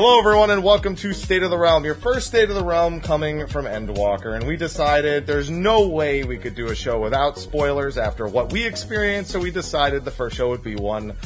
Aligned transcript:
Hello, 0.00 0.16
everyone, 0.16 0.50
and 0.50 0.62
welcome 0.62 0.94
to 0.94 1.12
State 1.12 1.42
of 1.42 1.50
the 1.50 1.58
Realm, 1.58 1.84
your 1.84 1.96
first 1.96 2.28
State 2.28 2.48
of 2.48 2.54
the 2.54 2.64
Realm 2.64 3.00
coming 3.00 3.48
from 3.48 3.64
Endwalker. 3.64 4.36
And 4.36 4.46
we 4.46 4.56
decided 4.56 5.26
there's 5.26 5.50
no 5.50 5.88
way 5.88 6.22
we 6.22 6.38
could 6.38 6.54
do 6.54 6.68
a 6.68 6.74
show 6.76 7.00
without 7.00 7.36
spoilers 7.36 7.98
after 7.98 8.28
what 8.28 8.52
we 8.52 8.64
experienced, 8.64 9.32
so 9.32 9.40
we 9.40 9.50
decided 9.50 10.04
the 10.04 10.12
first 10.12 10.36
show 10.36 10.50
would 10.50 10.62
be 10.62 10.76
one 10.76 11.16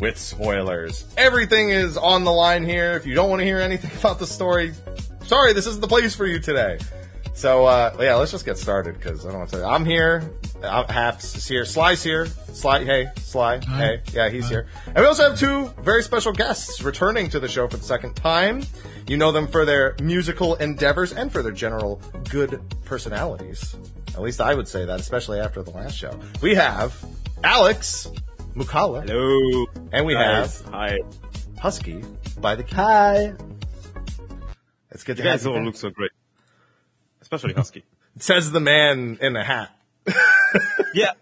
with 0.00 0.18
spoilers. 0.18 1.06
Everything 1.16 1.70
is 1.70 1.96
on 1.96 2.24
the 2.24 2.30
line 2.30 2.66
here. 2.66 2.92
If 2.92 3.06
you 3.06 3.14
don't 3.14 3.30
want 3.30 3.40
to 3.40 3.46
hear 3.46 3.60
anything 3.60 3.92
about 3.98 4.18
the 4.18 4.26
story, 4.26 4.74
sorry, 5.24 5.54
this 5.54 5.66
isn't 5.66 5.80
the 5.80 5.88
place 5.88 6.14
for 6.14 6.26
you 6.26 6.38
today. 6.38 6.78
So, 7.38 7.66
uh, 7.66 7.96
yeah, 8.00 8.16
let's 8.16 8.32
just 8.32 8.44
get 8.44 8.58
started 8.58 8.94
because 8.96 9.24
I 9.24 9.28
don't 9.30 9.38
want 9.38 9.50
to. 9.50 9.64
I'm 9.64 9.84
here. 9.84 10.28
I'm 10.60 10.88
Haps 10.88 11.36
is 11.36 11.46
here. 11.46 11.64
Sly's 11.64 12.02
here. 12.02 12.26
Sly, 12.26 12.82
hey, 12.84 13.10
Sly, 13.18 13.60
hey, 13.60 14.02
yeah, 14.12 14.28
he's 14.28 14.48
here. 14.48 14.66
And 14.86 14.96
we 14.96 15.04
also 15.04 15.30
have 15.30 15.38
two 15.38 15.68
very 15.84 16.02
special 16.02 16.32
guests 16.32 16.82
returning 16.82 17.30
to 17.30 17.38
the 17.38 17.46
show 17.46 17.68
for 17.68 17.76
the 17.76 17.84
second 17.84 18.14
time. 18.16 18.64
You 19.06 19.18
know 19.18 19.30
them 19.30 19.46
for 19.46 19.64
their 19.64 19.94
musical 20.02 20.56
endeavors 20.56 21.12
and 21.12 21.30
for 21.32 21.44
their 21.44 21.52
general 21.52 22.02
good 22.28 22.60
personalities. 22.84 23.76
At 24.14 24.22
least 24.22 24.40
I 24.40 24.52
would 24.56 24.66
say 24.66 24.84
that, 24.86 24.98
especially 24.98 25.38
after 25.38 25.62
the 25.62 25.70
last 25.70 25.96
show. 25.96 26.18
We 26.42 26.56
have 26.56 26.92
Alex 27.44 28.10
Moukala, 28.56 29.08
Hello. 29.08 29.64
and 29.92 30.04
we 30.04 30.14
guys. 30.14 30.60
have 30.62 30.72
Hi. 30.74 30.98
Husky 31.60 32.02
by 32.40 32.56
Daylight. 32.56 32.72
Hi. 32.72 33.34
It's 34.90 35.04
good 35.04 35.18
to 35.18 35.22
You 35.22 35.28
have 35.28 35.38
guys 35.38 35.44
you 35.44 35.52
all 35.52 35.58
back. 35.58 35.66
look 35.66 35.76
so 35.76 35.90
great. 35.90 36.10
Especially 37.30 37.52
Husky. 37.52 37.84
Says 38.18 38.50
the 38.50 38.60
man 38.60 39.18
in 39.20 39.34
the 39.34 39.44
hat. 39.44 39.70
yeah. 40.94 41.12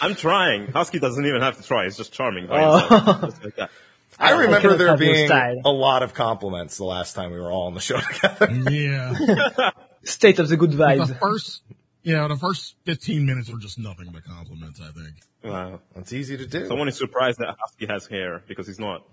I'm 0.00 0.14
trying. 0.14 0.68
Husky 0.72 0.98
doesn't 0.98 1.24
even 1.26 1.42
have 1.42 1.58
to 1.58 1.62
try. 1.62 1.84
It's 1.84 1.96
just 1.98 2.12
charming 2.12 2.46
by 2.46 2.62
Oh. 2.64 2.78
himself. 2.78 3.44
Like 3.44 3.56
that. 3.56 3.70
I 4.18 4.30
remember 4.32 4.60
cannot 4.60 4.78
there 4.78 4.96
being 4.96 5.30
a 5.30 5.70
lot 5.70 6.02
of 6.02 6.14
compliments 6.14 6.78
the 6.78 6.84
last 6.84 7.14
time 7.14 7.32
we 7.32 7.38
were 7.40 7.50
all 7.50 7.66
on 7.66 7.74
the 7.74 7.80
show 7.80 7.98
together. 8.00 8.50
Yeah. 8.70 9.70
State 10.04 10.38
of 10.38 10.48
the 10.48 10.56
good 10.56 10.70
the 10.72 10.76
vibes. 10.78 11.18
first, 11.18 11.62
yeah, 12.02 12.26
the 12.28 12.36
first 12.36 12.76
15 12.84 13.26
minutes 13.26 13.50
were 13.50 13.58
just 13.58 13.78
nothing 13.78 14.10
but 14.12 14.24
compliments, 14.24 14.80
I 14.80 14.90
think. 14.92 15.16
Wow. 15.42 15.80
That's 15.94 16.12
easy 16.12 16.36
to 16.38 16.46
do. 16.46 16.66
Someone 16.66 16.88
is 16.88 16.96
surprised 16.96 17.40
that 17.40 17.56
Husky 17.60 17.86
has 17.86 18.06
hair 18.06 18.42
because 18.48 18.66
he's 18.68 18.78
not. 18.78 19.04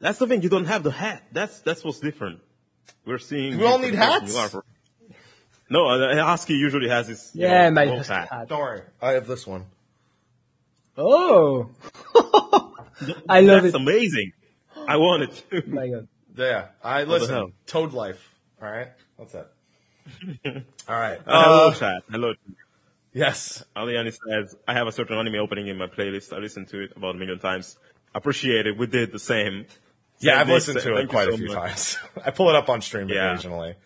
That's 0.00 0.18
the 0.18 0.26
thing. 0.26 0.42
You 0.42 0.48
don't 0.48 0.64
have 0.64 0.82
the 0.82 0.90
hat. 0.90 1.22
That's 1.32 1.60
that's 1.60 1.84
what's 1.84 2.00
different. 2.00 2.40
We're 3.04 3.18
seeing. 3.18 3.58
We 3.58 3.66
all 3.66 3.78
need 3.78 3.90
for 3.90 3.96
the 3.96 3.96
person 3.98 4.20
hats? 4.22 4.32
you 4.34 4.38
are 4.40 4.48
for- 4.48 4.64
No, 5.70 5.86
uh, 5.88 6.24
Husky 6.24 6.54
usually 6.54 6.88
has 6.88 7.06
his. 7.08 7.30
you 7.34 7.42
Yeah, 7.46 7.68
know, 7.68 7.74
my 7.74 7.86
wolf 7.86 7.98
husky 7.98 8.12
hat. 8.14 8.28
hat. 8.30 8.48
Don't 8.48 8.58
worry, 8.60 8.82
I 9.00 9.12
have 9.12 9.26
this 9.26 9.46
one. 9.46 9.66
Oh. 10.96 11.70
I 13.28 13.40
love 13.40 13.62
That's 13.62 13.74
it. 13.74 13.80
amazing. 13.80 14.32
I 14.86 14.96
want 14.96 15.22
it 15.22 15.44
too. 15.50 15.62
My 15.70 15.88
God. 15.88 16.08
Yeah, 16.36 16.66
I 16.82 17.04
listen. 17.04 17.34
hell? 17.34 17.52
Toad 17.66 17.92
life. 17.92 18.34
All 18.62 18.70
right, 18.70 18.88
what's 19.16 19.32
that? 19.32 19.52
all 20.88 20.98
right. 21.00 21.18
Uh, 21.26 21.42
hello, 21.44 21.68
Uh, 21.68 21.74
chat. 21.74 22.02
Hello. 22.10 22.34
yes, 23.12 23.64
Aliani 23.76 24.12
says, 24.12 24.54
I 24.66 24.74
have 24.74 24.86
a 24.86 24.92
certain 24.92 25.16
anime 25.18 25.36
opening 25.36 25.68
in 25.68 25.78
my 25.78 25.86
playlist. 25.86 26.32
I 26.32 26.38
listened 26.38 26.68
to 26.68 26.82
it 26.84 26.92
about 26.96 27.14
a 27.14 27.18
million 27.18 27.38
times. 27.38 27.78
Appreciate 28.14 28.66
it. 28.66 28.76
We 28.76 28.86
did 28.86 29.12
the 29.12 29.18
same. 29.18 29.66
yeah, 30.18 30.32
Said 30.32 30.40
I've 30.40 30.46
this, 30.48 30.54
listened 30.68 30.76
to 30.82 30.94
thank 30.94 30.98
it 30.98 31.02
you 31.02 31.08
quite 31.08 31.28
a 31.28 31.36
few 31.36 31.46
much. 31.48 31.54
times. 31.56 31.98
I 32.26 32.30
pull 32.32 32.48
it 32.50 32.56
up 32.56 32.68
on 32.68 32.82
stream 32.82 33.08
Yeah. 33.08 33.32
occasionally. 33.32 33.76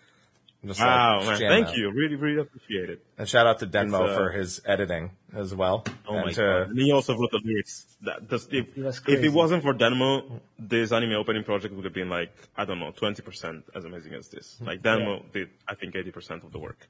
I'm 0.65 0.69
just 0.69 0.79
like, 0.79 0.89
Wow, 0.89 1.19
just 1.25 1.41
man. 1.41 1.51
Thank 1.51 1.67
out. 1.67 1.77
you. 1.77 1.91
Really, 1.91 2.15
really 2.15 2.41
appreciate 2.41 2.89
it. 2.89 3.05
And 3.19 3.29
shout 3.29 3.45
out 3.45 3.59
to 3.59 3.67
Denmo 3.67 4.09
uh, 4.09 4.15
for 4.17 4.31
his 4.31 4.61
editing 4.65 5.11
as 5.35 5.53
well. 5.53 5.85
Oh 6.07 6.15
and 6.15 6.25
my 6.25 6.31
to, 6.31 6.41
god. 6.41 6.69
And 6.69 6.79
he 6.79 6.91
also 6.91 7.15
wrote 7.15 7.29
the 7.29 7.39
lyrics. 7.43 7.85
That, 8.01 8.27
that's- 8.27 8.47
if, 8.51 8.75
It 8.75 8.83
was 8.83 8.97
if 8.97 9.03
crazy. 9.03 9.27
it 9.27 9.33
wasn't 9.33 9.61
for 9.61 9.75
Denmo, 9.75 10.39
this 10.57 10.91
anime 10.91 11.11
opening 11.13 11.43
project 11.43 11.75
would 11.75 11.85
have 11.85 11.93
been 11.93 12.09
like, 12.09 12.35
I 12.57 12.65
don't 12.65 12.79
know, 12.79 12.91
20% 12.91 13.61
as 13.75 13.85
amazing 13.85 14.13
as 14.15 14.27
this. 14.29 14.57
Like 14.59 14.81
Denmo 14.81 15.31
did, 15.31 15.49
I 15.67 15.75
think, 15.75 15.93
80% 15.93 16.43
of 16.43 16.51
the 16.51 16.57
work. 16.59 16.87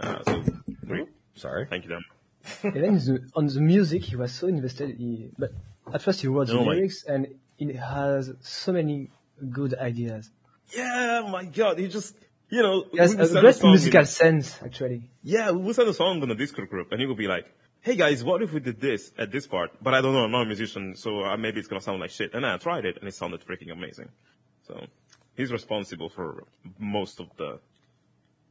Uh, 0.00 0.22
so, 0.24 0.44
great. 0.86 1.08
Sorry. 1.34 1.66
Thank 1.68 1.84
you, 1.84 1.90
Denmo. 1.90 2.02
And 2.74 2.82
then 2.84 2.94
the, 2.96 3.28
on 3.34 3.46
the 3.48 3.60
music, 3.60 4.02
he 4.04 4.16
was 4.16 4.32
so 4.32 4.46
invested. 4.46 4.96
He, 4.96 5.28
but 5.38 5.52
at 5.92 6.00
first 6.00 6.22
he 6.22 6.28
wrote 6.28 6.46
the 6.46 6.54
Oh 6.58 6.64
my- 6.64 6.72
lyrics 6.72 7.04
and 7.04 7.26
it 7.58 7.76
has 7.76 8.32
so 8.40 8.72
many 8.72 9.10
good 9.50 9.74
ideas. 9.74 10.30
Yeah, 10.74 11.20
oh 11.24 11.28
my 11.28 11.44
god. 11.44 11.78
He 11.78 11.88
just, 11.88 12.16
you 12.50 12.62
know, 12.62 12.84
He 12.92 12.98
has 12.98 13.14
we 13.16 13.22
a 13.22 13.40
great 13.40 13.62
musical 13.62 14.00
in- 14.00 14.06
sense, 14.06 14.60
actually. 14.62 15.10
Yeah, 15.22 15.50
we 15.52 15.72
send 15.72 15.88
a 15.88 15.94
song 15.94 16.22
on 16.22 16.28
the 16.28 16.34
Discord 16.34 16.68
group, 16.70 16.92
and 16.92 17.00
he 17.00 17.06
would 17.06 17.16
be 17.16 17.26
like, 17.26 17.46
"Hey 17.80 17.96
guys, 17.96 18.22
what 18.22 18.42
if 18.42 18.52
we 18.52 18.60
did 18.60 18.80
this 18.80 19.12
at 19.18 19.30
this 19.32 19.46
part?" 19.46 19.70
But 19.82 19.94
I 19.94 20.00
don't 20.00 20.12
know, 20.12 20.24
I'm 20.24 20.30
not 20.30 20.42
a 20.42 20.46
musician, 20.46 20.94
so 20.96 21.24
uh, 21.24 21.36
maybe 21.36 21.58
it's 21.58 21.68
gonna 21.68 21.80
sound 21.80 22.00
like 22.00 22.10
shit. 22.10 22.34
And 22.34 22.44
I 22.46 22.56
tried 22.58 22.84
it, 22.84 22.98
and 22.98 23.08
it 23.08 23.14
sounded 23.14 23.40
freaking 23.44 23.72
amazing. 23.72 24.08
So 24.66 24.86
he's 25.36 25.52
responsible 25.52 26.08
for 26.08 26.44
most 26.78 27.20
of 27.20 27.28
the 27.36 27.60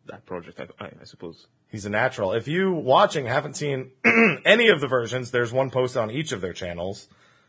that 0.06 0.25
project, 0.25 0.60
I, 0.60 0.84
I, 0.84 0.88
I 1.02 1.06
suppose. 1.06 1.48
He's 1.70 1.86
a 1.86 1.90
natural. 1.90 2.34
If 2.34 2.48
you 2.48 2.72
watching 2.74 3.25
haven't 3.25 3.56
seen 3.56 3.92
any 4.46 4.68
of 4.68 4.81
the 4.81 4.88
versions, 4.88 5.31
there's 5.31 5.52
one 5.54 5.70
post 5.72 5.96
on 5.98 6.12
each 6.12 6.31
of 6.31 6.42
their 6.42 6.54
channels. 6.54 7.08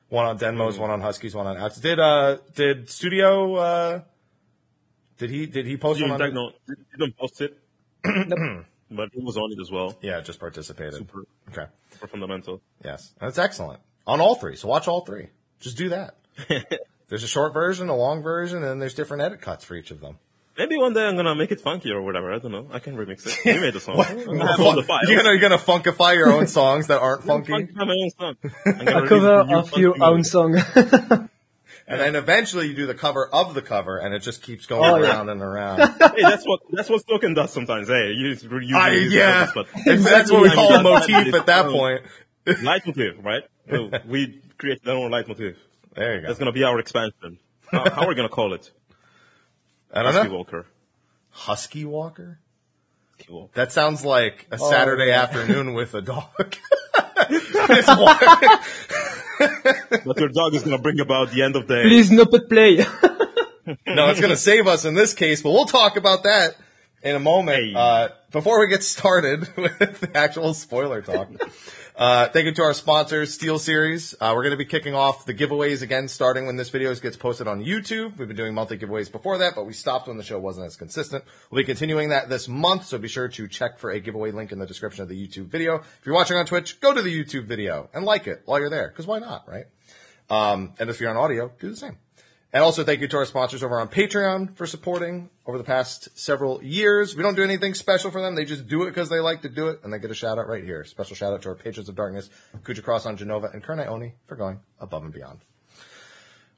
One 0.08 0.24
on. 0.26 0.36
Denmo's, 0.38 0.78
one 0.78 0.90
on 0.90 1.00
Huskies, 1.00 1.34
one 1.34 1.46
on 1.46 1.56
Alex. 1.56 1.76
Did 1.78 1.98
uh 1.98 2.38
did 2.54 2.88
Studio 2.88 3.54
uh 3.56 4.00
did 5.18 5.30
he 5.30 5.46
did 5.46 5.66
he 5.66 5.76
post 5.76 6.00
You 6.00 6.08
one 6.08 6.20
on 6.20 6.34
no, 6.34 6.50
didn't 6.98 7.16
post 7.16 7.40
it, 7.40 7.56
but 8.04 9.08
he 9.12 9.20
was 9.22 9.36
on 9.36 9.52
it 9.52 9.60
as 9.60 9.70
well. 9.70 9.96
Yeah, 10.02 10.20
just 10.20 10.40
participated. 10.40 10.94
Super, 10.94 11.24
Okay. 11.50 11.66
super 11.92 12.06
fundamental. 12.08 12.60
Yes. 12.84 13.12
That's 13.20 13.38
excellent. 13.38 13.80
On 14.06 14.20
all 14.20 14.34
three. 14.34 14.56
So 14.56 14.68
watch 14.68 14.88
all 14.88 15.04
three. 15.04 15.28
Just 15.60 15.76
do 15.78 15.88
that. 15.90 16.16
there's 17.08 17.22
a 17.22 17.28
short 17.28 17.54
version, 17.54 17.88
a 17.88 17.96
long 17.96 18.22
version, 18.22 18.58
and 18.58 18.66
then 18.66 18.78
there's 18.78 18.94
different 18.94 19.22
edit 19.22 19.40
cuts 19.40 19.64
for 19.64 19.74
each 19.76 19.90
of 19.90 20.00
them. 20.00 20.18
Maybe 20.58 20.76
one 20.78 20.92
day 20.92 21.04
I'm 21.04 21.16
gonna 21.16 21.34
make 21.34 21.50
it 21.50 21.60
funky 21.60 21.90
or 21.90 22.00
whatever. 22.02 22.32
I 22.32 22.38
don't 22.38 22.52
know. 22.52 22.68
I 22.70 22.78
can 22.78 22.94
remix 22.96 23.26
it. 23.26 23.54
You 23.54 23.60
made 23.60 23.74
the 23.74 23.80
song. 23.80 23.98
I 24.00 24.04
have 24.04 24.60
all 24.60 24.76
the 24.76 24.84
files. 24.84 25.08
You're 25.08 25.16
gonna, 25.16 25.30
you're 25.30 25.40
gonna 25.40 25.58
funkify 25.58 26.14
your 26.14 26.32
own 26.32 26.46
songs 26.46 26.86
that 26.88 27.00
aren't 27.00 27.24
funky. 27.32 27.52
Funkify 27.52 27.74
my 27.86 27.94
own 28.02 28.10
song. 28.10 28.36
I'm 28.66 28.84
gonna 28.84 29.02
A 29.04 29.08
cover 29.08 29.40
a 29.40 29.44
new 29.46 29.56
of 29.56 29.76
your 29.78 29.94
own 30.02 30.16
movie. 30.18 30.22
song. 30.28 31.28
And 31.86 32.00
then 32.00 32.16
eventually 32.16 32.68
you 32.68 32.74
do 32.74 32.86
the 32.86 32.94
cover 32.94 33.28
of 33.28 33.52
the 33.52 33.60
cover 33.60 33.98
and 33.98 34.14
it 34.14 34.20
just 34.20 34.42
keeps 34.42 34.64
going 34.64 34.90
Oh, 34.90 34.96
yeah. 34.96 35.10
around 35.10 35.28
and 35.28 35.42
around. 35.42 35.78
hey, 35.98 36.22
that's 36.22 36.44
what 36.46 36.60
that's 36.72 36.88
what 36.88 37.04
Soken 37.06 37.34
does 37.34 37.52
sometimes. 37.52 37.88
Hey, 37.88 38.12
you 38.12 38.28
use, 38.28 38.42
you 38.42 38.76
I, 38.76 38.92
use 38.92 39.12
yeah. 39.12 39.50
but 39.54 39.66
And 39.86 40.02
that's 40.02 40.32
what 40.32 40.42
we 40.42 40.50
call 40.50 40.72
a 40.74 40.82
motif 40.82 41.34
at 41.34 41.44
that 41.46 41.66
um, 41.66 41.72
point. 41.72 42.02
Leitmotiv, 42.46 43.22
right? 43.22 43.42
So 43.70 43.90
we 44.08 44.40
create 44.56 44.80
our 44.86 44.94
own 44.94 45.10
leitmotiv. 45.10 45.56
There 45.94 46.14
you 46.16 46.20
go. 46.22 46.26
That's 46.26 46.38
gonna 46.38 46.52
be 46.52 46.64
our 46.64 46.78
expansion. 46.78 47.38
How, 47.70 47.88
how 47.90 48.02
are 48.04 48.08
we 48.08 48.14
gonna 48.14 48.28
call 48.30 48.54
it? 48.54 48.70
I 49.92 50.02
don't 50.02 50.12
Husky 50.14 50.28
know. 50.28 50.36
Walker. 50.36 50.66
Husky 51.30 51.84
Walker? 51.84 52.38
Cool. 53.26 53.50
That 53.54 53.72
sounds 53.72 54.04
like 54.04 54.46
a 54.50 54.56
Oh, 54.60 54.70
Saturday 54.70 55.08
yeah. 55.08 55.22
afternoon 55.22 55.72
with 55.74 55.94
a 55.94 56.00
dog. 56.02 56.56
It's 59.40 59.90
walking. 59.90 60.02
But 60.04 60.18
your 60.18 60.28
dog 60.28 60.54
is 60.54 60.62
gonna 60.62 60.78
bring 60.78 61.00
about 61.00 61.30
the 61.32 61.42
end 61.42 61.56
of 61.56 61.66
the 61.66 61.76
day. 61.76 61.82
Please 61.82 62.10
no 62.10 62.26
put 62.26 62.48
play. 62.48 62.84
no, 63.86 64.10
it's 64.10 64.20
going 64.20 64.30
to 64.30 64.36
save 64.36 64.66
us 64.66 64.84
in 64.84 64.94
this 64.94 65.14
case, 65.14 65.42
but 65.42 65.50
we'll 65.50 65.64
talk 65.64 65.96
about 65.96 66.24
that 66.24 66.56
in 67.02 67.16
a 67.16 67.20
moment. 67.20 67.58
Hey. 67.58 67.72
Uh, 67.74 68.08
before 68.30 68.60
we 68.60 68.68
get 68.68 68.82
started 68.82 69.40
with 69.56 70.00
the 70.00 70.10
actual 70.14 70.54
spoiler 70.54 71.02
talk, 71.02 71.28
uh, 71.96 72.28
thank 72.28 72.46
you 72.46 72.52
to 72.52 72.62
our 72.62 72.74
sponsors, 72.74 73.38
SteelSeries. 73.38 74.14
Uh, 74.14 74.32
we're 74.34 74.42
going 74.42 74.50
to 74.52 74.56
be 74.56 74.64
kicking 74.64 74.94
off 74.94 75.26
the 75.26 75.34
giveaways 75.34 75.82
again 75.82 76.08
starting 76.08 76.46
when 76.46 76.56
this 76.56 76.70
video 76.70 76.94
gets 76.94 77.16
posted 77.16 77.46
on 77.46 77.64
YouTube. 77.64 78.18
We've 78.18 78.26
been 78.26 78.36
doing 78.36 78.52
monthly 78.54 78.78
giveaways 78.78 79.12
before 79.12 79.38
that, 79.38 79.54
but 79.54 79.64
we 79.64 79.72
stopped 79.72 80.08
when 80.08 80.16
the 80.16 80.24
show 80.24 80.38
wasn't 80.38 80.66
as 80.66 80.76
consistent. 80.76 81.24
We'll 81.50 81.62
be 81.62 81.66
continuing 81.66 82.08
that 82.08 82.28
this 82.28 82.48
month, 82.48 82.86
so 82.86 82.98
be 82.98 83.08
sure 83.08 83.28
to 83.28 83.48
check 83.48 83.78
for 83.78 83.90
a 83.90 84.00
giveaway 84.00 84.32
link 84.32 84.50
in 84.50 84.58
the 84.58 84.66
description 84.66 85.02
of 85.02 85.08
the 85.08 85.16
YouTube 85.16 85.46
video. 85.46 85.76
If 85.76 86.00
you're 86.04 86.14
watching 86.14 86.36
on 86.36 86.46
Twitch, 86.46 86.80
go 86.80 86.92
to 86.92 87.00
the 87.00 87.24
YouTube 87.24 87.46
video 87.46 87.88
and 87.94 88.04
like 88.04 88.26
it 88.26 88.42
while 88.44 88.58
you're 88.58 88.70
there, 88.70 88.88
because 88.88 89.06
why 89.06 89.20
not, 89.20 89.48
right? 89.48 89.66
Um, 90.30 90.74
and 90.78 90.90
if 90.90 91.00
you're 91.00 91.10
on 91.10 91.16
audio, 91.16 91.52
do 91.60 91.70
the 91.70 91.76
same. 91.76 91.98
And 92.54 92.62
also 92.62 92.84
thank 92.84 93.00
you 93.00 93.08
to 93.08 93.16
our 93.16 93.24
sponsors 93.24 93.64
over 93.64 93.80
on 93.80 93.88
Patreon 93.88 94.56
for 94.56 94.64
supporting 94.64 95.28
over 95.44 95.58
the 95.58 95.64
past 95.64 96.16
several 96.16 96.62
years. 96.62 97.16
We 97.16 97.24
don't 97.24 97.34
do 97.34 97.42
anything 97.42 97.74
special 97.74 98.12
for 98.12 98.22
them. 98.22 98.36
They 98.36 98.44
just 98.44 98.68
do 98.68 98.84
it 98.84 98.90
because 98.90 99.08
they 99.08 99.18
like 99.18 99.42
to 99.42 99.48
do 99.48 99.66
it 99.66 99.80
and 99.82 99.92
they 99.92 99.98
get 99.98 100.12
a 100.12 100.14
shout 100.14 100.38
out 100.38 100.46
right 100.46 100.62
here. 100.62 100.84
Special 100.84 101.16
shout 101.16 101.32
out 101.32 101.42
to 101.42 101.48
our 101.48 101.56
patrons 101.56 101.88
of 101.88 101.96
darkness, 101.96 102.30
Kuja 102.62 102.80
Cross 102.80 103.06
on 103.06 103.16
Genova 103.16 103.50
and 103.52 103.60
Kernai 103.60 103.88
Oni 103.88 104.14
for 104.28 104.36
going 104.36 104.60
above 104.78 105.02
and 105.02 105.12
beyond. 105.12 105.40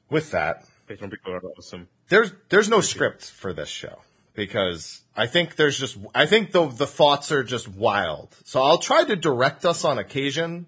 With 0.07 0.29
that, 0.29 0.65
Patreon 0.87 1.09
people 1.09 1.33
are 1.33 1.41
awesome. 1.57 1.87
there's, 2.09 2.31
there's 2.49 2.69
no 2.69 2.79
script 2.79 3.25
for 3.25 3.51
this 3.51 3.67
show 3.67 3.97
because 4.35 5.01
I 5.15 5.25
think 5.25 5.55
there's 5.55 5.79
just, 5.79 5.97
I 6.13 6.27
think 6.27 6.51
the, 6.51 6.67
the 6.67 6.85
thoughts 6.85 7.31
are 7.31 7.43
just 7.43 7.67
wild. 7.67 8.37
So 8.45 8.61
I'll 8.61 8.77
try 8.77 9.03
to 9.03 9.15
direct 9.15 9.65
us 9.65 9.83
on 9.83 9.97
occasion, 9.97 10.67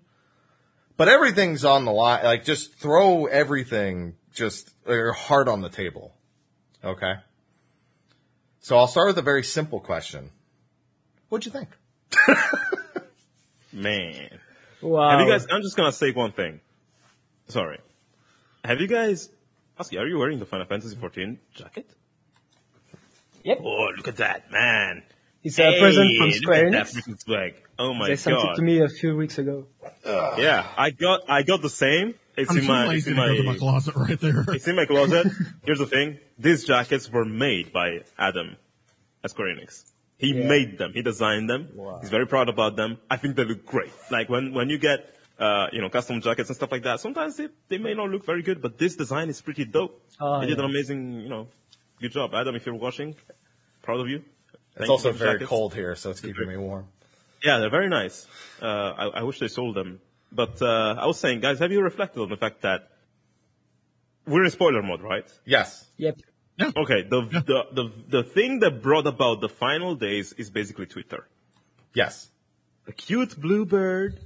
but 0.97 1.07
everything's 1.07 1.63
on 1.63 1.85
the 1.85 1.91
line. 1.91 2.23
Like 2.23 2.45
just 2.45 2.73
throw 2.73 3.27
everything 3.27 4.15
just 4.39 4.71
your 4.87 5.13
heart 5.13 5.47
on 5.47 5.61
the 5.61 5.69
table. 5.69 6.15
Okay. 6.83 7.13
So 8.61 8.77
I'll 8.77 8.87
start 8.87 9.07
with 9.07 9.17
a 9.17 9.21
very 9.21 9.43
simple 9.43 9.79
question. 9.79 10.31
What'd 11.27 11.45
you 11.45 11.51
think? 11.51 11.69
Man. 13.71 14.39
wow. 14.81 15.09
Have 15.11 15.19
you 15.19 15.31
guys, 15.31 15.45
I'm 15.51 15.61
just 15.61 15.77
gonna 15.77 15.91
say 15.91 16.11
one 16.11 16.31
thing. 16.31 16.59
Sorry. 17.49 17.79
Have 18.65 18.81
you 18.81 18.87
guys 18.87 19.29
Husky, 19.79 19.97
are 19.97 20.07
you 20.07 20.17
wearing 20.17 20.39
the 20.39 20.45
Final 20.45 20.65
Fantasy 20.65 20.95
14 20.95 21.39
jacket? 21.53 21.89
Yep. 23.43 23.59
Oh, 23.63 23.91
look 23.95 24.09
at 24.09 24.17
that, 24.17 24.51
man. 24.51 25.03
It's 25.41 25.57
a 25.57 25.79
present 25.79 26.17
from 26.17 26.31
Square 26.31 26.71
Enix. 26.71 27.25
that. 27.27 27.53
Oh 27.77 27.93
my 27.93 28.09
They 28.09 28.17
sent 28.17 28.35
god. 28.35 28.53
it 28.53 28.55
to 28.57 28.61
me 28.61 28.81
a 28.81 28.89
few 28.89 29.15
weeks 29.15 29.37
ago. 29.37 29.67
Yeah, 30.05 30.67
I 30.77 30.89
got 30.89 31.29
I 31.29 31.43
got 31.43 31.61
the 31.61 31.69
same. 31.69 32.15
It's 32.41 32.51
I'm 32.51 32.57
in 32.57 32.63
too 32.63 32.67
my 32.69 32.81
it's 32.83 32.89
lazy 32.89 33.11
in 33.11 33.17
to 33.17 33.21
go 33.27 33.35
to 33.37 33.43
my 33.43 33.51
my 33.53 33.57
closet 33.57 33.95
right 33.95 34.19
there. 34.19 34.45
it's 34.49 34.67
in 34.67 34.75
my 34.75 34.85
closet. 34.85 35.27
Here's 35.65 35.79
the 35.79 35.85
thing: 35.87 36.17
these 36.37 36.63
jackets 36.65 37.09
were 37.11 37.25
made 37.25 37.71
by 37.73 37.99
Adam 38.17 38.55
at 39.23 39.29
Square 39.31 39.55
Enix. 39.55 39.83
He 40.17 40.33
Yeah. 40.33 40.47
made 40.47 40.77
them. 40.77 40.91
He 40.93 41.01
designed 41.01 41.49
them. 41.49 41.69
He's 42.01 42.09
very 42.09 42.27
proud 42.27 42.49
about 42.49 42.75
them. 42.75 42.97
I 43.09 43.17
think 43.17 43.35
they 43.35 43.45
look 43.45 43.65
great. 43.65 43.91
Like 44.11 44.29
when 44.29 44.53
when 44.53 44.69
you 44.69 44.77
get 44.77 45.15
uh, 45.39 45.67
you 45.71 45.81
know 45.81 45.89
custom 45.89 46.19
jackets 46.21 46.49
and 46.49 46.55
stuff 46.55 46.71
like 46.71 46.83
that, 46.83 46.99
sometimes 46.99 47.37
they 47.37 47.47
they 47.69 47.77
may 47.77 47.93
not 47.93 48.09
look 48.09 48.25
very 48.25 48.41
good, 48.43 48.61
but 48.61 48.77
this 48.77 48.95
design 48.95 49.29
is 49.29 49.41
pretty 49.41 49.65
dope. 49.65 50.01
Oh, 50.19 50.39
they 50.41 50.47
did 50.47 50.59
an 50.59 50.65
amazing 50.65 51.21
you 51.21 51.29
know 51.29 51.47
good 52.01 52.11
job, 52.11 52.33
Adam. 52.33 52.55
If 52.55 52.65
you're 52.65 52.75
watching, 52.75 53.15
proud 53.81 53.99
of 54.01 54.09
you. 54.09 54.19
Thank 54.19 54.81
It's 54.81 54.87
you 54.87 54.91
also 54.91 55.11
for 55.11 55.17
very 55.17 55.33
jackets. 55.35 55.49
cold 55.49 55.73
here, 55.73 55.95
so 55.95 56.09
it's 56.11 56.19
keeping 56.21 56.47
me 56.47 56.57
warm. 56.57 56.85
Yeah, 57.43 57.59
they're 57.59 57.69
very 57.79 57.87
nice. 57.89 58.27
Uh, 58.61 58.65
I, 58.65 59.05
I 59.19 59.23
wish 59.23 59.39
they 59.39 59.47
sold 59.47 59.75
them. 59.75 59.99
But 60.31 60.61
uh, 60.61 60.95
I 60.99 61.05
was 61.07 61.19
saying, 61.19 61.39
guys, 61.39 61.59
have 61.59 61.71
you 61.71 61.81
reflected 61.81 62.21
on 62.21 62.29
the 62.29 62.37
fact 62.37 62.61
that 62.61 62.89
we're 64.27 64.43
in 64.43 64.51
spoiler 64.51 64.83
mode, 64.83 65.01
right? 65.01 65.25
Yes. 65.45 65.85
Yep. 65.97 66.19
Okay, 66.75 67.03
the, 67.03 67.21
the, 67.21 67.63
the, 67.71 67.91
the 68.09 68.23
thing 68.23 68.59
that 68.59 68.81
brought 68.81 69.07
about 69.07 69.39
the 69.41 69.49
final 69.49 69.95
days 69.95 70.33
is 70.33 70.49
basically 70.49 70.85
Twitter. 70.85 71.25
Yes. 71.93 72.29
A 72.87 72.91
cute 72.91 73.39
bluebird 73.39 74.19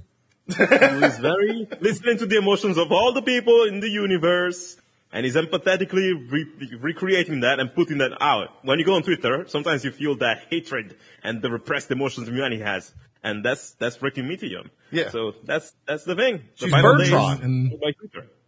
who 0.46 0.62
is 1.04 1.18
very 1.18 1.68
listening 1.80 2.18
to 2.18 2.26
the 2.26 2.36
emotions 2.36 2.76
of 2.76 2.92
all 2.92 3.12
the 3.12 3.22
people 3.22 3.64
in 3.64 3.80
the 3.80 3.88
universe 3.88 4.76
and 5.12 5.24
is 5.24 5.36
empathetically 5.36 6.30
re- 6.30 6.76
recreating 6.80 7.40
that 7.40 7.60
and 7.60 7.72
putting 7.72 7.98
that 7.98 8.20
out. 8.20 8.48
When 8.62 8.78
you 8.78 8.84
go 8.84 8.94
on 8.94 9.04
Twitter, 9.04 9.44
sometimes 9.46 9.84
you 9.84 9.92
feel 9.92 10.16
that 10.16 10.46
hatred 10.50 10.96
and 11.22 11.40
the 11.40 11.50
repressed 11.50 11.90
emotions 11.92 12.28
humanity 12.28 12.60
has. 12.62 12.92
And 13.24 13.44
that's, 13.44 13.72
that's 13.72 13.96
freaking 13.96 14.26
Meteion. 14.30 14.68
Yeah. 14.92 15.08
So 15.10 15.32
that's, 15.44 15.74
that's 15.88 16.04
the 16.04 16.14
thing. 16.14 16.44
The 16.60 16.66
She's 16.66 16.70
final 16.70 16.96
days 16.98 17.10
Bertron. 17.10 17.42
And- 17.42 17.72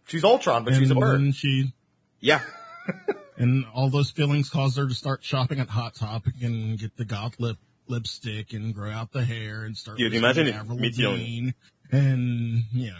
She's 0.07 0.23
Ultron, 0.23 0.63
but 0.63 0.71
and 0.73 0.81
she's 0.81 0.91
a 0.91 0.95
bird. 0.95 1.19
then 1.19 1.31
she 1.33 1.73
Yeah. 2.21 2.39
and 3.37 3.65
all 3.75 3.89
those 3.89 4.09
feelings 4.11 4.49
caused 4.49 4.77
her 4.77 4.87
to 4.87 4.93
start 4.95 5.21
shopping 5.23 5.59
at 5.59 5.67
Hot 5.67 5.95
Topic 5.95 6.35
and 6.41 6.79
get 6.79 6.95
the 6.95 7.03
goth 7.03 7.37
lip 7.39 7.57
lipstick 7.89 8.53
and 8.53 8.73
grow 8.73 8.89
out 8.91 9.11
the 9.11 9.25
hair 9.25 9.63
and 9.63 9.75
start. 9.75 9.97
Dude, 9.97 10.13
listening 10.13 10.23
imagine 10.23 10.45
to 10.45 10.49
if 10.51 10.55
Avril 10.57 10.77
Meteor- 10.77 11.53
and 11.91 12.63
yeah. 12.71 12.91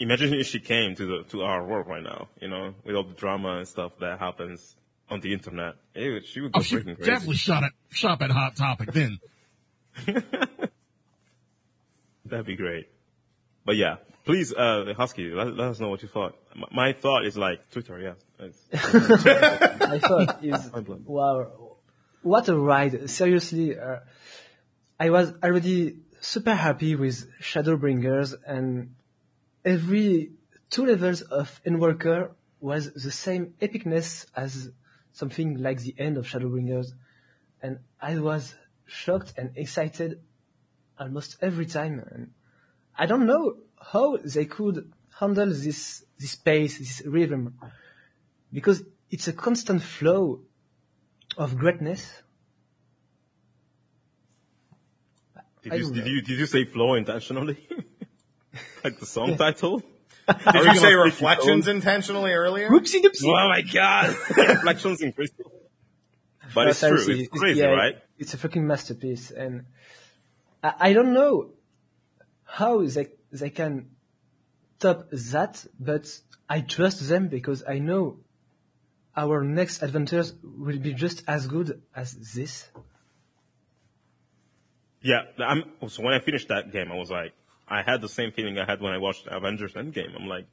Imagine 0.00 0.34
if 0.34 0.46
she 0.48 0.60
came 0.60 0.94
to 0.96 1.06
the, 1.06 1.22
to 1.30 1.42
our 1.42 1.64
world 1.64 1.86
right 1.86 2.02
now, 2.02 2.28
you 2.42 2.48
know, 2.48 2.74
with 2.84 2.96
all 2.96 3.04
the 3.04 3.14
drama 3.14 3.56
and 3.58 3.68
stuff 3.68 3.92
that 4.00 4.18
happens 4.18 4.76
on 5.08 5.20
the 5.20 5.32
internet. 5.32 5.76
Ew, 5.94 6.20
she 6.24 6.40
would 6.42 6.50
oh, 6.54 6.58
go 6.58 6.60
Oh, 6.60 6.62
she 6.62 6.76
freaking 6.76 6.96
crazy. 6.96 7.10
definitely 7.10 7.36
shot 7.36 7.64
at 7.64 7.72
shop 7.90 8.20
at 8.20 8.30
Hot 8.30 8.56
Topic 8.56 8.92
then. 8.92 9.18
That'd 12.24 12.46
be 12.46 12.56
great. 12.56 12.88
But 13.64 13.76
yeah, 13.76 13.96
please, 14.24 14.52
uh, 14.52 14.92
Husky, 14.96 15.30
let, 15.30 15.54
let 15.56 15.68
us 15.68 15.80
know 15.80 15.88
what 15.88 16.02
you 16.02 16.08
thought. 16.08 16.36
M- 16.54 16.64
My 16.72 16.92
thought 16.92 17.24
is 17.24 17.36
like 17.36 17.70
Twitter, 17.70 17.98
yeah. 18.00 18.44
It's- 18.44 18.62
I 19.80 19.98
thought 19.98 20.38
is 20.44 20.70
wow, 21.06 21.76
what 22.22 22.48
a 22.48 22.58
ride! 22.58 23.08
Seriously, 23.10 23.78
uh, 23.78 24.00
I 24.98 25.10
was 25.10 25.32
already 25.42 25.96
super 26.20 26.54
happy 26.54 26.94
with 26.96 27.26
Shadowbringers, 27.40 28.34
and 28.46 28.94
every 29.64 30.32
two 30.70 30.86
levels 30.86 31.20
of 31.22 31.60
Endwalker 31.66 32.30
was 32.60 32.92
the 32.94 33.10
same 33.10 33.54
epicness 33.60 34.26
as 34.34 34.70
something 35.12 35.58
like 35.62 35.80
the 35.80 35.94
end 35.98 36.16
of 36.16 36.26
Shadowbringers, 36.26 36.88
and 37.62 37.78
I 38.00 38.18
was 38.18 38.54
shocked 38.86 39.34
and 39.36 39.50
excited 39.56 40.20
almost 40.98 41.36
every 41.40 41.66
time. 41.66 42.02
And 42.10 42.30
I 42.96 43.06
don't 43.06 43.26
know 43.26 43.56
how 43.80 44.16
they 44.18 44.46
could 44.46 44.92
handle 45.18 45.46
this 45.46 46.04
this 46.18 46.34
pace, 46.34 46.78
this 46.78 47.02
rhythm, 47.04 47.54
because 48.52 48.82
it's 49.10 49.28
a 49.28 49.32
constant 49.32 49.82
flow 49.82 50.40
of 51.36 51.56
greatness. 51.56 52.22
Did 55.62 55.72
you, 55.72 55.92
did 55.92 56.06
you, 56.06 56.22
did 56.22 56.38
you 56.38 56.46
say 56.46 56.64
flow 56.66 56.94
intentionally? 56.94 57.56
like 58.84 58.98
the 59.00 59.06
song 59.06 59.36
title? 59.38 59.82
Did 60.52 60.64
you 60.64 60.76
say 60.76 60.94
reflections 60.94 61.68
intentionally 61.68 62.32
earlier? 62.32 62.70
Whoopsie 62.70 63.02
doopsie. 63.02 63.24
Oh 63.24 63.48
my 63.48 63.60
god! 63.60 64.16
Reflections 64.36 65.02
in 65.02 65.12
crystal. 65.12 65.52
But 66.54 66.64
No, 66.64 66.70
it's 66.70 66.80
true. 66.80 66.98
seriously, 66.98 67.24
It's 67.24 67.38
crazy, 67.38 67.60
yeah, 67.60 67.66
right? 67.66 67.96
It's 68.18 68.32
a 68.32 68.38
fucking 68.38 68.66
masterpiece, 68.66 69.30
and 69.30 69.66
I, 70.64 70.92
don't 70.94 71.12
know 71.12 71.50
how 72.44 72.86
they 72.86 73.08
they 73.30 73.50
can 73.50 73.90
top 74.78 75.10
that, 75.10 75.64
but 75.78 76.06
I 76.48 76.60
trust 76.60 77.06
them 77.06 77.28
because 77.28 77.62
I 77.68 77.78
know 77.78 78.18
our 79.16 79.44
next 79.44 79.82
adventures 79.82 80.34
will 80.42 80.78
be 80.78 80.94
just 80.94 81.22
as 81.28 81.46
good 81.46 81.82
as 81.94 82.34
this. 82.34 82.68
Yeah, 85.02 85.24
I'm, 85.38 85.64
so 85.86 86.02
when 86.02 86.14
I 86.14 86.20
finished 86.20 86.48
that 86.48 86.72
game, 86.72 86.90
I 86.90 86.96
was 86.96 87.10
like, 87.10 87.34
I 87.68 87.82
had 87.82 88.00
the 88.00 88.08
same 88.08 88.32
feeling 88.32 88.58
I 88.58 88.64
had 88.64 88.80
when 88.80 88.94
I 88.94 88.98
watched 88.98 89.26
Avengers 89.26 89.74
Endgame. 89.74 90.16
I'm 90.18 90.26
like, 90.26 90.46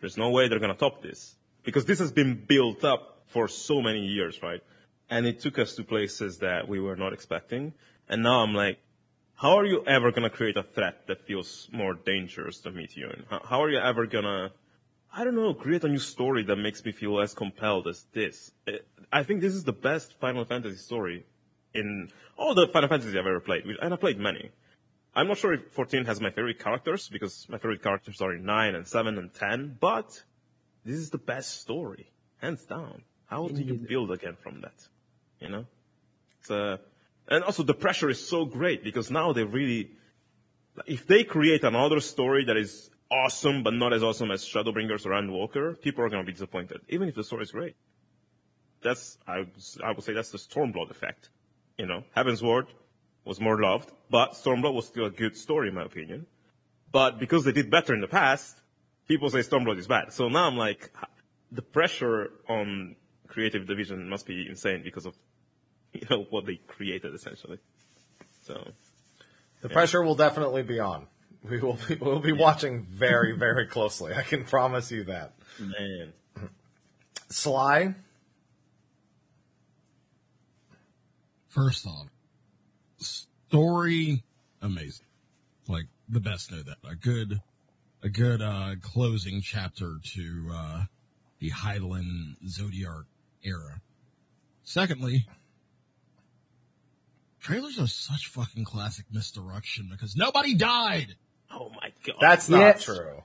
there's 0.00 0.16
no 0.16 0.30
way 0.30 0.48
they're 0.48 0.58
gonna 0.58 0.74
top 0.74 1.02
this. 1.02 1.36
Because 1.62 1.84
this 1.84 1.98
has 1.98 2.10
been 2.10 2.44
built 2.48 2.82
up 2.82 3.24
for 3.26 3.46
so 3.48 3.82
many 3.82 4.06
years, 4.06 4.42
right? 4.42 4.62
And 5.10 5.26
it 5.26 5.40
took 5.40 5.58
us 5.58 5.74
to 5.76 5.84
places 5.84 6.38
that 6.38 6.66
we 6.66 6.80
were 6.80 6.96
not 6.96 7.12
expecting. 7.12 7.74
And 8.08 8.22
now 8.22 8.40
I'm 8.40 8.54
like, 8.54 8.78
how 9.34 9.58
are 9.58 9.66
you 9.66 9.84
ever 9.86 10.12
gonna 10.12 10.30
create 10.30 10.56
a 10.56 10.62
threat 10.62 11.06
that 11.08 11.22
feels 11.22 11.68
more 11.72 11.94
dangerous 11.94 12.60
than 12.60 12.74
Meteion? 12.74 13.24
How, 13.28 13.40
how 13.44 13.62
are 13.62 13.70
you 13.70 13.78
ever 13.78 14.06
gonna, 14.06 14.52
I 15.12 15.24
don't 15.24 15.34
know, 15.34 15.54
create 15.54 15.84
a 15.84 15.88
new 15.88 15.98
story 15.98 16.44
that 16.44 16.56
makes 16.56 16.84
me 16.84 16.92
feel 16.92 17.20
as 17.20 17.34
compelled 17.34 17.88
as 17.88 18.04
this? 18.12 18.52
Eh, 18.66 18.78
I 19.12 19.22
think 19.24 19.40
this 19.40 19.54
is 19.54 19.64
the 19.64 19.72
best 19.72 20.18
Final 20.20 20.44
Fantasy 20.44 20.76
story 20.76 21.26
in 21.74 22.10
all 22.36 22.54
the 22.54 22.68
Final 22.68 22.88
Fantasies 22.88 23.14
I've 23.14 23.26
ever 23.26 23.40
played, 23.40 23.64
and 23.66 23.92
I 23.92 23.96
played 23.96 24.18
many. 24.18 24.50
I'm 25.14 25.28
not 25.28 25.38
sure 25.38 25.52
if 25.52 25.72
14 25.72 26.06
has 26.06 26.20
my 26.20 26.30
favorite 26.30 26.58
characters 26.58 27.08
because 27.08 27.46
my 27.48 27.58
favorite 27.58 27.82
characters 27.82 28.20
are 28.20 28.32
in 28.32 28.44
9 28.44 28.74
and 28.74 28.86
7 28.86 29.18
and 29.18 29.32
10, 29.32 29.76
but 29.78 30.22
this 30.84 30.96
is 30.96 31.10
the 31.10 31.18
best 31.18 31.60
story, 31.60 32.10
hands 32.38 32.64
down. 32.64 33.02
How 33.26 33.48
do 33.48 33.62
you 33.62 33.74
build 33.74 34.10
again 34.10 34.36
from 34.42 34.62
that? 34.62 34.74
You 35.40 35.48
know? 35.48 35.64
It's, 36.40 36.50
uh, 36.50 36.78
and 37.28 37.44
also 37.44 37.62
the 37.62 37.74
pressure 37.74 38.10
is 38.10 38.26
so 38.26 38.44
great 38.44 38.82
because 38.84 39.10
now 39.10 39.32
they 39.32 39.44
really, 39.44 39.90
if 40.86 41.06
they 41.06 41.24
create 41.24 41.64
another 41.64 42.00
story 42.00 42.44
that 42.44 42.56
is 42.56 42.90
awesome 43.10 43.62
but 43.62 43.74
not 43.74 43.92
as 43.92 44.02
awesome 44.02 44.30
as 44.30 44.44
Shadowbringers 44.44 45.06
or 45.06 45.10
Endwalker, 45.10 45.80
people 45.80 46.04
are 46.04 46.08
going 46.08 46.22
to 46.22 46.26
be 46.26 46.32
disappointed, 46.32 46.80
even 46.88 47.08
if 47.08 47.14
the 47.14 47.24
story 47.24 47.42
is 47.42 47.52
great. 47.52 47.76
That's, 48.82 49.18
I, 49.26 49.46
I 49.84 49.92
would 49.92 50.02
say 50.02 50.12
that's 50.12 50.30
the 50.30 50.38
Stormblood 50.38 50.90
effect. 50.90 51.30
You 51.78 51.86
know, 51.86 52.04
Heavensward 52.16 52.66
was 53.24 53.40
more 53.40 53.60
loved, 53.60 53.92
but 54.10 54.32
Stormblood 54.32 54.74
was 54.74 54.86
still 54.86 55.06
a 55.06 55.10
good 55.10 55.36
story 55.36 55.68
in 55.68 55.74
my 55.74 55.84
opinion. 55.84 56.26
But 56.90 57.18
because 57.18 57.44
they 57.44 57.52
did 57.52 57.70
better 57.70 57.94
in 57.94 58.00
the 58.00 58.08
past, 58.08 58.60
people 59.08 59.30
say 59.30 59.38
Stormblood 59.38 59.78
is 59.78 59.86
bad. 59.86 60.12
So 60.12 60.28
now 60.28 60.46
I'm 60.46 60.56
like, 60.56 60.90
the 61.50 61.62
pressure 61.62 62.30
on 62.48 62.96
creative 63.28 63.66
division 63.66 64.08
must 64.08 64.26
be 64.26 64.46
insane 64.48 64.82
because 64.82 65.06
of, 65.06 65.14
you 65.92 66.06
know, 66.10 66.26
what 66.30 66.46
they 66.46 66.56
created 66.68 67.14
essentially. 67.14 67.58
So, 68.42 68.66
The 69.60 69.68
pressure 69.68 70.02
will 70.02 70.16
definitely 70.16 70.62
be 70.62 70.80
on. 70.80 71.06
We 71.48 71.60
will 71.60 71.78
be, 71.88 71.96
we'll 71.96 72.20
be 72.20 72.32
watching 72.32 72.86
very, 72.88 73.36
very 73.36 73.66
closely. 73.66 74.14
I 74.14 74.22
can 74.22 74.44
promise 74.44 74.90
you 74.92 75.04
that. 75.04 75.34
man. 75.58 76.12
Sly, 77.28 77.94
First 81.48 81.86
off, 81.86 82.06
story 82.98 84.22
amazing, 84.62 85.04
like 85.68 85.84
the 86.08 86.20
best 86.20 86.50
know 86.50 86.62
that 86.62 86.78
a 86.90 86.94
good, 86.94 87.42
a 88.02 88.08
good 88.08 88.40
uh 88.40 88.76
closing 88.80 89.42
chapter 89.42 89.98
to 90.14 90.50
uh 90.54 90.84
the 91.40 91.50
Hydaelyn 91.50 92.36
Zodiark 92.46 93.04
era. 93.44 93.82
Secondly, 94.64 95.26
trailers 97.42 97.78
are 97.78 97.86
such 97.88 98.28
fucking 98.28 98.64
classic 98.64 99.04
misdirection 99.12 99.88
because 99.90 100.16
nobody 100.16 100.54
died. 100.54 101.16
Oh 101.50 101.68
my 101.70 101.90
god. 102.06 102.16
that's 102.20 102.48
not 102.48 102.58
Yes. 102.60 102.84
true. 102.84 103.22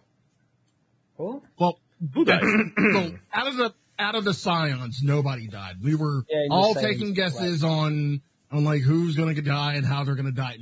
Oh, 1.20 1.42
Well, 1.58 1.80
Who 2.14 2.26
died? 2.26 2.42
well, 2.78 3.12
out 3.34 3.48
of 3.48 3.56
the 3.58 3.74
out 4.00 4.16
of 4.16 4.24
the 4.26 4.34
scions, 4.34 5.02
nobody 5.02 5.48
died. 5.48 5.78
We 5.82 5.96
were 5.96 6.24
Yeah, 6.30 6.48
all 6.52 6.74
taking 6.76 7.14
guesses 7.14 7.64
on 7.64 8.22
on 8.52 8.64
like 8.64 8.82
who's 8.82 9.16
going 9.16 9.36
to 9.36 9.42
die 9.42 9.74
and 9.76 9.86
how 9.86 10.04
they're 10.04 10.16
going 10.16 10.26
to 10.28 10.32
die, 10.32 10.58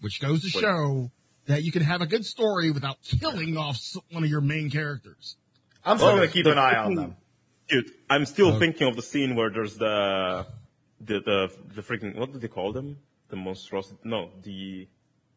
which 0.00 0.20
goes 0.20 0.40
to 0.42 0.56
Wait. 0.56 0.60
show 0.62 1.10
that 1.46 1.62
you 1.62 1.72
can 1.72 1.82
have 1.82 2.00
a 2.00 2.06
good 2.06 2.24
story 2.26 2.70
without 2.70 2.96
killing 3.02 3.56
off 3.56 3.78
one 4.10 4.24
of 4.24 4.30
your 4.30 4.40
main 4.40 4.70
characters. 4.70 5.36
I'm 5.84 5.96
still 5.96 6.08
Well, 6.08 6.16
gonna 6.16 6.28
keep 6.28 6.46
an 6.46 6.58
eye 6.58 6.76
on 6.76 6.94
them. 6.94 7.16
Dude, 7.68 7.90
I'm 8.10 8.24
still 8.26 8.48
oh. 8.54 8.58
thinking 8.58 8.88
of 8.88 8.96
the 8.96 9.02
scene 9.02 9.36
where 9.36 9.48
there's 9.50 9.76
the, 9.76 10.46
the, 11.00 11.20
the, 11.20 11.52
the 11.74 11.82
freaking, 11.82 12.16
what 12.16 12.32
do 12.32 12.38
they 12.38 12.48
call 12.48 12.72
them? 12.72 12.98
The 13.28 13.36
monstrosity, 13.36 13.98
no, 14.04 14.30
the, 14.42 14.88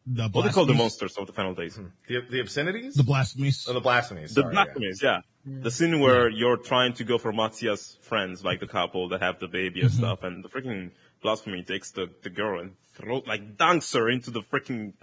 The 0.06 0.28
what 0.28 0.42
do 0.42 0.48
they 0.48 0.54
call 0.54 0.66
the 0.66 0.74
monsters 0.74 1.16
of 1.16 1.26
the 1.26 1.32
final 1.32 1.54
days? 1.54 1.76
Hmm. 1.76 1.86
The, 2.08 2.20
the 2.30 2.40
obscenities? 2.40 2.94
The 2.94 3.02
blasphemies. 3.04 3.66
oh, 3.68 3.72
the 3.72 3.80
blasphemies. 3.80 4.34
The 4.34 4.42
Sorry, 4.42 4.54
yeah. 4.54 4.64
blasphemies, 4.64 5.02
yeah. 5.02 5.20
The 5.46 5.70
scene 5.70 6.00
where 6.00 6.28
you're 6.28 6.56
trying 6.56 6.94
to 6.94 7.04
go 7.04 7.18
for 7.18 7.32
Matsya's 7.32 7.98
friends, 8.02 8.44
like 8.44 8.60
the 8.60 8.66
couple 8.66 9.10
that 9.10 9.20
have 9.20 9.38
the 9.40 9.48
baby 9.48 9.80
and 9.80 9.90
mm-hmm. 9.90 9.98
stuff, 9.98 10.22
and 10.22 10.42
the 10.42 10.48
freaking 10.48 10.90
blasphemy 11.22 11.62
takes 11.62 11.92
the, 11.92 12.10
the 12.22 12.30
girl 12.30 12.60
and 12.60 12.72
throw, 12.94 13.22
like, 13.26 13.56
dunks 13.56 13.94
her 13.94 14.08
into 14.08 14.30
the 14.30 14.40
freaking 14.40 14.94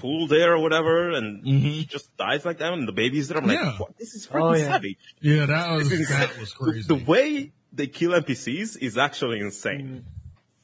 pool 0.00 0.26
there 0.26 0.54
or 0.54 0.58
whatever, 0.58 1.10
and 1.10 1.44
mm-hmm. 1.44 1.62
she 1.62 1.84
just 1.84 2.16
dies 2.16 2.44
like 2.44 2.58
that, 2.58 2.72
and 2.72 2.88
the 2.88 2.92
baby's 2.92 3.28
there. 3.28 3.38
I'm 3.38 3.46
like, 3.46 3.58
Yeah. 3.58 3.78
what? 3.78 3.96
This 3.98 4.14
is 4.14 4.26
oh, 4.30 4.34
freaking 4.34 4.50
Oh, 4.50 4.54
yeah. 4.54 4.64
savage. 4.64 4.98
Yeah, 5.20 5.46
that 5.46 5.70
was 5.72 5.88
that 5.90 6.30
was 6.40 6.52
crazy. 6.52 6.88
The 6.88 7.04
way 7.04 7.52
they 7.72 7.86
kill 7.86 8.12
NPCs 8.12 8.78
is 8.80 8.98
actually 8.98 9.40
insane. 9.40 10.04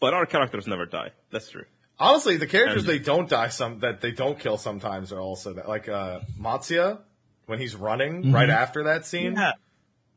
But 0.01 0.13
our 0.15 0.27
characters 0.27 0.67
never 0.67 0.87
die. 0.87 1.11
That's 1.31 1.49
true. 1.51 1.65
Honestly, 1.99 2.37
the 2.37 2.47
characters 2.47 2.83
And- 2.83 2.89
they 2.93 2.99
don't 2.99 3.29
die 3.29 3.49
some 3.49 3.81
that 3.81 4.01
they 4.03 4.13
don't 4.13 4.39
kill 4.39 4.59
sometimes 4.59 5.13
are 5.13 5.21
also 5.21 5.55
that 5.55 5.69
like 5.69 5.89
uh 5.89 6.21
Matsya 6.39 6.99
when 7.47 7.59
he's 7.59 7.75
running 7.75 8.33
right 8.33 8.51
after 8.51 8.85
that 8.85 9.07
scene. 9.07 9.35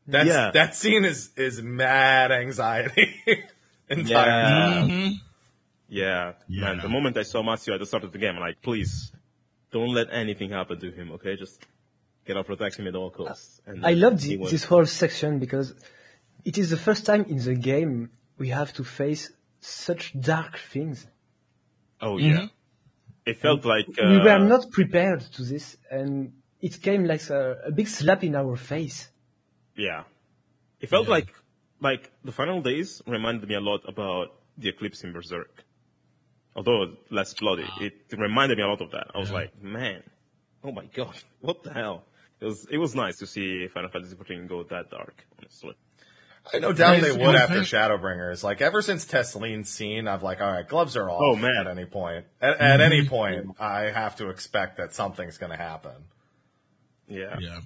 That's 0.06 0.26
Yeah. 0.28 0.50
that 0.52 0.74
scene 0.74 1.04
is 1.04 1.30
is 1.36 1.62
mad 1.62 2.32
anxiety. 2.32 3.14
Entirely. 3.88 4.10
Yeah. 4.10 4.82
Mhm. 4.86 5.12
Yeah. 5.88 6.32
Yeah. 6.48 6.64
Man, 6.64 6.78
the 6.78 6.88
moment 6.88 7.16
I 7.16 7.22
saw 7.24 7.42
Matsya 7.42 7.74
at 7.74 7.80
the 7.80 7.86
start 7.86 8.04
of 8.04 8.12
the 8.12 8.18
game, 8.18 8.34
I'm 8.36 8.40
like, 8.40 8.60
please, 8.62 9.12
don't 9.72 9.92
let 9.94 10.08
anything 10.12 10.50
happen 10.50 10.78
to 10.80 10.90
him, 10.90 11.12
okay? 11.12 11.36
Just 11.36 11.60
gotta 12.26 12.44
protect 12.44 12.76
him 12.76 12.86
at 12.86 12.94
all 12.94 13.10
costs. 13.10 13.60
And 13.66 13.84
I 13.84 13.92
then 13.94 14.00
love 14.00 14.20
the, 14.20 14.36
this 14.36 14.64
whole 14.64 14.86
section 14.86 15.38
because 15.38 15.74
it 16.44 16.58
is 16.58 16.70
the 16.70 16.76
first 16.76 17.06
time 17.06 17.24
in 17.24 17.38
the 17.38 17.54
game 17.54 18.10
we 18.38 18.48
have 18.48 18.72
to 18.74 18.84
face 18.84 19.30
such 19.60 20.18
dark 20.18 20.58
things. 20.58 21.06
Oh, 22.00 22.16
yeah. 22.18 22.46
It 23.26 23.36
felt 23.38 23.64
like, 23.64 23.86
uh, 24.02 24.08
we 24.10 24.18
were 24.18 24.38
not 24.38 24.70
prepared 24.70 25.20
to 25.34 25.42
this, 25.42 25.76
and 25.90 26.32
it 26.60 26.80
came 26.82 27.04
like 27.04 27.28
a, 27.30 27.58
a 27.66 27.70
big 27.70 27.86
slap 27.88 28.24
in 28.24 28.34
our 28.34 28.56
face. 28.56 29.08
Yeah. 29.76 30.04
It 30.80 30.88
felt 30.88 31.06
Yeah. 31.06 31.10
like, 31.18 31.28
like 31.80 32.10
the 32.24 32.32
final 32.32 32.62
days 32.62 33.02
reminded 33.06 33.48
me 33.48 33.54
a 33.54 33.60
lot 33.60 33.82
about 33.86 34.28
the 34.56 34.68
Eclipse 34.70 35.04
in 35.04 35.12
Berserk. 35.12 35.64
Although 36.56 36.96
less 37.10 37.34
bloody, 37.34 37.66
it 37.80 37.92
reminded 38.16 38.58
me 38.58 38.64
a 38.64 38.66
lot 38.66 38.80
of 38.80 38.90
that. 38.92 39.08
I 39.14 39.18
was 39.18 39.28
Yeah. 39.30 39.34
like, 39.36 39.62
man, 39.62 40.02
oh 40.64 40.72
my 40.72 40.86
god, 40.86 41.14
what 41.40 41.62
the 41.62 41.72
hell? 41.72 42.04
It 42.40 42.46
was, 42.46 42.66
it 42.70 42.78
was 42.78 42.94
nice 42.94 43.18
to 43.18 43.26
see 43.26 43.68
Final 43.68 43.90
Fantasy 43.90 44.16
XIV 44.16 44.48
go 44.48 44.62
that 44.64 44.90
dark, 44.90 45.26
honestly. 45.38 45.74
I 46.52 46.58
know 46.58 46.72
down 46.72 46.94
Right, 46.94 47.02
they 47.02 47.12
would 47.12 47.36
after 47.36 47.54
think- 47.56 47.66
Shadowbringers. 47.66 48.42
Like 48.42 48.60
ever 48.60 48.82
since 48.82 49.04
Tesleen's 49.04 49.68
scene, 49.68 50.08
I've 50.08 50.22
like, 50.22 50.40
all 50.40 50.50
right, 50.50 50.66
gloves 50.66 50.96
are 50.96 51.08
off. 51.08 51.20
Oh, 51.22 51.36
man. 51.36 51.66
At 51.66 51.68
any 51.68 51.84
point, 51.84 52.24
at, 52.40 52.60
at 52.60 52.80
any 52.80 53.06
point, 53.06 53.56
I 53.60 53.82
have 53.90 54.16
to 54.16 54.28
expect 54.30 54.78
that 54.78 54.94
something's 54.94 55.38
going 55.38 55.50
to 55.52 55.58
happen. 55.58 55.92
Yeah. 57.06 57.36
Yeah. 57.38 57.60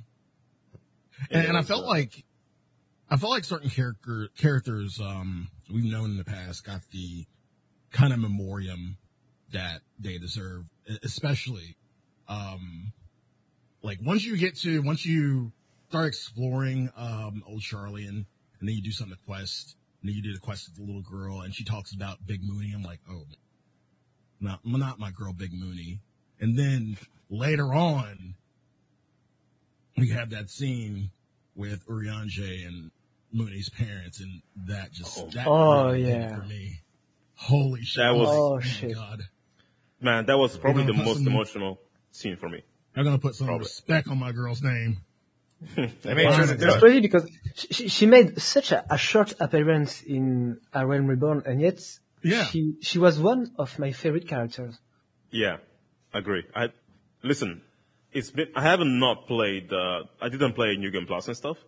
And, 1.31 1.47
and 1.49 1.57
I 1.57 1.63
felt 1.63 1.85
like, 1.85 2.25
I 3.09 3.17
felt 3.17 3.31
like 3.31 3.45
certain 3.45 3.71
character, 3.71 4.29
characters, 4.39 5.01
um, 5.01 5.49
we've 5.73 5.85
known 5.85 6.11
in 6.11 6.17
the 6.17 6.25
past 6.25 6.65
got 6.65 6.81
the 6.93 7.27
kind 7.93 8.13
of 8.13 8.19
memoriam 8.19 8.97
that 9.53 9.83
they 10.01 10.19
deserve, 10.19 10.65
especially, 11.05 11.77
um, 12.29 12.93
like 13.83 13.99
once 14.03 14.25
you 14.25 14.37
get 14.37 14.57
to, 14.59 14.83
once 14.83 15.07
you 15.07 15.53
start 15.91 16.09
exploring, 16.09 16.91
um, 16.97 17.45
old 17.47 17.61
Sharlayan, 17.61 18.25
and 18.65 18.69
then 18.71 18.77
you 18.77 18.83
do 18.83 18.93
some 18.93 19.13
of 19.13 19.19
the 19.19 19.25
quest, 19.27 19.77
and 20.01 20.09
then 20.09 20.17
you 20.17 20.23
do 20.23 20.33
the 20.33 20.39
quest 20.41 20.71
with 20.71 20.77
the 20.77 20.83
little 20.83 21.03
girl 21.03 21.43
and 21.43 21.55
she 21.55 21.65
talks 21.65 21.93
about 21.93 22.27
Big 22.27 22.41
Mooney. 22.43 22.73
I'm 22.75 22.83
like, 22.83 23.01
oh, 23.11 23.25
not, 24.41 24.61
not 24.65 24.99
my 24.99 25.11
girl 25.11 25.35
Big 25.35 25.53
Mooney. 25.53 26.01
And 26.41 26.59
then 26.59 26.97
later 27.29 27.75
on, 27.75 28.37
we 29.99 30.09
have 30.09 30.31
that 30.31 30.49
scene 30.49 31.11
with 31.55 31.87
Urianger 31.87 32.67
and 32.67 32.91
Mooney's 33.35 33.69
parents, 33.69 34.21
and 34.21 34.41
that 34.67 34.93
just 34.93 35.19
oh. 35.19 35.29
that 35.35 35.47
Oh, 35.47 35.87
really 35.89 36.05
did 36.05 36.09
it 36.09 36.21
yeah. 36.21 36.37
for 36.37 36.45
me. 36.45 36.81
Holy 37.35 37.83
shit! 37.83 38.03
That 38.03 38.15
was- 38.15 38.29
Oh, 38.31 38.55
oh 38.55 38.57
my 38.57 38.63
shit. 38.63 38.95
God. 38.95 39.25
Man, 40.01 40.25
that 40.25 40.39
was 40.39 40.57
probably 40.57 40.85
the 40.87 40.95
most 40.95 41.19
some- 41.19 41.27
emotional 41.27 41.79
scene 42.13 42.37
for 42.39 42.49
me. 42.49 42.63
I'm 42.97 43.05
gonna 43.05 43.19
put 43.19 43.35
some 43.35 43.49
Probably. 43.49 43.65
respect 43.65 44.09
on 44.09 44.19
my 44.19 44.33
girl's 44.33 44.63
name. 44.63 45.03
They 46.03 46.15
made 46.15 46.33
sure 46.35 46.45
um, 46.45 46.51
It's 46.51 46.63
it. 46.63 46.81
crazy 46.81 47.01
because 47.01 47.29
she, 47.55 47.89
she 47.89 48.07
made 48.07 48.41
such 48.41 48.73
a, 48.73 48.85
a 48.93 48.99
short 48.99 49.35
appearance 49.41 50.03
in 50.03 50.59
uh, 50.75 50.81
A 50.81 50.87
Realm 50.87 51.07
Reborn, 51.07 51.43
and 51.47 51.61
yet 51.61 51.81
Yeah. 52.23 52.45
she 52.45 52.75
she 52.81 52.99
was 52.99 53.19
one 53.19 53.53
of 53.59 53.79
my 53.79 53.93
favorite 53.93 54.27
characters. 54.29 54.79
Yeah, 55.31 55.57
agree. 56.13 56.45
I 56.55 56.69
listen. 57.23 57.63
It's 58.13 58.31
been 58.31 58.49
I 58.55 58.63
haven't 58.63 58.99
not 58.99 59.27
played. 59.27 59.73
Uh, 59.73 60.05
I 60.21 60.29
didn't 60.29 60.53
play 60.55 60.77
New 60.77 60.91
Game 60.91 61.07
Plus 61.07 61.27
and 61.29 61.37
stuff, 61.37 61.59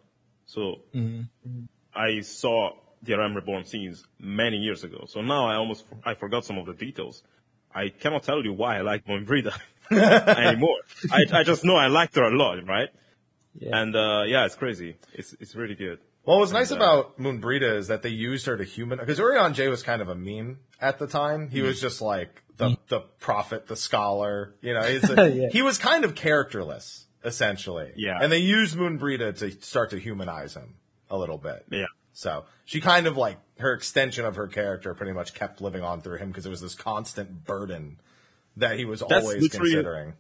so 0.47 0.61
mm-hmm. 0.95 1.65
I 1.95 2.21
saw 2.21 2.71
the 3.03 3.15
RM 3.17 3.35
Reborn 3.35 3.65
scenes 3.65 4.05
many 4.19 4.59
years 4.59 4.85
ago. 4.85 5.05
So 5.09 5.21
now 5.23 5.47
I 5.49 5.57
almost 5.57 5.85
I 6.05 6.15
forgot 6.15 6.45
some 6.45 6.59
of 6.59 6.67
the 6.67 6.75
details. 6.75 7.23
I 7.75 7.89
cannot 7.89 8.23
tell 8.23 8.43
you 8.45 8.53
why 8.53 8.79
I 8.79 8.83
like 8.83 9.05
Moenbryda 9.07 9.53
anymore. 9.91 10.79
I 11.11 11.25
I 11.33 11.43
just 11.43 11.65
know 11.65 11.77
I 11.77 11.89
liked 11.89 12.15
her 12.17 12.23
a 12.25 12.37
lot, 12.37 12.65
right? 12.67 12.89
Yeah. 13.59 13.79
And 13.81 13.95
uh, 13.97 14.23
yeah, 14.27 14.45
it's 14.47 14.55
crazy. 14.57 14.97
It's 15.13 15.35
it's 15.41 15.55
really 15.55 15.75
good. 15.75 15.99
Well, 16.25 16.41
what's 16.41 16.53
nice 16.53 16.73
uh, 16.73 16.77
about 16.77 17.19
Moenbryda 17.21 17.77
is 17.77 17.89
that 17.89 18.03
they 18.03 18.09
used 18.09 18.47
her 18.47 18.57
to 18.57 18.65
human 18.65 18.99
because 18.99 19.19
Urianger 19.19 19.71
was 19.71 19.83
kind 19.83 20.03
of 20.03 20.09
a 20.09 20.15
meme 20.15 20.59
at 20.81 20.99
the 20.99 21.07
time. 21.07 21.49
He 21.51 21.63
was 21.63 21.81
just 21.81 22.01
like 22.03 22.43
the 22.57 22.77
the 22.89 23.01
prophet, 23.21 23.67
the 23.69 23.77
scholar. 23.77 24.55
You 24.61 24.75
know, 24.75 24.83
he's 24.83 25.09
a, 25.19 25.31
Yeah. 25.31 25.49
he 25.51 25.63
was 25.63 25.79
kind 25.79 26.05
of 26.05 26.15
characterless 26.15 27.07
essentially. 27.25 27.93
Yeah. 27.97 28.19
and 28.21 28.31
they 28.31 28.39
used 28.39 28.77
Moenbryda 28.77 29.39
to 29.39 29.51
start 29.63 29.91
to 29.91 29.99
humanize 29.99 30.55
him 30.55 30.75
a 31.11 31.17
little 31.19 31.39
bit. 31.39 31.65
Yeah. 31.71 31.87
So 32.13 32.45
she 32.65 32.81
kind 32.81 33.07
of 33.07 33.17
like 33.17 33.39
her 33.59 33.73
extension 33.73 34.25
of 34.25 34.37
her 34.37 34.47
character 34.49 34.95
pretty 34.95 35.13
much 35.13 35.35
kept 35.35 35.61
living 35.61 35.83
on 35.83 36.03
through 36.03 36.19
him 36.19 36.29
because 36.29 36.47
it 36.47 36.51
was 36.51 36.61
this 36.61 36.75
constant 36.75 37.45
burden 37.45 37.99
that 38.57 38.79
he 38.79 38.85
was 38.85 39.01
That's 39.01 39.25
always 39.25 39.43
literally- 39.43 39.71
considering. 39.73 40.13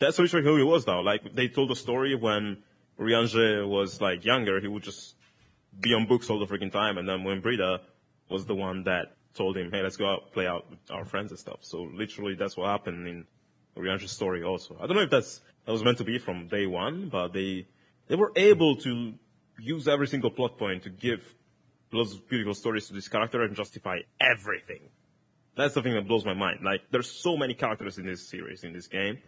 That's 0.00 0.18
literally 0.18 0.44
who 0.44 0.56
he 0.56 0.64
was 0.64 0.86
now. 0.86 1.02
Like 1.02 1.34
they 1.34 1.48
told 1.48 1.70
the 1.70 1.76
story 1.76 2.14
when 2.16 2.62
Urianger 2.98 3.68
was 3.68 4.00
like 4.00 4.24
younger, 4.24 4.60
he 4.60 4.66
would 4.66 4.82
just 4.82 5.14
be 5.78 5.94
on 5.94 6.06
books 6.06 6.28
all 6.28 6.38
the 6.38 6.46
freaking 6.46 6.72
time, 6.72 6.98
and 6.98 7.08
then 7.08 7.22
when 7.22 7.40
Brida 7.40 7.82
was 8.28 8.46
the 8.46 8.54
one 8.54 8.84
that 8.84 9.14
told 9.34 9.56
him, 9.56 9.70
"Hey, 9.70 9.82
let's 9.82 9.96
go 9.96 10.10
out 10.10 10.32
play 10.32 10.46
out 10.46 10.68
with 10.70 10.78
our 10.90 11.04
friends 11.04 11.30
and 11.30 11.38
stuff." 11.38 11.58
So 11.60 11.82
literally, 11.82 12.34
that's 12.34 12.56
what 12.56 12.66
happened 12.68 13.06
in 13.06 13.26
Urianger's 13.76 14.12
story. 14.12 14.42
Also, 14.42 14.76
I 14.80 14.86
don't 14.86 14.96
know 14.96 15.02
if 15.02 15.10
that's 15.10 15.40
that 15.66 15.72
was 15.72 15.84
meant 15.84 15.98
to 15.98 16.04
be 16.04 16.18
from 16.18 16.48
day 16.48 16.66
one, 16.66 17.10
but 17.10 17.32
they 17.32 17.66
they 18.08 18.16
were 18.16 18.32
able 18.36 18.76
to 18.78 19.14
use 19.58 19.86
every 19.86 20.08
single 20.08 20.30
plot 20.30 20.58
point 20.58 20.82
to 20.84 20.90
give 20.90 21.22
those 21.92 22.16
beautiful 22.16 22.54
stories 22.54 22.86
to 22.88 22.94
this 22.94 23.08
character 23.08 23.42
and 23.42 23.54
justify 23.54 23.98
everything. 24.20 24.88
That's 25.56 25.74
the 25.74 25.82
thing 25.82 25.94
that 25.94 26.06
blows 26.06 26.24
my 26.24 26.34
mind. 26.34 26.60
Like, 26.64 26.82
there's 26.90 27.10
so 27.10 27.36
many 27.36 27.54
characters 27.54 27.98
in 27.98 28.06
this 28.06 28.28
series, 28.28 28.64
in 28.64 28.72
this 28.72 28.86
game, 28.86 29.18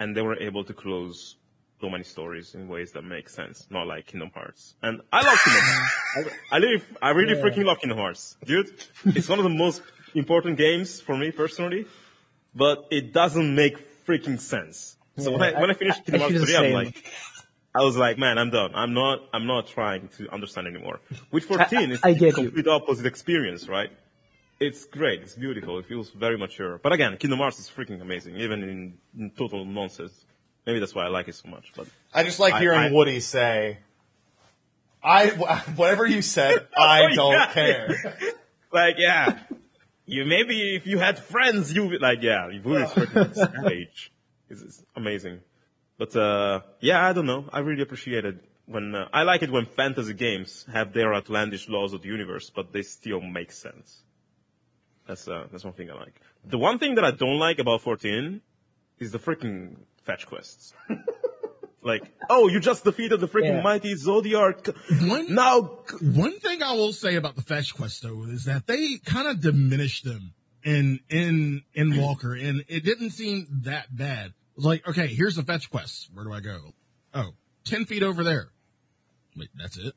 and 0.00 0.16
they 0.16 0.22
were 0.22 0.38
able 0.38 0.64
to 0.64 0.72
close 0.74 1.36
so 1.80 1.88
many 1.88 2.02
stories 2.04 2.54
in 2.54 2.66
ways 2.68 2.92
that 2.92 3.02
make 3.02 3.28
sense, 3.28 3.66
not 3.70 3.86
like 3.86 4.06
Kingdom 4.06 4.30
Hearts. 4.34 4.74
And 4.82 5.00
I 5.12 5.22
love 5.24 5.38
Kingdom 5.44 5.62
Hearts. 5.64 6.30
I, 6.50 6.56
I 6.56 6.58
really, 6.58 6.82
I 7.02 7.10
really 7.10 7.36
Yeah. 7.36 7.42
freaking 7.44 7.64
love 7.64 7.78
Kingdom 7.80 7.98
Hearts, 7.98 8.36
dude. 8.44 8.70
It's 9.06 9.28
one 9.28 9.38
of 9.38 9.44
the 9.44 9.48
most 9.64 9.82
important 10.14 10.58
games 10.58 11.00
for 11.00 11.16
me 11.16 11.30
personally, 11.30 11.86
but 12.54 12.86
it 12.90 13.12
doesn't 13.12 13.54
make 13.54 13.76
freaking 14.06 14.40
sense. 14.40 14.96
So 15.18 15.32
when 15.32 15.42
I 15.42 15.60
when 15.60 15.70
I 15.70 15.74
finished 15.74 16.00
I- 16.00 16.02
Kingdom 16.02 16.20
Hearts 16.32 16.44
3, 16.44 16.56
I'm 16.56 16.72
like, 16.72 17.12
I 17.74 17.84
was 17.84 17.96
like, 17.96 18.18
man, 18.18 18.38
I'm 18.38 18.50
done. 18.50 18.72
I'm 18.74 18.92
not, 18.94 19.20
I'm 19.32 19.46
not 19.46 19.68
trying 19.68 20.08
to 20.16 20.28
understand 20.32 20.66
anymore. 20.66 21.00
With 21.30 21.44
14, 21.44 21.92
it's 21.92 22.04
I 22.04 22.14
the 22.14 22.32
complete 22.32 22.66
opposite 22.66 23.06
experience, 23.06 23.68
right? 23.68 23.90
It's 24.60 24.84
great. 24.86 25.20
It's 25.22 25.34
beautiful. 25.36 25.78
It 25.78 25.86
feels 25.86 26.10
very 26.10 26.36
mature. 26.36 26.78
But 26.82 26.92
again, 26.92 27.16
Kingdom 27.16 27.38
Hearts 27.38 27.58
is 27.60 27.70
freaking 27.70 28.00
amazing, 28.00 28.36
even 28.36 28.62
in, 28.64 28.98
in 29.16 29.30
total 29.30 29.64
nonsense. 29.64 30.12
Maybe 30.66 30.80
that's 30.80 30.94
why 30.94 31.04
I 31.04 31.08
like 31.08 31.28
it 31.28 31.36
so 31.36 31.48
much. 31.48 31.72
But 31.76 31.86
I 32.12 32.24
just 32.24 32.40
like 32.40 32.54
I- 32.54 32.60
hearing 32.60 32.78
I- 32.80 32.90
Woody 32.92 33.20
say, 33.20 33.78
"I 35.02 35.28
whatever 35.76 36.06
you 36.06 36.22
said, 36.22 36.66
I 36.76 37.04
Oh, 37.12 37.14
don't 37.14 37.32
yeah. 37.32 37.52
care." 37.52 38.18
like, 38.72 38.96
yeah, 38.98 39.38
you 40.06 40.24
maybe 40.24 40.74
if 40.74 40.86
you 40.86 40.98
had 40.98 41.18
friends, 41.20 41.72
you 41.72 41.86
would 41.86 42.00
like, 42.02 42.18
yeah, 42.22 42.48
you 42.50 42.60
would 42.62 42.82
freaking 42.88 43.34
savage. 43.34 44.12
It's, 44.50 44.62
it's 44.62 44.82
amazing. 44.96 45.40
But 45.98 46.16
uh, 46.16 46.62
yeah, 46.80 47.06
I 47.06 47.12
don't 47.12 47.26
know. 47.26 47.48
I 47.52 47.60
really 47.60 47.82
appreciate 47.82 48.24
it 48.24 48.44
when 48.66 48.94
uh, 48.94 49.08
I 49.12 49.22
like 49.22 49.42
it 49.42 49.50
when 49.50 49.66
fantasy 49.66 50.14
games 50.14 50.66
have 50.72 50.92
their 50.92 51.14
outlandish 51.14 51.68
laws 51.68 51.92
of 51.92 52.02
the 52.02 52.08
universe, 52.08 52.50
but 52.50 52.72
they 52.72 52.82
still 52.82 53.20
make 53.20 53.52
sense. 53.52 54.02
That's 55.08 55.26
uh, 55.26 55.46
that's 55.50 55.64
one 55.64 55.72
thing 55.72 55.90
I 55.90 55.94
like. 55.94 56.20
The 56.44 56.58
one 56.58 56.78
thing 56.78 56.94
that 56.96 57.04
I 57.04 57.10
don't 57.10 57.38
like 57.40 57.58
about 57.58 57.80
14 57.80 58.40
is 59.00 59.10
the 59.10 59.18
freaking 59.18 59.76
fetch 60.04 60.26
quests. 60.26 60.72
Like, 61.80 62.02
oh, 62.28 62.48
you 62.48 62.58
just 62.58 62.82
defeated 62.84 63.20
the 63.20 63.28
freaking 63.28 63.54
Yeah. 63.58 63.62
mighty 63.62 63.94
Zodiark. 63.94 64.74
One- 65.08 65.32
Now, 65.32 65.60
One 66.02 66.38
thing 66.40 66.60
I 66.62 66.72
will 66.72 66.92
say 66.92 67.14
about 67.14 67.36
the 67.36 67.40
fetch 67.40 67.72
quests 67.74 68.00
though 68.00 68.24
is 68.24 68.44
that 68.44 68.66
they 68.66 68.98
kind 68.98 69.28
of 69.28 69.40
diminished 69.40 70.04
them 70.04 70.34
in 70.64 70.98
in 71.08 71.62
in 71.72 71.96
Walker, 71.96 72.34
and 72.34 72.64
it 72.68 72.84
didn't 72.84 73.10
seem 73.10 73.46
that 73.62 73.96
bad. 73.96 74.34
Like, 74.56 74.86
okay, 74.88 75.06
here's 75.06 75.36
the 75.36 75.44
fetch 75.44 75.70
quest. 75.70 76.10
Where 76.12 76.24
do 76.24 76.32
I 76.32 76.40
go? 76.40 76.74
Oh, 77.14 77.30
10 77.64 77.84
feet 77.86 78.02
over 78.02 78.24
there. 78.24 78.48
Wait, 79.36 79.48
that's 79.54 79.78
it. 79.78 79.94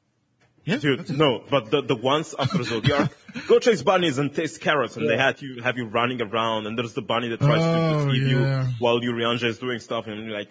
Yeah, 0.64 0.78
Dude, 0.78 1.10
no, 1.18 1.44
but 1.50 1.72
the, 1.72 1.82
the 1.82 1.96
ones 1.96 2.36
after 2.38 2.60
Zodiark, 2.60 3.10
go 3.48 3.58
chase 3.58 3.82
bunnies 3.82 4.20
and 4.20 4.34
taste 4.34 4.62
carrots, 4.62 4.96
and 4.96 5.10
they 5.10 5.18
had 5.18 5.42
you 5.42 5.62
have 5.64 5.76
you 5.78 5.86
running 5.88 6.22
around, 6.22 6.68
and 6.68 6.78
there's 6.78 6.94
the 6.94 7.02
bunny 7.02 7.30
that 7.30 7.40
tries 7.40 7.62
Oh, 7.64 8.06
to 8.06 8.12
deceive 8.12 8.28
yeah. 8.32 8.68
you 8.68 8.74
while 8.78 9.00
Urianger 9.00 9.46
is 9.46 9.58
doing 9.58 9.80
stuff, 9.80 10.06
and 10.06 10.26
you're 10.26 10.38
like, 10.38 10.50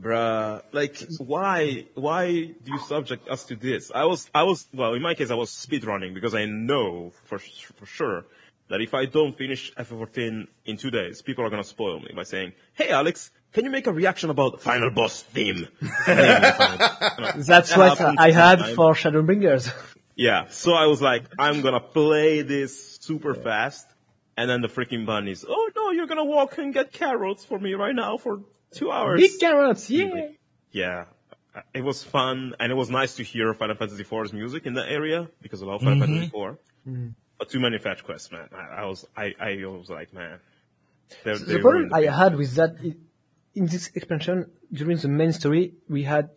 bruh, 0.00 0.62
like, 0.72 0.96
why, 1.18 1.84
why 1.94 2.30
do 2.30 2.72
you 2.72 2.78
subject 2.78 3.28
us 3.28 3.44
to 3.46 3.56
this? 3.56 3.90
I 3.94 4.06
was, 4.06 4.30
I 4.34 4.44
was, 4.44 4.66
well, 4.72 4.94
in 4.94 5.02
my 5.02 5.12
case, 5.14 5.30
I 5.30 5.34
was 5.34 5.50
speed 5.50 5.84
running 5.84 6.14
because 6.14 6.34
I 6.34 6.46
know 6.46 7.12
for 7.26 7.38
for 7.38 7.84
sure 7.86 8.24
that 8.68 8.80
if 8.80 8.94
I 8.94 9.04
don't 9.04 9.36
finish 9.36 9.74
FF14 9.74 10.46
in 10.64 10.76
two 10.78 10.90
days, 10.90 11.20
people 11.20 11.44
are 11.44 11.50
gonna 11.50 11.64
spoil 11.64 12.00
me 12.00 12.12
by 12.16 12.22
saying, 12.22 12.52
"Hey, 12.74 12.88
Alex." 12.90 13.30
Can 13.52 13.64
you 13.64 13.70
make 13.70 13.86
a 13.88 13.92
reaction 13.92 14.30
about 14.30 14.60
final 14.62 14.90
boss 14.90 15.22
theme? 15.22 15.66
That's 16.06 17.76
what 17.76 18.00
I 18.00 18.30
had 18.30 18.60
for 18.76 18.94
Shadowbringers. 18.94 19.72
Yeah, 20.16 20.48
so 20.50 20.72
I 20.74 20.86
was 20.86 21.00
like, 21.00 21.24
I'm 21.38 21.62
gonna 21.62 21.80
play 21.80 22.42
this 22.42 22.98
super 23.00 23.34
fast, 23.34 23.86
and 24.36 24.50
then 24.50 24.60
the 24.60 24.68
freaking 24.68 25.06
bunnies, 25.06 25.44
oh 25.48 25.70
no, 25.74 25.90
you're 25.90 26.06
gonna 26.06 26.24
walk 26.24 26.58
and 26.58 26.74
get 26.74 26.92
carrots 26.92 27.44
for 27.44 27.58
me 27.58 27.74
right 27.74 27.94
now 27.94 28.18
for 28.18 28.40
two 28.72 28.90
hours. 28.92 29.20
Big 29.20 29.40
carrots, 29.40 29.88
yeah. 29.90 30.28
yeah, 30.72 31.04
uh, 31.54 31.62
it 31.72 31.82
was 31.82 32.02
fun, 32.04 32.54
and 32.60 32.70
it 32.70 32.74
was 32.74 32.90
nice 32.90 33.16
to 33.16 33.22
hear 33.24 33.54
Final 33.54 33.76
Fantasy 33.76 34.02
IV's 34.04 34.32
music 34.32 34.66
in 34.66 34.74
that 34.74 34.88
area, 34.90 35.28
because 35.40 35.62
I 35.62 35.66
love 35.66 35.80
Final 35.82 36.06
Fantasy 36.06 36.26
IV. 36.26 37.14
But 37.38 37.48
too 37.48 37.60
many 37.60 37.78
fetch 37.78 38.04
quests, 38.04 38.30
man. 38.30 38.48
I, 38.52 38.82
I 38.82 38.84
was, 38.84 39.06
I, 39.16 39.34
I 39.40 39.64
was 39.64 39.88
like, 39.88 40.12
man. 40.12 40.38
they're- 41.24 41.38
they 41.38 41.54
The 41.54 41.58
problem 41.60 41.94
I 41.94 42.02
had 42.02 42.36
with 42.36 42.54
that, 42.56 42.76
i- 42.84 42.94
in 43.54 43.66
this 43.66 43.90
expansion, 43.94 44.50
during 44.72 44.96
the 44.98 45.08
main 45.08 45.32
story, 45.32 45.74
we 45.88 46.02
had 46.04 46.30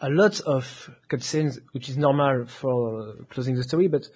a 0.00 0.08
lot 0.08 0.40
of 0.40 0.90
cutscenes, 1.08 1.58
which 1.72 1.88
is 1.88 1.96
normal 1.96 2.46
for 2.46 3.14
closing 3.30 3.54
the 3.56 3.64
story, 3.64 3.88
but 3.88 4.06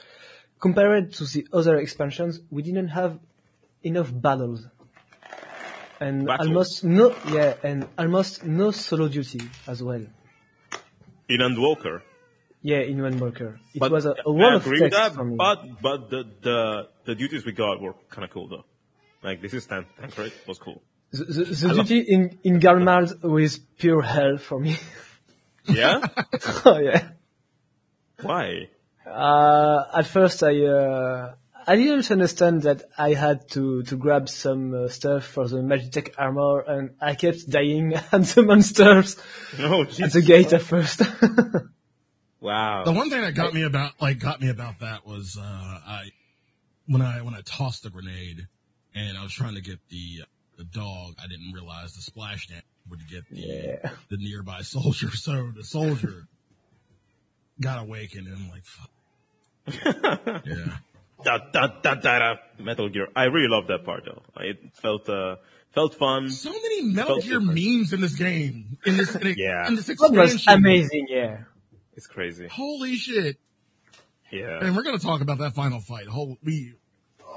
compared 0.60 1.12
to 1.14 1.24
the 1.24 1.46
other 1.52 1.76
expansions, 1.76 2.40
we 2.50 2.62
didn't 2.62 2.88
have 2.88 3.18
enough 3.82 4.10
battles. 4.14 4.64
And 6.00 6.26
Battles? 6.26 6.48
almost 6.48 6.84
no, 6.84 7.14
yeah, 7.30 7.54
and 7.62 7.86
almost 7.98 8.44
no 8.44 8.70
solo 8.72 9.08
duty 9.08 9.40
as 9.66 9.82
well. 9.82 10.04
in 11.28 11.40
Endwalker. 11.40 12.02
Yeah, 12.64 12.78
in 12.78 13.02
one 13.02 13.18
Walker. 13.18 13.58
It 13.74 13.80
But 13.80 13.90
was 13.90 14.06
a 14.06 14.14
wall 14.24 14.54
of 14.56 14.62
agree 14.64 14.78
text 14.78 14.96
that, 14.96 15.14
for 15.14 15.24
me. 15.24 15.34
but 15.36 15.58
but 15.82 16.10
the 16.10 16.22
the 16.42 16.88
the 17.04 17.14
duties 17.16 17.44
we 17.44 17.50
got 17.52 17.80
were 17.80 17.94
kind 18.08 18.24
of 18.24 18.30
cool 18.30 18.46
though. 18.48 18.64
Like 19.22 19.42
this 19.42 19.52
is 19.54 19.66
tank 19.66 19.86
tank 20.00 20.16
rate 20.16 20.32
was 20.46 20.58
cool. 20.60 20.80
The 21.12 21.24
the, 21.24 21.44
the 21.68 21.74
love- 21.74 21.86
duty 21.88 22.10
in, 22.10 22.38
in 22.42 22.60
Garlemald 22.60 23.22
was 23.22 23.58
pure 23.78 24.02
hell 24.02 24.38
for 24.38 24.58
me. 24.60 24.76
Yeah, 25.68 26.00
oh 26.64 26.78
yeah. 26.78 27.10
why? 28.20 28.68
Uh, 29.06 29.84
at 29.96 30.06
first, 30.08 30.42
I 30.42 30.64
uh, 30.66 31.34
I 31.68 31.76
didn't 31.76 32.10
understand 32.10 32.62
that 32.62 32.82
I 32.98 33.14
had 33.14 33.48
to 33.50 33.84
to 33.84 33.96
grab 33.96 34.28
some 34.28 34.74
uh, 34.74 34.88
stuff 34.88 35.24
for 35.24 35.46
the 35.46 35.58
Magitech 35.58 36.14
armor, 36.18 36.62
and 36.66 36.90
I 37.00 37.14
kept 37.14 37.48
dying 37.48 37.94
at 38.12 38.24
the 38.24 38.42
monsters 38.42 39.16
No, 39.56 39.82
at 39.82 39.90
Jesus. 39.90 40.14
the 40.14 40.22
gate 40.22 40.52
at 40.52 40.62
first. 40.62 41.00
Wow. 42.40 42.82
The 42.84 42.92
one 42.92 43.08
thing 43.10 43.20
that 43.20 43.34
got 43.34 43.54
me 43.54 43.62
about 43.62 43.92
like 44.00 44.18
got 44.18 44.40
me 44.40 44.48
about 44.48 44.80
that 44.80 45.06
was 45.06 45.38
uh 45.40 45.42
I 45.44 46.10
when 46.86 47.02
I 47.02 47.22
when 47.22 47.34
I 47.34 47.40
tossed 47.44 47.84
the 47.84 47.90
grenade 47.90 48.48
and 48.94 49.16
I 49.16 49.22
was 49.22 49.32
trying 49.32 49.54
to 49.54 49.60
get 49.60 49.78
the 49.90 50.24
the 50.56 50.64
dog, 50.64 51.14
I 51.22 51.26
didn't 51.28 51.52
realize 51.52 51.94
the 51.94 52.02
splash 52.02 52.46
damage 52.48 52.64
would 52.90 53.00
get 53.08 53.28
the 53.30 53.36
Yeah. 53.40 53.90
the 54.10 54.16
nearby 54.18 54.60
soldier. 54.62 55.10
So 55.10 55.50
the 55.56 55.64
soldier 55.64 56.26
got 57.60 57.78
awakened 57.80 58.26
and 58.28 58.36
I'm 58.36 58.50
like 58.50 58.64
fuck. 58.64 58.90
yeah. 60.46 60.76
Da, 61.24 61.38
da, 61.52 61.66
da, 61.82 61.94
da, 61.94 62.18
da. 62.18 62.34
Metal 62.58 62.88
Gear. 62.88 63.06
I 63.14 63.24
really 63.24 63.48
love 63.48 63.68
that 63.68 63.84
part 63.84 64.04
though. 64.04 64.22
It 64.42 64.58
felt 64.74 65.08
uh 65.08 65.36
felt 65.70 65.94
fun. 65.94 66.30
So 66.30 66.50
many 66.50 66.82
Metal 66.82 67.20
Gear 67.20 67.38
different. 67.40 67.54
memes 67.54 67.92
in 67.92 68.00
this 68.00 68.14
game. 68.14 68.78
In 68.84 68.96
this 68.96 69.14
in, 69.14 69.34
Yeah. 69.38 69.68
in 69.68 69.76
this 69.76 69.86
that 69.86 69.98
was 70.00 70.34
expansion. 70.34 70.52
amazing, 70.64 71.06
yeah. 71.08 71.38
It's 71.94 72.06
crazy. 72.06 72.48
Holy 72.48 72.96
shit. 72.96 73.36
Yeah. 74.32 74.58
And 74.62 74.74
we're 74.74 74.82
gonna 74.82 74.98
talk 74.98 75.20
about 75.20 75.38
that 75.38 75.54
final 75.54 75.80
fight. 75.80 76.06
Whole 76.06 76.38
we 76.42 76.74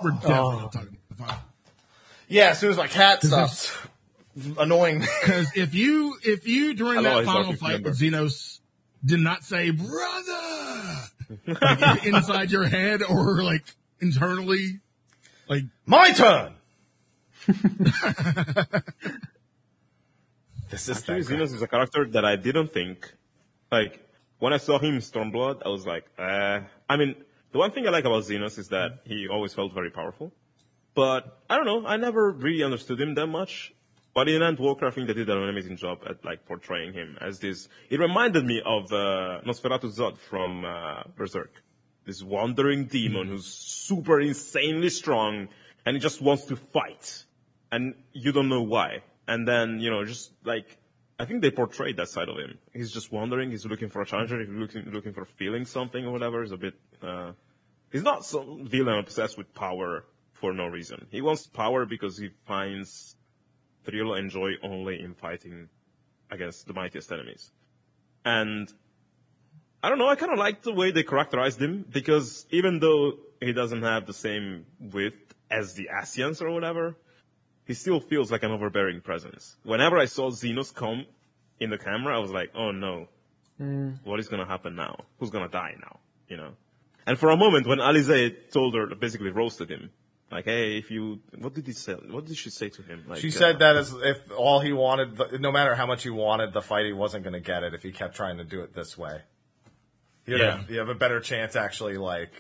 we're 0.01 0.11
definitely 0.11 0.35
Oh. 0.35 0.51
gonna 0.57 0.69
talk 0.71 0.83
about 0.83 1.09
the 1.09 1.15
final 1.15 1.35
Yeah, 2.27 2.49
as 2.49 2.59
soon 2.59 2.71
as 2.71 2.77
my 2.77 2.87
cat 2.87 3.23
stops 3.23 3.75
annoying 4.57 4.99
me. 4.99 5.07
Because 5.21 5.51
if 5.55 5.73
you 5.73 6.17
if 6.23 6.47
you 6.47 6.73
during 6.73 6.99
I 6.99 7.01
know 7.01 7.17
that 7.17 7.25
final 7.25 7.53
fight 7.53 7.67
remember. 7.67 7.89
with 7.89 7.99
Zenos 7.99 8.59
did 9.03 9.19
not 9.19 9.43
say 9.43 9.71
brother 9.71 11.09
like 11.47 12.05
inside 12.05 12.51
your 12.51 12.65
head 12.65 13.01
or 13.03 13.43
like 13.43 13.63
internally, 14.01 14.79
like 15.47 15.63
My 15.85 16.11
turn! 16.11 16.53
this 20.69 20.89
is 20.89 20.97
Actually. 20.97 21.23
Zenos 21.23 21.53
is 21.53 21.61
a 21.61 21.67
character 21.67 22.05
that 22.05 22.25
I 22.25 22.35
didn't 22.35 22.73
think, 22.73 23.13
like, 23.71 24.01
when 24.39 24.51
I 24.53 24.57
saw 24.57 24.79
him 24.79 24.95
in 24.95 25.01
Stormblood, 25.01 25.61
I 25.63 25.69
was 25.69 25.85
like, 25.85 26.05
uh, 26.17 26.61
I 26.89 26.97
mean, 26.97 27.15
the 27.51 27.59
one 27.59 27.71
thing 27.71 27.87
I 27.87 27.91
like 27.91 28.05
about 28.05 28.23
Zenos 28.23 28.57
is 28.57 28.69
that 28.69 29.01
he 29.05 29.27
always 29.27 29.53
felt 29.53 29.73
very 29.73 29.91
powerful. 29.91 30.33
But, 30.95 31.39
I 31.49 31.57
don't 31.57 31.65
know, 31.65 31.85
I 31.85 31.97
never 31.97 32.31
really 32.31 32.63
understood 32.63 32.99
him 32.99 33.15
that 33.15 33.27
much. 33.27 33.73
But 34.13 34.29
in 34.29 34.41
Endwalker, 34.41 34.83
I 34.83 34.91
think 34.91 35.07
they 35.07 35.13
did 35.13 35.29
an 35.29 35.49
amazing 35.49 35.75
job 35.75 35.99
at, 36.09 36.23
like, 36.23 36.45
portraying 36.45 36.93
him 36.93 37.17
as 37.19 37.39
this, 37.39 37.67
it 37.89 37.99
reminded 37.99 38.45
me 38.45 38.61
of, 38.65 38.91
uh, 38.93 39.41
Nosferatu 39.45 39.93
Zod 39.93 40.17
from, 40.17 40.63
uh, 40.63 41.03
Berserk. 41.17 41.51
This 42.05 42.23
wandering 42.23 42.85
demon 42.85 43.27
who's 43.27 43.45
super 43.45 44.21
insanely 44.21 44.89
strong, 44.89 45.49
and 45.85 45.95
he 45.95 45.99
just 45.99 46.21
wants 46.21 46.45
to 46.45 46.55
fight 46.55 47.25
and 47.75 47.93
you 48.13 48.31
don't 48.31 48.49
know 48.49 48.61
why. 48.61 49.03
And 49.27 49.47
then, 49.47 49.79
you 49.79 49.89
know, 49.89 50.05
just 50.05 50.31
like, 50.43 50.77
I 51.19 51.25
think 51.25 51.41
they 51.41 51.51
portrayed 51.51 51.97
that 51.97 52.09
side 52.09 52.29
of 52.29 52.37
him. 52.37 52.57
He's 52.73 52.91
just 52.91 53.11
wandering, 53.11 53.51
he's 53.51 53.65
looking 53.65 53.89
for 53.89 54.01
a 54.01 54.05
challenger, 54.05 54.39
he's 54.39 54.49
looking, 54.49 54.91
looking 54.91 55.13
for 55.13 55.25
feeling 55.25 55.65
something 55.65 56.05
or 56.05 56.11
whatever. 56.11 56.41
He's 56.41 56.51
a 56.51 56.57
bit, 56.57 56.75
uh, 57.01 57.31
he's 57.91 58.03
not 58.03 58.25
some 58.25 58.67
villain 58.67 58.99
obsessed 58.99 59.37
with 59.37 59.53
power 59.53 60.05
for 60.35 60.53
no 60.53 60.67
reason. 60.67 61.07
He 61.11 61.21
wants 61.21 61.47
power 61.47 61.85
because 61.85 62.17
he 62.17 62.29
finds 62.45 63.15
thrill 63.83 64.13
and 64.13 64.29
joy 64.29 64.51
only 64.63 64.99
in 65.01 65.13
fighting 65.13 65.69
against 66.29 66.67
the 66.67 66.73
mightiest 66.73 67.11
enemies. 67.11 67.51
And 68.23 68.71
I 69.81 69.89
don't 69.89 69.97
know, 69.97 70.07
I 70.07 70.15
kind 70.15 70.31
of 70.31 70.39
like 70.39 70.63
the 70.63 70.73
way 70.73 70.91
they 70.91 71.03
characterized 71.03 71.61
him 71.61 71.85
because 71.89 72.45
even 72.49 72.79
though 72.79 73.13
he 73.39 73.53
doesn't 73.53 73.83
have 73.83 74.05
the 74.05 74.13
same 74.13 74.65
width 74.79 75.35
as 75.49 75.73
the 75.75 75.89
Ascians 75.93 76.41
or 76.41 76.51
whatever, 76.51 76.95
he 77.65 77.73
still 77.73 77.99
feels 77.99 78.31
like 78.31 78.43
an 78.43 78.51
overbearing 78.51 79.01
presence. 79.01 79.55
Whenever 79.63 79.97
I 79.97 80.05
saw 80.05 80.31
Zenos 80.31 80.73
come 80.73 81.05
in 81.59 81.69
the 81.69 81.77
camera, 81.77 82.15
I 82.15 82.19
was 82.19 82.31
like, 82.31 82.51
oh 82.55 82.71
no, 82.71 83.07
mm. 83.61 83.99
what 84.03 84.19
is 84.19 84.27
gonna 84.27 84.45
happen 84.45 84.75
now? 84.75 85.05
Who's 85.19 85.29
gonna 85.29 85.49
die 85.49 85.75
now? 85.79 85.99
You 86.27 86.37
know? 86.37 86.51
And 87.07 87.19
for 87.19 87.29
a 87.29 87.37
moment, 87.37 87.67
when 87.67 87.77
Alisaie 87.77 88.51
told 88.51 88.73
her, 88.73 88.87
basically 88.95 89.29
roasted 89.29 89.69
him, 89.69 89.91
like, 90.35 90.45
hey, 90.45 90.77
if 90.77 90.91
you, 90.91 91.19
what 91.37 91.53
did 91.53 91.65
he 91.67 91.73
say? 91.73 91.93
What 91.93 92.25
did 92.25 92.37
she 92.37 92.49
say 92.49 92.69
to 92.69 92.81
him? 92.81 93.05
Like, 93.07 93.19
She 93.19 93.29
uh, 93.29 93.31
said 93.31 93.59
that 93.59 93.75
as 93.75 93.93
if 93.93 94.17
all 94.31 94.59
he 94.59 94.71
wanted, 94.73 95.17
the- 95.17 95.39
no 95.39 95.51
matter 95.51 95.73
how 95.75 95.85
much 95.85 96.03
he 96.03 96.09
wanted 96.09 96.53
the 96.53 96.61
fight, 96.61 96.85
he 96.85 96.93
wasn't 96.93 97.23
going 97.23 97.33
to 97.33 97.39
get 97.53 97.63
it 97.63 97.73
if 97.73 97.81
he 97.83 97.91
kept 97.91 98.15
trying 98.15 98.37
to 98.37 98.43
do 98.43 98.61
it 98.61 98.73
this 98.73 98.97
way. 98.97 99.21
You, 100.27 100.37
Yeah. 100.37 100.57
have, 100.57 100.69
you 100.71 100.79
have 100.79 100.89
a 100.89 100.95
better 100.95 101.19
chance 101.19 101.55
actually, 101.55 101.97
like, 101.97 102.31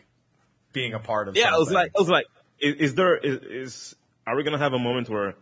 being 0.73 0.93
a 0.93 0.99
part 0.99 1.27
of 1.27 1.35
Yeah, 1.37 1.53
I 1.53 1.57
was 1.57 1.71
like, 1.71 1.91
I 1.97 1.99
was 2.01 2.09
like, 2.09 2.25
is, 2.59 2.75
is 2.75 2.95
there, 2.95 3.17
is, 3.17 3.37
is, 3.43 3.95
are 4.27 4.35
we 4.35 4.43
gonna 4.43 4.57
have 4.57 4.73
a 4.73 4.79
moment 4.79 5.09
where 5.09 5.35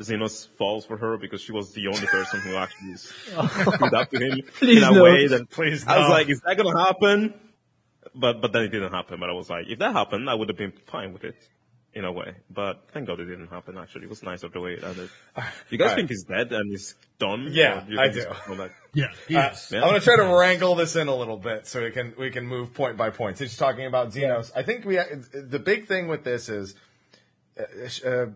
Zenos 0.00 0.48
falls 0.58 0.84
for 0.84 0.96
her 0.96 1.16
because 1.18 1.40
she 1.40 1.52
was 1.52 1.72
the 1.72 1.86
only 1.86 2.06
person 2.06 2.40
who 2.40 2.56
actually 2.56 2.94
stood 2.96 3.94
up 3.94 4.10
to 4.10 4.18
him 4.18 4.40
Please 4.58 4.78
in 4.82 4.84
a 4.84 4.90
no. 4.90 5.02
way 5.04 5.28
that 5.28 5.48
Please 5.50 5.86
I 5.86 5.98
was 6.00 6.08
no. 6.08 6.14
like, 6.14 6.28
is 6.28 6.40
that 6.44 6.56
gonna 6.56 6.78
happen? 6.84 7.34
But 8.14 8.40
but 8.42 8.52
then 8.52 8.62
it 8.64 8.68
didn't 8.68 8.92
happen. 8.92 9.18
But 9.20 9.30
I 9.30 9.32
was 9.32 9.48
like, 9.48 9.66
if 9.68 9.78
that 9.78 9.92
happened, 9.92 10.28
I 10.28 10.34
would 10.34 10.48
have 10.48 10.58
been 10.58 10.72
fine 10.86 11.12
with 11.12 11.22
it 11.24 11.36
in 11.94 12.04
a 12.04 12.12
way. 12.12 12.34
But 12.50 12.88
thank 12.92 13.06
God 13.06 13.20
it 13.20 13.26
didn't 13.26 13.48
happen. 13.48 13.78
Actually, 13.78 14.04
it 14.04 14.10
was 14.10 14.22
nice 14.22 14.42
of 14.42 14.52
the 14.52 14.60
way 14.60 14.72
it 14.74 14.84
ended. 14.84 15.08
You 15.70 15.78
guys 15.78 15.90
Alright. 15.90 15.96
think 15.96 16.08
he's 16.10 16.24
dead 16.24 16.52
and 16.52 16.70
he's 16.70 16.94
done? 17.18 17.48
Yeah, 17.52 17.84
Or 17.86 17.90
you 17.90 17.98
I 18.00 18.10
think 18.10 18.14
do. 18.14 18.20
he's- 18.32 18.48
well, 18.48 18.58
like- 18.58 18.72
yeah, 18.92 19.06
Uh. 19.06 19.10
Yeah. 19.28 19.54
I'm 19.82 19.88
gonna 19.88 20.00
try 20.00 20.16
to 20.16 20.24
wrangle 20.36 20.74
this 20.74 20.96
in 20.96 21.08
a 21.08 21.14
little 21.14 21.36
bit 21.36 21.66
so 21.66 21.82
we 21.82 21.90
can 21.90 22.14
we 22.18 22.30
can 22.30 22.46
move 22.46 22.74
point 22.74 22.96
by 22.96 23.10
point. 23.10 23.38
Since 23.38 23.58
you're 23.58 23.68
talking 23.68 23.86
about 23.86 24.12
Zenos, 24.12 24.50
I 24.54 24.62
think 24.62 24.84
we 24.84 24.96
the 24.96 25.58
big 25.58 25.86
thing 25.86 26.08
with 26.08 26.24
this 26.24 26.48
is 26.48 26.74
uh, 27.58 27.62
uh, 28.08 28.26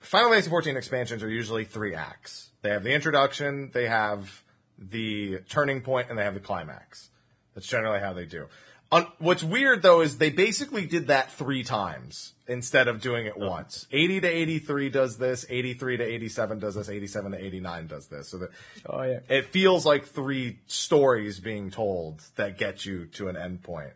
Final 0.00 0.30
Fantasy 0.30 0.50
14 0.50 0.76
expansions 0.76 1.22
are 1.22 1.30
usually 1.30 1.64
three 1.64 1.94
acts. 1.94 2.50
They 2.62 2.70
have 2.70 2.82
the 2.82 2.92
introduction, 2.92 3.70
they 3.72 3.86
have 3.88 4.42
the 4.78 5.38
turning 5.48 5.80
point, 5.82 6.10
and 6.10 6.18
they 6.18 6.24
have 6.24 6.34
the 6.34 6.40
climax. 6.40 7.10
That's 7.54 7.66
generally 7.66 8.00
how 8.00 8.12
they 8.12 8.26
do. 8.26 8.46
On, 8.94 9.06
what's 9.18 9.42
weird 9.42 9.82
though 9.82 10.02
is 10.02 10.18
they 10.18 10.30
basically 10.30 10.86
did 10.86 11.08
that 11.08 11.32
three 11.32 11.64
times 11.64 12.32
instead 12.46 12.86
of 12.86 13.00
doing 13.00 13.26
it 13.26 13.36
once. 13.36 13.86
80 13.90 14.20
to 14.20 14.28
83 14.28 14.88
does 14.90 15.16
this, 15.18 15.44
83 15.48 15.96
to 15.96 16.04
87 16.04 16.58
does 16.60 16.74
this, 16.76 16.88
87 16.88 17.32
to 17.32 17.44
89 17.44 17.86
does 17.88 18.06
this. 18.06 18.28
So 18.28 18.38
that 18.38 18.50
Oh 18.86 19.02
yeah. 19.02 19.18
it 19.28 19.46
feels 19.46 19.84
like 19.84 20.04
three 20.06 20.58
stories 20.66 21.40
being 21.40 21.70
told 21.70 22.20
that 22.36 22.56
get 22.56 22.84
you 22.86 23.06
to 23.14 23.28
an 23.28 23.36
end 23.36 23.62
point. 23.62 23.92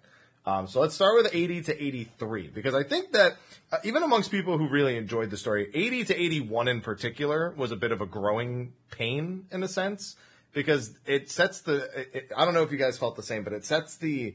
Um, 0.46 0.66
so 0.66 0.80
let's 0.80 0.94
start 0.94 1.14
with 1.22 1.32
80 1.34 1.62
to 1.64 1.84
83 1.84 2.48
because 2.48 2.74
I 2.74 2.82
think 2.82 3.12
that 3.12 3.36
uh, 3.70 3.76
even 3.84 4.02
amongst 4.02 4.30
people 4.30 4.56
who 4.58 4.66
really 4.68 4.96
enjoyed 4.96 5.30
the 5.30 5.36
story, 5.36 5.70
80 5.74 6.04
to 6.06 6.20
81 6.20 6.68
in 6.68 6.80
particular 6.80 7.52
was 7.56 7.70
a 7.70 7.76
bit 7.76 7.92
of 7.92 8.00
a 8.00 8.06
growing 8.06 8.72
pain 8.90 9.44
in 9.52 9.62
a 9.62 9.68
sense 9.68 10.16
because 10.54 10.92
it 11.06 11.30
sets 11.30 11.60
the. 11.60 11.84
It, 12.00 12.10
it- 12.14 12.32
I 12.36 12.44
don't 12.46 12.54
know 12.54 12.62
if 12.62 12.72
you 12.72 12.78
guys 12.78 12.96
felt 12.98 13.14
the 13.14 13.22
same, 13.22 13.44
but 13.44 13.52
it 13.52 13.64
sets 13.66 13.96
the 13.96 14.34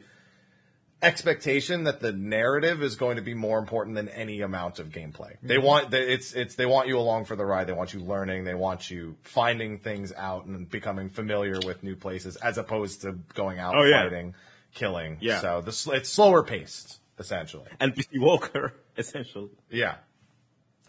expectation 1.03 1.83
that 1.83 1.99
the 1.99 2.11
narrative 2.11 2.81
is 2.81 2.95
going 2.95 3.17
to 3.17 3.21
be 3.21 3.33
more 3.33 3.59
important 3.59 3.95
than 3.95 4.09
any 4.09 4.41
amount 4.41 4.79
of 4.79 4.87
gameplay. 4.89 5.35
They 5.43 5.55
Mm-hmm. 5.57 5.65
want 5.65 5.91
they- 5.91 6.13
it's 6.13 6.33
it's 6.33 6.55
they 6.55 6.65
want 6.65 6.87
you 6.87 6.97
along 6.97 7.25
for 7.25 7.35
the 7.35 7.45
ride. 7.45 7.67
They 7.67 7.73
want 7.73 7.93
you 7.93 7.99
learning. 7.99 8.43
They 8.45 8.53
want 8.55 8.89
you 8.89 9.15
finding 9.23 9.79
things 9.79 10.13
out 10.15 10.45
and 10.45 10.69
becoming 10.69 11.09
familiar 11.09 11.59
with 11.65 11.83
new 11.83 11.95
places, 11.95 12.35
as 12.37 12.57
opposed 12.57 13.01
to 13.01 13.13
going 13.33 13.59
out 13.59 13.75
Oh, 13.75 13.83
yeah. 13.83 14.03
fighting, 14.03 14.35
killing. 14.73 15.17
Yeah. 15.21 15.41
So 15.41 15.61
the 15.61 15.91
it's 15.95 16.09
slower 16.09 16.43
paced 16.43 16.99
essentially. 17.19 17.67
NPC 17.79 18.07
Walker, 18.19 18.73
essentially. 18.97 19.49
Yeah. 19.69 19.95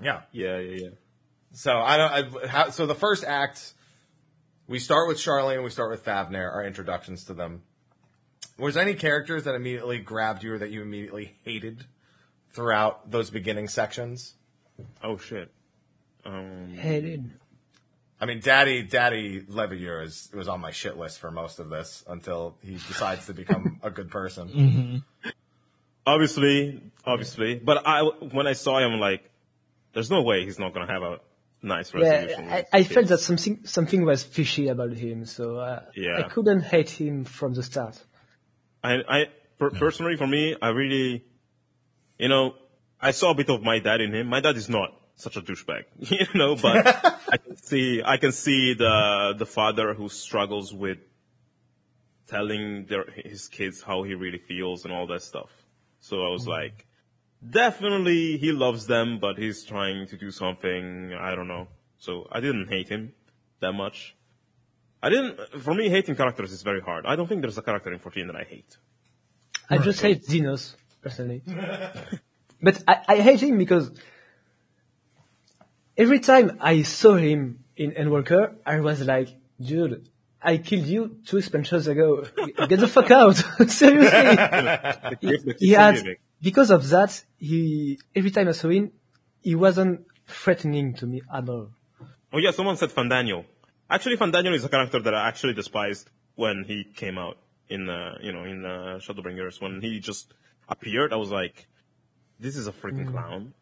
Yeah. 0.01 0.23
Yeah, 0.33 0.59
yeah, 0.59 0.77
yeah. 0.85 0.89
So 1.53 1.77
I 1.79 1.97
don't. 1.97 2.13
I, 2.43 2.47
how, 2.49 2.71
so 2.71 2.87
the 2.87 2.95
first 2.97 3.23
act, 3.25 3.75
we 4.67 4.79
start 4.79 5.07
with 5.09 5.19
Sharlayan. 5.19 5.57
And 5.57 5.65
we 5.65 5.71
start 5.71 5.91
with 5.91 6.05
Thavnair. 6.05 6.53
Our 6.53 6.65
introductions 6.65 7.25
to 7.25 7.35
them. 7.35 7.63
Was 8.59 8.75
there 8.75 8.83
any 8.83 8.95
characters 8.95 9.45
that 9.45 9.55
immediately 9.55 9.99
grabbed 9.99 10.43
you 10.45 10.55
or 10.55 10.59
that 10.59 10.71
you 10.71 10.83
immediately 10.83 11.37
hated 11.45 11.85
throughout 12.53 13.11
those 13.11 13.31
beginning 13.31 13.69
sections? 13.69 14.35
Oh 15.03 15.19
shit. 15.19 15.51
Um, 16.25 16.75
Hated. 16.77 17.31
I 18.21 18.27
mean, 18.27 18.41
Daddy 18.41 18.83
Daddy 18.83 19.43
Leveilleur 19.43 20.05
is 20.05 20.31
was 20.33 20.49
on 20.49 20.61
my 20.61 20.71
shit 20.71 20.97
list 20.97 21.19
for 21.19 21.31
most 21.31 21.59
of 21.59 21.69
this 21.69 22.05
until 22.09 22.57
he 22.63 22.75
decides 22.75 23.27
to 23.27 23.35
become 23.35 23.81
a 23.83 23.91
good 23.91 24.11
person. 24.11 25.03
obviously, 26.07 26.81
obviously, 27.05 27.57
but 27.57 27.83
I 27.87 28.03
when 28.03 28.47
I 28.47 28.53
saw 28.53 28.79
him, 28.79 29.01
like, 29.01 29.31
there's 29.93 30.11
no 30.11 30.23
way 30.23 30.45
he's 30.45 30.59
not 30.59 30.73
gonna 30.73 30.91
have 30.91 31.03
a 31.03 31.21
nice 31.63 31.93
resolution. 31.93 32.45
Yeah, 32.45 32.57
with 32.57 32.67
I, 32.73 32.77
I 32.77 32.79
his 32.83 32.87
felt 32.89 33.03
kids. 33.03 33.09
that 33.11 33.19
something 33.21 33.61
something 33.65 34.05
was 34.05 34.23
fishy 34.23 34.69
about 34.69 34.93
him, 34.93 35.25
so 35.27 35.57
uh, 35.57 35.83
Yeah. 35.95 36.19
I 36.19 36.23
couldn't 36.29 36.61
hate 36.63 36.91
him 36.91 37.25
from 37.25 37.55
the 37.55 37.63
start. 37.63 38.03
I, 38.85 39.03
I 39.09 39.27
per- 39.59 39.71
personally, 39.71 40.17
for 40.17 40.27
me, 40.27 40.55
I 40.61 40.69
really, 40.69 41.25
you 42.19 42.29
know, 42.29 42.55
I 43.01 43.13
saw 43.13 43.31
a 43.31 43.35
bit 43.35 43.49
of 43.49 43.63
my 43.63 43.79
dad 43.79 44.01
in 44.01 44.15
him. 44.15 44.27
My 44.27 44.41
dad 44.41 44.57
is 44.57 44.69
not 44.69 44.95
such 45.17 45.37
a 45.37 45.41
douchebag, 45.41 45.85
you 45.99 46.27
know, 46.39 46.55
but 46.55 46.87
I 47.29 47.39
can 47.39 47.57
see, 47.63 48.03
I 48.05 48.19
can 48.19 48.33
see 48.33 48.75
the 48.75 49.35
the 49.39 49.47
father 49.47 49.95
who 49.95 50.09
struggles 50.09 50.73
with 50.73 50.99
telling 52.27 52.87
their 52.87 53.05
his 53.25 53.49
kids 53.49 53.83
how 53.83 54.03
he 54.03 54.15
really 54.15 54.39
feels 54.39 54.85
and 54.85 54.93
all 54.93 55.07
that 55.07 55.23
stuff. 55.23 55.51
So 56.01 56.23
I 56.23 56.29
was 56.29 56.43
mm-hmm. 56.43 56.51
like, 56.51 56.87
definitely 57.49 58.37
he 58.37 58.53
loves 58.53 58.87
them, 58.87 59.19
but 59.19 59.39
he's 59.39 59.65
trying 59.65 60.07
to 60.09 60.17
do 60.17 60.31
something. 60.31 61.15
I 61.19 61.35
don't 61.35 61.49
know. 61.49 61.69
So 61.99 62.29
I 62.31 62.41
didn't 62.41 62.69
hate 62.69 62.89
him 62.89 63.13
that 63.61 63.73
much. 63.73 64.15
I 65.05 65.11
didn't. 65.11 65.63
For 65.63 65.75
me, 65.75 65.91
hating 65.91 66.17
characters 66.17 66.51
is 66.51 66.63
very 66.63 66.81
hard. 66.81 67.05
I 67.05 67.15
don't 67.15 67.27
think 67.27 67.43
there's 67.43 67.59
a 67.59 67.63
character 67.63 67.93
in 67.93 67.99
14 67.99 68.27
that 68.29 68.37
I 68.37 68.45
hate. 68.45 68.79
I 69.69 69.77
just 69.77 70.01
hate 70.01 70.25
Zenos, 70.25 70.77
personally. 71.03 71.43
but 72.63 72.83
I, 72.89 72.95
I 73.09 73.17
hate 73.21 73.43
him 73.43 73.59
because 73.59 73.91
every 75.95 76.21
time 76.21 76.57
I 76.59 76.83
saw 76.83 77.17
him 77.17 77.65
in 77.77 77.91
Endwalker, 77.93 78.55
I 78.65 78.81
was 78.81 79.03
like, 79.03 79.29
dude, 79.61 80.09
I 80.41 80.57
killed 80.57 80.87
you 80.87 81.19
two 81.27 81.37
expansions 81.37 81.87
ago. 81.87 82.25
Get 82.69 82.81
the 82.81 82.89
fuck 82.89 83.11
out. 83.11 83.37
Seriously. 83.69 85.19
He, 85.21 85.67
he 85.67 85.71
had, 85.73 86.17
because 86.41 86.71
of 86.71 86.89
that, 86.89 87.23
he, 87.37 87.99
every 88.17 88.31
time 88.31 88.49
I 88.49 88.53
saw 88.53 88.71
him, 88.71 88.91
he 89.43 89.55
wasn't 89.55 90.07
threatening 90.27 90.95
to 90.95 91.07
me 91.07 91.21
at 91.31 91.47
all. 91.47 91.69
Oh 92.33 92.39
yeah, 92.39 92.53
someone 92.53 92.79
said 92.79 92.89
Fandaniel. 92.89 93.45
Actually, 93.91 94.17
Fandaniel 94.17 94.55
is 94.55 94.65
a 94.65 94.69
character 94.69 95.01
that 95.01 95.15
I 95.15 95.29
actually 95.29 95.55
despised 95.55 96.09
when 96.37 96.65
he 96.65 96.85
came 96.85 97.19
out 97.19 97.37
in, 97.69 97.89
uh, 97.89 98.17
you 98.23 98.33
know, 98.33 98.45
in 98.45 98.65
uh, 98.65 98.99
Shadowbringers. 99.01 99.61
When 99.61 99.81
he 99.81 100.01
just 100.01 100.33
appeared, 100.69 101.13
I 101.13 101.17
was 101.17 101.31
like, 101.31 101.67
this 102.41 102.57
is 102.57 102.67
a 102.67 102.73
freaking 102.73 103.11
clown. 103.11 103.55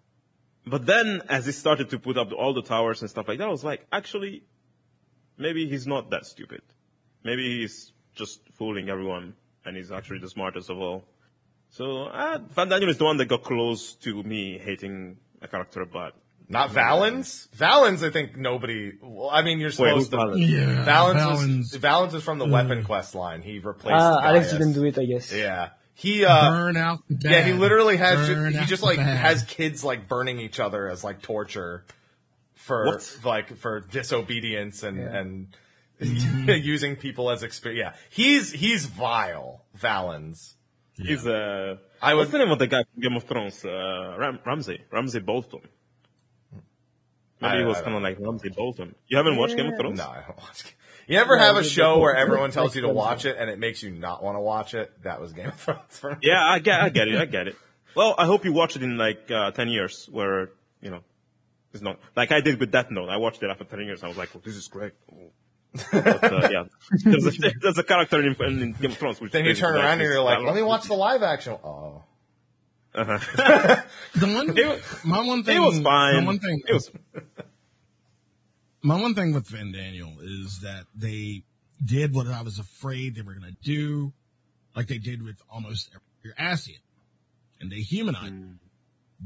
But 0.64 0.86
then, 0.86 1.22
as 1.28 1.46
he 1.46 1.52
started 1.52 1.90
to 1.90 1.98
put 1.98 2.16
up 2.16 2.32
all 2.32 2.54
the 2.54 2.62
towers 2.62 3.00
and 3.00 3.10
stuff 3.10 3.26
like 3.26 3.38
that, 3.38 3.48
I 3.48 3.50
was 3.50 3.64
like, 3.64 3.84
actually, 3.90 4.44
maybe 5.36 5.68
he's 5.68 5.86
not 5.86 6.10
that 6.10 6.24
stupid. 6.24 6.62
Maybe 7.24 7.60
he's 7.60 7.92
just 8.14 8.40
fooling 8.54 8.88
everyone, 8.88 9.34
and 9.64 9.76
he's 9.76 9.90
actually 9.90 10.20
the 10.20 10.28
smartest 10.28 10.70
of 10.70 10.78
all. 10.78 11.04
So, 11.70 12.04
uh, 12.04 12.38
Fandaniel 12.56 12.88
is 12.88 12.98
the 12.98 13.04
one 13.04 13.16
that 13.16 13.26
got 13.26 13.42
close 13.42 13.94
to 13.96 14.22
me 14.22 14.58
hating 14.58 15.16
a 15.40 15.48
character, 15.48 15.84
but 15.84 16.14
Not 16.48 16.70
Valens. 16.70 17.48
Valens, 17.54 18.02
I 18.02 18.10
think 18.10 18.36
nobody. 18.36 18.92
Well, 19.00 19.30
I 19.30 19.42
mean, 19.42 19.58
you're 19.60 19.70
supposed 19.70 19.94
who's 19.94 20.08
to. 20.10 20.16
Valens? 20.16 20.50
Yeah, 20.50 20.84
Valens, 20.84 21.16
Valens. 21.20 21.72
Was, 21.72 21.80
Valens 21.80 22.14
is 22.14 22.22
from 22.22 22.38
the 22.38 22.46
Weapon 22.46 22.84
Quest 22.84 23.14
line. 23.14 23.42
He 23.42 23.58
replaced. 23.58 23.94
Ah, 24.02 24.20
Alex 24.22 24.46
Gaius. 24.48 24.58
didn't 24.58 24.72
do 24.74 24.84
it, 24.84 24.98
I 24.98 25.04
guess. 25.06 25.32
Yeah, 25.32 25.70
he. 25.94 26.24
uh 26.24 26.50
burn 26.50 26.76
out 26.76 27.00
the 27.08 27.14
bad. 27.14 27.30
Yeah, 27.32 27.42
he 27.44 27.52
literally 27.54 27.96
has. 27.96 28.26
ju- 28.26 28.58
he 28.58 28.66
just 28.66 28.82
like 28.82 28.98
has 28.98 29.42
kids 29.44 29.82
like 29.84 30.08
burning 30.08 30.38
each 30.40 30.60
other 30.60 30.88
as 30.88 31.02
like 31.02 31.22
torture 31.22 31.84
for 32.54 32.84
What? 32.86 33.18
like 33.24 33.56
for 33.56 33.80
disobedience 33.80 34.82
and 34.82 34.98
Yeah. 34.98 35.16
and 35.18 35.56
Mm-hmm. 36.00 36.48
using 36.64 36.96
people 36.96 37.30
as 37.30 37.44
experience. 37.44 37.78
Yeah, 37.78 38.00
he's 38.10 38.50
he's 38.50 38.86
vile, 38.86 39.64
Valens. 39.74 40.56
He's 40.96 41.24
uh, 41.26 41.76
I 42.02 42.14
what's 42.14 42.32
would- 42.32 42.40
the 42.40 42.44
name 42.44 42.52
of 42.52 42.58
the 42.58 42.66
guy 42.66 42.82
from 42.92 43.02
Game 43.02 43.16
of 43.16 43.22
Thrones? 43.24 43.64
Uh, 43.64 44.16
Ram- 44.18 44.40
Ramsay, 44.44 44.80
Ramsay 44.90 45.20
Bolton. 45.20 45.60
Maybe 47.42 47.58
he 47.58 47.64
was 47.64 47.76
kind 47.76 47.88
of 47.88 47.92
don't 47.94 48.02
like 48.02 48.18
Ramsay 48.18 48.48
Bolton. 48.50 48.94
You 49.08 49.16
haven't 49.16 49.36
watched 49.36 49.56
Game 49.56 49.66
of 49.66 49.76
Thrones? 49.78 49.98
No, 49.98 50.04
I 50.08 50.22
don't 50.26 50.38
watch. 50.38 50.74
You 51.08 51.18
ever 51.18 51.36
No, 51.36 51.42
have 51.42 51.56
a 51.56 51.64
show 51.64 51.98
where 51.98 52.14
everyone 52.16 52.52
tells 52.52 52.74
you 52.76 52.82
to 52.82 52.88
watch 52.88 53.24
it 53.24 53.36
and 53.38 53.50
it 53.50 53.58
makes 53.58 53.82
you 53.82 53.90
not 53.90 54.22
want 54.22 54.36
to 54.36 54.40
watch 54.40 54.72
it? 54.74 54.92
That 55.02 55.20
was 55.20 55.32
Game 55.32 55.48
of 55.48 55.54
Thrones 55.60 55.98
for 55.98 56.10
me. 56.12 56.16
Yeah, 56.22 56.42
I 56.44 56.58
get, 56.60 56.80
I 56.80 56.88
get 56.90 57.08
it, 57.08 57.16
I 57.20 57.24
get 57.26 57.48
it. 57.48 57.56
Well, 57.94 58.14
I 58.16 58.24
hope 58.26 58.44
you 58.44 58.52
watch 58.52 58.76
it 58.76 58.82
in 58.82 58.96
like 58.96 59.30
uh, 59.30 59.50
ten 59.50 59.68
years, 59.68 60.08
where 60.10 60.50
you 60.80 60.90
know 60.90 61.00
it's 61.74 61.82
not 61.82 61.98
like 62.16 62.32
I 62.32 62.40
did 62.40 62.58
with 62.60 62.70
Death 62.70 62.90
Note. 62.90 63.08
I 63.08 63.16
watched 63.18 63.42
it 63.42 63.50
after 63.50 63.64
ten 63.64 63.80
years. 63.80 64.02
I 64.02 64.08
was 64.08 64.16
like, 64.16 64.30
oh, 64.34 64.40
this 64.44 64.56
is 64.56 64.68
great. 64.68 64.92
But, 65.90 66.24
uh, 66.24 66.48
yeah, 66.50 66.64
there's 67.04 67.26
a, 67.26 67.50
there's 67.60 67.78
a 67.78 67.82
character 67.82 68.20
in, 68.22 68.34
in 68.40 68.72
Game 68.72 68.90
of 68.92 68.96
Thrones. 68.98 69.20
Which 69.20 69.32
Then 69.32 69.44
you 69.44 69.54
turn 69.54 69.74
basically 69.74 69.80
around 69.80 70.00
and 70.00 70.02
you're 70.02 70.22
like, 70.22 70.38
let 70.40 70.54
me 70.54 70.62
watch 70.62 70.84
the 70.84 70.94
live 70.94 71.22
action. 71.22 71.54
Oh, 71.64 72.04
Uh-huh. 72.94 73.82
The 74.14 74.26
one, 74.26 74.56
It 74.56 74.82
my 75.04 75.20
one 75.24 75.44
thing, 75.44 75.56
It 75.56 75.60
was 75.60 75.80
fine. 75.80 76.16
My 76.20 76.24
one 76.26 76.38
thing, 76.38 76.62
It 76.68 76.74
was 76.74 76.90
my 78.82 79.00
one 79.00 79.14
thing 79.14 79.32
with 79.32 79.48
Fandaniel 79.48 80.16
is 80.20 80.60
that 80.60 80.84
they 80.94 81.44
did 81.84 82.14
what 82.14 82.26
I 82.26 82.42
was 82.42 82.58
afraid 82.58 83.14
they 83.14 83.22
were 83.22 83.34
going 83.34 83.52
to 83.52 83.56
do, 83.62 84.12
like 84.76 84.88
they 84.88 84.98
did 84.98 85.22
with 85.22 85.40
almost 85.50 85.90
every 85.94 86.34
Ascian, 86.34 86.80
and 87.60 87.70
they 87.70 87.76
humanized 87.76 88.26
him 88.26 88.60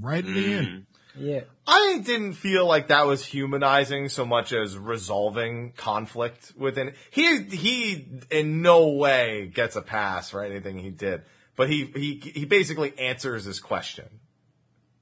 right 0.00 0.24
at 0.24 0.32
the 0.32 0.52
end. 0.52 0.66
Mm. 0.66 0.84
Yeah. 1.18 1.40
I 1.66 2.02
didn't 2.04 2.34
feel 2.34 2.66
like 2.66 2.88
that 2.88 3.06
was 3.06 3.24
humanizing 3.24 4.10
so 4.10 4.26
much 4.26 4.52
as 4.52 4.76
resolving 4.76 5.72
conflict 5.72 6.52
within. 6.56 6.92
He 7.10 7.42
he 7.42 8.06
in 8.30 8.60
no 8.60 8.88
way 8.88 9.50
gets 9.52 9.76
a 9.76 9.82
pass 9.82 10.30
for 10.30 10.44
anything 10.44 10.78
he 10.78 10.90
did, 10.90 11.22
but 11.56 11.70
he 11.70 11.86
he 11.86 12.32
he 12.34 12.44
basically 12.44 12.92
answers 12.98 13.44
his 13.44 13.60
question. 13.60 14.06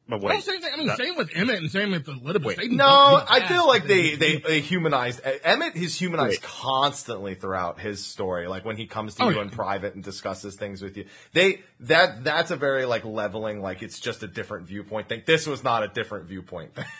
But 0.06 0.20
Well, 0.20 0.34
wait, 0.34 0.44
same 0.44 0.60
thing. 0.60 0.70
I 0.72 0.76
mean, 0.76 0.90
same 0.96 1.16
with 1.16 1.30
Emet 1.30 1.56
and 1.56 1.70
same 1.70 1.90
with 1.92 2.04
the 2.04 2.12
Elidibus. 2.12 2.56
They 2.56 2.68
No, 2.68 3.24
I 3.26 3.40
past 3.40 3.52
feel 3.52 3.66
like 3.66 3.86
they, 3.86 4.16
they, 4.16 4.36
they 4.36 4.60
humanized, 4.60 5.22
Emet 5.22 5.76
is 5.76 5.98
humanized 5.98 6.42
Wait. 6.42 6.42
constantly 6.42 7.34
throughout 7.34 7.80
his 7.80 8.04
story. 8.04 8.46
Like 8.46 8.66
when 8.66 8.76
he 8.76 8.86
comes 8.86 9.14
to 9.14 9.22
Oh, 9.24 9.28
you 9.30 9.36
yeah. 9.36 9.42
in 9.42 9.50
private 9.50 9.94
and 9.94 10.04
discusses 10.04 10.56
things 10.56 10.82
with 10.82 10.98
you. 10.98 11.06
They, 11.32 11.62
that, 11.80 12.22
that's 12.22 12.50
a 12.50 12.56
very 12.56 12.84
like 12.84 13.06
leveling, 13.06 13.62
like 13.62 13.82
it's 13.82 13.98
just 13.98 14.22
a 14.22 14.26
different 14.26 14.66
viewpoint 14.66 15.08
thing. 15.08 15.22
This 15.24 15.46
was 15.46 15.64
not 15.64 15.82
a 15.82 15.88
different 15.88 16.26
viewpoint 16.26 16.74
thing. 16.74 16.84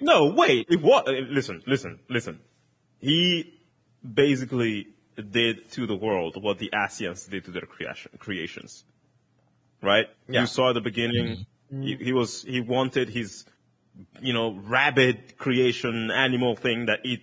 No, 0.00 0.26
wait. 0.36 0.66
It 0.70 0.80
was. 0.80 1.02
Uh, 1.08 1.12
listen, 1.28 1.60
listen, 1.66 1.98
listen. 2.08 2.38
He 3.00 3.52
basically 4.02 4.86
did 5.30 5.70
to 5.72 5.86
the 5.88 5.96
world 5.96 6.40
what 6.40 6.58
the 6.58 6.70
Ascians 6.72 7.28
did 7.28 7.46
to 7.46 7.50
their 7.50 7.62
creation, 7.62 8.12
creations. 8.18 8.84
Right? 9.82 10.06
Yeah. 10.28 10.42
You 10.42 10.46
saw 10.46 10.70
at 10.70 10.74
the 10.74 10.80
beginning. 10.80 11.24
Mm-hmm. 11.26 11.42
He, 11.72 11.96
mm. 11.96 12.00
he 12.00 12.12
was. 12.12 12.42
He 12.42 12.60
wanted 12.60 13.08
his, 13.08 13.44
you 14.20 14.32
know, 14.32 14.52
rabbit 14.54 15.38
creation 15.38 16.10
animal 16.10 16.54
thing 16.54 16.86
that 16.86 17.00
eat 17.04 17.22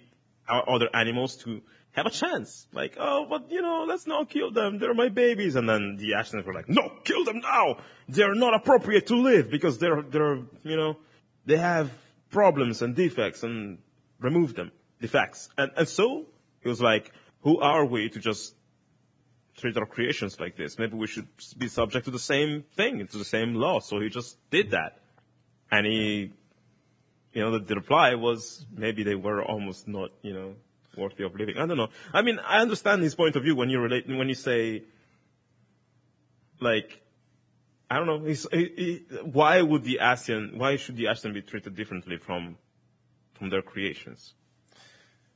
other 0.49 0.89
animals 0.93 1.38
to 1.38 1.62
have 1.91 2.05
a 2.05 2.09
chance. 2.09 2.67
Like, 2.73 2.97
oh, 2.99 3.27
but 3.29 3.51
you 3.51 3.62
know, 3.62 3.85
let's 3.88 4.07
not 4.07 4.29
kill 4.29 4.51
them. 4.51 4.79
They're 4.79 4.93
my 4.93 5.09
babies. 5.09 5.55
And 5.55 5.69
then 5.69 5.97
the 5.97 6.12
Ascians 6.12 6.45
were 6.45 6.53
like, 6.53 6.69
no, 6.69 6.91
kill 7.03 7.25
them 7.25 7.39
now. 7.41 7.77
They're 8.07 8.35
not 8.35 8.53
appropriate 8.53 9.07
to 9.07 9.15
live 9.15 9.49
because 9.51 9.77
they're, 9.77 10.01
they're, 10.01 10.39
you 10.63 10.77
know, 10.77 10.97
they 11.45 11.57
have 11.57 11.91
problems 12.31 12.81
and 12.81 12.95
defects 12.95 13.43
and 13.43 13.79
remove 14.19 14.55
them, 14.55 14.71
defects. 15.01 15.49
And, 15.57 15.71
and 15.77 15.88
so 15.88 16.25
he 16.62 16.69
was 16.69 16.81
like, 16.81 17.12
who 17.41 17.59
are 17.59 17.85
we 17.85 18.09
to 18.09 18.19
just 18.19 18.55
treat 19.60 19.78
our 19.78 19.86
creations 19.86 20.39
like 20.39 20.56
this? 20.56 20.80
Maybe 20.80 20.95
we 20.95 21.08
should 21.08 21.28
be 21.58 21.67
subject 21.67 22.06
to 22.06 22.12
the 22.12 22.19
same 22.19 22.63
thing, 22.76 23.06
to 23.08 23.17
the 23.17 23.26
same 23.26 23.56
law. 23.56 23.80
So 23.80 24.00
he 24.00 24.10
just 24.10 24.38
did 24.50 24.67
mm-hmm. 24.67 24.76
that. 24.76 25.00
And 25.72 25.86
he, 25.86 26.32
you 27.34 27.41
know, 27.41 27.52
the, 27.52 27.60
the 27.60 27.76
reply 27.76 28.15
was 28.15 28.65
maybe 28.76 29.04
they 29.04 29.15
were 29.15 29.43
almost 29.43 29.88
not, 29.88 30.12
you 30.22 30.34
know, 30.34 30.56
worthy 30.98 31.24
of 31.24 31.36
living. 31.36 31.58
I 31.58 31.65
don't 31.65 31.78
know. 31.78 31.89
I 32.13 32.22
mean, 32.22 32.39
I 32.39 32.62
understand 32.62 33.04
his 33.04 33.15
point 33.15 33.36
of 33.36 33.43
view 33.43 33.56
when 33.56 33.69
you 33.69 33.80
relate, 33.80 34.08
when 34.08 34.28
you 34.28 34.36
say, 34.36 34.84
like, 36.60 37.02
I 37.89 37.98
don't 37.98 38.08
know, 38.08 38.24
he's, 38.26 38.48
he, 38.52 38.72
he, 38.78 39.15
why 39.24 39.62
would 39.62 39.84
the 39.84 40.00
Ascian, 40.02 40.58
why 40.58 40.76
should 40.76 40.95
the 40.95 41.06
Ascian 41.06 41.34
be 41.34 41.41
treated 41.41 41.76
differently 41.76 42.17
from, 42.17 42.58
from 43.34 43.50
their 43.50 43.62
creations? 43.62 44.34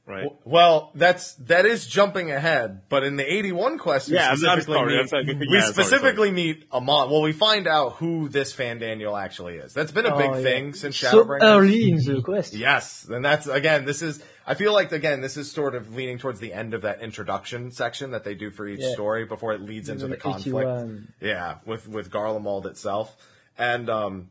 Right? 0.05 0.29
Well, 0.43 0.91
that's 0.95 1.35
that 1.35 1.65
is 1.65 1.87
jumping 1.87 2.29
ahead, 2.29 2.81
but 2.89 3.03
in 3.05 3.15
the 3.15 3.23
81 3.33 3.77
quest, 3.77 4.09
we 4.09 4.15
Yeah, 4.15 4.23
I'm- 4.23 4.31
I'm 4.31 4.37
specifically, 4.37 4.73
sorry, 4.75 4.97
meet, 4.97 5.09
sorry. 5.09 5.23
we 5.25 5.47
Yeah, 5.49 5.61
sorry, 5.61 5.73
specifically 5.73 6.31
meet 6.31 6.65
Amon. 6.73 7.09
Well, 7.09 7.21
we 7.21 7.31
find 7.31 7.67
out 7.67 7.93
who 7.93 8.27
this 8.27 8.53
Fandaniel 8.53 9.17
actually 9.17 9.55
is. 9.55 9.73
That's 9.73 9.93
been 9.93 10.05
a 10.05 10.17
big 10.17 10.29
Oh, 10.29 10.35
yeah. 10.35 10.41
thing 10.43 10.73
since 10.73 10.97
so 10.97 11.25
early 11.25 11.91
in 11.91 11.97
the 12.03 12.21
quest. 12.21 12.53
Yes, 12.53 13.05
and 13.09 13.23
that's 13.23 13.47
again. 13.47 13.85
This 13.85 14.01
is. 14.01 14.21
I 14.45 14.55
feel 14.55 14.73
like 14.73 14.91
again, 14.91 15.21
this 15.21 15.37
is 15.37 15.49
sort 15.49 15.73
of 15.73 15.95
leaning 15.95 16.17
towards 16.17 16.41
the 16.41 16.51
end 16.51 16.73
of 16.73 16.81
that 16.81 17.01
introduction 17.01 17.71
section 17.71 18.11
that 18.11 18.25
they 18.25 18.35
do 18.35 18.51
for 18.51 18.67
each 18.67 18.81
Yeah. 18.81 18.91
story 18.91 19.23
before 19.23 19.53
it 19.53 19.61
leads 19.61 19.87
into 19.87 20.09
the 20.09 20.17
conflict. 20.17 20.67
81. 20.67 21.13
Yeah, 21.21 21.59
with 21.65 21.87
with 21.87 22.11
Garlemald 22.11 22.65
itself, 22.65 23.15
and 23.57 23.89
um, 23.89 24.29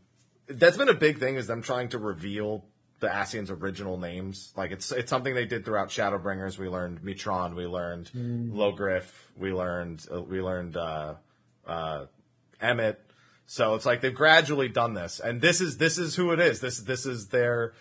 that's 0.49 0.77
been 0.77 0.91
a 0.91 0.95
big 0.95 1.19
thing 1.19 1.37
is 1.37 1.47
them 1.47 1.63
trying 1.63 1.89
to 1.89 1.99
reveal 1.99 2.63
the 3.03 3.09
Ascians' 3.09 3.51
original 3.51 3.99
names. 3.99 4.55
Like 4.57 4.71
it's 4.71 4.91
it's 4.91 5.11
something 5.11 5.35
they 5.35 5.45
did 5.45 5.67
throughout 5.67 5.91
Shadowbringers. 5.91 6.57
We 6.57 6.69
learned 6.69 7.03
Mitron, 7.03 7.55
we 7.55 7.67
learned 7.67 8.11
Mm. 8.17 8.53
Loghrif, 8.53 9.05
we 9.37 9.53
learned 9.53 10.07
uh, 10.11 10.23
we 10.23 10.41
learned 10.41 10.77
uh, 10.79 11.15
uh, 11.67 12.07
Emet. 12.63 12.97
So 13.45 13.75
it's 13.75 13.85
like 13.85 14.01
they've 14.01 14.15
gradually 14.15 14.69
done 14.69 14.95
this, 14.95 15.21
and 15.21 15.43
this 15.43 15.61
is 15.61 15.77
this 15.77 15.99
is 15.99 16.17
who 16.17 16.31
it 16.33 16.41
is. 16.41 16.61
This 16.61 16.79
this 16.79 17.05
is 17.05 17.29
their 17.29 17.75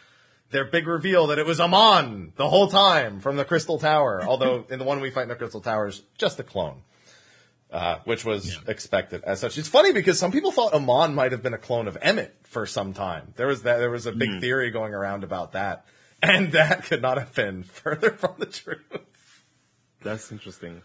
their 0.49 0.65
big 0.65 0.85
reveal 0.87 1.27
that 1.27 1.39
it 1.39 1.45
was 1.45 1.61
Amon 1.61 2.33
the 2.35 2.49
whole 2.49 2.67
time 2.67 3.21
from 3.21 3.37
the 3.37 3.45
Crystal 3.45 3.79
Tower. 3.79 4.21
Although 4.21 4.65
in 4.69 4.79
the 4.79 4.85
one 4.85 4.99
we 4.99 5.09
fight 5.11 5.23
in 5.23 5.29
the 5.29 5.35
Crystal 5.35 5.61
Tower 5.61 5.87
is 5.87 6.01
just 6.17 6.39
a 6.39 6.43
clone, 6.43 6.81
uh, 7.71 7.99
which 8.03 8.25
was 8.25 8.59
expected 8.67 9.23
as 9.23 9.39
such. 9.39 9.57
It's 9.57 9.69
funny 9.69 9.93
because 9.93 10.19
some 10.19 10.31
people 10.31 10.51
thought 10.51 10.73
Amon 10.73 11.15
might 11.15 11.31
have 11.31 11.41
been 11.41 11.53
a 11.53 11.57
clone 11.57 11.87
of 11.87 11.99
Emet 12.01 12.31
for 12.43 12.65
some 12.65 12.93
time. 12.93 13.33
There 13.37 13.47
was 13.47 13.63
that 13.63 13.77
there 13.77 13.89
was 13.89 14.05
a 14.05 14.11
big 14.11 14.29
hmm. 14.29 14.39
theory 14.39 14.71
going 14.71 14.93
around 14.93 15.23
about 15.23 15.53
that, 15.53 15.85
and 16.21 16.51
that 16.51 16.83
could 16.83 17.01
not 17.01 17.17
have 17.17 17.33
been 17.33 17.63
further 17.81 18.11
from 18.11 18.35
the 18.39 18.45
truth. 18.45 18.81
That's 20.01 20.31
interesting. 20.31 20.81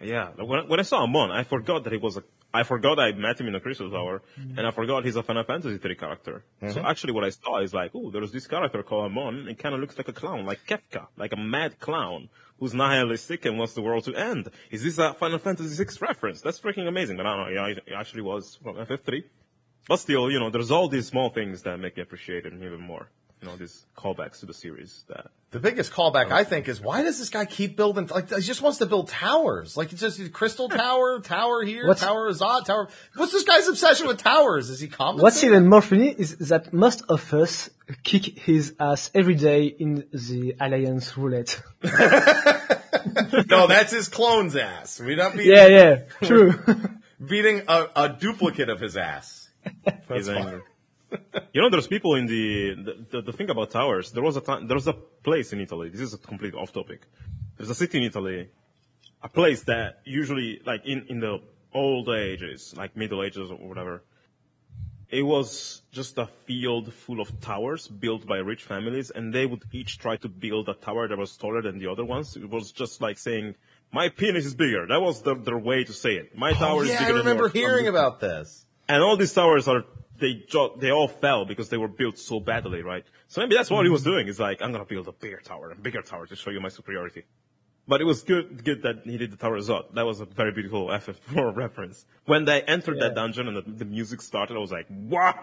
Yeah, 0.00 0.30
when, 0.30 0.68
when 0.68 0.80
I 0.80 0.82
saw 0.82 1.04
Amon, 1.04 1.30
I 1.30 1.44
forgot 1.44 1.84
that 1.84 1.92
he 1.92 1.98
was 1.98 2.16
a. 2.16 2.24
I 2.52 2.62
forgot 2.62 3.00
I 3.00 3.10
met 3.12 3.40
him 3.40 3.48
in 3.48 3.52
the 3.52 3.60
Crystal 3.60 3.90
Tower, 3.90 4.22
mm-hmm. 4.38 4.58
and 4.58 4.66
I 4.66 4.70
forgot 4.70 5.04
he's 5.04 5.16
a 5.16 5.24
Final 5.24 5.42
Fantasy 5.42 5.80
III 5.84 5.94
character. 5.96 6.44
So 6.60 6.66
mm-hmm. 6.66 6.86
actually, 6.86 7.12
what 7.12 7.24
I 7.24 7.30
saw 7.30 7.60
is 7.60 7.74
like, 7.74 7.90
oh, 7.94 8.10
there's 8.12 8.30
this 8.30 8.46
character 8.46 8.82
called 8.84 9.06
Amon. 9.06 9.48
It 9.48 9.58
kind 9.58 9.74
of 9.74 9.80
looks 9.80 9.98
like 9.98 10.06
a 10.06 10.12
clown, 10.12 10.46
like 10.46 10.64
Kefka, 10.66 11.08
like 11.16 11.32
a 11.32 11.36
mad 11.36 11.80
clown 11.80 12.28
who's 12.58 12.74
nihilistic 12.74 13.44
and 13.44 13.58
wants 13.58 13.74
the 13.74 13.82
world 13.82 14.04
to 14.04 14.14
end. 14.14 14.50
Is 14.70 14.82
this 14.82 14.98
a 14.98 15.14
Final 15.14 15.38
Fantasy 15.38 15.82
VI 15.82 15.90
reference? 16.00 16.40
That's 16.40 16.60
freaking 16.60 16.86
amazing. 16.88 17.16
But 17.16 17.26
I 17.26 17.36
don't 17.36 17.46
know. 17.46 17.66
Yeah, 17.66 17.74
it 17.74 17.92
actually 17.94 18.22
was 18.22 18.58
from 18.62 18.76
FF3. 18.76 19.24
But 19.88 19.96
still, 19.96 20.30
you 20.30 20.38
know, 20.38 20.50
there's 20.50 20.70
all 20.70 20.88
these 20.88 21.06
small 21.06 21.30
things 21.30 21.62
that 21.62 21.78
make 21.78 21.96
me 21.96 22.02
appreciate 22.02 22.46
it 22.46 22.54
even 22.54 22.80
more. 22.80 23.08
You 23.44 23.50
know, 23.50 23.56
these 23.56 23.84
callbacks 23.94 24.40
to 24.40 24.46
the 24.46 24.54
series 24.54 25.04
that 25.08 25.26
The 25.50 25.60
biggest 25.60 25.92
callback 25.92 26.28
oh, 26.30 26.34
I 26.34 26.44
think 26.44 26.66
is 26.66 26.80
why 26.80 27.02
does 27.02 27.18
this 27.18 27.28
guy 27.28 27.44
keep 27.44 27.76
building 27.76 28.06
like 28.06 28.30
he 28.30 28.40
just 28.40 28.62
wants 28.62 28.78
to 28.78 28.86
build 28.86 29.08
towers 29.08 29.76
like 29.76 29.92
it's 29.92 30.00
just 30.00 30.32
Crystal 30.32 30.66
Tower, 30.84 31.20
Tower 31.20 31.62
here, 31.62 31.86
What's- 31.86 32.00
Tower 32.00 32.30
Azad, 32.30 32.64
Tower. 32.64 32.88
What's 33.16 33.32
this 33.32 33.44
guy's 33.44 33.68
obsession 33.68 34.06
with 34.06 34.16
towers? 34.16 34.70
Is 34.70 34.80
he 34.80 34.88
compensating? 34.88 35.22
What's 35.22 35.44
even 35.44 35.68
more 35.68 35.82
funny 35.82 36.08
is 36.08 36.38
that 36.38 36.72
most 36.72 37.02
of 37.10 37.34
us 37.34 37.68
kick 38.02 38.38
his 38.38 38.76
ass 38.80 39.10
every 39.14 39.34
day 39.34 39.66
in 39.66 40.06
the 40.10 40.56
Alliance 40.58 41.18
roulette. 41.18 41.62
no, 43.50 43.66
that's 43.66 43.92
his 43.92 44.08
clone's 44.08 44.56
ass. 44.56 45.00
We're 45.00 45.16
not 45.16 45.36
beating, 45.36 45.52
yeah, 45.54 45.66
yeah, 45.66 45.96
true. 46.22 46.54
beating 47.22 47.64
a, 47.68 47.88
a 47.94 48.08
duplicate 48.08 48.70
of 48.70 48.80
his 48.80 48.96
ass. 48.96 49.50
That's 49.84 50.08
He's 50.08 50.28
fine. 50.28 50.62
You 51.52 51.60
know, 51.62 51.70
there's 51.70 51.86
people 51.86 52.14
in 52.16 52.26
the, 52.26 52.74
the, 52.74 53.06
the, 53.10 53.22
the 53.22 53.32
thing 53.32 53.50
about 53.50 53.70
towers. 53.70 54.12
There 54.12 54.22
was 54.22 54.36
a 54.36 54.40
time, 54.40 54.66
there 54.68 54.76
was 54.76 54.86
a 54.86 54.92
place 54.94 55.52
in 55.52 55.60
Italy. 55.60 55.88
This 55.90 56.00
is 56.00 56.14
a 56.14 56.18
complete 56.18 56.54
off 56.54 56.72
topic. 56.72 57.02
There's 57.56 57.70
a 57.70 57.74
city 57.74 57.98
in 57.98 58.04
Italy, 58.04 58.48
a 59.22 59.28
place 59.28 59.62
that 59.64 60.00
usually, 60.04 60.60
like 60.66 60.84
in, 60.84 61.06
in 61.08 61.20
the 61.20 61.40
old 61.72 62.08
ages, 62.08 62.74
like 62.76 62.96
middle 62.96 63.22
ages 63.22 63.50
or 63.50 63.56
whatever, 63.56 64.02
it 65.10 65.22
was 65.22 65.82
just 65.92 66.18
a 66.18 66.26
field 66.26 66.92
full 66.92 67.20
of 67.20 67.40
towers 67.40 67.86
built 67.86 68.26
by 68.26 68.38
rich 68.38 68.64
families 68.64 69.10
and 69.10 69.32
they 69.32 69.46
would 69.46 69.62
each 69.72 69.98
try 69.98 70.16
to 70.16 70.28
build 70.28 70.68
a 70.68 70.74
tower 70.74 71.06
that 71.06 71.16
was 71.16 71.36
taller 71.36 71.62
than 71.62 71.78
the 71.78 71.86
other 71.90 72.04
ones. 72.04 72.36
It 72.36 72.48
was 72.50 72.72
just 72.72 73.00
like 73.00 73.18
saying, 73.18 73.54
my 73.92 74.08
penis 74.08 74.44
is 74.46 74.54
bigger. 74.54 74.86
That 74.88 75.00
was 75.00 75.22
the, 75.22 75.36
their 75.36 75.58
way 75.58 75.84
to 75.84 75.92
say 75.92 76.14
it. 76.16 76.36
My 76.36 76.50
oh, 76.50 76.54
tower 76.54 76.78
Oh, 76.78 76.82
is 76.82 76.88
yeah, 76.88 76.98
bigger 77.00 77.10
I 77.10 77.12
than 77.18 77.26
remember 77.26 77.42
yours. 77.44 77.52
hearing 77.52 77.86
about 77.86 78.18
this. 78.20 78.66
And 78.88 79.02
all 79.02 79.16
these 79.16 79.32
towers 79.32 79.68
are 79.68 79.84
they 80.24 80.34
jo- 80.48 80.74
they 80.78 80.90
all 80.90 81.08
fell 81.08 81.44
because 81.44 81.68
they 81.68 81.76
were 81.76 81.92
built 82.02 82.16
so 82.18 82.40
badly, 82.40 82.82
right? 82.82 83.04
So 83.28 83.42
maybe 83.42 83.54
that's 83.56 83.70
what 83.70 83.84
he 83.84 83.90
was 83.90 84.02
mm-hmm. 84.02 84.10
doing. 84.10 84.28
Is 84.28 84.40
like 84.40 84.62
I'm 84.62 84.72
gonna 84.72 84.86
build 84.86 85.06
a 85.06 85.12
bigger 85.12 85.40
tower, 85.50 85.70
a 85.70 85.76
bigger 85.76 86.02
tower 86.02 86.26
to 86.26 86.36
show 86.36 86.50
you 86.50 86.60
my 86.60 86.70
superiority. 86.70 87.24
But 87.86 88.00
it 88.00 88.04
was 88.04 88.22
good 88.22 88.64
good 88.64 88.82
that 88.82 89.02
he 89.04 89.18
did 89.18 89.30
the 89.30 89.36
Tower 89.36 89.58
Zot. 89.58 89.94
That 89.94 90.06
was 90.06 90.20
a 90.20 90.24
very 90.24 90.52
beautiful 90.52 90.86
FF4 90.86 91.54
reference. 91.64 92.06
When 92.24 92.46
they 92.46 92.62
entered 92.62 93.00
that 93.00 93.14
dungeon 93.14 93.48
and 93.48 93.56
the, 93.58 93.84
the 93.84 93.84
music 93.84 94.22
started, 94.22 94.56
I 94.56 94.60
was 94.60 94.72
like, 94.72 94.86
what? 94.88 95.36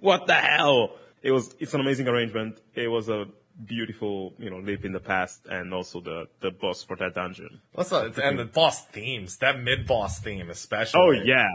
What 0.00 0.26
the 0.26 0.34
hell? 0.34 0.96
It 1.22 1.32
was 1.32 1.54
it's 1.58 1.74
an 1.74 1.80
amazing 1.82 2.08
arrangement. 2.08 2.60
It 2.74 2.88
was 2.88 3.10
a 3.10 3.26
beautiful, 3.62 4.32
you 4.38 4.48
know, 4.48 4.58
leap 4.58 4.86
in 4.86 4.92
the 4.92 5.00
past 5.00 5.46
and 5.46 5.74
also 5.74 6.00
the 6.00 6.28
the 6.40 6.50
boss 6.50 6.82
for 6.82 6.96
that 6.96 7.14
dungeon. 7.14 7.60
Let's 7.74 7.92
and 7.92 8.38
the 8.38 8.46
boss 8.46 8.86
themes, 8.86 9.36
that 9.38 9.60
mid 9.60 9.86
boss 9.86 10.20
theme 10.20 10.48
especially. 10.48 11.00
Oh 11.00 11.10
yeah. 11.10 11.48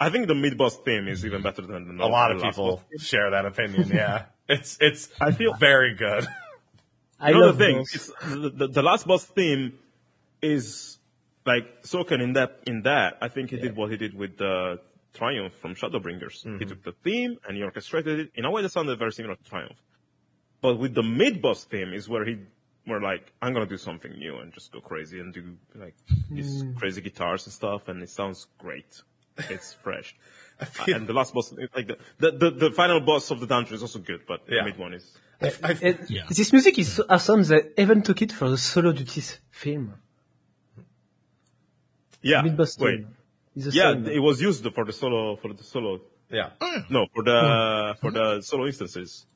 I 0.00 0.10
think 0.10 0.28
the 0.28 0.34
mid 0.34 0.56
boss 0.56 0.76
theme 0.76 1.08
is 1.08 1.24
even 1.24 1.42
better 1.42 1.62
than 1.62 1.96
the 1.96 2.04
a 2.04 2.06
lot 2.06 2.30
of 2.30 2.38
the 2.38 2.44
last 2.44 2.56
people 2.56 2.82
share 2.98 3.30
that 3.30 3.44
opinion. 3.46 3.90
Yeah, 3.94 4.26
it's 4.48 4.78
it's 4.80 5.08
I 5.20 5.32
feel- 5.32 5.54
very 5.54 5.94
good. 5.94 6.26
I 7.20 7.30
You 7.30 7.40
love 7.40 7.58
the 7.58 7.64
thing, 7.64 7.80
it's, 7.80 8.06
the, 8.06 8.52
the, 8.54 8.68
the 8.68 8.82
last 8.82 9.04
boss 9.04 9.24
theme 9.24 9.76
is 10.40 10.98
like 11.44 11.82
Soken 11.82 12.22
in 12.22 12.34
that 12.34 12.60
in 12.66 12.82
that. 12.82 13.18
I 13.20 13.28
think 13.28 13.50
he 13.50 13.56
did 13.56 13.74
what 13.74 13.90
he 13.90 13.96
did 13.96 14.14
with 14.14 14.36
the 14.38 14.80
Triumph 15.14 15.54
from 15.54 15.74
Shadowbringers. 15.74 16.42
He 16.42 16.48
mm-hmm. 16.48 16.68
took 16.68 16.84
the 16.84 16.92
theme 17.02 17.38
and 17.46 17.56
he 17.56 17.62
orchestrated 17.64 18.20
it 18.20 18.30
in 18.36 18.44
a 18.44 18.50
way 18.52 18.62
that 18.62 18.70
sounded 18.70 18.98
very 19.00 19.12
similar 19.12 19.34
to 19.34 19.44
Triumph. 19.44 19.82
But 20.60 20.78
with 20.78 20.94
the 20.94 21.02
mid 21.02 21.42
boss 21.42 21.64
theme 21.64 21.92
is 21.92 22.08
where 22.08 22.24
he 22.24 22.38
were 22.86 23.00
like, 23.00 23.32
I'm 23.42 23.52
gonna 23.52 23.66
do 23.66 23.78
something 23.78 24.12
new 24.12 24.38
and 24.38 24.52
just 24.52 24.70
go 24.72 24.80
crazy 24.80 25.18
and 25.18 25.34
do 25.34 25.56
like 25.74 25.94
these 26.30 26.62
mm. 26.62 26.76
crazy 26.76 27.00
guitars 27.00 27.46
and 27.46 27.52
stuff, 27.52 27.88
and 27.88 28.02
it 28.02 28.10
sounds 28.10 28.46
great. 28.58 29.02
It's 29.50 29.74
fresh. 29.74 30.14
Uh, 30.60 30.66
and 30.88 31.06
the 31.06 31.12
last 31.12 31.32
boss, 31.32 31.52
like 31.76 31.86
the, 31.86 31.96
the, 32.18 32.30
the, 32.32 32.50
the 32.50 32.70
final 32.72 32.98
boss 32.98 33.30
of 33.30 33.38
the 33.38 33.46
dungeon 33.46 33.74
is 33.76 33.82
also 33.82 34.00
good, 34.00 34.22
but 34.26 34.40
Yeah. 34.48 34.64
the 34.64 34.70
mid 34.70 34.76
one 34.76 34.92
is 34.92 35.08
I, 35.40 35.52
And 35.80 35.98
Yeah. 36.08 36.22
This 36.28 36.52
music 36.52 36.76
is 36.80 36.92
so 36.94 37.04
awesome 37.08 37.44
that 37.44 37.74
even 37.78 38.02
took 38.02 38.22
it 38.22 38.32
for 38.32 38.50
the 38.50 38.58
Solo 38.58 38.90
Duties 38.90 39.38
film. 39.52 39.94
yeah. 42.22 42.42
Mid-boss 42.42 42.76
Wait, 42.80 42.96
theme. 43.04 43.16
Yeah, 43.54 43.92
same. 43.92 44.06
it 44.06 44.18
was 44.18 44.40
used 44.42 44.66
for 44.74 44.84
the 44.84 44.92
solo 44.92 45.36
for 45.36 45.52
the 45.52 45.62
solo. 45.62 46.00
yeah. 46.28 46.50
No, 46.90 47.06
for 47.14 47.22
the 47.22 47.94
hmm. 47.94 48.00
for 48.00 48.10
the 48.10 48.40
solo 48.42 48.66
instances. 48.66 49.26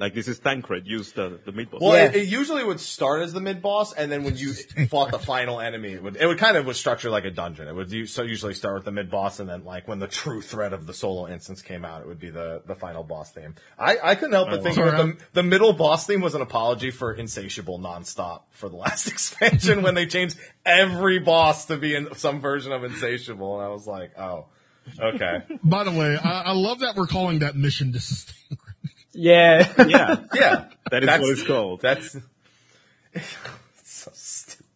Like 0.00 0.14
this 0.14 0.28
is 0.28 0.38
Tancred 0.38 0.86
used 0.86 1.14
the 1.14 1.38
the 1.44 1.52
mid 1.52 1.70
boss. 1.70 1.82
Well, 1.82 1.94
Yeah. 1.94 2.06
it, 2.06 2.16
it 2.16 2.28
usually 2.28 2.64
would 2.64 2.80
start 2.80 3.20
as 3.20 3.34
the 3.34 3.40
mid 3.40 3.60
boss, 3.60 3.92
and 3.92 4.10
then 4.10 4.24
when 4.24 4.34
you 4.34 4.54
fought 4.88 5.10
the 5.10 5.18
final 5.18 5.60
enemy, 5.60 5.92
it 5.92 6.02
would 6.02 6.16
it 6.16 6.26
would 6.26 6.38
kind 6.38 6.56
of 6.56 6.64
was 6.64 6.78
structured 6.78 7.10
like 7.12 7.26
a 7.26 7.30
dungeon. 7.30 7.68
It 7.68 7.74
would 7.74 7.92
u- 7.92 8.06
so 8.06 8.22
usually 8.22 8.54
start 8.54 8.76
with 8.76 8.86
the 8.86 8.92
mid 8.92 9.10
boss, 9.10 9.40
and 9.40 9.48
then 9.50 9.62
like 9.64 9.86
when 9.86 9.98
the 9.98 10.06
true 10.08 10.40
threat 10.40 10.72
of 10.72 10.86
the 10.86 10.94
solo 10.94 11.28
instance 11.28 11.60
came 11.60 11.84
out, 11.84 12.00
it 12.00 12.08
would 12.08 12.18
be 12.18 12.30
the 12.30 12.62
the 12.66 12.74
final 12.74 13.04
boss 13.04 13.30
theme. 13.30 13.54
I 13.78 13.98
I 14.02 14.14
couldn't 14.14 14.32
help 14.32 14.48
but 14.48 14.60
oh. 14.60 14.62
think 14.62 14.76
that 14.76 14.96
the 14.96 15.16
the 15.34 15.42
middle 15.42 15.74
boss 15.74 16.06
theme 16.06 16.22
was 16.22 16.34
an 16.34 16.40
apology 16.40 16.90
for 16.90 17.12
insatiable 17.12 17.78
nonstop 17.78 18.44
for 18.52 18.70
the 18.70 18.76
last 18.76 19.06
expansion 19.14 19.82
when 19.82 19.94
they 19.94 20.06
changed 20.06 20.38
every 20.64 21.18
boss 21.18 21.66
to 21.66 21.76
be 21.76 21.94
in 21.94 22.14
some 22.14 22.40
version 22.40 22.72
of 22.72 22.84
insatiable, 22.84 23.60
and 23.60 23.66
I 23.66 23.68
was 23.68 23.86
like, 23.86 24.18
oh, 24.18 24.46
okay, 24.98 25.42
By 25.62 25.84
the 25.84 25.90
way, 25.90 26.16
I, 26.16 26.40
I 26.46 26.52
love 26.52 26.78
that 26.78 26.96
we're 26.96 27.06
calling 27.06 27.40
that 27.40 27.54
mission 27.54 27.90
distinguished. 27.90 28.69
Yeah. 29.20 29.72
yeah, 29.86 30.16
yeah, 30.34 30.64
that 30.90 31.02
is 31.02 31.06
That's- 31.06 31.20
what 31.20 31.30
it's 31.30 31.42
called. 31.42 31.80
That's 31.82 32.12
so 33.84 34.10
stupid. 34.14 34.66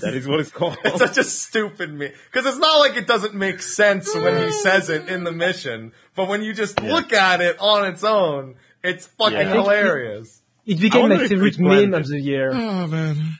That 0.00 0.14
is 0.14 0.26
what 0.26 0.40
it's 0.40 0.50
called. 0.50 0.76
It's 0.84 0.98
such 0.98 1.18
a 1.18 1.24
stupid 1.24 1.94
me 1.94 2.10
because 2.32 2.46
it's 2.46 2.58
not 2.58 2.78
like 2.78 2.96
it 2.96 3.06
doesn't 3.06 3.34
make 3.34 3.62
sense 3.62 4.12
when 4.12 4.36
he 4.36 4.50
mm. 4.50 4.52
says 4.62 4.90
it 4.90 5.08
in 5.08 5.22
the 5.22 5.30
mission, 5.30 5.92
but 6.16 6.26
when 6.26 6.42
you 6.42 6.52
just 6.52 6.82
look 6.82 7.12
at 7.12 7.40
it 7.40 7.60
on 7.60 7.86
its 7.86 8.02
own, 8.02 8.56
it's 8.82 9.06
fucking 9.06 9.38
Yeah. 9.38 9.52
hilarious. 9.52 10.42
It 10.66 10.80
became 10.80 11.02
wonder 11.02 11.16
my 11.18 11.22
if 11.22 11.28
favorite 11.28 11.56
planned 11.56 11.90
meme 11.90 11.94
it. 11.94 12.00
of 12.00 12.08
the 12.08 12.20
year. 12.20 12.50
Oh 12.52 12.86
man. 12.88 13.38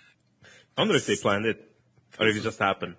I 0.78 0.80
wonder 0.80 0.94
if 0.94 1.06
they 1.06 1.16
planned 1.16 1.46
it 1.46 1.68
or 2.20 2.28
if 2.28 2.36
it 2.36 2.42
just 2.42 2.60
happened. 2.60 2.94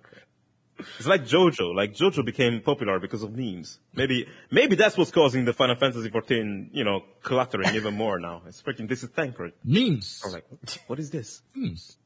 It's 0.98 1.06
like 1.08 1.24
JoJo. 1.24 1.74
Like 1.74 1.94
JoJo 1.94 2.24
became 2.24 2.60
popular 2.60 2.98
because 2.98 3.22
of 3.22 3.36
memes. 3.36 3.78
Maybe, 3.94 4.26
maybe 4.50 4.76
that's 4.76 4.96
what's 4.96 5.10
causing 5.10 5.44
the 5.44 5.52
Final 5.52 5.76
Fantasy 5.76 6.08
14, 6.10 6.70
you 6.72 6.84
know, 6.84 7.02
cluttering 7.22 7.74
even 7.74 7.94
more 7.94 8.18
now. 8.18 8.42
It's 8.46 8.60
freaking, 8.62 8.88
this 8.88 9.02
is 9.02 9.10
Thancred. 9.10 9.52
Memes. 9.64 10.22
I'm 10.24 10.32
like, 10.32 10.44
what- 10.48 10.78
what 10.86 10.98
is 10.98 11.10
this? 11.10 11.42
Memes. 11.54 11.96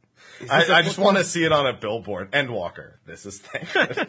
I, 0.50 0.64
I 0.72 0.82
just 0.82 0.98
want 0.98 1.18
to 1.18 1.24
see 1.24 1.44
it 1.44 1.52
on 1.52 1.66
a 1.66 1.72
billboard. 1.72 2.32
Endwalker. 2.32 2.94
This 3.06 3.26
is 3.26 3.38
thing. 3.38 3.66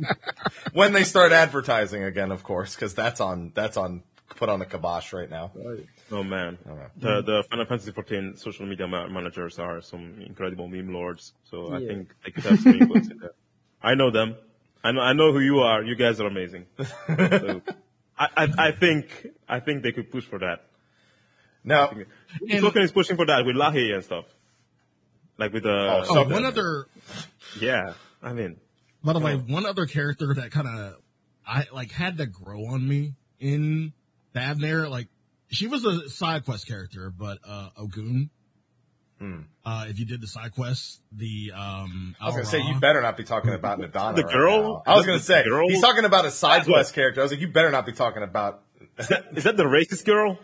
when 0.72 0.92
they 0.92 1.04
start 1.04 1.32
advertising 1.32 2.02
again, 2.04 2.30
of 2.32 2.42
course, 2.42 2.74
because 2.74 2.94
that's 2.94 3.20
on 3.20 3.52
that's 3.54 3.76
on 3.76 4.02
put 4.36 4.48
on 4.48 4.58
the 4.60 4.66
kibosh 4.66 5.12
right 5.12 5.28
now. 5.28 5.50
Oh 6.12 6.22
man, 6.24 6.58
the 6.96 7.22
the 7.22 7.44
Final 7.50 7.66
Fantasy 7.66 7.92
14 7.92 8.36
social 8.36 8.66
media 8.66 8.86
ma- 8.88 9.06
managers 9.08 9.58
are 9.58 9.80
some 9.80 10.20
incredible 10.26 10.66
meme 10.68 10.92
lords. 10.92 11.34
So 11.44 11.72
I 11.72 11.78
think 11.86 12.12
they 12.24 12.30
could 12.32 12.44
have 12.44 12.60
some 12.60 12.74
influence 12.74 13.08
in 13.10 13.18
there. 13.18 13.32
I 13.82 13.94
know 13.94 14.10
them. 14.10 14.36
I 14.82 14.92
know 14.92 15.00
I 15.00 15.12
know 15.12 15.32
who 15.32 15.40
you 15.40 15.60
are. 15.60 15.82
You 15.84 15.94
guys 15.96 16.20
are 16.20 16.26
amazing. 16.26 16.66
So, 17.08 17.62
I, 18.18 18.28
I 18.36 18.48
I 18.68 18.72
think 18.72 19.26
I 19.48 19.60
think 19.60 19.82
they 19.82 19.92
could 19.92 20.10
push 20.10 20.24
for 20.24 20.38
that. 20.40 20.64
Now, 21.64 21.92
Token 22.60 22.82
is 22.82 22.92
pushing 22.92 23.16
for 23.16 23.26
that 23.26 23.44
with 23.46 23.54
Lahi 23.56 23.94
and 23.94 24.02
stuff, 24.04 24.24
like 25.38 25.52
with 25.52 25.62
the 25.62 25.70
Oh, 25.70 26.00
Oh, 26.08 26.14
Something. 26.14 26.32
one 26.32 26.44
other. 26.46 26.86
yeah. 27.60 27.94
I 28.22 28.32
mean, 28.34 28.56
By 29.04 29.12
the 29.14 29.20
way, 29.20 29.36
one 29.36 29.64
other 29.64 29.86
character 29.86 30.34
that 30.34 30.50
kind 30.50 30.66
of 30.68 30.96
I 31.46 31.66
like 31.72 31.92
had 31.92 32.18
to 32.18 32.26
grow 32.26 32.66
on 32.66 32.86
me 32.86 33.14
in 33.38 33.92
Thavnair. 34.34 34.88
Like 34.90 35.08
she 35.50 35.66
was 35.66 35.84
a 35.84 36.08
side 36.08 36.44
quest 36.44 36.66
character, 36.66 37.12
but 37.16 37.38
uh 37.46 37.70
Ogun. 37.76 38.30
Uh, 39.66 39.84
if 39.88 39.98
you 39.98 40.06
did 40.06 40.22
the 40.22 40.26
side 40.26 40.52
quest, 40.54 41.02
the 41.12 41.52
um, 41.54 42.16
I 42.18 42.24
was 42.26 42.34
gonna 42.36 42.46
say 42.46 42.62
you 42.62 42.80
better 42.80 43.02
not 43.02 43.18
be 43.18 43.24
talking 43.24 43.52
about 43.52 43.78
Nadana. 43.78 44.16
The 44.16 44.22
right 44.22 44.32
girl? 44.32 44.82
now. 44.86 44.92
I 44.94 44.96
was 44.96 45.04
gonna 45.04 45.18
say 45.18 45.44
girl? 45.44 45.68
he's 45.68 45.82
talking 45.82 46.06
about 46.06 46.24
a 46.24 46.30
side 46.30 46.60
That's 46.60 46.68
what- 46.68 46.74
quest 46.76 46.94
character. 46.94 47.20
I 47.20 47.24
was 47.24 47.32
like, 47.32 47.40
you 47.40 47.48
better 47.48 47.70
not 47.70 47.84
be 47.84 47.92
talking 47.92 48.22
about. 48.22 48.62
is 48.98 49.08
that, 49.08 49.26
is 49.36 49.44
that 49.44 49.58
the 49.58 49.64
racist 49.64 50.06
girl? 50.06 50.38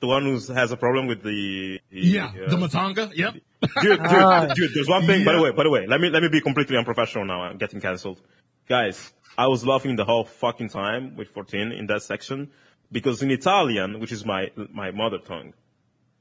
The 0.00 0.06
one 0.06 0.24
who 0.24 0.38
has 0.52 0.70
a 0.70 0.76
problem 0.76 1.06
with 1.06 1.22
the, 1.22 1.80
the 1.90 2.00
Yeah, 2.00 2.26
uh, 2.26 2.50
the 2.50 2.56
Matanga. 2.56 3.10
Yep. 3.16 3.32
dude, 3.32 3.42
dude, 3.80 4.00
Ah. 4.02 4.52
dude, 4.54 4.70
there's 4.74 4.88
one 4.88 5.06
thing. 5.06 5.24
By 5.24 5.32
the 5.32 5.40
way, 5.40 5.52
by 5.52 5.62
the 5.62 5.70
way, 5.70 5.86
let 5.86 5.98
me 5.98 6.10
let 6.10 6.22
me 6.22 6.28
be 6.28 6.42
completely 6.42 6.76
unprofessional 6.76 7.24
now. 7.24 7.40
I'm 7.40 7.56
getting 7.56 7.80
cancelled, 7.80 8.20
guys. 8.68 9.14
I 9.38 9.46
was 9.46 9.64
laughing 9.64 9.96
the 9.96 10.04
whole 10.04 10.24
fucking 10.26 10.68
time 10.68 11.16
with 11.16 11.28
14 11.28 11.72
in 11.72 11.86
that 11.86 12.02
section 12.02 12.50
because 12.90 13.22
in 13.22 13.30
Italian, 13.30 14.00
which 14.00 14.12
is 14.12 14.24
my 14.24 14.50
my 14.72 14.90
mother 14.90 15.18
tongue, 15.18 15.52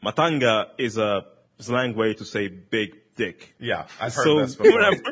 matanga 0.03 0.67
is 0.77 0.97
a 0.97 1.25
slang 1.59 1.95
way 1.95 2.13
to 2.15 2.25
say 2.25 2.47
big 2.47 2.95
dick. 3.15 3.55
Yeah, 3.59 3.87
I've 3.99 4.13
heard 4.13 4.23
so 4.23 4.39
this 4.39 4.55
before. 4.57 4.73
whenever, 4.73 5.03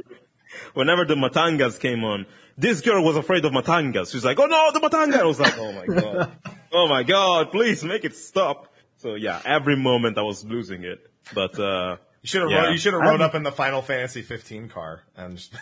whenever 0.73 1.05
the 1.05 1.15
matangas 1.15 1.79
came 1.79 2.03
on, 2.03 2.25
this 2.57 2.81
girl 2.81 3.03
was 3.03 3.15
afraid 3.15 3.45
of 3.45 3.51
matangas. 3.51 4.11
She's 4.11 4.25
like, 4.25 4.39
"Oh 4.39 4.45
no, 4.47 4.71
the 4.71 4.79
matanga!" 4.79 5.19
I 5.19 5.25
was 5.25 5.39
like, 5.39 5.57
"Oh 5.57 5.71
my 5.71 5.85
god, 5.85 6.31
oh 6.73 6.87
my 6.87 7.03
god, 7.03 7.51
please 7.51 7.83
make 7.83 8.05
it 8.05 8.15
stop." 8.15 8.67
So 8.97 9.15
yeah, 9.15 9.41
every 9.45 9.75
moment 9.75 10.17
I 10.17 10.21
was 10.23 10.43
losing 10.45 10.83
it, 10.83 10.99
but. 11.33 11.59
uh 11.59 11.97
You 12.23 12.27
should 12.27 12.41
have 12.43 12.51
Yeah. 12.51 12.69
you 12.69 12.77
should 12.77 12.93
have 12.93 13.01
wrote 13.01 13.21
up 13.27 13.33
in 13.33 13.41
the 13.41 13.51
Final 13.51 13.81
Fantasy 13.81 14.21
15 14.21 14.69
car 14.69 15.01
and. 15.17 15.37
Just, 15.37 15.55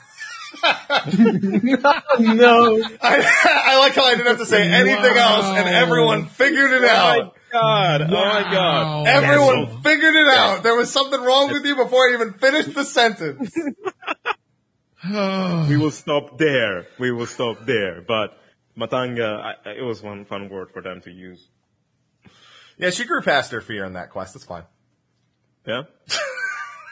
no. 2.20 2.82
I, 3.02 3.64
I 3.66 3.78
like 3.80 3.94
how 3.94 4.04
I 4.04 4.12
didn't 4.16 4.28
have 4.28 4.38
to 4.40 4.46
say 4.46 4.68
anything 4.68 5.18
else, 5.18 5.46
and 5.46 5.68
everyone 5.70 6.26
figured 6.28 6.72
it 6.72 6.84
Oh 6.84 6.88
out. 6.88 7.26
my 7.26 7.32
god! 7.52 8.02
Oh 8.02 8.08
my 8.08 8.52
god! 8.52 9.08
Everyone 9.08 9.56
Cancelled. 9.66 9.84
figured 9.84 10.16
it 10.16 10.28
out. 10.28 10.64
There 10.64 10.76
was 10.76 10.92
something 10.92 11.22
wrong 11.22 11.52
with 11.52 11.66
you 11.66 11.76
before 11.76 12.10
I 12.10 12.14
even 12.14 12.34
finished 12.34 12.74
the 12.74 12.84
sentence. 12.86 13.54
We 15.70 15.78
will 15.78 15.92
stop 15.92 16.38
there. 16.38 16.86
We 17.00 17.12
will 17.14 17.26
stop 17.26 17.66
there. 17.66 18.02
But 18.06 18.38
matanga, 18.78 19.40
I, 19.40 19.54
I- 19.66 19.74
it 19.80 19.82
was 19.84 20.04
one 20.04 20.26
fun 20.26 20.50
word 20.50 20.72
for 20.74 20.82
them 20.82 21.00
to 21.02 21.10
use. 21.12 21.48
Yeah, 22.78 22.90
she 22.90 23.06
grew 23.06 23.22
past 23.22 23.52
her 23.54 23.62
fear 23.62 23.86
in 23.86 23.94
that 23.94 24.10
quest. 24.10 24.34
That's 24.34 24.44
fine. 24.46 24.64
Yeah. 25.66 25.84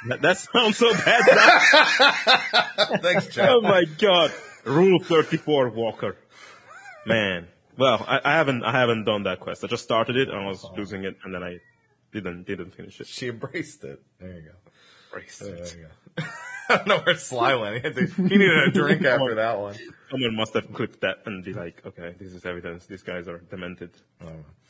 that, 0.07 0.21
that 0.21 0.37
sounds 0.37 0.77
so 0.77 0.93
bad. 0.93 1.23
Thanks, 3.01 3.27
Chad. 3.27 3.49
oh 3.49 3.61
my 3.61 3.85
god! 3.97 4.31
Rule 4.65 4.99
thirty-four, 4.99 5.69
Walker. 5.69 6.15
Man. 7.05 7.47
Well, 7.77 8.03
I, 8.07 8.19
I 8.23 8.31
haven't 8.33 8.63
I 8.63 8.71
haven't 8.71 9.05
done 9.05 9.23
that 9.23 9.39
quest. 9.39 9.63
I 9.63 9.67
just 9.67 9.83
started 9.83 10.17
it 10.17 10.29
and 10.29 10.37
I 10.37 10.47
was 10.47 10.65
oh. 10.65 10.73
losing 10.75 11.03
it, 11.05 11.15
and 11.23 11.33
then 11.33 11.43
I 11.43 11.59
didn't 12.11 12.45
didn't 12.45 12.71
finish 12.71 12.99
it. 12.99 13.07
She 13.07 13.27
embraced 13.27 13.83
it. 13.83 14.01
There 14.19 14.33
you 14.33 14.41
go. 14.41 14.51
Christ. 15.11 15.39
There 15.39 15.57
you 15.57 15.87
go. 16.17 16.23
I 16.69 16.77
don't 16.77 16.87
know 16.87 16.99
where 16.99 17.15
Sly 17.15 17.55
went. 17.55 17.85
He, 17.85 17.91
to- 17.93 18.07
he 18.07 18.23
needed 18.23 18.67
a 18.67 18.71
drink 18.71 19.05
after 19.05 19.35
that 19.35 19.59
one. 19.59 19.75
Someone 20.11 20.35
must 20.35 20.53
have 20.53 20.73
clipped 20.73 21.01
that 21.01 21.19
and 21.25 21.43
be 21.43 21.53
like, 21.53 21.81
okay, 21.85 22.13
this 22.19 22.33
is 22.33 22.45
evidence. 22.45 22.85
These 22.85 23.03
guys 23.03 23.27
are 23.27 23.37
demented. 23.37 23.91
Oh. 24.21 24.27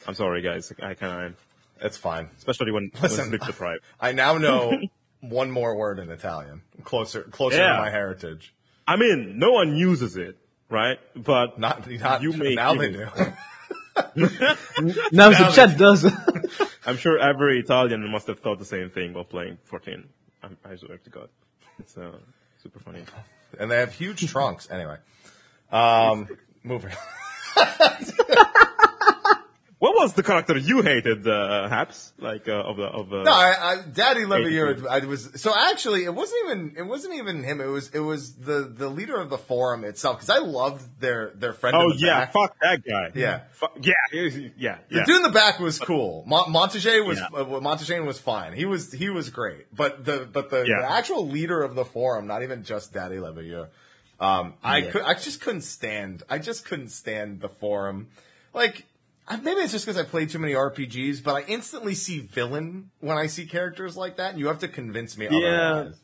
I'm 0.08 0.13
sorry, 0.13 0.42
guys. 0.42 0.72
I 0.82 0.94
kind 0.94 1.13
of 1.13 1.20
am. 1.20 1.36
It's 1.82 1.98
fine. 1.98 2.30
Especially 2.38 2.72
when, 2.72 2.92
when 2.94 3.04
Listen. 3.04 3.30
sleep 3.30 3.42
deprived. 3.42 3.84
I 4.00 4.12
now 4.12 4.38
know 4.38 4.72
one 5.21 5.51
more 5.51 5.75
word 5.75 5.99
in 5.99 6.10
Italian. 6.10 6.62
Closer, 6.84 7.23
closer 7.23 7.58
Yeah. 7.58 7.73
to 7.77 7.82
my 7.82 7.89
heritage. 7.89 8.53
I 8.88 8.95
mean, 8.95 9.38
no 9.38 9.51
one 9.51 9.75
uses 9.75 10.15
it, 10.17 10.38
right? 10.69 10.99
But 11.15 11.60
Not, 11.60 11.89
not 11.89 12.21
you 12.21 12.34
make 12.34 12.56
now 12.56 12.73
they 12.75 12.89
you. 12.91 12.97
do. 13.15 13.34
Now 15.12 15.30
the 15.32 15.51
chat 15.56 15.77
does. 15.77 16.06
I'm 16.86 16.97
sure 16.97 17.17
every 17.17 17.60
Italian 17.60 18.08
must 18.12 18.27
have 18.27 18.39
thought 18.39 18.60
the 18.60 18.65
same 18.65 18.89
thing 18.91 19.13
while 19.13 19.23
playing 19.23 19.58
14. 19.63 20.08
I'm, 20.43 20.56
I 20.63 20.75
swear 20.75 20.97
to 20.99 21.10
God. 21.10 21.30
It's 21.80 21.97
uh, 21.97 22.12
super 22.62 22.80
funny. 22.80 23.03
and 23.60 23.71
they 23.71 23.77
have 23.77 23.91
huge 23.93 24.30
trunks. 24.32 24.69
Anyway, 24.69 24.97
um, 25.71 26.27
moving. 26.63 26.91
What 29.80 29.94
was 29.94 30.13
the 30.13 30.24
character 30.24 30.58
you 30.58 30.82
hated, 30.82 31.28
uh, 31.28 31.70
Haps? 31.70 32.12
Like, 32.18 32.48
uh, 32.48 32.54
of 32.54 32.78
the, 32.78 32.86
of, 32.86 33.13
uh, 33.13 33.22
No, 33.22 33.32
I, 33.32 33.74
I, 33.74 33.76
Daddy 33.94 34.22
Leveilleur, 34.22 34.88
I 34.88 35.06
was, 35.06 35.30
so 35.40 35.54
actually 35.56 36.04
it 36.04 36.16
wasn't 36.16 36.40
even, 36.46 36.74
it 36.78 36.82
wasn't 36.82 37.13
even 37.13 37.44
him. 37.44 37.62
It 37.62 37.68
was, 37.68 37.90
it 37.90 38.00
was 38.00 38.34
the, 38.38 38.62
the 38.76 38.90
leader 38.90 39.22
of 39.22 39.30
the 39.30 39.38
forum 39.38 39.84
itself. 39.84 40.18
Cause 40.20 40.32
I 40.32 40.40
loved 40.40 41.00
their, 41.00 41.32
their 41.36 41.54
friend 41.54 41.76
oh 41.78 41.94
the 41.94 42.00
yeah, 42.00 42.22
back. 42.22 42.34
fuck 42.34 42.56
that 42.60 42.84
guy. 42.84 43.12
Yeah. 43.13 43.42
Fuck, 43.52 43.78
yeah, 43.82 43.94
was- 44.24 44.38
yeah, 44.58 44.78
The 44.90 45.04
dude 45.06 45.18
in 45.18 45.22
the 45.22 45.30
back 45.30 45.60
was 45.60 45.78
cool. 45.78 46.24
Mon- 46.26 46.52
Montague 46.52 47.04
was, 47.04 47.20
Yeah. 47.20 47.40
uh, 47.40 48.04
was 48.04 48.18
fine. 48.20 48.54
He 48.54 48.66
was, 48.66 48.92
he 48.92 49.12
was 49.12 49.30
great. 49.30 49.68
But 49.76 50.04
the, 50.04 50.28
but 50.32 50.50
the, 50.50 50.63
Yeah. 50.68 50.82
the 50.82 50.92
actual 50.92 51.28
leader 51.28 51.62
of 51.62 51.76
the 51.76 51.86
forum, 51.86 52.26
not 52.26 52.42
even 52.42 52.63
just 52.63 52.94
Daddy 52.94 53.18
Leveilleur, 53.18 53.68
um, 54.20 54.56
I 54.63 54.78
Yeah. 54.80 54.90
could, 54.92 55.02
I 55.04 55.13
just 55.13 55.40
couldn't 55.42 55.62
stand, 55.62 56.24
I 56.28 56.40
just 56.40 56.66
couldn't 56.66 56.90
stand 56.90 57.42
the 57.42 57.50
forum. 57.50 58.08
Like, 58.56 58.88
maybe 59.44 59.62
it's 59.62 59.74
just 59.74 59.86
because 59.86 59.99
I 59.99 60.04
played 60.04 60.30
too 60.30 60.39
many 60.39 60.54
RPGs, 60.54 61.24
but 61.24 61.36
I 61.36 61.41
instantly 61.47 61.95
see 61.95 62.20
villain 62.20 62.91
when 62.99 63.18
I 63.18 63.28
see 63.28 63.45
characters 63.45 63.97
like 63.97 64.18
that, 64.18 64.32
and 64.32 64.39
you 64.39 64.47
have 64.47 64.60
to 64.60 64.68
convince 64.68 65.18
me 65.18 65.28
Yeah. 65.30 65.72
otherwise. 65.72 65.99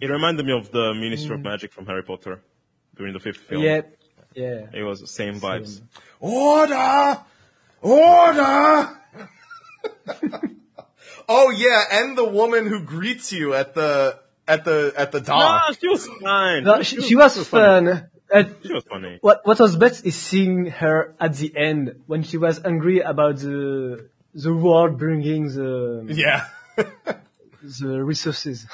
It 0.00 0.10
reminded 0.10 0.46
me 0.46 0.52
of 0.52 0.70
the 0.70 0.94
Ministry 0.94 1.34
of 1.34 1.40
mm. 1.40 1.44
Magic 1.44 1.72
from 1.72 1.86
Harry 1.86 2.02
Potter 2.02 2.40
during 2.96 3.12
the 3.12 3.20
fifth 3.20 3.38
film. 3.38 3.62
yeah. 3.62 3.82
Yeah. 4.34 4.66
It 4.72 4.84
was 4.84 5.00
the 5.00 5.08
same 5.08 5.40
vibes. 5.40 5.80
Order! 6.20 7.20
Order! 7.82 8.96
oh 11.28 11.50
yeah, 11.50 11.84
and 11.90 12.16
the 12.16 12.24
woman 12.24 12.66
who 12.66 12.80
greets 12.80 13.32
you 13.32 13.54
at 13.54 13.74
the 13.74 14.20
at 14.46 14.64
the 14.64 14.92
at 14.96 15.12
the 15.12 15.18
No, 15.20 15.24
dock. 15.24 15.76
she 15.80 15.88
was 15.88 16.06
fine. 16.06 16.64
No, 16.64 16.82
she, 16.82 17.00
she 17.02 17.16
was 17.16 17.36
fun. 17.48 18.09
Uh, 18.32 18.44
She 18.62 18.72
was 18.72 18.84
funny. 18.84 19.18
what 19.22 19.40
what 19.44 19.58
was 19.58 19.76
best 19.76 20.06
is 20.06 20.14
seeing 20.14 20.66
her 20.66 21.14
at 21.18 21.34
the 21.36 21.54
end 21.56 22.02
when 22.06 22.22
she 22.22 22.36
was 22.38 22.64
angry 22.64 23.00
about 23.00 23.36
the 23.38 24.08
the 24.34 24.54
world 24.54 24.98
bringing 24.98 25.48
the 25.48 26.06
Yeah. 26.08 26.46
the 27.80 28.02
resources. 28.04 28.66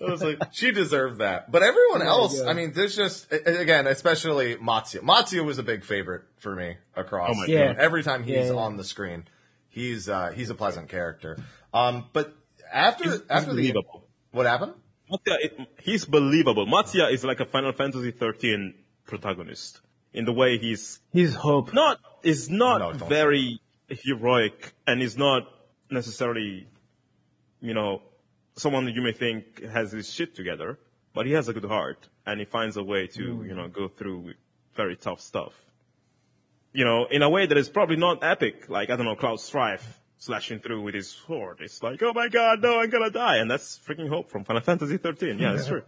I 0.00 0.10
was 0.10 0.22
like, 0.22 0.38
she 0.52 0.72
deserved 0.72 1.18
that. 1.20 1.50
But 1.50 1.62
everyone 1.62 2.02
else. 2.02 2.40
I 2.42 2.52
mean, 2.52 2.72
there's 2.74 2.94
just, 2.94 3.32
again, 3.32 3.86
especially 3.86 4.56
Matsya. 4.56 5.00
Matsya 5.00 5.42
was 5.44 5.58
a 5.58 5.62
big 5.62 5.84
favorite 5.84 6.22
for 6.36 6.54
me 6.54 6.76
across. 6.94 7.30
Oh 7.32 7.34
my 7.34 7.46
Yeah. 7.46 7.68
God. 7.72 7.76
Every 7.78 8.02
time 8.02 8.22
he's 8.22 8.48
Yeah, 8.48 8.52
on 8.52 8.76
the 8.76 8.84
screen, 8.84 9.24
he's, 9.70 10.06
uh, 10.08 10.32
he's 10.34 10.50
a 10.50 10.54
pleasant 10.54 10.90
character. 10.90 11.38
Um, 11.72 12.04
but 12.12 12.34
after, 12.70 13.22
after 13.30 13.54
the, 13.54 13.74
what 14.32 14.44
happened? 14.44 14.74
Matsya, 15.10 15.36
it, 15.40 15.58
he's 15.82 16.04
believable. 16.04 16.66
Matsya 16.66 17.12
is 17.12 17.24
like 17.24 17.40
a 17.40 17.44
Final 17.46 17.72
Fantasy 17.72 18.10
13 18.10 18.74
protagonist 19.06 19.80
in 20.12 20.24
the 20.24 20.32
way 20.32 20.58
he's 20.58 21.00
His 21.12 21.34
hope. 21.34 21.72
not 21.72 21.98
is 22.22 22.50
not 22.50 22.78
No, 22.80 23.06
very 23.06 23.60
heroic 23.88 24.72
and 24.86 25.00
is 25.02 25.16
not 25.16 25.42
necessarily, 25.90 26.66
you 27.60 27.74
know, 27.74 28.02
someone 28.56 28.88
you 28.88 29.02
may 29.02 29.12
think 29.12 29.62
has 29.64 29.92
his 29.92 30.12
shit 30.12 30.34
together, 30.34 30.78
but 31.14 31.26
he 31.26 31.32
has 31.32 31.48
a 31.48 31.52
good 31.52 31.64
heart 31.64 32.08
and 32.26 32.40
he 32.40 32.46
finds 32.46 32.76
a 32.76 32.82
way 32.82 33.06
to, 33.06 33.22
Mm. 33.36 33.48
you 33.48 33.54
know, 33.54 33.68
go 33.68 33.86
through 33.88 34.34
very 34.74 34.96
tough 34.96 35.20
stuff. 35.20 35.52
You 36.72 36.84
know, 36.84 37.06
in 37.10 37.22
a 37.22 37.30
way 37.30 37.46
that 37.46 37.56
is 37.56 37.68
probably 37.68 37.96
not 37.96 38.22
epic, 38.24 38.68
like, 38.68 38.90
I 38.90 38.96
don't 38.96 39.06
know, 39.06 39.14
Cloud 39.16 39.40
Strife 39.40 40.00
slashing 40.18 40.60
through 40.60 40.82
with 40.82 40.94
his 40.94 41.08
sword. 41.08 41.58
It's 41.60 41.82
like, 41.82 42.02
oh 42.02 42.12
my 42.14 42.28
god, 42.28 42.62
no, 42.62 42.80
I'm 42.80 42.90
gonna 42.90 43.10
die. 43.10 43.36
And 43.36 43.50
that's 43.50 43.78
freaking 43.86 44.08
hope 44.08 44.30
from 44.30 44.44
Final 44.44 44.62
Fantasy 44.62 44.96
13. 44.96 45.38
Yeah, 45.38 45.52
that's 45.52 45.68
true. 45.68 45.82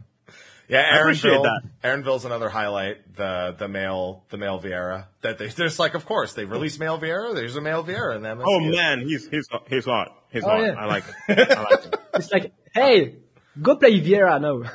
Yeah, 0.69 0.81
I 0.81 0.99
appreciate 0.99 1.33
Erenville. 1.33 1.43
that. 1.45 1.63
Erenville's 1.83 2.25
another 2.27 2.51
highlight. 2.51 3.17
The 3.17 3.55
the 3.59 3.69
male 3.69 4.25
the 4.29 4.37
male 4.37 4.61
Viera 4.61 5.07
that 5.23 5.39
they 5.39 5.49
there's 5.49 5.79
like 5.79 5.95
of 5.95 6.05
course 6.05 6.35
they 6.35 6.45
released 6.45 6.79
male 6.79 6.99
Viera. 7.01 7.35
There's 7.35 7.57
a 7.57 7.61
male 7.63 7.83
Viera 7.83 8.17
in 8.17 8.23
them. 8.23 8.43
Oh 8.45 8.61
man, 8.61 9.01
he's, 9.01 9.27
he's, 9.31 9.49
he's 9.69 9.85
hot. 9.87 10.15
He's 10.31 10.45
Oh, 10.45 10.49
hot. 10.51 10.61
yeah. 10.61 10.75
I 10.75 10.85
like 10.85 11.05
it. 11.29 11.51
I 11.57 11.63
like 11.63 11.85
it. 11.87 11.97
It's 12.15 12.31
like, 12.33 12.53
hey, 12.75 13.15
go 13.63 13.77
play 13.77 13.99
Viera 14.01 14.39
now. 14.41 14.71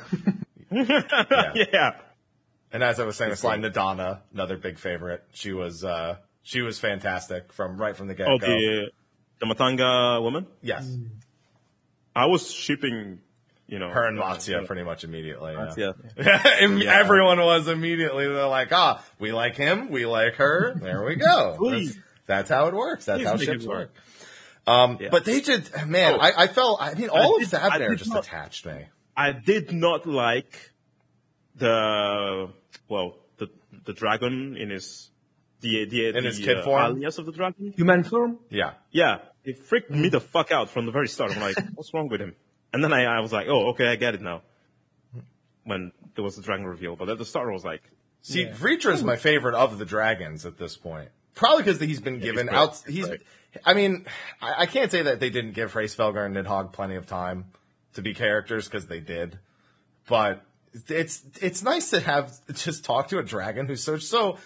yeah. 1.54 1.92
And 2.72 2.82
as 2.82 2.98
I 2.98 3.04
was 3.04 3.14
saying, 3.16 3.30
it's 3.30 3.44
like 3.44 3.60
Nadana, 3.60 4.18
another 4.32 4.56
big 4.56 4.78
favorite. 4.80 5.22
She 5.32 5.52
was 5.52 5.84
uh 5.84 6.16
she 6.42 6.60
was 6.62 6.80
fantastic 6.80 7.52
from 7.52 7.76
right 7.80 7.96
from 7.96 8.08
the 8.08 8.14
get 8.14 8.26
go. 8.26 8.38
Oh, 8.44 8.86
the, 9.48 9.54
the 9.54 9.60
Matanga 9.64 10.22
woman? 10.22 10.46
yes, 10.62 10.88
I 12.16 12.26
was 12.26 12.50
shipping, 12.50 13.18
you 13.66 13.78
know. 13.78 13.88
her 13.90 14.06
and 14.06 14.18
Matsya 14.18 14.66
pretty 14.66 14.82
much 14.84 15.04
immediately. 15.04 15.54
Yeah. 15.76 15.92
and 16.60 16.82
everyone 16.84 17.38
was 17.38 17.66
immediately. 17.68 18.26
They're 18.26 18.46
like, 18.46 18.72
ah, 18.72 19.04
we 19.18 19.32
like 19.32 19.56
him, 19.56 19.90
we 19.90 20.06
like 20.06 20.34
her. 20.36 20.74
There 20.80 21.04
we 21.04 21.16
go. 21.16 21.26
That's, 21.50 21.58
Please. 21.58 21.98
that's 22.26 22.48
how 22.50 22.66
it 22.68 22.74
works. 22.74 23.04
That's 23.06 23.18
Please 23.18 23.26
how 23.28 23.34
make 23.34 23.44
ships 23.44 23.64
it 23.64 23.68
work. 23.68 23.78
work. 23.78 23.94
Um, 24.66 24.96
Yeah. 25.00 25.08
but 25.10 25.24
they 25.24 25.40
did, 25.40 25.68
man. 25.86 26.14
Oh. 26.14 26.18
I, 26.20 26.44
I 26.44 26.46
felt. 26.46 26.80
I 26.80 26.94
mean, 26.94 27.08
all 27.10 27.34
I 27.34 27.36
of 27.36 27.40
did- 27.40 27.50
that 27.50 27.72
I 27.72 27.78
there 27.78 27.90
did 27.90 27.98
just 27.98 28.10
not- 28.12 28.24
attached 28.24 28.64
me. 28.66 28.86
I 29.16 29.30
did 29.32 29.72
not 29.72 30.06
like 30.06 30.72
the, 31.56 32.48
well, 32.88 33.16
the, 33.38 33.48
the 33.84 33.92
dragon 33.92 34.56
in 34.56 34.70
his, 34.70 35.10
the, 35.60 35.84
the, 35.84 36.08
In 36.08 36.14
the, 36.14 36.22
his 36.22 36.38
kid 36.38 36.58
uh, 36.58 36.64
form? 36.64 36.82
alias 36.96 37.18
of 37.18 37.26
the 37.26 37.32
dragon. 37.32 37.72
Human 37.76 38.02
form? 38.04 38.38
Yeah. 38.50 38.72
Yeah. 38.90 39.18
It 39.44 39.58
freaked 39.58 39.90
me 39.90 40.08
the 40.08 40.20
fuck 40.20 40.50
out 40.50 40.70
from 40.70 40.86
the 40.86 40.92
very 40.92 41.08
start. 41.08 41.32
I'm 41.36 41.40
like, 41.40 41.56
what's 41.74 41.92
wrong 41.92 42.08
with 42.08 42.20
him? 42.20 42.34
And 42.72 42.82
then 42.82 42.92
I, 42.92 43.04
I 43.04 43.20
was 43.20 43.32
like, 43.32 43.46
oh, 43.48 43.68
okay, 43.68 43.88
I 43.88 43.96
get 43.96 44.14
it 44.14 44.22
now. 44.22 44.42
When 45.64 45.92
there 46.14 46.24
was 46.24 46.36
the 46.36 46.42
dragon 46.42 46.66
reveal. 46.66 46.96
But 46.96 47.08
at 47.08 47.18
the 47.18 47.24
start 47.24 47.48
I 47.48 47.52
was 47.52 47.64
like, 47.64 47.82
See, 48.24 48.44
Yeah. 48.44 48.52
Vrtra 48.52 48.94
is 48.94 49.04
my 49.04 49.16
favorite 49.16 49.54
of 49.54 49.78
the 49.78 49.84
dragons 49.84 50.46
at 50.46 50.56
this 50.56 50.76
point. 50.78 51.10
Probably 51.34 51.62
because 51.62 51.78
he's 51.78 52.00
been 52.00 52.20
given 52.20 52.46
great. 52.46 52.56
out. 52.56 52.82
He's. 52.88 53.06
Great. 53.06 53.20
I 53.64 53.74
mean, 53.74 54.06
I, 54.40 54.62
I 54.62 54.66
can't 54.66 54.90
say 54.90 55.02
that 55.02 55.20
they 55.20 55.28
didn't 55.30 55.52
give 55.52 55.72
Hraesvelgr 55.74 56.24
and 56.24 56.34
Nidhogg 56.34 56.72
plenty 56.72 56.96
of 56.96 57.06
time 57.06 57.44
to 57.94 58.02
be 58.02 58.14
characters 58.14 58.66
because 58.66 58.86
they 58.86 59.00
did, 59.00 59.38
but 60.08 60.42
it's 60.88 61.22
it's 61.40 61.62
nice 61.62 61.90
to 61.90 62.00
have 62.00 62.32
just 62.54 62.84
talk 62.84 63.08
to 63.08 63.18
a 63.18 63.22
dragon 63.22 63.66
who's 63.66 63.82
so 63.82 63.98
so 63.98 64.38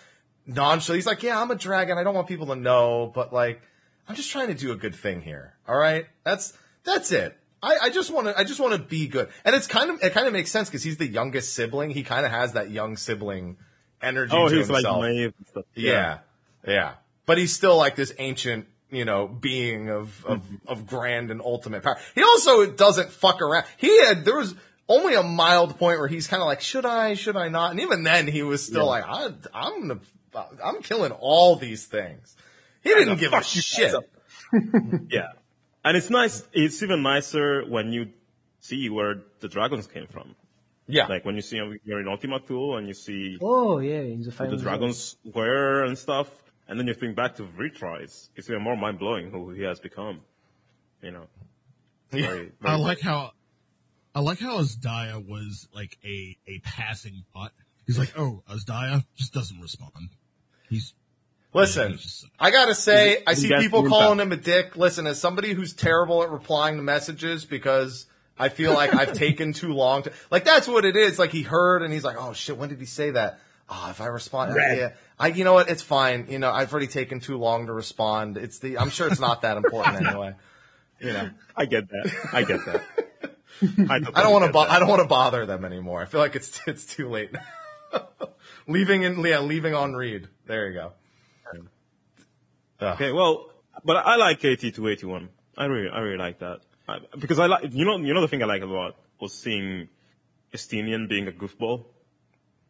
nonchalant. 0.45 0.99
He's 0.99 1.07
like, 1.07 1.23
yeah, 1.23 1.41
I'm 1.41 1.51
a 1.51 1.55
dragon. 1.55 1.99
I 1.99 2.03
don't 2.03 2.15
want 2.15 2.27
people 2.27 2.49
to 2.49 2.57
know, 2.57 3.11
but 3.15 3.33
like, 3.33 3.63
I'm 4.09 4.15
just 4.15 4.31
trying 4.31 4.49
to 4.49 4.55
do 4.55 4.73
a 4.73 4.77
good 4.77 4.95
thing 4.95 5.21
here. 5.21 5.55
All 5.67 5.77
right, 5.77 6.07
that's 6.25 6.57
that's 6.85 7.13
it. 7.13 7.37
I, 7.63 7.77
I 7.83 7.91
just 7.91 8.11
want 8.11 8.27
to 8.29 8.39
I 8.39 8.45
just 8.45 8.61
want 8.61 8.75
to 8.75 8.79
be 8.79 9.09
good, 9.09 9.29
and 9.45 9.55
it's 9.55 9.67
kind 9.67 9.91
of 9.91 10.03
it 10.03 10.13
kind 10.13 10.27
of 10.27 10.33
makes 10.33 10.51
sense 10.51 10.69
because 10.69 10.83
he's 10.83 10.97
the 10.97 11.07
youngest 11.07 11.55
sibling. 11.55 11.91
He 11.91 12.03
kind 12.03 12.25
of 12.25 12.33
has 12.33 12.53
that 12.55 12.71
young 12.71 12.97
sibling 12.97 13.59
energy. 14.01 14.33
oh, 14.35 14.49
to 14.49 14.57
he's 14.57 14.71
like 14.71 14.85
naive 14.85 15.35
stuff. 15.51 15.65
Yeah, 15.75 16.19
yeah. 16.67 16.95
But 17.27 17.39
he's 17.39 17.55
still 17.55 17.77
like 17.77 17.97
this 17.97 18.13
ancient, 18.19 18.67
you 18.91 19.05
know, 19.05 19.27
being 19.29 19.91
of 19.91 20.25
of, 20.25 20.41
mm-hmm. 20.41 20.69
of 20.69 20.87
grand 20.87 21.31
and 21.31 21.43
ultimate 21.43 21.83
power. 21.83 21.99
He 22.15 22.23
also 22.23 22.67
doesn't 22.67 23.11
fuck 23.11 23.43
around. 23.43 23.67
He 23.77 24.05
had 24.05 24.25
there 24.25 24.37
was 24.37 24.55
only 24.89 25.15
a 25.15 25.23
mild 25.23 25.79
point 25.79 25.99
where 25.99 26.09
he's 26.09 26.27
kind 26.27 26.41
of 26.41 26.47
like, 26.47 26.61
should 26.61 26.87
I, 26.87 27.15
should 27.15 27.37
I 27.37 27.49
not? 27.49 27.73
And 27.73 27.81
even 27.81 28.05
then, 28.05 28.27
he 28.27 28.43
was 28.43 28.65
still 28.65 28.87
like, 28.87 29.05
I, 29.07 29.29
I'm 29.53 29.89
gonna, 29.89 30.01
I'm 30.65 30.83
killing 30.83 31.13
all 31.13 31.57
these 31.57 31.85
things. 31.85 32.35
He 32.83 32.91
didn't 32.91 33.19
give 33.19 33.33
a 33.33 33.37
fuck 33.37 33.45
shit. 33.45 33.95
Yeah. 35.11 35.33
And 35.85 35.97
it's 35.97 36.11
nice, 36.11 36.47
it's 36.53 36.83
even 36.83 37.03
nicer 37.03 37.65
when 37.67 37.93
you 37.93 38.09
see 38.61 38.89
where 38.91 39.23
the 39.41 39.49
dragons 39.49 39.87
came 39.87 40.07
from. 40.07 40.35
Yeah, 40.91 41.07
Like 41.07 41.25
when 41.27 41.35
you 41.37 41.43
see 41.43 41.57
you're 41.85 42.01
in 42.01 42.09
Ultima 42.09 42.41
Thule 42.41 42.79
and 42.79 42.89
you 42.89 42.95
see 42.95 43.37
Oh, 43.43 43.79
yeah, 43.79 44.01
in 44.01 44.23
the 44.23 44.33
final 44.33 44.57
the 44.57 44.63
dragons 44.63 45.17
were 45.23 45.85
and 45.85 45.99
stuff, 45.99 46.31
and 46.67 46.81
then 46.81 46.87
you 46.87 46.95
think 46.95 47.15
back 47.15 47.37
to 47.37 47.43
Vrtra, 47.43 48.01
it's, 48.01 48.31
it's 48.37 48.49
even 48.49 48.63
more 48.63 48.75
mind 48.75 48.99
blowing 48.99 49.31
who 49.31 49.51
he 49.51 49.63
has 49.65 49.81
become. 49.81 50.23
You 51.03 51.11
know. 51.13 51.27
Very, 52.11 52.53
I 52.63 52.69
very 52.69 52.79
like 52.79 53.01
how 53.01 53.33
I 54.15 54.21
like 54.21 54.39
how 54.39 54.59
Azdaja 54.61 55.27
was 55.29 55.69
like 55.75 55.99
a 56.03 56.39
a 56.47 56.59
passing 56.61 57.23
thought. 57.35 57.53
He's 57.87 57.99
like, 57.99 58.15
oh, 58.19 58.43
Azdaja 58.51 59.05
just 59.15 59.35
doesn't 59.35 59.61
respond. 59.61 60.09
He's 60.71 60.95
Listen, 61.55 61.99
I 62.39 62.51
gotta 62.51 62.75
say, 62.75 63.23
I 63.27 63.35
see 63.35 63.49
people 63.49 63.89
calling 63.89 64.21
him 64.21 64.33
a 64.33 64.37
dick. 64.37 64.77
Listen, 64.77 65.07
as 65.07 65.19
somebody 65.21 65.55
who's 65.55 65.73
terrible 65.73 66.23
at 66.23 66.31
replying 66.31 66.77
to 66.77 66.83
messages 66.83 67.47
because 67.47 68.07
I 68.39 68.51
feel 68.51 68.75
like 68.75 68.95
I've 68.95 69.13
taken 69.15 69.53
too 69.55 69.73
long 69.73 70.03
to, 70.03 70.13
like 70.31 70.45
that's 70.45 70.69
what 70.69 70.85
it 70.85 70.95
is. 70.95 71.19
Like 71.19 71.33
he 71.33 71.43
heard 71.43 71.83
and 71.83 71.93
he's 71.93 72.05
like, 72.05 72.17
oh 72.19 72.35
shit, 72.35 72.59
when 72.59 72.69
did 72.69 72.79
he 72.79 72.87
say 72.87 73.13
that? 73.13 73.41
Oh, 73.71 73.89
if 73.91 74.01
I 74.01 74.07
respond, 74.07 74.57
yeah, 74.57 74.93
I, 75.19 75.29
you 75.29 75.45
know 75.45 75.53
what? 75.53 75.69
It's 75.69 75.83
fine. 75.83 76.27
You 76.31 76.39
know, 76.39 76.51
I've 76.51 76.73
already 76.73 76.87
taken 76.87 77.21
too 77.21 77.37
long 77.37 77.67
to 77.67 77.73
respond. 77.73 78.39
It's 78.39 78.61
the, 78.61 78.79
I'm 78.79 78.89
sure 78.89 79.09
it's 79.09 79.21
not 79.21 79.43
that 79.43 79.59
important 79.59 79.97
anyway. 80.07 80.35
You 81.01 81.13
know, 81.13 81.31
I 81.57 81.67
get 81.67 81.89
that. 81.91 82.29
I 82.33 82.43
get 82.45 82.65
that. 82.65 82.83
I, 83.91 83.97
I 84.15 84.23
don't 84.23 84.33
want 84.33 84.47
to, 84.47 84.53
bo- 84.53 84.61
I 84.61 84.79
don't 84.79 84.89
want 84.89 85.03
to 85.03 85.09
bother 85.09 85.45
them 85.45 85.65
anymore. 85.65 86.01
I 86.01 86.07
feel 86.07 86.21
like 86.21 86.35
it's, 86.35 86.61
it's 86.67 86.87
too 86.87 87.09
late. 87.09 87.31
leaving 88.67 89.03
in, 89.03 89.21
yeah, 89.25 89.41
leaving 89.41 89.75
on 89.75 89.95
read. 89.95 90.29
There 90.47 90.69
you 90.69 90.75
go. 90.75 90.93
Ugh. 92.81 92.95
Okay, 92.95 93.13
well, 93.13 93.51
but 93.85 93.97
I 94.07 94.17
like 94.17 94.45
AT 94.45 94.61
two 94.75 94.89
eighty 94.89 95.07
one. 95.07 95.29
I 95.57 95.65
really, 95.67 95.89
I 95.91 95.99
really 96.01 96.19
like 96.19 96.39
that 96.39 96.61
I, 96.89 96.99
because 97.19 97.39
I 97.39 97.47
like 97.47 97.73
you 97.73 97.85
know 97.85 97.97
you 97.99 98.15
know 98.15 98.21
the 98.21 98.29
thing 98.29 98.43
I 98.43 98.47
like 98.47 98.63
a 98.63 98.67
lot 98.67 98.97
was 99.21 99.35
seeing 99.35 99.89
Estinian 100.55 101.09
being 101.09 101.27
a 101.29 101.33
goofball 101.33 101.85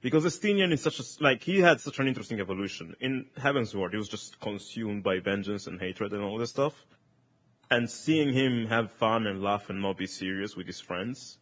because 0.00 0.24
Estinian 0.24 0.72
is 0.72 0.82
such 0.82 0.98
a 1.00 1.04
like 1.20 1.42
he 1.42 1.60
had 1.60 1.80
such 1.80 1.98
an 1.98 2.08
interesting 2.08 2.40
evolution 2.40 2.94
in 3.00 3.26
Heavensward. 3.38 3.90
He 3.90 3.96
was 3.98 4.08
just 4.08 4.40
consumed 4.40 5.02
by 5.02 5.18
vengeance 5.20 5.66
and 5.66 5.78
hatred 5.80 6.12
and 6.12 6.22
all 6.22 6.38
this 6.38 6.50
stuff, 6.50 6.74
and 7.70 7.88
seeing 7.90 8.32
him 8.32 8.66
have 8.66 8.90
fun 8.92 9.26
and 9.26 9.42
laugh 9.42 9.68
and 9.70 9.82
not 9.82 9.98
be 9.98 10.06
serious 10.06 10.56
with 10.56 10.66
his 10.66 10.80
friends 10.80 11.38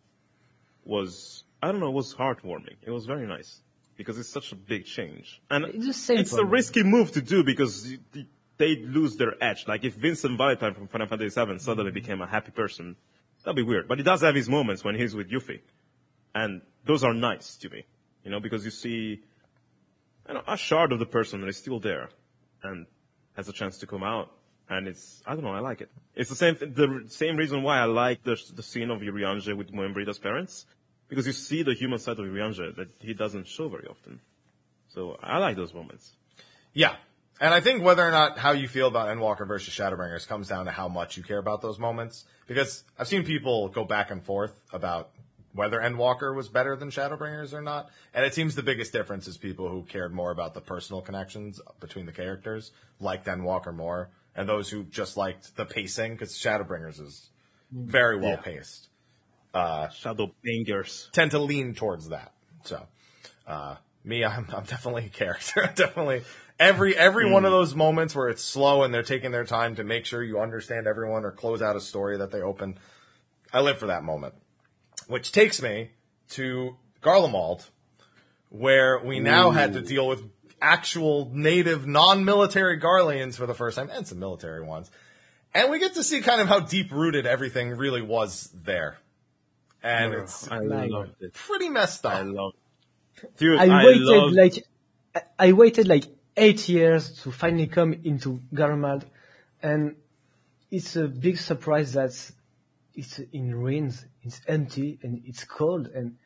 was 0.85 1.45
I 1.62 1.71
don't 1.71 1.81
know 1.81 1.91
was 1.91 2.14
heartwarming. 2.14 2.77
It 2.83 2.91
was 2.91 3.07
very 3.07 3.27
nice 3.27 3.61
because 3.97 4.19
it's 4.19 4.29
such 4.29 4.53
a 4.53 4.57
big 4.57 4.85
change 4.85 5.41
and 5.51 5.64
It's 5.67 5.87
the 5.87 5.93
same 5.95 6.19
it's 6.19 6.33
a 6.35 6.45
risky 6.45 6.83
move 6.83 7.12
to 7.12 7.23
do 7.23 7.43
because 7.43 7.87
y- 7.89 7.99
y- 8.14 8.27
they 8.59 8.77
lose 8.77 9.17
their 9.17 9.43
edge. 9.43 9.67
Like 9.67 9.85
if 9.85 9.95
Vincent 9.95 10.39
Valentine 10.39 10.75
from 10.75 10.89
Final 10.89 11.07
Fantasy 11.07 11.29
VII 11.29 11.59
suddenly 11.59 11.91
mm-hmm. 11.91 11.95
became 11.95 12.23
a 12.23 12.27
happy 12.27 12.51
person, 12.53 12.97
that'd 13.45 13.57
be 13.57 13.63
weird. 13.63 13.89
But 13.89 13.99
he 13.99 14.05
does 14.05 14.23
have 14.23 14.35
his 14.35 14.49
moments 14.49 14.85
when 14.85 14.95
he's 14.95 15.15
with 15.15 15.31
Yuffie, 15.31 15.61
and 16.35 16.63
those 16.85 17.05
are 17.05 17.15
nice 17.15 17.57
to 17.59 17.71
me, 17.71 17.85
you 18.25 18.31
know, 18.31 18.41
because 18.41 18.65
you 18.65 18.71
see, 18.71 19.23
you 20.29 20.35
know, 20.35 20.43
a 20.47 20.57
shard 20.57 20.93
of 20.93 20.99
the 20.99 21.07
person 21.07 21.41
that 21.41 21.49
is 21.49 21.57
still 21.57 21.81
there, 21.81 22.09
and 22.63 22.87
has 23.37 23.49
a 23.49 23.53
chance 23.53 23.79
to 23.79 23.87
come 23.87 24.03
out. 24.03 24.33
And 24.69 24.89
it's, 24.89 25.23
I 25.25 25.35
don't 25.35 25.45
know, 25.45 25.53
I 25.53 25.61
like 25.61 25.81
it. 25.81 25.91
It's 26.17 26.29
the 26.29 26.35
same, 26.35 26.57
the 26.59 27.05
same 27.07 27.37
reason 27.37 27.63
why 27.63 27.79
I 27.79 27.85
like 27.85 28.25
the, 28.25 28.37
the 28.53 28.65
scene 28.65 28.91
of 28.91 29.01
Urianger 29.01 29.57
with 29.57 29.71
Moenbryda's 29.71 30.19
parents, 30.19 30.67
because 31.09 31.25
you 31.25 31.33
see 31.33 31.63
the 31.63 31.75
human 31.75 32.01
side 32.01 32.19
of 32.19 32.25
Urianger 32.25 32.75
that 32.75 32.89
he 32.99 33.15
doesn't 33.15 33.47
show 33.47 33.69
very 33.69 33.87
often. 33.87 34.21
So 34.89 35.19
I 35.23 35.39
like 35.39 35.55
those 35.55 35.73
moments. 35.73 36.17
Yeah. 36.73 36.97
And 37.41 37.53
I 37.53 37.61
think 37.61 37.82
whether 37.82 38.07
or 38.07 38.11
not 38.11 38.39
how 38.39 38.53
you 38.53 38.66
feel 38.66 38.89
about 38.89 39.14
Endwalker 39.14 39.47
versus 39.47 39.74
Shadowbringers 39.74 40.26
comes 40.26 40.49
down 40.49 40.64
to 40.64 40.70
how 40.70 40.89
much 40.89 41.16
you 41.16 41.22
care 41.22 41.39
about 41.39 41.61
those 41.61 41.78
moments. 41.78 42.24
Because 42.47 42.84
I've 42.99 43.09
seen 43.09 43.24
people 43.24 43.68
go 43.68 43.84
back 43.84 44.11
and 44.11 44.24
forth 44.24 44.59
about 44.72 45.11
whether 45.53 45.78
Endwalker 45.80 46.34
was 46.34 46.49
better 46.49 46.76
than 46.76 46.91
Shadowbringers 46.91 47.53
or 47.53 47.61
not. 47.61 47.91
And 48.14 48.24
it 48.24 48.34
seems 48.34 48.55
the 48.55 48.62
biggest 48.62 48.93
difference 48.93 49.26
is 49.26 49.37
people 49.37 49.68
who 49.68 49.82
cared 49.82 50.14
more 50.14 50.30
about 50.30 50.55
the 50.55 50.61
personal 50.61 51.03
connections 51.03 51.61
between 51.80 52.07
the 52.07 52.12
characters, 52.12 52.72
liked 53.01 53.26
Endwalker 53.26 53.74
more, 53.74 54.11
and 54.34 54.49
those 54.49 54.70
who 54.70 54.84
just 54.84 55.16
liked 55.16 55.57
the 55.57 55.64
pacing, 55.64 56.12
because 56.12 56.32
Shadowbringers 56.32 57.01
is 57.01 57.30
very 57.70 58.18
well 58.18 58.37
paced. 58.39 58.89
Shadow 59.89 60.32
Bangers. 60.45 61.09
Tend 61.12 61.30
to 61.32 61.39
lean 61.39 61.74
towards 61.74 62.11
that. 62.11 62.32
So, 62.64 62.82
uh, 63.47 63.76
me, 64.05 64.24
I'm, 64.24 64.47
I'm 64.55 64.64
definitely 64.64 65.07
a 65.07 65.09
character. 65.09 65.62
definitely 65.74 66.22
every 66.59 66.97
every 66.97 67.31
one 67.31 67.43
hmm. 67.43 67.47
of 67.47 67.53
those 67.53 67.75
moments 67.75 68.15
where 68.15 68.29
it's 68.29 68.43
slow 68.43 68.83
and 68.83 68.93
they're 68.93 69.03
taking 69.03 69.31
their 69.31 69.45
time 69.45 69.77
to 69.77 69.85
make 69.85 70.07
sure 70.07 70.23
you 70.23 70.41
understand 70.41 70.87
everyone 70.87 71.25
or 71.25 71.33
close 71.33 71.63
out 71.63 71.77
a 71.77 71.81
story 71.81 72.19
that 72.19 72.31
they 72.31 72.41
open. 72.41 72.79
I 73.53 73.61
live 73.61 73.79
for 73.79 73.87
that 73.87 74.03
moment, 74.03 74.35
which 75.07 75.33
takes 75.33 75.63
me 75.63 75.91
to 76.31 76.77
Garlemald, 77.03 77.69
where 78.49 78.99
we 78.99 79.21
now 79.21 79.51
had 79.51 79.75
to 79.75 79.81
deal 79.81 80.09
with 80.09 80.23
actual 80.61 81.31
native 81.33 81.87
non-military 81.87 82.81
Garleans 82.81 83.37
for 83.37 83.47
the 83.47 83.55
first 83.55 83.77
time 83.77 83.91
and 83.91 84.07
some 84.07 84.19
military 84.19 84.63
ones. 84.63 84.91
And 85.55 85.71
we 85.71 85.79
get 85.79 85.95
to 85.95 86.03
see 86.03 86.21
kind 86.21 86.41
of 86.41 86.49
how 86.49 86.61
deep 86.61 86.91
rooted 86.91 87.27
everything 87.27 87.71
really 87.71 88.03
was 88.03 88.51
there. 88.53 88.99
and 89.83 90.15
it's 90.15 90.51
I 90.51 90.61
My 90.61 90.87
loved 90.87 91.23
it. 91.23 91.33
pretty 91.35 91.69
messed 91.69 92.05
I 92.05 92.21
up. 92.21 92.27
love 92.27 92.53
Dude, 93.39 93.59
I 93.59 93.67
I 93.67 93.85
waited 93.85 94.03
love 94.03 94.33
like 94.33 94.67
I- 95.15 95.49
I 95.49 95.53
waited 95.53 95.87
like 95.87 96.05
eight 96.37 96.68
years 96.68 97.22
to 97.22 97.32
finally 97.32 97.66
come 97.66 97.93
into 98.05 98.41
Garlemald, 98.55 99.05
and 99.62 99.97
it's 100.70 100.97
a 100.97 101.09
big 101.09 101.39
surprise 101.39 101.93
that 101.93 102.12
it's 102.95 103.18
in 103.32 103.55
ruins, 103.55 104.05
it's 104.22 104.41
empty, 104.47 104.99
and 105.03 105.22
it's 105.24 105.45
cold, 105.45 105.89
and 105.89 106.16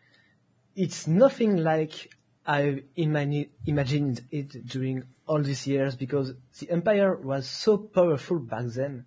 it's 0.75 1.07
nothing 1.07 1.59
like 1.59 2.15
I 2.47 2.83
imani- 2.97 3.51
imagined 3.67 4.23
it 4.31 4.67
during 4.67 5.05
all 5.27 5.43
these 5.43 5.67
years 5.67 5.95
because 5.95 6.33
the 6.59 6.71
Empire 6.71 7.17
was 7.17 7.49
so 7.49 7.77
powerful 7.79 8.39
back 8.39 8.65
then. 8.67 9.05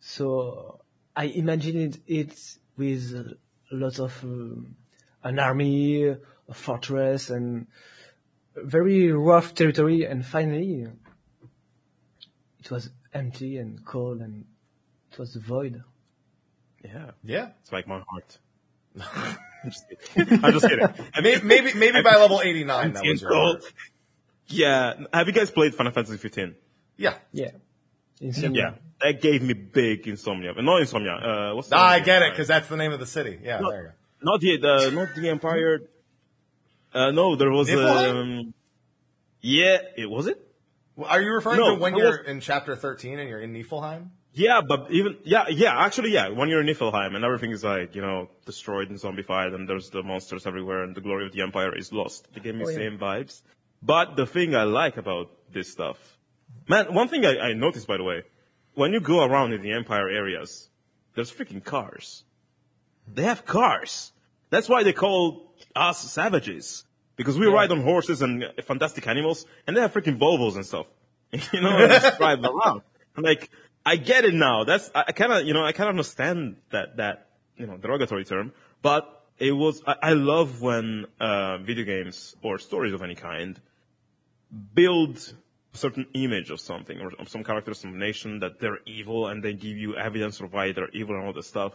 So 0.00 0.80
I 1.16 1.24
imagined 1.24 2.00
it 2.06 2.38
with 2.76 3.36
a 3.70 3.74
lot 3.74 3.98
of 3.98 4.18
um, 4.22 4.76
an 5.22 5.38
army, 5.38 6.06
a 6.06 6.18
fortress, 6.54 7.30
and 7.30 7.66
very 8.56 9.10
rough 9.12 9.54
territory. 9.54 10.04
And 10.04 10.24
finally, 10.24 10.86
it 12.60 12.70
was 12.70 12.90
empty 13.12 13.58
and 13.58 13.84
cold, 13.84 14.20
and 14.20 14.44
it 15.12 15.18
was 15.18 15.34
void. 15.36 15.82
Yeah, 16.84 17.10
Yeah. 17.22 17.48
it's 17.62 17.72
like 17.72 17.86
my 17.86 18.02
heart. 18.08 18.38
I'm 19.00 19.70
just 19.70 19.84
kidding. 20.14 20.44
I'm 20.44 20.52
just 20.52 20.68
kidding. 20.68 20.88
Maybe, 21.22 21.44
maybe, 21.44 21.74
maybe 21.74 22.02
by 22.02 22.16
level 22.16 22.40
89 22.42 22.92
that 22.92 23.02
was 23.04 23.20
your 23.22 23.30
Cold. 23.30 23.60
heart. 23.62 23.72
Yeah. 24.48 24.94
Have 25.12 25.26
you 25.26 25.32
guys 25.32 25.50
played 25.50 25.74
Final 25.74 25.92
Fantasy 25.92 26.18
15? 26.18 26.54
Yeah. 26.98 27.14
Yeah. 27.32 27.50
Insomnia. 28.20 28.62
Yeah. 28.62 28.74
That 29.12 29.20
gave 29.22 29.42
me 29.42 29.54
big 29.54 30.06
insomnia. 30.06 30.52
But 30.54 30.64
not 30.64 30.80
insomnia. 30.82 31.12
Uh, 31.12 31.54
what's 31.54 31.68
the 31.68 31.76
I 31.76 32.00
get 32.00 32.22
it, 32.22 32.26
uh, 32.26 32.30
because 32.30 32.48
that's 32.48 32.68
the 32.68 32.76
name 32.76 32.92
of 32.92 33.00
the 33.00 33.06
city. 33.06 33.38
Yeah, 33.42 33.58
No. 33.60 33.70
there 33.70 33.80
you 33.82 33.88
go. 33.88 33.94
Not 34.22 34.40
the, 34.40 34.56
uh, 34.56 34.80
the 34.84 34.90
not 34.92 35.08
the 35.16 35.28
Empire. 35.28 35.80
Uh, 36.94 37.10
no, 37.10 37.36
there 37.36 37.50
was 37.50 37.68
Niflheim? 37.68 38.20
um. 38.40 38.54
Yeah, 39.40 39.78
it 39.96 40.08
was 40.08 40.26
it. 40.26 40.40
Well, 40.96 41.08
Are 41.10 41.20
you 41.20 41.32
referring 41.32 41.58
No, 41.58 41.74
to 41.74 41.80
when 41.80 41.96
you're 41.96 42.18
was- 42.18 42.26
in 42.28 42.40
chapter 42.40 42.76
13 42.76 43.18
and 43.18 43.28
you're 43.28 43.40
in 43.40 43.52
Niflheim? 43.52 44.10
Yeah, 44.32 44.62
but 44.66 44.90
even 44.90 45.16
yeah, 45.24 45.46
yeah, 45.48 45.78
actually, 45.78 46.10
yeah. 46.10 46.28
When 46.30 46.48
you're 46.48 46.60
in 46.60 46.66
Niflheim 46.66 47.14
and 47.14 47.24
everything 47.24 47.52
is 47.52 47.62
like 47.62 47.94
you 47.94 48.02
know 48.02 48.28
destroyed 48.46 48.90
and 48.90 48.98
zombified, 48.98 49.54
and 49.54 49.68
there's 49.68 49.90
the 49.90 50.02
monsters 50.02 50.44
everywhere, 50.46 50.82
and 50.82 50.94
the 50.94 51.00
glory 51.00 51.26
of 51.26 51.32
the 51.32 51.42
Empire 51.42 51.76
is 51.76 51.92
lost. 51.92 52.26
They 52.34 52.40
gave 52.40 52.54
me 52.56 52.64
Oh, 52.64 52.68
yeah. 52.68 52.76
same 52.76 52.98
vibes. 52.98 53.42
But 53.80 54.16
the 54.16 54.26
thing 54.26 54.56
I 54.56 54.64
like 54.64 54.96
about 54.96 55.30
this 55.52 55.70
stuff, 55.70 55.98
man, 56.68 56.92
one 56.94 57.06
thing 57.08 57.24
I, 57.24 57.38
I 57.38 57.52
noticed 57.52 57.86
by 57.86 57.96
the 57.96 58.02
way, 58.02 58.22
when 58.74 58.92
you 58.92 59.00
go 59.00 59.22
around 59.24 59.52
in 59.52 59.62
the 59.62 59.70
Empire 59.72 60.08
areas, 60.08 60.68
there's 61.14 61.30
freaking 61.30 61.62
cars. 61.62 62.24
They 63.06 63.22
have 63.22 63.44
cars. 63.44 64.10
That's 64.50 64.68
why 64.68 64.82
they 64.82 64.92
call 64.92 65.53
us 65.74 66.10
savages 66.10 66.84
because 67.16 67.38
we 67.38 67.46
ride 67.46 67.70
on 67.70 67.82
horses 67.82 68.22
and 68.22 68.44
fantastic 68.64 69.06
animals, 69.06 69.46
and 69.66 69.76
they 69.76 69.80
have 69.80 69.92
freaking 69.92 70.18
Volvos 70.18 70.56
and 70.56 70.66
stuff. 70.66 70.86
you 71.52 71.60
know, 71.60 71.76
and 71.76 71.90
just 71.90 72.18
drive 72.18 72.42
around. 72.44 72.82
Like, 73.16 73.50
I 73.84 73.96
get 73.96 74.24
it 74.24 74.34
now. 74.34 74.64
That's 74.64 74.90
I, 74.94 75.04
I 75.08 75.12
kind 75.12 75.32
of, 75.32 75.46
you 75.46 75.54
know, 75.54 75.64
I 75.64 75.72
kind 75.72 75.88
of 75.88 75.94
understand 75.94 76.56
that 76.70 76.96
that 76.96 77.28
you 77.56 77.66
know 77.66 77.76
derogatory 77.76 78.24
term, 78.24 78.52
but 78.82 79.24
it 79.38 79.52
was. 79.52 79.82
I, 79.86 79.96
I 80.02 80.12
love 80.12 80.60
when 80.60 81.06
uh, 81.20 81.58
video 81.58 81.84
games 81.84 82.34
or 82.42 82.58
stories 82.58 82.92
of 82.92 83.02
any 83.02 83.14
kind 83.14 83.60
build 84.74 85.34
a 85.72 85.76
certain 85.76 86.06
image 86.14 86.50
of 86.50 86.60
something 86.60 87.00
or 87.00 87.12
of 87.18 87.28
some 87.28 87.42
character, 87.42 87.74
some 87.74 87.98
nation 87.98 88.38
that 88.40 88.60
they're 88.60 88.78
evil, 88.86 89.26
and 89.26 89.42
they 89.42 89.52
give 89.52 89.76
you 89.76 89.96
evidence 89.96 90.40
of 90.40 90.52
why 90.52 90.72
they're 90.72 90.90
evil 90.90 91.16
and 91.16 91.26
all 91.26 91.32
this 91.32 91.48
stuff. 91.48 91.72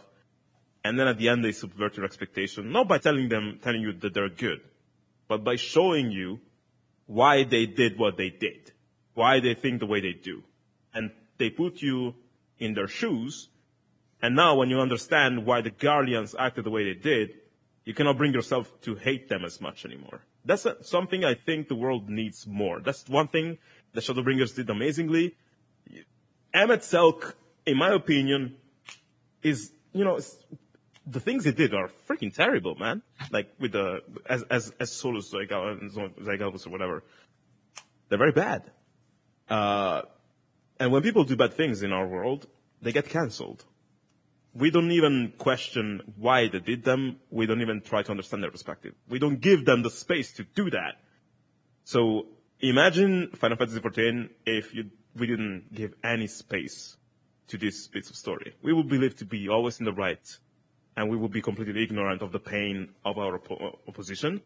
And 0.84 0.98
then 0.98 1.08
at 1.08 1.18
the 1.18 1.28
end, 1.28 1.44
they 1.44 1.52
subvert 1.52 1.96
your 1.96 2.06
expectation, 2.06 2.72
not 2.72 2.88
by 2.88 2.98
telling 2.98 3.28
them, 3.28 3.58
telling 3.62 3.82
you 3.82 3.92
that 3.92 4.14
they're 4.14 4.30
good, 4.30 4.60
but 5.28 5.44
by 5.44 5.56
showing 5.56 6.10
you 6.10 6.40
why 7.06 7.44
they 7.44 7.66
did 7.66 7.98
what 7.98 8.16
they 8.16 8.30
did, 8.30 8.72
why 9.14 9.40
they 9.40 9.54
think 9.54 9.80
the 9.80 9.86
way 9.86 10.00
they 10.00 10.12
do. 10.12 10.42
And 10.94 11.10
they 11.38 11.50
put 11.50 11.82
you 11.82 12.14
in 12.58 12.74
their 12.74 12.88
shoes. 12.88 13.48
And 14.22 14.36
now 14.36 14.56
when 14.56 14.70
you 14.70 14.80
understand 14.80 15.44
why 15.44 15.60
the 15.60 15.70
Garleans 15.70 16.34
acted 16.38 16.64
the 16.64 16.70
way 16.70 16.84
they 16.84 16.98
did, 16.98 17.34
you 17.84 17.94
cannot 17.94 18.18
bring 18.18 18.32
yourself 18.32 18.70
to 18.82 18.94
hate 18.94 19.28
them 19.28 19.44
as 19.44 19.60
much 19.60 19.84
anymore. 19.84 20.20
That's 20.44 20.66
something 20.82 21.24
I 21.24 21.34
think 21.34 21.68
the 21.68 21.74
world 21.74 22.08
needs 22.08 22.46
more. 22.46 22.80
That's 22.80 23.08
one 23.08 23.28
thing 23.28 23.58
the 23.92 24.00
Shadowbringers 24.00 24.54
did 24.54 24.70
amazingly. 24.70 25.34
Emet-Selch, 26.54 27.34
in 27.66 27.76
my 27.76 27.92
opinion, 27.92 28.56
is, 29.42 29.72
you 29.92 30.04
know, 30.04 30.20
the 31.10 31.20
things 31.20 31.44
they 31.44 31.52
did 31.52 31.74
are 31.74 31.90
freaking 32.08 32.34
terrible, 32.34 32.74
man. 32.76 33.02
Like 33.30 33.52
with 33.58 33.72
the, 33.72 34.00
as, 34.28 34.42
as, 34.44 34.72
as 34.78 34.92
Solus, 34.92 35.32
Zygal- 35.32 35.90
zos 35.92 36.38
Galvus 36.38 36.66
or 36.66 36.70
whatever. 36.70 37.02
They're 38.08 38.18
very 38.18 38.32
bad. 38.32 38.70
Uh, 39.48 40.02
and 40.78 40.92
when 40.92 41.02
people 41.02 41.24
do 41.24 41.36
bad 41.36 41.54
things 41.54 41.82
in 41.82 41.92
our 41.92 42.06
world, 42.06 42.46
they 42.82 42.92
get 42.92 43.08
cancelled. 43.08 43.64
We 44.54 44.70
don't 44.70 44.90
even 44.90 45.32
question 45.38 46.02
why 46.16 46.48
they 46.48 46.58
did 46.58 46.84
them. 46.84 47.20
We 47.30 47.46
don't 47.46 47.60
even 47.60 47.82
try 47.82 48.02
to 48.02 48.10
understand 48.10 48.42
their 48.42 48.50
perspective. 48.50 48.94
We 49.08 49.18
don't 49.18 49.40
give 49.40 49.64
them 49.64 49.82
the 49.82 49.90
space 49.90 50.32
to 50.34 50.44
do 50.44 50.70
that. 50.70 50.94
So 51.84 52.26
imagine 52.60 53.30
Final 53.34 53.56
Fantasy 53.56 53.80
XIV 53.80 54.30
if 54.46 54.74
you, 54.74 54.90
we 55.14 55.26
didn't 55.26 55.72
give 55.72 55.94
any 56.02 56.26
space 56.26 56.96
to 57.48 57.58
these 57.58 57.88
bits 57.88 58.10
of 58.10 58.16
story. 58.16 58.54
We 58.62 58.72
would 58.72 58.88
believe 58.88 59.16
to 59.16 59.24
be 59.24 59.48
always 59.48 59.78
in 59.78 59.84
the 59.84 59.92
right, 59.92 60.24
and 60.96 61.08
we 61.08 61.16
would 61.16 61.32
be 61.32 61.42
completely 61.42 61.82
ignorant 61.82 62.22
of 62.22 62.32
the 62.32 62.38
pain 62.38 62.90
of 63.04 63.18
our 63.18 63.38
oppo- 63.38 63.78
opposition, 63.88 64.40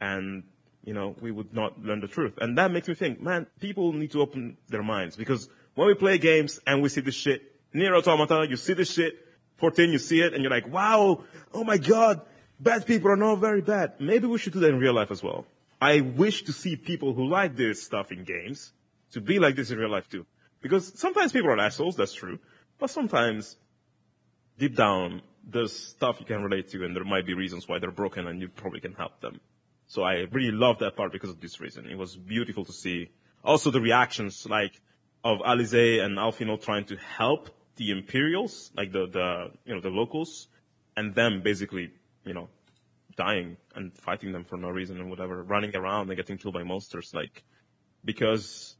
and 0.00 0.42
you 0.84 0.94
know 0.94 1.14
we 1.20 1.30
would 1.30 1.54
not 1.54 1.80
learn 1.82 2.00
the 2.00 2.08
truth. 2.08 2.34
And 2.38 2.58
that 2.58 2.70
makes 2.70 2.88
me 2.88 2.94
think, 2.94 3.20
man, 3.20 3.46
people 3.60 3.92
need 3.92 4.12
to 4.12 4.20
open 4.20 4.56
their 4.68 4.82
minds 4.82 5.16
because 5.16 5.48
when 5.74 5.86
we 5.86 5.94
play 5.94 6.18
games 6.18 6.60
and 6.66 6.82
we 6.82 6.88
see 6.88 7.00
this 7.00 7.14
shit, 7.14 7.42
NieR 7.74 7.96
Automata, 7.96 8.46
you 8.48 8.56
see 8.56 8.74
this 8.74 8.92
shit, 8.92 9.14
14, 9.56 9.90
you 9.90 9.98
see 9.98 10.20
it, 10.20 10.34
and 10.34 10.42
you're 10.42 10.50
like, 10.50 10.68
wow, 10.68 11.24
oh 11.54 11.64
my 11.64 11.78
god, 11.78 12.20
bad 12.60 12.86
people 12.86 13.10
are 13.10 13.16
not 13.16 13.36
very 13.36 13.62
bad. 13.62 13.94
Maybe 14.00 14.26
we 14.26 14.38
should 14.38 14.52
do 14.52 14.60
that 14.60 14.70
in 14.70 14.78
real 14.78 14.94
life 14.94 15.10
as 15.10 15.22
well. 15.22 15.46
I 15.80 16.00
wish 16.00 16.44
to 16.44 16.52
see 16.52 16.76
people 16.76 17.12
who 17.12 17.26
like 17.26 17.56
this 17.56 17.82
stuff 17.82 18.12
in 18.12 18.24
games 18.24 18.72
to 19.12 19.20
be 19.20 19.38
like 19.38 19.56
this 19.56 19.70
in 19.70 19.78
real 19.78 19.90
life 19.90 20.08
too. 20.08 20.26
Because 20.60 20.98
sometimes 20.98 21.32
people 21.32 21.50
are 21.50 21.58
assholes, 21.58 21.96
that's 21.96 22.14
true. 22.14 22.38
But 22.78 22.90
sometimes, 22.90 23.56
deep 24.58 24.76
down, 24.76 25.22
there's 25.48 25.72
stuff 25.72 26.20
you 26.20 26.26
can 26.26 26.42
relate 26.42 26.70
to 26.70 26.84
and 26.84 26.94
there 26.94 27.04
might 27.04 27.26
be 27.26 27.34
reasons 27.34 27.68
why 27.68 27.78
they're 27.78 27.90
broken 27.90 28.26
and 28.26 28.40
you 28.40 28.48
probably 28.48 28.80
can 28.80 28.92
help 28.92 29.20
them. 29.20 29.40
So 29.86 30.02
I 30.02 30.26
really 30.30 30.52
love 30.52 30.78
that 30.78 30.96
part 30.96 31.12
because 31.12 31.30
of 31.30 31.40
this 31.40 31.60
reason. 31.60 31.86
It 31.86 31.98
was 31.98 32.16
beautiful 32.16 32.64
to 32.64 32.72
see. 32.72 33.10
Also 33.44 33.70
the 33.70 33.80
reactions, 33.80 34.46
like, 34.48 34.80
of 35.24 35.38
Alisaie 35.38 36.02
and 36.02 36.16
Alphinaud 36.18 36.62
trying 36.62 36.84
to 36.86 36.96
help 36.96 37.50
the 37.76 37.90
Imperials, 37.90 38.70
like 38.76 38.92
the, 38.92 39.06
the, 39.06 39.50
you 39.64 39.74
know, 39.74 39.80
the 39.80 39.90
locals, 39.90 40.48
and 40.96 41.14
them 41.14 41.42
basically, 41.42 41.90
you 42.24 42.34
know, 42.34 42.48
dying 43.16 43.56
and 43.74 43.92
fighting 43.94 44.32
them 44.32 44.44
for 44.44 44.56
no 44.56 44.68
reason 44.68 44.98
and 44.98 45.10
whatever, 45.10 45.42
running 45.42 45.74
around 45.76 46.08
and 46.08 46.16
getting 46.16 46.38
killed 46.38 46.54
by 46.54 46.62
monsters, 46.62 47.12
like, 47.14 47.42
because 48.04 48.76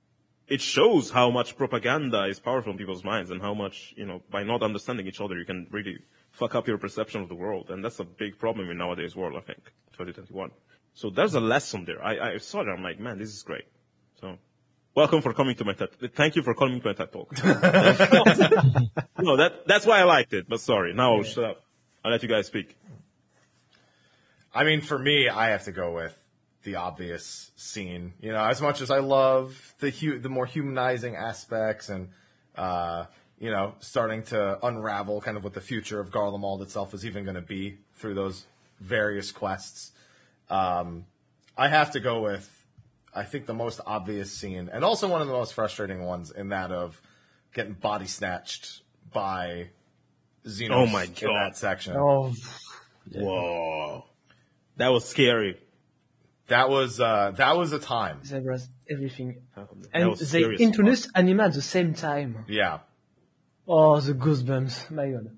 it 0.48 0.60
shows 0.60 1.10
how 1.10 1.30
much 1.30 1.56
propaganda 1.56 2.24
is 2.24 2.40
powerful 2.40 2.72
in 2.72 2.78
people's 2.78 3.04
minds 3.04 3.30
and 3.30 3.40
how 3.40 3.54
much, 3.54 3.94
you 3.96 4.06
know, 4.06 4.20
by 4.30 4.42
not 4.42 4.62
understanding 4.62 5.06
each 5.06 5.20
other, 5.20 5.38
you 5.38 5.44
can 5.44 5.66
really 5.70 5.98
fuck 6.32 6.54
up 6.54 6.66
your 6.66 6.78
perception 6.78 7.22
of 7.22 7.28
the 7.28 7.34
world. 7.34 7.70
And 7.70 7.84
that's 7.84 8.00
a 8.00 8.04
big 8.04 8.38
problem 8.38 8.70
in 8.70 8.78
nowadays 8.78 9.14
world, 9.14 9.34
I 9.36 9.40
think, 9.40 9.62
2021. 9.92 10.50
So 10.94 11.10
there's 11.10 11.34
a 11.34 11.40
lesson 11.40 11.84
there. 11.84 12.02
I, 12.04 12.34
I 12.34 12.36
saw 12.38 12.64
that. 12.64 12.70
I'm 12.70 12.82
like, 12.82 12.98
man, 12.98 13.18
this 13.18 13.28
is 13.28 13.42
great. 13.42 13.64
So 14.20 14.36
welcome 14.94 15.22
for 15.22 15.32
coming 15.32 15.54
to 15.56 15.64
my 15.64 15.74
TED. 15.74 16.14
Thank 16.14 16.36
you 16.36 16.42
for 16.42 16.54
coming 16.54 16.80
to 16.80 16.86
my 16.88 16.92
TED 16.94 17.12
talk. 17.12 17.32
no, 19.18 19.36
that, 19.36 19.62
that's 19.66 19.86
why 19.86 20.00
I 20.00 20.04
liked 20.04 20.32
it, 20.34 20.48
but 20.48 20.60
sorry. 20.60 20.92
Now 20.94 21.16
I'll 21.16 21.22
shut 21.22 21.44
up. 21.44 21.64
I'll 22.04 22.10
let 22.10 22.22
you 22.22 22.28
guys 22.28 22.46
speak. 22.46 22.76
I 24.54 24.64
mean, 24.64 24.80
for 24.80 24.98
me, 24.98 25.28
I 25.28 25.48
have 25.50 25.64
to 25.64 25.72
go 25.72 25.94
with 25.94 26.16
the 26.64 26.76
obvious 26.76 27.50
scene. 27.56 28.12
You 28.20 28.32
know, 28.32 28.44
as 28.44 28.60
much 28.60 28.80
as 28.80 28.90
I 28.90 28.98
love 28.98 29.74
the 29.78 29.90
hu- 29.90 30.18
the 30.18 30.28
more 30.28 30.46
humanizing 30.46 31.16
aspects 31.16 31.88
and 31.88 32.10
uh, 32.54 33.06
you 33.42 33.50
know, 33.50 33.74
starting 33.80 34.22
to 34.22 34.64
unravel 34.64 35.20
kind 35.20 35.36
of 35.36 35.42
what 35.42 35.52
the 35.52 35.60
future 35.60 35.98
of 35.98 36.10
Garlemald 36.12 36.62
itself 36.62 36.94
is 36.94 37.04
even 37.04 37.24
going 37.24 37.34
to 37.34 37.42
be 37.42 37.76
through 37.96 38.14
those 38.14 38.46
various 38.80 39.32
quests. 39.32 39.90
Um, 40.48 41.06
I 41.58 41.66
have 41.66 41.90
to 41.90 42.00
go 42.00 42.22
with, 42.22 42.48
I 43.12 43.24
think 43.24 43.46
the 43.46 43.52
most 43.52 43.80
obvious 43.84 44.30
scene, 44.30 44.70
and 44.72 44.84
also 44.84 45.08
one 45.08 45.20
of 45.22 45.26
the 45.26 45.32
most 45.32 45.54
frustrating 45.54 46.04
ones, 46.04 46.30
in 46.30 46.50
that 46.50 46.70
of 46.70 47.02
getting 47.52 47.72
body 47.72 48.06
snatched 48.06 48.82
by 49.12 49.70
Zenos 50.46 50.70
Oh 50.70 50.86
my 50.86 51.04
in 51.04 51.12
God. 51.20 51.34
that 51.34 51.56
section. 51.56 51.96
Oh, 51.96 52.32
Whoa. 53.12 54.04
That 54.76 54.92
was 54.92 55.04
scary. 55.04 55.58
That 56.46 56.70
was 56.70 57.00
uh, 57.00 57.32
that 57.36 57.56
was 57.56 57.72
a 57.72 57.80
time. 57.80 58.20
there 58.22 58.40
was 58.40 58.68
everything. 58.88 59.42
And 59.92 60.16
they 60.16 60.44
introduced 60.44 61.10
anima 61.16 61.44
at 61.44 61.54
the 61.54 61.62
same 61.62 61.94
time. 61.94 62.44
Yeah. 62.48 62.78
Oh, 63.66 64.00
the 64.00 64.14
goosebumps. 64.14 64.90
My 64.90 65.10
god. 65.10 65.30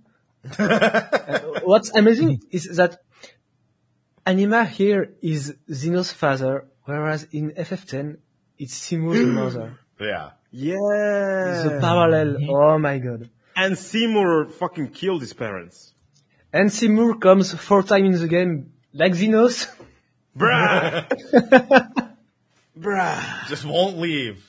Uh, 0.59 1.39
what's 1.65 1.91
amazing 1.95 2.41
is 2.51 2.77
that 2.77 2.99
Anima 4.27 4.65
here 4.65 5.15
is 5.23 5.55
Zenos' 5.71 6.13
father, 6.13 6.67
whereas 6.85 7.27
in 7.33 7.53
FF10 7.53 8.19
it's 8.59 8.75
Seymour's 8.75 9.27
mother. 9.27 9.79
Yeah. 10.01 10.31
Yeah. 10.51 11.63
The 11.65 11.79
parallel, 11.81 12.37
oh 12.51 12.79
my 12.79 12.99
god. 12.99 13.31
And 13.57 13.77
Seymour 13.79 14.47
fucking 14.47 14.91
killed 14.91 15.21
his 15.21 15.33
parents. 15.33 15.95
And 16.53 16.73
Seymour 16.73 17.19
comes 17.19 17.53
four 17.53 17.83
times 17.83 18.17
in 18.17 18.23
the 18.23 18.29
game, 18.29 18.73
like 18.93 19.13
Zenos. 19.13 19.69
Bruh. 20.37 21.07
Bruh. 22.79 23.49
Just 23.49 23.65
won't 23.65 23.99
leave. 23.99 24.45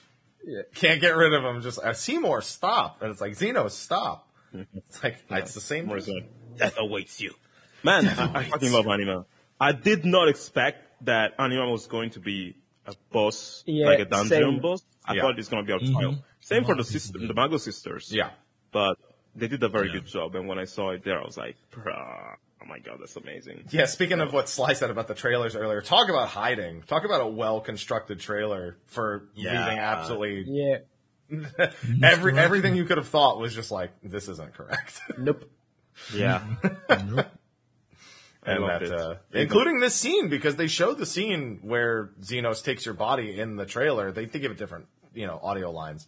Can't 0.76 1.02
get 1.02 1.16
rid 1.16 1.34
of 1.34 1.44
him. 1.44 1.62
Just 1.62 1.80
uh, 1.80 1.94
Seymour, 1.94 2.42
stop. 2.42 3.02
And 3.02 3.12
it's 3.12 3.22
like 3.22 3.36
Zeno, 3.36 3.68
stop. 3.68 4.28
It's 4.76 5.04
like 5.04 5.18
it's 5.32 5.54
the 5.54 5.60
same. 5.62 5.84
Seymour's 5.86 6.06
person. 6.06 6.16
like, 6.16 6.58
death 6.58 6.76
awaits 6.78 7.20
you. 7.20 7.34
Man, 7.84 8.08
I, 8.18 8.40
I 8.40 8.44
fucking 8.46 8.72
love 8.72 8.88
Anima. 8.88 9.26
I 9.60 9.72
did 9.74 10.06
not 10.06 10.30
expect 10.30 11.06
that 11.06 11.34
Anima 11.40 11.70
was 11.70 11.88
going 11.88 12.12
to 12.12 12.20
be 12.20 12.56
a 12.86 12.94
boss, 13.12 13.64
Yeah, 13.66 13.88
like 13.88 14.00
a 14.00 14.06
dungeon 14.06 14.30
same. 14.30 14.60
boss. 14.62 14.84
I 15.04 15.16
Yeah. 15.16 15.22
thought 15.24 15.38
it's 15.40 15.50
going 15.50 15.66
to 15.66 15.78
be 15.78 15.86
a 15.86 15.92
trial. 15.92 16.24
Same 16.40 16.64
for 16.64 16.76
the 16.76 16.84
system, 16.84 17.28
the 17.28 17.34
Magus 17.34 17.64
sisters. 17.64 18.12
Yeah. 18.14 18.30
But 18.72 18.98
they 19.36 19.48
did 19.48 19.62
a 19.64 19.70
very 19.70 19.92
good 19.92 20.06
job. 20.06 20.36
And 20.36 20.48
when 20.48 20.58
I 20.60 20.66
saw 20.66 20.92
it 20.92 21.04
there, 21.04 21.20
I 21.20 21.26
was 21.26 21.38
like, 21.38 21.58
bruh, 21.72 22.36
oh 22.66 22.70
my 22.70 22.80
god, 22.80 22.98
that's 23.00 23.16
amazing. 23.16 23.66
Yeah, 23.70 23.86
speaking 23.86 24.20
of 24.20 24.34
what 24.34 24.50
Sly 24.50 24.74
said 24.74 24.90
about 24.90 25.08
the 25.08 25.14
trailers 25.16 25.56
earlier, 25.56 25.82
talk 25.82 26.10
about 26.10 26.30
hiding. 26.30 26.82
Talk 26.84 27.06
about 27.06 27.22
a 27.22 27.28
well 27.28 27.62
constructed 27.62 28.20
trailer 28.20 28.78
for 28.88 29.30
Yeah. 29.36 29.66
leaving 29.66 29.80
absolutely 29.80 30.44
Yeah. 30.48 30.78
every 32.04 32.38
everything 32.38 32.76
you 32.76 32.86
could 32.86 32.98
have 32.98 33.08
thought 33.08 33.40
was 33.40 33.54
just 33.56 33.72
like 33.72 33.92
this 34.04 34.28
isn't 34.28 34.54
correct. 34.54 35.00
Nope. 35.18 35.50
Yeah. 36.14 36.44
Nope. 37.06 37.28
And 38.48 38.64
that, 38.64 38.84
uh, 38.92 39.16
including 39.34 39.80
this 39.80 39.96
scene 39.96 40.30
because 40.30 40.56
they 40.56 40.68
showed 40.68 41.00
the 41.00 41.06
scene 41.08 41.58
where 41.64 42.12
Zenos 42.22 42.64
takes 42.64 42.86
your 42.86 42.94
body 42.94 43.40
in 43.40 43.56
the 43.56 43.66
trailer. 43.66 44.12
They, 44.12 44.26
they 44.26 44.38
give 44.38 44.52
it 44.52 44.60
different, 44.60 44.86
you 45.16 45.26
know, 45.26 45.40
audio 45.42 45.72
lines. 45.72 46.06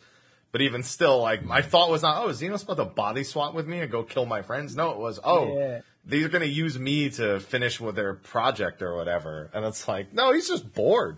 But 0.52 0.62
even 0.62 0.82
still, 0.84 1.22
like 1.22 1.44
my 1.44 1.62
thought 1.62 1.90
was 1.90 2.02
not, 2.04 2.24
oh, 2.24 2.30
is 2.30 2.42
Zenos 2.42 2.64
about 2.64 2.78
to 2.78 2.86
body 2.86 3.24
swap 3.24 3.54
with 3.54 3.68
me 3.68 3.80
and 3.82 3.92
go 3.92 4.04
kill 4.04 4.26
my 4.26 4.42
friends? 4.42 4.76
No, 4.76 4.92
it 4.92 4.98
was, 4.98 5.20
oh, 5.24 5.58
Yeah. 5.58 5.82
these 6.06 6.26
are 6.26 6.30
going 6.30 6.42
to 6.42 6.48
use 6.48 6.80
me 6.80 7.10
to 7.12 7.40
finish 7.40 7.80
with 7.80 7.96
their 7.96 8.14
project 8.14 8.82
or 8.82 8.96
whatever. 8.96 9.50
And 9.54 9.66
it's 9.66 9.88
like, 9.88 10.14
no, 10.14 10.32
he's 10.34 10.48
just 10.48 10.74
bored. 10.74 11.18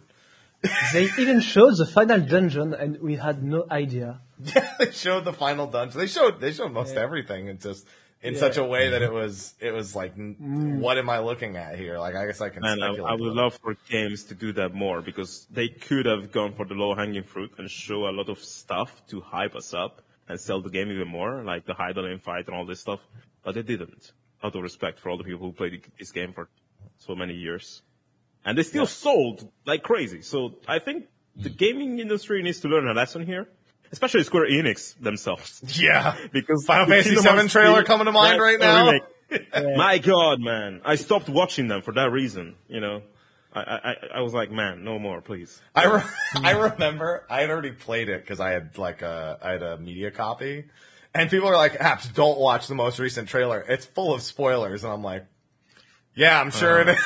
They 0.94 1.04
even 1.18 1.40
showed 1.40 1.78
the 1.78 1.86
final 1.86 2.20
dungeon 2.20 2.74
and 2.74 3.00
we 3.00 3.16
had 3.16 3.44
no 3.44 3.66
idea. 3.72 4.20
Yeah, 4.44 4.70
they 4.80 4.92
showed 4.92 5.24
the 5.26 5.32
final 5.34 5.68
dungeon. 5.68 6.00
They 6.00 6.08
showed 6.08 6.42
they 6.42 6.52
showed 6.52 6.74
most 6.74 6.96
everything. 6.96 7.48
It's 7.48 7.64
just 7.64 7.88
in 8.22 8.36
such 8.36 8.58
a 8.58 8.64
way 8.64 8.90
that 8.90 9.02
it 9.02 9.06
mm-hmm. 9.06 9.16
was 9.16 9.54
it 9.60 9.72
was 9.72 9.96
like, 9.96 10.18
n 10.18 10.80
what 10.80 10.98
am 10.98 11.10
I 11.10 11.20
looking 11.20 11.56
at 11.56 11.78
here? 11.78 11.98
Like 11.98 12.16
I 12.16 12.26
guess 12.26 12.42
I 12.42 12.50
can. 12.50 12.64
And 12.64 12.84
I, 12.84 12.88
speculate 12.88 13.12
I 13.12 13.16
a 13.16 13.18
would 13.18 13.34
love 13.34 13.54
for 13.62 13.76
games 13.90 14.26
to 14.26 14.36
do 14.36 14.54
that 14.54 14.74
more 14.74 15.02
because 15.02 15.48
they 15.50 15.70
could 15.70 16.06
have 16.06 16.32
gone 16.32 16.54
for 16.54 16.66
the 16.66 16.74
low 16.74 16.96
hanging 16.96 17.24
fruit 17.24 17.52
and 17.58 17.70
show 17.70 18.08
a 18.08 18.12
lot 18.12 18.30
of 18.30 18.40
stuff 18.40 19.02
to 19.08 19.22
hype 19.22 19.56
us 19.56 19.74
up 19.74 20.02
and 20.28 20.40
sell 20.40 20.62
the 20.62 20.70
game 20.70 20.92
even 20.92 21.08
more, 21.08 21.44
like 21.44 21.66
the 21.66 21.74
Hydaelyn 21.74 22.22
fight 22.22 22.48
and 22.48 22.56
all 22.56 22.66
this 22.66 22.82
stuff. 22.82 23.00
But 23.44 23.56
they 23.56 23.64
didn't, 23.64 24.12
out 24.44 24.56
of 24.56 24.62
respect 24.62 25.00
for 25.00 25.10
all 25.10 25.18
the 25.18 25.24
people 25.24 25.48
who 25.48 25.54
played 25.54 25.82
this 25.98 26.12
game 26.12 26.34
for 26.34 26.50
so 26.98 27.16
many 27.16 27.34
years. 27.34 27.82
And 28.46 28.58
they 28.58 28.64
still 28.64 28.86
sold 28.86 29.50
like 29.66 29.84
crazy. 29.84 30.22
So 30.22 30.56
I 30.68 30.80
think 30.80 31.08
the 31.36 31.50
gaming 31.50 32.00
industry 32.00 32.42
needs 32.44 32.60
to 32.62 32.68
learn 32.68 32.88
a 32.88 32.94
lesson 32.94 33.26
here, 33.26 33.48
especially 33.92 34.24
Square 34.24 34.50
Enix 34.50 35.00
themselves. 35.00 35.62
Yeah, 35.80 36.16
Because 36.32 36.66
Final 36.66 36.88
Fantasy 36.88 37.16
VII 37.16 37.48
trailer 37.48 37.80
3, 37.80 37.86
coming 37.86 38.06
to 38.06 38.12
mind 38.12 38.42
right 38.42 38.62
uh, 38.62 38.92
now. 38.92 39.00
My 39.76 40.00
God, 40.00 40.40
man! 40.40 40.82
I 40.84 40.96
stopped 40.96 41.30
watching 41.30 41.68
them 41.68 41.84
for 41.84 41.94
that 41.94 42.12
reason. 42.12 42.56
You 42.68 42.80
know, 42.80 43.02
I 43.54 43.62
I, 43.62 43.96
I 44.16 44.22
was 44.22 44.34
like, 44.34 44.52
man, 44.52 44.84
no 44.84 44.98
more, 44.98 45.22
please. 45.22 45.62
I 45.76 45.86
re- 45.86 46.02
I 46.36 46.52
remember 46.52 47.26
I 47.30 47.42
had 47.42 47.52
already 47.52 47.72
played 47.72 48.10
it 48.10 48.22
because 48.22 48.40
I 48.40 48.52
had 48.52 48.78
like 48.78 49.04
a 49.04 49.38
I 49.42 49.52
had 49.52 49.62
a 49.62 49.78
media 49.78 50.10
copy, 50.10 50.66
and 51.14 51.30
people 51.30 51.48
are 51.48 51.58
like, 51.58 51.74
"Apps, 51.74 52.12
don't 52.12 52.40
watch 52.40 52.68
the 52.68 52.76
most 52.76 52.98
recent 52.98 53.30
trailer. 53.30 53.64
It's 53.68 53.86
full 53.86 54.16
of 54.16 54.24
spoilers." 54.24 54.84
And 54.84 54.92
I'm 54.92 55.04
like, 55.04 55.28
"Yeah, 56.16 56.40
I'm 56.40 56.50
sure 56.50 56.82
it 56.82 56.90
is." 56.90 57.00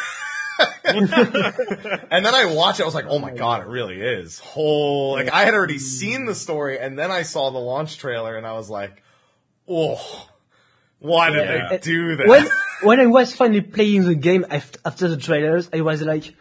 and 0.86 2.26
then 2.26 2.34
I 2.36 2.54
watch 2.54 2.80
it. 2.80 2.84
I 2.84 2.86
was 2.86 2.96
like, 2.96 3.06
"Oh 3.08 3.20
my 3.20 3.34
god, 3.34 3.62
it 3.62 3.68
really 3.68 4.00
is." 4.02 4.40
Whole 4.40 5.14
like 5.14 5.32
I 5.32 5.46
had 5.46 5.54
already 5.54 5.80
seen 5.80 6.26
the 6.26 6.36
story, 6.36 6.78
and 6.80 6.98
then 6.98 7.12
I 7.12 7.24
saw 7.24 7.50
the 7.50 7.58
launch 7.60 7.98
trailer, 7.98 8.36
and 8.36 8.46
I 8.46 8.54
was 8.54 8.70
like, 8.70 9.02
"Oh, 9.68 10.28
why 11.00 11.30
did 11.32 11.46
Yeah. 11.46 11.70
they 11.70 11.78
do 11.80 12.16
that?" 12.18 12.28
When, 12.28 12.48
when 12.82 13.00
I 13.00 13.06
was 13.08 13.34
finally 13.36 13.62
playing 13.62 14.04
the 14.06 14.16
game 14.16 14.46
after 14.50 15.08
the 15.08 15.18
trailers, 15.18 15.70
I 15.74 15.82
was 15.82 16.02
like, 16.02 16.36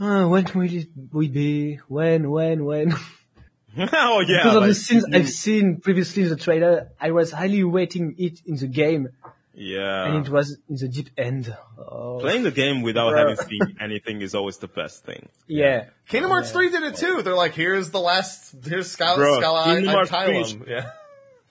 oh, 0.00 0.28
when 0.28 0.44
will 0.54 0.72
it 0.72 0.88
we 1.12 1.28
be? 1.28 1.76
When, 1.88 2.30
when, 2.30 2.64
when? 2.64 2.92
oh 3.78 4.20
yeah, 4.26 4.38
because 4.38 4.56
of 4.56 4.62
the 4.62 4.68
like, 4.68 4.76
scenes 4.76 5.04
I've 5.12 5.28
seen 5.28 5.80
previously 5.80 6.24
in 6.24 6.28
the 6.30 6.36
trailer, 6.36 6.88
I 7.00 7.12
was 7.12 7.30
highly 7.30 7.62
waiting 7.62 8.16
it 8.18 8.40
in 8.44 8.56
the 8.56 8.66
game, 8.66 9.08
yeah. 9.54 10.06
and 10.06 10.26
it 10.26 10.30
was 10.32 10.56
in 10.68 10.76
the 10.76 10.88
deep 10.88 11.10
end. 11.18 11.54
Oh, 11.78 12.18
Playing 12.20 12.42
the 12.44 12.50
game 12.50 12.82
without 12.82 13.10
Bro. 13.10 13.18
having 13.18 13.36
seen 13.48 13.76
anything 13.80 14.20
is 14.22 14.34
always 14.34 14.58
the 14.58 14.68
best 14.68 15.04
thing. 15.04 15.28
yeah. 15.46 15.86
Kingdom 16.08 16.30
Hearts 16.30 16.50
3 16.52 16.70
did 16.70 16.82
it 16.82 16.96
too. 16.96 17.22
They're 17.22 17.34
like, 17.34 17.54
here's 17.54 17.90
the 17.90 18.00
last, 18.00 18.54
here's 18.64 18.90
Sky, 18.90 19.14
Bro, 19.16 19.38
Scala 19.40 19.64
Kingdom 19.64 19.92
Hearts 19.94 20.10
3 20.10 20.18
Tylum. 20.18 20.68
Yeah. 20.68 20.90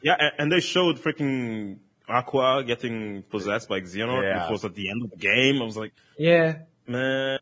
Yeah, 0.02 0.30
and 0.38 0.52
they 0.52 0.60
showed 0.62 0.98
freaking 0.98 1.80
Aqua 2.08 2.64
getting 2.66 3.24
possessed 3.24 3.68
by 3.70 3.82
Xehanort, 3.82 4.24
Yeah. 4.24 4.44
which 4.44 4.52
was 4.52 4.66
at 4.66 4.74
the 4.76 4.90
end 4.90 5.04
of 5.04 5.12
the 5.12 5.18
game. 5.18 5.62
I 5.62 5.66
was 5.66 5.76
like, 5.78 5.92
Yeah. 6.18 6.60
man. 6.88 7.40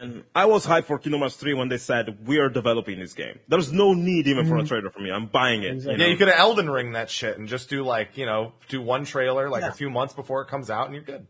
And 0.00 0.24
I 0.34 0.46
was 0.46 0.66
hyped 0.66 0.84
for 0.84 0.98
Kingdom 0.98 1.20
Hearts 1.20 1.36
3 1.36 1.54
when 1.54 1.68
they 1.68 1.76
said, 1.76 2.26
we 2.26 2.38
are 2.38 2.48
developing 2.48 2.98
this 2.98 3.12
game. 3.12 3.38
There's 3.48 3.72
no 3.72 3.92
need 3.92 4.26
even 4.26 4.46
for 4.46 4.56
a 4.56 4.58
mm-hmm. 4.58 4.66
trailer 4.66 4.90
for 4.90 5.00
me. 5.00 5.10
I'm 5.10 5.26
buying 5.26 5.62
it. 5.62 5.72
Exactly. 5.72 5.92
You 5.92 5.98
know? 5.98 6.04
Yeah, 6.04 6.10
you 6.10 6.16
could 6.16 6.28
have 6.28 6.38
Elden 6.38 6.70
Ring 6.70 6.92
that 6.92 7.10
shit 7.10 7.38
and 7.38 7.46
just 7.46 7.68
do 7.68 7.82
like, 7.84 8.16
you 8.16 8.24
know, 8.24 8.52
do 8.68 8.80
one 8.80 9.04
trailer 9.04 9.50
like 9.50 9.62
Yeah. 9.62 9.68
a 9.68 9.72
few 9.72 9.90
months 9.90 10.14
before 10.14 10.40
it 10.42 10.48
comes 10.48 10.70
out 10.70 10.86
and 10.86 10.94
you're 10.94 11.04
good. 11.04 11.26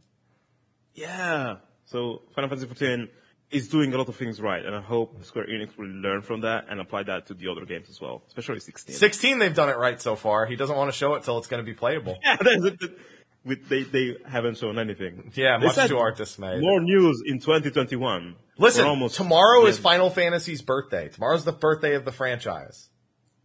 Yeah. 0.95 1.57
So 1.87 2.23
Final 2.35 2.49
Fantasy 2.49 2.67
XIV 2.69 3.09
is 3.51 3.69
doing 3.69 3.93
a 3.93 3.99
lot 3.99 4.09
of 4.09 4.15
things 4.15 4.41
right, 4.41 4.65
and 4.65 4.77
I 4.77 4.81
hope 4.81 5.25
Square 5.25 5.49
Enix 5.49 5.77
will 5.77 5.89
learn 5.89 6.23
from 6.23 6.43
that 6.43 6.67
and 6.71 6.81
apply 6.81 7.03
that 7.05 7.27
to 7.27 7.35
the 7.35 7.49
other 7.49 7.65
games 7.65 7.91
as 7.91 8.01
well, 8.01 8.23
especially 8.29 8.61
16. 8.61 8.95
16, 8.95 9.39
they've 9.41 9.55
done 9.55 9.69
it 9.69 9.77
right 9.77 10.01
so 10.01 10.15
far. 10.15 10.47
He 10.47 10.55
doesn't 10.55 10.77
want 10.77 10.91
to 10.91 10.97
show 10.97 11.15
it 11.15 11.25
till 11.25 11.39
it's 11.39 11.49
going 11.49 11.65
to 11.65 11.69
be 11.69 11.75
playable. 11.75 12.19
Yeah, 12.23 12.37
that's 12.37 12.65
it. 12.65 12.99
With, 13.45 13.69
they, 13.69 13.85
they 13.85 14.17
haven't 14.29 14.59
shown 14.59 14.79
anything. 14.79 15.33
Yeah, 15.35 15.59
They 15.59 15.67
much 15.67 15.89
to 15.89 15.99
our 15.99 16.13
dismay. 16.13 16.61
More 16.61 16.81
news 16.81 17.23
in 17.27 17.41
2021. 17.41 18.37
Listen, 18.59 18.85
We're 18.85 18.91
almost 18.91 19.17
tomorrow 19.17 19.67
is. 19.67 19.79
Final 19.79 20.11
Fantasy's 20.11 20.61
birthday. 20.61 21.09
Tomorrow's 21.09 21.45
the 21.45 21.53
birthday 21.53 21.95
of 21.95 22.05
the 22.05 22.13
franchise. 22.13 22.89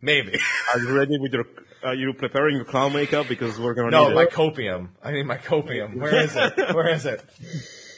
Maybe. 0.02 0.38
Are 0.74 0.80
you 0.80 0.96
ready 0.96 1.18
with 1.18 1.32
your? 1.32 1.46
Are 1.84 1.96
you 1.96 2.14
preparing 2.14 2.58
your 2.58 2.66
clown 2.66 2.92
makeup 2.94 3.28
because 3.30 3.58
we're 3.60 3.76
gonna 3.76 3.92
no, 3.92 4.10
need 4.10 4.16
my 4.16 4.24
it? 4.24 4.32
copium. 4.32 4.90
I 5.04 5.12
need 5.12 5.26
my 5.26 5.38
copium. 5.38 5.96
Where 5.96 6.16
is 6.16 6.36
it? 6.36 6.76
Where 6.76 6.90
is 6.90 7.06
it? 7.06 7.24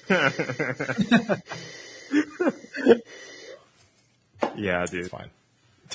Yeah, 4.57 4.85
dude. 4.85 5.09
Fine. 5.09 5.29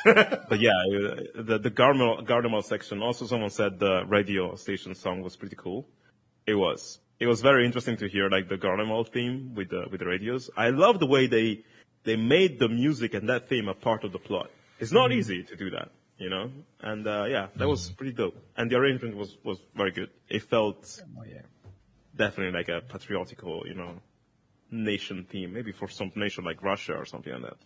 But 0.49 0.61
yeah, 0.61 0.71
uh, 0.71 1.43
the 1.43 1.59
the 1.59 1.71
Garlemald 1.71 2.65
section. 2.65 3.03
Also, 3.03 3.27
someone 3.27 3.51
said 3.51 3.79
the 3.79 4.05
radio 4.07 4.55
station 4.57 4.95
song 4.95 5.23
was 5.23 5.37
pretty 5.37 5.57
cool. 5.57 5.87
It 6.47 6.55
was. 6.55 6.99
It 7.21 7.27
was 7.27 7.41
very 7.41 7.65
interesting 7.67 7.97
to 7.99 8.09
hear 8.09 8.29
like 8.29 8.49
the 8.49 8.57
Garlemald 8.59 9.13
theme 9.13 9.55
with 9.55 9.71
the 9.71 9.87
with 9.91 10.01
the 10.01 10.07
radios. 10.07 10.51
I 10.57 10.71
love 10.71 10.99
the 10.99 11.07
way 11.07 11.27
they 11.29 11.65
they 12.05 12.17
made 12.17 12.59
the 12.59 12.69
music 12.69 13.15
and 13.15 13.29
that 13.29 13.49
theme 13.49 13.69
a 13.69 13.75
part 13.75 14.05
of 14.05 14.13
the 14.13 14.19
plot. 14.19 14.51
It's 14.81 14.93
not 14.93 15.13
easy 15.13 15.45
to 15.45 15.57
do 15.57 15.71
that, 15.71 15.91
you 16.19 16.29
know. 16.31 16.51
And 16.81 17.07
uh, 17.07 17.25
yeah, 17.29 17.47
that 17.57 17.69
was 17.69 17.91
pretty 17.93 18.13
dope. 18.13 18.37
And 18.57 18.69
the 18.71 18.77
arrangement 18.77 19.17
was 19.17 19.37
was 19.45 19.59
very 19.77 19.93
good. 19.93 20.11
It 20.29 20.43
felt 20.43 21.01
Oh, 21.17 21.25
yeah. 21.25 21.43
definitely 22.17 22.59
like 22.59 22.69
a 22.69 22.81
patriotical, 22.81 23.63
you 23.67 23.75
know, 23.75 24.01
nation 24.71 25.27
theme, 25.31 25.53
maybe 25.53 25.71
for 25.73 25.89
some 25.89 26.11
nation 26.17 26.45
like 26.45 26.61
Russia 26.63 26.95
or 26.95 27.05
something 27.05 27.33
like 27.33 27.43
that. 27.43 27.59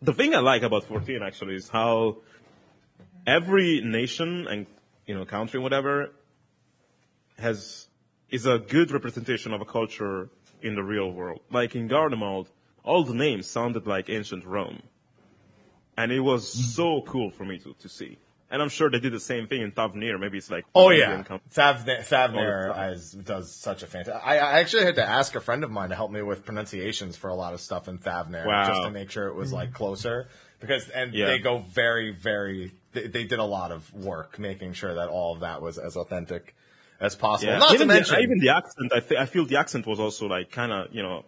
The 0.00 0.12
thing 0.12 0.34
I 0.34 0.38
like 0.38 0.62
about 0.62 0.84
14 0.84 1.22
actually 1.22 1.56
is 1.56 1.68
how 1.68 2.18
every 3.26 3.80
nation 3.80 4.46
and, 4.46 4.66
you 5.06 5.14
know, 5.14 5.24
country, 5.24 5.58
whatever, 5.58 6.10
has, 7.38 7.88
is 8.30 8.46
a 8.46 8.58
good 8.58 8.90
representation 8.92 9.52
of 9.52 9.60
a 9.60 9.64
culture 9.64 10.28
in 10.62 10.74
the 10.74 10.82
real 10.82 11.10
world. 11.10 11.40
Like 11.50 11.74
in 11.74 11.88
Garlemald, 11.88 12.46
all 12.84 13.04
the 13.04 13.14
names 13.14 13.46
sounded 13.46 13.86
like 13.86 14.08
ancient 14.08 14.44
Rome. 14.44 14.82
And 15.96 16.12
it 16.12 16.20
was 16.20 16.54
mm-hmm. 16.54 16.62
so 16.62 17.02
cool 17.02 17.30
for 17.30 17.44
me 17.44 17.58
to, 17.58 17.74
to 17.80 17.88
see. 17.88 18.18
And 18.50 18.62
I'm 18.62 18.70
sure 18.70 18.88
they 18.90 18.98
did 18.98 19.12
the 19.12 19.20
same 19.20 19.46
thing 19.46 19.60
in 19.60 19.72
Thavnair. 19.72 20.18
Maybe 20.18 20.38
it's 20.38 20.50
like, 20.50 20.64
Oh 20.74 20.88
yeah, 20.88 21.22
com- 21.22 21.40
Thavnair, 21.54 22.00
Thavnair 22.00 22.62
All 22.62 22.68
the 22.68 22.74
time. 22.74 22.88
has, 22.90 23.12
does 23.12 23.54
such 23.54 23.82
a 23.82 23.86
fantastic. 23.86 24.26
I, 24.26 24.38
I 24.38 24.60
actually 24.60 24.84
had 24.84 24.94
to 24.96 25.04
ask 25.06 25.34
a 25.34 25.40
friend 25.40 25.64
of 25.64 25.70
mine 25.70 25.90
to 25.90 25.94
help 25.94 26.10
me 26.10 26.22
with 26.22 26.44
pronunciations 26.46 27.16
for 27.16 27.28
a 27.28 27.34
lot 27.34 27.52
of 27.52 27.60
stuff 27.60 27.88
in 27.88 27.98
Thavnair, 27.98 28.46
Wow. 28.46 28.66
just 28.68 28.82
to 28.84 28.90
make 28.90 29.10
sure 29.10 29.28
it 29.28 29.34
was 29.34 29.52
like 29.52 29.68
mm-hmm. 29.68 29.76
closer. 29.76 30.28
Because 30.60 30.88
and 30.88 31.12
Yeah. 31.12 31.26
they 31.26 31.38
go 31.38 31.58
very, 31.58 32.10
very. 32.10 32.72
They, 32.92 33.06
they 33.06 33.24
did 33.24 33.38
a 33.38 33.44
lot 33.44 33.70
of 33.70 33.92
work 33.92 34.38
making 34.38 34.72
sure 34.72 34.94
that 34.94 35.08
all 35.08 35.34
of 35.34 35.40
that 35.40 35.60
was 35.60 35.76
as 35.76 35.96
authentic 35.96 36.54
as 37.00 37.14
possible. 37.14 37.52
Yeah. 37.52 37.58
Not 37.58 37.74
even 37.74 37.86
to 37.88 37.94
mention, 37.94 38.16
the, 38.16 38.22
even 38.22 38.38
the 38.38 38.48
accent. 38.48 38.92
I, 38.94 39.00
th- 39.00 39.20
I 39.20 39.26
feel 39.26 39.44
the 39.44 39.58
accent 39.58 39.86
was 39.86 40.00
also 40.00 40.26
like 40.26 40.50
kind 40.50 40.72
of 40.72 40.92
you 40.92 41.02
know 41.02 41.24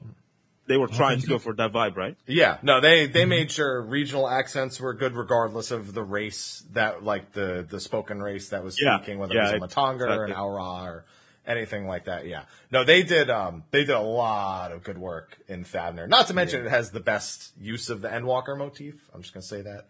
they 0.71 0.77
were 0.77 0.87
trying 0.87 1.19
to 1.21 1.27
go 1.27 1.39
for 1.39 1.53
that 1.55 1.73
vibe, 1.73 1.97
right? 1.97 2.17
Yeah, 2.29 2.59
no, 2.63 2.81
they 2.81 3.07
they 3.07 3.23
Mm-hmm. 3.23 3.29
made 3.29 3.51
sure 3.51 3.83
regional 3.83 4.29
accents 4.29 4.79
were 4.81 4.95
good 4.95 5.17
regardless 5.17 5.73
of 5.73 5.95
the 5.95 6.03
race 6.05 6.63
that 6.75 7.03
like 7.03 7.33
the 7.33 7.67
the 7.69 7.81
spoken 7.81 8.23
race 8.23 8.51
that 8.51 8.63
was 8.63 8.77
Yeah, 8.81 8.99
speaking, 8.99 9.19
whether 9.19 9.35
yeah, 9.35 9.51
it 9.51 9.61
was 9.61 9.73
a 9.73 9.75
Matanga 9.77 10.01
or 10.03 10.25
an 10.25 10.31
exactly. 10.31 10.35
Au 10.35 10.49
Ra 10.49 10.85
or 10.87 11.05
anything 11.45 11.89
like 11.89 12.05
that. 12.05 12.27
Yeah, 12.27 12.45
no, 12.71 12.85
they 12.85 13.03
did 13.03 13.31
um 13.31 13.65
they 13.73 13.81
did 13.81 13.97
a 13.97 14.01
lot 14.01 14.71
of 14.71 14.85
good 14.85 14.97
work 14.97 15.39
in 15.49 15.65
Thavnair. 15.65 16.07
Not 16.09 16.29
to 16.29 16.35
mention 16.35 16.65
it 16.65 16.71
has 16.71 16.93
the 16.93 17.01
best 17.01 17.51
use 17.61 17.91
of 17.91 18.01
the 18.01 18.09
Endwalker 18.09 18.57
motif. 18.57 18.95
I'm 19.13 19.23
just 19.23 19.35
gonna 19.35 19.43
say 19.43 19.63
that 19.63 19.87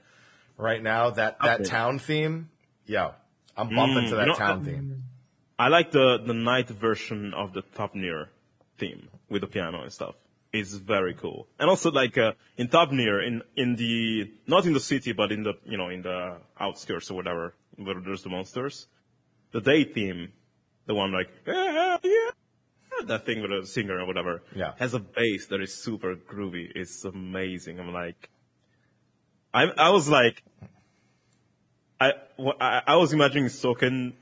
right 0.57 0.83
now. 0.83 1.11
That 1.11 1.39
that 1.43 1.61
Okay. 1.61 1.69
town 1.71 1.99
theme, 1.99 2.49
yo, 2.87 3.13
I'm 3.55 3.69
bumping 3.69 4.07
Mm, 4.07 4.09
to 4.11 4.17
that 4.17 4.27
you 4.27 4.33
know, 4.33 4.39
town 4.39 4.63
theme. 4.63 5.03
I 5.59 5.69
like 5.69 5.91
the 5.91 6.19
the 6.27 6.33
night 6.33 6.69
version 6.71 7.35
of 7.35 7.53
the 7.53 7.63
Thavnair 7.77 8.29
theme 8.79 9.09
with 9.29 9.43
the 9.43 9.47
piano 9.47 9.83
and 9.83 9.93
stuff. 9.93 10.15
It's 10.53 10.75
very 10.75 11.15
cool. 11.15 11.47
And 11.61 11.71
also 11.71 11.91
like 11.93 12.19
uh, 12.19 12.33
in 12.57 12.69
Thavnair, 12.69 13.25
in 13.27 13.43
in 13.57 13.77
the 13.77 14.31
not 14.47 14.67
in 14.67 14.73
the 14.73 14.81
city, 14.81 15.13
but 15.13 15.31
in 15.31 15.43
the 15.45 15.55
you 15.65 15.77
know 15.79 15.89
in 15.91 16.03
the 16.03 16.39
outskirts 16.59 17.11
or 17.11 17.15
whatever, 17.15 17.55
where 17.77 18.01
there's 18.01 18.23
the 18.25 18.31
monsters, 18.31 18.89
the 19.53 19.61
day 19.61 19.85
theme, 19.85 20.33
the 20.87 20.95
one 20.95 21.13
like 21.13 21.29
"Ah, 21.47 21.99
yeah, 22.03 22.31
that 23.07 23.25
thing 23.27 23.43
with 23.43 23.53
a 23.53 23.65
singer 23.65 24.01
or 24.01 24.07
whatever, 24.07 24.43
Yeah. 24.55 24.73
has 24.79 24.93
a 24.95 24.99
bass 24.99 25.47
that 25.51 25.61
is 25.61 25.73
super 25.73 26.17
groovy. 26.17 26.71
It's 26.75 27.05
amazing. 27.05 27.79
I'm 27.79 27.93
like, 27.93 28.29
I 29.55 29.65
I 29.67 29.91
was 29.91 30.09
like, 30.09 30.43
I 32.01 32.13
I, 32.61 32.83
I 32.89 32.97
was 32.97 33.13
imagining 33.13 33.45
Soken 33.47 34.15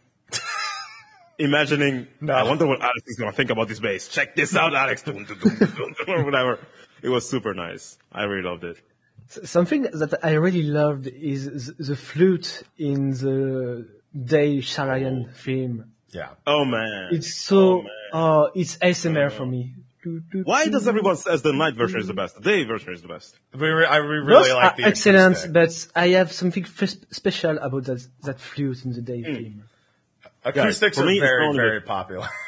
imagining, 1.38 2.06
No. 2.20 2.34
I 2.34 2.42
wonder 2.42 2.66
what 2.66 2.80
Alex 2.80 3.02
is 3.06 3.16
going 3.16 3.30
to 3.30 3.36
think 3.36 3.50
about 3.50 3.68
this 3.68 3.80
bass. 3.80 4.08
Check 4.08 4.34
this 4.36 4.54
out, 4.56 4.74
Alex. 4.74 5.02
Or 5.06 6.24
whatever. 6.24 6.58
It 7.02 7.08
was 7.08 7.28
super 7.28 7.54
nice. 7.54 7.96
I 8.12 8.24
really 8.24 8.42
loved 8.48 8.64
it. 8.64 8.78
Something 9.44 9.82
that 9.82 10.18
I 10.22 10.32
really 10.32 10.62
loved 10.62 11.06
is 11.06 11.72
the 11.76 11.96
flute 11.96 12.62
in 12.78 13.10
the 13.10 13.86
Day 14.16 14.58
Sharlayan 14.58 15.32
film. 15.34 15.92
Yeah, 16.10 16.30
Oh 16.46 16.64
man. 16.64 17.10
It's 17.12 17.34
so, 17.36 17.84
Oh, 18.12 18.44
uh, 18.44 18.50
it's 18.54 18.78
ASMR 18.78 19.30
for 19.30 19.44
me. 19.44 19.74
Do, 20.02 20.20
do, 20.32 20.42
Why 20.44 20.66
does 20.68 20.88
everyone 20.88 21.16
says 21.16 21.42
the 21.42 21.52
night 21.52 21.74
version 21.74 22.00
is 22.00 22.06
the 22.06 22.14
best? 22.14 22.36
The 22.36 22.40
day 22.40 22.64
version 22.64 22.94
is 22.94 23.02
the 23.02 23.08
best. 23.08 23.36
we 23.52 23.68
re- 23.68 23.84
I 23.84 23.96
re- 23.98 24.20
Both 24.20 24.28
really 24.46 24.52
like 24.54 24.72
are 24.72 24.76
the 24.78 24.84
excellent, 24.84 25.52
but 25.52 25.86
I 25.94 26.08
have 26.10 26.32
something 26.32 26.64
f- 26.64 26.94
special 27.10 27.58
about 27.58 27.84
that, 27.84 28.06
that 28.22 28.40
flute 28.40 28.84
in 28.86 28.92
the 28.92 29.02
Day 29.02 29.20
Hmm. 29.22 29.34
film. 29.34 29.62
Acoustics 30.48 30.96
for 30.96 31.04
are 31.04 31.06
me, 31.06 31.20
very 31.20 31.52
very 31.54 31.80
the- 31.80 31.86
popular. 31.86 32.28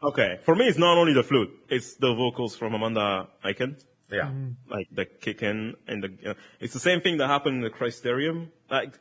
Okay. 0.00 0.38
For 0.44 0.54
me, 0.54 0.66
it's 0.68 0.78
not 0.78 0.96
only 0.96 1.12
the 1.12 1.24
flute. 1.24 1.50
It's 1.68 1.96
the 1.96 2.14
vocals 2.14 2.54
from 2.56 2.72
Amanda 2.72 3.26
Achen. 3.44 3.76
yeah, 4.12 4.30
Like 4.70 4.86
the 4.92 5.06
kick 5.06 5.42
in 5.42 5.74
and 5.88 6.04
the, 6.04 6.30
uh, 6.30 6.34
it's 6.60 6.72
the 6.72 6.78
same 6.78 7.00
thing 7.00 7.18
that 7.18 7.26
happened 7.26 7.56
in 7.56 7.62
the 7.62 7.70
Crystarium. 7.70 8.46
Like, 8.70 8.96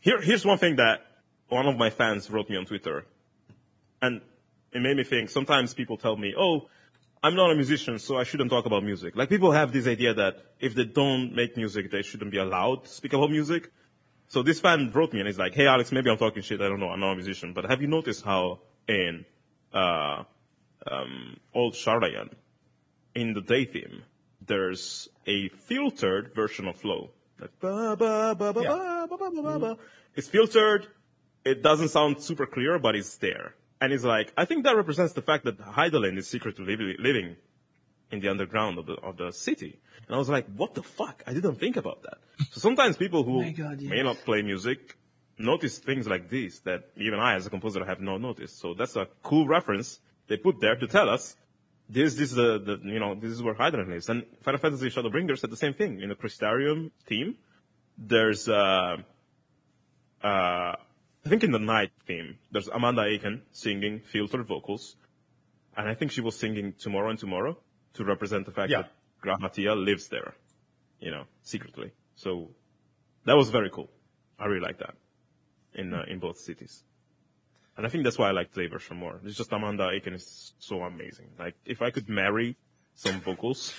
here, 0.00 0.22
here's 0.22 0.44
one 0.46 0.56
thing 0.56 0.76
that 0.76 1.00
one 1.48 1.66
of 1.66 1.76
my 1.76 1.90
fans 1.90 2.30
wrote 2.30 2.48
me 2.48 2.56
on 2.56 2.64
Twitter. 2.64 3.04
And 4.00 4.22
it 4.72 4.80
made 4.80 4.96
me 4.96 5.04
think, 5.04 5.28
sometimes 5.28 5.74
people 5.74 5.98
tell 5.98 6.16
me, 6.16 6.32
oh, 6.36 6.66
I'm 7.22 7.36
not 7.36 7.52
a 7.52 7.54
musician, 7.54 7.98
so 7.98 8.16
I 8.16 8.24
shouldn't 8.24 8.50
talk 8.50 8.64
about 8.64 8.82
music. 8.82 9.14
Like 9.14 9.28
people 9.28 9.52
have 9.52 9.70
this 9.70 9.86
idea 9.86 10.14
that 10.14 10.38
if 10.58 10.74
they 10.74 10.84
don't 10.86 11.34
make 11.34 11.58
music, 11.58 11.90
they 11.90 12.00
shouldn't 12.00 12.30
be 12.30 12.38
allowed 12.38 12.84
to 12.84 12.90
speak 12.90 13.12
about 13.12 13.30
music. 13.30 13.70
So 14.32 14.42
this 14.42 14.60
fan 14.60 14.90
wrote 14.94 15.12
me 15.12 15.20
and 15.20 15.26
he's 15.28 15.38
like, 15.38 15.54
hey 15.54 15.66
Alex, 15.66 15.92
maybe 15.92 16.08
I'm 16.08 16.16
talking 16.16 16.42
shit, 16.42 16.58
I 16.62 16.68
don't 16.70 16.80
know, 16.80 16.88
I'm 16.88 17.00
not 17.00 17.12
a 17.12 17.16
musician, 17.16 17.52
but 17.52 17.66
have 17.66 17.82
you 17.82 17.86
noticed 17.86 18.24
how 18.24 18.60
in, 18.88 19.26
uh, 19.74 20.24
um, 20.90 21.36
old 21.54 21.74
Sharlayan, 21.74 22.30
in 23.14 23.34
the 23.34 23.42
day 23.42 23.66
theme, 23.66 24.04
there's 24.40 25.10
a 25.26 25.50
filtered 25.50 26.34
version 26.34 26.66
of 26.66 26.76
flow. 26.76 27.10
Like, 27.38 27.50
ba, 27.60 27.94
ba, 27.94 28.34
ba, 28.34 28.54
ba, 28.54 28.62
Yeah. 28.62 29.06
ba, 29.10 29.18
ba, 29.18 29.30
ba, 29.30 29.42
ba, 29.42 29.58
ba. 29.58 29.76
It's 30.16 30.28
filtered. 30.28 30.86
It 31.44 31.62
doesn't 31.62 31.90
sound 31.90 32.22
super 32.22 32.46
clear, 32.46 32.78
but 32.78 32.96
it's 32.96 33.18
there. 33.18 33.54
And 33.82 33.92
it's 33.92 34.04
like, 34.04 34.32
I 34.38 34.46
think 34.46 34.64
that 34.64 34.76
represents 34.76 35.12
the 35.12 35.20
fact 35.22 35.44
that 35.44 35.58
Hydaelyn 35.58 36.16
is 36.16 36.26
secretly 36.26 36.74
li- 36.76 36.96
living 36.98 37.36
in 38.12 38.20
the 38.20 38.28
underground 38.28 38.78
of 38.78 38.86
the, 38.86 38.94
of 38.94 39.16
the 39.16 39.32
city. 39.32 39.80
And 40.06 40.14
I 40.14 40.18
was 40.18 40.28
like, 40.28 40.46
what 40.54 40.74
the 40.74 40.82
fuck? 40.82 41.22
I 41.26 41.32
didn't 41.32 41.56
think 41.56 41.76
about 41.76 42.02
that. 42.02 42.18
So 42.50 42.60
sometimes 42.60 42.96
people 42.96 43.24
who 43.24 43.42
my 43.42 43.50
God, 43.50 43.80
yes. 43.80 43.90
may 43.90 44.02
not 44.02 44.18
play 44.24 44.42
music 44.42 44.96
notice 45.38 45.78
things 45.78 46.06
like 46.06 46.28
this 46.28 46.60
that 46.60 46.90
even 46.96 47.18
I 47.18 47.34
as 47.34 47.46
a 47.46 47.50
composer 47.50 47.84
have 47.84 48.00
not 48.00 48.20
noticed. 48.20 48.60
So 48.60 48.74
that's 48.74 48.96
a 48.96 49.08
cool 49.22 49.48
reference 49.48 49.98
they 50.28 50.36
put 50.36 50.60
there 50.60 50.76
to 50.76 50.86
tell 50.86 51.08
us 51.08 51.36
this, 51.88 52.14
this 52.14 52.30
is 52.30 52.36
the, 52.36 52.58
the, 52.58 52.80
you 52.84 53.00
know, 53.00 53.14
this 53.14 53.30
is 53.30 53.42
where 53.42 53.54
Hydran 53.54 53.88
lives. 53.88 54.08
And 54.08 54.24
Final 54.42 54.60
Fantasy 54.60 54.88
Shadowbringers 54.88 55.38
said 55.38 55.50
the 55.50 55.56
same 55.56 55.74
thing. 55.74 56.00
In 56.00 56.08
the 56.10 56.14
Crystarium 56.14 56.90
theme, 57.06 57.36
there's, 57.98 58.48
uh, 58.48 58.96
uh, 60.22 60.76
I 61.24 61.28
think 61.28 61.44
in 61.44 61.50
the 61.50 61.58
night 61.58 61.90
theme, 62.06 62.38
there's 62.50 62.68
Amanda 62.68 63.02
Achen 63.02 63.42
singing 63.52 64.00
filtered 64.00 64.46
vocals. 64.46 64.96
And 65.76 65.88
I 65.88 65.94
think 65.94 66.12
she 66.12 66.20
was 66.20 66.38
singing 66.38 66.74
Tomorrow 66.78 67.10
and 67.10 67.18
Tomorrow 67.18 67.58
to 67.94 68.04
represent 68.04 68.46
the 68.46 68.52
fact 68.52 68.70
Yeah. 68.70 68.82
that 68.82 68.92
G'raha 69.22 69.52
Tia 69.52 69.74
lives 69.74 70.08
there, 70.08 70.34
you 71.00 71.10
know, 71.10 71.24
secretly. 71.42 71.92
So 72.16 72.50
that 73.24 73.36
was 73.36 73.50
very 73.50 73.70
cool. 73.70 73.90
I 74.38 74.46
really 74.46 74.60
like 74.60 74.78
that 74.78 74.94
in, 75.74 75.92
uh, 75.94 76.04
in 76.08 76.18
both 76.18 76.38
cities. 76.38 76.82
And 77.76 77.86
I 77.86 77.88
think 77.88 78.04
that's 78.04 78.18
why 78.18 78.28
I 78.28 78.32
like 78.32 78.52
the 78.52 78.66
version 78.66 78.96
more. 78.98 79.20
It's 79.24 79.36
just 79.36 79.52
Amanda 79.52 79.88
Achen 79.90 80.12
is 80.14 80.52
so 80.58 80.82
amazing. 80.82 81.30
Like, 81.38 81.54
if 81.64 81.80
I 81.80 81.90
could 81.90 82.08
marry 82.08 82.56
some 82.94 83.20
vocals, 83.20 83.72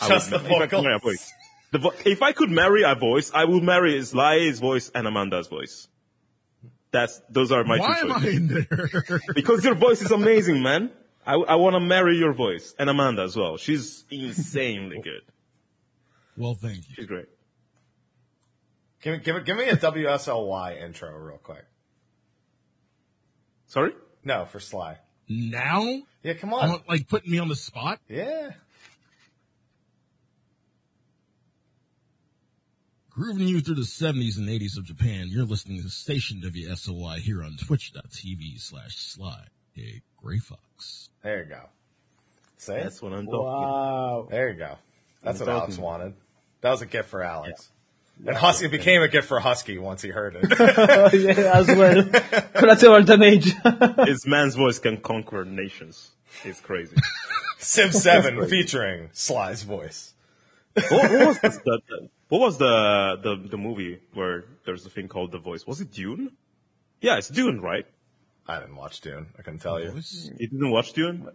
I 0.00 0.08
Just 0.08 0.30
would 0.30 0.40
the 0.42 0.48
ma- 0.48 0.56
if 0.56 0.62
I 0.62 0.66
could 0.66 0.70
vocals? 0.70 0.84
marry 0.84 0.96
a 0.96 0.98
voice. 1.00 1.32
The 1.72 1.78
vo- 1.78 1.94
if 2.04 2.22
I 2.22 2.32
could 2.32 2.50
marry 2.50 2.82
a 2.84 2.94
voice, 2.94 3.32
I 3.34 3.44
would 3.44 3.62
marry 3.64 4.00
Sly's 4.04 4.60
voice 4.60 4.90
and 4.94 5.06
Amanda's 5.06 5.48
voice. 5.48 5.88
That's, 6.92 7.20
those 7.28 7.50
are 7.50 7.64
my 7.64 7.78
Why 7.78 8.00
two 8.00 8.06
am 8.10 8.12
I 8.12 8.28
in 8.28 8.46
there? 8.46 9.20
Because 9.34 9.64
your 9.64 9.74
voice 9.74 10.00
is 10.02 10.12
amazing, 10.12 10.62
man. 10.62 10.92
I, 11.26 11.34
I 11.34 11.54
want 11.56 11.74
to 11.74 11.80
marry 11.80 12.16
your 12.16 12.32
voice. 12.32 12.74
And 12.78 12.88
Amanda 12.88 13.22
as 13.22 13.36
well. 13.36 13.56
She's 13.56 14.04
insanely 14.10 15.00
good. 15.02 15.22
well, 16.36 16.54
thank 16.54 16.88
you. 16.88 16.94
She's 16.94 17.06
great. 17.06 17.26
give 19.02 19.14
me 19.14 19.18
give 19.20 19.34
me 19.36 19.42
give 19.42 19.56
me 19.56 19.68
a 19.68 19.76
WSLY 19.76 20.82
intro 20.82 21.10
real 21.16 21.38
quick. 21.38 21.64
Sorry? 23.66 23.92
No, 24.24 24.44
for 24.44 24.60
Sly. 24.60 24.98
Now, 25.28 25.84
Yeah, 26.22 26.34
come 26.34 26.54
on. 26.54 26.68
want, 26.68 26.88
like 26.88 27.08
putting 27.08 27.32
me 27.32 27.38
on 27.38 27.48
the 27.48 27.56
spot. 27.56 27.98
Yeah. 28.08 28.50
Grooving 33.10 33.48
you 33.48 33.60
through 33.60 33.76
the 33.76 33.80
70s 33.82 34.36
and 34.36 34.46
80s 34.48 34.76
of 34.76 34.84
Japan, 34.84 35.26
you're 35.30 35.46
listening 35.46 35.82
to 35.82 35.88
Station 35.88 36.42
WSOY 36.44 37.18
here 37.20 37.42
on 37.42 37.56
twitch.tv 37.56 38.60
slash 38.60 38.94
sly, 38.96 39.46
a 39.78 40.02
Gray 40.22 40.38
Fox. 40.38 41.08
There 41.22 41.40
you 41.40 41.44
go. 41.46 41.60
See? 42.58 42.72
That's 42.72 43.00
what 43.02 43.12
I'm 43.12 43.26
talking 43.26 43.38
Wow. 43.44 44.28
There 44.30 44.48
you 44.50 44.54
go. 44.58 44.76
That's 45.22 45.40
I'm 45.40 45.46
what 45.46 45.56
Alex 45.56 45.78
wanted. 45.78 46.14
That 46.60 46.70
was 46.70 46.82
a 46.82 46.86
gift 46.86 47.08
for 47.08 47.22
Alex. 47.22 47.70
And 48.26 48.34
Husky 48.36 48.66
it 48.66 48.70
became 48.70 49.02
a 49.02 49.08
gift 49.08 49.28
for 49.28 49.38
Husky 49.40 49.76
once 49.78 50.00
he 50.00 50.08
heard 50.08 50.36
it. 50.40 50.48
yeah, 51.38 51.58
as 51.58 51.66
well. 51.66 52.02
Collateral 52.54 53.02
damage. 53.02 53.52
His 54.06 54.26
man's 54.26 54.54
voice 54.54 54.78
can 54.78 54.96
conquer 54.96 55.44
nations. 55.44 56.10
It's 56.44 56.60
crazy. 56.60 56.96
Sim 57.58 57.92
7 57.92 58.48
featuring 58.48 59.10
Sly's 59.12 59.62
voice. 59.62 60.14
what, 60.74 60.90
what 60.90 61.26
was 61.26 61.40
this, 61.40 61.56
the, 61.58 61.80
the- 61.88 62.08
what 62.28 62.40
was 62.40 62.58
the, 62.58 63.18
the 63.22 63.48
the 63.50 63.56
movie 63.56 64.00
where 64.12 64.44
there's 64.64 64.84
a 64.84 64.90
thing 64.90 65.06
called 65.06 65.30
The 65.30 65.38
Voice? 65.38 65.64
Was 65.66 65.80
it 65.80 65.92
Dune? 65.92 66.32
Yeah, 67.00 67.18
it's 67.18 67.28
Dune, 67.28 67.60
right? 67.60 67.86
I 68.48 68.60
didn't 68.60 68.76
watch 68.76 69.00
Dune. 69.00 69.26
I 69.38 69.42
couldn't 69.42 69.60
tell 69.60 69.80
you. 69.80 69.92
You 70.38 70.48
didn't 70.48 70.70
watch 70.70 70.92
Dune? 70.92 71.28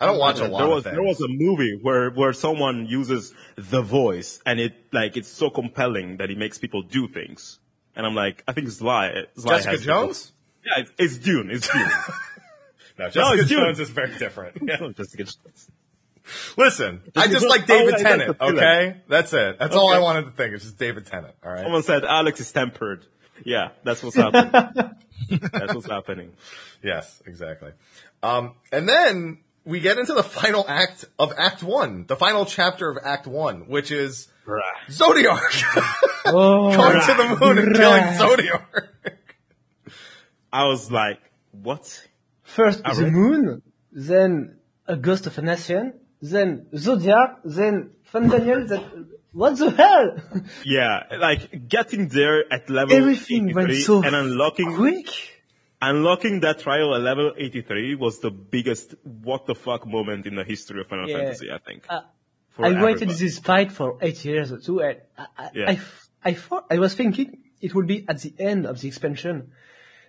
I 0.00 0.06
don't 0.06 0.18
watch 0.18 0.40
a 0.40 0.48
lot 0.48 0.58
there 0.58 0.68
was 0.68 0.84
there 0.84 1.02
was 1.02 1.20
a 1.20 1.28
movie 1.28 1.78
where 1.80 2.10
where 2.10 2.32
someone 2.32 2.86
uses 2.86 3.34
the 3.56 3.82
voice 3.82 4.40
and 4.46 4.58
it 4.58 4.74
like 4.92 5.16
it's 5.16 5.28
so 5.28 5.50
compelling 5.50 6.18
that 6.18 6.30
it 6.30 6.38
makes 6.38 6.58
people 6.58 6.82
do 6.82 7.08
things. 7.08 7.58
And 7.94 8.06
I'm 8.06 8.14
like, 8.14 8.42
I 8.48 8.52
think 8.52 8.70
Sly, 8.70 9.24
Sly 9.36 9.56
Jessica 9.56 9.70
has 9.72 9.84
Jones? 9.84 10.32
Yeah, 10.64 10.82
it's, 10.82 10.92
it's 10.98 11.18
Dune. 11.18 11.50
It's 11.50 11.68
Dune. 11.68 11.88
No, 12.98 13.08
Jessica 13.08 13.48
Dune. 13.48 13.58
Jones 13.64 13.80
is 13.80 13.88
very 13.88 14.18
different. 14.18 14.58
Yeah. 14.62 14.76
Jessica 14.94 15.24
Jones. 15.24 15.70
Listen, 16.58 17.00
I 17.16 17.28
just 17.28 17.40
Jones- 17.40 17.44
like 17.50 17.66
David 17.66 17.96
Tennant, 17.96 18.36
okay? 18.40 19.00
That's 19.08 19.32
it. 19.32 19.58
That's 19.58 19.74
all 19.74 19.90
I 19.90 19.98
wanted 20.00 20.26
to 20.26 20.30
think. 20.32 20.54
It's 20.54 20.64
just 20.64 20.78
David 20.78 21.06
Tennant, 21.06 21.34
all 21.42 21.50
right? 21.50 21.62
Someone 21.62 21.82
said 21.82 22.04
Alex 22.04 22.40
is 22.40 22.52
tempered. 22.52 23.06
Yeah, 23.44 23.70
that's 23.84 24.02
what's 24.02 24.16
happening. 24.24 24.50
that's 25.52 25.74
what's 25.74 25.88
happening. 25.88 26.32
Yes, 26.82 27.22
exactly. 27.26 27.72
Um, 28.22 28.54
and 28.72 28.88
then 28.88 29.38
we 29.64 29.80
get 29.80 29.98
into 29.98 30.14
the 30.14 30.22
final 30.22 30.64
act 30.68 31.04
of 31.18 31.32
Act 31.36 31.62
One, 31.62 32.06
the 32.06 32.16
final 32.16 32.46
chapter 32.46 32.90
of 32.90 32.98
Act 33.02 33.26
One, 33.26 33.68
which 33.68 33.90
is 33.90 34.28
Zodiark 34.88 35.64
oh, 36.26 36.76
going 36.76 37.00
to 37.00 37.14
the 37.14 37.36
moon 37.40 37.58
and 37.58 37.74
killing 37.76 38.02
Zodiark. 38.02 38.88
I 40.52 40.66
was 40.66 40.90
like, 40.90 41.20
what? 41.52 42.08
First 42.42 42.82
the 42.82 43.04
right. 43.04 43.12
moon, 43.12 43.62
then 43.92 44.56
a 44.86 44.96
ghost 44.96 45.26
of 45.26 45.38
a 45.38 45.42
nation, 45.42 45.94
then 46.20 46.66
Zodiark, 46.74 47.36
then 47.44 47.90
Fandaniel. 48.12 48.66
That 48.68 48.82
what 49.32 49.56
the 49.58 49.70
hell? 49.70 50.16
Yeah, 50.64 51.04
like 51.18 51.68
getting 51.68 52.08
there 52.08 52.44
at 52.52 52.68
level 52.70 52.96
Everything 52.96 53.52
went 53.54 53.70
83 53.70 53.82
so 53.82 54.02
and 54.02 54.14
unlocking 54.16 54.74
quick. 54.76 55.06
unlocking 55.80 56.40
that 56.40 56.60
trial 56.60 56.94
at 56.94 57.00
level 57.00 57.32
83 57.36 57.94
was 57.94 58.18
the 58.20 58.30
biggest 58.30 58.94
what 59.04 59.46
the 59.46 59.54
fuck 59.54 59.86
moment 59.86 60.26
in 60.26 60.34
the 60.34 60.44
history 60.44 60.80
of 60.80 60.86
Final 60.88 61.08
Yeah. 61.08 61.18
Fantasy, 61.18 61.50
I 61.50 61.58
think. 61.58 61.84
Uh, 61.88 62.02
I 62.58 62.62
waited 62.82 63.02
everybody. 63.04 63.14
this 63.14 63.38
fight 63.38 63.72
for 63.72 63.96
eight 64.02 64.22
years 64.24 64.52
too. 64.64 64.80
And 64.80 64.98
I, 65.16 65.26
I, 65.38 65.50
Yeah. 65.54 65.70
I, 65.70 65.80
I 66.22 66.34
thought 66.34 66.66
I 66.70 66.78
was 66.78 66.94
thinking 66.94 67.38
it 67.60 67.74
would 67.74 67.86
be 67.86 68.04
at 68.08 68.20
the 68.20 68.34
end 68.38 68.66
of 68.66 68.80
the 68.80 68.88
expansion, 68.88 69.52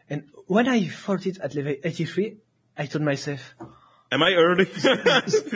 and 0.09 0.23
when 0.47 0.67
I 0.67 0.87
fought 0.87 1.25
it 1.25 1.37
at 1.39 1.53
level 1.55 1.75
83, 1.83 2.37
I 2.77 2.85
told 2.87 3.03
myself, 3.03 3.53
Am 4.11 4.21
I 4.23 4.33
early? 4.33 4.65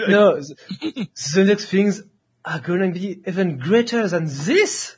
no, 0.07 0.39
the, 0.39 1.07
the 1.35 1.43
next 1.45 1.65
things 1.65 2.03
are 2.45 2.59
going 2.59 2.93
to 2.93 2.99
be 2.99 3.21
even 3.27 3.57
greater 3.57 4.07
than 4.07 4.25
this. 4.27 4.95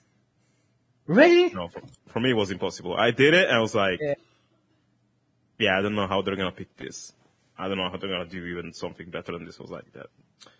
Really? 1.05 1.53
no, 1.53 1.69
for, 1.69 1.81
for 2.07 2.19
me 2.19 2.31
it 2.31 2.35
was 2.35 2.51
impossible. 2.51 2.95
I 2.97 3.11
did 3.11 3.33
it 3.33 3.47
and 3.47 3.55
I 3.57 3.61
was 3.61 3.73
like, 3.73 3.99
Yeah. 4.01 4.15
yeah, 5.57 5.77
I 5.79 5.81
don't 5.81 5.95
know 5.95 6.07
how 6.07 6.21
they're 6.21 6.35
gonna 6.35 6.51
pick 6.51 6.75
this. 6.77 7.13
I 7.57 7.67
don't 7.67 7.77
know 7.77 7.89
how 7.89 7.97
they're 7.97 8.09
gonna 8.09 8.25
do 8.29 8.45
even 8.45 8.73
something 8.73 9.09
better 9.09 9.31
than 9.31 9.45
this. 9.45 9.57
I 9.59 9.63
was 9.63 9.71
like 9.71 9.91
that. 9.93 10.07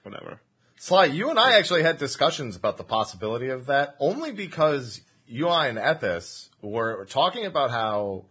Whatever. 0.04 0.40
Sly, 0.78 1.06
you 1.06 1.30
and 1.30 1.38
I 1.40 1.58
actually 1.58 1.84
had 1.84 1.98
discussions 1.98 2.56
about 2.56 2.78
the 2.78 2.84
possibility 2.84 3.50
of 3.50 3.66
that 3.66 3.96
only 4.00 4.32
because 4.32 5.02
you 5.28 5.50
I 5.50 5.68
and 5.68 5.78
Ethis 5.78 6.50
were 6.62 7.04
talking 7.10 7.46
about 7.46 7.72
how, 7.72 8.26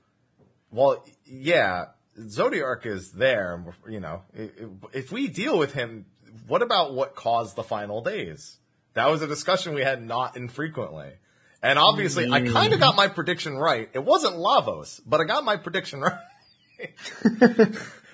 well, 0.70 1.04
yeah, 1.26 1.86
Zodiark 2.18 2.86
is 2.86 3.12
there. 3.12 3.62
You 3.86 4.00
know, 4.00 4.22
i- 4.38 4.42
i- 4.42 4.48
if 4.94 5.12
we 5.12 5.28
deal 5.28 5.58
with 5.58 5.74
him, 5.74 6.06
what 6.46 6.62
about 6.62 6.94
what 6.94 7.14
caused 7.14 7.56
the 7.56 7.62
final 7.62 8.02
days? 8.02 8.56
That 8.94 9.08
was 9.10 9.22
a 9.22 9.26
discussion 9.26 9.74
we 9.74 9.82
had 9.82 10.02
not 10.02 10.36
infrequently. 10.36 11.10
And 11.62 11.78
obviously, 11.78 12.30
I 12.30 12.40
kind 12.42 12.72
of 12.72 12.80
got 12.80 12.96
my 12.96 13.08
prediction 13.08 13.56
right. 13.56 13.88
It 13.92 14.04
wasn't 14.04 14.36
Lavos, 14.36 15.00
but 15.06 15.20
I 15.20 15.24
got 15.24 15.44
my 15.44 15.56
prediction 15.56 16.00
right. 16.00 16.18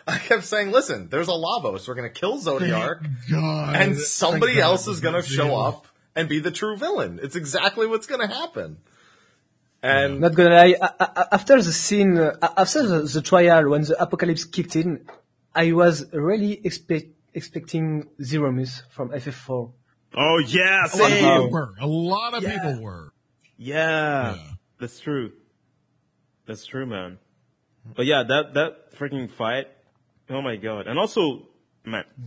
I 0.06 0.18
kept 0.18 0.44
saying, 0.44 0.70
listen, 0.72 1.08
there's 1.08 1.28
a 1.28 1.32
Lavos. 1.32 1.86
We're 1.86 1.94
going 1.94 2.12
to 2.12 2.20
kill 2.20 2.38
Zodiark 2.38 3.06
God. 3.30 3.76
and 3.76 3.96
somebody 3.96 4.60
else 4.60 4.88
is 4.88 5.00
going 5.00 5.14
to 5.14 5.22
show 5.22 5.46
real. 5.46 5.56
up 5.56 5.86
and 6.16 6.28
be 6.28 6.40
the 6.40 6.50
true 6.50 6.76
villain. 6.76 7.20
It's 7.22 7.36
exactly 7.36 7.86
what's 7.86 8.06
going 8.06 8.20
to 8.26 8.34
happen. 8.34 8.78
And 9.84 10.20
Not 10.20 10.34
gonna 10.34 10.54
lie. 10.54 10.76
a- 10.80 11.02
a- 11.02 11.34
After 11.34 11.60
the 11.60 11.72
scene, 11.72 12.16
uh, 12.16 12.36
after 12.56 12.86
the, 12.86 13.00
the 13.02 13.20
trial, 13.20 13.68
when 13.68 13.82
the 13.82 14.00
apocalypse 14.00 14.44
kicked 14.44 14.76
in, 14.76 15.04
I 15.56 15.72
was 15.72 16.06
really 16.12 16.64
expect, 16.64 17.06
expecting 17.34 18.08
Zeromus 18.20 18.82
from 18.90 19.10
FF4. 19.10 19.72
Oh 20.14 20.38
yeah, 20.38 20.86
A 20.92 20.96
lot 20.96 21.10
of 21.12 21.18
people 21.18 21.50
were. 21.50 21.74
A 21.80 21.86
lot 21.86 22.34
of 22.34 22.42
Yeah. 22.42 22.52
people 22.52 22.82
were. 22.82 23.12
Yeah, 23.56 24.34
Yeah. 24.34 24.42
that's 24.78 25.00
true. 25.00 25.32
That's 26.46 26.66
true, 26.66 26.86
man. 26.86 27.18
But 27.96 28.06
yeah, 28.06 28.22
that 28.24 28.54
that 28.54 28.92
freaking 28.94 29.30
fight. 29.30 29.68
Oh 30.28 30.42
my 30.42 30.56
god! 30.56 30.86
And 30.86 30.98
also, 30.98 31.48
man, 31.84 32.04
mm-hmm. 32.04 32.24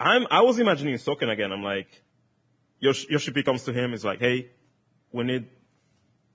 I'm 0.00 0.26
I 0.30 0.42
was 0.42 0.58
imagining 0.58 0.94
Soken 0.96 1.30
again. 1.30 1.52
I'm 1.52 1.62
like, 1.62 2.02
Yosh, 2.80 3.06
Yoshipi 3.06 3.44
comes 3.44 3.64
to 3.64 3.72
him. 3.72 3.92
Is 3.94 4.04
like, 4.04 4.18
hey, 4.18 4.50
we 5.12 5.24
need 5.24 5.46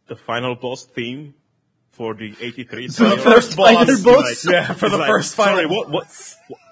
the 0.07 0.15
final 0.15 0.55
boss 0.55 0.85
theme 0.85 1.33
for 1.91 2.13
the 2.13 2.33
83. 2.39 2.87
the 2.87 2.93
trial." 2.93 3.17
first 3.17 3.53
Final 3.55 3.85
boss. 3.85 4.03
boss? 4.03 4.45
Yeah, 4.51 4.73
for 4.73 4.89
the 4.89 4.97
like, 4.97 5.07
first 5.09 5.35
final 5.35 5.55
Sorry, 5.55 5.65
what, 5.65 5.89
what, 5.89 6.07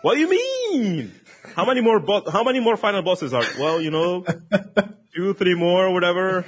what 0.02 0.14
do 0.16 0.20
you 0.20 0.30
mean? 0.30 1.12
How 1.56 1.66
many 1.66 1.82
more 1.82 2.00
bo- 2.00 2.30
How 2.30 2.44
many 2.44 2.60
more 2.60 2.78
final 2.78 3.02
bosses 3.02 3.34
are? 3.34 3.44
Well, 3.60 3.80
you 3.82 3.92
know, 3.92 4.26
two, 5.16 5.34
three 5.34 5.56
more, 5.56 5.92
whatever. 5.94 6.46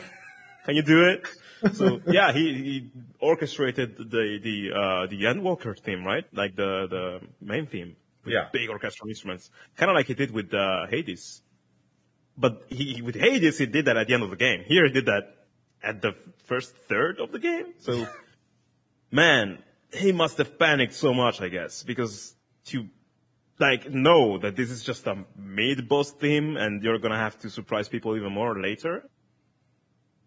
Can 0.65 0.75
you 0.75 0.81
do 0.83 1.05
it? 1.09 1.27
So 1.73 2.01
yeah, 2.07 2.31
he, 2.31 2.53
he 2.53 2.91
orchestrated 3.19 3.97
the 3.97 4.39
the 4.41 4.71
uh, 4.73 5.07
the 5.07 5.23
Endwalker 5.23 5.77
theme, 5.79 6.03
right? 6.03 6.25
Like 6.33 6.55
the 6.55 6.87
the 6.89 7.19
main 7.41 7.65
theme. 7.67 7.95
With 8.23 8.33
Yeah. 8.33 8.49
Big 8.51 8.69
orchestral 8.69 9.07
instruments, 9.09 9.51
kind 9.77 9.89
of 9.91 9.95
like 9.95 10.07
he 10.07 10.15
did 10.15 10.31
with 10.31 10.51
uh, 10.53 10.87
Hades. 10.89 11.41
But 12.37 12.63
he 12.69 13.01
with 13.01 13.15
Hades, 13.15 13.57
he 13.59 13.67
did 13.67 13.85
that 13.85 13.97
at 13.97 14.07
the 14.07 14.13
end 14.15 14.23
of 14.23 14.29
the 14.31 14.35
game. 14.35 14.63
Here, 14.65 14.85
he 14.87 14.91
did 14.91 15.05
that 15.05 15.25
at 15.83 16.01
the 16.01 16.13
first 16.45 16.75
third 16.89 17.19
of 17.19 17.31
the 17.31 17.39
game. 17.39 17.73
So 17.79 18.07
man, 19.11 19.59
he 19.93 20.11
must 20.11 20.37
have 20.39 20.57
panicked 20.59 20.93
so 20.93 21.13
much, 21.13 21.39
I 21.41 21.49
guess, 21.49 21.83
because 21.83 22.35
to 22.65 22.87
like 23.59 23.89
know 23.89 24.37
that 24.37 24.55
this 24.55 24.69
is 24.69 24.83
just 24.83 25.07
a 25.07 25.23
mid 25.37 25.87
boss 25.87 26.11
theme 26.11 26.57
and 26.57 26.83
you're 26.83 26.99
gonna 26.99 27.17
have 27.17 27.37
to 27.39 27.49
surprise 27.49 27.87
people 27.87 28.15
even 28.15 28.31
more 28.33 28.59
later 28.59 29.09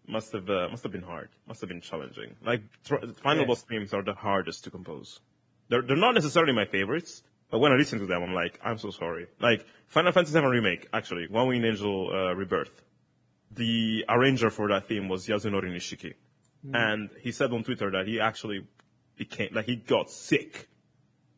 must 0.07 0.31
have 0.31 0.49
uh, 0.49 0.67
must 0.71 0.83
have 0.83 0.91
been 0.91 1.03
hard. 1.03 1.29
Must 1.47 1.61
have 1.61 1.69
been 1.69 1.81
challenging. 1.81 2.35
Like 2.43 2.63
tr- 2.83 2.95
final 3.21 3.43
Yeah. 3.43 3.47
boss 3.47 3.61
themes 3.63 3.93
are 3.93 4.01
the 4.03 4.13
hardest 4.13 4.63
to 4.63 4.71
compose. 4.71 5.19
They're 5.67 5.83
they're 5.83 5.95
not 5.97 6.15
necessarily 6.15 6.53
my 6.53 6.65
favorites, 6.65 7.21
but 7.51 7.59
when 7.59 7.71
I 7.71 7.75
listen 7.75 7.99
to 7.99 8.07
them, 8.07 8.23
I'm 8.23 8.33
like, 8.33 8.59
I'm 8.63 8.79
so 8.79 8.89
sorry. 8.89 9.27
Like 9.39 9.65
Final 9.87 10.11
Fantasy 10.11 10.39
VII 10.39 10.47
remake, 10.47 10.87
actually, 10.93 11.27
One 11.27 11.47
Winged 11.47 11.65
Angel 11.65 12.09
uh, 12.11 12.33
Rebirth. 12.33 12.81
The 13.51 14.05
arranger 14.09 14.49
for 14.49 14.67
that 14.69 14.87
theme 14.87 15.09
was 15.09 15.27
Yasunori 15.27 15.71
Nishiki, 15.71 16.13
and 16.73 17.09
he 17.21 17.31
said 17.31 17.51
on 17.51 17.63
Twitter 17.63 17.89
that 17.91 18.07
he 18.07 18.19
actually 18.19 18.65
became 19.15 19.49
like 19.53 19.65
he 19.65 19.75
got 19.75 20.09
sick, 20.09 20.67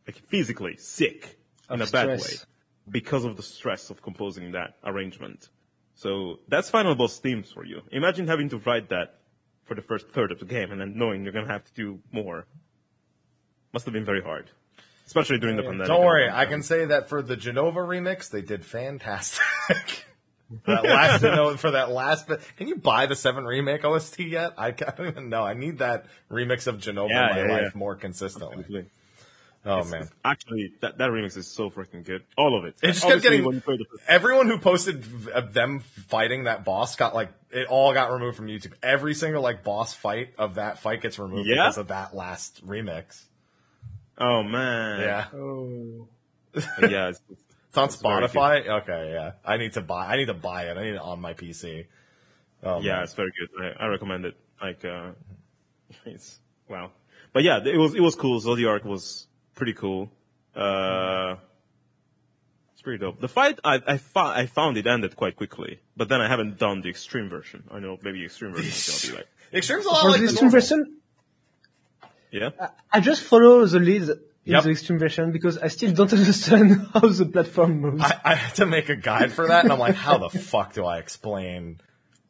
like 0.07 0.15
physically 0.27 0.75
sick 0.77 1.37
in 1.71 1.81
a 1.81 1.83
Of 1.83 1.91
bad 1.91 2.07
way 2.07 2.17
because 2.89 3.25
of 3.25 3.37
the 3.37 3.43
stress 3.43 3.89
of 3.89 4.01
composing 4.01 4.51
that 4.53 4.75
arrangement. 4.83 5.49
So 5.95 6.39
that's 6.47 6.69
final 6.69 6.95
boss 6.95 7.19
themes 7.19 7.51
for 7.51 7.65
you. 7.65 7.81
Imagine 7.91 8.27
having 8.27 8.49
to 8.49 8.57
write 8.57 8.89
that 8.89 9.19
for 9.65 9.75
the 9.75 9.81
first 9.81 10.09
third 10.09 10.31
of 10.31 10.39
the 10.39 10.45
game 10.45 10.71
and 10.71 10.81
then 10.81 10.97
knowing 10.97 11.23
you're 11.23 11.33
gonna 11.33 11.47
have 11.51 11.63
to 11.65 11.73
do 11.73 11.99
more. 12.11 12.45
Must 13.73 13.85
have 13.85 13.93
been 13.93 14.05
very 14.05 14.21
hard. 14.21 14.49
Especially 15.05 15.37
during 15.39 15.57
the 15.57 15.63
pandemic. 15.63 15.87
Don't 15.87 16.05
worry, 16.05 16.29
I 16.29 16.45
can 16.45 16.63
say 16.63 16.85
that 16.85 17.09
for 17.09 17.21
the 17.21 17.35
Jenova 17.35 17.75
remix, 17.75 18.29
they 18.29 18.41
did 18.41 18.65
fantastic. 18.65 20.05
for 20.63 20.71
that 20.75 20.83
last 20.83 21.21
note, 21.21 21.59
for 21.59 21.71
that 21.71 21.91
last 21.91 22.27
bit. 22.27 22.41
Can 22.57 22.67
you 22.67 22.75
buy 22.77 23.05
the 23.07 23.15
seven 23.15 23.45
remake 23.45 23.83
OST 23.83 24.19
yet? 24.19 24.53
I 24.57 24.71
don't 24.71 25.07
even 25.07 25.29
know. 25.29 25.43
I 25.43 25.53
need 25.53 25.79
that 25.79 26.05
remix 26.29 26.67
of 26.67 26.77
Jenova 26.77 27.09
Yeah, 27.09 27.29
in 27.29 27.35
my 27.35 27.41
yeah, 27.53 27.61
life 27.61 27.71
yeah. 27.73 27.77
more 27.79 27.95
consistently. 27.95 28.57
Absolutely. 28.59 28.89
Oh 29.63 29.73
It's- 29.79 29.91
man. 29.91 30.01
it's- 30.01 30.15
Actually, 30.25 30.73
that, 30.81 30.97
that 30.97 31.11
remix 31.11 31.37
is 31.37 31.45
so 31.47 31.69
freaking 31.69 32.03
good. 32.03 32.23
All 32.37 32.57
of 32.57 32.65
it. 32.65 32.75
It 32.81 32.87
just 32.93 33.03
kept 33.03 33.21
getting 33.21 33.43
when 33.45 33.55
you 33.55 33.61
the 33.61 33.85
everyone 34.07 34.47
who 34.47 34.57
posted 34.57 35.03
v- 35.05 35.31
them 35.51 35.79
fighting 35.81 36.45
that 36.45 36.65
boss 36.65 36.95
got 36.95 37.13
like 37.13 37.29
it 37.51 37.67
all 37.67 37.93
got 37.93 38.11
removed 38.11 38.37
from 38.37 38.47
YouTube. 38.47 38.73
Every 38.81 39.13
single 39.13 39.41
like 39.43 39.63
boss 39.63 39.93
fight 39.93 40.29
of 40.39 40.55
that 40.55 40.79
fight 40.79 41.01
gets 41.01 41.19
removed 41.19 41.47
Yeah? 41.47 41.55
because 41.65 41.77
of 41.77 41.89
that 41.89 42.15
last 42.15 42.65
remix. 42.65 43.23
Oh 44.17 44.41
man. 44.43 44.99
Yeah, 45.01 45.25
Oh. 45.33 46.07
yeah. 46.81 47.09
It's, 47.09 47.21
it's 47.29 47.77
on 47.77 47.85
It's 47.85 47.97
Spotify. 47.97 48.67
Okay, 48.81 49.11
yeah, 49.13 49.31
I 49.45 49.57
need 49.57 49.73
to 49.73 49.81
buy. 49.81 50.07
I 50.07 50.17
need 50.17 50.25
to 50.25 50.33
buy 50.33 50.63
it. 50.65 50.77
I 50.77 50.83
need 50.83 50.93
it 50.95 51.01
on 51.01 51.21
my 51.21 51.33
PC. 51.33 51.85
Oh, 52.63 52.81
yeah, 52.81 52.95
man. 52.95 53.03
it's 53.03 53.13
very 53.13 53.31
good. 53.39 53.49
I, 53.79 53.85
I 53.85 53.87
recommend 53.87 54.25
it. 54.25 54.35
Like, 54.61 54.83
uh, 54.85 55.11
it's 56.05 56.39
wow. 56.67 56.91
But 57.33 57.43
yeah, 57.43 57.59
it 57.63 57.77
was 57.77 57.95
it 57.95 58.01
was 58.01 58.15
cool. 58.15 58.41
Zodiark 58.41 58.83
was 58.85 59.27
pretty 59.55 59.73
cool. 59.73 60.11
Uh, 60.55 61.35
it's 62.73 62.81
pretty 62.81 62.99
dope. 62.99 63.19
The 63.21 63.27
fight 63.27 63.59
I 63.63 63.79
I, 63.85 63.97
fo- 63.97 64.19
I 64.41 64.45
found 64.47 64.77
it 64.77 64.87
ended 64.87 65.15
quite 65.15 65.35
quickly, 65.35 65.79
but 65.95 66.09
then 66.09 66.19
I 66.21 66.27
haven't 66.27 66.57
done 66.57 66.81
the 66.81 66.89
extreme 66.89 67.29
version. 67.29 67.63
I 67.71 67.79
know 67.79 67.97
maybe 68.01 68.23
extreme 68.25 68.51
version 68.51 68.67
is 68.69 69.01
gonna 69.03 69.13
be 69.13 69.17
like 69.19 69.27
Extreme's 69.53 69.85
a 69.85 69.89
lot 69.89 70.01
For 70.03 70.09
like 70.09 70.19
the 70.21 70.27
the 70.27 70.31
extreme 70.31 70.51
normal. 70.51 70.61
version, 70.61 70.97
yeah. 72.31 72.49
I 72.91 72.99
just 73.01 73.23
follow 73.23 73.65
the 73.65 73.79
lead 73.79 74.03
in 74.03 74.19
Yep. 74.43 74.63
the 74.63 74.69
extreme 74.71 74.97
version 74.97 75.31
because 75.31 75.57
I 75.59 75.67
still 75.67 75.91
don't 75.93 76.11
understand 76.21 76.87
how 76.93 77.01
the 77.01 77.25
platform 77.27 77.79
moves. 77.81 78.01
I, 78.03 78.19
I 78.23 78.35
had 78.35 78.55
to 78.55 78.65
make 78.65 78.89
a 78.89 78.95
guide 78.95 79.31
for 79.33 79.47
that, 79.47 79.63
and 79.65 79.71
I'm 79.73 79.77
like, 79.79 79.93
how 79.95 80.17
the 80.17 80.29
fuck 80.29 80.73
do 80.73 80.83
I 80.85 80.97
explain? 80.97 81.79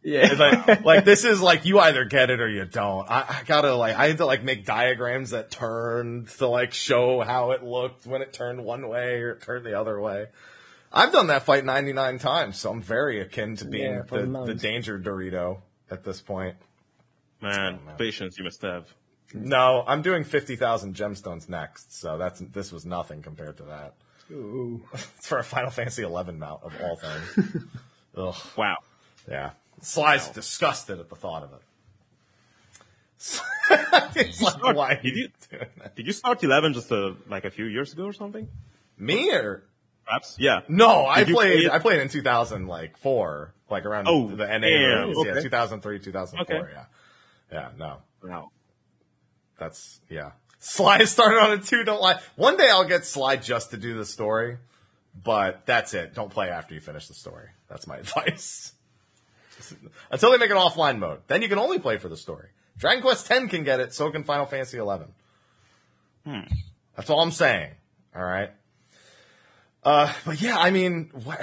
Yeah. 0.04 0.32
It's 0.32 0.40
like, 0.40 0.86
like 0.86 1.06
this 1.06 1.24
is 1.24 1.42
like 1.42 1.66
you 1.66 1.80
either 1.80 2.06
get 2.06 2.30
it 2.30 2.42
or 2.42 2.50
you 2.50 2.66
don't. 2.66 3.10
I, 3.10 3.26
I 3.28 3.42
gotta 3.46 3.76
like, 3.76 3.96
I 3.96 4.08
had 4.08 4.18
to 4.18 4.26
like 4.26 4.44
make 4.44 4.66
diagrams 4.66 5.32
that 5.32 5.52
turned 5.52 6.30
to 6.38 6.48
like 6.48 6.74
show 6.74 7.22
how 7.22 7.52
it 7.52 7.64
looked 7.64 8.06
when 8.06 8.22
it 8.22 8.34
turned 8.34 8.64
one 8.64 8.88
way 8.88 9.22
or 9.22 9.32
it 9.32 9.42
turned 9.42 9.66
the 9.66 9.80
other 9.80 10.00
way. 10.00 10.28
I've 10.94 11.12
done 11.14 11.28
that 11.28 11.44
fight 11.44 11.64
99 11.64 12.20
times, 12.20 12.58
so 12.58 12.70
I'm 12.70 12.82
very 12.82 13.22
akin 13.22 13.56
to 13.58 13.66
being 13.66 13.94
Yeah, 13.94 14.02
the, 14.10 14.26
the 14.26 14.46
the 14.48 14.56
danger 14.56 15.00
Dorito 15.00 15.60
at 15.90 16.04
this 16.04 16.20
point. 16.20 16.58
Man, 17.42 17.80
patience 17.98 18.38
you 18.38 18.44
must 18.44 18.62
have. 18.62 18.94
No, 19.34 19.84
I'm 19.88 20.02
doing 20.02 20.26
50,000 20.26 20.94
gemstones 20.94 21.48
next, 21.48 22.00
so 22.00 22.18
that's 22.18 22.40
this 22.40 22.72
was 22.72 22.86
nothing 22.86 23.22
compared 23.22 23.58
to 23.58 23.64
that. 23.64 23.94
Ooh. 24.32 24.84
It's 24.94 25.06
for 25.28 25.38
a 25.40 25.44
Final 25.44 25.72
Fantasy 25.72 26.04
11 26.04 26.38
mount 26.38 26.64
of 26.64 26.74
all 26.82 26.98
things. 26.98 27.66
Ugh. 28.18 28.36
Wow. 28.58 28.78
Yeah. 29.30 29.52
Sly's 29.82 30.30
disgusted 30.30 31.00
at 31.00 31.10
the 31.10 31.16
thought 31.16 31.44
of 31.44 31.54
it. 31.54 31.62
it's 34.16 34.42
like, 34.42 34.62
why? 34.64 35.00
Did 35.02 35.16
you 35.16 35.30
did 35.96 36.08
you 36.08 36.14
start 36.14 36.44
eleven 36.44 36.74
just 36.74 36.92
uh 36.92 37.14
like 37.30 37.46
a 37.46 37.52
few 37.52 37.66
years 37.66 37.94
ago 37.94 38.06
or 38.06 38.14
something? 38.14 38.48
Me 38.98 39.32
or 39.32 39.64
Perhaps. 40.06 40.36
Yeah. 40.40 40.62
no? 40.68 41.06
I 41.06 41.20
Did 41.20 41.30
you 41.30 41.36
played. 41.36 41.66
play? 41.68 41.76
I 41.76 41.80
played 41.80 42.02
in 42.02 42.10
2000, 42.10 42.68
like 42.68 42.98
four, 42.98 43.54
like 43.70 43.86
around 43.86 44.08
Oh, 44.10 44.28
the 44.30 44.46
NA 44.48 44.60
damn, 44.60 45.10
release. 45.10 45.26
Yeah, 45.36 45.42
2003, 45.42 46.00
2004. 46.00 46.56
Okay. 46.58 46.72
Yeah, 46.74 46.86
yeah. 47.52 47.70
No, 47.78 47.98
Wow. 48.24 48.50
that's 49.60 50.02
yeah. 50.10 50.32
Sly 50.60 51.04
started 51.06 51.38
on 51.40 51.52
it 51.54 51.64
too. 51.66 51.84
Don't 51.84 52.02
lie. 52.02 52.20
One 52.36 52.58
day 52.58 52.68
I'll 52.70 52.84
get 52.88 53.06
Sly 53.06 53.36
just 53.38 53.72
to 53.72 53.78
do 53.78 53.94
the 53.94 54.06
story, 54.06 54.58
but 55.24 55.66
that's 55.68 55.94
it. 55.94 56.14
Don't 56.16 56.32
play 56.32 56.50
after 56.50 56.74
you 56.74 56.82
finish 56.82 57.08
the 57.08 57.14
story. 57.14 57.50
That's 57.70 57.86
my 57.88 57.98
advice. 58.00 58.74
Until 60.12 60.32
they 60.32 60.38
make 60.38 60.52
an 60.52 60.58
offline 60.58 61.00
mode, 61.00 61.20
then 61.28 61.42
you 61.42 61.50
can 61.50 61.60
only 61.60 61.80
play 61.80 61.98
for 61.98 62.10
the 62.10 62.18
story. 62.18 62.50
Dragon 62.78 63.02
Quest 63.02 63.30
X 63.30 63.50
can 63.50 63.64
get 63.64 63.80
it, 63.80 63.94
so 63.94 64.10
can 64.12 64.24
Final 64.24 64.46
Fantasy 64.46 64.78
XI. 64.78 64.86
That's 66.96 67.10
all 67.10 67.22
I'm 67.22 67.32
saying. 67.32 67.72
All 68.16 68.24
right. 68.24 68.52
Uh, 69.84 70.14
but 70.26 70.42
yeah, 70.42 70.58
I 70.58 70.72
mean, 70.72 71.12
what? 71.24 71.42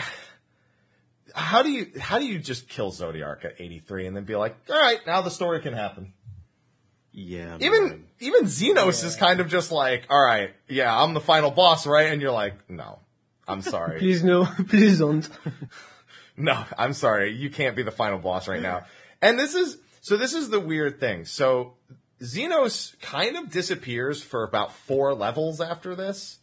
How 1.35 1.63
do 1.63 1.71
you 1.71 1.93
how 2.01 2.19
do 2.19 2.27
you 2.27 2.39
just 2.39 2.69
kill 2.69 2.91
Zodiark 2.91 3.45
at 3.45 3.61
83 3.61 4.07
and 4.07 4.17
then 4.17 4.25
be 4.25 4.37
like, 4.37 4.57
all 4.71 4.81
right, 4.81 4.99
now 5.07 5.21
the 5.21 5.31
story 5.31 5.61
can 5.61 5.73
happen? 5.73 6.13
Yeah. 7.13 7.57
Even 7.61 7.89
man. 7.89 8.05
even 8.21 8.45
Zenos 8.45 9.05
is 9.05 9.17
kind 9.17 9.41
of 9.41 9.49
just 9.49 9.73
like, 9.73 10.07
all 10.11 10.23
right, 10.23 10.51
yeah, 10.69 10.97
I'm 10.97 11.15
the 11.15 11.21
final 11.21 11.51
boss, 11.51 11.87
right? 11.87 12.13
And 12.13 12.23
you're 12.23 12.33
like, 12.33 12.71
no, 12.71 13.01
I'm 13.47 13.63
sorry, 13.63 13.99
Please 14.01 14.23
no, 14.23 14.45
please 14.69 14.99
don't. 14.99 15.29
no, 16.41 16.65
I'm 16.77 16.93
sorry, 16.93 17.33
you 17.33 17.51
can't 17.51 17.77
be 17.77 17.83
the 17.83 17.91
final 17.91 18.19
boss 18.19 18.49
right 18.49 18.63
now. 18.63 18.85
And 19.21 19.37
this 19.37 19.57
is 19.57 19.77
so 20.01 20.17
this 20.17 20.33
is 20.33 20.49
the 20.49 20.61
weird 20.61 21.01
thing. 21.01 21.25
So 21.25 21.75
Zenos 22.23 22.99
kind 23.01 23.37
of 23.37 23.51
disappears 23.51 24.23
for 24.23 24.45
about 24.45 24.73
four 24.73 25.13
levels 25.13 25.61
after 25.61 25.97
this. 25.97 26.39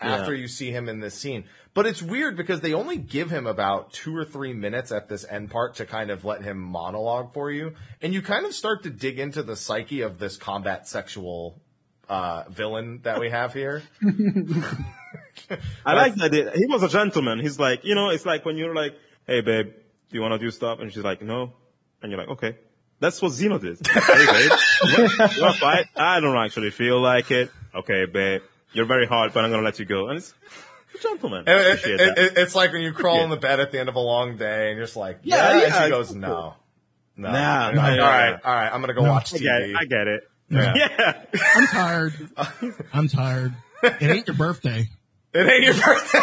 After 0.00 0.34
Yeah. 0.34 0.40
you 0.40 0.48
see 0.48 0.72
him 0.72 0.88
in 0.88 0.98
this 0.98 1.14
scene. 1.14 1.44
But 1.74 1.86
it's 1.86 2.02
weird 2.02 2.36
because 2.36 2.60
they 2.60 2.74
only 2.74 2.98
give 2.98 3.30
him 3.30 3.46
about 3.46 3.92
two 3.92 4.16
or 4.16 4.24
three 4.24 4.52
minutes 4.52 4.90
at 4.90 5.08
this 5.08 5.24
end 5.30 5.52
part 5.52 5.76
to 5.76 5.86
kind 5.86 6.10
of 6.10 6.24
let 6.24 6.42
him 6.42 6.58
monologue 6.58 7.32
for 7.32 7.52
you. 7.52 7.74
And 8.00 8.12
you 8.12 8.20
kind 8.20 8.44
of 8.44 8.52
start 8.52 8.82
to 8.82 8.90
dig 8.90 9.20
into 9.20 9.44
the 9.44 9.54
psyche 9.54 10.00
of 10.00 10.18
this 10.18 10.36
combat 10.36 10.88
sexual 10.88 11.62
uh, 12.08 12.44
villain 12.50 12.98
that 13.04 13.20
we 13.20 13.30
have 13.30 13.54
here. 13.54 13.82
I 15.86 15.94
like 15.94 16.14
that. 16.16 16.32
He 16.54 16.66
was 16.66 16.82
a 16.82 16.88
gentleman. 16.88 17.38
He's 17.38 17.58
like, 17.58 17.84
you 17.84 17.94
know, 17.94 18.10
it's 18.10 18.26
like 18.26 18.44
when 18.44 18.56
you're 18.56 18.74
like, 18.74 18.96
hey 19.26 19.40
babe, 19.40 19.66
do 19.66 19.72
you 20.16 20.20
want 20.20 20.32
to 20.32 20.38
do 20.38 20.50
stuff? 20.50 20.78
And 20.80 20.92
she's 20.92 21.02
like, 21.04 21.22
no. 21.22 21.52
And 22.02 22.10
you're 22.10 22.20
like, 22.20 22.30
okay. 22.30 22.56
That's 23.00 23.20
what 23.20 23.32
Zeno 23.32 23.58
did. 23.58 23.84
hey 23.86 24.26
babe, 24.26 24.50
you 24.96 25.02
want 25.42 25.54
to 25.54 25.60
fight? 25.60 25.86
I 25.96 26.20
don't 26.20 26.36
actually 26.36 26.70
feel 26.70 27.00
like 27.00 27.30
it. 27.30 27.50
Okay, 27.74 28.04
babe, 28.06 28.42
you're 28.72 28.86
very 28.86 29.06
hard, 29.06 29.32
but 29.32 29.44
I'm 29.44 29.50
gonna 29.50 29.62
let 29.64 29.78
you 29.78 29.84
go. 29.84 30.08
And 30.08 30.18
it's 30.18 30.32
a 30.94 30.98
gentleman. 31.02 31.44
I 31.48 31.52
It- 31.72 31.84
it- 31.84 32.18
it- 32.18 32.32
it's 32.38 32.54
like 32.54 32.72
when 32.72 32.82
you 32.82 32.92
crawl 32.92 33.16
Yeah. 33.18 33.24
in 33.24 33.30
the 33.30 33.36
bed 33.36 33.58
at 33.60 33.72
the 33.72 33.80
end 33.80 33.88
of 33.88 33.96
a 33.96 34.00
long 34.00 34.36
day 34.36 34.68
and 34.68 34.76
you're 34.76 34.86
just 34.86 34.96
like, 34.96 35.18
Yeah, 35.22 35.36
yeah. 35.36 35.56
yeah, 35.58 35.64
and 35.64 35.84
she 35.84 35.90
goes, 35.90 36.08
cool. 36.10 36.18
no. 36.18 36.54
No. 37.16 37.30
Nah, 37.32 37.66
And 37.68 37.74
you're 37.74 37.82
like, 37.84 37.96
nah, 37.98 38.04
all 38.04 38.10
yeah, 38.10 38.22
right, 38.24 38.30
yeah. 38.42 38.48
all 38.50 38.54
right, 38.54 38.72
I'm 38.72 38.80
going 38.80 38.88
to 38.88 38.94
go 38.94 39.04
No, 39.04 39.10
watch 39.12 39.34
I 39.34 39.36
TV. 39.36 39.42
get 39.42 39.62
it. 39.62 39.76
I 39.78 39.84
get 39.84 40.06
it. 40.08 40.22
Yeah. 40.48 40.72
Yeah. 40.76 41.40
I'm 41.56 41.66
tired. 41.66 42.14
I'm 42.92 43.08
tired. 43.08 43.54
It 43.82 44.02
ain't 44.02 44.26
your 44.28 44.36
birthday. 44.36 44.88
It 45.34 45.46
ain't 45.48 45.64
your 45.64 45.74
birthday. 45.74 46.20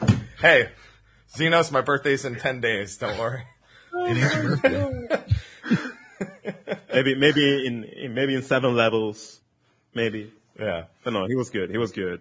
hey, 0.40 0.68
Zenos, 1.36 1.72
my 1.72 1.80
birthday's 1.80 2.24
in 2.24 2.36
10 2.36 2.60
days. 2.60 2.96
Don't 2.96 3.18
worry. 3.18 3.42
It 3.94 4.16
ain't 4.16 4.32
your 4.32 4.56
birthday. 4.56 5.24
maybe, 6.94 7.14
maybe 7.14 7.66
in, 7.66 7.84
in, 7.84 8.14
maybe 8.14 8.34
in 8.34 8.42
seven 8.42 8.74
levels. 8.74 9.38
Maybe. 9.94 10.32
Yeah. 10.58 10.84
But 11.04 11.12
no, 11.12 11.26
he 11.26 11.34
was 11.34 11.50
good. 11.50 11.70
He 11.70 11.76
was 11.76 11.92
good. 11.92 12.20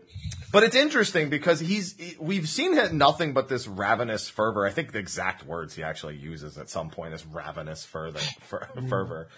But 0.51 0.63
it's 0.63 0.75
interesting 0.75 1.29
because 1.29 1.61
he's, 1.61 1.95
he- 1.97 2.17
we've 2.19 2.47
seen 2.47 2.73
him 2.73 2.97
nothing 2.97 3.33
but 3.33 3.47
this 3.47 3.67
ravenous 3.67 4.29
fervor. 4.29 4.65
I 4.65 4.71
think 4.71 4.91
the 4.91 4.99
exact 4.99 5.45
words 5.45 5.73
he 5.75 5.83
actually 5.83 6.17
uses 6.17 6.57
at 6.57 6.69
some 6.69 6.89
point 6.89 7.13
is 7.13 7.25
ravenous 7.25 7.85
further, 7.85 8.19
fer- 8.41 8.67
mm. 8.75 8.89
fervor. 8.89 9.29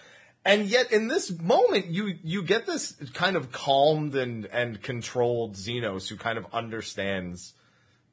And 0.44 0.66
yet 0.66 0.92
in 0.92 1.06
this 1.08 1.30
moment, 1.40 1.86
you, 1.86 2.18
you 2.22 2.42
get 2.42 2.66
this 2.66 2.94
kind 3.14 3.36
of 3.36 3.52
calmed 3.52 4.14
and, 4.16 4.46
and 4.46 4.82
controlled 4.82 5.54
Zenos 5.54 6.08
who 6.08 6.16
kind 6.16 6.36
of 6.36 6.46
understands 6.52 7.54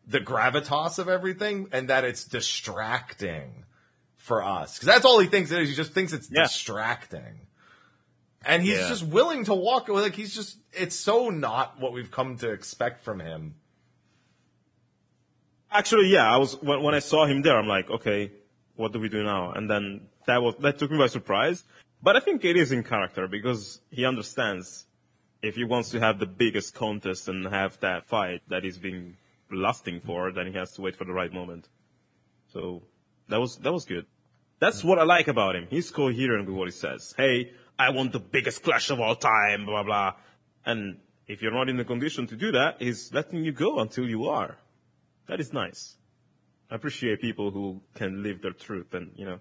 the 0.07 0.19
gravitas 0.19 0.99
of 0.99 1.07
everything 1.07 1.67
and 1.71 1.89
that 1.89 2.03
it's 2.03 2.23
distracting 2.23 3.65
for 4.17 4.43
us. 4.43 4.77
Cause 4.79 4.85
that's 4.87 5.05
all 5.05 5.19
he 5.19 5.27
thinks 5.27 5.51
it 5.51 5.61
is. 5.61 5.69
He 5.69 5.75
just 5.75 5.93
thinks 5.93 6.13
it's 6.13 6.29
Yeah. 6.31 6.43
distracting. 6.43 7.47
And 8.45 8.63
he's 8.63 8.79
Yeah. 8.79 8.89
just 8.89 9.03
willing 9.05 9.45
to 9.45 9.53
walk 9.53 9.87
away. 9.89 10.01
like 10.01 10.15
he's 10.15 10.33
just 10.33 10.57
it's 10.73 10.95
so 10.95 11.29
not 11.29 11.79
what 11.79 11.93
we've 11.93 12.11
come 12.11 12.37
to 12.37 12.49
expect 12.49 13.03
from 13.03 13.19
him. 13.19 13.55
Actually, 15.71 16.07
yeah, 16.07 16.31
I 16.31 16.37
was 16.37 16.61
when, 16.61 16.81
when 16.81 16.95
I 16.95 16.99
saw 16.99 17.25
him 17.25 17.41
there, 17.41 17.57
I'm 17.57 17.67
like, 17.67 17.89
okay, 17.89 18.31
what 18.75 18.91
do 18.91 18.99
we 18.99 19.09
do 19.09 19.23
now? 19.23 19.51
And 19.53 19.69
then 19.69 20.01
that 20.27 20.41
was 20.41 20.55
that 20.59 20.79
took 20.79 20.91
me 20.91 20.97
by 20.97 21.07
surprise. 21.07 21.63
But 22.03 22.15
I 22.15 22.19
think 22.19 22.43
it 22.43 22.57
is 22.57 22.71
in 22.71 22.83
character 22.83 23.27
because 23.27 23.79
he 23.91 24.05
understands 24.05 24.85
if 25.41 25.55
he 25.55 25.63
wants 25.63 25.91
to 25.91 25.99
have 25.99 26.19
the 26.19 26.25
biggest 26.25 26.73
contest 26.73 27.27
and 27.27 27.45
have 27.47 27.79
that 27.79 28.05
fight 28.07 28.41
that 28.49 28.63
he's 28.63 28.77
been 28.77 29.17
lusting 29.51 30.01
for, 30.01 30.31
then 30.31 30.47
he 30.47 30.53
has 30.53 30.71
to 30.73 30.81
wait 30.81 30.95
for 30.95 31.05
the 31.05 31.13
right 31.13 31.31
moment. 31.31 31.67
So 32.53 32.83
that 33.29 33.39
was 33.39 33.57
that 33.57 33.71
was 33.71 33.85
good. 33.85 34.05
That's 34.59 34.83
what 34.83 34.99
I 34.99 35.03
like 35.03 35.27
about 35.27 35.55
him. 35.55 35.67
He's 35.69 35.89
coherent 35.89 36.47
with 36.47 36.55
what 36.55 36.67
he 36.67 36.71
says. 36.71 37.13
Hey, 37.17 37.51
I 37.79 37.89
want 37.89 38.11
the 38.11 38.19
biggest 38.19 38.63
clash 38.63 38.89
of 38.89 38.99
all 38.99 39.15
time, 39.15 39.65
blah 39.65 39.83
blah. 39.83 40.13
And 40.65 40.99
if 41.27 41.41
you're 41.41 41.53
not 41.53 41.69
in 41.69 41.77
the 41.77 41.85
condition 41.85 42.27
to 42.27 42.35
do 42.35 42.51
that, 42.51 42.81
he's 42.81 43.13
letting 43.13 43.43
you 43.43 43.51
go 43.51 43.79
until 43.79 44.07
you 44.07 44.25
are. 44.25 44.57
That 45.27 45.39
is 45.39 45.53
nice. 45.53 45.95
I 46.69 46.75
appreciate 46.75 47.21
people 47.21 47.51
who 47.51 47.81
can 47.95 48.21
live 48.21 48.41
their 48.41 48.51
truth 48.53 48.93
and, 48.93 49.11
you 49.15 49.25
know, 49.25 49.39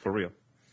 for 0.00 0.12
real. 0.12 0.30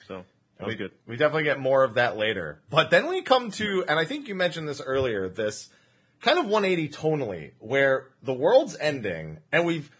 So, 0.07 0.23
that 0.57 0.67
was 0.67 0.73
we, 0.73 0.77
good. 0.77 0.91
we 1.07 1.17
definitely 1.17 1.43
get 1.43 1.59
more 1.59 1.83
of 1.83 1.95
that 1.95 2.15
later. 2.15 2.61
But 2.69 2.91
then 2.91 3.07
we 3.07 3.21
come 3.21 3.51
to 3.51 3.85
and 3.87 3.99
I 3.99 4.05
think 4.05 4.27
you 4.27 4.35
mentioned 4.35 4.67
this 4.67 4.81
earlier, 4.81 5.29
this 5.29 5.69
kind 6.25 6.39
of 6.39 6.47
180 6.47 6.89
tonally 6.89 7.51
where 7.59 8.07
the 8.23 8.33
world's 8.33 8.75
ending 8.77 9.37
and 9.51 9.65
we've 9.65 9.91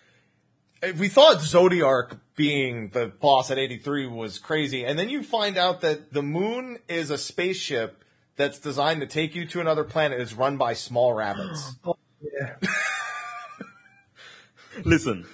we 0.98 1.08
thought 1.08 1.38
Zodiark 1.38 2.20
being 2.36 2.90
the 2.90 3.08
boss 3.08 3.52
at 3.52 3.58
83 3.58 4.08
was 4.08 4.40
crazy, 4.40 4.86
and 4.86 5.00
then 5.00 5.10
you 5.10 5.24
find 5.24 5.58
out 5.58 5.82
that 5.82 6.14
the 6.14 6.22
moon 6.22 6.80
is 6.88 7.10
a 7.10 7.18
spaceship 7.18 8.04
that's 8.36 8.60
designed 8.60 9.02
to 9.02 9.08
take 9.08 9.36
you 9.36 9.46
to 9.48 9.62
another 9.62 9.84
planet. 9.84 10.20
is 10.20 10.34
run 10.34 10.58
by 10.58 10.74
small 10.74 11.14
rabbits. 11.14 11.76
Oh, 11.86 11.96
yeah. 12.22 12.56
Listen, 14.84 15.26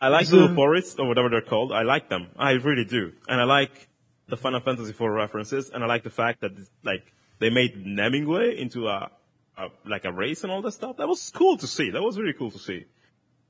I 0.00 0.08
like 0.08 0.28
Little 0.30 0.54
Forests 0.54 0.98
or 0.98 1.06
whatever 1.06 1.28
they're 1.28 1.42
called. 1.42 1.70
I 1.70 1.82
like 1.82 2.08
them. 2.08 2.28
I 2.36 2.52
really 2.52 2.84
do. 2.84 3.12
And 3.28 3.40
I 3.40 3.44
like 3.44 3.88
the 4.26 4.36
Final 4.36 4.60
Fantasy 4.60 4.90
IV 4.90 5.02
references 5.02 5.70
and 5.70 5.84
I 5.84 5.86
like 5.86 6.02
the 6.02 6.10
fact 6.10 6.40
that, 6.40 6.52
like, 6.82 7.12
they 7.38 7.50
made 7.50 7.84
Namingway 7.84 8.56
into 8.56 8.88
a, 8.88 9.10
a, 9.56 9.68
like 9.86 10.04
a 10.04 10.12
race 10.12 10.42
and 10.42 10.52
all 10.52 10.62
that 10.62 10.72
stuff. 10.72 10.96
That 10.98 11.08
was 11.08 11.30
cool 11.34 11.56
to 11.58 11.66
see. 11.66 11.90
That 11.90 12.02
was 12.02 12.18
really 12.18 12.32
cool 12.32 12.50
to 12.50 12.58
see. 12.58 12.86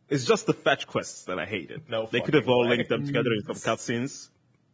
It's 0.08 0.24
just 0.24 0.46
the 0.46 0.52
fetch 0.54 0.86
quests 0.86 1.24
that 1.26 1.38
I 1.38 1.46
hated. 1.46 1.88
No 1.88 2.06
they 2.10 2.20
could 2.20 2.34
have 2.34 2.48
all 2.48 2.62
way. 2.64 2.70
linked 2.76 2.88
them 2.88 3.06
together 3.06 3.30
in 3.32 3.44
some 3.44 3.56
cutscenes, 3.56 4.28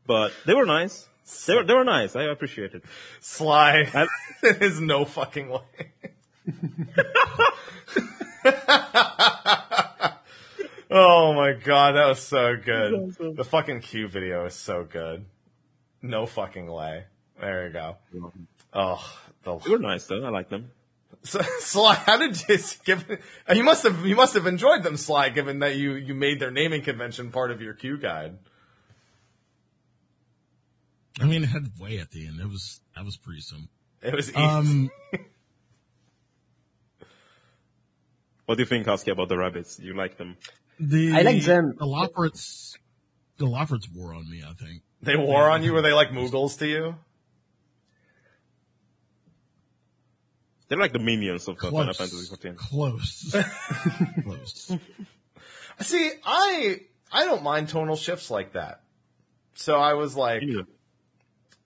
but 0.06 0.32
they 0.46 0.54
were 0.54 0.64
nice. 0.64 1.06
They 1.46 1.54
were, 1.56 1.64
they 1.64 1.74
were 1.74 1.84
nice. 1.84 2.16
I 2.16 2.22
appreciate 2.24 2.72
it. 2.74 2.84
Sly. 3.20 3.90
I- 3.92 4.06
there 4.42 4.62
is 4.62 4.80
no 4.80 5.04
fucking 5.04 5.48
way. 5.50 5.60
oh 10.90 11.32
my 11.34 11.52
god, 11.52 11.96
that 11.96 12.06
was 12.06 12.20
so 12.20 12.56
good. 12.56 13.16
The 13.36 13.44
fucking 13.44 13.80
Q 13.80 14.08
video 14.08 14.46
is 14.46 14.54
so 14.54 14.84
good. 14.84 15.24
No 16.00 16.26
fucking 16.26 16.70
way. 16.70 17.04
There 17.40 17.66
you 17.66 17.72
go. 17.72 17.96
Oh, 18.72 19.18
They 19.44 19.70
were 19.70 19.78
nice 19.78 20.06
though. 20.06 20.24
I 20.24 20.28
like 20.30 20.48
them. 20.48 20.70
So, 21.26 21.40
Sly, 21.60 21.94
how 21.94 22.18
did 22.18 22.40
you 22.48 22.58
give? 22.84 23.04
You 23.54 23.64
must 23.64 23.82
have 23.82 24.06
you 24.06 24.16
must 24.16 24.34
have 24.34 24.46
enjoyed 24.46 24.82
them, 24.82 24.96
Sly, 24.96 25.30
given 25.30 25.58
that 25.60 25.76
you 25.76 25.94
you 25.94 26.14
made 26.14 26.40
their 26.40 26.50
naming 26.50 26.82
convention 26.82 27.30
part 27.30 27.50
of 27.50 27.60
your 27.60 27.74
Q 27.74 27.98
guide. 27.98 28.38
I 31.20 31.24
mean, 31.24 31.44
it 31.44 31.46
had 31.46 31.72
way 31.80 31.98
at 31.98 32.10
the 32.10 32.26
end. 32.26 32.40
It 32.40 32.48
was 32.48 32.80
that 32.94 33.04
was 33.04 33.16
pretty 33.16 33.40
simple. 33.40 33.68
It 34.02 34.14
was 34.14 34.28
easy. 34.30 34.36
Um, 34.38 34.90
What 38.46 38.54
do 38.54 38.62
you 38.62 38.66
think, 38.66 38.86
Husky, 38.86 39.10
about 39.10 39.28
the 39.28 39.36
rabbits? 39.36 39.80
You 39.80 39.94
like 39.94 40.16
them? 40.18 40.36
the 40.78 41.12
I 41.12 41.22
like 41.22 41.42
them. 41.42 41.74
The 41.76 41.84
Lofferts, 41.84 42.76
the 43.38 43.46
Lofferts 43.46 43.88
wore 43.92 44.14
on 44.14 44.30
me. 44.30 44.42
I 44.48 44.52
think. 44.54 44.82
they 45.02 45.16
wore 45.16 45.50
on 45.50 45.64
you. 45.64 45.72
Were 45.72 45.82
they 45.82 45.92
like 45.92 46.10
Moogles 46.10 46.56
to 46.60 46.66
you? 46.68 46.94
They're 50.68 50.78
like 50.78 50.92
the 50.92 50.98
minions 50.98 51.46
of 51.48 51.58
Final 51.58 51.84
Close, 51.84 51.96
Fantasy 51.96 52.36
XIV. 52.36 52.56
close, 52.56 53.36
close. 54.24 54.72
See, 55.80 56.10
I 56.24 56.80
I 57.12 57.24
don't 57.24 57.42
mind 57.42 57.68
tonal 57.68 57.96
shifts 57.96 58.30
like 58.30 58.52
that. 58.54 58.80
So 59.54 59.78
I 59.78 59.94
was 59.94 60.16
like, 60.16 60.42
Yeah. 60.42 60.62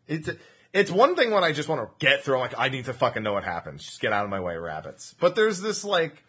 it's 0.07 0.29
it's 0.73 0.91
one 0.91 1.17
thing 1.17 1.31
when 1.31 1.43
I 1.45 1.53
just 1.53 1.69
want 1.69 1.81
to 1.81 2.07
get 2.07 2.23
through. 2.25 2.35
I'm 2.37 2.41
like, 2.43 2.55
I 2.59 2.69
need 2.69 2.85
to 2.85 2.93
fucking 2.95 3.23
know 3.23 3.33
what 3.33 3.45
happens. 3.45 3.85
Just 3.85 4.01
get 4.01 4.13
out 4.13 4.25
of 4.25 4.31
my 4.31 4.41
way, 4.41 4.57
rabbits. 4.57 5.15
But 5.19 5.35
there's 5.35 5.61
this 5.61 5.83
like, 5.83 6.23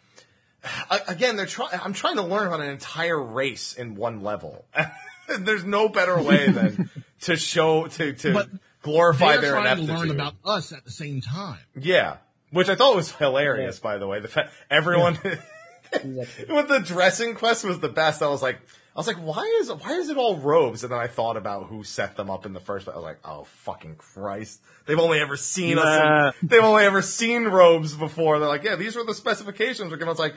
again, 1.08 1.36
they're 1.36 1.46
trying. 1.46 1.78
I'm 1.84 1.92
trying 1.92 2.16
to 2.16 2.22
learn 2.22 2.46
about 2.46 2.60
an 2.60 2.70
entire 2.70 3.20
race 3.22 3.74
in 3.74 3.94
one 3.96 4.22
level. 4.22 4.64
there's 5.38 5.64
no 5.64 5.88
better 5.88 6.20
way 6.20 6.48
than 6.50 6.90
to 7.22 7.36
show 7.36 7.86
to 7.86 8.12
to 8.14 8.32
But 8.32 8.48
glorify 8.82 9.32
They're 9.32 9.42
their 9.42 9.52
trying 9.52 9.76
to 9.76 9.82
learn 9.92 10.10
about 10.10 10.34
us 10.44 10.72
at 10.72 10.84
the 10.84 10.90
same 10.90 11.20
time. 11.20 11.58
yeah, 11.78 12.16
which 12.52 12.68
I 12.68 12.76
thought 12.76 12.94
was 12.94 13.10
hilarious. 13.12 13.78
By 13.80 13.98
the 13.98 14.06
way, 14.06 14.20
the 14.20 14.28
fact 14.28 14.52
everyone 14.70 15.18
with 15.24 16.68
the 16.68 16.82
dressing 16.84 17.34
quest 17.34 17.64
was 17.64 17.80
the 17.80 17.88
best. 17.88 18.22
I 18.22 18.28
was 18.28 18.42
like. 18.42 18.58
I 18.94 18.98
was 18.98 19.06
like, 19.06 19.16
why 19.16 19.44
is 19.62 19.70
it, 19.70 19.78
why 19.82 19.92
is 19.94 20.10
it 20.10 20.18
all 20.18 20.36
robes? 20.36 20.82
And 20.84 20.92
then 20.92 20.98
I 20.98 21.06
thought 21.06 21.38
about 21.38 21.68
who 21.68 21.82
set 21.82 22.14
them 22.14 22.28
up 22.28 22.44
in 22.44 22.52
the 22.52 22.60
first 22.60 22.84
place. 22.84 22.92
I 22.94 22.98
was 22.98 23.04
like, 23.04 23.20
oh 23.24 23.44
fucking 23.64 23.94
Christ! 23.94 24.60
They've 24.84 24.98
only 24.98 25.18
ever 25.18 25.38
seen 25.38 25.76
Nah. 25.76 26.28
us. 26.28 26.34
In, 26.42 26.48
they've 26.50 26.62
only 26.62 26.84
ever 26.84 27.00
seen 27.00 27.44
robes 27.44 27.94
before. 27.94 28.38
They're 28.38 28.48
like, 28.50 28.64
yeah, 28.64 28.76
these 28.76 28.94
were 28.94 29.04
the 29.04 29.14
specifications. 29.14 29.90
We're 29.90 29.96
us 30.10 30.18
like, 30.18 30.34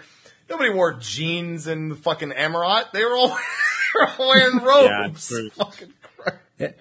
nobody 0.49 0.70
wore 0.70 0.93
jeans 0.93 1.68
and 1.68 1.99
fucking 1.99 2.32
Emirat. 2.32 2.93
They 2.93 3.03
were 3.03 3.18
all, 3.18 3.28
they 3.93 3.99
were 3.99 4.07
all 4.07 4.28
wearing 4.30 4.63
robes. 4.63 5.28
true. 5.28 5.49
fucking 5.49 5.91
Christ. 6.18 6.76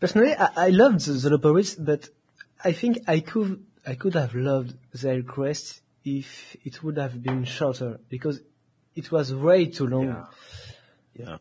Personally, 0.00 0.34
I, 0.34 0.48
I 0.56 0.68
loved 0.70 1.00
the, 1.04 1.12
the 1.28 1.74
but 1.74 2.08
I 2.64 2.72
think 2.72 3.00
I 3.06 3.20
could 3.20 3.62
I 3.88 3.94
could 3.94 4.14
have 4.14 4.34
loved 4.34 4.74
their 5.02 5.22
quest 5.22 5.80
if 6.04 6.56
it 6.62 6.82
would 6.82 6.98
have 6.98 7.22
been 7.22 7.44
shorter 7.44 7.98
because 8.10 8.40
it 8.94 9.10
was 9.10 9.34
way 9.34 9.60
too 9.66 9.86
long. 9.86 10.26
Yeah. 11.14 11.38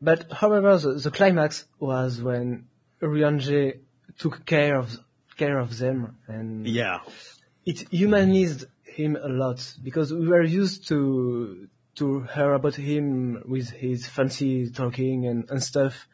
But 0.00 0.32
however, 0.32 0.78
the, 0.78 0.94
the 0.94 1.10
climax 1.10 1.66
was 1.78 2.22
when 2.22 2.68
Urianger 3.02 3.78
took 4.18 4.46
care 4.46 4.76
of 4.82 4.98
care 5.36 5.58
of 5.58 5.76
them, 5.76 6.16
and 6.26 6.66
Yeah. 6.66 7.00
it 7.66 7.78
humanized 7.90 8.64
him 8.84 9.12
a 9.16 9.28
lot 9.28 9.60
because 9.82 10.08
we 10.20 10.26
were 10.34 10.48
used 10.62 10.88
to 10.88 11.68
to 11.96 12.22
hear 12.34 12.52
about 12.54 12.76
him 12.76 13.06
with 13.46 13.68
his 13.70 14.06
fancy 14.06 14.70
talking 14.70 15.26
and, 15.26 15.50
and 15.50 15.62
stuff, 15.62 16.08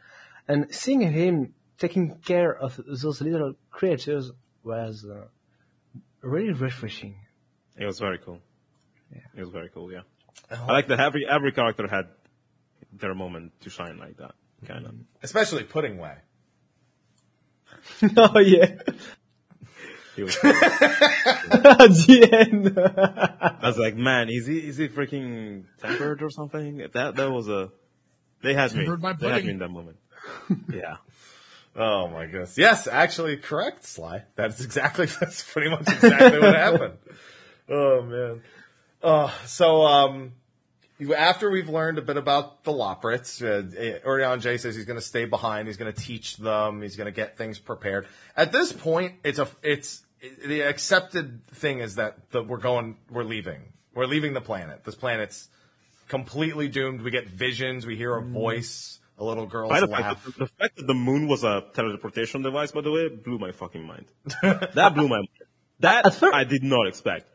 and 0.49 0.61
seeing 0.75 1.03
him 1.21 1.55
taking 1.79 2.07
care 2.33 2.53
of 2.67 2.81
those 3.03 3.21
little 3.21 3.55
creatures 3.71 4.33
was 4.65 5.05
uh, 5.05 5.27
really 6.23 6.53
refreshing. 6.53 7.17
It 7.77 7.87
was 7.87 7.99
very 7.99 8.19
cool. 8.19 8.41
Yeah. 9.13 9.21
It 9.37 9.41
was 9.41 9.51
very 9.51 9.69
cool, 9.69 9.93
yeah. 9.93 10.03
I 10.51 10.73
like 10.73 10.89
that 10.89 11.01
every 11.01 11.27
every 11.29 11.53
character 11.53 11.87
had 11.89 12.07
their 12.93 13.15
moment 13.15 13.53
to 13.63 13.71
shine 13.71 13.99
like 13.99 14.17
that, 14.19 14.35
kind 14.67 14.87
of. 14.87 14.93
Mm-hmm. 14.93 15.03
Especially 15.23 15.65
Pudding 15.65 15.99
Way. 15.99 16.17
oh 18.17 18.39
yeah, 18.39 18.77
He 20.17 20.23
was, 20.23 20.37
at 20.43 20.45
the 20.45 22.29
end. 22.33 22.79
I 22.79 23.67
was 23.67 23.79
like, 23.79 23.97
man, 23.97 24.29
is 24.29 24.47
he 24.47 24.59
is 24.59 24.77
he 24.77 24.89
freaking 24.89 25.65
tempered 25.81 26.23
or 26.23 26.29
something? 26.29 26.87
That 26.93 27.17
that 27.17 27.31
was 27.31 27.49
a. 27.49 27.71
They 28.43 28.53
had 28.53 28.75
me. 28.75 28.81
Tempered 28.81 29.01
by 29.01 29.13
They 29.15 29.31
had 29.31 29.45
me 29.45 29.53
in 29.53 29.59
that 29.59 29.71
moment. 29.71 29.97
yeah. 30.71 30.97
Oh 31.75 32.09
my 32.09 32.27
goodness. 32.27 32.59
Yes, 32.59 32.87
actually 32.87 33.37
correct, 33.39 33.85
Sly. 33.85 34.25
That's 34.37 34.63
exactly, 34.63 35.07
that's 35.21 35.43
pretty 35.43 35.71
much 35.71 35.89
exactly 35.89 36.41
what 36.41 36.55
happened. 36.55 36.95
Oh 37.69 38.03
man. 38.03 38.43
Uh, 39.03 39.31
so, 39.47 39.83
um, 39.83 40.33
after 41.17 41.51
we've 41.51 41.69
learned 41.69 41.99
a 41.99 42.03
bit 42.03 42.17
about 42.17 42.65
the 42.65 42.73
Loporrits, 42.73 43.43
uh, 43.43 43.63
Urianger 44.07 44.61
says 44.61 44.77
he's 44.77 44.85
going 44.85 44.99
to 44.99 45.05
stay 45.05 45.25
behind. 45.25 45.67
He's 45.67 45.77
going 45.77 45.93
to 45.93 46.01
teach 46.01 46.37
them. 46.37 46.83
He's 46.83 46.97
going 46.97 47.07
to 47.07 47.13
get 47.13 47.37
things 47.37 47.59
prepared. 47.59 48.07
At 48.37 48.53
this 48.53 48.73
point, 48.73 49.15
it's 49.25 49.39
a, 49.39 49.49
it's, 49.63 50.03
the 50.47 50.61
accepted 50.61 51.45
thing 51.49 51.81
is 51.81 51.97
that 51.97 52.31
the, 52.31 52.43
we're 52.43 52.59
going, 52.59 52.97
we're 53.11 53.25
leaving. 53.25 53.73
We're 53.95 54.07
leaving 54.07 54.35
the 54.35 54.41
planet. 54.41 54.85
This 54.85 54.95
planet's 54.95 55.49
completely 56.09 56.69
doomed. 56.69 57.03
We 57.03 57.11
get 57.11 57.29
visions. 57.29 57.85
We 57.85 57.97
hear 57.97 58.15
a 58.15 58.23
voice. 58.23 59.01
A 59.19 59.25
little 59.25 59.47
girl's 59.47 59.71
By 59.71 59.81
the, 59.81 59.87
way, 59.87 59.93
laugh. 60.01 60.25
the, 60.25 60.31
the 60.33 60.47
fact 60.47 60.77
that 60.77 60.87
the 60.87 60.95
moon 60.95 61.29
was 61.29 61.45
a 61.45 61.63
teleportation 61.75 62.43
device, 62.43 62.73
by 62.73 62.81
the 62.81 62.91
way, 62.91 63.09
blew 63.09 63.39
my 63.39 63.53
fucking 63.53 63.87
mind. 63.87 64.07
that 64.43 64.93
blew 64.95 65.09
my 65.09 65.17
mind. 65.17 65.29
That 65.81 66.07
At 66.07 66.15
fir- 66.15 66.33
I 66.35 66.45
did 66.45 66.63
not 66.63 66.87
expect. 66.89 67.27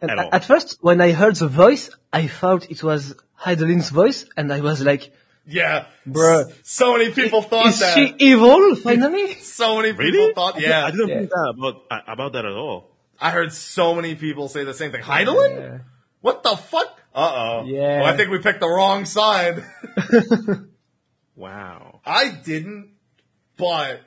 And 0.00 0.10
At 0.10 0.18
all. 0.18 0.28
at 0.32 0.44
first, 0.44 0.78
when 0.80 1.00
I 1.00 1.12
heard 1.12 1.36
the 1.36 1.48
voice, 1.48 1.90
I 2.12 2.26
thought 2.26 2.70
it 2.70 2.82
was 2.82 3.14
Hydaelyn's 3.40 3.90
voice, 3.90 4.26
and 4.36 4.52
I 4.52 4.60
was 4.60 4.82
like, 4.84 5.10
Yeah, 5.46 5.86
Bruh. 6.06 6.50
S- 6.50 6.54
So 6.64 6.92
many 6.96 7.10
people 7.12 7.42
thought 7.42 7.66
"Is 7.66 7.80
that. 7.80 7.94
she 7.94 8.14
evil 8.18 8.76
finally?" 8.76 9.34
so 9.40 9.76
many 9.76 9.90
people 9.92 10.04
Really? 10.04 10.34
thought. 10.34 10.60
Yeah, 10.60 10.84
I 10.84 10.90
didn't 10.90 11.08
Yeah. 11.08 11.18
think 11.18 11.30
that 11.30 11.54
about 11.56 12.08
about 12.08 12.32
that 12.34 12.44
at 12.44 12.52
all. 12.52 12.90
I 13.20 13.30
heard 13.30 13.52
so 13.52 13.94
many 13.94 14.14
people 14.14 14.48
say 14.48 14.62
the 14.64 14.74
same 14.74 14.92
thing. 14.92 15.02
Heidelin? 15.02 15.58
Yeah. 15.58 15.78
What 16.20 16.42
the 16.42 16.54
fuck? 16.56 16.97
Uh 17.18 17.34
oh. 17.34 17.64
Yeah. 17.66 18.00
Well, 18.02 18.12
I 18.12 18.16
think 18.16 18.30
we 18.30 18.38
picked 18.38 18.60
the 18.60 18.68
wrong 18.68 19.04
side. 19.04 19.64
Wow. 21.38 22.00
I 22.04 22.30
didn't, 22.30 22.90
but 23.56 24.00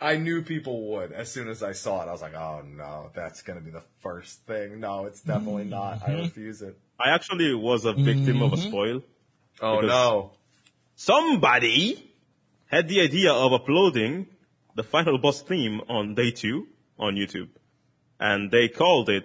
I 0.00 0.18
knew 0.18 0.42
people 0.42 0.92
would. 0.92 1.10
As 1.10 1.32
soon 1.32 1.48
as 1.48 1.64
I 1.64 1.72
saw 1.72 2.02
it, 2.02 2.08
I 2.08 2.12
was 2.12 2.22
like, 2.22 2.34
oh 2.34 2.62
no, 2.64 3.10
that's 3.12 3.42
gonna 3.42 3.60
be 3.60 3.72
the 3.72 3.82
first 4.02 4.46
thing. 4.46 4.78
No, 4.78 5.06
it's 5.06 5.20
definitely 5.20 5.64
not. 5.64 6.08
I 6.08 6.12
refuse 6.12 6.62
it. 6.62 6.78
I 6.98 7.10
actually 7.10 7.52
was 7.54 7.84
a 7.84 7.92
victim 7.92 8.40
of 8.40 8.52
a 8.52 8.56
spoil. 8.56 9.02
Oh 9.60 9.80
no. 9.80 10.30
Somebody 10.94 12.08
had 12.66 12.88
the 12.88 13.00
idea 13.00 13.32
of 13.32 13.52
uploading 13.52 14.28
the 14.76 14.84
final 14.84 15.18
boss 15.18 15.42
theme 15.42 15.80
on 15.88 16.14
day 16.14 16.30
two 16.30 16.68
on 17.00 17.16
YouTube. 17.16 17.48
And 18.20 18.50
they 18.50 18.68
called 18.68 19.08
it, 19.10 19.24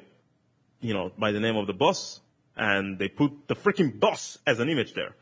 you 0.82 0.96
know, 0.96 1.12
by 1.18 1.32
the 1.32 1.40
name 1.40 1.58
of 1.58 1.68
the 1.68 1.74
boss. 1.74 2.20
And 2.62 3.00
they 3.00 3.08
put 3.10 3.48
the 3.48 3.56
freaking 3.56 4.00
boss 4.00 4.38
as 4.46 4.60
an 4.60 4.70
image 4.70 4.94
there. 4.94 5.16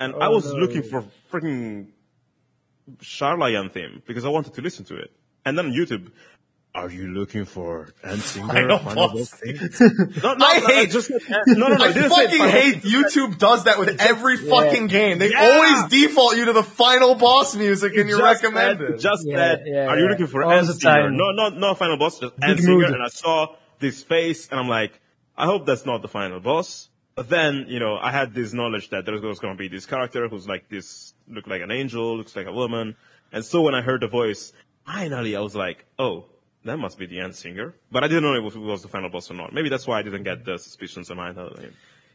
And 0.00 0.14
I 0.14 0.26
Oh, 0.28 0.30
was 0.36 0.46
no. 0.46 0.60
looking 0.60 0.82
for 0.84 1.04
freaking 1.32 1.88
Sharlayan 3.00 3.70
theme 3.70 4.02
because 4.06 4.24
I 4.24 4.28
wanted 4.28 4.54
to 4.54 4.62
listen 4.62 4.84
to 4.86 4.96
it. 4.96 5.10
And 5.44 5.58
then 5.58 5.66
on 5.66 5.72
YouTube, 5.72 6.10
are 6.74 6.90
you 6.90 7.08
looking 7.08 7.44
for 7.44 7.88
Endsinger 8.04 8.46
Final 8.52 8.78
final 8.78 9.08
boss 9.08 9.30
boss 9.30 9.40
theme? 9.40 9.56
No, 10.22 10.34
no, 10.34 10.46
I 10.46 10.58
no, 10.60 10.66
hate- 10.68 10.90
just, 10.90 11.10
no, 11.10 11.18
no, 11.46 11.68
no, 11.68 11.84
I 11.84 11.88
it 11.90 11.94
didn't 11.94 12.10
say 12.10 12.26
fucking 12.26 12.48
hate 12.48 12.82
YouTube 12.82 13.38
does 13.38 13.64
that 13.64 13.78
with 13.78 14.00
every 14.00 14.36
fucking 14.36 14.88
game. 14.88 15.18
They 15.18 15.30
Yeah. 15.30 15.40
always 15.52 15.84
default 15.90 16.36
you 16.36 16.44
to 16.46 16.52
the 16.52 16.62
final 16.64 17.14
boss 17.14 17.54
music 17.56 17.94
in 17.94 18.08
your 18.08 18.18
just 18.18 18.42
recommended. 18.42 18.94
That, 18.94 19.00
just 19.00 19.26
Yeah, 19.26 19.36
that. 19.36 19.62
yeah, 19.66 19.86
are 19.86 19.96
you 19.98 20.04
yeah. 20.04 20.10
looking 20.10 20.26
for 20.26 20.44
All 20.44 20.52
End 20.52 20.66
the 20.68 20.74
Singer? 20.74 21.10
No, 21.10 21.30
no, 21.32 21.48
no 21.50 21.74
final 21.74 21.96
boss. 21.96 22.18
Just 22.18 22.36
Big 22.38 22.58
Endsinger. 22.58 22.86
And 22.92 23.02
I 23.02 23.08
saw 23.08 23.54
this 23.78 24.02
face, 24.02 24.48
and 24.50 24.58
I'm 24.60 24.68
like, 24.68 25.00
I 25.36 25.46
hope 25.46 25.66
that's 25.66 25.84
not 25.84 26.02
the 26.02 26.08
final 26.08 26.40
boss. 26.40 26.88
But 27.14 27.28
then, 27.28 27.66
you 27.68 27.78
know, 27.78 27.96
I 27.96 28.10
had 28.10 28.34
this 28.34 28.52
knowledge 28.52 28.90
that 28.90 29.04
there 29.04 29.14
was 29.14 29.38
going 29.38 29.54
to 29.54 29.58
be 29.58 29.68
this 29.68 29.86
character 29.86 30.28
who's 30.28 30.48
like 30.48 30.68
this, 30.68 31.14
look 31.28 31.46
like 31.46 31.62
an 31.62 31.70
angel, 31.70 32.16
looks 32.16 32.34
like 32.34 32.46
a 32.46 32.52
woman. 32.52 32.96
And 33.32 33.44
so 33.44 33.62
when 33.62 33.74
I 33.74 33.82
heard 33.82 34.00
the 34.00 34.08
voice, 34.08 34.52
finally 34.84 35.36
I 35.36 35.40
was 35.40 35.54
like, 35.54 35.84
oh, 35.98 36.26
that 36.64 36.76
must 36.78 36.98
be 36.98 37.06
the 37.06 37.18
Endsinger. 37.18 37.74
But 37.90 38.02
I 38.02 38.08
didn't 38.08 38.24
know 38.24 38.34
if 38.34 38.56
it 38.56 38.58
was 38.58 38.82
the 38.82 38.88
final 38.88 39.10
boss 39.10 39.30
or 39.30 39.34
not. 39.34 39.52
Maybe 39.52 39.68
that's 39.68 39.86
why 39.86 39.98
I 39.98 40.02
didn't 40.02 40.24
get 40.24 40.44
the 40.44 40.58
suspicions 40.58 41.10
in 41.10 41.16
mind. 41.16 41.38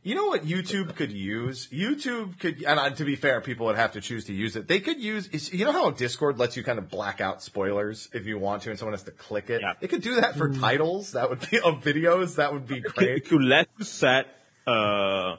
You 0.01 0.15
know 0.15 0.27
what 0.27 0.45
YouTube 0.45 0.95
could 0.95 1.11
use? 1.11 1.67
YouTube 1.67 2.39
could, 2.39 2.63
and 2.63 2.79
uh, 2.79 2.89
to 2.91 3.03
be 3.03 3.15
fair, 3.17 3.41
people 3.41 3.65
would 3.65 3.75
have 3.75 3.91
to 3.93 4.01
choose 4.01 4.25
to 4.25 4.33
use 4.33 4.55
it. 4.55 4.67
They 4.67 4.79
could 4.79 4.99
use, 4.99 5.51
you 5.53 5.65
know 5.65 5.73
how 5.73 5.91
Discord 5.91 6.37
lets 6.39 6.55
you 6.55 6.63
kind 6.63 6.79
of 6.79 6.89
black 6.89 7.19
out 7.19 7.43
spoilers 7.43 8.07
if 8.13 8.25
you 8.25 8.39
want 8.39 8.61
to, 8.63 8.69
and 8.69 8.79
someone 8.79 8.93
has 8.93 9.03
to 9.03 9.11
click 9.11 9.49
it. 9.49 9.61
Yeah. 9.61 9.73
It 9.81 9.89
could 9.89 10.01
do 10.01 10.15
that 10.21 10.35
for 10.37 10.49
titles. 10.53 11.11
That 11.11 11.29
would 11.29 11.41
be 11.49 11.59
of 11.59 11.83
videos. 11.83 12.35
That 12.37 12.53
would 12.53 12.65
be 12.65 12.77
It 12.77 12.83
great. 12.95 13.27
could 13.27 13.41
let 13.41 13.67
you 13.77 13.83
set, 13.83 14.27
uh, 14.65 15.35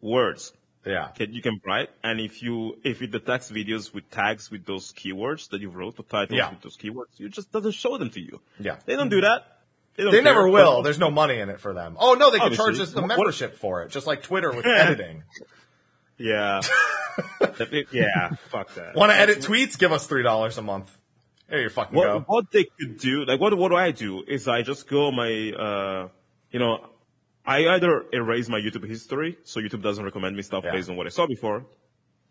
words 0.00 0.52
Yeah. 0.86 1.08
can, 1.08 1.32
you 1.32 1.42
can 1.42 1.60
write, 1.66 1.90
and 2.04 2.20
if 2.20 2.42
you 2.42 2.78
if 2.84 3.02
it 3.02 3.10
detects 3.10 3.50
videos 3.50 3.92
with 3.92 4.08
tags 4.10 4.50
with 4.50 4.64
those 4.64 4.92
keywords 4.92 5.48
that 5.50 5.60
you 5.60 5.70
wrote, 5.70 5.96
the 5.96 6.02
titles 6.04 6.38
Yeah. 6.38 6.50
with 6.50 6.60
those 6.60 6.76
keywords, 6.76 7.18
it 7.20 7.30
just 7.30 7.50
doesn't 7.50 7.72
show 7.72 7.98
them 7.98 8.10
to 8.10 8.20
you. 8.20 8.40
Yeah. 8.60 8.76
They 8.86 8.94
don't 8.96 9.08
do 9.08 9.20
that. 9.22 9.46
They, 9.96 10.10
They 10.10 10.20
never 10.22 10.48
will. 10.48 10.82
There's 10.82 10.98
no 10.98 11.10
money 11.10 11.38
in 11.38 11.50
it 11.50 11.60
for 11.60 11.74
them. 11.74 11.96
Oh 11.98 12.14
no, 12.14 12.30
they 12.30 12.38
could 12.38 12.54
charge 12.54 12.78
us 12.80 12.92
the 12.92 13.00
What- 13.02 13.08
membership 13.08 13.56
for 13.56 13.82
it, 13.82 13.90
just 13.90 14.06
like 14.06 14.22
Twitter 14.22 14.50
with 14.52 14.66
editing. 14.84 15.22
Yeah. 16.18 16.60
Yeah. 17.92 18.30
Fuck 18.50 18.74
that. 18.74 18.94
Want 18.94 19.12
to 19.12 19.16
edit 19.18 19.40
tweets? 19.40 19.78
Give 19.78 19.92
us 19.92 20.06
three 20.06 20.22
dollars 20.22 20.56
a 20.56 20.62
month. 20.62 20.96
There 21.48 21.60
you 21.60 21.68
fucking 21.68 21.94
What, 21.94 22.04
go. 22.06 22.20
what 22.26 22.50
they 22.50 22.64
could 22.64 22.96
do, 22.98 23.24
like 23.26 23.38
what 23.38 23.56
what 23.58 23.68
do 23.68 23.76
I 23.76 23.90
do? 23.90 24.24
Is 24.26 24.48
I 24.48 24.62
just 24.62 24.88
go 24.88 25.12
my, 25.12 25.52
uh, 25.52 26.08
you 26.50 26.58
know, 26.58 26.86
I 27.44 27.68
either 27.68 28.04
erase 28.12 28.48
my 28.48 28.58
YouTube 28.58 28.88
history, 28.88 29.36
so 29.44 29.60
YouTube 29.60 29.82
doesn't 29.82 30.02
recommend 30.02 30.34
me 30.36 30.42
stuff 30.42 30.64
Yeah. 30.64 30.72
based 30.72 30.88
on 30.88 30.96
what 30.96 31.06
I 31.06 31.10
saw 31.10 31.26
before, 31.26 31.66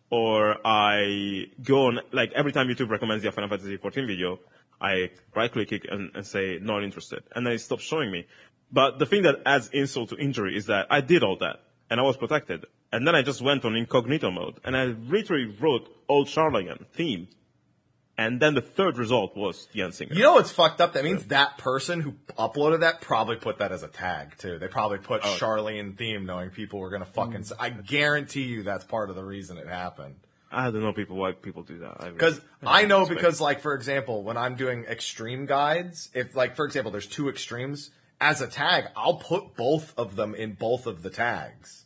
or 0.09 0.57
I 0.65 1.45
go 1.61 1.87
on 1.87 1.99
like 2.11 2.31
every 2.33 2.51
time 2.51 2.67
YouTube 2.67 2.89
recommends 2.89 3.23
the 3.23 3.31
Final 3.31 3.49
Fantasy 3.49 3.77
14 3.77 4.07
video, 4.07 4.39
I 4.81 5.11
right 5.35 5.51
click 5.51 5.71
it 5.71 5.85
and, 5.89 6.11
and 6.15 6.25
say 6.25 6.59
not 6.61 6.83
interested, 6.83 7.23
and 7.35 7.45
then 7.45 7.53
it 7.53 7.59
stops 7.59 7.83
showing 7.83 8.11
me. 8.11 8.25
But 8.71 8.99
the 8.99 9.05
thing 9.05 9.23
that 9.23 9.35
adds 9.45 9.69
insult 9.73 10.09
to 10.09 10.17
injury 10.17 10.55
is 10.55 10.65
that 10.67 10.87
I 10.89 11.01
did 11.01 11.23
all 11.23 11.37
that 11.37 11.57
and 11.89 11.99
I 11.99 12.03
was 12.03 12.17
protected, 12.17 12.65
and 12.91 13.05
then 13.05 13.15
I 13.15 13.21
just 13.21 13.41
went 13.41 13.65
on 13.65 13.75
incognito 13.75 14.31
mode 14.31 14.59
and 14.63 14.75
I 14.75 14.85
literally 14.85 15.55
wrote 15.59 15.87
Old 16.07 16.27
Sharlayan 16.27 16.85
theme 16.93 17.27
And 18.17 18.39
then 18.39 18.53
the 18.53 18.61
third 18.61 18.97
result 18.97 19.35
was 19.35 19.67
Jan 19.73 19.91
Singer. 19.91 20.13
You 20.13 20.23
know 20.23 20.33
what's 20.33 20.51
fucked 20.51 20.79
up? 20.81 20.93
That 20.93 21.03
means 21.03 21.25
that 21.27 21.57
person 21.57 22.01
who 22.01 22.13
uploaded 22.37 22.81
that 22.81 23.01
probably 23.01 23.37
put 23.37 23.57
that 23.59 23.71
as 23.71 23.83
a 23.83 23.87
tag 23.87 24.37
too. 24.37 24.59
They 24.59 24.67
probably 24.67 24.99
put 24.99 25.21
Oh. 25.23 25.37
Charlene 25.39 25.97
theme, 25.97 26.25
knowing 26.25 26.49
people 26.51 26.79
were 26.79 26.89
gonna 26.89 27.05
fucking. 27.05 27.41
Mm. 27.41 27.55
I 27.59 27.69
guarantee 27.69 28.43
you 28.43 28.63
that's 28.63 28.83
part 28.83 29.09
of 29.09 29.15
the 29.15 29.23
reason 29.23 29.57
it 29.57 29.67
happened. 29.67 30.15
I 30.51 30.65
don't 30.71 30.81
know 30.81 30.93
people 30.93 31.15
why 31.17 31.31
people 31.31 31.63
do 31.63 31.79
that. 31.79 31.97
I 31.99 32.03
really- 32.05 32.13
Because 32.13 32.41
I 32.63 32.81
I 32.81 32.85
know 32.85 33.05
because 33.05 33.39
like 33.39 33.61
for 33.61 33.73
example, 33.73 34.23
when 34.23 34.37
I'm 34.37 34.55
doing 34.55 34.83
extreme 34.85 35.45
guides, 35.45 36.09
if 36.13 36.35
like 36.35 36.55
for 36.55 36.65
example, 36.65 36.91
there's 36.91 37.07
two 37.07 37.29
extremes 37.29 37.91
as 38.19 38.41
a 38.41 38.47
tag, 38.47 38.85
I'll 38.95 39.15
put 39.15 39.55
both 39.55 39.93
of 39.97 40.15
them 40.15 40.35
in 40.35 40.53
both 40.53 40.85
of 40.87 41.01
the 41.03 41.09
tags. 41.09 41.85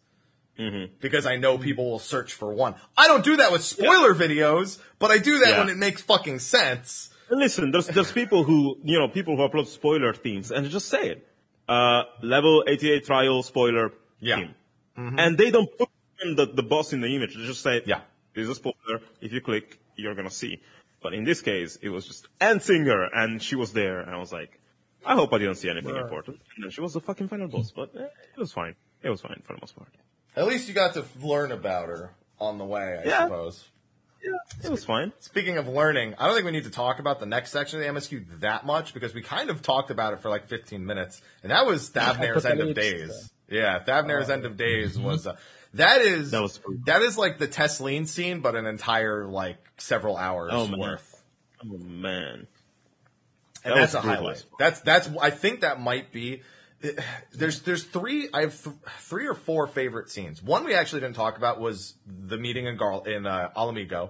Mm-hmm. 0.60 0.94
Because 1.02 1.26
I 1.26 1.36
know 1.36 1.58
people 1.58 1.90
will 1.92 2.00
search 2.00 2.34
for 2.34 2.54
one. 2.54 2.76
I 2.98 3.08
don't 3.08 3.24
do 3.26 3.36
that 3.38 3.52
with 3.52 3.62
spoiler 3.64 4.14
videos, 4.16 4.80
but 5.00 5.12
I 5.12 5.18
do 5.18 5.40
that 5.40 5.50
Yeah. 5.50 5.60
when 5.60 5.70
it 5.70 5.78
makes 5.78 6.02
fucking 6.02 6.40
sense. 6.40 7.10
And 7.30 7.40
listen, 7.40 7.72
there's 7.72 7.88
there's 7.88 8.12
people 8.12 8.44
who 8.46 8.78
you 8.84 8.98
know 9.00 9.08
people 9.10 9.36
who 9.38 9.44
upload 9.48 9.68
spoiler 9.68 10.14
themes 10.14 10.52
and 10.52 10.70
just 10.70 10.88
say 10.88 11.10
it. 11.10 11.28
Uh, 11.68 12.04
level 12.22 12.64
88 12.68 13.06
trial 13.06 13.44
spoiler 13.44 13.92
Yeah. 14.20 14.38
theme, 14.38 14.56
and 14.96 15.38
they 15.38 15.52
don't 15.52 15.70
put 15.78 15.90
in 16.24 16.36
the 16.36 16.46
the 16.46 16.64
boss 16.64 16.94
in 16.94 17.02
the 17.02 17.14
image. 17.16 17.36
They 17.36 17.46
just 17.46 17.62
say, 17.62 17.82
Yeah. 17.86 18.02
"This 18.36 18.44
is 18.44 18.50
a 18.50 18.56
spoiler. 18.56 19.02
If 19.22 19.32
you 19.34 19.42
click, 19.42 19.80
you're 19.96 20.16
gonna 20.16 20.30
see." 20.30 20.62
But 21.02 21.14
in 21.14 21.24
this 21.24 21.42
case, 21.42 21.78
it 21.82 21.90
was 21.90 22.06
just 22.08 22.28
Endsinger, 22.40 23.08
and 23.14 23.42
she 23.42 23.56
was 23.56 23.74
there, 23.74 24.00
and 24.02 24.10
I 24.14 24.18
was 24.18 24.32
like, 24.34 24.60
"I 25.06 25.14
hope 25.16 25.34
I 25.34 25.38
didn't 25.38 25.56
see 25.56 25.70
anything 25.70 25.96
important." 25.96 26.40
And 26.56 26.64
then 26.64 26.72
she 26.72 26.82
was 26.82 26.94
the 26.94 27.02
fucking 27.02 27.28
final 27.28 27.48
boss, 27.48 27.72
but 27.72 27.92
eh, 27.96 28.04
it 28.36 28.40
was 28.40 28.52
fine. 28.52 28.76
It 29.04 29.10
was 29.10 29.22
fine 29.22 29.42
for 29.44 29.54
the 29.54 29.60
most 29.62 29.76
part. 29.76 29.90
At 30.36 30.48
least 30.48 30.68
you 30.68 30.74
got 30.74 30.94
to 30.96 31.06
learn 31.22 31.52
about 31.52 31.88
her 31.90 32.12
on 32.40 32.58
the 32.58 32.66
way, 32.66 33.00
I 33.04 33.08
Yeah. 33.08 33.24
suppose. 33.26 33.70
Yeah, 34.24 34.32
it 34.64 34.72
was 34.72 34.84
fine. 34.84 35.14
Speaking 35.20 35.58
of 35.58 35.68
learning, 35.68 36.16
I 36.18 36.26
don't 36.26 36.34
think 36.34 36.46
we 36.48 36.52
need 36.52 36.64
to 36.64 36.72
talk 36.72 36.98
about 36.98 37.20
the 37.20 37.28
next 37.28 37.52
section 37.52 37.78
of 37.80 37.84
the 37.86 37.90
MSQ 37.92 38.40
that 38.40 38.66
much 38.66 38.92
because 38.96 39.14
we 39.14 39.22
kind 39.22 39.52
of 39.52 39.62
talked 39.62 39.92
about 39.92 40.14
it 40.14 40.22
for 40.22 40.30
like 40.30 40.48
15 40.48 40.84
minutes, 40.84 41.22
and 41.44 41.52
that 41.52 41.68
was 41.68 41.92
Thavnair's 41.92 42.44
End 42.44 42.60
of 42.60 42.70
Apocalypse. 42.70 42.76
Days. 43.12 43.32
Yeah, 43.48 43.84
Thavnair's 43.84 44.32
End 44.32 44.46
of 44.46 44.58
Days 44.58 44.98
was 44.98 45.28
uh, 45.28 45.36
that 45.76 46.02
is 46.02 46.32
That 46.32 46.42
was- 46.42 46.60
that 46.86 47.02
is 47.02 47.18
like 47.18 47.38
the 47.38 47.48
Tesleen 47.48 48.08
scene, 48.08 48.40
but 48.42 48.56
an 48.56 48.66
entire 48.66 49.26
like 49.26 49.58
several 49.78 50.18
hours 50.18 50.52
Oh, 50.54 50.68
man. 50.68 50.80
worth, 50.80 51.24
Oh 51.64 51.78
man. 51.78 52.48
and 53.64 53.74
That 53.74 53.76
that's 53.76 53.94
a 53.94 54.02
brutal. 54.02 54.16
highlight. 54.18 54.46
That's 54.60 54.80
that's 54.82 55.10
I 55.22 55.30
think 55.30 55.62
that 55.62 55.80
might 55.80 56.12
be. 56.12 56.42
There's 57.34 57.62
there's 57.62 57.84
three 57.84 58.30
I 58.34 58.42
have 58.42 58.64
th- 58.64 58.76
three 59.00 59.28
or 59.28 59.34
four 59.34 59.66
favorite 59.68 60.10
scenes. 60.10 60.44
One 60.44 60.66
we 60.66 60.76
actually 60.76 61.02
didn't 61.02 61.16
talk 61.16 61.38
about 61.38 61.60
was 61.60 61.96
the 62.06 62.38
meeting 62.38 62.68
in 62.68 62.78
Garl 62.78 63.08
in 63.08 63.26
uh, 63.26 63.50
Ala 63.58 63.74
Migo, 63.74 64.10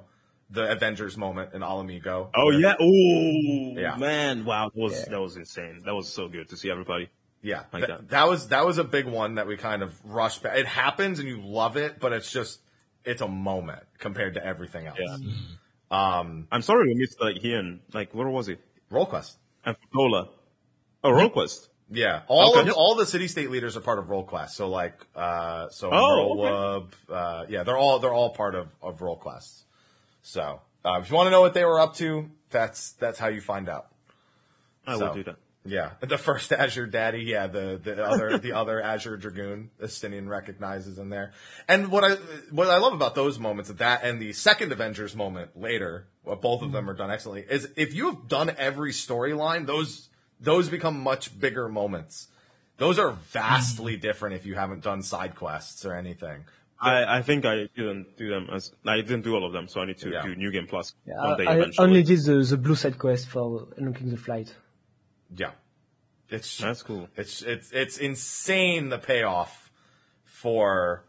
the 0.49 0.69
Avengers 0.71 1.15
moment 1.15 1.53
in 1.53 1.63
Ala 1.63 1.83
Migo. 1.83 2.29
Oh 2.35 2.45
where- 2.47 2.59
yeah. 2.59 2.75
Oh 2.79 3.79
Yeah. 3.79 3.95
man. 3.97 4.43
Wow. 4.45 4.71
That 4.75 4.81
was 4.81 5.05
that 5.05 5.21
was 5.21 5.37
insane. 5.37 5.81
That 5.85 5.95
was 5.95 6.11
so 6.11 6.27
good 6.27 6.49
to 6.49 6.57
see 6.57 6.69
everybody. 6.69 7.09
Yeah, 7.45 7.63
Like 7.71 7.81
that, 7.81 7.87
that. 7.87 8.09
that 8.09 8.27
was 8.27 8.47
that 8.47 8.65
was 8.65 8.79
a 8.79 8.83
big 8.83 9.05
one 9.05 9.35
that 9.35 9.45
we 9.45 9.55
kind 9.55 9.83
of 9.83 9.93
rushed 10.03 10.41
back. 10.41 10.57
It 10.57 10.65
happens 10.65 11.19
and 11.19 11.27
you 11.27 11.39
love 11.41 11.77
it, 11.77 11.99
but 11.99 12.11
it's 12.11 12.31
just 12.31 12.59
it's 13.03 13.21
a 13.21 13.27
moment 13.27 13.83
compared 13.99 14.33
to 14.33 14.43
everything 14.43 14.87
else. 14.87 14.97
Yeah. 14.99 15.17
Um, 15.91 16.47
I'm 16.51 16.63
sorry 16.63 16.87
we 16.87 16.95
missed 16.95 17.21
like 17.21 17.43
Ian. 17.45 17.81
Like 17.93 18.15
where 18.15 18.27
was 18.27 18.47
he? 18.47 18.57
Roll 18.89 19.05
quest. 19.05 19.37
And 19.63 19.75
Cola. 19.93 20.29
Oh, 21.03 21.11
RollQuest. 21.11 21.67
Yeah, 21.91 22.23
all 22.27 22.57
Okay. 22.57 22.67
of 22.69 22.75
all 22.75 22.95
the 22.95 23.05
city 23.05 23.27
state 23.27 23.51
leaders 23.51 23.77
are 23.77 23.81
part 23.81 23.99
of 23.99 24.09
roll 24.09 24.23
quest. 24.23 24.55
So 24.55 24.67
like, 24.69 25.05
uh, 25.15 25.69
so 25.69 25.91
Oh, 25.91 26.35
Merlwyb, 26.35 26.87
uh, 27.11 27.45
yeah, 27.47 27.61
they're 27.61 27.77
all 27.77 27.99
they're 27.99 28.13
all 28.13 28.31
part 28.31 28.55
of 28.55 28.69
of 28.81 29.03
roll 29.03 29.17
quests. 29.17 29.65
So 30.23 30.61
uh, 30.83 30.99
if 31.01 31.11
you 31.11 31.15
want 31.15 31.27
to 31.27 31.31
know 31.31 31.41
what 31.41 31.53
they 31.53 31.63
were 31.63 31.79
up 31.79 31.95
to, 31.97 32.27
that's 32.49 32.93
that's 32.93 33.19
how 33.19 33.27
you 33.27 33.39
find 33.41 33.69
out. 33.69 33.85
I 34.87 34.97
So. 34.97 35.05
will 35.07 35.13
do 35.13 35.23
that. 35.25 35.35
Yeah, 35.65 35.91
the 35.99 36.17
first 36.17 36.51
Azure 36.53 36.85
Daddy, 36.85 37.23
yeah, 37.23 37.47
the 37.47 37.79
the 37.83 38.03
other 38.03 38.37
the 38.37 38.53
other 38.53 38.81
Azure 38.81 39.17
Dragoon, 39.17 39.71
Estinian 39.81 40.27
recognizes 40.27 40.99
in 40.99 41.09
there. 41.09 41.33
And 41.67 41.89
what 41.89 42.03
I 42.03 42.15
what 42.51 42.67
I 42.69 42.77
love 42.77 42.93
about 42.93 43.15
those 43.15 43.39
moments, 43.39 43.71
that 43.71 44.03
and 44.03 44.21
the 44.21 44.33
second 44.33 44.71
Avengers 44.71 45.15
moment 45.15 45.59
later, 45.59 46.07
well, 46.23 46.35
both 46.35 46.61
of 46.61 46.71
them 46.71 46.89
are 46.89 46.93
done 46.93 47.09
excellently. 47.11 47.45
Is 47.53 47.67
if 47.75 47.93
you 47.93 48.05
have 48.11 48.27
done 48.27 48.51
every 48.57 48.91
storyline, 48.91 49.65
those 49.65 50.09
those 50.39 50.69
become 50.69 50.99
much 50.99 51.37
bigger 51.39 51.67
moments. 51.67 52.27
Those 52.77 52.99
are 52.99 53.11
vastly 53.31 53.95
different 53.95 54.35
if 54.35 54.45
you 54.45 54.55
haven't 54.55 54.83
done 54.83 55.01
side 55.01 55.35
quests 55.35 55.85
or 55.85 55.95
anything. 55.95 56.43
I, 56.79 57.19
I 57.19 57.21
think 57.21 57.45
I 57.45 57.69
didn't 57.75 58.17
do 58.17 58.29
them 58.29 58.49
as 58.51 58.71
I 58.85 58.97
didn't 58.97 59.21
do 59.21 59.33
all 59.33 59.45
of 59.45 59.53
them, 59.53 59.67
so 59.67 59.81
I 59.81 59.85
need 59.85 59.97
to 59.99 60.09
Yeah. 60.09 60.23
do 60.23 60.35
New 60.35 60.51
Game 60.51 60.67
Plus 60.67 60.93
Yeah, 61.07 61.15
one 61.23 61.37
day 61.37 61.45
I, 61.47 61.59
I 61.61 61.71
only 61.79 62.03
did 62.03 62.19
the, 62.25 62.43
the 62.43 62.57
blue 62.57 62.75
side 62.75 62.99
quest 62.99 63.29
for 63.29 63.67
unlocking 63.77 64.09
the 64.09 64.17
flight. 64.17 64.53
Yeah, 65.35 65.51
it's 66.29 66.57
That's 66.57 66.83
cool. 66.83 67.09
It's 67.15 67.41
it's 67.41 67.71
it's 67.71 67.97
insane 67.97 68.89
the 68.89 68.97
payoff 68.97 69.71
for 70.23 71.03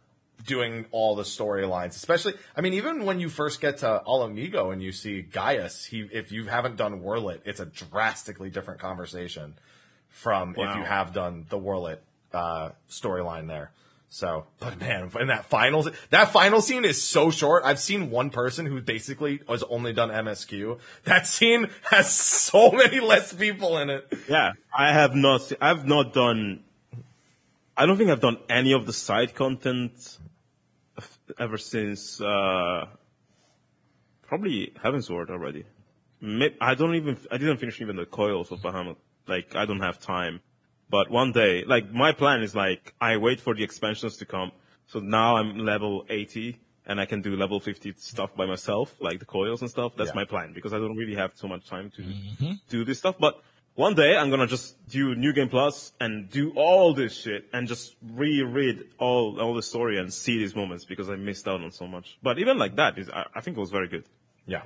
doing 0.44 0.86
all 0.90 1.16
the 1.16 1.22
storylines, 1.22 1.90
especially. 1.90 2.34
I 2.56 2.60
mean, 2.60 2.74
even 2.74 3.04
when 3.04 3.20
you 3.20 3.28
first 3.28 3.60
get 3.60 3.78
to 3.78 4.02
Ala 4.06 4.28
Migo 4.28 4.72
and 4.72 4.82
you 4.82 4.92
see 4.92 5.22
Gaius, 5.22 5.84
he 5.84 6.08
if 6.12 6.32
you 6.32 6.46
haven't 6.46 6.76
done 6.76 7.00
Werlyt, 7.00 7.40
it's 7.44 7.60
a 7.60 7.66
drastically 7.66 8.50
different 8.50 8.80
conversation 8.80 9.54
from 10.08 10.54
if 10.56 10.76
you 10.76 10.82
have 10.82 11.12
done 11.12 11.46
the 11.48 11.58
Werlyt 11.58 11.98
uh, 12.32 12.70
storyline 12.88 13.48
there. 13.48 13.70
So, 14.16 14.46
but 14.60 14.80
man, 14.80 15.10
in 15.20 15.26
that 15.26 15.44
final 15.44 15.86
that 16.08 16.32
final 16.32 16.62
scene 16.62 16.86
is 16.86 17.02
so 17.02 17.30
short. 17.30 17.64
I've 17.66 17.78
seen 17.78 18.10
one 18.10 18.30
person 18.30 18.64
who 18.64 18.80
basically 18.80 19.40
has 19.46 19.62
only 19.64 19.92
done 19.92 20.08
MSQ. 20.08 20.78
That 21.04 21.26
scene 21.26 21.68
has 21.90 22.14
so 22.14 22.70
many 22.82 22.98
less 23.00 23.34
people 23.34 23.76
in 23.76 23.90
it. 23.90 24.10
Yeah, 24.26 24.52
I 24.74 24.94
have 24.94 25.14
not. 25.14 25.52
I've 25.60 25.86
not 25.86 26.14
done. 26.14 26.64
I 27.76 27.84
don't 27.84 27.98
think 27.98 28.08
I've 28.08 28.22
done 28.22 28.38
any 28.48 28.72
of 28.72 28.86
the 28.86 28.94
side 28.94 29.34
content 29.34 30.16
ever 31.38 31.58
since 31.58 32.18
uh, 32.18 32.86
probably 34.22 34.72
Heavensward 34.82 35.28
already. 35.28 35.66
I 36.58 36.74
don't 36.74 36.94
even. 36.94 37.18
I 37.30 37.36
didn't 37.36 37.58
finish 37.58 37.82
even 37.82 37.96
the 37.96 38.06
coils 38.06 38.50
of 38.50 38.60
Bahamut. 38.60 38.96
Like 39.28 39.54
I 39.54 39.66
don't 39.66 39.80
have 39.80 40.00
time. 40.00 40.40
But 40.88 41.10
one 41.10 41.32
day, 41.32 41.64
like 41.64 41.92
my 41.92 42.12
plan 42.12 42.42
is 42.42 42.54
like 42.54 42.94
I 43.00 43.16
wait 43.16 43.40
for 43.40 43.54
the 43.54 43.64
expansions 43.64 44.16
to 44.18 44.24
come. 44.24 44.52
So 44.86 45.00
now 45.00 45.36
I'm 45.36 45.58
level 45.58 46.06
80 46.08 46.58
and 46.86 47.00
I 47.00 47.06
can 47.06 47.20
do 47.20 47.34
level 47.36 47.58
50 47.58 47.94
stuff 47.96 48.34
by 48.36 48.46
myself, 48.46 48.94
like 49.00 49.18
the 49.18 49.24
coils 49.24 49.60
and 49.60 49.70
stuff. 49.70 49.94
That's 49.96 50.10
Yeah. 50.10 50.14
my 50.14 50.24
plan 50.24 50.52
because 50.52 50.72
I 50.72 50.78
don't 50.78 50.96
really 50.96 51.16
have 51.16 51.32
so 51.34 51.48
much 51.48 51.66
time 51.66 51.90
to 51.96 52.02
mm-hmm. 52.02 52.52
do 52.68 52.84
this 52.84 52.98
stuff. 52.98 53.16
But 53.18 53.42
one 53.74 53.94
day 53.94 54.16
I'm 54.16 54.30
gonna 54.30 54.46
just 54.46 54.76
do 54.88 55.14
New 55.14 55.32
Game 55.32 55.48
Plus 55.48 55.92
and 56.00 56.30
do 56.30 56.52
all 56.54 56.94
this 56.94 57.14
shit 57.14 57.46
and 57.52 57.66
just 57.66 57.96
reread 58.14 58.84
all 58.98 59.40
all 59.40 59.54
the 59.54 59.62
story 59.62 59.98
and 59.98 60.12
see 60.12 60.38
these 60.38 60.54
moments 60.54 60.84
because 60.84 61.10
I 61.10 61.16
missed 61.16 61.48
out 61.48 61.60
on 61.60 61.72
so 61.72 61.86
much. 61.86 62.16
But 62.22 62.38
even 62.38 62.58
like 62.58 62.76
that, 62.76 62.96
is, 62.96 63.10
I, 63.10 63.26
I 63.34 63.40
think 63.40 63.56
it 63.56 63.60
was 63.60 63.70
very 63.70 63.88
good. 63.88 64.04
Yeah. 64.46 64.62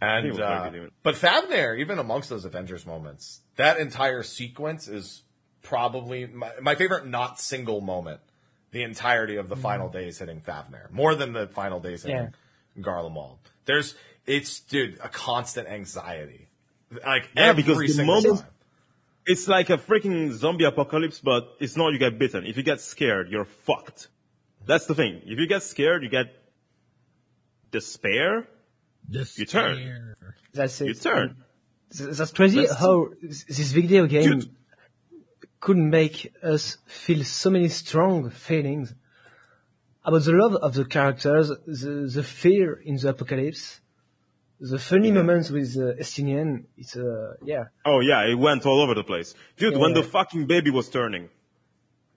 It 0.00 0.04
And 0.04 0.32
uh, 0.32 0.34
very 0.58 0.70
good 0.70 0.76
even. 0.76 0.90
but 1.02 1.14
Thavnair, 1.14 1.78
even 1.78 1.98
amongst 1.98 2.28
those 2.28 2.44
Avengers 2.44 2.84
moments, 2.86 3.40
that 3.56 3.78
entire 3.78 4.22
sequence 4.22 4.88
is 4.88 5.22
probably 5.62 6.26
my, 6.26 6.50
my 6.60 6.74
favorite 6.74 7.06
not 7.06 7.40
single 7.40 7.80
moment. 7.80 8.20
The 8.72 8.82
entirety 8.82 9.36
of 9.36 9.48
the 9.48 9.56
final 9.56 9.88
days 9.88 10.18
hitting 10.18 10.40
Thavnair, 10.42 10.90
more 10.90 11.14
than 11.14 11.32
the 11.32 11.46
final 11.46 11.80
days 11.80 12.02
hitting 12.02 12.34
Garlemald. 12.78 13.38
There's 13.64 13.94
it's 14.26 14.60
dude 14.60 14.98
a 15.02 15.08
constant 15.08 15.66
anxiety, 15.68 16.48
like 16.90 17.30
Yeah, 17.34 17.44
every 17.46 17.62
because 17.62 17.78
the 17.78 17.88
single 17.88 18.14
moment- 18.16 18.40
time. 18.40 18.50
It's 19.28 19.48
like 19.48 19.70
a 19.70 19.78
freaking 19.78 20.30
zombie 20.32 20.64
apocalypse, 20.64 21.18
but 21.20 21.56
it's 21.58 21.76
not 21.76 21.92
you 21.92 21.98
get 21.98 22.16
bitten. 22.18 22.44
If 22.46 22.56
you 22.56 22.62
get 22.62 22.80
scared, 22.80 23.28
you're 23.30 23.44
fucked. 23.46 24.06
That's 24.66 24.86
the 24.86 24.94
thing. 24.94 25.22
If 25.24 25.38
you 25.40 25.46
get 25.48 25.62
scared, 25.64 26.02
you 26.04 26.08
get 26.08 26.26
despair. 27.70 28.46
This 29.08 29.38
You 29.38 29.46
turn. 29.46 30.14
That's 30.52 30.80
it. 30.80 30.88
You 30.88 30.94
turn. 30.94 31.36
That's 31.98 32.32
crazy 32.32 32.60
That's- 32.62 32.78
how 32.80 33.08
this 33.22 33.72
video 33.72 34.06
game 34.06 34.40
Dude. 34.40 34.50
could 35.60 35.76
make 35.76 36.32
us 36.42 36.78
feel 36.86 37.22
so 37.24 37.50
many 37.50 37.68
strong 37.68 38.30
feelings 38.30 38.94
about 40.04 40.22
the 40.24 40.32
love 40.32 40.54
of 40.56 40.74
the 40.74 40.84
characters, 40.84 41.48
the, 41.48 42.10
the 42.12 42.22
fear 42.22 42.74
in 42.84 42.96
the 42.96 43.08
apocalypse, 43.10 43.80
the 44.60 44.78
funny 44.78 45.10
moments 45.12 45.50
with 45.50 45.76
uh, 45.76 45.94
Estinian. 46.02 46.64
It's 46.76 46.96
uh, 46.96 47.34
yeah. 47.44 47.64
Oh 47.84 48.00
yeah, 48.00 48.22
it 48.26 48.34
went 48.36 48.66
all 48.66 48.80
over 48.80 48.94
the 48.94 49.04
place. 49.04 49.34
Dude, 49.56 49.76
when 49.76 49.90
Yeah. 49.94 50.02
the 50.02 50.08
fucking 50.08 50.46
baby 50.46 50.70
was 50.70 50.88
turning, 50.88 51.28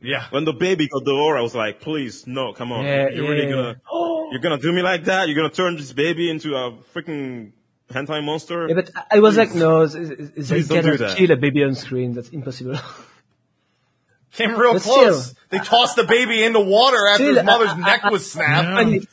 Yeah, 0.02 0.24
when 0.32 0.46
the 0.46 0.54
baby 0.54 0.88
got 0.88 1.04
the 1.04 1.12
aura, 1.12 1.40
I 1.40 1.44
was 1.44 1.54
like, 1.56 1.82
please, 1.82 2.26
no, 2.26 2.54
come 2.54 2.72
on. 2.72 2.86
Yeah, 2.86 3.10
you're 3.10 3.30
really 3.30 3.50
gonna, 3.52 3.82
you're 4.32 4.42
gonna 4.42 4.58
do 4.58 4.72
me 4.72 4.82
like 4.82 5.06
that? 5.06 5.28
You're 5.28 5.36
gonna 5.36 5.50
turn 5.50 5.76
this 5.78 5.92
baby 5.94 6.30
into 6.30 6.56
a 6.56 6.72
freaking 6.94 7.52
hentai 7.92 8.24
monster? 8.24 8.68
Yeah, 8.68 8.76
but 8.76 8.90
I- 8.96 9.18
I 9.18 9.20
was 9.20 9.38
like, 9.38 9.54
no, 9.56 9.88
th- 9.88 10.08
th- 10.08 10.18
they 10.36 10.44
Please 10.44 10.68
don't 10.68 10.84
do 10.84 10.98
that. 10.98 11.18
kill 11.18 11.32
a 11.32 11.36
baby 11.38 11.64
on 11.64 11.76
screen. 11.76 12.14
That's 12.14 12.30
impossible. 12.30 12.78
came 14.34 14.56
real 14.56 14.74
But 14.74 14.82
close. 14.84 15.26
still- 15.32 15.36
they 15.50 15.58
tossed 15.60 15.96
the 15.96 16.04
baby 16.04 16.44
in 16.44 16.54
the 16.54 16.60
water 16.62 17.08
after 17.08 17.24
Still, 17.24 17.36
his 17.36 17.44
mother's 17.44 17.70
I- 17.70 17.74
I- 17.74 17.80
neck 17.80 18.02
I- 18.04 18.10
was 18.10 18.32
snapped. 18.32 18.68
And 18.82 18.96
it- 18.96 19.08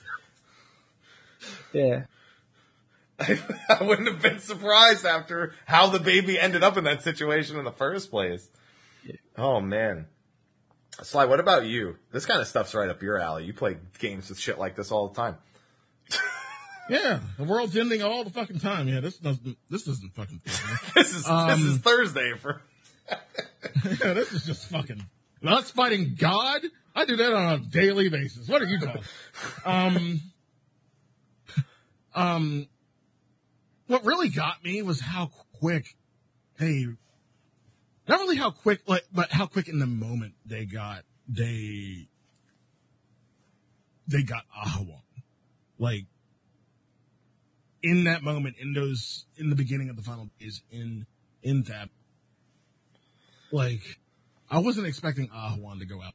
yeah. 1.72 2.02
I, 3.18 3.38
I 3.80 3.82
wouldn't 3.82 4.08
have 4.08 4.20
been 4.20 4.38
surprised 4.40 5.06
after 5.06 5.54
how 5.64 5.86
the 5.88 5.98
baby 6.00 6.38
ended 6.38 6.62
up 6.62 6.76
in 6.76 6.84
that 6.84 7.02
situation 7.02 7.58
in 7.58 7.64
the 7.64 7.72
first 7.72 8.10
place. 8.10 8.46
Oh 9.38 9.60
man. 9.60 10.06
Sly, 11.02 11.26
what 11.26 11.40
about 11.40 11.66
you? 11.66 11.96
This 12.12 12.24
kind 12.26 12.40
of 12.40 12.46
stuff's 12.46 12.74
right 12.74 12.88
up 12.88 13.02
your 13.02 13.18
alley. 13.18 13.44
You 13.44 13.52
play 13.52 13.76
games 13.98 14.28
with 14.30 14.38
shit 14.38 14.58
like 14.58 14.76
this 14.76 14.90
all 14.90 15.08
the 15.08 15.14
time. 15.14 15.36
Yeah, 16.88 17.18
the 17.36 17.42
world's 17.42 17.76
ending 17.76 18.00
all 18.00 18.22
the 18.22 18.30
fucking 18.30 18.60
time. 18.60 18.86
Yeah, 18.86 19.00
this 19.00 19.18
doesn't. 19.18 19.58
This 19.68 19.88
isn't 19.88 20.14
fucking. 20.14 20.40
This 20.94 21.08
is 21.16 21.24
this 21.24 21.28
Um, 21.28 21.50
is 21.68 21.78
Thursday 21.78 22.34
for 22.40 22.62
yeah, 23.10 24.12
this 24.14 24.32
is 24.32 24.46
just 24.46 24.70
fucking. 24.70 25.02
Us 25.44 25.72
fighting 25.72 26.14
God. 26.16 26.60
I 26.94 27.04
do 27.04 27.16
that 27.16 27.32
on 27.32 27.54
a 27.54 27.58
daily 27.58 28.08
basis. 28.08 28.46
What 28.48 28.62
are 28.62 28.66
you 28.66 28.78
talking? 28.78 29.02
um. 29.64 30.20
Um. 32.14 32.68
What 33.88 34.04
really 34.04 34.28
got 34.28 34.62
me 34.62 34.80
was 34.82 35.00
how 35.00 35.32
quick 35.58 35.86
they. 36.58 36.86
Not 38.08 38.20
really 38.20 38.36
how 38.36 38.50
quick, 38.50 38.80
like, 38.86 39.04
but 39.12 39.32
how 39.32 39.46
quick 39.46 39.68
in 39.68 39.78
the 39.78 39.86
moment 39.86 40.34
they 40.44 40.64
got 40.64 41.04
they. 41.28 42.08
They 44.08 44.22
got 44.22 44.44
Ahawan. 44.56 45.02
Like 45.78 46.04
in 47.82 48.04
that 48.04 48.22
moment, 48.22 48.56
in 48.60 48.72
those, 48.72 49.26
in 49.36 49.50
the 49.50 49.56
beginning 49.56 49.90
of 49.90 49.96
the 49.96 50.02
final 50.02 50.28
days, 50.38 50.62
in 50.70 51.06
in 51.42 51.62
that, 51.64 51.88
like, 53.52 53.82
I 54.50 54.58
wasn't 54.58 54.86
expecting 54.86 55.28
Ahawan 55.28 55.80
to 55.80 55.86
go 55.86 56.00
out. 56.02 56.14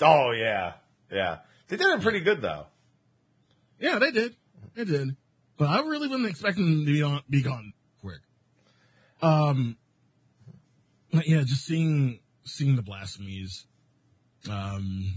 Oh 0.00 0.30
yeah. 0.30 0.74
Yeah. 1.10 1.38
They 1.68 1.76
did 1.76 1.86
it 1.86 2.00
pretty 2.00 2.20
good 2.20 2.40
though. 2.40 2.66
Yeah, 3.80 3.98
they 3.98 4.10
did, 4.12 4.36
they 4.74 4.84
did, 4.84 5.16
but 5.58 5.68
I 5.68 5.80
really 5.80 6.08
wasn't 6.08 6.28
expecting 6.28 6.64
them 6.64 6.86
to 6.86 6.92
be 6.92 7.02
on, 7.02 7.22
be 7.28 7.42
gone 7.42 7.72
quick. 8.00 8.20
Um, 9.20 9.76
yeah, 11.24 11.42
just 11.42 11.64
seeing 11.64 12.20
seeing 12.44 12.76
the 12.76 12.82
blasphemies, 12.82 13.66
um, 14.50 15.14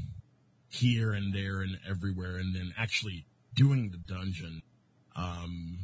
here 0.70 1.12
and 1.14 1.34
there 1.34 1.62
and 1.62 1.78
everywhere, 1.90 2.38
and 2.38 2.56
then 2.56 2.74
actually 2.78 3.26
doing 3.54 3.90
the 3.92 3.98
dungeon, 3.98 4.62
um, 5.16 5.80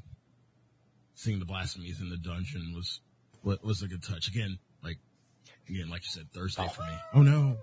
seeing 1.15 1.39
the 1.39 1.45
blasphemies 1.45 1.99
in 2.01 2.09
the 2.09 2.17
dungeon 2.17 2.73
was 2.75 2.99
what 3.41 3.63
was 3.63 3.81
a 3.81 3.87
good 3.87 4.03
touch. 4.03 4.27
Again, 4.27 4.57
like 4.83 4.97
again, 5.69 5.89
like 5.89 6.01
you 6.03 6.09
said, 6.11 6.27
Thursday 6.33 6.67
for 6.67 6.81
me. 6.83 6.97
Oh 7.13 7.21
no. 7.21 7.57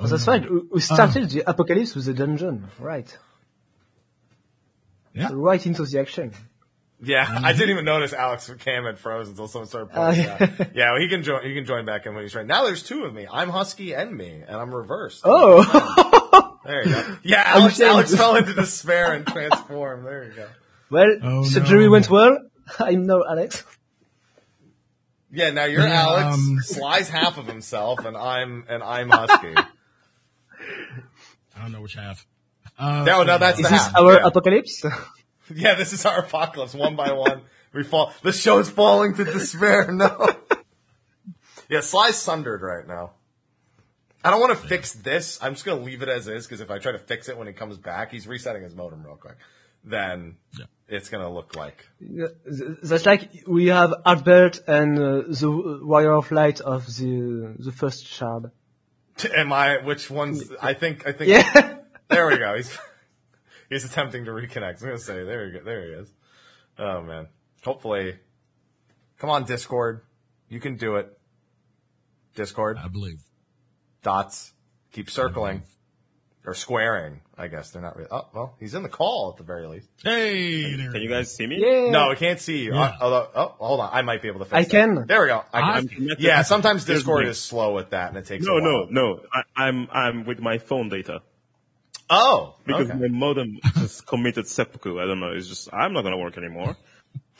Oh, 0.00 0.06
that's 0.06 0.26
right. 0.28 0.48
We- 0.48 0.60
We 0.70 0.80
started 0.80 1.30
the 1.30 1.48
apocalypse 1.50 1.94
with 1.96 2.04
the 2.04 2.14
dungeon, 2.14 2.68
right? 2.78 3.16
Yeah. 5.14 5.30
Right 5.32 5.64
into 5.66 5.84
the 5.84 5.98
action. 6.00 6.32
Yeah, 7.00 7.26
I 7.44 7.52
didn't 7.52 7.70
even 7.70 7.84
notice 7.84 8.12
Alex 8.12 8.50
Cam 8.58 8.84
had 8.84 8.98
froze 8.98 9.28
until 9.28 9.46
someone 9.46 9.68
started 9.68 9.90
Oh, 9.94 10.06
pointing 10.06 10.24
yeah. 10.24 10.32
out. 10.40 10.74
Yeah, 10.76 10.92
well, 10.92 11.00
he 11.00 11.08
can 11.08 11.22
join. 11.22 11.44
He 11.44 11.54
can 11.54 11.64
join 11.64 11.84
back 11.84 12.06
in 12.06 12.14
when 12.14 12.24
he's 12.24 12.34
right. 12.34 12.44
Now 12.46 12.64
there's 12.64 12.82
two 12.82 13.04
of 13.04 13.14
me. 13.14 13.26
I'm 13.30 13.48
Husky 13.50 13.94
and 13.94 14.16
me, 14.16 14.42
and 14.46 14.56
I'm 14.56 14.74
reversed. 14.74 15.22
Oh, 15.24 15.62
There 16.64 16.84
you 16.86 16.92
go. 16.92 17.16
Yeah, 17.22 17.42
Alex. 17.46 17.80
Alex 17.80 18.14
fell 18.14 18.34
into 18.36 18.52
despair 18.52 19.12
and 19.14 19.26
transformed. 19.26 20.04
There 20.06 20.24
you 20.24 20.32
go. 20.34 20.48
well, 20.90 21.06
Oh, 21.22 21.44
surgery 21.44 21.84
no. 21.84 21.92
went 21.92 22.10
well. 22.10 22.36
I'm 22.80 23.06
now 23.06 23.22
Alex. 23.28 23.64
Yeah, 25.30 25.50
now 25.50 25.64
you're 25.64 25.86
Yeah, 25.86 26.02
Alex. 26.02 26.34
um, 26.38 26.58
Sly's 26.62 27.08
half 27.08 27.38
of 27.38 27.46
himself, 27.46 28.04
and 28.04 28.16
I'm 28.16 28.64
and 28.68 28.82
I'm 28.82 29.08
Husky. 29.10 29.54
I 30.56 31.62
don't 31.62 31.72
know 31.72 31.80
which 31.82 31.94
half. 31.94 32.26
Uh, 32.78 33.04
no, 33.04 33.22
no, 33.24 33.38
that's 33.38 33.58
Is 33.58 33.64
the 33.64 33.70
this 33.70 33.82
half. 33.86 33.96
our 33.96 34.14
yeah. 34.14 34.26
apocalypse? 34.26 34.84
yeah, 35.54 35.74
this 35.74 35.92
is 35.92 36.04
our 36.06 36.18
apocalypse. 36.20 36.74
One 36.74 36.96
by 36.96 37.12
one, 37.12 37.42
we 37.72 37.82
fall. 37.84 38.12
The 38.22 38.32
show's 38.32 38.70
falling 38.70 39.14
to 39.14 39.24
despair. 39.24 39.90
No. 39.92 40.28
Yeah, 41.68 41.80
Sly's 41.80 42.16
sundered 42.16 42.62
right 42.62 42.86
now. 42.86 43.10
I 44.24 44.30
don't 44.30 44.40
want 44.40 44.58
to 44.58 44.66
fix 44.68 44.92
this. 44.94 45.38
I'm 45.42 45.52
just 45.52 45.64
gonna 45.66 45.82
leave 45.82 46.02
it 46.02 46.08
as 46.08 46.26
is 46.26 46.46
because 46.46 46.60
if 46.60 46.70
I 46.70 46.78
try 46.78 46.92
to 46.92 46.98
fix 46.98 47.28
it 47.28 47.36
when 47.36 47.46
he 47.46 47.52
comes 47.52 47.76
back, 47.76 48.10
he's 48.10 48.26
resetting 48.26 48.62
his 48.62 48.74
modem 48.74 49.02
real 49.04 49.16
quick. 49.16 49.36
Then 49.84 50.36
Yeah. 50.58 50.64
it's 50.88 51.08
gonna 51.08 51.30
look 51.32 51.54
like 51.56 51.86
That's 52.82 53.06
like 53.06 53.44
we 53.46 53.66
have 53.66 53.92
Albert 54.06 54.60
and 54.66 54.98
uh, 54.98 55.22
the 55.28 55.80
wire 55.84 56.12
of 56.12 56.30
light 56.32 56.60
of 56.60 56.86
the 56.96 57.54
the 57.58 57.72
first 57.72 58.06
shard. 58.06 58.50
Am 59.36 59.52
I? 59.52 59.78
Which 59.84 60.10
ones? 60.10 60.42
I 60.62 60.74
think. 60.74 61.06
I 61.06 61.12
think. 61.12 61.30
Yeah. 61.30 61.74
There 62.10 62.26
we 62.26 62.38
go. 62.38 62.54
He's 62.56 62.76
he's 63.68 63.84
attempting 63.84 64.24
to 64.26 64.30
reconnect. 64.32 64.80
I'm 64.82 64.88
gonna 64.88 64.98
say 64.98 65.24
there 65.24 65.46
we 65.46 65.52
go. 65.58 65.64
There 65.64 65.82
he 65.86 65.92
is. 65.92 66.12
Oh 66.78 67.02
man. 67.02 67.28
Hopefully, 67.64 68.14
come 69.18 69.30
on, 69.30 69.44
Discord. 69.44 70.02
You 70.48 70.60
can 70.60 70.76
do 70.76 70.96
it. 70.96 71.18
Discord 72.34 72.78
I 72.82 72.88
believe. 72.88 73.20
dots 74.02 74.52
keep 74.92 75.10
circling 75.10 75.62
or 76.46 76.54
squaring. 76.54 77.20
I 77.36 77.48
guess 77.48 77.70
they're 77.70 77.82
not 77.82 77.96
really. 77.96 78.08
Oh 78.12 78.28
well, 78.32 78.56
he's 78.60 78.74
in 78.74 78.82
the 78.82 78.88
call 78.88 79.30
at 79.32 79.38
the 79.38 79.44
very 79.44 79.66
least. 79.66 79.88
Hey, 80.02 80.76
there 80.76 80.92
Can 80.92 81.02
you 81.02 81.08
guys 81.08 81.34
see 81.34 81.46
me? 81.46 81.56
yeah. 81.60 81.90
No, 81.90 82.08
we 82.10 82.16
can't 82.16 82.40
see 82.40 82.58
you. 82.64 82.74
Yeah. 82.74 82.80
Uh, 82.80 82.92
although, 83.00 83.28
oh, 83.34 83.54
hold 83.58 83.80
on. 83.80 83.90
I 83.92 84.02
might 84.02 84.22
be 84.22 84.28
able 84.28 84.40
to 84.40 84.44
fix 84.44 84.52
it. 84.52 84.56
I 84.56 84.62
that. 84.62 84.70
can. 84.70 85.06
There 85.06 85.20
we 85.22 85.28
go. 85.28 85.44
I 85.52 85.80
can. 85.80 85.88
connected. 85.88 86.20
Yeah, 86.24 86.42
sometimes 86.42 86.84
Discord 86.84 87.26
is 87.26 87.40
slow 87.40 87.74
with 87.74 87.90
that, 87.90 88.08
and 88.08 88.16
it 88.16 88.26
takes. 88.26 88.46
No, 88.46 88.56
a 88.58 88.60
no, 88.60 88.72
while. 88.72 88.86
no. 88.90 89.20
I, 89.32 89.42
I'm 89.56 89.88
I'm 89.90 90.24
with 90.24 90.40
my 90.40 90.58
phone 90.58 90.88
data 90.88 91.22
Oh, 92.10 92.54
because 92.64 92.88
okay. 92.90 92.98
my 92.98 93.08
modem 93.08 93.58
just 93.76 94.06
committed 94.12 94.46
seppuku. 94.48 95.00
I 95.00 95.04
don't 95.06 95.20
know. 95.20 95.32
It's 95.32 95.46
just 95.48 95.68
I'm 95.72 95.92
not 95.92 96.02
gonna 96.02 96.18
work 96.18 96.38
anymore. 96.38 96.76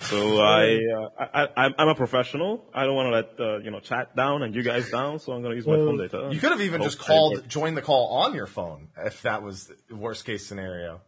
So 0.00 0.38
I, 0.40 0.78
uh, 0.84 1.08
I, 1.18 1.42
I 1.42 1.48
I'm- 1.56 1.74
I'm 1.78 1.88
a 1.88 1.94
professional. 1.94 2.64
I 2.74 2.84
don't 2.84 2.94
want 2.94 3.06
to 3.06 3.10
let 3.10 3.40
uh, 3.40 3.58
you 3.58 3.70
know 3.70 3.80
chat 3.80 4.14
down 4.14 4.42
and 4.42 4.54
you 4.54 4.62
guys 4.62 4.90
down. 4.90 5.18
So 5.20 5.32
I'm 5.32 5.42
gonna 5.42 5.54
use 5.54 5.66
my 5.66 5.76
phone 5.76 5.96
data. 5.98 6.28
You 6.30 6.38
could 6.38 6.50
have 6.50 6.60
even 6.60 6.82
just 6.82 6.98
called, 6.98 7.34
work. 7.36 7.48
joined 7.48 7.76
the 7.76 7.82
call 7.82 8.18
on 8.18 8.34
your 8.34 8.46
phone 8.46 8.88
if 8.96 9.22
that 9.22 9.42
was 9.42 9.70
the 9.88 9.96
worst 9.96 10.24
case 10.24 10.46
scenario. 10.46 11.00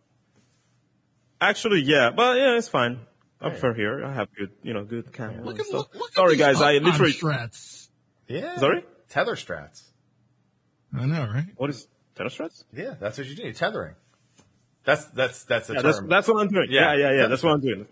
Actually, 1.40 1.82
yeah, 1.82 2.10
but 2.10 2.36
yeah, 2.36 2.56
it's 2.56 2.68
fine. 2.68 3.00
I 3.40 3.48
prefer 3.48 3.72
here. 3.72 4.04
I 4.04 4.12
have 4.12 4.28
good, 4.34 4.50
you 4.62 4.74
know, 4.74 4.84
good 4.84 5.12
camera. 5.14 5.42
Look 5.42 5.58
at, 5.58 5.64
stuff. 5.66 5.78
look, 5.78 5.94
look 5.94 6.10
at 6.10 6.14
Sorry, 6.14 6.32
these 6.32 6.38
guys. 6.40 6.60
I 6.60 6.74
literally. 6.74 7.12
strats. 7.12 7.88
Yeah. 8.28 8.58
Sorry? 8.58 8.84
Tether 9.08 9.34
strats. 9.34 9.82
I 10.94 11.06
know, 11.06 11.22
right? 11.22 11.46
What 11.56 11.70
is 11.70 11.88
Telestrats? 12.20 12.64
Yeah, 12.72 12.94
that's 13.00 13.16
what 13.18 13.26
you 13.26 13.34
do. 13.36 13.52
Tethering. 13.52 13.94
That's 14.84 15.04
that's 15.06 15.44
that's 15.44 15.66
the 15.68 15.74
Yeah, 15.74 15.82
term. 15.82 15.90
that's 15.92 16.00
that's 16.08 16.28
what 16.28 16.40
I'm 16.42 16.48
doing. 16.48 16.68
Yeah. 16.70 16.92
Yeah, 16.92 17.10
yeah, 17.10 17.20
yeah. 17.22 17.26
That's 17.28 17.42
what 17.42 17.52
I'm 17.54 17.60
doing. 17.60 17.86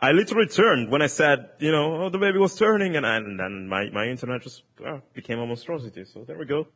I 0.00 0.12
literally 0.12 0.46
turned 0.46 0.90
when 0.90 1.02
I 1.02 1.08
said, 1.08 1.50
you 1.58 1.72
know, 1.72 2.02
oh, 2.02 2.08
the 2.08 2.18
baby 2.18 2.38
was 2.38 2.54
turning, 2.54 2.94
and, 2.96 3.04
I, 3.06 3.16
and 3.16 3.38
then 3.38 3.66
my 3.68 3.90
my 3.90 4.06
internet 4.06 4.42
just 4.42 4.62
uh, 4.86 4.98
became 5.12 5.38
a 5.40 5.46
monstrosity. 5.46 6.04
So 6.04 6.24
there 6.24 6.38
we 6.38 6.44
go. 6.46 6.68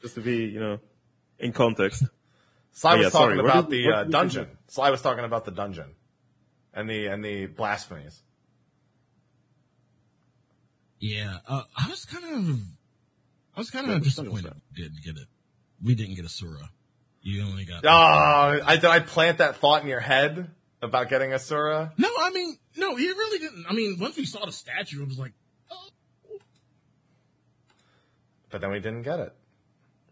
Just 0.00 0.14
to 0.16 0.20
be, 0.20 0.36
you 0.46 0.58
know, 0.60 0.78
in 1.38 1.52
context. 1.52 2.04
Sly 2.72 2.96
was 2.96 3.04
yeah, 3.04 3.10
talking 3.10 3.36
sorry. 3.36 3.40
About 3.40 3.68
did- 3.68 3.84
the 3.84 3.92
uh, 3.92 3.98
did 3.98 4.06
we 4.06 4.12
dungeon. 4.12 4.48
Sly 4.68 4.90
was 4.90 5.02
talking 5.02 5.24
about 5.24 5.44
the 5.44 5.50
dungeon, 5.50 5.90
and 6.72 6.88
the 6.88 7.06
and 7.08 7.24
the 7.24 7.46
blasphemies. 7.46 8.22
Yeah, 10.98 11.38
uh, 11.48 11.64
I 11.76 11.88
was 11.88 12.04
kind 12.04 12.24
of, 12.24 12.60
I 13.56 13.60
was 13.60 13.70
kind 13.70 13.90
of 13.90 13.94
which 13.96 14.04
disappointed 14.04 14.54
didn't 14.72 15.02
get 15.04 15.16
it. 15.16 15.26
We 15.84 15.94
didn't 15.94 16.14
get 16.14 16.24
Asura. 16.24 16.70
You 17.22 17.44
only 17.44 17.64
got. 17.64 17.84
Oh, 17.84 18.60
I 18.64 18.76
did 18.76 18.84
I 18.84 19.00
plant 19.00 19.38
that 19.38 19.56
thought 19.56 19.82
in 19.82 19.88
your 19.88 20.00
head 20.00 20.50
about 20.80 21.08
getting 21.08 21.32
Asura? 21.32 21.92
No, 21.96 22.08
I 22.20 22.30
mean, 22.30 22.56
no, 22.76 22.96
you 22.96 23.14
really 23.14 23.38
didn't. 23.38 23.66
I 23.68 23.72
mean, 23.72 23.98
once 24.00 24.16
we 24.16 24.24
saw 24.24 24.44
the 24.44 24.52
statue, 24.52 25.02
it 25.02 25.08
was 25.08 25.18
like, 25.18 25.32
oh, 25.70 25.88
But 28.50 28.60
then 28.60 28.70
we 28.70 28.80
didn't 28.80 29.02
get 29.02 29.20
it. 29.20 29.32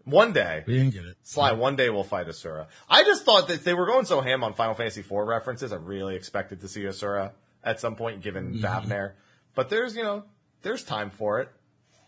One 0.04 0.32
day, 0.32 0.64
we 0.66 0.74
didn't 0.74 0.94
get 0.94 1.04
it. 1.04 1.16
Sly, 1.22 1.52
one 1.52 1.76
day 1.76 1.90
we'll 1.90 2.04
fight 2.04 2.28
Asura. 2.28 2.68
I 2.88 3.04
just 3.04 3.24
thought 3.24 3.48
that 3.48 3.64
they 3.64 3.74
were 3.74 3.86
going 3.86 4.06
so 4.06 4.20
ham 4.20 4.42
on 4.42 4.54
Final 4.54 4.74
Fantasy 4.74 5.00
IV 5.00 5.10
references. 5.12 5.72
I 5.72 5.76
really 5.76 6.16
expected 6.16 6.60
to 6.62 6.68
see 6.68 6.86
Asura 6.86 7.32
at 7.62 7.80
some 7.80 7.96
point, 7.96 8.22
given 8.22 8.54
mm-hmm. 8.54 8.64
Thavnair. 8.64 9.12
But 9.54 9.68
there's, 9.68 9.94
you 9.94 10.02
know, 10.02 10.24
there's 10.62 10.84
time 10.84 11.10
for 11.10 11.40
it. 11.40 11.48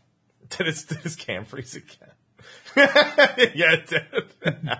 Did 0.56 0.66
his, 0.66 0.84
did 0.84 0.98
his 0.98 1.14
cam 1.16 1.44
freeze 1.44 1.76
again? 1.76 2.11
yeah, 2.76 3.74
it 3.74 3.86
did. 3.88 4.76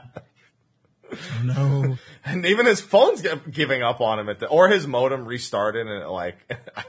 Oh, 1.12 1.42
no. 1.44 1.98
and 2.24 2.46
even 2.46 2.66
his 2.66 2.80
phone's 2.80 3.22
gi- 3.22 3.50
giving 3.50 3.82
up 3.82 4.00
on 4.00 4.18
him 4.18 4.28
at 4.28 4.38
the, 4.40 4.46
or 4.46 4.68
his 4.68 4.86
modem 4.86 5.24
restarted 5.24 5.86
and 5.86 6.02
it 6.02 6.08
like, 6.08 6.36
I 6.50 6.84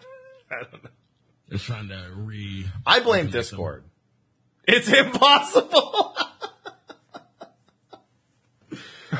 don't 0.50 0.84
know. 0.84 0.90
It's 1.50 1.64
trying 1.64 1.90
to 1.90 2.10
re. 2.16 2.66
I 2.86 3.02
blame 3.02 3.30
Discord. 3.30 3.84
It's 4.68 4.88
impossible. 4.88 6.16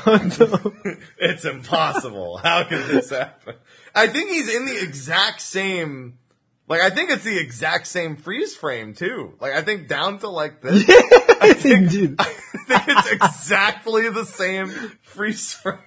Oh, 0.06 0.72
it's 1.18 1.44
impossible. 1.44 2.38
How 2.38 2.64
could 2.64 2.86
this 2.86 3.10
happen? 3.10 3.54
I 3.94 4.08
think 4.08 4.30
he's 4.30 4.52
in 4.52 4.66
the 4.66 4.82
exact 4.82 5.40
same. 5.40 6.18
Like 6.66 6.80
I 6.80 6.90
think 6.90 7.10
it's 7.10 7.22
the 7.22 7.38
exact 7.38 7.86
same 7.86 8.16
freeze 8.16 8.56
frame 8.56 8.94
too. 8.94 9.34
Like 9.40 9.52
I 9.52 9.62
think 9.62 9.86
down 9.86 10.18
to 10.18 10.28
like 10.28 10.60
this. 10.60 10.84
I 11.44 11.52
think 11.54 11.92
it's 12.68 13.12
exactly 13.12 14.08
the 14.08 14.24
same 14.24 14.68
freeze 15.02 15.54
frame. 15.54 15.78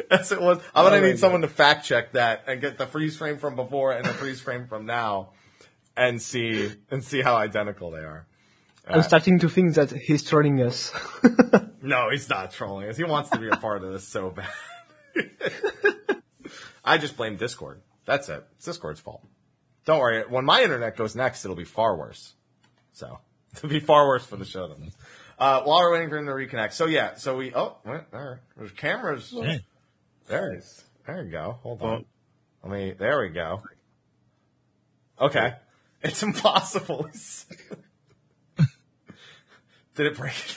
as 0.10 0.32
it 0.32 0.40
was. 0.40 0.58
I'm 0.74 0.84
gonna 0.84 0.98
Oh 0.98 1.06
need 1.06 1.18
someone 1.18 1.42
to 1.42 1.48
fact 1.48 1.86
check 1.86 2.12
that 2.12 2.44
and 2.46 2.60
get 2.60 2.78
the 2.78 2.86
freeze 2.86 3.16
frame 3.16 3.38
from 3.38 3.56
before 3.56 3.92
and 3.92 4.04
the 4.04 4.12
freeze 4.12 4.40
frame 4.40 4.66
from 4.66 4.86
now, 4.86 5.30
and 5.96 6.20
see 6.20 6.72
and 6.90 7.04
see 7.04 7.22
how 7.22 7.36
identical 7.36 7.90
they 7.90 8.00
are. 8.00 8.26
I'm 8.86 9.00
uh, 9.00 9.02
starting 9.02 9.38
to 9.40 9.48
think 9.48 9.74
that 9.74 9.90
he's 9.90 10.24
trolling 10.24 10.62
us. 10.62 10.92
No, 11.82 12.10
he's 12.10 12.28
not 12.28 12.50
trolling 12.50 12.88
us. 12.88 12.98
He 12.98 13.04
wants 13.04 13.30
to 13.30 13.38
be 13.38 13.48
a 13.48 13.56
part 13.56 13.82
of 13.82 13.90
this 13.92 14.06
so 14.06 14.30
bad. 14.30 14.50
I 16.84 16.98
just 16.98 17.16
blame 17.16 17.36
Discord. 17.36 17.80
That's 18.04 18.28
it. 18.28 18.44
It's 18.56 18.66
Discord's 18.66 19.00
fault. 19.00 19.26
Don't 19.86 19.98
worry. 19.98 20.24
When 20.28 20.44
my 20.44 20.62
internet 20.62 20.96
goes 20.96 21.16
next, 21.16 21.44
it'll 21.44 21.56
be 21.56 21.64
far 21.64 21.96
worse. 21.96 22.34
So 22.92 23.18
it'll 23.56 23.68
be 23.68 23.80
far 23.80 24.06
worse 24.06 24.24
for 24.24 24.36
the 24.36 24.44
show 24.44 24.68
than 24.68 24.84
this. 24.84 24.94
Uh, 25.38 25.62
while 25.62 25.78
we're 25.80 25.92
waiting 25.92 26.10
for 26.10 26.18
him 26.18 26.26
to 26.26 26.32
reconnect. 26.32 26.72
So 26.74 26.86
yeah. 26.86 27.14
So 27.14 27.36
we. 27.36 27.54
Oh, 27.54 27.78
wait, 27.84 28.10
there. 28.12 28.42
There's 28.56 28.72
cameras. 28.72 29.30
Hey, 29.30 29.60
There 30.28 30.52
it 30.52 30.58
is. 30.58 30.84
There 31.06 31.24
you 31.24 31.30
go. 31.30 31.58
Hold 31.62 31.80
on. 31.82 32.04
Let 32.62 32.72
me. 32.72 32.92
There 32.98 33.20
we 33.20 33.30
go. 33.30 33.62
Okay. 35.20 35.54
It's 36.02 36.22
impossible. 36.22 37.10
Did 39.94 40.06
it 40.06 40.16
break? 40.16 40.56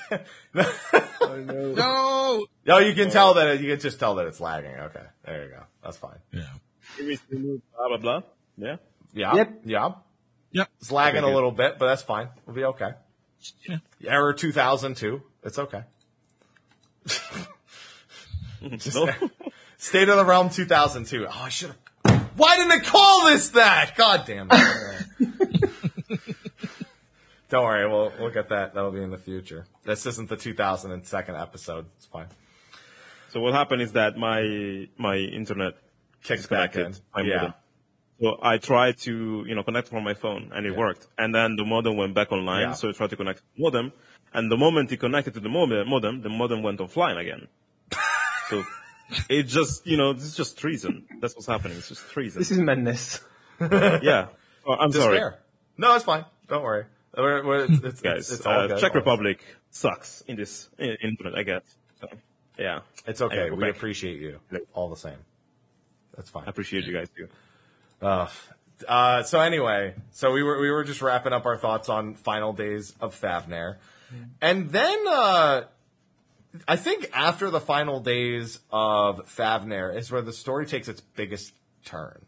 no. 0.54 1.74
no. 1.74 2.46
No, 2.66 2.78
you 2.78 2.94
can 2.94 3.10
tell 3.10 3.34
that. 3.34 3.50
It, 3.50 3.60
you 3.60 3.72
can 3.72 3.80
just 3.82 4.00
tell 4.00 4.16
that 4.16 4.28
it's 4.28 4.40
lagging. 4.40 4.74
Okay. 4.74 5.04
There 5.26 5.44
you 5.44 5.50
go. 5.50 5.64
That's 5.84 5.98
fine. 5.98 6.20
Yeah. 6.32 6.44
Blah 7.76 7.88
blah 7.90 7.98
blah. 7.98 8.22
Yeah. 8.56 8.78
Yeah. 9.14 9.36
Yep. 9.36 9.62
Yeah. 9.66 9.90
Yep. 10.54 10.70
It's 10.80 10.92
lagging 10.92 11.20
Okay, 11.20 11.28
a 11.28 11.30
good. 11.30 11.36
little 11.36 11.52
bit, 11.52 11.78
but 11.78 11.88
that's 11.88 12.02
fine. 12.04 12.30
We'll 12.46 12.56
be 12.56 12.64
okay. 12.66 12.92
Yeah. 13.68 13.78
Error 14.08 14.34
2002. 14.34 15.22
It's 15.44 15.60
okay. 15.60 15.84
State 19.78 20.08
of 20.10 20.16
the 20.18 20.24
Realm 20.26 20.50
2002. 20.50 21.28
Oh, 21.28 21.32
I 21.44 21.50
should 21.50 21.74
have. 22.06 22.22
Why 22.38 22.56
didn't 22.56 22.72
I 22.72 22.80
call 22.80 23.26
this 23.26 23.50
that? 23.50 23.94
God 23.98 24.24
damn 24.26 24.48
it. 24.52 25.06
Don't 27.50 27.66
worry, 27.66 27.88
we'll 27.88 28.12
we'll 28.20 28.32
get 28.32 28.50
that. 28.50 28.74
That'll 28.74 28.90
be 28.92 29.04
in 29.04 29.12
the 29.12 29.18
future. 29.18 29.66
This 29.84 30.06
isn't 30.08 30.28
the 30.30 30.36
2002nd 30.38 31.40
episode. 31.40 31.86
It's 31.98 32.08
fine. 32.08 32.26
So 33.32 33.42
what 33.42 33.54
happened 33.54 33.82
is 33.84 33.92
that 33.92 34.18
my 34.18 34.88
my 34.98 35.18
internet 35.18 35.74
Kicks 36.24 36.48
back 36.48 36.76
in. 36.76 36.92
disconnected 36.94 37.02
my 37.14 37.22
Yeah. 37.22 37.52
So 38.24 38.38
I 38.42 38.58
tried 38.58 39.00
to 39.00 39.44
you 39.46 39.54
know 39.54 39.64
connect 39.64 39.90
from 39.90 40.06
my 40.06 40.14
phone 40.14 40.52
and 40.56 40.66
it 40.66 40.74
worked, 40.78 41.08
and 41.18 41.36
then 41.36 41.58
the 41.58 41.66
modem 41.66 41.98
went 41.98 42.14
back 42.14 42.32
online. 42.32 42.70
Yeah. 42.70 42.74
So 42.74 42.88
I 42.88 42.94
tried 42.94 43.10
to 43.10 43.18
connect 43.18 43.40
to 43.40 43.46
the 43.58 43.64
modem, 43.64 43.92
and 44.34 44.50
the 44.50 44.56
moment 44.56 44.94
it 44.94 45.02
connected 45.02 45.34
to 45.34 45.42
the 45.42 45.50
modem, 45.50 46.22
the 46.22 46.30
modem 46.30 46.64
went 46.64 46.80
offline 46.80 47.20
again. 47.20 47.50
so 48.50 48.64
it 49.30 49.44
just 49.44 49.86
you 49.86 49.98
know 49.98 50.14
this 50.14 50.24
is 50.24 50.38
just 50.38 50.58
treason. 50.58 51.06
That's 51.20 51.36
what's 51.36 51.48
happening. 51.48 51.76
It's 51.76 51.90
just 51.90 52.10
treason. 52.12 52.40
this 52.40 52.52
is 52.52 52.60
madness. 52.60 53.20
yeah. 53.60 54.28
Oh, 54.66 54.72
I'm 54.74 54.94
sorry, 54.94 55.18
Despair. 55.18 55.40
No, 55.78 55.94
it's 55.96 56.06
fine. 56.06 56.24
Don't 56.48 56.64
worry. 56.64 56.86
We're, 57.18 57.46
we're, 57.46 57.66
it's, 57.66 57.84
it's, 57.84 58.02
guys. 58.02 58.32
it's, 58.32 58.46
uh, 58.46 58.68
good. 58.68 58.80
Czech 58.80 58.96
Republic 58.96 59.44
sucks 59.70 60.24
in 60.30 60.38
this 60.38 60.70
in, 60.80 60.96
internet. 61.04 61.38
I 61.38 61.44
guess. 61.44 61.64
So, 62.00 62.08
yeah. 62.58 62.80
It's 63.06 63.22
okay. 63.22 63.50
We 63.52 63.66
back. 63.66 63.76
appreciate 63.76 64.22
you 64.22 64.40
all 64.74 64.90
the 64.90 64.96
same. 64.96 65.20
That's 66.16 66.30
fine. 66.30 66.46
I 66.46 66.50
appreciate 66.50 66.86
you 66.86 66.94
guys 66.94 67.10
too. 67.10 67.28
Uh, 68.04 68.28
uh, 68.88 69.24
so 69.24 69.40
anyway, 69.40 69.96
so 70.12 70.32
we 70.32 70.44
were 70.44 70.60
we 70.60 70.70
were 70.70 70.84
just 70.84 71.02
wrapping 71.02 71.32
up 71.32 71.46
our 71.46 71.58
thoughts 71.58 71.88
on 71.90 72.16
final 72.16 72.52
days 72.52 72.94
of 73.00 73.20
Thavnair, 73.20 73.78
and 74.42 74.70
then 74.72 75.08
uh, 75.08 75.64
I 76.68 76.76
think 76.76 77.10
after 77.14 77.50
the 77.50 77.62
final 77.62 78.00
days 78.00 78.60
of 78.72 79.28
Thavnair 79.38 79.96
is 79.96 80.12
where 80.12 80.22
the 80.22 80.34
story 80.34 80.66
takes 80.66 80.88
its 80.88 81.02
biggest 81.02 81.54
turn, 81.86 82.26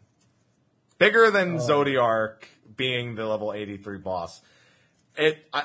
bigger 0.98 1.30
than 1.30 1.58
Zodiark 1.58 2.44
being 2.76 3.14
the 3.14 3.26
level 3.26 3.52
eighty 3.52 3.76
three 3.76 3.98
boss. 3.98 4.40
It 5.16 5.46
I, 5.52 5.64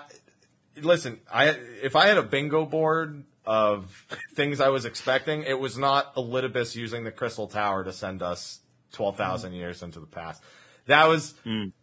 listen, 0.81 1.19
I 1.31 1.49
if 1.81 1.95
I 1.95 2.07
had 2.07 2.17
a 2.17 2.23
bingo 2.23 2.65
board 2.65 3.23
of 3.45 4.05
things 4.35 4.59
I 4.59 4.69
was 4.69 4.85
expecting, 4.85 5.43
it 5.43 5.59
was 5.59 5.77
not 5.77 6.15
Elidibus 6.15 6.75
using 6.75 7.03
the 7.03 7.11
Crystal 7.11 7.47
Tower 7.47 7.83
to 7.83 7.93
send 7.93 8.21
us 8.21 8.60
twelve 8.91 9.17
thousand 9.17 9.53
years 9.53 9.83
into 9.83 9.99
the 9.99 10.05
past. 10.05 10.41
That 10.87 11.07
was 11.07 11.33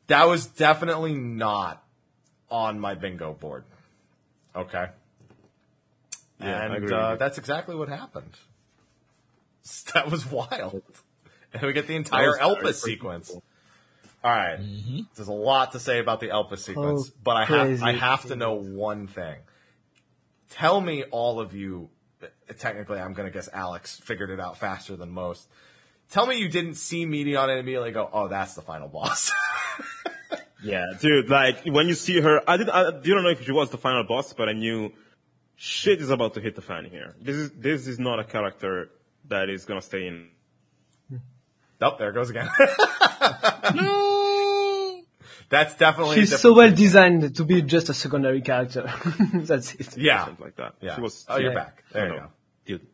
that 0.08 0.26
was 0.26 0.46
definitely 0.46 1.14
not 1.14 1.82
on 2.50 2.80
my 2.80 2.94
bingo 2.94 3.32
board. 3.34 3.64
Okay. 4.54 4.86
Yeah, 6.40 6.72
and 6.72 6.92
uh, 6.92 7.16
that's 7.16 7.38
exactly 7.38 7.74
what 7.74 7.88
happened. 7.88 8.32
That 9.92 10.10
was 10.10 10.24
wild. 10.24 10.82
And 11.52 11.62
we 11.62 11.74
get 11.74 11.86
the 11.86 11.94
entire 11.96 12.38
That 12.38 12.48
was 12.48 12.56
very 12.60 12.72
Elpis 12.72 12.80
sequence. 12.80 13.30
All 13.30 13.40
right. 14.30 14.58
Mm-hmm. 14.58 15.00
There's 15.14 15.28
a 15.28 15.32
lot 15.32 15.72
to 15.72 15.78
say 15.78 15.98
about 15.98 16.20
the 16.20 16.28
Elpis 16.28 16.58
sequence, 16.58 17.10
Oh, 17.10 17.18
but 17.22 17.36
I 17.36 17.44
have. 17.44 17.82
I 17.82 17.92
have 17.92 18.24
to 18.26 18.36
know 18.36 18.54
one 18.54 19.06
thing. 19.06 19.36
Tell 20.50 20.80
me, 20.80 21.04
all 21.04 21.38
of 21.38 21.54
you. 21.54 21.90
Uh, 22.22 22.26
technically, 22.58 22.98
I'm 22.98 23.12
going 23.12 23.30
to 23.30 23.32
guess 23.32 23.48
Alex 23.52 24.00
figured 24.00 24.30
it 24.30 24.40
out 24.40 24.58
faster 24.58 24.96
than 24.96 25.10
most. 25.10 25.48
Tell 26.10 26.26
me 26.26 26.36
you 26.38 26.48
didn't 26.48 26.74
see 26.76 27.04
Meteion 27.06 27.48
and 27.50 27.58
immediately 27.60 27.92
go, 27.92 28.08
"Oh, 28.12 28.28
that's 28.28 28.54
the 28.54 28.62
final 28.62 28.88
boss." 28.88 29.30
Yeah, 30.60 30.86
dude, 31.00 31.28
like 31.30 31.64
when 31.66 31.86
you 31.86 31.94
see 31.94 32.20
her, 32.20 32.40
I 32.50 32.56
did. 32.56 32.68
I 32.68 32.90
didn't 32.90 33.22
know 33.22 33.28
if 33.30 33.44
she 33.44 33.52
was 33.52 33.70
the 33.70 33.78
final 33.78 34.02
boss, 34.02 34.32
but 34.32 34.48
I 34.48 34.54
knew 34.54 34.92
shit 35.54 36.00
is 36.00 36.10
about 36.10 36.34
to 36.34 36.40
hit 36.40 36.56
the 36.56 36.62
fan 36.62 36.84
here. 36.86 37.14
This 37.20 37.36
is 37.36 37.50
this 37.52 37.86
is 37.86 38.00
not 38.00 38.18
a 38.18 38.24
character 38.24 38.90
that 39.28 39.50
is 39.50 39.64
gonna 39.66 39.80
stay 39.82 40.08
in. 40.08 40.30
oh, 41.80 41.94
there 41.96 42.10
it 42.10 42.14
goes 42.14 42.30
again. 42.30 42.48
No. 43.74 45.02
that's 45.48 45.76
definitely 45.76 46.16
She's 46.16 46.38
so 46.40 46.52
well 46.54 46.68
thing. 46.68 46.76
designed 46.76 47.36
to 47.36 47.44
be 47.44 47.62
just 47.62 47.88
a 47.88 47.94
secondary 47.94 48.40
character. 48.42 48.90
That's 49.34 49.74
it. 49.74 49.96
Yeah, 49.96 50.24
Something 50.24 50.44
like 50.44 50.56
that. 50.56 50.74
yeah. 50.80 50.94
She 50.96 51.00
was. 51.02 51.24
oh, 51.28 51.38
you're 51.38 51.54
back. 51.54 51.84
There 51.92 52.06
you 52.08 52.12
No. 52.14 52.18
go. 52.18 52.26
Dude, 52.64 52.86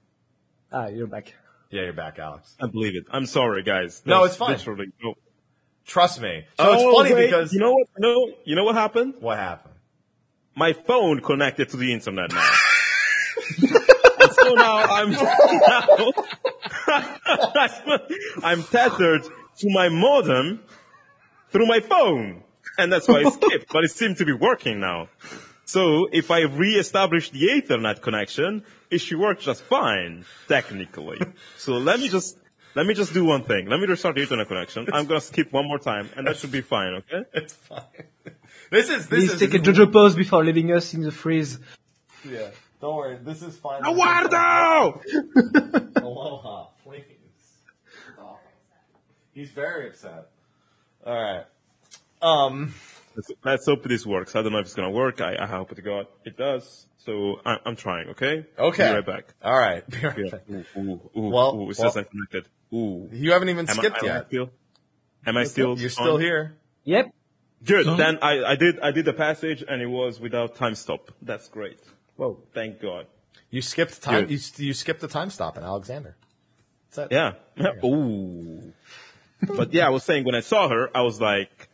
Ah, 0.71 0.87
you're 0.89 1.07
back. 1.07 1.33
Yeah, 1.75 1.83
you're 1.83 1.93
back, 1.93 2.21
Alex. 2.21 2.55
I 2.61 2.69
believe 2.69 2.95
it. 2.95 3.07
I'm 3.11 3.27
sorry, 3.27 3.65
guys. 3.65 4.01
No, 4.07 4.23
it's 4.23 4.37
fine. 4.37 4.51
Literally, 4.53 4.93
no. 5.03 5.15
Trust 5.85 6.21
me. 6.21 6.45
So 6.57 6.73
it's 6.73 6.83
Oh, 6.85 6.93
funny 6.97 7.13
wait, 7.15 7.25
because 7.27 7.53
you 7.53 7.59
know 7.59 7.73
what? 7.73 7.89
Know, 7.99 8.31
you 8.45 8.55
know 8.55 8.63
what 8.63 8.77
happened? 8.77 9.15
what 9.19 9.39
happened? 9.39 9.75
My 10.55 10.73
phone 10.73 11.21
connected 11.21 11.71
to 11.71 11.77
the 11.77 11.93
internet 11.93 12.31
now. 12.31 12.51
so 14.31 14.55
now 14.55 14.77
I'm 14.77 15.11
now, 15.11 16.13
I'm 18.45 18.63
tethered 18.63 19.25
to 19.25 19.71
my 19.73 19.89
modem 19.89 20.61
through 21.51 21.67
my 21.67 21.81
phone, 21.81 22.45
and 22.79 22.93
that's 22.93 23.09
why 23.09 23.23
I 23.27 23.31
skipped. 23.31 23.73
But 23.73 23.83
it 23.83 23.91
seemed 23.91 24.19
to 24.19 24.25
be 24.25 24.33
working 24.33 24.79
now. 24.79 25.09
So 25.65 26.07
if 26.13 26.31
I 26.31 26.43
re-establish 26.43 27.31
the 27.31 27.41
Ethernet 27.49 28.01
connection, 28.01 28.63
it 28.95 29.01
should 29.01 29.19
work 29.19 29.41
just 29.41 29.63
fine, 29.63 30.25
technically. 30.47 31.21
So 31.59 31.73
let 31.73 31.99
me 31.99 32.09
just 32.09 32.39
let 32.77 32.87
me 32.87 32.95
just 32.95 33.13
do 33.13 33.25
one 33.25 33.43
thing. 33.43 33.67
Let 33.67 33.81
me 33.81 33.87
restart 33.87 34.15
the 34.15 34.23
internet 34.23 34.47
connection. 34.49 34.89
I'm 34.93 35.07
gonna 35.07 35.21
skip 35.21 35.53
one 35.53 35.67
more 35.67 35.79
time, 35.79 36.09
and 36.17 36.27
that 36.27 36.37
should 36.37 36.53
be 36.53 36.61
fine. 36.61 36.95
Okay? 37.01 37.23
It's 37.33 37.53
fine. 37.53 37.83
This 38.71 38.89
is 38.89 39.07
this 39.07 39.19
Please 39.19 39.33
is 39.35 39.41
take 39.41 39.55
a 39.55 39.59
JoJo 39.59 39.93
pause 39.93 40.17
before 40.17 40.43
leaving 40.43 40.73
us 40.73 40.95
in 40.95 41.03
the 41.03 41.13
freeze. 41.13 41.59
Yeah, 42.25 42.49
don't 42.81 42.97
worry. 42.97 43.19
This 43.23 43.43
is 43.43 43.57
fine. 43.57 43.83
Eduardo! 43.83 45.01
Aloha, 45.97 46.69
please. 46.83 47.05
Oh. 48.19 48.39
He's 49.35 49.51
very 49.51 49.91
upset. 49.91 50.31
All 51.07 51.15
right. 51.15 51.45
Um. 52.23 52.75
Let's, 53.17 53.31
let's 53.45 53.67
hope 53.67 53.85
this 53.85 54.05
works. 54.05 54.35
I 54.35 54.43
don't 54.43 54.53
know 54.53 54.59
if 54.59 54.67
it's 54.67 54.75
gonna 54.75 54.91
work. 54.91 55.21
I, 55.21 55.37
I 55.41 55.47
hope 55.47 55.75
to 55.75 55.83
God 55.83 56.07
it 56.25 56.37
does. 56.37 56.87
So 56.97 57.41
I, 57.47 57.59
I'm 57.65 57.77
trying. 57.77 58.09
Okay. 58.11 58.47
Okay. 58.59 58.89
Be 58.89 58.95
right 58.95 59.07
back. 59.07 59.35
All 59.43 59.57
right. 59.59 59.89
Be 59.89 59.99
right 60.07 60.19
Yeah. 60.19 60.31
back. 60.31 60.43
Ooh, 60.51 60.65
ooh, 60.77 61.01
ooh, 61.17 61.29
Well- 61.31 61.55
ooh, 61.55 61.71
it 61.71 61.79
well- 61.79 61.91
says 61.91 61.97
I'm 61.97 62.05
connected. 62.07 62.49
Ooh. 62.73 63.09
You 63.13 63.33
haven't 63.33 63.51
even 63.51 63.69
Am 63.69 63.79
I- 63.79 63.83
skipped 63.83 63.99
am 63.99 64.05
I 64.05 64.15
yet. 64.15 64.27
still? 64.29 64.51
Am 65.27 65.37
I 65.37 65.45
still? 65.45 65.79
You're 65.79 65.91
still 65.91 66.15
on? 66.15 66.21
here. 66.21 66.57
Yep. 66.85 67.15
Good. 67.65 67.85
So- 67.85 67.97
Then 67.97 68.19
I, 68.21 68.43
I 68.45 68.57
did 68.57 68.81
I 68.81 68.91
did 68.91 69.05
the 69.05 69.13
passage 69.13 69.63
and 69.67 69.81
it 69.81 69.87
was 69.87 70.19
without 70.21 70.57
time 70.57 70.75
stop. 70.75 71.11
That's 71.23 71.49
great. 71.49 71.79
Whoa. 72.17 72.41
Thank 72.53 72.81
God. 72.81 73.07
You 73.51 73.63
skipped 73.63 74.03
time. 74.03 74.29
You, 74.29 74.39
you 74.57 74.75
skipped 74.75 75.01
the 75.01 75.09
time 75.09 75.31
stop 75.31 75.57
in 75.57 75.63
Alexander. 75.63 76.17
That's 76.95 77.13
it. 77.13 77.15
Yeah. 77.15 77.73
Ooh. 77.85 78.73
but 79.47 79.73
yeah, 79.73 79.87
I 79.87 79.91
was 79.91 80.03
saying 80.05 80.25
when 80.25 80.35
I 80.35 80.41
saw 80.41 80.69
her, 80.69 80.91
I 80.97 81.03
was 81.03 81.21
like, 81.21 81.69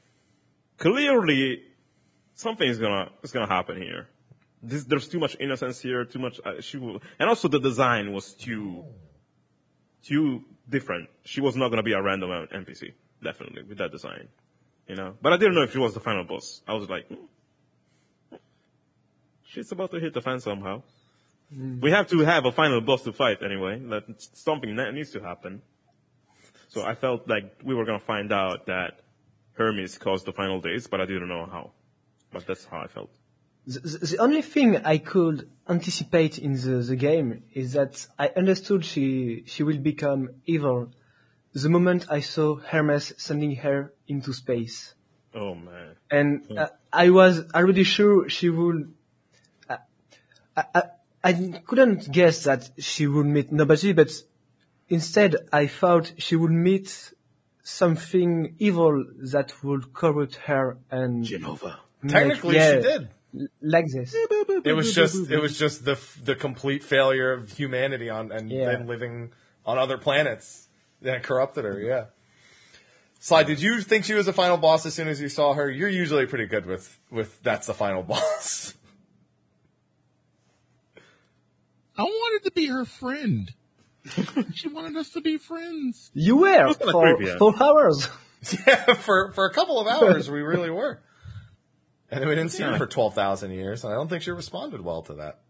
clearly 0.81 1.63
something 2.35 2.69
is 2.69 2.79
gonna 2.79 3.11
is 3.23 3.31
gonna 3.31 3.47
happen 3.47 3.81
here. 3.81 4.09
This, 4.63 4.85
there's 4.85 5.09
too 5.09 5.21
much 5.21 5.37
innocence 5.39 5.81
here, 5.81 6.05
too 6.05 6.19
much. 6.19 6.41
Uh, 6.45 6.61
she 6.61 6.77
will, 6.77 7.01
and 7.19 7.29
also 7.29 7.47
the 7.47 7.61
design 7.61 8.13
was 8.13 8.35
too 8.35 8.85
too 10.03 10.43
different. 10.69 11.09
She 11.25 11.41
was 11.41 11.55
not 11.55 11.69
gonna 11.69 11.85
be 11.85 11.93
a 11.93 12.03
random 12.03 12.31
NPC, 12.31 12.95
definitely 13.23 13.63
with 13.63 13.79
that 13.79 13.93
design, 13.93 14.29
you 14.89 14.97
know. 14.97 15.15
But 15.23 15.33
I 15.35 15.37
didn't 15.37 15.55
know 15.55 15.63
if 15.63 15.73
she 15.73 15.79
was 15.79 15.95
the 15.95 16.01
final 16.01 16.25
boss. 16.25 16.63
I 16.67 16.75
was 16.75 16.89
like, 16.89 17.07
hmm. 17.07 18.37
she's 19.45 19.71
about 19.71 19.93
to 19.93 20.01
hit 20.01 20.15
the 20.15 20.21
fan 20.21 20.41
somehow. 20.41 20.83
We 21.81 21.91
have 21.91 22.07
to 22.09 22.21
have 22.21 22.45
a 22.47 22.53
final 22.53 22.81
boss 22.81 23.03
to 23.03 23.13
fight 23.13 23.43
anyway. 23.43 23.81
That 23.81 24.05
something 24.35 24.77
that 24.77 24.95
needs 24.95 25.11
to 25.13 25.21
happen. 25.21 25.63
So 26.69 26.85
I 26.85 26.95
felt 26.95 27.29
like 27.29 27.61
we 27.65 27.75
were 27.75 27.85
gonna 27.85 27.99
find 27.99 28.33
out 28.33 28.67
that 28.67 29.01
Hermes 29.61 29.99
caused 29.99 30.25
the 30.27 30.33
final 30.33 30.59
days, 30.61 30.87
but 30.87 30.99
I 31.03 31.07
didn't 31.07 31.29
know 31.29 31.45
how. 31.55 31.65
But 32.33 32.47
that's 32.47 32.65
how 32.65 32.81
I 32.81 32.89
felt. 32.97 33.11
The, 33.67 33.81
the- 33.81 34.19
only 34.27 34.43
thing 34.55 34.69
I 34.95 34.97
could 34.99 35.39
anticipate 35.69 36.39
in 36.39 36.53
the, 36.55 36.77
the 36.91 36.97
game 36.97 37.43
is 37.53 37.75
that 37.75 37.95
I 38.19 38.27
understood 38.43 38.81
she 38.85 39.05
she 39.53 39.63
will 39.69 39.79
become 39.93 40.23
evil 40.55 40.79
the 41.53 41.69
moment 41.69 42.07
I 42.19 42.21
saw 42.21 42.57
Hermes 42.57 43.13
sending 43.19 43.53
her 43.57 43.93
into 44.09 44.33
space. 44.33 44.95
Oh 45.35 45.55
man. 45.55 45.89
and 46.11 46.31
uh, 46.59 46.69
I 47.05 47.11
was 47.11 47.35
already 47.55 47.85
sure 47.85 48.29
she 48.37 48.49
would. 48.59 48.79
I, 49.69 49.77
I, 50.57 50.65
I 50.75 50.83
I 51.29 51.33
couldn't 51.69 52.11
guess 52.19 52.37
that 52.49 52.63
she 52.79 53.05
would 53.07 53.27
meet 53.37 53.53
nobody, 53.53 53.93
but 53.93 54.11
instead 54.89 55.37
I 55.53 55.67
thought 55.81 56.07
she 56.17 56.35
would 56.41 56.51
meet 56.69 56.89
something 57.71 58.55
evil 58.59 59.05
that 59.33 59.53
would 59.63 59.93
corrupt 59.95 60.35
her 60.47 60.77
and 60.91 61.25
Jenova. 61.25 61.77
make- 62.03 62.13
Technically, 62.13 62.57
yeah, 62.57 62.77
she 62.77 62.83
did. 62.83 63.09
like 63.63 63.87
this. 63.93 64.15
It 64.65 64.73
was 64.75 64.95
just 64.95 65.31
it 65.31 65.39
was 65.41 65.59
just 65.59 65.85
the 65.85 65.99
the 66.25 66.35
complete 66.35 66.83
failure 66.83 67.33
of 67.33 67.53
humanity 67.53 68.11
on 68.11 68.33
and 68.33 68.51
Yeah. 68.51 68.67
then 68.67 68.87
living 68.87 69.33
on 69.65 69.79
other 69.79 69.99
planets 69.99 70.69
that 71.03 71.23
corrupted 71.23 71.65
her. 71.65 71.81
Yeah. 71.81 72.05
Sly, 73.23 73.43
did 73.43 73.61
you 73.61 73.83
think 73.83 74.05
she 74.07 74.15
was 74.15 74.25
the 74.27 74.33
final 74.33 74.57
boss 74.57 74.87
as 74.87 74.95
soon 74.95 75.07
as 75.07 75.21
you 75.21 75.29
saw 75.29 75.53
her? 75.53 75.71
You're 75.71 75.91
usually 75.91 76.27
pretty 76.27 76.47
good 76.47 76.65
with 76.67 76.99
with 77.11 77.41
that's 77.43 77.67
the 77.67 77.75
final 77.75 78.03
boss. 78.13 78.75
I 81.99 82.03
wanted 82.03 82.45
to 82.45 82.51
be 82.53 82.67
her 82.67 82.85
friend. 82.87 83.53
she 84.55 84.69
wanted 84.69 84.97
us 84.97 85.11
to 85.11 85.21
be 85.21 85.37
friends. 85.37 86.11
You 86.15 86.37
were 86.37 86.67
was 86.67 86.77
for 86.77 86.93
creepy, 86.93 87.27
yeah. 87.27 87.39
four 87.39 87.55
hours. 87.63 88.09
yeah, 88.67 88.95
for 88.95 89.33
for 89.33 89.45
a 89.47 89.53
couple 89.53 89.79
of 89.81 89.87
hours 89.87 90.31
we 90.31 90.41
really 90.41 90.71
were. 90.71 91.01
And 92.11 92.21
then 92.21 92.29
we 92.29 92.35
didn't 92.35 92.51
see 92.53 92.63
her 92.63 92.77
for 92.77 92.87
twelve 92.87 93.15
thousand 93.15 93.53
years, 93.53 93.85
and 93.85 93.93
I 93.93 93.97
don't 93.97 94.09
think 94.09 94.23
she 94.23 94.31
responded 94.31 94.81
well 94.81 95.03
to 95.03 95.15
that. 95.15 95.41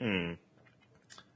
Hmm. 0.00 0.32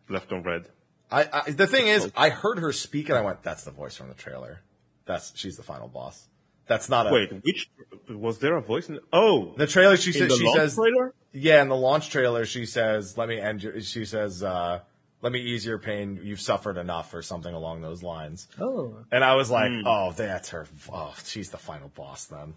Left 0.08 0.32
on 0.32 0.42
red. 0.42 0.68
I, 1.10 1.28
I 1.46 1.50
the 1.50 1.66
thing 1.66 1.88
is, 1.88 2.10
I 2.16 2.30
heard 2.30 2.58
her 2.58 2.72
speak, 2.72 3.08
and 3.08 3.18
I 3.18 3.22
went, 3.22 3.42
"That's 3.42 3.64
the 3.64 3.70
voice 3.72 3.96
from 3.96 4.08
the 4.08 4.14
trailer. 4.14 4.60
That's 5.04 5.32
she's 5.36 5.56
the 5.56 5.62
final 5.62 5.88
boss. 5.88 6.28
That's 6.66 6.88
not 6.88 7.08
a 7.08 7.12
Wait, 7.12 7.32
which 7.44 7.68
was 8.08 8.38
there 8.38 8.56
a 8.56 8.62
voice 8.62 8.88
in? 8.88 9.00
Oh, 9.12 9.52
The 9.56 9.66
trailer, 9.66 9.96
she 9.96 10.10
in 10.10 10.14
says, 10.14 10.28
the 10.28 10.36
she 10.36 10.44
launch 10.44 10.56
says, 10.58 10.74
trailer. 10.76 11.12
yeah, 11.32 11.60
in 11.60 11.68
the 11.68 11.76
launch 11.76 12.08
trailer, 12.08 12.46
she 12.46 12.66
says, 12.66 13.18
"Let 13.18 13.28
me 13.28 13.38
end 13.38 13.62
your." 13.62 13.80
She 13.80 14.04
says, 14.04 14.42
uh, 14.42 14.80
"Let 15.22 15.32
me 15.32 15.40
ease 15.40 15.64
your 15.64 15.78
pain. 15.78 16.20
You've 16.22 16.40
suffered 16.40 16.76
enough," 16.76 17.14
or 17.14 17.22
something 17.22 17.54
along 17.54 17.80
those 17.80 18.02
lines. 18.02 18.46
Oh, 18.60 18.96
And 19.10 19.24
I 19.24 19.34
was 19.36 19.50
like, 19.50 19.70
hmm. 19.70 19.86
"Oh, 19.86 20.12
that's 20.12 20.50
her. 20.50 20.66
Oh, 20.92 21.14
she's 21.24 21.50
the 21.50 21.58
final 21.58 21.88
boss 21.88 22.26
then." 22.26 22.54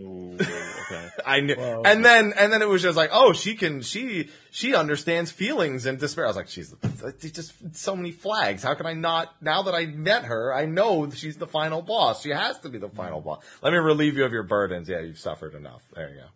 Ooh, 0.00 0.34
okay. 0.34 1.08
I 1.26 1.40
knew, 1.40 1.54
and 1.56 2.04
then 2.04 2.32
and 2.38 2.52
then 2.52 2.62
it 2.62 2.68
was 2.68 2.82
just 2.82 2.96
like, 2.96 3.10
"Oh, 3.12 3.32
she 3.32 3.56
can. 3.56 3.82
She 3.82 4.28
she 4.52 4.74
understands 4.76 5.32
feelings 5.32 5.86
and 5.86 5.98
despair." 5.98 6.24
I 6.24 6.28
was 6.28 6.36
like, 6.36 6.48
"She's 6.48 6.72
just 7.32 7.52
so 7.76 7.96
many 7.96 8.12
flags. 8.12 8.62
How 8.62 8.74
can 8.74 8.86
I 8.86 8.92
not? 8.94 9.34
Now 9.42 9.62
that 9.62 9.74
I 9.74 9.86
met 9.86 10.24
her, 10.26 10.54
I 10.54 10.66
know 10.66 11.10
she's 11.10 11.36
the 11.36 11.48
final 11.48 11.82
boss. 11.82 12.22
She 12.22 12.30
has 12.30 12.60
to 12.60 12.68
be 12.68 12.78
the 12.78 12.88
final 12.88 13.20
boss. 13.20 13.42
Let 13.60 13.72
me 13.72 13.78
relieve 13.80 14.16
you 14.16 14.24
of 14.24 14.32
your 14.32 14.44
burdens. 14.44 14.88
Yeah, 14.88 15.00
you've 15.00 15.18
suffered 15.18 15.54
enough. 15.56 15.82
There 15.94 16.08
you 16.10 16.14
go." 16.16 16.26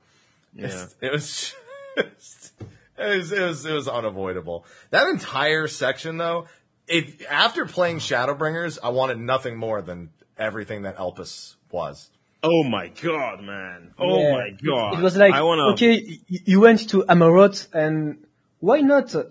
Yeah. 0.55 0.65
It's- 0.67 0.97
It 1.01 1.13
was, 1.13 1.55
just, 2.19 2.53
it 2.99 3.17
was, 3.17 3.33
it 3.33 3.43
was, 3.43 3.67
it 3.67 3.73
was 3.73 3.89
unavoidable. 3.89 4.65
That 4.91 5.09
entire 5.09 5.67
section 5.69 6.17
though, 6.19 6.47
if, 6.87 7.25
after 7.31 7.67
playing 7.67 7.99
Shadowbringers, 7.99 8.79
I 8.83 8.91
wanted 8.91 9.19
nothing 9.19 9.57
more 9.57 9.83
than 9.83 10.11
everything 10.37 10.83
that 10.83 10.97
Elpis 10.97 11.57
was. 11.71 12.11
Oh 12.43 12.65
my 12.65 12.89
god, 12.89 13.43
man. 13.43 13.95
Oh 13.99 14.21
yeah. 14.21 14.33
my 14.33 14.51
god. 14.51 14.99
It 14.99 15.03
was 15.03 15.17
like, 15.17 15.33
I 15.33 15.43
wanna. 15.43 15.73
okay, 15.73 16.19
you 16.27 16.61
went 16.61 16.89
to 16.91 17.05
Amaurot, 17.09 17.69
and 17.73 18.27
why 18.59 18.81
not 18.81 19.15
uh, 19.15 19.25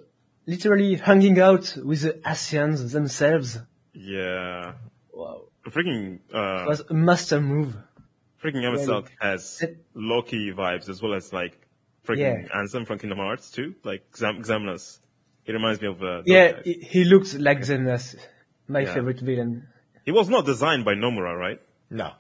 literally 0.46 0.96
hanging 0.96 1.40
out 1.40 1.78
with 1.84 2.02
the 2.04 2.14
Ascians 2.26 2.92
themselves? 2.94 3.60
Yeah. 3.94 4.74
Wow, 5.14 5.42
Freaking, 5.68 6.20
it 6.30 6.36
uh, 6.36 6.66
was 6.68 6.84
a 6.90 6.94
master 6.94 7.42
move. 7.42 7.76
freaking 8.42 8.64
MSL 8.64 9.08
has 9.20 9.62
Loki 9.94 10.54
vibes 10.54 10.88
as 10.88 11.02
well 11.02 11.14
as 11.14 11.34
like 11.34 11.61
freaking 12.08 12.48
Yeah. 12.48 12.58
Ansem 12.62 12.86
from 12.88 13.00
Kingdom 13.00 13.20
Hearts 13.20 13.52
too. 13.52 13.76
Like 13.84 14.04
Xam- 14.14 14.46
Xemnas. 14.46 15.00
It 15.46 15.54
reminds 15.54 15.82
me 15.82 15.88
of, 15.88 16.02
uh, 16.04 16.22
Yeah, 16.26 16.52
guys. 16.52 16.64
he, 16.66 17.04
looks 17.04 17.34
like 17.36 17.60
Xemnas, 17.62 18.16
my 18.68 18.82
Yeah. 18.82 18.94
favorite 18.94 19.20
villain. 19.20 19.68
He 20.06 20.12
was 20.12 20.30
not 20.30 20.46
designed 20.46 20.86
by 20.86 20.94
Nomura, 20.94 21.38
right? 21.38 21.60
No. 21.90 22.12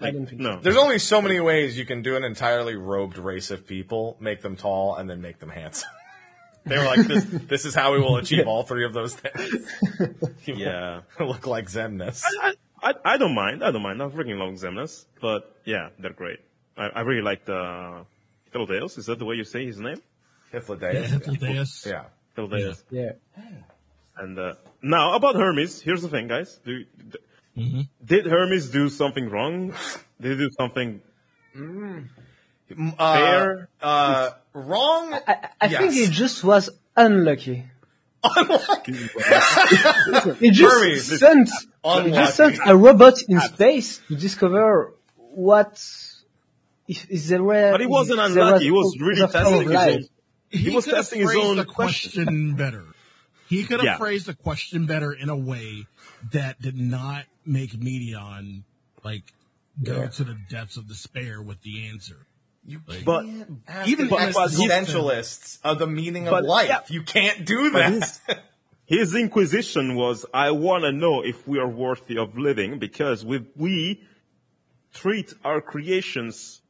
I 0.00 0.10
don't 0.12 0.26
think 0.26 0.40
No. 0.40 0.60
There's 0.60 0.76
only 0.76 0.98
so 0.98 1.20
many 1.22 1.40
ways 1.40 1.76
you 1.78 1.84
can 1.84 2.02
do 2.02 2.16
an 2.16 2.24
entirely 2.24 2.74
robed 2.76 3.18
race 3.18 3.50
of 3.50 3.66
people, 3.66 4.16
make 4.20 4.42
them 4.42 4.56
tall, 4.56 4.96
and 4.96 5.08
then 5.10 5.20
make 5.20 5.38
them 5.40 5.50
handsome. 5.50 5.88
they 6.66 6.76
were 6.78 6.84
like, 6.84 7.06
this, 7.06 7.24
this 7.24 7.64
is 7.64 7.74
how 7.74 7.92
we 7.92 8.00
will 8.00 8.16
achieve 8.16 8.46
all 8.46 8.62
three 8.62 8.84
of 8.84 8.92
those 8.92 9.14
things. 9.14 9.66
Yeah. 10.46 11.02
look 11.20 11.46
like 11.46 11.66
Xemnas. 11.68 12.22
I, 12.40 12.54
I, 12.82 12.94
I 13.04 13.16
don't 13.18 13.34
mind. 13.34 13.62
I 13.62 13.70
don't 13.70 13.82
mind. 13.82 14.00
I 14.02 14.06
freaking 14.06 14.38
love 14.38 14.54
Xemnas. 14.54 15.04
But 15.20 15.54
yeah, 15.64 15.90
they're 15.98 16.12
great. 16.12 16.38
I, 16.76 16.86
I 16.88 17.00
really 17.02 17.22
like 17.22 17.44
the 17.44 18.06
Philadelphus. 18.52 18.98
Is 18.98 19.06
that 19.06 19.18
the 19.18 19.24
way 19.24 19.36
you 19.36 19.44
say 19.44 19.66
his 19.66 19.78
name? 19.78 20.00
Hythlodaeus. 20.52 21.08
Hythlodaeus. 21.20 21.86
Yeah. 21.90 22.04
Philadelphus. 22.34 22.84
Yeah. 22.90 23.12
And 24.16 24.38
uh, 24.38 24.54
now 24.82 25.14
about 25.14 25.34
Hermes. 25.36 25.80
Here's 25.80 26.02
the 26.02 26.08
thing, 26.08 26.28
guys. 26.28 26.58
Do, 26.64 26.84
d- 26.84 27.18
Mm-hmm. 27.56 27.80
Did 28.04 28.26
Hermes 28.26 28.68
do 28.70 28.88
something 28.88 29.28
wrong? 29.28 29.74
Did 30.20 30.38
he 30.38 30.44
do 30.46 30.50
something 30.56 31.00
Uh, 31.56 33.14
fair? 33.16 33.68
uh, 33.82 34.30
wrong. 34.52 35.12
I, 35.26 35.48
I 35.60 35.66
think 35.68 35.92
Yes. 35.92 35.94
he 35.94 36.06
just 36.06 36.44
was 36.44 36.70
unlucky. 36.96 37.64
Unlucky. 38.22 38.92
He 40.38 40.50
just 40.50 40.74
Hermes. 40.74 41.18
sent, 41.18 41.48
he 41.48 41.66
Unlucky. 41.84 42.10
just 42.12 42.36
sent 42.36 42.58
a 42.64 42.76
robot 42.76 43.14
in 43.28 43.40
space 43.40 43.98
to 44.06 44.14
discover 44.14 44.94
what 45.16 45.72
if, 45.72 46.07
is 46.88 47.28
there 47.28 47.42
were. 47.42 47.70
But 47.72 47.80
he 47.80 47.86
wasn't 47.86 48.20
if 48.20 48.34
there 48.34 48.44
unlucky. 48.44 48.64
He 48.64 48.70
was 48.70 48.96
other 48.96 49.04
really 49.06 49.20
form 49.20 49.24
of 49.28 49.32
testing 49.32 49.68
his 49.68 49.76
own. 49.76 50.04
He 50.50 50.70
was 50.74 50.84
could 50.84 50.94
have 50.94 51.04
testing 51.04 51.20
his 51.20 51.30
phrased 51.30 51.46
own 51.46 51.56
the 51.56 51.64
question. 51.64 52.24
question 52.24 52.54
better. 52.54 52.84
He 53.48 53.64
could 53.64 53.78
have 53.80 53.84
Yeah. 53.84 53.96
phrased 53.98 54.26
the 54.26 54.34
question 54.34 54.86
better 54.86 55.12
in 55.12 55.28
a 55.28 55.36
way 55.36 55.86
that 56.32 56.60
did 56.60 56.76
not 56.78 57.24
make 57.46 57.72
Meteion 57.72 58.62
like 59.04 59.24
go 59.82 60.06
to 60.08 60.24
the 60.24 60.36
depths 60.50 60.76
of 60.76 60.88
despair 60.88 61.40
with 61.42 61.60
the 61.62 61.88
answer. 61.88 62.26
But 63.04 63.24
Even 63.24 63.62
Even 63.86 64.08
but- 64.08 64.32
but- 64.34 64.50
existentialists 64.50 65.58
of 65.64 65.78
the 65.78 65.86
meaning 65.86 66.26
of 66.26 66.32
But- 66.32 66.44
life. 66.44 66.68
yeah. 66.68 66.80
You 66.88 67.02
can't 67.02 67.46
do 67.46 67.70
But 67.72 67.78
that. 67.78 67.92
his, 67.92 68.20
his 68.84 69.14
inquisition 69.14 69.94
was, 69.94 70.26
I 70.34 70.50
want 70.50 70.84
to 70.84 70.92
know 70.92 71.22
if 71.22 71.46
we 71.48 71.58
are 71.58 71.68
worthy 71.68 72.18
of 72.18 72.36
living 72.36 72.78
because 72.78 73.24
we, 73.24 73.46
we 73.56 74.02
treat 74.92 75.32
our 75.44 75.60
creations 75.62 76.60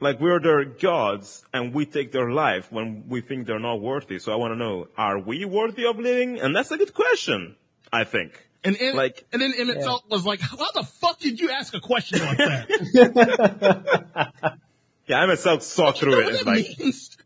like 0.00 0.18
we're 0.20 0.40
their 0.40 0.64
gods 0.64 1.44
and 1.52 1.72
we 1.74 1.86
take 1.86 2.10
their 2.12 2.30
life 2.30 2.70
when 2.72 3.04
we 3.08 3.20
think 3.20 3.46
they're 3.46 3.58
not 3.58 3.80
worthy. 3.80 4.18
So 4.18 4.32
I 4.32 4.36
want 4.36 4.52
to 4.52 4.56
know, 4.56 4.88
are 4.96 5.18
we 5.18 5.44
worthy 5.44 5.84
of 5.86 5.98
living? 5.98 6.40
And 6.40 6.54
that's 6.56 6.70
a 6.70 6.76
good 6.78 6.94
question, 6.94 7.56
I 7.92 8.04
think. 8.04 8.46
And 8.64 8.76
in, 8.76 8.94
Like- 8.96 9.24
and 9.32 9.40
then 9.40 9.52
in 9.56 9.70
itself 9.70 10.02
was 10.10 10.24
like, 10.26 10.40
how 10.40 10.70
the 10.72 10.82
fuck 10.84 11.18
did 11.18 11.40
you 11.40 11.50
ask 11.50 11.74
a 11.74 11.80
question 11.80 12.18
like 12.20 12.38
that? 12.38 14.32
Yeah, 15.06 15.26
MSL 15.26 15.60
saw 15.60 15.86
You 15.86 15.90
know 15.90 15.92
through 15.98 16.12
it. 16.20 16.24
what 16.24 16.34
It's 16.34 16.44
that 16.44 16.50
like, 16.50 16.78
means? 16.78 17.16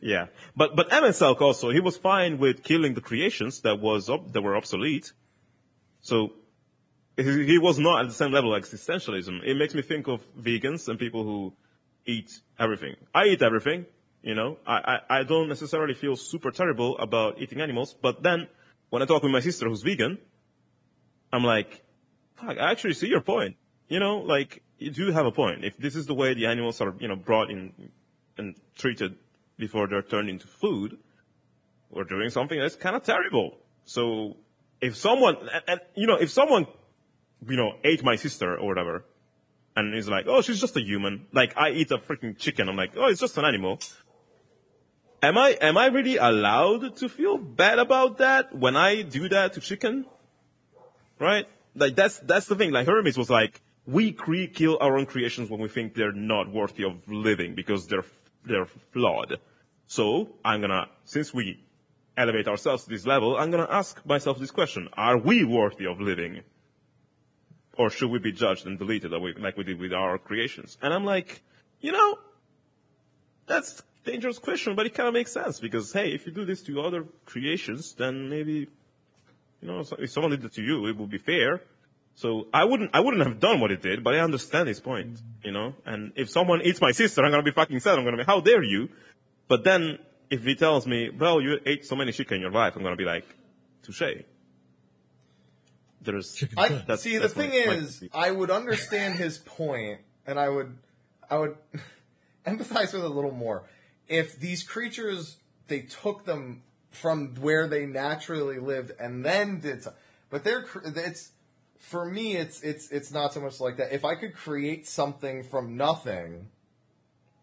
Yeah, 0.00 0.26
but 0.56 0.74
but 0.74 0.90
MSL 0.90 1.40
also 1.40 1.70
he 1.70 1.78
was 1.78 1.96
fine 1.96 2.38
with 2.38 2.64
killing 2.64 2.94
the 2.94 3.00
creations 3.00 3.60
that 3.60 3.78
was 3.80 4.10
ob- 4.10 4.32
that 4.32 4.42
were 4.42 4.56
obsolete. 4.56 5.12
So 6.00 6.32
he, 7.16 7.44
he 7.46 7.58
was 7.58 7.78
not 7.78 8.00
at 8.02 8.08
the 8.08 8.14
same 8.14 8.32
level 8.32 8.54
as 8.56 8.64
existentialism. 8.64 9.44
It 9.44 9.54
makes 9.56 9.72
me 9.74 9.82
think 9.82 10.08
of 10.08 10.20
vegans 10.36 10.88
and 10.88 10.98
people 10.98 11.22
who 11.22 11.52
eat 12.08 12.40
everything. 12.58 12.96
I 13.14 13.26
eat 13.26 13.42
everything. 13.42 13.86
You 14.22 14.34
know, 14.34 14.58
I, 14.66 14.76
I, 15.08 15.18
I 15.20 15.22
don't 15.22 15.48
necessarily 15.48 15.94
feel 15.94 16.16
super 16.16 16.50
terrible 16.50 16.98
about 16.98 17.40
eating 17.40 17.60
animals, 17.60 17.94
but 18.02 18.20
then 18.20 18.48
when 18.90 19.00
I 19.00 19.06
talk 19.06 19.22
with 19.22 19.30
my 19.30 19.40
sister 19.40 19.68
who's 19.68 19.82
vegan, 19.82 20.18
I'm 21.32 21.44
like, 21.44 21.84
fuck, 22.34 22.58
I 22.58 22.72
actually 22.72 22.94
see 22.94 23.06
your 23.06 23.20
point. 23.20 23.56
You 23.88 24.00
know, 24.00 24.18
like, 24.18 24.62
you 24.78 24.90
do 24.90 25.12
have 25.12 25.26
a 25.26 25.30
point. 25.30 25.64
If 25.64 25.76
this 25.76 25.94
is 25.94 26.06
the 26.06 26.14
way 26.14 26.34
the 26.34 26.46
animals 26.46 26.80
are, 26.80 26.94
you 26.98 27.06
know, 27.06 27.16
brought 27.16 27.50
in 27.50 27.72
and 28.36 28.56
treated 28.76 29.14
before 29.56 29.86
they're 29.86 30.02
turned 30.02 30.28
into 30.28 30.48
food, 30.48 30.98
we're 31.90 32.04
doing 32.04 32.30
something 32.30 32.58
that's 32.58 32.76
kind 32.76 32.96
of 32.96 33.04
terrible. 33.04 33.58
So 33.84 34.36
if 34.80 34.96
someone, 34.96 35.36
and, 35.36 35.62
and, 35.68 35.80
you 35.94 36.06
know, 36.06 36.16
if 36.16 36.30
someone, 36.30 36.66
you 37.46 37.56
know, 37.56 37.74
ate 37.84 38.02
my 38.02 38.16
sister 38.16 38.56
or 38.58 38.66
whatever, 38.66 39.04
and 39.78 39.94
he's 39.94 40.08
like, 40.08 40.26
oh, 40.26 40.42
she's 40.42 40.60
just 40.60 40.76
a 40.76 40.80
human. 40.82 41.26
Like, 41.32 41.56
I 41.56 41.70
eat 41.70 41.90
a 41.90 41.98
freaking 41.98 42.36
chicken. 42.36 42.68
I'm 42.68 42.76
like, 42.76 42.92
oh, 42.96 43.06
it's 43.06 43.20
just 43.20 43.38
an 43.38 43.44
animal. 43.44 43.78
am 45.22 45.38
I 45.38 45.50
am 45.60 45.76
I 45.76 45.86
really 45.86 46.16
allowed 46.16 46.96
to 46.96 47.08
feel 47.08 47.38
bad 47.38 47.78
about 47.78 48.18
that 48.18 48.54
when 48.54 48.76
I 48.76 49.02
do 49.02 49.28
that 49.28 49.54
to 49.54 49.60
chicken? 49.60 50.06
Right? 51.18 51.46
Like 51.74 51.94
that's 51.94 52.18
that's 52.20 52.46
the 52.46 52.56
thing. 52.56 52.72
Like 52.72 52.86
Hermes 52.86 53.16
was 53.16 53.30
like, 53.30 53.60
we 53.86 54.12
cre- 54.12 54.52
kill 54.52 54.78
our 54.80 54.96
own 54.98 55.06
creations 55.06 55.50
when 55.50 55.60
we 55.60 55.68
think 55.68 55.94
they're 55.94 56.12
not 56.12 56.52
worthy 56.52 56.84
of 56.84 57.08
living 57.08 57.54
because 57.54 57.86
they're 57.86 58.04
they're 58.44 58.68
flawed. 58.92 59.38
So 59.86 60.28
I'm 60.44 60.60
gonna 60.60 60.88
since 61.04 61.32
we 61.32 61.64
elevate 62.16 62.48
ourselves 62.48 62.84
to 62.84 62.90
this 62.90 63.06
level, 63.06 63.36
I'm 63.36 63.50
gonna 63.50 63.68
ask 63.70 64.04
myself 64.04 64.38
this 64.38 64.50
question: 64.50 64.88
Are 64.92 65.18
we 65.18 65.44
worthy 65.44 65.86
of 65.86 66.00
living? 66.00 66.42
Or 67.78 67.90
should 67.90 68.10
we 68.10 68.18
be 68.18 68.32
judged 68.32 68.66
and 68.66 68.76
deleted 68.76 69.12
like 69.12 69.56
we, 69.56 69.62
did 69.62 69.78
with 69.78 69.92
our 69.92 70.18
creations? 70.18 70.76
And 70.82 70.92
I'm 70.92 71.04
like, 71.04 71.42
you 71.80 71.92
know, 71.92 72.18
that's 73.46 73.80
a 73.80 74.10
dangerous 74.10 74.38
question, 74.38 74.74
but 74.74 74.84
it 74.84 74.94
kind 74.94 75.06
of 75.06 75.14
makes 75.14 75.32
sense 75.32 75.60
because 75.60 75.92
hey, 75.92 76.12
if 76.12 76.26
you 76.26 76.32
do 76.32 76.44
this 76.44 76.60
to 76.64 76.80
other 76.80 77.04
creations, 77.24 77.94
then 77.94 78.28
maybe, 78.28 78.66
you 79.62 79.68
know, 79.68 79.84
if 79.98 80.10
someone 80.10 80.32
did 80.32 80.44
it 80.44 80.52
to 80.54 80.62
you, 80.62 80.86
it 80.86 80.96
would 80.96 81.08
be 81.08 81.18
fair. 81.18 81.62
So 82.16 82.48
I 82.52 82.64
wouldn't, 82.64 82.90
I 82.94 82.98
wouldn't 82.98 83.24
have 83.24 83.38
done 83.38 83.60
what 83.60 83.70
it 83.70 83.80
did, 83.80 84.02
but 84.02 84.12
I 84.16 84.18
understand 84.18 84.66
his 84.66 84.80
point, 84.80 85.20
you 85.44 85.52
know. 85.52 85.76
And 85.86 86.12
if 86.16 86.28
someone 86.30 86.62
eats 86.62 86.80
my 86.80 86.90
sister, 86.90 87.24
I'm 87.24 87.30
gonna 87.30 87.44
be 87.44 87.52
fucking 87.52 87.78
sad. 87.78 87.96
I'm 87.96 88.04
gonna 88.04 88.16
be, 88.16 88.24
how 88.24 88.40
dare 88.40 88.64
you? 88.64 88.88
But 89.46 89.62
then 89.62 90.00
if 90.30 90.42
he 90.42 90.56
tells 90.56 90.84
me, 90.84 91.10
well, 91.10 91.40
you 91.40 91.60
ate 91.64 91.84
so 91.84 91.94
many 91.94 92.10
chicken 92.10 92.34
in 92.36 92.40
your 92.40 92.50
life, 92.50 92.74
I'm 92.74 92.82
gonna 92.82 92.96
be 92.96 93.04
like, 93.04 93.24
touche. 93.84 94.24
There's 96.08 96.42
I. 96.56 96.68
That's- 96.68 97.02
see. 97.02 97.14
The 97.14 97.20
that's 97.20 97.34
thing 97.34 97.50
my- 97.50 97.66
my 97.66 97.72
is, 97.74 97.98
conceit. 97.98 98.10
I 98.14 98.30
would 98.30 98.50
understand 98.50 99.16
his 99.16 99.36
point, 99.38 100.00
and 100.26 100.40
I 100.40 100.48
would, 100.48 100.76
I 101.30 101.36
would 101.36 101.56
empathize 102.46 102.94
with 102.94 103.02
it 103.02 103.04
a 103.04 103.08
little 103.08 103.34
more 103.34 103.64
if 104.08 104.40
these 104.40 104.62
creatures 104.62 105.36
they 105.66 105.80
took 105.80 106.24
them 106.24 106.62
from 106.90 107.34
where 107.34 107.68
they 107.68 107.84
naturally 107.84 108.58
lived 108.58 108.92
and 108.98 109.22
then 109.22 109.60
did. 109.60 109.84
So, 109.84 109.92
but 110.30 110.44
they're 110.44 110.64
it's 110.84 111.32
for 111.78 112.06
me. 112.06 112.36
It's 112.36 112.62
it's 112.62 112.90
it's 112.90 113.12
not 113.12 113.34
so 113.34 113.40
much 113.40 113.60
like 113.60 113.76
that. 113.76 113.92
If 113.92 114.06
I 114.06 114.14
could 114.14 114.34
create 114.34 114.88
something 114.88 115.44
from 115.44 115.76
nothing. 115.76 116.48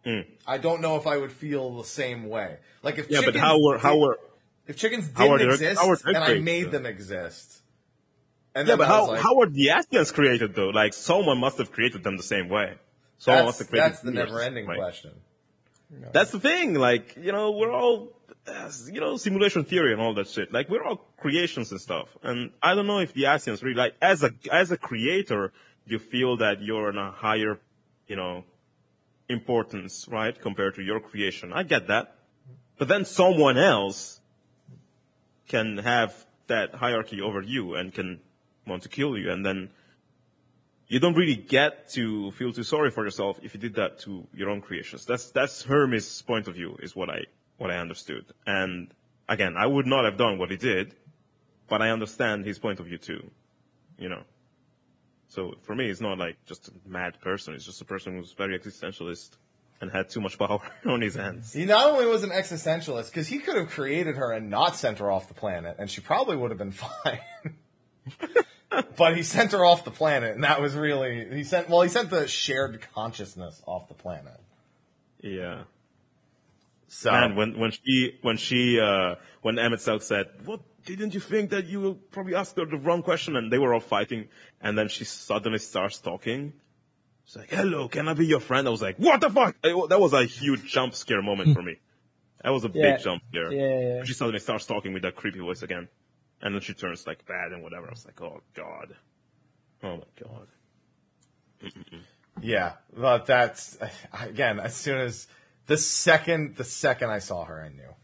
Hmm. 0.03 0.21
I 0.45 0.59
don't 0.59 0.81
know 0.81 0.97
if 0.97 1.07
I 1.07 1.17
would 1.17 1.31
feel 1.31 1.77
the 1.77 1.83
same 1.83 2.29
way. 2.29 2.57
Like 2.83 2.97
if 2.97 3.09
yeah, 3.09 3.21
but 3.25 3.35
how 3.35 3.59
were 3.61 3.77
how 3.77 3.97
were 3.97 4.19
if 4.67 4.77
chickens 4.77 5.07
didn't 5.09 5.41
exist 5.41 5.79
how 5.79 5.89
are 5.89 5.97
and 6.05 6.17
I 6.17 6.39
made 6.39 6.71
them 6.71 6.85
exist, 6.85 7.61
and 8.55 8.67
yeah, 8.67 8.75
but 8.77 8.87
how 8.87 9.07
like- 9.07 9.21
how 9.21 9.35
were 9.35 9.47
the 9.47 9.67
Ascians 9.67 10.13
created 10.13 10.55
though? 10.55 10.69
Like 10.69 10.93
someone 10.93 11.37
must 11.39 11.57
have 11.57 11.71
created 11.71 12.03
them 12.03 12.17
the 12.17 12.23
same 12.23 12.49
way. 12.49 12.73
Someone 13.17 13.45
That's, 13.45 13.45
must 13.47 13.59
have 13.59 13.69
created 13.69 13.91
that's 13.91 14.01
the 14.01 14.11
never-ending 14.11 14.67
way. 14.67 14.75
question. 14.75 15.11
That's 16.11 16.31
the 16.31 16.39
thing. 16.39 16.73
Like, 16.73 17.15
you 17.15 17.31
know, 17.31 17.51
we're 17.51 17.71
all, 17.71 18.11
you 18.91 18.99
know, 18.99 19.15
simulation 19.15 19.63
theory 19.63 19.93
and 19.93 20.01
all 20.01 20.13
that 20.15 20.27
shit. 20.27 20.51
Like, 20.51 20.67
we're 20.69 20.83
all 20.83 20.97
creations 21.17 21.71
and 21.71 21.79
stuff. 21.79 22.09
And 22.23 22.51
I 22.61 22.75
don't 22.75 22.87
know 22.87 22.99
if 22.99 23.13
the 23.13 23.23
Ascians 23.23 23.63
really, 23.63 23.75
like, 23.75 23.95
as 24.01 24.23
a, 24.23 24.31
as 24.51 24.71
a 24.71 24.77
creator, 24.77 25.53
you 25.85 25.99
feel 25.99 26.37
that 26.37 26.61
you're 26.61 26.89
in 26.89 26.97
a 26.97 27.11
higher, 27.11 27.59
you 28.07 28.17
know, 28.17 28.43
importance, 29.29 30.07
right? 30.09 30.39
Compared 30.39 30.75
to 30.75 30.81
your 30.81 30.99
creation. 30.99 31.53
I 31.53 31.63
get 31.63 31.87
that. 31.87 32.15
But 32.77 32.89
then 32.89 33.05
someone 33.05 33.57
else 33.57 34.19
can 35.47 35.77
have 35.77 36.13
that 36.47 36.75
hierarchy 36.75 37.21
over 37.21 37.41
you 37.41 37.75
and 37.75 37.93
can 37.93 38.19
want 38.67 38.83
to 38.83 38.89
kill 38.89 39.17
you. 39.17 39.31
And 39.31 39.45
then 39.45 39.69
you 40.87 40.99
don't 40.99 41.15
really 41.15 41.35
get 41.35 41.89
to 41.91 42.31
feel 42.31 42.53
too 42.53 42.63
sorry 42.63 42.91
for 42.91 43.03
yourself 43.03 43.39
if 43.41 43.53
you 43.53 43.59
did 43.59 43.75
that 43.75 43.99
to 43.99 44.27
your 44.33 44.49
own 44.49 44.61
creations. 44.61 45.05
That's 45.05 45.31
that's 45.31 45.63
Hermes' 45.63 46.21
point 46.21 46.47
of 46.47 46.55
view, 46.55 46.77
is 46.81 46.95
what 46.95 47.09
I 47.09 47.25
what 47.57 47.71
I 47.71 47.77
understood. 47.77 48.25
And 48.45 48.93
again, 49.27 49.55
I 49.57 49.65
would 49.65 49.87
not 49.87 50.05
have 50.05 50.17
done 50.17 50.37
what 50.37 50.51
he 50.51 50.57
did, 50.57 50.93
but 51.67 51.81
I 51.81 51.89
understand 51.89 52.45
his 52.45 52.59
point 52.59 52.79
of 52.79 52.85
view 52.85 52.97
too. 52.97 53.29
You 53.97 54.09
know. 54.09 54.23
So 55.29 55.55
for 55.63 55.75
me, 55.75 55.89
it's 55.89 56.01
not 56.01 56.17
like 56.17 56.37
just 56.45 56.69
a 56.69 56.71
mad 56.87 57.19
person. 57.19 57.55
It's 57.55 57.65
just 57.65 57.81
a 57.81 57.85
person 57.85 58.15
who's 58.15 58.33
very 58.33 58.57
existentialist 58.57 59.31
and 59.81 59.91
had 59.91 60.09
too 60.09 60.21
much 60.21 60.37
power 60.37 60.61
on 60.85 61.01
his 61.01 61.15
hands. 61.15 61.51
He 61.53 61.65
not 61.65 61.87
only 61.87 62.05
was 62.05 62.23
an 62.23 62.29
existentialist, 62.29 63.07
because 63.07 63.27
he 63.27 63.39
could 63.39 63.57
have 63.57 63.69
created 63.69 64.15
her 64.15 64.31
and 64.31 64.49
not 64.49 64.75
sent 64.75 64.99
her 64.99 65.11
off 65.11 65.27
the 65.27 65.33
planet, 65.33 65.75
and 65.79 65.89
she 65.89 66.01
probably 66.01 66.37
would 66.37 66.51
have 66.51 66.57
been 66.57 66.71
fine. 67.03 67.19
But 68.97 69.15
he 69.15 69.23
sent 69.23 69.51
her 69.51 69.63
off 69.65 69.83
the 69.85 69.91
planet, 69.91 70.35
and 70.35 70.43
that 70.43 70.61
was 70.61 70.75
really 70.75 71.27
he 71.35 71.43
sent. 71.43 71.69
Well, 71.69 71.81
he 71.81 71.89
sent 71.89 72.09
the 72.09 72.27
shared 72.27 72.81
consciousness 72.93 73.61
off 73.65 73.87
the 73.87 73.93
planet. 73.93 74.39
Yeah. 75.21 75.63
So 76.87 77.11
Man, 77.11 77.35
when 77.35 77.59
when 77.59 77.71
she 77.71 78.17
when 78.21 78.37
she 78.37 78.79
uh 78.79 79.15
when 79.41 79.55
Emet-Selch 79.55 80.03
said, 80.03 80.27
"What 80.45 80.61
didn't 80.85 81.13
you 81.13 81.19
think 81.19 81.49
that 81.49 81.65
you 81.65 81.79
will 81.81 81.95
probably 81.95 82.35
ask 82.35 82.55
her 82.57 82.65
the 82.65 82.77
wrong 82.77 83.01
question?" 83.03 83.35
and 83.35 83.51
they 83.51 83.57
were 83.57 83.73
all 83.73 83.79
fighting, 83.79 84.27
and 84.61 84.77
then 84.77 84.87
she 84.87 85.03
suddenly 85.03 85.59
starts 85.59 85.97
talking. 85.99 86.53
She's 87.25 87.37
like, 87.37 87.49
"Hello, 87.49 87.87
can 87.87 88.07
I 88.07 88.13
be 88.13 88.27
your 88.27 88.39
friend?" 88.39 88.67
I 88.67 88.71
was 88.71 88.81
like, 88.83 88.97
"What 88.97 89.19
the 89.21 89.29
fuck?" 89.29 89.55
I- 89.63 89.87
that 89.89 89.99
was 89.99 90.13
a 90.13 90.23
huge 90.25 90.71
jump 90.71 90.93
scare 90.93 91.21
moment 91.23 91.55
for 91.55 91.61
me. 91.63 91.77
That 92.43 92.51
was 92.51 92.63
a 92.65 92.69
Yeah. 92.73 92.91
big 92.91 93.03
jump 93.03 93.23
scare. 93.29 93.51
Yeah, 93.51 93.61
yeah, 93.79 93.95
yeah. 93.97 94.03
She 94.03 94.13
suddenly 94.13 94.39
starts 94.39 94.65
talking 94.67 94.93
with 94.93 95.01
that 95.01 95.15
creepy 95.15 95.39
voice 95.39 95.63
again, 95.63 95.87
and 96.41 96.53
then 96.53 96.61
she 96.61 96.73
turns 96.73 97.07
like 97.07 97.25
bad 97.25 97.51
and 97.51 97.63
whatever. 97.63 97.87
I 97.87 97.91
was 97.91 98.05
like, 98.05 98.21
"Oh 98.21 98.41
god, 98.53 98.95
oh 99.83 99.97
my 99.97 100.03
god." 100.21 101.71
yeah, 102.41 102.73
but 102.95 103.25
that's 103.25 103.77
again 104.21 104.59
as 104.59 104.75
soon 104.75 104.99
as 104.99 105.27
the 105.67 105.77
second 105.77 106.55
the 106.55 106.63
second 106.63 107.09
I 107.09 107.19
saw 107.19 107.45
her, 107.45 107.61
I 107.61 107.69
knew. 107.69 107.95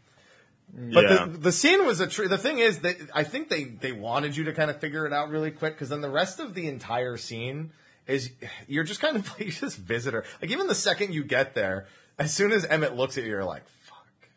But 0.74 1.04
yeah. 1.04 1.26
the, 1.26 1.38
the 1.38 1.52
scene 1.52 1.84
was 1.84 2.00
a 2.00 2.06
tr- 2.06 2.28
the 2.28 2.38
thing 2.38 2.58
is 2.58 2.78
that 2.80 2.96
I 3.14 3.24
think 3.24 3.50
they 3.50 3.64
they 3.64 3.92
wanted 3.92 4.36
you 4.36 4.44
to 4.44 4.52
kind 4.54 4.70
of 4.70 4.80
figure 4.80 5.06
it 5.06 5.12
out 5.12 5.28
really 5.28 5.50
quick 5.50 5.74
because 5.74 5.90
then 5.90 6.00
the 6.00 6.10
rest 6.10 6.40
of 6.40 6.54
the 6.54 6.66
entire 6.66 7.18
scene 7.18 7.72
is 8.06 8.30
you're 8.66 8.84
just 8.84 9.00
kind 9.00 9.16
of 9.16 9.28
like 9.38 9.48
just 9.48 9.76
visitor. 9.76 10.24
Like 10.40 10.50
even 10.50 10.66
the 10.66 10.74
second 10.74 11.12
you 11.12 11.24
get 11.24 11.54
there, 11.54 11.86
as 12.18 12.32
soon 12.32 12.52
as 12.52 12.64
Emet 12.66 12.96
looks 12.96 13.18
at 13.18 13.24
you, 13.24 13.30
you're 13.30 13.44
like, 13.44 13.68
"Fuck, 13.68 14.28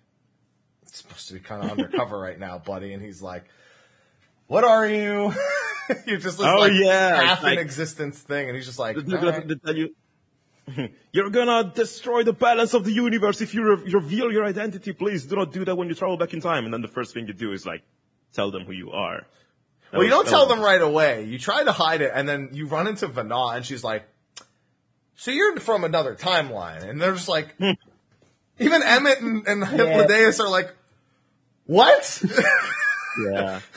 it's 0.84 0.98
supposed 0.98 1.30
to 1.30 1.36
be 1.36 1.40
kind 1.40 1.64
of 1.64 1.72
undercover 1.78 2.20
right 2.20 2.38
now, 2.38 2.58
buddy." 2.58 2.92
And 2.92 3.02
he's 3.02 3.22
like, 3.22 3.46
"What 4.48 4.64
are 4.64 4.88
you?" 4.88 5.34
you're 6.08 6.18
just 6.20 6.38
this 6.38 6.48
Oh, 6.48 6.60
like 6.60 6.74
yeah, 6.74 7.22
half 7.24 7.44
like- 7.44 7.54
an 7.58 7.60
existence 7.60 8.20
thing, 8.20 8.48
and 8.48 8.56
he's 8.56 8.66
just 8.66 8.80
like, 8.80 8.96
Th- 8.96 9.06
th- 9.08 9.20
"All 9.22 9.30
right." 9.32 9.48
th- 9.48 9.62
th- 9.64 9.78
you, 9.78 10.90
you're 11.12 11.30
gonna 11.30 11.72
destroy 11.76 12.24
the 12.24 12.34
balance 12.34 12.74
of 12.74 12.84
the 12.86 12.92
universe 12.92 13.42
if 13.42 13.54
you, 13.54 13.64
re- 13.76 13.92
reveal 13.94 14.32
your 14.32 14.46
identity. 14.46 14.94
Please 14.94 15.26
do 15.26 15.36
not 15.36 15.52
do 15.52 15.64
that 15.66 15.76
when 15.76 15.88
you 15.90 15.96
travel 15.96 16.18
back 16.18 16.34
in 16.34 16.42
time. 16.42 16.66
And 16.66 16.74
then 16.74 16.82
the 16.82 16.88
first 16.88 17.14
thing 17.14 17.28
you 17.28 17.34
do 17.34 17.52
is 17.52 17.66
like 17.66 17.84
tell 18.34 18.50
them 18.52 18.64
who 18.66 18.72
you 18.72 18.92
are. 18.92 19.26
That 19.92 19.98
Well, 20.00 20.04
you 20.04 20.10
don't 20.10 20.28
tell 20.28 20.48
was- 20.48 20.56
them 20.56 20.62
right 20.64 20.82
away. 20.82 21.26
You 21.26 21.38
try 21.38 21.64
to 21.64 21.72
hide 21.72 22.02
it, 22.02 22.12
and 22.14 22.28
then 22.28 22.50
you 22.54 22.66
run 22.68 22.88
into 22.88 23.08
Venat, 23.08 23.58
and 23.58 23.66
she's 23.66 23.84
like, 23.84 24.08
"So 25.16 25.30
you're 25.32 25.60
from 25.60 25.84
another 25.84 26.16
timeline?" 26.16 26.84
And 26.90 27.00
they're 27.00 27.14
just 27.14 27.30
like, 27.30 27.56
hmm. 27.58 27.72
even 28.60 28.82
Emet 28.82 29.20
and, 29.22 29.48
and 29.48 29.64
Hythlodaeus 29.64 30.40
are 30.40 30.50
like, 30.50 30.74
"What?" 31.68 32.24
Yeah. 33.32 33.60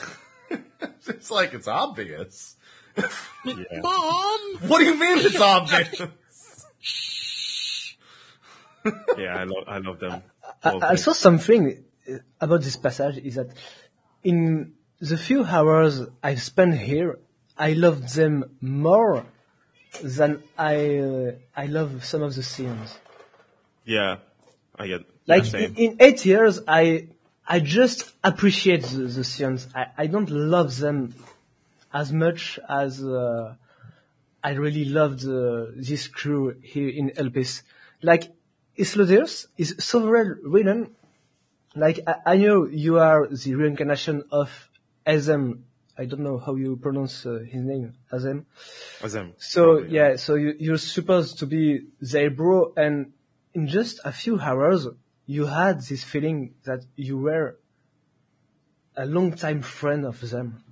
it's 1.07 1.31
like 1.31 1.53
it's 1.53 1.67
obvious. 1.67 2.55
yeah. 2.97 3.55
Mom! 3.81 4.39
What 4.67 4.79
do 4.79 4.85
you 4.85 4.99
mean 4.99 5.17
it's 5.19 5.39
obvious? 5.55 6.01
Yeah, 9.17 9.35
I 9.35 9.43
love, 9.43 9.63
I 9.67 9.77
love 9.79 9.99
them. 9.99 10.23
I- 10.63 10.71
both. 10.71 10.83
Also, 10.83 11.13
something 11.13 11.83
uh, 12.09 12.13
about 12.39 12.61
this 12.61 12.77
passage 12.77 13.17
is 13.17 13.35
that 13.35 13.49
in 14.23 14.73
the 14.99 15.17
few 15.17 15.43
hours 15.43 16.01
I've 16.23 16.41
spent 16.41 16.75
here, 16.77 17.19
I 17.57 17.73
loved 17.73 18.15
them 18.15 18.45
more 18.61 19.25
than 20.01 20.41
I 20.57 20.97
uh, 20.99 21.31
I 21.55 21.65
love 21.65 22.05
some 22.05 22.21
of 22.23 22.35
the 22.35 22.43
scenes. 22.43 22.97
yeah. 23.85 24.17
I 24.81 24.87
get 24.87 25.01
Like 25.27 25.53
in, 25.53 25.75
in 25.75 25.97
eight 25.99 26.25
years, 26.25 26.61
I 26.65 27.09
I 27.51 27.59
just 27.59 28.13
appreciate 28.23 28.83
the, 28.83 29.05
the 29.05 29.23
scenes. 29.23 29.67
I, 29.73 29.87
I 29.97 30.05
don't 30.05 30.29
love 30.29 30.77
them 30.77 31.15
as 31.91 32.13
much 32.13 32.59
as 32.69 33.03
uh, 33.03 33.55
I 34.43 34.51
really 34.51 34.85
loved 34.85 35.27
uh, 35.27 35.65
this 35.75 36.07
crew 36.07 36.55
here 36.61 36.89
in 36.89 37.09
Elpis. 37.09 37.63
Like 38.03 38.31
Hythlodaeus 38.77 39.47
is 39.57 39.91
well 39.95 40.35
written. 40.43 40.95
Like 41.75 42.01
I, 42.05 42.33
I 42.33 42.37
know 42.37 42.67
you 42.67 42.99
are 42.99 43.27
the 43.27 43.55
reincarnation 43.55 44.25
of 44.31 44.69
Azem. 45.07 45.61
I 45.97 46.05
don't 46.05 46.21
know 46.21 46.37
how 46.37 46.53
you 46.53 46.77
pronounce 46.77 47.25
uh, 47.25 47.39
his 47.39 47.63
name, 47.63 47.95
Azem. 48.13 48.45
Azem. 49.01 49.33
So 49.39 49.79
Probably, 49.79 49.95
yeah, 49.95 50.15
so 50.17 50.35
you, 50.35 50.53
you're 50.59 50.77
supposed 50.77 51.39
to 51.39 51.47
be 51.47 51.87
their 51.99 52.29
bro, 52.29 52.73
and 52.77 53.11
in 53.55 53.67
just 53.67 53.99
a 54.05 54.11
few 54.11 54.39
hours, 54.39 54.87
you 55.29 55.45
had 55.45 55.79
this 55.83 56.03
feeling 56.03 56.55
that 56.63 56.83
you 56.95 57.15
were 57.15 57.55
a 58.97 59.05
long 59.05 59.31
time 59.31 59.61
friend 59.61 60.03
of 60.03 60.19
them. 60.27 60.63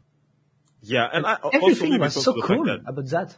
Yeah, 0.82 1.08
and 1.14 1.28
I 1.28 1.36
also 1.36 1.58
Everything 1.60 2.00
was 2.00 2.14
so 2.14 2.20
also 2.22 2.34
the 2.34 2.42
fact 2.42 2.48
cool 2.48 2.66
that 2.66 2.80
about 2.88 3.08
that. 3.10 3.38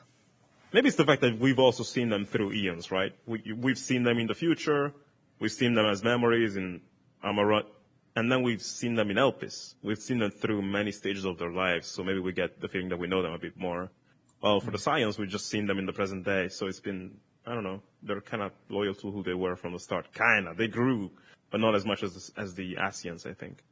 maybe 0.72 0.88
it's 0.88 0.96
the 0.96 1.04
fact 1.04 1.22
that 1.24 1.38
we've 1.38 1.60
also 1.60 1.84
seen 1.84 2.08
them 2.08 2.26
through 2.26 2.54
eons, 2.54 2.90
right? 2.90 3.14
We, 3.26 3.52
we've 3.52 3.78
seen 3.78 4.04
them 4.04 4.18
in 4.18 4.28
the 4.28 4.34
future. 4.34 4.94
We've 5.40 5.52
seen 5.52 5.74
them 5.74 5.88
as 5.88 6.02
memories 6.06 6.56
in 6.56 6.80
Amaurot, 7.22 7.66
and 8.16 8.32
then 8.32 8.42
we've 8.42 8.62
seen 8.62 8.96
them 8.96 9.12
in 9.12 9.18
Elpis. 9.18 9.76
We've 9.84 10.00
seen 10.00 10.20
them 10.20 10.32
through 10.32 10.62
many 10.62 10.94
stages 10.94 11.26
of 11.26 11.38
their 11.38 11.52
lives, 11.52 11.88
so 11.90 12.02
maybe 12.02 12.20
we 12.20 12.32
get 12.32 12.62
the 12.62 12.70
feeling 12.70 12.88
that 12.90 13.00
we 13.00 13.08
know 13.08 13.22
them 13.22 13.34
a 13.34 13.40
bit 13.40 13.58
more. 13.58 13.92
Well, 14.42 14.62
for 14.62 14.72
the 14.72 14.78
mm. 14.78 14.88
science, 14.88 15.18
we've 15.18 15.28
just 15.28 15.50
seen 15.50 15.68
them 15.68 15.80
in 15.80 15.86
the 15.86 15.92
present 15.92 16.24
day, 16.24 16.48
so 16.48 16.68
it's 16.68 16.80
been, 16.80 17.18
I 17.50 17.56
don't 17.56 17.64
know, 17.64 17.82
they're 18.04 18.22
kind 18.22 18.44
of 18.44 18.52
loyal 18.70 18.94
to 18.94 19.12
who 19.12 19.24
they 19.24 19.34
were 19.34 19.56
from 19.56 19.74
the 19.74 19.80
start. 19.80 20.14
Kinda. 20.14 20.54
They 20.56 20.68
grew, 20.68 21.10
but 21.50 21.60
not 21.60 21.74
as 21.74 21.84
much 21.84 22.04
as, 22.04 22.32
as 22.38 22.54
the 22.54 22.76
Ascians, 22.76 23.26
I 23.26 23.34
think. 23.34 23.64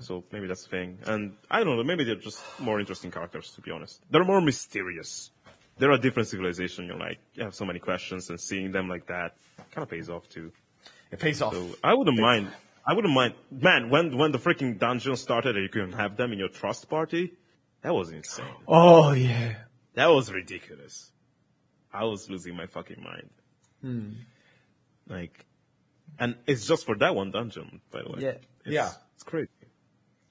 So 0.00 0.24
maybe 0.32 0.46
that's 0.46 0.62
the 0.64 0.70
thing. 0.70 0.98
And 1.04 1.34
I 1.50 1.64
don't 1.64 1.76
know, 1.76 1.84
maybe 1.84 2.04
they're 2.04 2.14
just 2.16 2.40
more 2.58 2.80
interesting 2.80 3.10
characters, 3.10 3.50
to 3.56 3.60
be 3.60 3.70
honest. 3.70 4.00
They're 4.10 4.24
more 4.24 4.40
mysterious. 4.40 5.30
They're 5.76 5.90
a 5.90 5.98
different 5.98 6.30
civilization, 6.30 6.86
you're 6.86 6.96
like, 6.96 7.18
you 7.34 7.44
have 7.44 7.54
so 7.54 7.66
many 7.66 7.78
questions, 7.78 8.30
and 8.30 8.40
seeing 8.40 8.72
them 8.72 8.88
like 8.88 9.06
that 9.08 9.36
kind 9.70 9.82
of 9.82 9.90
pays 9.90 10.08
off 10.08 10.26
too. 10.30 10.50
It 11.10 11.18
pays 11.18 11.42
off. 11.42 11.52
So 11.52 11.76
I 11.84 11.92
wouldn't 11.92 12.18
mind. 12.18 12.48
I 12.86 12.94
wouldn't 12.94 13.12
mind. 13.12 13.34
Man, 13.50 13.90
when 13.90 14.16
when 14.16 14.32
the 14.32 14.38
freaking 14.38 14.78
dungeon 14.78 15.14
started 15.16 15.56
and 15.56 15.62
you 15.62 15.68
couldn't 15.68 15.92
have 15.92 16.16
them 16.16 16.32
in 16.32 16.38
your 16.38 16.48
trust 16.48 16.88
party, 16.88 17.34
that 17.82 17.94
was 17.94 18.10
insane. 18.10 18.46
Oh 18.66 19.12
yeah. 19.12 19.56
That 19.94 20.06
was 20.06 20.32
ridiculous. 20.32 21.11
I 21.92 22.04
was 22.04 22.28
losing 22.30 22.56
my 22.56 22.66
fucking 22.66 23.02
mind. 23.02 23.30
Hmm. 23.80 24.10
Like, 25.08 25.44
and 26.18 26.36
it's 26.46 26.66
just 26.66 26.86
for 26.86 26.96
that 26.98 27.14
one 27.14 27.30
dungeon, 27.30 27.80
by 27.90 28.02
the 28.02 28.10
way. 28.10 28.18
Yeah. 28.20 28.28
It's, 28.64 28.74
Yeah. 28.74 28.90
It's 29.14 29.24
crazy. 29.24 29.48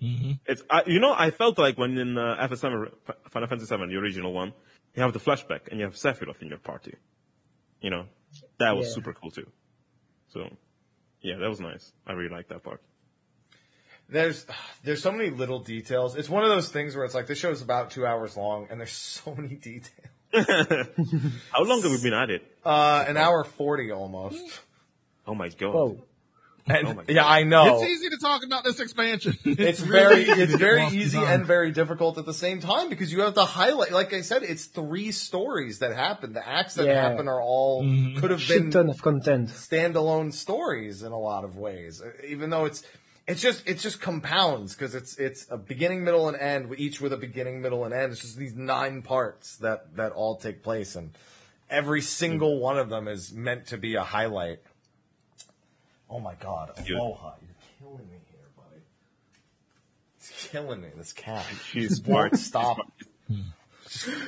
Mm-hmm. 0.02 0.32
It's 0.48 0.64
I, 0.70 0.84
you 0.88 1.00
know 1.00 1.14
I 1.16 1.30
felt 1.30 1.60
like 1.60 1.78
when 1.78 1.96
in 1.98 2.18
uh, 2.18 2.48
FS7 2.50 2.92
Final 3.30 3.48
Fantasy 3.48 3.76
VII, 3.76 3.86
the 3.88 3.98
original 3.98 4.34
one, 4.34 4.54
you 4.96 5.04
have 5.04 5.14
the 5.14 5.20
flashback 5.20 5.68
and 5.70 5.80
you 5.80 5.86
have 5.86 5.94
Sephiroth 5.94 6.42
in 6.42 6.48
your 6.48 6.58
party. 6.58 6.96
You 7.82 7.92
know, 7.92 8.06
that 8.60 8.76
was 8.76 8.88
Yeah. 8.88 8.94
super 8.94 9.14
cool 9.14 9.30
too. 9.32 9.48
So, 10.30 10.50
yeah, 11.22 11.38
that 11.38 11.50
was 11.50 11.60
nice. 11.60 11.92
I 12.08 12.14
really 12.14 12.34
liked 12.34 12.50
that 12.50 12.64
part. 12.64 12.82
There's 14.10 14.46
there's 14.84 15.02
so 15.04 15.12
many 15.12 15.30
little 15.30 15.60
details. 15.60 16.16
It's 16.16 16.30
one 16.30 16.44
of 16.44 16.50
those 16.50 16.70
things 16.70 16.96
where 16.96 17.06
it's 17.06 17.14
like 17.16 17.28
this 17.28 17.38
show 17.38 17.52
is 17.52 17.62
about 17.62 17.92
two 17.92 18.06
hours 18.06 18.36
long, 18.36 18.68
and 18.70 18.80
there's 18.80 18.92
so 19.22 19.36
many 19.36 19.56
details. 19.56 20.08
How 21.52 21.64
long 21.64 21.82
have 21.82 21.92
we 21.92 22.02
been 22.02 22.14
at 22.14 22.30
it? 22.30 22.44
Uh, 22.66 23.06
an 23.08 23.18
hour 23.18 23.44
forty 23.44 23.92
almost. 23.92 24.62
Oh 25.28 25.36
my 25.36 25.50
god. 25.50 25.74
Whoa. 25.74 25.98
And, 26.68 26.88
Oh 26.90 26.94
my 26.94 27.04
yeah, 27.08 27.26
I 27.28 27.42
know. 27.44 27.82
It's 27.82 27.90
easy 27.92 28.10
to 28.10 28.18
talk 28.22 28.44
about 28.46 28.64
this 28.64 28.80
expansion. 28.80 29.36
It's 29.46 29.80
very, 29.80 30.26
really 30.26 30.42
it's 30.44 30.54
very 30.56 30.86
easy 30.88 31.18
design. 31.18 31.40
and 31.40 31.46
very 31.46 31.72
difficult 31.72 32.20
at 32.20 32.26
the 32.28 32.36
same 32.36 32.60
time 32.62 32.88
because 32.88 33.12
you 33.12 33.22
have 33.22 33.34
to 33.34 33.46
highlight. 33.46 33.92
Like 33.92 34.14
I 34.14 34.22
said, 34.22 34.44
it's 34.44 34.66
three 34.66 35.12
stories 35.12 35.80
that 35.80 35.96
happen. 35.96 36.34
The 36.34 36.48
acts 36.48 36.76
that 36.76 36.86
Yeah. 36.86 37.02
happen 37.10 37.28
are 37.28 37.42
all 37.42 37.82
could 38.20 38.30
have 38.30 38.42
Shit 38.42 38.62
been 38.62 38.72
ton 38.72 38.90
of 38.92 39.02
content. 39.02 39.50
standalone 39.50 40.32
stories 40.34 41.02
in 41.02 41.12
a 41.12 41.20
lot 41.20 41.44
of 41.44 41.58
ways. 41.58 42.02
Even 42.28 42.52
though 42.52 42.66
it's, 42.66 42.84
it's 43.32 43.42
just, 43.42 43.68
it 43.68 43.80
just 43.80 44.02
compounds 44.02 44.76
because 44.76 44.94
it's, 44.94 45.18
it's 45.18 45.48
a 45.50 45.58
beginning, 45.58 46.04
middle, 46.04 46.28
and 46.28 46.38
end, 46.38 46.74
each 46.78 47.00
with 47.00 47.14
a 47.14 47.18
beginning, 47.18 47.62
middle, 47.62 47.86
and 47.86 47.94
end. 47.94 48.12
It's 48.12 48.22
just 48.22 48.38
these 48.38 48.56
nine 48.56 49.02
parts 49.02 49.58
that 49.58 49.96
that 49.96 50.12
all 50.12 50.36
take 50.36 50.64
place, 50.64 50.96
and 50.96 51.18
every 51.70 52.02
single 52.02 52.60
one 52.60 52.78
of 52.78 52.90
them 52.90 53.08
is 53.08 53.32
meant 53.32 53.68
to 53.68 53.78
be 53.78 53.96
a 53.96 54.04
highlight. 54.04 54.60
Oh 56.10 56.20
my 56.20 56.36
God. 56.36 56.74
Aloha, 56.78 57.36
you're 57.42 57.56
killing 57.80 58.10
me 58.10 58.20
here, 58.30 58.50
buddy. 58.58 58.82
It's 60.18 60.50
killing 60.50 60.82
me. 60.82 60.90
This 60.98 61.14
cat. 61.14 61.46
She's 61.72 61.98
smart. 62.04 62.36
stop. 62.36 62.80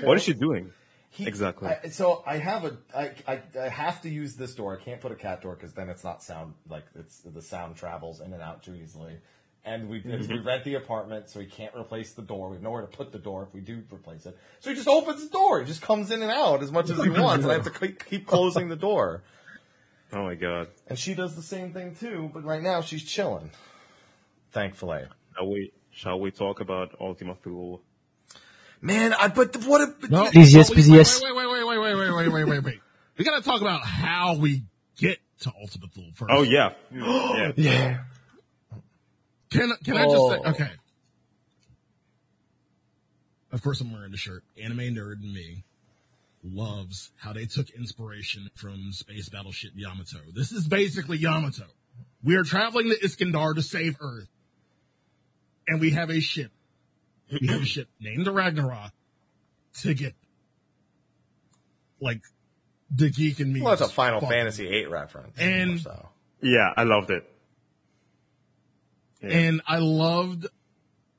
What 0.02 0.18
is 0.18 0.24
she 0.24 0.34
doing? 0.34 0.72
He- 1.14 1.28
Exactly. 1.28 1.70
I, 1.70 1.90
so 1.90 2.24
I 2.26 2.38
have 2.38 2.66
a 2.66 2.76
I, 2.96 3.12
I 3.28 3.42
I 3.62 3.70
have 3.70 4.02
to 4.02 4.10
use 4.10 4.36
this 4.36 4.56
door. 4.56 4.76
I 4.80 4.84
can't 4.84 5.00
put 5.00 5.12
a 5.12 5.16
cat 5.16 5.44
door 5.44 5.54
because 5.56 5.74
then 5.74 5.88
it's 5.88 6.04
not 6.04 6.24
sound 6.24 6.56
like 6.68 6.86
it's 6.96 7.20
the 7.20 7.42
sound 7.42 7.76
travels 7.76 8.20
in 8.20 8.34
and 8.34 8.42
out 8.42 8.64
too 8.64 8.74
easily. 8.74 9.18
And 9.64 9.90
we 9.90 10.02
we 10.06 10.40
rent 10.40 10.64
the 10.64 10.74
apartment, 10.74 11.30
so 11.30 11.40
we 11.40 11.46
can't 11.46 11.74
replace 11.76 12.14
the 12.14 12.24
door. 12.24 12.50
We 12.50 12.56
have 12.56 12.64
nowhere 12.64 12.82
to 12.82 12.88
put 12.88 13.12
the 13.12 13.20
door 13.20 13.44
if 13.44 13.54
we 13.54 13.62
do 13.62 13.84
replace 13.94 14.26
it. 14.26 14.36
So 14.60 14.72
he 14.72 14.76
just 14.76 14.88
opens 14.88 15.24
the 15.24 15.30
door. 15.30 15.60
He 15.60 15.68
just 15.68 15.84
comes 15.84 16.10
in 16.10 16.24
and 16.24 16.32
out 16.32 16.64
as 16.64 16.72
much 16.72 16.90
as 16.90 17.02
he 17.04 17.10
wants, 17.10 17.44
and 17.44 17.52
I 17.52 17.56
have 17.56 17.66
to 17.66 17.70
keep, 17.80 18.04
keep 18.06 18.26
closing 18.28 18.70
the 18.70 18.76
door. 18.76 19.22
Oh 20.16 20.26
my 20.26 20.36
god. 20.36 20.68
And 20.88 21.00
she 21.00 21.16
does 21.16 21.36
the 21.36 21.42
same 21.42 21.74
thing 21.74 21.96
too, 21.96 22.30
but 22.32 22.44
right 22.44 22.62
now 22.62 22.82
she's 22.82 23.04
chilling. 23.04 23.50
Thankfully. 24.52 25.06
Shall 25.36 25.50
we, 25.50 25.72
shall 25.90 26.20
we 26.20 26.30
talk 26.30 26.60
about 26.60 26.96
Ultima 27.02 27.34
Thule? 27.34 27.82
Man, 28.84 29.14
I 29.14 29.30
but 29.30 29.56
what 29.66 29.80
a 29.80 29.94
No, 30.10 30.30
Please, 30.30 30.54
yes, 30.54 30.70
wait, 30.70 30.76
please, 30.76 30.90
yes. 30.90 31.22
Wait, 31.24 31.34
wait, 31.34 31.48
wait, 31.48 31.66
wait, 31.66 31.80
wait, 31.80 31.96
wait, 31.96 32.12
wait, 32.12 32.28
wait, 32.28 32.44
wait, 32.44 32.64
wait. 32.64 32.80
We 33.18 33.24
gotta 33.24 33.44
talk 33.44 33.62
about 33.62 33.82
how 33.86 34.36
we 34.36 34.64
get 34.98 35.20
to 35.42 35.54
Ultima 35.62 35.86
Thule 35.94 36.10
first. 36.16 36.32
Oh 36.34 36.42
yeah. 36.42 36.74
yeah. 36.92 37.52
Yeah. 37.56 37.98
Can 39.52 39.72
can 39.86 39.98
I 39.98 40.04
just 40.04 40.30
say 40.30 40.40
Oh. 40.44 40.50
okay? 40.50 40.72
Of 43.54 43.62
course, 43.62 43.80
I'm 43.80 43.94
wearing 43.94 44.12
the 44.12 44.18
shirt. 44.18 44.44
Anime 44.62 44.96
nerd 44.96 45.24
in 45.24 45.32
me 45.32 45.64
loves 46.44 47.12
how 47.16 47.32
they 47.32 47.46
took 47.46 47.70
inspiration 47.70 48.50
from 48.56 48.92
space 48.92 49.30
battleship 49.30 49.72
Yamato. 49.76 50.18
This 50.34 50.52
is 50.52 50.68
basically 50.68 51.20
Yamato. 51.20 51.68
We 52.22 52.36
are 52.36 52.44
traveling 52.44 52.90
to 52.90 53.00
Iskandar 53.00 53.56
to 53.56 53.62
save 53.62 53.96
Earth, 54.02 54.28
and 55.68 55.80
we 55.80 55.92
have 55.92 56.10
a 56.10 56.20
ship. 56.20 56.52
We 57.42 57.48
have 57.48 57.62
a 57.62 57.66
ship 57.66 57.88
named 58.00 58.26
the 58.26 58.32
Ragnarok 58.32 58.92
to 59.82 59.94
get 59.94 60.14
like 62.02 62.22
the 62.96 63.10
geek 63.10 63.40
in 63.40 63.52
me. 63.54 63.62
well, 63.62 63.76
that's 63.76 63.90
a 63.90 63.94
Final 63.94 64.20
fucking- 64.20 64.36
Fantasy 64.36 64.68
VIII 64.70 64.86
reference. 64.88 65.38
And- 65.40 65.80
so. 65.80 66.10
Yeah, 66.42 66.74
I 66.76 66.84
loved 66.84 67.10
it. 67.10 67.30
Yeah. 69.22 69.30
And 69.30 69.62
I 69.66 69.78
loved, 69.78 70.48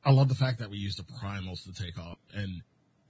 I 0.04 0.10
love 0.12 0.28
the 0.28 0.34
fact 0.34 0.58
that 0.58 0.68
we 0.70 0.76
used 0.76 0.98
the 0.98 1.04
primals 1.04 1.64
to 1.64 1.72
take 1.72 1.98
off 1.98 2.18
and 2.34 2.62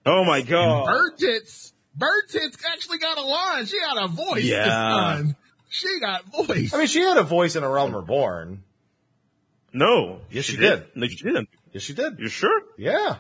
Oh 0.06 0.22
my 0.24 0.42
god. 0.42 0.86
Bird 0.86 1.18
Tits, 1.18 1.72
Bird 1.96 2.24
Tits 2.28 2.56
actually 2.72 2.98
got 2.98 3.18
a 3.18 3.22
line. 3.22 3.66
She 3.66 3.78
had 3.80 4.04
a 4.04 4.06
voice 4.08 4.44
Yeah. 4.44 4.64
this 4.64 4.72
time. 4.72 5.36
She 5.70 5.98
got 6.00 6.24
voice. 6.26 6.72
I 6.72 6.78
mean, 6.78 6.86
she 6.86 7.00
had 7.00 7.16
a 7.16 7.22
voice 7.24 7.56
in 7.56 7.64
A 7.64 7.68
Realm 7.68 7.96
Reborn. 7.96 8.62
No. 9.72 10.20
Yes, 10.30 10.44
she 10.44 10.56
did. 10.56 10.84
No, 10.94 11.08
she 11.08 11.16
didn't. 11.16 11.48
Yes, 11.74 11.82
she 11.82 11.92
did. 11.92 12.18
You 12.18 12.28
sure? 12.28 12.62
Yeah. 12.78 13.16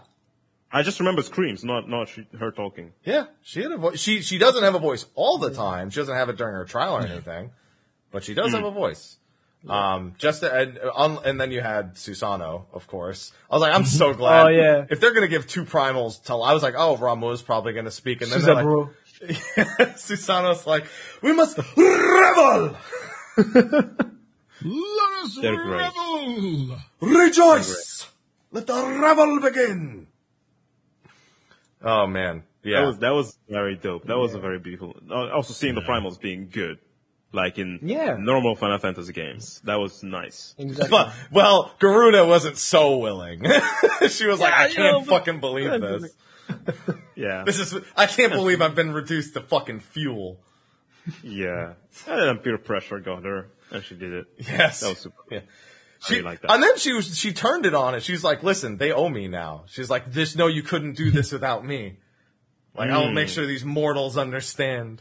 I 0.72 0.82
just 0.82 0.98
remember 0.98 1.22
screams, 1.22 1.62
not 1.62 1.88
not 1.88 2.08
she, 2.08 2.26
her 2.38 2.50
talking. 2.50 2.92
Yeah, 3.04 3.26
she 3.42 3.62
had 3.62 3.70
a 3.70 3.76
voice. 3.76 4.00
She 4.00 4.22
she 4.22 4.38
doesn't 4.38 4.62
have 4.64 4.74
a 4.74 4.78
voice 4.80 5.06
all 5.14 5.38
the 5.38 5.50
time. 5.50 5.90
She 5.90 6.00
doesn't 6.00 6.16
have 6.16 6.28
it 6.30 6.36
during 6.36 6.54
her 6.54 6.64
trial 6.64 6.96
or 6.96 7.02
anything, 7.02 7.50
but 8.10 8.24
she 8.24 8.34
does 8.34 8.52
have 8.52 8.64
a 8.64 8.70
voice. 8.72 9.18
Um, 9.68 10.14
just 10.18 10.40
to, 10.40 10.52
and, 10.54 10.78
on, 10.94 11.18
and 11.24 11.40
then 11.40 11.50
you 11.50 11.62
had 11.62 11.94
Susano, 11.94 12.64
of 12.74 12.86
course. 12.86 13.32
I 13.50 13.54
was 13.54 13.62
like, 13.62 13.74
I'm 13.74 13.86
so 13.86 14.12
glad. 14.22 14.46
Oh, 14.46 14.48
yeah. 14.48 14.84
If 14.90 15.00
they're 15.00 15.14
gonna 15.14 15.28
give 15.28 15.46
two 15.46 15.64
primals, 15.64 16.22
till 16.22 16.42
I 16.42 16.52
was 16.52 16.62
like, 16.62 16.74
oh, 16.76 16.96
Ramuh's 16.96 17.40
probably 17.40 17.72
gonna 17.72 17.90
speak, 17.90 18.20
and 18.20 18.30
then 18.30 18.42
they're 18.42 18.54
like, 18.54 18.64
Bro. 18.64 18.90
Susano's 19.96 20.66
like, 20.66 20.86
we 21.22 21.32
must 21.32 21.56
revel, 21.76 22.76
Let 24.66 25.12
us 25.24 25.38
They're 25.40 25.56
great. 25.56 25.80
revel. 25.80 26.78
rejoice, 27.00 28.06
let 28.54 28.66
the 28.66 28.72
revel 29.02 29.40
begin. 29.40 30.06
Oh 31.82 32.06
man, 32.06 32.44
yeah. 32.62 32.80
That 32.80 32.86
was 32.86 32.98
that 33.00 33.10
was 33.10 33.38
very 33.48 33.76
dope. 33.76 34.06
That 34.06 34.16
was 34.16 34.34
a 34.34 34.38
very 34.40 34.58
beautiful. 34.58 34.96
uh, 35.10 35.28
Also 35.36 35.52
seeing 35.52 35.74
the 35.74 35.82
primals 35.82 36.18
being 36.18 36.48
good, 36.50 36.78
like 37.32 37.58
in 37.58 37.80
Yeah. 37.82 38.16
normal 38.18 38.56
Final 38.56 38.78
Fantasy 38.78 39.12
games, 39.12 39.60
that 39.64 39.76
was 39.76 40.02
nice. 40.02 40.54
Exactly. 40.56 40.88
But, 40.90 41.12
well, 41.30 41.74
Garuda 41.78 42.24
wasn't 42.26 42.56
so 42.56 42.96
willing. 42.98 43.42
she 44.08 44.26
was 44.26 44.40
like, 44.40 44.54
I 44.54 44.68
can't 44.68 44.78
yeah, 44.78 44.92
but- 45.00 45.06
fucking 45.08 45.40
believe 45.40 45.70
this. 45.80 46.14
Yeah, 47.16 47.44
This 47.46 47.60
is, 47.60 47.72
I 47.96 48.06
can't 48.06 48.32
believe 48.32 48.60
I've 48.60 48.74
been 48.74 48.92
reduced 48.92 49.34
to 49.34 49.40
fucking 49.40 49.78
fuel. 49.80 50.40
yeah. 51.22 51.74
And 52.08 52.18
then 52.28 52.38
peer 52.38 52.58
pressure 52.58 52.98
got 52.98 53.24
her, 53.24 53.46
and 53.70 53.84
she 53.84 53.94
did 53.94 54.12
it. 54.12 54.26
Yes. 54.38 54.80
That 54.80 54.88
was 54.88 54.98
super. 54.98 55.22
Yeah. 55.30 55.40
She, 56.06 56.22
like 56.22 56.42
that. 56.42 56.50
and 56.50 56.62
then 56.62 56.76
she 56.78 56.92
was, 56.92 57.18
she 57.18 57.32
turned 57.32 57.66
it 57.66 57.74
on 57.74 57.94
it. 57.94 58.02
She's 58.02 58.22
like, 58.22 58.42
listen, 58.42 58.76
they 58.76 58.92
owe 58.92 59.08
me 59.08 59.28
now. 59.28 59.64
She's 59.68 59.88
like, 59.88 60.12
this, 60.12 60.36
no, 60.36 60.46
you 60.46 60.62
couldn't 60.62 60.94
do 60.96 61.10
this 61.10 61.32
without 61.32 61.64
me. 61.64 61.98
Like, 62.76 62.90
I'll 62.90 63.10
make 63.10 63.28
hmm. 63.28 63.32
sure 63.32 63.46
these 63.46 63.64
mortals 63.64 64.18
understand. 64.18 65.00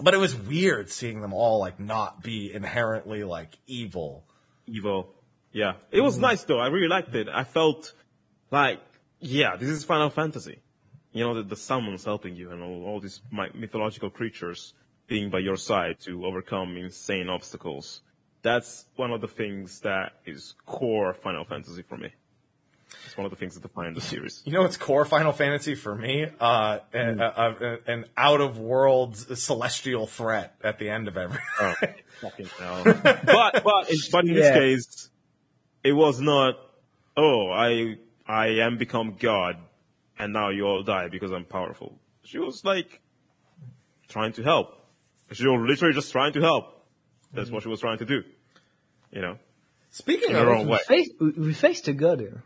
But 0.00 0.14
it 0.14 0.18
was 0.18 0.34
weird 0.34 0.90
seeing 0.90 1.20
them 1.20 1.32
all 1.32 1.58
like 1.58 1.80
not 1.80 2.22
be 2.22 2.52
inherently 2.52 3.24
like 3.24 3.58
evil. 3.66 4.24
Evil. 4.66 5.12
Yeah. 5.52 5.74
It 5.90 6.00
was 6.00 6.14
mm-hmm. 6.14 6.22
nice 6.22 6.44
though. 6.44 6.60
I 6.60 6.68
really 6.68 6.88
liked 6.88 7.14
it. 7.14 7.28
I 7.28 7.44
felt 7.44 7.92
like, 8.50 8.80
yeah, 9.18 9.56
this 9.56 9.68
is 9.68 9.84
Final 9.84 10.10
Fantasy. 10.10 10.60
You 11.12 11.24
know, 11.24 11.34
the, 11.34 11.42
the 11.42 11.56
summons 11.56 12.04
helping 12.04 12.36
you 12.36 12.52
and 12.52 12.62
all, 12.62 12.84
all 12.84 13.00
these 13.00 13.20
mythological 13.54 14.10
creatures 14.10 14.74
being 15.08 15.30
by 15.30 15.40
your 15.40 15.56
side 15.56 15.98
to 16.00 16.24
overcome 16.26 16.76
insane 16.76 17.28
obstacles. 17.28 18.02
That's 18.48 18.86
one 18.96 19.12
of 19.12 19.20
the 19.20 19.28
things 19.28 19.80
that 19.80 20.12
is 20.24 20.54
core 20.64 21.12
Final 21.12 21.44
Fantasy 21.44 21.82
for 21.82 21.98
me. 21.98 22.10
It's 23.04 23.14
one 23.14 23.26
of 23.26 23.30
the 23.30 23.36
things 23.36 23.54
that 23.54 23.60
define 23.60 23.92
the 23.92 24.00
series. 24.00 24.42
You 24.46 24.52
know 24.52 24.64
it's 24.64 24.78
core 24.78 25.04
Final 25.04 25.32
Fantasy 25.32 25.74
for 25.74 25.94
me? 25.94 26.28
Uh, 26.40 26.78
hmm. 26.78 26.96
uh, 26.96 27.02
uh 27.02 27.08
an, 27.10 27.20
a, 27.20 27.26
a, 27.26 27.92
an 27.92 28.04
out 28.16 28.40
of 28.40 28.58
world 28.58 29.16
celestial 29.16 30.06
threat 30.06 30.54
at 30.64 30.78
the 30.78 30.88
end 30.88 31.08
of 31.08 31.18
every. 31.18 31.38
Oh, 31.60 31.74
fucking 32.22 32.46
hell. 32.58 32.84
but 32.84 33.62
but 33.62 33.90
in, 33.90 33.98
but 34.10 34.24
in 34.24 34.32
this 34.32 34.54
case, 34.54 35.10
it 35.84 35.92
was 35.92 36.18
not. 36.18 36.54
Oh, 37.18 37.50
I 37.50 37.98
I 38.26 38.46
am 38.64 38.78
become 38.78 39.16
God, 39.20 39.58
and 40.18 40.32
now 40.32 40.48
you 40.48 40.64
all 40.64 40.82
die 40.82 41.08
because 41.08 41.32
I'm 41.32 41.44
powerful. 41.44 41.98
She 42.24 42.38
was 42.38 42.64
like 42.64 43.02
trying 44.08 44.32
to 44.32 44.42
help. 44.42 44.68
She 45.32 45.46
was 45.46 45.68
literally 45.68 45.94
just 45.94 46.12
trying 46.12 46.32
to 46.32 46.40
help. 46.40 46.64
That's 47.34 47.50
hmm. 47.50 47.54
what 47.54 47.62
she 47.62 47.68
was 47.68 47.80
trying 47.80 47.98
to 47.98 48.06
do. 48.06 48.24
You 49.10 49.22
know, 49.22 49.38
Speaking 49.90 50.36
of 50.36 50.46
own 50.46 50.68
way. 50.68 50.78
Face, 50.86 51.10
we 51.20 51.30
we 51.30 51.54
faced 51.54 51.88
god 51.96 52.20
here. 52.20 52.44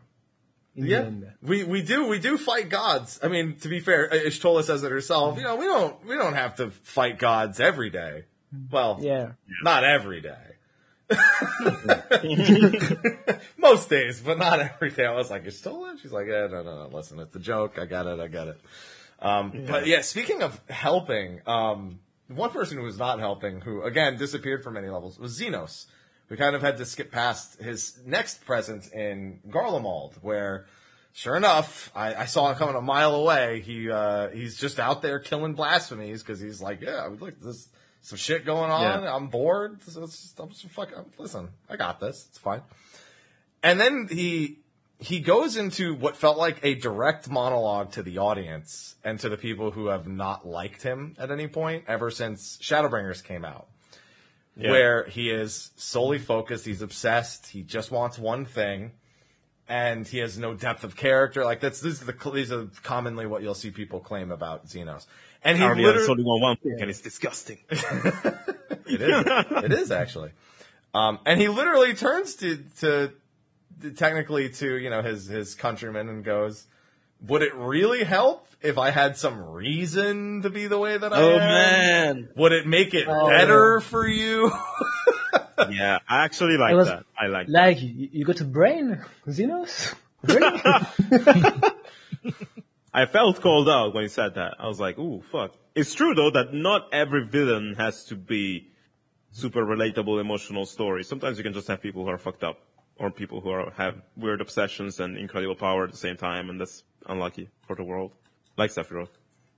Yeah, 0.75 1.11
we 1.43 1.65
we 1.65 1.83
do 1.83 2.09
we 2.09 2.19
do 2.19 2.39
fight 2.39 2.71
gods. 2.71 3.21
I 3.23 3.29
mean, 3.29 3.57
to 3.57 3.69
be 3.69 3.81
fair, 3.81 4.09
Y'shtola 4.09 4.65
says 4.65 4.83
it 4.83 4.91
herself. 4.91 5.37
You 5.37 5.45
know, 5.45 5.57
we 5.57 5.67
don't 5.67 6.03
we 6.07 6.17
don't 6.17 6.33
have 6.35 6.57
to 6.57 6.71
fight 6.71 7.19
gods 7.19 7.61
every 7.61 7.91
day. 7.91 8.25
Well, 8.71 8.99
Yeah. 9.01 9.33
not 9.63 9.85
every 9.85 10.23
day. 10.23 10.37
Most 13.59 13.91
days, 13.91 14.21
but 14.21 14.39
not 14.39 14.61
every 14.61 14.91
day. 14.91 15.05
I 15.05 15.15
was 15.15 15.31
like, 15.31 15.45
Y'shtola? 15.45 16.01
She's 16.01 16.13
like, 16.13 16.27
yeah, 16.27 16.47
no, 16.47 16.63
no, 16.63 16.89
no. 16.89 16.97
Listen, 16.97 17.19
it's 17.21 17.37
a 17.37 17.41
joke. 17.41 17.79
I 17.79 17.85
got 17.85 18.07
it. 18.07 18.19
I 18.21 18.29
got 18.29 18.49
it. 18.49 18.61
Um, 19.21 19.67
But 19.69 19.87
yeah, 19.87 20.01
speaking 20.01 20.43
of 20.43 20.59
helping, 20.69 21.41
um, 21.47 22.01
one 22.29 22.51
person 22.51 22.79
who 22.79 22.85
was 22.85 22.99
not 22.99 23.19
helping, 23.19 23.61
who 23.61 23.83
again 23.83 24.17
disappeared 24.17 24.65
from 24.65 24.75
many 24.75 24.89
levels, 24.89 25.19
was 25.19 25.39
Zenos. 25.39 25.87
We 26.33 26.39
kind 26.39 26.57
of 26.57 26.63
had 26.63 26.79
to 26.79 26.87
skip 26.87 27.13
past 27.13 27.61
his 27.61 27.99
next 28.07 28.47
presence 28.47 28.89
in 28.89 29.41
Garlemald, 29.51 30.15
where, 30.23 30.65
sure 31.13 31.37
enough, 31.37 31.93
I, 31.95 32.15
I 32.15 32.25
saw 32.25 32.51
him 32.51 32.57
coming 32.57 32.75
a 32.75 32.81
mile 32.81 33.15
away. 33.15 33.61
He 33.61 33.91
uh, 33.91 34.29
he's 34.31 34.57
just 34.57 34.81
out 34.81 35.03
there 35.03 35.19
killing 35.19 35.53
blasphemies 35.53 36.23
because 36.23 36.41
he's 36.41 36.63
like, 36.63 36.81
yeah, 36.81 37.07
look, 37.21 37.39
there's 37.39 37.69
some 38.01 38.17
shit 38.17 38.47
going 38.47 38.71
on. 38.71 39.03
Yeah. 39.03 39.15
I'm 39.15 39.27
bored. 39.27 39.83
So 39.83 40.05
it's 40.05 40.23
just, 40.23 40.41
I'm 40.41 40.49
just 40.49 40.67
fucking 40.69 41.05
listen. 41.19 41.51
I 41.69 41.77
got 41.77 42.01
this. 42.01 42.29
It's 42.31 42.39
fine. 42.39 42.63
And 43.63 43.79
then 43.79 44.09
he 44.11 44.61
he 45.01 45.21
goes 45.21 45.59
into 45.59 45.95
what 45.95 46.17
felt 46.17 46.39
like 46.39 46.61
a 46.63 46.75
direct 46.77 47.29
monologue 47.29 47.93
to 47.93 48.03
the 48.03 48.17
audience 48.17 48.95
and 49.05 49.21
to 49.21 49.29
the 49.29 49.37
people 49.37 49.73
who 49.73 49.89
have 49.89 50.09
not 50.09 50.47
liked 50.47 50.83
him 50.83 51.15
at 51.19 51.31
any 51.31 51.47
point 51.47 51.85
ever 51.89 52.11
since 52.11 52.57
Shadowbringers 52.63 53.23
came 53.23 53.45
out. 53.45 53.69
Where 54.55 55.05
he 55.05 55.31
is 55.31 55.71
solely 55.77 56.19
focused, 56.19 56.67
he's 56.67 56.83
obsessed, 56.83 57.47
he 57.47 57.63
just 57.63 57.91
wants 57.91 58.19
one 58.19 58.45
thing, 58.45 58.93
and 59.67 60.07
he 60.07 60.19
has 60.19 60.37
no 60.39 60.53
depth 60.53 60.85
of 60.85 60.95
character. 60.95 61.45
Like 61.45 61.61
that's 61.61 61.81
these 61.81 62.03
are 62.03 62.05
the 62.05 62.31
these 62.33 62.53
are 62.53 62.69
commonly 62.83 63.27
what 63.27 63.43
you'll 63.43 63.55
see 63.55 63.71
people 63.71 64.01
claim 64.01 64.31
about 64.31 64.67
Zenos. 64.67 65.07
And 65.43 65.59
he 65.59 65.65
literally 65.65 66.09
only 66.09 66.25
one 66.25 66.41
one 66.41 66.57
thing, 66.57 66.77
and 66.81 66.91
it's 66.91 67.01
disgusting. 67.01 67.59
it 67.71 69.01
is. 69.01 69.25
it 69.65 69.73
is 69.73 69.91
actually. 69.91 70.33
Um, 70.95 71.19
and 71.25 71.41
he 71.41 71.49
literally 71.49 71.95
turns 71.95 72.35
to, 72.37 72.59
to, 72.81 73.13
to 73.81 73.91
technically 73.93 74.51
to, 74.51 74.77
you 74.77 74.91
know, 74.91 75.03
his, 75.03 75.27
his 75.27 75.55
countrymen 75.55 76.09
and 76.09 76.25
goes, 76.25 76.67
would 77.27 77.43
it 77.43 77.55
really 77.55 78.05
help 78.05 78.47
if 78.61 78.79
I 78.79 78.91
had 78.91 79.17
some 79.17 79.41
reason 79.41 80.43
to 80.43 80.51
be 80.51 80.67
the 80.67 80.79
way 80.79 80.97
that 80.97 81.13
I 81.13 81.17
oh 81.21 81.31
am? 81.33 81.39
man, 81.39 82.29
Would 82.37 82.53
it 82.53 82.67
make 82.67 82.95
it 82.95 83.07
Oh, 83.09 83.29
better 83.29 83.81
for 83.81 84.07
you? 84.07 84.51
yeah, 85.71 85.99
I 86.09 86.25
actually 86.25 86.57
like 86.57 86.73
It 86.73 86.77
was 86.77 86.89
that. 86.89 87.05
I 87.19 87.27
like. 87.27 87.47
That. 87.47 87.53
Like, 87.53 87.83
you, 87.83 88.09
you 88.13 88.25
got 88.25 88.41
a 88.41 88.45
brain, 88.45 89.05
Zenos? 89.27 89.95
Really? 90.23 90.61
I 92.95 93.07
felt 93.07 93.41
called 93.41 93.69
out 93.69 93.95
when 93.95 94.05
he 94.05 94.09
said 94.09 94.35
that. 94.35 94.55
I 94.59 94.67
was 94.69 94.79
like, 94.79 94.99
ooh, 94.99 95.23
fuck. 95.33 95.55
It's 95.75 95.95
true 95.95 96.15
though 96.15 96.31
that 96.33 96.53
not 96.53 96.89
every 96.93 97.25
villain 97.27 97.75
has 97.79 98.05
to 98.07 98.17
be 98.17 98.69
super 99.31 99.65
relatable, 99.65 100.21
emotional 100.21 100.67
story. 100.67 101.03
Sometimes 101.05 101.39
you 101.39 101.45
can 101.45 101.55
just 101.55 101.69
have 101.69 101.81
people 101.81 102.05
who 102.05 102.11
are 102.11 102.19
fucked 102.19 102.45
up 102.45 102.59
or 102.97 103.11
people 103.11 103.41
who 103.41 103.49
are, 103.51 103.71
have 103.73 103.95
weird 104.17 104.41
obsessions 104.43 105.01
and 105.01 105.17
incredible 105.17 105.55
power 105.55 105.85
at 105.85 105.91
the 105.91 105.97
same 105.97 106.17
time, 106.19 106.51
and 106.51 106.61
that's 106.61 106.85
unlucky 107.07 107.49
for 107.67 107.77
the 107.77 107.85
world. 107.85 108.13
Like 108.57 108.71
Sephiroth. 108.71 109.09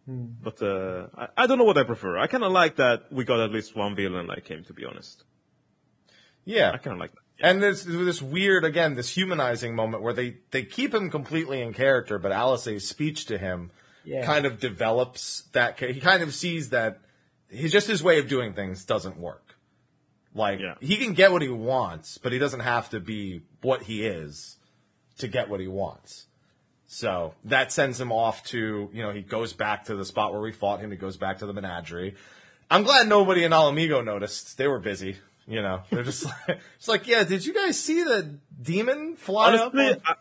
But, 0.07 0.61
uh, 0.63 1.07
I, 1.17 1.29
I 1.39 1.47
don't 1.47 1.57
know 1.59 1.65
what 1.65 1.79
I 1.79 1.83
prefer. 1.85 2.19
I 2.19 2.27
kinda 2.27 2.49
like 2.49 2.77
that 2.77 3.11
we 3.11 3.25
got 3.25 3.41
at 3.41 3.51
least 3.51 3.75
one 3.75 3.95
villain 3.97 4.27
like 4.27 4.47
him, 4.47 4.63
to 4.65 4.73
be 4.75 4.85
honest. 4.85 5.25
yeah. 6.45 6.71
I 6.73 6.79
kinda 6.79 6.99
like 6.99 7.13
that. 7.13 7.21
And 7.41 7.63
there's 7.63 7.85
this 7.85 8.23
weird, 8.23 8.65
again, 8.65 8.95
this 8.95 9.09
humanizing 9.09 9.75
moment 9.75 10.03
where 10.03 10.13
they, 10.13 10.37
they 10.53 10.63
keep 10.63 10.95
him 10.95 11.11
completely 11.11 11.61
in 11.63 11.73
character, 11.73 12.19
but 12.19 12.31
Alisaie's 12.33 12.87
speech 12.89 13.25
to 13.27 13.39
him 13.39 13.71
Yeah. 14.05 14.25
kind 14.25 14.47
of 14.47 14.61
develops 14.61 15.43
that, 15.53 15.79
he 15.81 16.01
kind 16.01 16.23
of 16.23 16.33
sees 16.35 16.71
that 16.71 17.01
he's 17.51 17.73
just 17.73 17.89
his 17.89 18.03
way 18.03 18.19
of 18.19 18.29
doing 18.29 18.53
things 18.55 18.85
doesn't 18.85 19.17
work. 19.17 19.57
Like, 20.35 20.61
Yeah. 20.61 20.75
he 20.81 20.97
can 20.97 21.15
get 21.15 21.33
what 21.33 21.43
he 21.43 21.49
wants, 21.49 22.19
but 22.19 22.33
he 22.33 22.39
doesn't 22.39 22.61
have 22.61 22.91
to 22.91 23.01
be 23.01 23.43
what 23.63 23.83
he 23.83 24.05
is 24.07 24.57
to 25.19 25.27
get 25.29 25.49
what 25.49 25.61
he 25.61 25.67
wants. 25.69 26.27
So 26.95 27.35
that 27.47 27.73
sends 27.73 28.01
him 28.01 28.13
off 28.13 28.45
to, 28.45 28.89
you 28.93 29.03
know, 29.03 29.11
he 29.11 29.21
goes 29.21 29.53
back 29.53 29.87
to 29.87 29.97
the 29.97 30.05
spot 30.05 30.33
where 30.33 30.41
we 30.41 30.53
fought 30.53 30.79
him. 30.79 30.93
He 30.93 30.97
goes 30.97 31.17
back 31.17 31.39
to 31.39 31.47
the 31.47 31.53
menagerie. 31.53 32.15
I'm 32.71 32.85
glad 32.85 33.09
nobody 33.09 33.43
in 33.43 33.53
Ala 33.53 33.73
Migo 33.73 34.05
noticed. 34.05 34.57
They 34.57 34.69
were 34.69 34.79
busy. 34.79 35.17
You 35.49 35.61
know, 35.61 35.83
they're 35.91 36.05
just 36.05 36.25
like, 36.49 36.61
it's 36.77 36.87
like, 36.87 37.09
yeah, 37.09 37.25
did 37.25 37.45
you 37.45 37.53
guys 37.53 37.81
see 37.81 38.05
the 38.05 38.39
demon 38.63 39.17
fly 39.17 39.49
Honestly, 39.49 39.91
up? 39.91 40.03
I, 40.07 40.15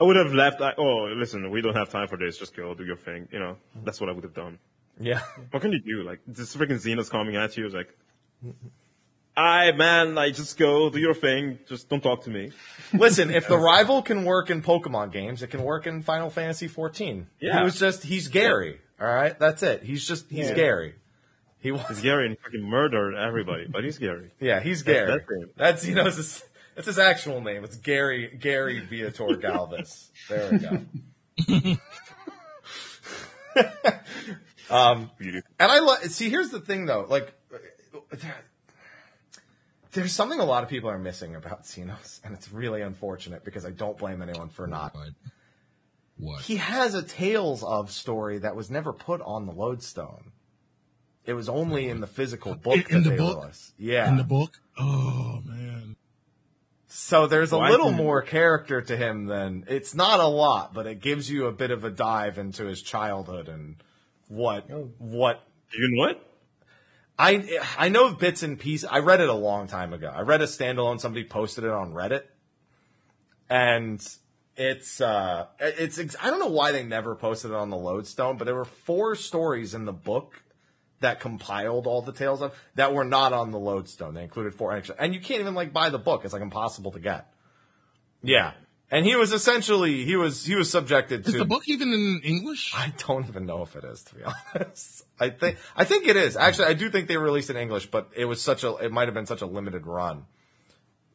I 0.00 0.04
would 0.04 0.16
have 0.16 0.32
left. 0.32 0.62
I, 0.62 0.72
oh, 0.78 1.12
listen, 1.14 1.50
we 1.50 1.60
don't 1.60 1.76
have 1.76 1.90
time 1.90 2.08
for 2.08 2.16
this. 2.16 2.38
Just 2.38 2.56
go 2.56 2.72
do 2.72 2.86
your 2.86 2.96
thing. 2.96 3.28
You 3.30 3.40
know, 3.40 3.56
that's 3.84 4.00
what 4.00 4.08
I 4.08 4.12
would 4.12 4.24
have 4.24 4.34
done. 4.34 4.58
Yeah. 4.98 5.20
What 5.50 5.60
can 5.60 5.72
you 5.72 5.80
do? 5.80 6.04
Like, 6.04 6.20
this 6.26 6.56
freaking 6.56 6.80
Zenos 6.82 7.10
coming 7.10 7.36
at 7.36 7.54
you 7.58 7.66
is 7.66 7.74
like, 7.74 7.94
I 9.36 9.72
man, 9.72 10.14
like, 10.14 10.34
just 10.34 10.56
go 10.58 10.90
do 10.90 10.98
your 11.00 11.14
thing. 11.14 11.58
Just 11.68 11.88
don't 11.88 12.00
talk 12.02 12.22
to 12.24 12.30
me. 12.30 12.52
Listen, 12.92 13.30
if 13.30 13.48
the 13.48 13.58
rival 13.58 14.00
can 14.02 14.24
work 14.24 14.48
in 14.50 14.62
Pokemon 14.62 15.10
games, 15.12 15.42
it 15.42 15.48
can 15.48 15.62
work 15.62 15.86
in 15.86 16.02
Final 16.02 16.30
Fantasy 16.30 16.68
14. 16.68 17.26
Yeah. 17.40 17.58
He 17.58 17.64
was 17.64 17.78
just, 17.78 18.04
he's 18.04 18.28
Gary. 18.28 18.80
All 19.00 19.08
right. 19.12 19.36
That's 19.38 19.62
it. 19.64 19.82
He's 19.82 20.06
just, 20.06 20.30
he's 20.30 20.48
Yeah. 20.50 20.54
Gary. 20.54 20.94
He 21.58 21.72
was, 21.72 21.82
He's 21.88 22.00
Gary 22.02 22.26
and 22.26 22.36
he 22.36 22.42
fucking 22.44 22.62
murdered 22.62 23.14
everybody, 23.16 23.66
but 23.66 23.82
he's 23.84 23.98
Gary. 23.98 24.30
yeah, 24.40 24.60
he's 24.60 24.82
Gary. 24.82 25.06
that's 25.06 25.30
him. 25.30 25.50
That's, 25.56 25.86
you 25.86 25.94
know, 25.94 26.06
it's 26.06 26.16
his, 26.16 26.44
that's 26.74 26.86
his 26.86 26.98
actual 26.98 27.40
name. 27.40 27.64
It's 27.64 27.76
Gary, 27.76 28.36
Gary 28.38 28.80
Viator 28.80 29.24
Galvis. 29.38 30.10
There 30.28 30.50
we 30.52 30.58
go. 30.58 31.76
um, 34.70 35.10
And 35.20 35.72
I 35.72 35.78
lo- 35.80 35.96
see. 36.08 36.28
Here's 36.28 36.50
the 36.50 36.60
thing, 36.60 36.84
though. 36.86 37.06
Like, 37.08 37.32
there's 39.94 40.12
something 40.12 40.38
a 40.40 40.44
lot 40.44 40.62
of 40.62 40.68
people 40.68 40.90
are 40.90 40.98
missing 40.98 41.34
about 41.34 41.62
Zenos, 41.64 42.20
and 42.24 42.34
it's 42.34 42.52
really 42.52 42.82
unfortunate 42.82 43.44
because 43.44 43.64
I 43.64 43.70
don't 43.70 43.96
blame 43.96 44.20
anyone 44.22 44.48
for 44.50 44.66
not. 44.66 44.92
But 44.94 45.08
what? 46.18 46.42
He 46.42 46.56
has 46.56 46.94
a 46.94 47.02
Tales 47.02 47.62
of 47.64 47.90
story 47.90 48.38
that 48.38 48.54
was 48.54 48.70
never 48.70 48.92
put 48.92 49.20
on 49.22 49.46
the 49.46 49.52
Lodestone. 49.52 50.32
It 51.26 51.32
was 51.32 51.48
only 51.48 51.88
in 51.88 52.00
the 52.00 52.06
physical 52.06 52.54
book 52.54 52.90
In- 52.90 52.96
in 52.98 53.02
that 53.02 53.04
the 53.04 53.10
they 53.10 53.16
book? 53.16 53.40
released. 53.40 53.72
Yeah. 53.78 54.08
In 54.08 54.16
the 54.18 54.24
book? 54.24 54.60
Oh 54.78 55.40
man. 55.44 55.96
So 56.86 57.26
there's 57.26 57.50
a 57.52 57.58
Why 57.58 57.70
little 57.70 57.86
didn't- 57.90 58.04
more 58.04 58.22
character 58.22 58.82
to 58.82 58.96
him 58.96 59.26
than 59.26 59.64
it's 59.68 59.94
not 59.94 60.20
a 60.20 60.26
lot, 60.26 60.74
but 60.74 60.86
it 60.86 61.00
gives 61.00 61.28
you 61.30 61.46
a 61.46 61.52
bit 61.52 61.70
of 61.70 61.82
a 61.82 61.90
dive 61.90 62.36
into 62.38 62.66
his 62.66 62.82
childhood 62.82 63.48
and 63.48 63.76
what 64.28 64.68
what 64.98 65.42
Do 65.72 65.78
you 65.82 65.88
know 65.96 66.10
it? 66.10 66.22
I 67.18 67.60
I 67.78 67.88
know 67.88 68.12
bits 68.14 68.42
and 68.42 68.58
pieces. 68.58 68.88
I 68.90 68.98
read 68.98 69.20
it 69.20 69.28
a 69.28 69.34
long 69.34 69.66
time 69.66 69.92
ago. 69.92 70.12
I 70.12 70.22
read 70.22 70.42
a 70.42 70.46
standalone. 70.46 71.00
Somebody 71.00 71.24
posted 71.24 71.64
it 71.64 71.70
on 71.70 71.92
Reddit, 71.92 72.22
and 73.48 74.04
it's 74.56 75.00
uh 75.00 75.46
it's 75.60 75.98
I 76.20 76.30
don't 76.30 76.40
know 76.40 76.46
why 76.46 76.72
they 76.72 76.82
never 76.82 77.14
posted 77.14 77.52
it 77.52 77.56
on 77.56 77.70
the 77.70 77.76
Lodestone, 77.76 78.36
but 78.36 78.44
there 78.44 78.54
were 78.54 78.64
four 78.64 79.14
stories 79.14 79.74
in 79.74 79.84
the 79.84 79.92
book 79.92 80.42
that 81.00 81.20
compiled 81.20 81.86
all 81.86 82.02
the 82.02 82.12
tales 82.12 82.42
of 82.42 82.54
that 82.74 82.94
were 82.94 83.04
not 83.04 83.32
on 83.32 83.52
the 83.52 83.58
Lodestone. 83.58 84.14
They 84.14 84.22
included 84.22 84.54
four 84.54 84.72
extra, 84.72 84.96
and 84.98 85.14
you 85.14 85.20
can't 85.20 85.40
even 85.40 85.54
like 85.54 85.72
buy 85.72 85.90
the 85.90 85.98
book. 85.98 86.24
It's 86.24 86.32
like 86.32 86.42
impossible 86.42 86.92
to 86.92 87.00
get. 87.00 87.32
Yeah, 88.22 88.52
and 88.90 89.04
he 89.06 89.16
was 89.16 89.32
essentially 89.32 90.04
he 90.04 90.16
was 90.16 90.44
he 90.44 90.54
was 90.54 90.70
subjected 90.70 91.26
Is 91.26 91.32
to 91.32 91.38
the 91.38 91.44
book 91.44 91.64
even 91.68 91.92
in 91.92 92.20
English? 92.24 92.72
I 92.76 92.92
don't 93.06 93.26
even 93.28 93.46
know 93.46 93.62
if 93.62 93.76
it 93.76 93.84
is, 93.84 94.02
to 94.04 94.14
be 94.14 94.22
honest. 94.54 95.04
I 95.18 95.30
think 95.30 95.58
I 95.76 95.84
think 95.84 96.06
it 96.06 96.16
is. 96.16 96.36
Actually, 96.36 96.66
I 96.68 96.74
do 96.74 96.90
think 96.90 97.08
they 97.08 97.16
released 97.16 97.50
in 97.50 97.56
English, 97.56 97.86
but 97.90 98.10
it 98.16 98.24
was 98.26 98.40
such 98.42 98.64
a 98.64 98.76
it 98.76 98.92
might 98.92 99.06
have 99.08 99.14
been 99.14 99.26
such 99.26 99.42
a 99.42 99.46
limited 99.46 99.86
run 99.86 100.26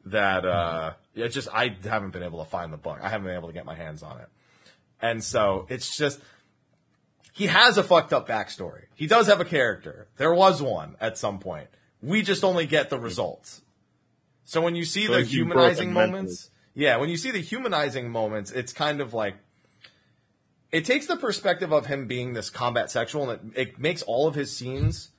that 0.06 0.46
uh 0.46 0.94
it 1.14 1.30
just 1.30 1.48
I 1.54 1.76
haven't 1.84 2.12
been 2.12 2.24
able 2.24 2.44
to 2.44 2.50
find 2.50 2.72
the 2.74 2.78
book. 2.78 3.00
I 3.02 3.10
haven't 3.10 3.26
been 3.28 3.36
able 3.36 3.50
to 3.50 3.54
get 3.54 3.66
my 3.66 3.76
hands 3.76 4.04
on 4.04 4.20
it. 4.20 4.28
And 5.02 5.24
so 5.24 5.66
it's 5.70 5.96
just 5.96 6.20
he 7.34 7.48
has 7.48 7.78
a 7.78 7.84
fucked 7.84 8.12
up 8.12 8.28
backstory. 8.28 8.84
He 8.96 9.08
does 9.08 9.28
have 9.28 9.40
a 9.40 9.46
character. 9.46 10.08
There 10.18 10.34
was 10.34 10.62
one 10.62 10.96
at 11.00 11.18
some 11.18 11.40
point. 11.40 11.68
We 12.02 12.22
just 12.22 12.44
only 12.44 12.66
get 12.66 12.90
the 12.90 13.00
results. 13.00 13.62
So 14.46 14.62
when 14.62 14.76
you 14.76 14.84
see 14.84 15.06
So 15.06 15.14
the 15.14 15.24
humanizing 15.24 15.54
broken 15.54 15.94
mentally. 15.94 16.12
moments, 16.12 16.50
Yeah, 16.80 16.96
when 16.96 17.10
you 17.10 17.18
see 17.18 17.32
the 17.32 17.42
humanizing 17.42 18.10
moments, 18.10 18.52
it's 18.52 18.72
kind 18.72 19.02
of 19.02 19.14
like 19.14 19.36
it 20.72 20.86
takes 20.86 21.08
the 21.08 21.18
perspective 21.18 21.74
of 21.74 21.88
him 21.88 22.08
being 22.08 22.32
this 22.32 22.50
combat 22.50 22.90
sexual, 22.90 23.30
and 23.30 23.54
it, 23.54 23.62
it 23.62 23.80
makes 23.80 24.02
all 24.04 24.30
of 24.30 24.36
his 24.36 24.56
scenes. 24.56 25.10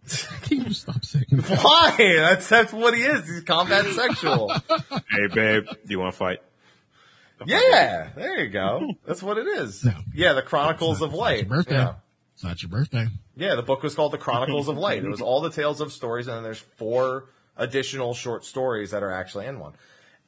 Can 0.44 0.62
you 0.64 0.72
stop 0.72 1.04
saying 1.04 1.26
that? 1.32 1.60
Why? 1.62 1.94
That's 2.16 2.48
that's 2.48 2.72
what 2.72 2.94
he 2.94 3.02
is. 3.02 3.28
He's 3.28 3.42
combat 3.42 3.84
sexual. 3.84 4.48
hey, 4.70 5.26
babe, 5.30 5.66
do 5.66 5.76
you 5.88 5.98
want 5.98 6.14
to 6.14 6.18
fight? 6.18 6.38
Yeah, 7.44 8.08
there 8.16 8.40
you 8.40 8.48
go. 8.48 8.94
That's 9.04 9.22
what 9.22 9.36
it 9.36 9.46
is. 9.46 9.84
No. 9.84 9.92
Yeah, 10.14 10.32
the 10.32 10.42
Chronicles 10.42 11.02
of 11.02 11.10
It's 11.10 11.18
Light. 11.18 11.40
your 11.40 11.48
birthday. 11.48 11.74
Yeah. 11.74 11.94
It's 12.32 12.44
not 12.44 12.62
your 12.62 12.70
birthday. 12.70 13.08
Yeah, 13.36 13.56
the 13.56 13.62
book 13.62 13.82
was 13.82 13.94
called 13.94 14.12
The 14.12 14.18
Chronicles 14.18 14.68
of 14.68 14.78
Light. 14.78 15.04
It 15.04 15.10
was 15.10 15.20
all 15.20 15.42
the 15.42 15.50
tales 15.50 15.82
of 15.82 15.92
stories, 15.92 16.28
and 16.28 16.36
then 16.36 16.44
there's 16.44 16.58
four 16.58 17.26
additional 17.58 18.14
short 18.14 18.46
stories 18.46 18.92
that 18.92 19.02
are 19.02 19.12
actually 19.12 19.44
in 19.44 19.58
one. 19.58 19.74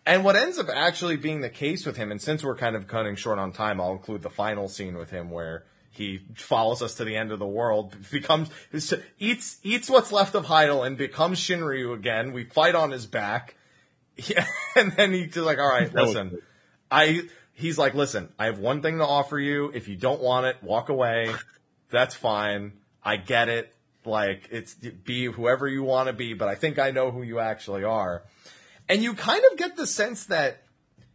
And 0.05 0.25
what 0.25 0.35
ends 0.35 0.59
up 0.59 0.69
actually 0.69 1.17
being 1.17 1.43
the 1.43 1.51
case 1.51 1.87
with 1.87 1.97
him, 1.97 2.11
and 2.11 2.21
since 2.21 2.43
we're 2.43 2.57
kind 2.57 2.75
of 2.75 2.89
cutting 2.89 3.15
short 3.15 3.39
on 3.39 3.53
time, 3.53 3.81
I'll 3.81 3.93
include 3.93 4.23
the 4.23 4.31
final 4.31 4.69
scene 4.69 4.97
with 4.97 5.11
him 5.11 5.31
where 5.31 5.65
he 5.91 6.23
follows 6.35 6.83
us 6.83 6.95
to 6.95 7.05
the 7.05 7.17
end 7.17 7.31
of 7.31 7.39
the 7.39 7.47
world, 7.47 7.95
becomes 8.11 8.51
eats 9.19 9.59
eats 9.63 9.91
what's 9.91 10.11
left 10.11 10.35
of 10.35 10.47
Heidel, 10.47 10.83
and 10.83 10.97
becomes 10.97 11.39
Shinryu 11.39 11.95
again. 11.95 12.33
We 12.33 12.45
fight 12.45 12.75
on 12.75 12.91
his 12.91 13.07
back, 13.07 13.57
yeah, 14.17 14.47
and 14.75 14.93
then 14.93 15.13
he's 15.13 15.35
just 15.35 15.47
like, 15.47 15.59
"All 15.59 15.69
right, 15.69 15.93
listen." 15.93 16.39
I 16.91 17.23
he's 17.55 17.79
like, 17.79 17.95
listen, 17.95 18.29
I 18.39 18.47
have 18.47 18.59
one 18.59 18.83
thing 18.83 18.99
to 18.99 19.07
offer 19.07 19.39
you. 19.39 19.71
If 19.75 19.89
you 19.89 19.97
don't 19.97 20.21
want 20.21 20.47
it, 20.47 20.57
walk 20.63 20.89
away. 20.89 21.35
That's 21.91 22.15
fine. 22.15 22.73
I 23.03 23.17
get 23.17 23.49
it. 23.49 23.75
Like 24.05 24.49
it's 24.51 24.75
be 24.75 25.27
whoever 25.27 25.69
you 25.69 25.85
want 25.85 26.09
to 26.09 26.13
be, 26.13 26.35
but 26.35 26.49
I 26.49 26.57
think 26.57 26.79
I 26.79 26.91
know 26.91 27.11
who 27.11 27.23
you 27.23 27.39
actually 27.39 27.85
are. 27.85 28.25
And 28.89 29.03
you 29.03 29.15
kind 29.15 29.43
of 29.51 29.59
get 29.59 29.77
the 29.77 29.87
sense 29.87 30.27
that 30.27 30.63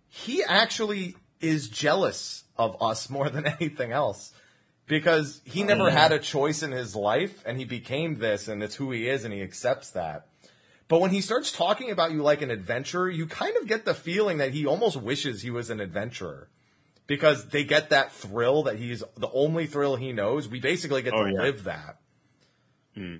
he 0.08 0.44
actually 0.44 1.16
is 1.40 1.68
jealous 1.70 2.44
of 2.58 2.82
us 2.82 3.10
more 3.10 3.30
than 3.30 3.46
anything 3.60 3.92
else. 3.92 4.34
Because 4.88 5.42
he 5.44 5.64
never 5.64 5.90
had 5.90 6.14
a 6.14 6.20
choice 6.20 6.64
in 6.64 6.72
his 6.72 6.96
life 6.96 7.44
and 7.46 7.58
he 7.58 7.66
became 7.66 8.16
this 8.20 8.48
and 8.48 8.64
it's 8.64 8.76
who 8.76 8.92
he 8.92 9.10
is 9.10 9.26
and 9.26 9.34
he 9.34 9.42
accepts 9.42 9.92
that. 9.92 10.28
But 10.88 11.02
when 11.02 11.12
he 11.12 11.20
starts 11.20 11.52
talking 11.52 11.92
about 11.92 12.12
you 12.12 12.24
like 12.24 12.42
an 12.42 12.50
adventurer, 12.52 13.10
you 13.10 13.28
kind 13.28 13.58
of 13.58 13.68
get 13.68 13.84
the 13.84 13.94
feeling 13.94 14.38
that 14.38 14.54
he 14.54 14.66
almost 14.66 14.96
wishes 14.96 15.42
he 15.42 15.50
was 15.52 15.70
an 15.70 15.82
adventurer. 15.82 16.48
Because 17.06 17.48
they 17.50 17.66
get 17.66 17.90
that 17.90 18.14
thrill 18.14 18.64
that 18.64 18.78
he's 18.78 19.04
the 19.18 19.30
only 19.34 19.66
thrill 19.66 19.98
he 19.98 20.14
knows. 20.14 20.48
We 20.48 20.62
basically 20.62 21.02
get 21.02 21.14
Oh, 21.14 21.26
to 21.26 21.32
yeah. 21.34 21.42
live 21.42 21.64
that. 21.66 21.98
Hmm. 22.96 23.16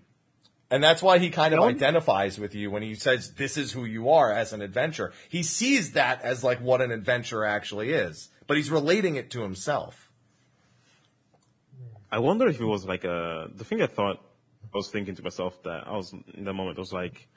And 0.70 0.84
that's 0.84 1.02
why 1.02 1.20
he 1.20 1.30
kind 1.30 1.54
of 1.54 1.64
identifies 1.64 2.38
with 2.38 2.54
you 2.54 2.70
when 2.70 2.84
he 2.84 2.96
says, 2.96 3.34
this 3.36 3.56
is 3.56 3.72
who 3.72 3.86
you 3.86 4.10
are 4.10 4.34
as 4.34 4.52
an 4.52 4.62
adventurer. 4.62 5.14
He 5.30 5.42
sees 5.44 5.94
that 5.94 6.22
as 6.24 6.44
like 6.44 6.60
what 6.60 6.82
an 6.82 6.92
adventurer 6.92 7.46
actually 7.46 7.92
is, 7.94 8.30
but 8.48 8.58
he's 8.58 8.70
relating 8.70 9.16
it 9.16 9.32
to 9.32 9.42
himself. 9.42 10.12
I 12.12 12.20
wonder 12.20 12.48
if 12.48 12.60
it 12.60 12.66
was 12.66 12.86
like 12.86 13.04
a. 13.04 13.48
The 13.54 13.64
thing 13.64 13.82
I 13.82 13.88
thought, 13.88 14.22
I 14.74 14.78
was 14.78 14.90
thinking 14.90 15.16
to 15.16 15.24
myself 15.24 15.62
that 15.64 15.88
I 15.88 15.96
was 15.96 16.14
in 16.34 16.46
that 16.46 16.54
moment. 16.54 16.78
I 16.78 16.82
was 16.82 16.94
like, 16.94 17.28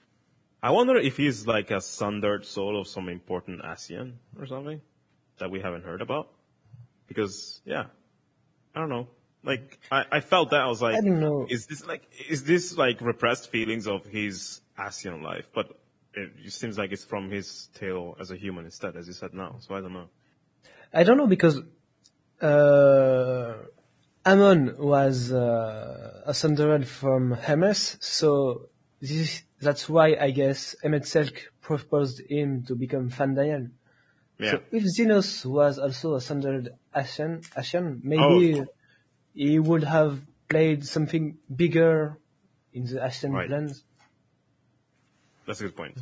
I 0.62 0.70
wonder 0.70 0.96
if 0.96 1.16
he's 1.16 1.46
like 1.46 1.70
a 1.70 1.80
sundered 1.80 2.44
soul 2.44 2.80
of 2.80 2.86
some 2.86 3.08
important 3.08 3.62
Ascian 3.62 4.14
or 4.38 4.46
something 4.46 4.80
that 5.38 5.50
we 5.50 5.60
haven't 5.60 5.84
heard 5.84 6.02
about. 6.02 6.30
Because 7.08 7.60
yeah, 7.64 7.86
I 8.74 8.80
don't 8.80 8.90
know. 8.90 9.08
Like 9.42 9.78
I, 9.90 10.04
I 10.12 10.20
felt 10.20 10.50
that 10.50 10.60
I 10.60 10.66
was 10.66 10.82
like, 10.82 10.96
I 10.96 11.00
don't 11.00 11.20
know. 11.20 11.46
is 11.48 11.66
this 11.66 11.86
like 11.86 12.02
is 12.28 12.44
this 12.44 12.76
like 12.76 13.00
repressed 13.00 13.50
feelings 13.50 13.86
of 13.86 14.04
his 14.04 14.60
Ascian 14.78 15.22
life? 15.22 15.46
But 15.54 15.78
it 16.14 16.52
seems 16.52 16.76
like 16.76 16.92
it's 16.92 17.04
from 17.04 17.30
his 17.30 17.68
tale 17.74 18.16
as 18.20 18.30
a 18.30 18.36
human 18.36 18.64
instead, 18.64 18.96
as 18.96 19.06
you 19.06 19.14
said 19.14 19.32
now. 19.32 19.56
So 19.60 19.74
I 19.74 19.80
don't 19.80 19.92
know. 19.92 20.08
I 20.92 21.04
don't 21.04 21.16
know 21.16 21.26
because 21.26 21.60
uh, 22.42 23.54
Amon 24.26 24.74
was 24.78 25.32
uh, 25.32 26.22
asunder 26.26 26.82
from 26.84 27.32
Hermes, 27.32 27.96
so 28.00 28.68
this, 29.00 29.42
that's 29.60 29.88
why 29.88 30.16
I 30.20 30.30
guess 30.30 30.74
Emet-Selch 30.84 31.38
proposed 31.60 32.20
him 32.28 32.64
to 32.66 32.74
become 32.74 33.10
Fandaniel. 33.10 33.70
Yeah. 34.38 34.52
So 34.52 34.62
if 34.72 34.84
Zenos 34.84 35.46
was 35.46 35.78
also 35.78 36.14
a 36.14 36.20
sundered 36.20 36.70
Ascian, 36.94 37.46
Ascian 37.54 38.00
maybe 38.02 38.60
Oh. 38.60 38.66
He 39.42 39.58
would 39.58 39.84
have 39.84 40.20
played 40.50 40.84
something 40.84 41.38
bigger 41.62 42.18
in 42.74 42.84
the 42.84 42.96
Ascian 43.08 43.32
Right. 43.32 43.48
plans. 43.48 43.82
That's 45.46 45.60
a 45.60 45.64
good 45.64 45.76
point. 45.76 45.96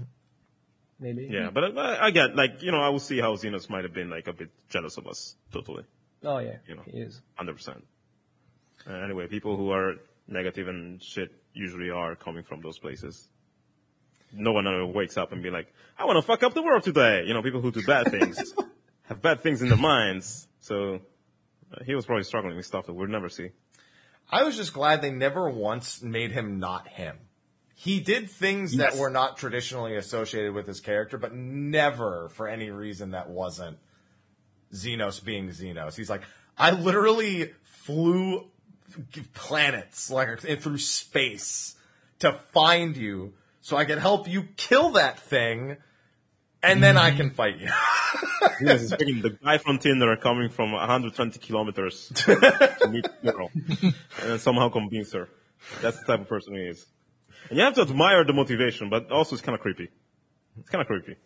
Maybe. 1.01 1.29
Yeah, 1.31 1.51
but 1.55 1.79
I, 1.79 2.07
I 2.07 2.11
get 2.11 2.35
like 2.35 2.63
you 2.63 2.73
know 2.73 2.81
I 2.81 2.89
will 2.89 2.99
see 3.11 3.21
how 3.21 3.37
Zenos 3.37 3.71
might 3.71 3.85
have 3.85 3.95
been 3.95 4.11
like 4.11 4.27
a 4.27 4.33
bit 4.33 4.51
jealous 4.69 4.97
of 4.99 5.07
us. 5.07 5.37
Totally, 5.53 5.85
Oh 6.25 6.39
yeah. 6.39 6.57
You 6.67 6.75
know. 6.77 6.83
He 6.85 6.99
is. 6.99 7.21
hundred 7.37 7.55
percent. 7.59 7.85
Uh, 8.89 8.95
anyway, 9.07 9.29
people 9.29 9.57
who 9.57 9.71
are 9.71 9.95
negative 10.27 10.67
and 10.67 11.01
shit 11.01 11.31
usually 11.55 11.91
are 11.91 12.17
coming 12.17 12.43
from 12.43 12.61
those 12.61 12.79
places. 12.79 13.29
No 14.33 14.53
one 14.53 14.67
ever 14.67 14.85
wakes 14.87 15.17
up 15.17 15.31
and 15.33 15.41
be 15.43 15.51
like, 15.51 15.73
"I 15.97 16.05
want 16.07 16.17
to 16.17 16.23
fuck 16.23 16.43
up 16.43 16.55
the 16.55 16.63
world 16.63 16.83
today." 16.83 17.23
You 17.27 17.35
know, 17.35 17.43
people 17.43 17.61
who 17.61 17.71
do 17.71 17.83
bad 17.87 18.11
things 18.11 18.37
have 19.09 19.23
bad 19.23 19.41
things 19.45 19.63
in 19.63 19.69
their 19.69 19.79
minds. 19.95 20.49
So 20.61 20.77
uh, 20.95 20.99
he 21.85 21.95
was 21.95 22.07
probably 22.07 22.25
struggling 22.25 22.57
with 22.57 22.67
stuff 22.67 22.87
that 22.87 22.95
we'll 22.95 23.09
never 23.09 23.29
see. 23.29 23.51
I 24.31 24.45
was 24.45 24.57
just 24.57 24.73
glad 24.73 25.01
they 25.01 25.11
never 25.11 25.49
once 25.49 26.03
made 26.03 26.33
him 26.33 26.59
not 26.59 26.89
him. 26.89 27.17
He 27.75 28.01
did 28.01 28.29
things 28.29 28.77
that 28.77 28.97
were 28.97 29.11
not 29.11 29.37
traditionally 29.37 29.97
associated 29.97 30.53
with 30.53 30.67
his 30.67 30.81
character, 30.81 31.17
but 31.17 31.33
never 31.33 32.29
for 32.31 32.49
any 32.49 32.71
reason 32.71 33.13
that 33.13 33.31
wasn't 33.31 33.79
Zenos 34.75 35.25
being 35.25 35.49
Zenos. 35.51 35.97
He's 35.97 36.11
like, 36.11 36.23
I 36.57 36.73
literally 36.73 37.53
flew 37.63 38.49
planets 39.33 40.11
like 40.11 40.41
through 40.41 40.79
space 40.79 41.77
to 42.19 42.33
find 42.53 42.97
you 42.97 43.35
so 43.61 43.77
I 43.77 43.85
could 43.85 43.99
help 43.99 44.27
you 44.27 44.49
kill 44.57 44.91
that 44.91 45.21
thing 45.21 45.77
and 46.63 46.83
then 46.83 46.97
I 46.97 47.13
can 47.13 47.31
fight 47.31 47.59
you. 47.59 47.71
Yes, 48.61 48.83
it's 48.83 48.93
freaking 48.93 49.23
the 49.23 49.31
guy 49.31 49.59
from 49.59 49.79
Tinder 49.79 50.17
coming 50.17 50.49
from 50.49 50.73
120 50.73 51.39
kilometers 51.39 52.11
to 52.15 52.89
meet 52.91 53.07
the 53.23 53.33
girl 53.33 53.51
and 54.23 54.41
somehow 54.41 54.69
convince 54.69 55.13
her. 55.13 55.29
That's 55.81 55.99
the 56.01 56.05
type 56.07 56.21
of 56.21 56.29
person 56.29 56.55
he 56.55 56.63
is. 56.63 56.85
And 57.51 57.59
you 57.59 57.65
have 57.65 57.75
to 57.75 57.83
admire 57.83 58.25
the 58.25 58.33
motivation, 58.33 58.91
but 58.91 59.11
also 59.11 59.35
it's 59.35 59.43
kind 59.43 59.55
of 59.55 59.61
creepy. 59.61 59.89
It's 60.59 60.69
kind 60.69 60.83
of 60.83 60.89
creepy. 60.89 61.17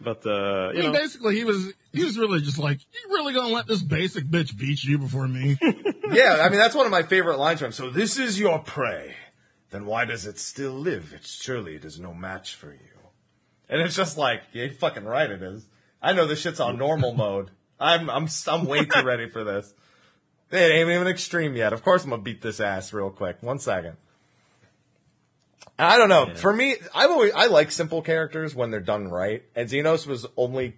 But, 0.00 0.24
uh, 0.24 0.30
I 0.30 0.72
you 0.72 0.82
mean, 0.82 0.92
know, 0.92 0.98
basically, 0.98 1.36
he 1.36 1.44
was 1.44 1.74
he 1.92 2.04
was 2.04 2.16
really 2.16 2.40
just 2.40 2.58
like, 2.58 2.80
"You 2.80 3.10
really 3.10 3.34
gonna 3.34 3.52
let 3.52 3.66
this 3.66 3.82
basic 3.82 4.24
bitch 4.24 4.56
beat 4.56 4.82
you 4.82 4.98
before 4.98 5.28
me?" 5.28 5.58
yeah, 6.10 6.38
I 6.40 6.48
mean 6.48 6.58
that's 6.58 6.74
one 6.74 6.86
of 6.86 6.90
my 6.92 7.02
favorite 7.02 7.36
lines 7.38 7.58
from 7.58 7.66
him. 7.66 7.72
So 7.72 7.90
this 7.90 8.18
is 8.18 8.38
your 8.40 8.60
prey. 8.60 9.14
Then 9.70 9.84
why 9.84 10.06
does 10.06 10.26
it 10.26 10.38
still 10.38 10.72
live? 10.72 11.12
It's 11.14 11.30
surely 11.30 11.74
it 11.74 11.84
is 11.84 12.00
no 12.00 12.14
match 12.14 12.54
for 12.54 12.72
you. 12.72 12.78
And 13.68 13.80
it's 13.82 13.94
just 13.94 14.16
like, 14.16 14.42
yeah, 14.52 14.64
you're 14.64 14.72
fucking 14.74 15.04
right. 15.04 15.30
It 15.30 15.42
is. 15.42 15.64
I 16.02 16.12
know 16.12 16.26
this 16.26 16.40
shit's 16.40 16.60
on 16.60 16.78
normal 16.78 17.12
mode. 17.14 17.50
I'm 17.78 18.10
I'm 18.10 18.28
I'm 18.46 18.64
way 18.66 18.84
too 18.84 19.02
ready 19.02 19.28
for 19.28 19.44
this. 19.44 19.72
It 20.50 20.56
ain't 20.56 20.90
even 20.90 21.06
extreme 21.06 21.56
yet. 21.56 21.72
Of 21.72 21.82
course 21.82 22.04
I'm 22.04 22.10
gonna 22.10 22.22
beat 22.22 22.42
this 22.42 22.60
ass 22.60 22.92
real 22.92 23.10
quick. 23.10 23.42
One 23.42 23.58
second. 23.58 23.96
I 25.78 25.96
don't 25.96 26.08
know. 26.08 26.34
For 26.34 26.52
me, 26.52 26.76
I've 26.94 27.10
always 27.10 27.32
I 27.32 27.46
like 27.46 27.70
simple 27.70 28.02
characters 28.02 28.54
when 28.54 28.70
they're 28.70 28.80
done 28.80 29.08
right. 29.08 29.42
And 29.54 29.68
Zenos 29.68 30.06
was 30.06 30.26
only 30.36 30.76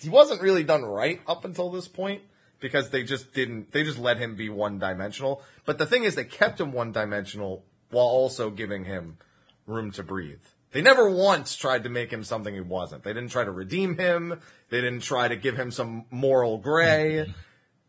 he 0.00 0.08
wasn't 0.08 0.42
really 0.42 0.64
done 0.64 0.84
right 0.84 1.20
up 1.26 1.44
until 1.44 1.70
this 1.70 1.88
point 1.88 2.22
because 2.60 2.90
they 2.90 3.02
just 3.02 3.32
didn't 3.32 3.72
they 3.72 3.82
just 3.82 3.98
let 3.98 4.18
him 4.18 4.36
be 4.36 4.48
one 4.48 4.78
dimensional. 4.78 5.42
But 5.64 5.78
the 5.78 5.86
thing 5.86 6.04
is 6.04 6.14
they 6.14 6.24
kept 6.24 6.60
him 6.60 6.72
one 6.72 6.92
dimensional 6.92 7.64
while 7.90 8.06
also 8.06 8.50
giving 8.50 8.84
him 8.84 9.18
room 9.66 9.90
to 9.92 10.02
breathe. 10.02 10.42
They 10.74 10.82
never 10.82 11.08
once 11.08 11.54
tried 11.54 11.84
to 11.84 11.88
make 11.88 12.10
him 12.12 12.24
something 12.24 12.52
he 12.52 12.60
wasn't. 12.60 13.04
They 13.04 13.12
didn't 13.12 13.30
try 13.30 13.44
to 13.44 13.50
redeem 13.52 13.96
him. 13.96 14.40
They 14.70 14.80
didn't 14.80 15.02
try 15.04 15.28
to 15.28 15.36
give 15.36 15.56
him 15.56 15.70
some 15.70 16.04
moral 16.10 16.58
gray. 16.58 17.32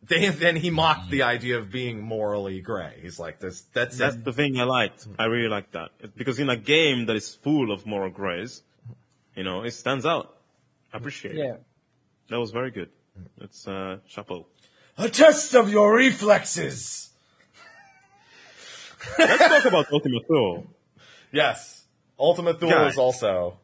They, 0.08 0.30
then 0.30 0.56
he 0.56 0.70
mocked 0.70 1.10
the 1.10 1.24
idea 1.24 1.58
of 1.58 1.72
being 1.72 2.00
morally 2.00 2.62
gray. 2.62 3.00
He's 3.02 3.18
like, 3.18 3.40
this, 3.40 3.62
that's, 3.74 3.98
that's 3.98 4.14
it. 4.16 4.24
the 4.24 4.34
thing 4.34 4.60
I 4.60 4.64
liked. 4.64 5.08
I 5.18 5.26
really 5.26 5.48
liked 5.50 5.72
that. 5.74 5.90
It's 6.00 6.14
because 6.16 6.38
in 6.38 6.48
a 6.48 6.56
game 6.56 7.08
that 7.08 7.16
is 7.16 7.34
full 7.34 7.72
of 7.72 7.88
moral 7.88 8.12
grays, 8.12 8.62
you 9.36 9.44
know, 9.44 9.64
it 9.64 9.72
stands 9.72 10.06
out. 10.06 10.38
I 10.94 10.98
appreciate 10.98 11.34
Yeah. 11.34 11.54
it. 11.56 11.64
That 12.30 12.40
was 12.40 12.52
very 12.52 12.70
good. 12.70 12.90
It's, 13.42 13.68
uh, 13.68 13.98
chapeau. 14.08 14.46
a 15.00 15.10
test 15.10 15.56
of 15.56 15.72
your 15.72 15.96
reflexes. 15.96 17.10
Let's 19.18 19.48
talk 19.48 19.66
about 19.66 19.92
Ultima 19.92 20.20
Thule. 20.28 20.68
Yes. 21.32 21.75
Ultima 22.20 22.54
Thule 22.54 22.70
Guys. 22.70 22.94
is 22.94 22.98
also, 23.00 23.60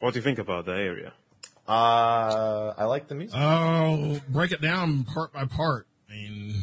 What 0.00 0.12
do 0.14 0.18
you 0.18 0.22
think 0.22 0.38
about 0.38 0.64
the 0.66 0.72
area? 0.72 1.12
uh, 1.68 2.74
I 2.76 2.84
like 2.84 3.08
the 3.08 3.14
music. 3.14 3.38
Oh, 3.38 4.20
break 4.28 4.50
it 4.52 4.60
down 4.60 5.04
part 5.04 5.32
by 5.32 5.44
part. 5.44 5.86
I 6.10 6.12
mean, 6.14 6.54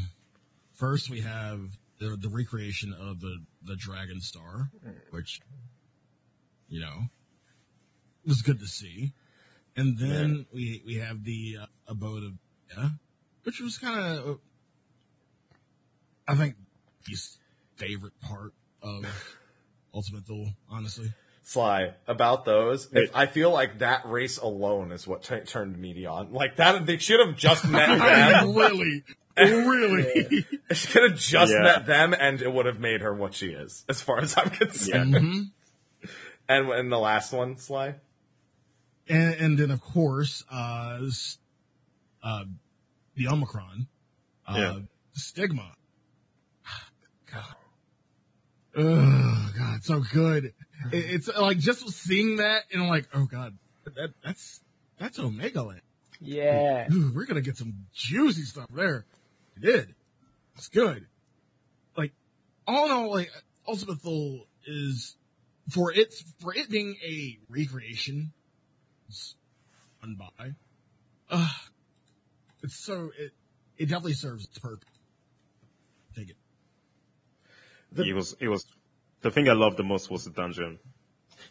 first 0.73 1.09
we 1.09 1.21
have 1.21 1.61
the, 1.99 2.17
the 2.19 2.29
recreation 2.29 2.93
of 2.93 3.19
the, 3.21 3.37
the 3.63 3.75
Dragon 3.77 4.19
Star, 4.21 4.69
which, 5.11 5.39
you 6.67 6.81
know, 6.81 7.03
was 8.25 8.41
good 8.41 8.59
to 8.59 8.67
see. 8.67 9.13
And 9.77 9.97
then 9.97 10.45
we 10.53 10.81
we 10.85 10.95
have 10.95 11.23
the 11.23 11.59
uh, 11.61 11.65
abode 11.87 12.23
of 12.23 12.33
yeah, 12.75 12.89
which 13.43 13.61
was 13.61 13.77
kind 13.77 14.17
of 14.19 14.39
I 16.27 16.35
think 16.35 16.55
his 17.07 17.37
favorite 17.77 18.19
part 18.19 18.53
of 18.81 19.05
Ultima 19.93 20.21
Thule, 20.21 20.53
honestly. 20.69 21.11
Sly 21.43 21.93
about 22.07 22.45
those. 22.45 22.89
If, 22.91 23.09
I 23.15 23.25
feel 23.25 23.51
like 23.51 23.79
that 23.79 24.05
race 24.05 24.37
alone 24.37 24.91
is 24.91 25.07
what 25.07 25.23
t- 25.23 25.39
turned 25.39 25.79
Meaty 25.79 26.05
on. 26.05 26.31
Like 26.31 26.57
that, 26.57 26.85
they 26.85 26.97
should 26.97 27.19
have 27.25 27.35
just 27.35 27.67
met 27.67 27.87
them. 27.97 28.53
really, 28.55 29.03
really. 29.35 30.45
she 30.73 30.87
could 30.89 31.09
have 31.11 31.19
just 31.19 31.51
Yeah. 31.51 31.63
met 31.63 31.85
them, 31.87 32.13
and 32.13 32.39
it 32.41 32.53
would 32.53 32.67
have 32.67 32.79
made 32.79 33.01
her 33.01 33.13
what 33.15 33.33
she 33.33 33.47
is, 33.47 33.83
as 33.89 33.99
far 34.01 34.19
as 34.19 34.37
I'm 34.37 34.49
concerned. 34.51 35.13
Mhm. 35.15 35.51
And 36.47 36.69
and 36.69 36.91
the 36.91 36.99
last 36.99 37.33
one, 37.33 37.57
Sly. 37.57 37.95
And, 39.07 39.33
and 39.35 39.57
then 39.57 39.71
of 39.71 39.81
course, 39.81 40.43
uh, 40.51 40.99
uh, 42.21 42.43
the 43.15 43.27
Omicron, 43.27 43.87
uh, 44.47 44.53
Yeah. 44.55 44.79
stigma. 45.13 45.73
Oh 48.75 49.51
God, 49.57 49.83
so 49.83 50.01
good. 50.13 50.45
It, 50.45 50.53
it's 50.91 51.27
like 51.27 51.57
just 51.57 51.87
seeing 51.89 52.37
that 52.37 52.63
and 52.71 52.83
I'm 52.83 52.89
like, 52.89 53.07
oh 53.13 53.25
God, 53.25 53.57
that, 53.85 54.13
that's, 54.23 54.61
that's 54.97 55.19
Omega 55.19 55.63
Land. 55.63 55.81
Yeah. 56.21 56.87
Ooh, 56.91 57.11
we're 57.13 57.25
gonna 57.25 57.41
get 57.41 57.57
some 57.57 57.85
juicy 57.93 58.43
stuff 58.43 58.67
there. 58.73 59.05
We 59.55 59.61
did. 59.61 59.95
It's 60.55 60.67
good. 60.67 61.07
Like, 61.95 62.13
all 62.67 62.85
in 62.85 62.91
all, 62.91 63.11
like, 63.11 63.31
Ultima 63.67 63.95
Thule 63.95 64.45
is, 64.65 65.15
for 65.69 65.93
its, 65.93 66.23
for 66.39 66.53
it 66.53 66.69
being 66.69 66.97
a 67.05 67.37
recreation, 67.49 68.33
it's 69.07 69.35
fun 70.01 70.17
by, 70.19 70.51
uh, 71.29 71.47
it's 72.61 72.75
so, 72.75 73.11
it, 73.17 73.31
it 73.77 73.85
definitely 73.85 74.13
serves 74.13 74.45
its 74.45 74.59
purpose. 74.59 74.89
Take 76.15 76.31
it. 76.31 76.35
It 77.97 78.15
was, 78.15 78.35
it 78.39 78.47
was, 78.47 78.65
the 79.21 79.31
thing 79.31 79.49
I 79.49 79.53
loved 79.53 79.77
the 79.77 79.83
most 79.83 80.09
was 80.09 80.25
the 80.25 80.31
dungeon. 80.31 80.79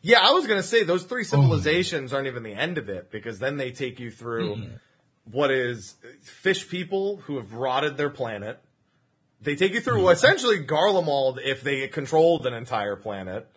Yeah, 0.03 0.21
I 0.21 0.33
was 0.33 0.47
gonna 0.47 0.63
say 0.63 0.85
those 0.85 1.05
three 1.05 1.23
oh. 1.23 1.25
civilizations 1.25 2.13
aren't 2.13 2.27
even 2.27 2.43
the 2.43 2.55
end 2.55 2.79
of 2.79 2.89
it 2.89 3.11
because 3.11 3.39
then 3.39 3.57
they 3.57 3.73
take 3.73 3.99
you 3.99 4.11
through 4.11 4.57
hmm. 4.57 4.65
what 5.31 5.51
is 5.51 5.97
fish 6.23 6.69
people 6.69 7.19
who 7.19 7.37
have 7.37 7.53
rotted 7.55 7.97
their 7.97 8.11
planet. 8.11 8.61
They 9.41 9.57
take 9.57 9.73
you 9.73 9.81
through 9.81 10.03
hmm. 10.03 10.11
essentially 10.11 10.65
Garlemald 10.65 11.41
if 11.43 11.63
they 11.63 11.87
controlled 11.89 12.47
an 12.47 12.55
entire 12.55 12.97
planet. 12.97 13.49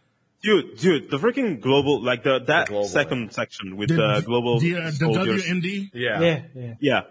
Dude, 0.41 0.77
dude, 0.79 1.11
the 1.11 1.17
freaking 1.17 1.61
global, 1.61 2.01
like 2.01 2.23
the, 2.23 2.39
that 2.47 2.67
global, 2.67 2.87
second 2.87 3.31
section 3.31 3.77
with 3.77 3.89
the 3.89 4.23
global 4.25 4.59
the, 4.59 4.75
uh, 4.75 4.89
the. 4.89 5.05
WMD. 5.05 5.91
Yeah. 5.93 6.19
Yeah. 6.19 6.41
Yeah. 6.55 6.73
Yeah. 6.79 7.01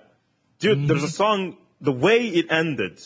Dude, 0.59 0.89
there's 0.89 1.05
a 1.05 1.07
mm-hmm. 1.07 1.13
song, 1.15 1.57
the 1.81 1.93
way 1.93 2.27
it 2.27 2.51
ended 2.51 3.01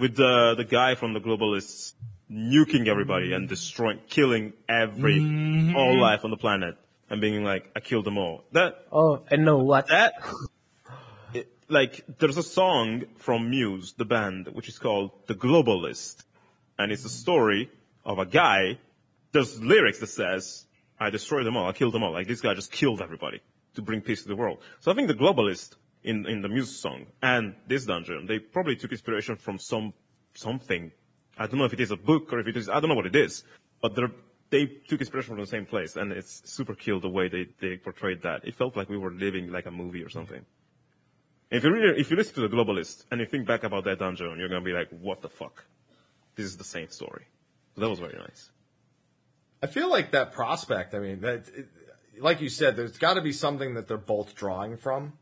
with 0.00 0.16
the, 0.16 0.54
the 0.56 0.64
guy 0.64 0.94
from 0.94 1.12
the 1.12 1.20
globalists 1.20 1.92
nuking 2.30 2.88
everybody 2.88 3.32
and 3.32 3.48
destroying, 3.48 4.00
killing 4.08 4.54
every, 4.68 5.18
mm-hmm. 5.18 5.76
all 5.76 6.00
life 6.00 6.24
on 6.24 6.30
the 6.30 6.36
planet 6.36 6.76
and 7.10 7.20
being 7.20 7.44
like, 7.44 7.70
I 7.76 7.80
killed 7.80 8.06
them 8.06 8.16
all. 8.16 8.44
That, 8.52 8.86
Oh, 8.90 9.22
and 9.30 9.44
no, 9.44 9.58
what? 9.58 9.88
that, 9.88 10.14
it, 11.34 11.52
like, 11.68 12.04
there's 12.18 12.38
a 12.38 12.42
song 12.42 13.04
from 13.16 13.50
Muse, 13.50 13.92
the 13.92 14.04
band, 14.04 14.48
which 14.52 14.68
is 14.68 14.78
called 14.78 15.10
The 15.26 15.34
Globalist. 15.34 16.22
And 16.78 16.90
it's 16.90 17.04
a 17.04 17.10
story 17.10 17.70
of 18.04 18.18
a 18.18 18.26
guy, 18.26 18.78
there's 19.32 19.60
lyrics 19.60 19.98
that 19.98 20.06
says, 20.06 20.64
I 20.98 21.10
destroyed 21.10 21.44
them 21.44 21.56
all, 21.56 21.68
I 21.68 21.72
killed 21.72 21.92
them 21.92 22.02
all. 22.02 22.12
Like, 22.12 22.26
this 22.26 22.40
guy 22.40 22.54
just 22.54 22.72
killed 22.72 23.02
everybody 23.02 23.42
to 23.74 23.82
bring 23.82 24.00
peace 24.00 24.22
to 24.22 24.28
the 24.28 24.36
world. 24.36 24.58
So 24.80 24.90
I 24.90 24.94
think 24.94 25.08
The 25.08 25.14
Globalist 25.14 25.74
in, 26.02 26.26
in 26.26 26.42
the 26.42 26.48
Muse 26.48 26.80
song 26.80 27.06
and 27.22 27.54
this 27.66 27.84
dungeon, 27.84 28.26
they 28.26 28.38
probably 28.38 28.76
took 28.76 28.92
inspiration 28.92 29.36
from 29.36 29.58
some, 29.58 29.92
something. 30.34 30.92
I 31.38 31.46
don't 31.46 31.58
know 31.58 31.64
if 31.64 31.72
it 31.72 31.80
is 31.80 31.90
a 31.90 31.96
book 31.96 32.32
or 32.32 32.40
if 32.40 32.46
it 32.46 32.56
is, 32.56 32.68
I 32.68 32.80
don't 32.80 32.88
know 32.88 32.94
what 32.94 33.06
it 33.06 33.16
is, 33.16 33.44
but 33.80 33.94
they 34.50 34.66
took 34.66 35.00
inspiration 35.00 35.34
from 35.34 35.40
the 35.40 35.46
same 35.46 35.66
place 35.66 35.96
and 35.96 36.12
it's 36.12 36.42
super 36.50 36.74
cool 36.74 37.00
the 37.00 37.08
way 37.08 37.28
they, 37.28 37.46
they 37.60 37.76
portrayed 37.76 38.22
that. 38.22 38.44
It 38.44 38.54
felt 38.54 38.76
like 38.76 38.88
we 38.88 38.98
were 38.98 39.12
living 39.12 39.50
like 39.50 39.66
a 39.66 39.70
movie 39.70 40.02
or 40.02 40.10
something. 40.10 40.44
If 41.50 41.64
you 41.64 41.72
really, 41.72 42.00
if 42.00 42.10
you 42.10 42.16
listen 42.16 42.34
to 42.34 42.42
the 42.42 42.48
globalist 42.48 43.04
and 43.10 43.20
you 43.20 43.26
think 43.26 43.46
back 43.46 43.64
about 43.64 43.84
that 43.84 43.98
dungeon, 43.98 44.36
you're 44.38 44.48
gonna 44.48 44.60
be 44.60 44.72
like, 44.72 44.88
what 44.90 45.20
the 45.20 45.28
fuck? 45.28 45.64
This 46.36 46.46
is 46.46 46.56
the 46.56 46.64
same 46.64 46.90
story. 46.90 47.26
So 47.74 47.80
that 47.80 47.90
was 47.90 47.98
very 47.98 48.16
nice. 48.16 48.50
I 49.62 49.66
feel 49.66 49.90
like 49.90 50.12
that 50.12 50.32
prospect. 50.32 50.94
I 50.94 51.00
mean, 51.00 51.20
that 51.20 51.48
it, 51.48 51.68
like 52.20 52.40
you 52.40 52.48
said, 52.48 52.76
there's 52.76 52.98
got 52.98 53.14
to 53.14 53.22
be 53.22 53.32
something 53.32 53.74
that 53.74 53.88
they're 53.88 53.98
both 53.98 54.34
drawing 54.34 54.76
from, 54.76 55.14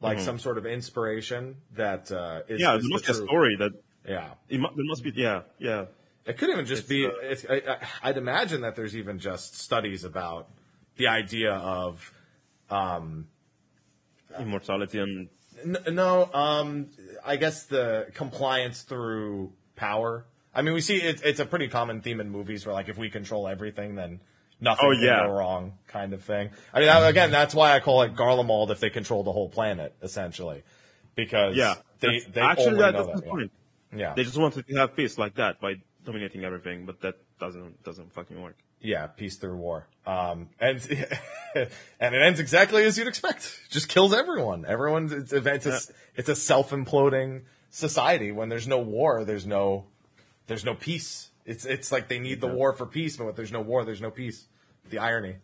like 0.00 0.20
some 0.20 0.38
sort 0.38 0.58
of 0.58 0.66
inspiration 0.66 1.56
that 1.74 2.10
uh, 2.12 2.40
is. 2.48 2.60
Yeah, 2.60 2.72
there 2.72 2.80
the 2.82 2.88
must 2.90 3.06
be 3.06 3.12
a 3.12 3.14
story 3.14 3.56
that, 3.56 3.72
Yeah, 4.06 4.34
it 4.48 4.60
mu- 4.60 4.68
there 4.76 4.84
must 4.84 5.02
be, 5.02 5.12
yeah, 5.14 5.42
yeah. 5.58 5.86
it 6.24 6.38
could 6.38 6.50
even 6.50 6.66
just 6.66 6.88
be. 6.88 7.06
uh, 7.06 7.10
it's, 7.22 7.44
I, 7.48 7.54
I, 7.56 7.78
I'd 8.10 8.16
imagine 8.16 8.60
that 8.62 8.76
there's 8.76 8.96
even 8.96 9.18
just 9.18 9.58
studies 9.58 10.04
about 10.04 10.48
the 10.96 11.08
idea 11.08 11.52
of. 11.54 12.12
Um, 12.70 13.28
Immortality 14.38 14.98
and, 14.98 15.28
N- 15.64 15.94
no, 15.94 16.30
um, 16.32 16.90
I 17.24 17.36
guess 17.36 17.64
the 17.64 18.06
compliance 18.14 18.82
through 18.82 19.52
power. 19.74 20.26
I 20.54 20.62
mean, 20.62 20.74
we 20.74 20.80
see 20.80 20.96
it, 20.96 21.22
it's 21.24 21.40
a 21.40 21.46
pretty 21.46 21.68
common 21.68 22.00
theme 22.00 22.20
in 22.20 22.30
movies 22.30 22.64
where, 22.64 22.74
like, 22.74 22.88
if 22.88 22.96
we 22.96 23.10
control 23.10 23.48
everything, 23.48 23.94
then 23.96 24.20
nothing 24.60 24.86
Oh, 24.88 24.92
can 24.94 25.02
yeah. 25.02 25.26
go 25.26 25.32
wrong, 25.32 25.74
kind 25.88 26.12
of 26.12 26.22
thing. 26.22 26.50
I 26.72 26.78
mean, 26.80 26.88
that- 26.88 27.08
again, 27.08 27.30
that's 27.30 27.54
why 27.54 27.72
I 27.74 27.80
call 27.80 28.02
it 28.02 28.14
Garlemald 28.14 28.70
if 28.70 28.80
they 28.80 28.90
control 28.90 29.22
the 29.22 29.32
whole 29.32 29.48
planet, 29.48 29.94
essentially, 30.02 30.62
because 31.14 31.56
yeah. 31.56 31.74
they 32.00 32.20
they 32.32 32.40
actually, 32.40 32.76
that, 32.78 32.92
that's 32.94 33.06
that. 33.06 33.16
the 33.16 33.22
point. 33.22 33.50
Yeah, 33.94 34.12
They 34.14 34.24
just 34.24 34.36
wanted 34.36 34.66
to 34.68 34.74
have 34.76 34.94
peace 34.94 35.16
like 35.16 35.36
that 35.36 35.60
by 35.60 35.76
dominating 36.04 36.44
everything, 36.44 36.84
but 36.84 37.00
that 37.00 37.14
doesn't, 37.40 37.82
doesn't 37.84 38.12
fucking 38.12 38.40
work. 38.42 38.56
yeah, 38.80 39.06
peace 39.06 39.36
through 39.36 39.56
war. 39.56 39.86
Um, 40.06 40.50
and 40.60 40.76
and 41.54 42.14
it 42.14 42.22
ends 42.22 42.38
exactly 42.40 42.84
as 42.84 42.98
you'd 42.98 43.08
expect. 43.08 43.58
Just 43.70 43.88
kills 43.88 44.12
everyone. 44.12 44.64
Everyone's 44.66 45.12
it's, 45.12 45.32
it's 45.32 45.66
a, 45.66 45.80
it's 46.16 46.28
a 46.28 46.34
self 46.36 46.70
imploding 46.70 47.42
society. 47.70 48.30
When 48.32 48.48
there's 48.50 48.68
no 48.68 48.78
war, 48.78 49.24
there's 49.24 49.46
no 49.46 49.84
there's 50.48 50.64
no 50.64 50.74
peace. 50.74 51.27
It's 51.48 51.64
it's 51.64 51.90
like 51.90 52.08
they 52.08 52.18
need 52.18 52.40
the 52.42 52.52
war 52.58 52.72
for 52.74 52.86
peace, 52.86 53.16
but 53.16 53.24
when 53.24 53.34
there's 53.34 53.52
no 53.52 53.62
war, 53.62 53.84
there's 53.84 54.02
no 54.02 54.10
peace. 54.10 54.46
The 54.90 54.98
irony. 54.98 55.36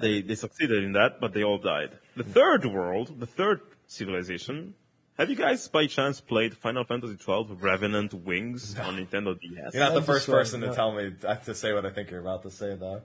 They, 0.00 0.22
they 0.22 0.34
succeeded 0.34 0.82
in 0.82 0.92
that, 0.92 1.20
but 1.20 1.32
they 1.34 1.44
all 1.44 1.58
died. 1.58 1.90
The 2.16 2.24
third 2.24 2.64
world, 2.64 3.20
the 3.20 3.26
third 3.26 3.60
civilization, 3.86 4.74
have 5.18 5.30
you 5.30 5.36
guys 5.36 5.68
by 5.68 5.86
chance 5.86 6.20
played 6.20 6.56
Final 6.56 6.84
Fantasy 6.84 7.16
XII 7.16 7.46
Revenant 7.60 8.12
Wings 8.14 8.76
on 8.78 8.96
Nintendo 8.96 9.38
DS? 9.38 9.74
You're 9.74 9.84
not 9.84 9.94
the 9.94 10.02
first 10.02 10.28
uh, 10.28 10.32
person 10.32 10.60
to 10.62 10.74
tell 10.74 10.92
me 10.92 11.12
to 11.44 11.54
say 11.54 11.72
what 11.72 11.84
I 11.86 11.90
think 11.90 12.10
you're 12.10 12.20
about 12.20 12.42
to 12.44 12.50
say, 12.50 12.74
though. 12.74 13.02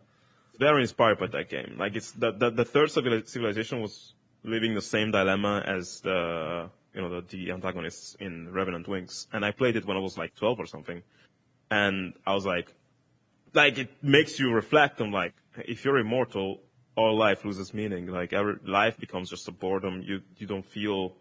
very 0.58 0.82
inspired 0.82 1.20
by 1.20 1.28
that 1.28 1.50
game. 1.50 1.76
Like 1.78 1.96
it's 1.96 2.12
the 2.12 2.32
the, 2.32 2.50
the 2.50 2.66
third 2.66 2.90
civili- 2.92 3.26
civilization 3.26 3.82
was 3.82 4.14
living 4.44 4.74
the 4.76 4.82
same 4.82 5.12
dilemma 5.12 5.64
as 5.66 6.02
the 6.02 6.70
you 6.94 7.02
know 7.02 7.10
the, 7.10 7.22
the 7.28 7.52
antagonists 7.52 8.16
in 8.20 8.52
Revenant 8.52 8.88
Wings, 8.88 9.28
and 9.34 9.44
I 9.44 9.52
played 9.52 9.76
it 9.76 9.86
when 9.86 9.98
I 9.98 10.00
was 10.00 10.18
like 10.18 10.36
12 10.36 10.60
or 10.60 10.66
something, 10.66 11.02
and 11.72 12.14
I 12.26 12.34
was 12.34 12.46
like, 12.46 12.74
like 13.54 13.78
it 13.78 13.90
makes 14.04 14.40
you 14.40 14.52
reflect 14.52 15.02
on 15.02 15.12
like 15.12 15.34
if 15.58 15.86
you're 15.86 15.98
immortal, 15.98 16.62
all 16.96 17.18
life 17.18 17.46
loses 17.46 17.74
meaning. 17.74 18.08
Like 18.08 18.34
every 18.34 18.56
life 18.66 18.98
becomes 18.98 19.30
just 19.30 19.48
a 19.48 19.52
boredom. 19.52 20.02
You 20.02 20.22
you 20.38 20.48
don't 20.48 20.66
feel 20.66 21.16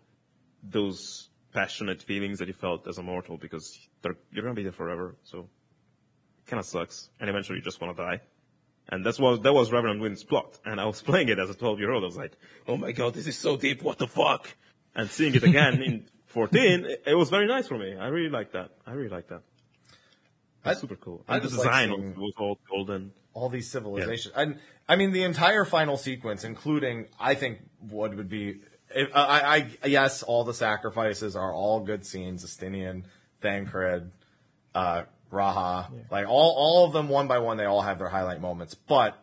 those 0.62 1.28
passionate 1.52 2.02
feelings 2.02 2.38
that 2.38 2.48
you 2.48 2.54
felt 2.54 2.86
as 2.86 2.98
a 2.98 3.02
mortal 3.02 3.36
because 3.36 3.78
you're 4.30 4.42
gonna 4.42 4.54
be 4.54 4.62
there 4.62 4.72
forever. 4.72 5.16
So 5.24 5.48
it 6.44 6.50
kind 6.50 6.60
of 6.60 6.66
sucks, 6.66 7.08
and 7.20 7.28
eventually 7.28 7.58
you 7.58 7.64
just 7.64 7.80
want 7.80 7.96
to 7.96 8.02
die. 8.02 8.20
And 8.88 9.06
that's 9.06 9.18
what 9.18 9.42
that 9.42 9.52
was 9.52 9.72
Revenant 9.72 10.00
Wings' 10.00 10.24
plot. 10.24 10.58
And 10.64 10.80
I 10.80 10.84
was 10.86 11.00
playing 11.10 11.28
it 11.28 11.38
as 11.38 11.50
a 11.50 11.54
12 11.54 11.78
year 11.78 11.92
old. 11.92 12.02
I 12.02 12.06
was 12.06 12.16
like, 12.16 12.32
oh 12.66 12.76
my 12.76 12.92
god, 12.92 13.14
this 13.14 13.26
is 13.26 13.38
so 13.38 13.56
deep. 13.56 13.82
What 13.82 13.98
the 13.98 14.08
fuck? 14.08 14.48
And 14.94 15.08
seeing 15.10 15.34
it 15.34 15.42
again 15.42 15.82
in 15.82 16.04
14, 16.26 16.84
it, 16.84 17.02
it 17.06 17.14
was 17.14 17.30
very 17.30 17.46
nice 17.46 17.66
for 17.66 17.78
me. 17.78 17.96
I 17.96 18.08
really 18.08 18.28
like 18.30 18.52
that. 18.52 18.70
I 18.86 18.92
really 18.92 19.08
like 19.08 19.28
that. 19.28 19.42
That's 20.62 20.78
I- 20.78 20.80
super 20.80 20.96
cool. 20.96 21.24
I 21.28 21.36
And 21.36 21.44
the 21.44 21.48
just 21.48 21.58
like 21.58 21.66
design 21.68 21.88
seeing- 21.90 22.14
was 22.16 22.32
all 22.38 22.58
golden. 22.70 23.12
all 23.34 23.48
these 23.48 23.70
civilizations. 23.70 24.34
And 24.36 24.58
I 24.88 24.96
mean, 24.96 25.12
the 25.12 25.22
entire 25.24 25.64
final 25.64 25.96
sequence, 25.96 26.44
including, 26.44 27.06
I 27.18 27.34
think, 27.34 27.58
what 27.80 28.14
would 28.14 28.28
be, 28.28 28.60
if, 28.94 29.08
I, 29.14 29.70
I, 29.82 29.86
yes, 29.86 30.22
all 30.22 30.44
the 30.44 30.52
sacrifices 30.54 31.34
are 31.36 31.52
all 31.52 31.80
good 31.80 32.04
scenes. 32.04 32.44
Estinian, 32.44 33.04
Thancred, 33.40 34.10
uh, 34.74 35.04
Raha, 35.32 35.90
like 36.10 36.28
all, 36.28 36.54
all 36.56 36.84
of 36.86 36.92
them 36.92 37.08
one 37.08 37.26
by 37.26 37.38
one, 37.38 37.56
they 37.56 37.64
all 37.64 37.80
have 37.80 37.98
their 37.98 38.08
highlight 38.10 38.40
moments, 38.42 38.74
but 38.74 39.16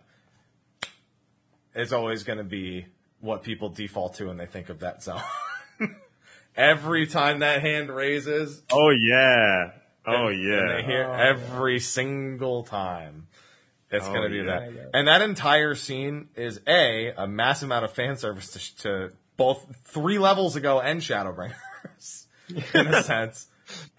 it's 1.76 1.92
always 1.92 2.24
going 2.24 2.40
to 2.40 2.44
be 2.44 2.88
what 3.20 3.44
people 3.44 3.70
default 3.70 4.16
to 4.16 4.26
when 4.28 4.38
they 4.38 4.48
think 4.48 4.70
of 4.70 4.80
that 4.80 5.04
zone. 5.04 5.22
Every 6.56 7.08
time 7.08 7.40
that 7.40 7.62
hand 7.62 7.90
raises, 7.90 8.62
Oh 8.72 8.90
yeah. 8.90 9.72
Oh 10.06 10.28
and 10.28 10.44
yeah. 10.44 10.76
they 10.76 10.84
hear 10.84 11.04
every 11.04 11.80
single 11.80 12.64
time. 12.64 13.28
It's 13.92 14.06
Oh, 14.06 14.14
gonna 14.14 14.30
be 14.30 14.38
yeah. 14.38 14.44
that, 14.44 14.74
Yeah, 14.74 14.82
yeah. 14.82 14.86
and 14.94 15.08
that 15.08 15.22
entire 15.22 15.76
scene 15.76 16.30
is 16.36 16.60
a 16.68 17.12
a 17.18 17.28
massive 17.28 17.68
amount 17.68 17.86
of 17.86 17.94
fan 17.94 18.18
service 18.18 18.52
to, 18.52 18.76
to 18.84 19.12
both 19.38 19.66
three 19.86 20.18
levels 20.20 20.56
ago 20.56 20.80
and 20.82 21.02
Shadowbringers, 21.02 22.26
in 22.74 22.88
a 22.88 23.04
sense. 23.04 23.48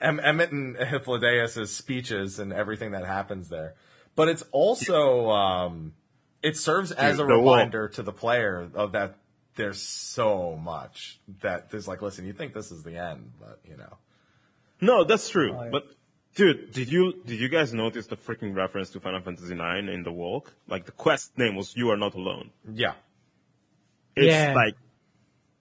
Em- 0.01 0.19
Emet 0.19 0.51
and 0.51 0.77
Hythlodaeus' 0.77 1.69
speeches 1.69 2.39
and 2.41 2.53
everything 2.53 2.91
that 2.91 3.05
happens 3.07 3.49
there, 3.49 3.75
but 4.17 4.29
it's 4.29 4.43
also 4.53 5.31
um, 5.31 5.95
it 6.43 6.57
serves 6.57 6.91
as 6.93 7.21
a 7.21 7.25
the 7.25 7.39
wall. 7.39 7.55
reminder 7.55 7.89
to 7.91 8.03
the 8.03 8.13
player 8.13 8.69
of 8.75 8.93
that 8.93 9.15
there's 9.61 9.83
so 9.83 10.57
much 10.57 11.21
that 11.43 11.71
there's 11.71 11.87
like, 11.89 12.01
listen, 12.03 12.27
you 12.27 12.33
think 12.33 12.53
this 12.55 12.71
is 12.73 12.83
the 12.83 12.97
end, 12.97 13.33
but 13.41 13.61
you 13.71 13.77
know, 13.77 13.95
No, 14.81 15.05
that's 15.05 15.29
true. 15.29 15.53
Oh, 15.53 15.65
yeah. 15.65 15.71
But 15.71 15.85
dude, 16.35 16.73
did 16.73 16.89
you 16.91 17.03
did 17.27 17.39
you 17.41 17.49
guys 17.49 17.73
notice 17.75 18.07
the 18.07 18.17
freaking 18.17 18.55
reference 18.55 18.91
to 18.91 19.01
Final 19.01 19.21
Fantasy 19.21 19.55
IX 19.55 19.89
in 19.97 20.03
the 20.03 20.13
walk? 20.13 20.53
Like 20.69 20.85
the 20.87 20.93
quest 20.93 21.37
name 21.39 21.55
was 21.57 21.77
"You 21.77 21.91
Are 21.93 21.97
Not 21.97 22.15
Alone." 22.15 22.51
yeah. 22.73 22.95
It's 24.17 24.27
Yeah. 24.27 24.55
like 24.55 24.75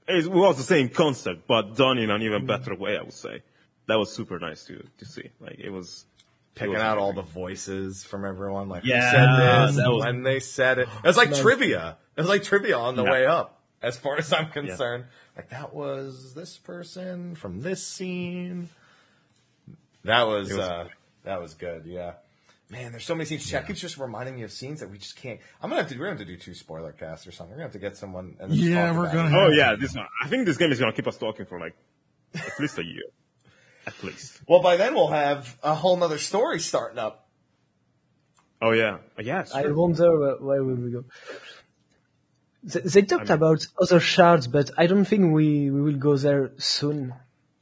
it 0.07 0.25
was 0.31 0.57
the 0.57 0.63
same 0.63 0.89
concept, 0.89 1.45
but 1.47 1.75
done 1.75 1.97
in 1.99 2.09
an 2.09 2.21
even 2.23 2.45
better 2.47 2.73
way. 2.75 2.97
I 2.97 3.01
would 3.03 3.13
say 3.13 3.43
that 3.87 3.95
was 3.97 4.11
super 4.11 4.39
nice 4.39 4.63
to 4.65 4.75
to 4.99 5.05
see. 5.05 5.29
Like 5.39 5.59
it 5.59 5.69
was 5.69 6.05
picking 6.55 6.73
it 6.73 6.77
was 6.77 6.83
out 6.83 6.97
all 6.97 7.13
the 7.13 7.21
voices 7.43 8.03
from 8.03 8.25
everyone. 8.25 8.67
Like, 8.69 8.83
Yeah, 8.83 9.01
who 9.01 9.15
said 9.17 9.29
this? 9.67 9.77
and 9.77 9.93
was- 9.93 10.03
when 10.05 10.23
they 10.23 10.39
said 10.39 10.79
it. 10.79 10.87
It 11.03 11.07
was 11.07 11.17
like 11.23 11.33
trivia. 11.35 11.97
It 12.17 12.21
was 12.21 12.29
like 12.29 12.43
trivia 12.43 12.77
on 12.77 12.95
the 12.95 13.03
Yeah. 13.03 13.11
way 13.11 13.25
up, 13.27 13.58
as 13.81 13.97
far 13.97 14.17
as 14.17 14.31
I'm 14.33 14.49
concerned. 14.49 15.05
Like, 15.35 15.49
that 15.49 15.73
was 15.73 16.33
this 16.33 16.57
person 16.57 17.35
from 17.35 17.61
this 17.61 17.85
scene. 17.85 18.69
That 20.03 20.23
was, 20.27 20.49
was- 20.49 20.59
uh, 20.59 20.87
that 21.23 21.41
was 21.41 21.53
good, 21.53 21.85
yeah. 21.85 22.13
Man, 22.71 22.91
there's 22.91 23.03
so 23.03 23.15
many 23.15 23.25
scenes. 23.25 23.49
Check 23.49 23.67
is 23.71 23.81
just 23.81 23.97
reminding 23.97 24.35
me 24.35 24.43
of 24.43 24.51
scenes 24.51 24.81
that 24.81 24.91
we 24.91 24.99
just 24.99 25.15
can't. 25.15 25.39
I'm 25.59 25.71
gonna 25.71 25.81
have 25.81 25.91
to. 25.91 25.97
We're 25.97 26.05
gonna 26.05 26.19
have 26.19 26.27
to 26.27 26.31
do 26.31 26.37
two 26.37 26.53
spoiler 26.53 26.91
casts 26.91 27.25
or 27.25 27.31
something. 27.31 27.49
We're 27.53 27.63
gonna 27.63 27.63
have 27.65 27.71
to 27.73 27.79
get 27.79 27.97
someone. 27.97 28.35
And 28.39 28.53
Yeah, 28.53 28.85
talk 28.89 28.95
we're 28.95 29.03
about 29.05 29.13
gonna 29.15 29.29
have- 29.29 29.39
Oh 29.39 29.49
yeah, 29.49 29.75
this 29.75 29.97
I 29.97 30.27
think 30.27 30.45
this 30.45 30.57
game 30.57 30.71
is 30.71 30.77
gonna 30.79 30.93
keep 30.93 31.07
us 31.07 31.17
talking 31.17 31.47
for 31.47 31.59
like 31.59 31.73
at 32.35 32.59
least 32.59 32.77
a 32.77 32.85
year, 32.85 33.05
at 33.87 34.03
least. 34.03 34.41
Well, 34.47 34.61
by 34.61 34.77
then 34.77 34.93
we'll 34.93 35.07
have 35.07 35.57
a 35.63 35.73
whole 35.73 35.97
nother 35.97 36.19
story 36.19 36.59
starting 36.59 36.99
up. 36.99 37.27
Oh 38.61 38.69
yeah, 38.69 38.99
yeah. 39.19 39.39
it's 39.41 39.55
I 39.55 39.65
wonder 39.71 40.19
where, 40.19 40.35
where 40.35 40.63
will 40.63 40.75
we 40.75 40.91
go. 40.91 41.05
They, 42.63 42.79
they 42.81 43.01
talked 43.03 43.29
about 43.29 43.65
other 43.81 43.99
shards, 43.99 44.47
but 44.47 44.71
I 44.77 44.87
don't 44.87 45.05
think 45.05 45.33
we, 45.33 45.69
we 45.69 45.81
will 45.81 45.97
go 45.97 46.17
there 46.17 46.51
soon. 46.57 47.13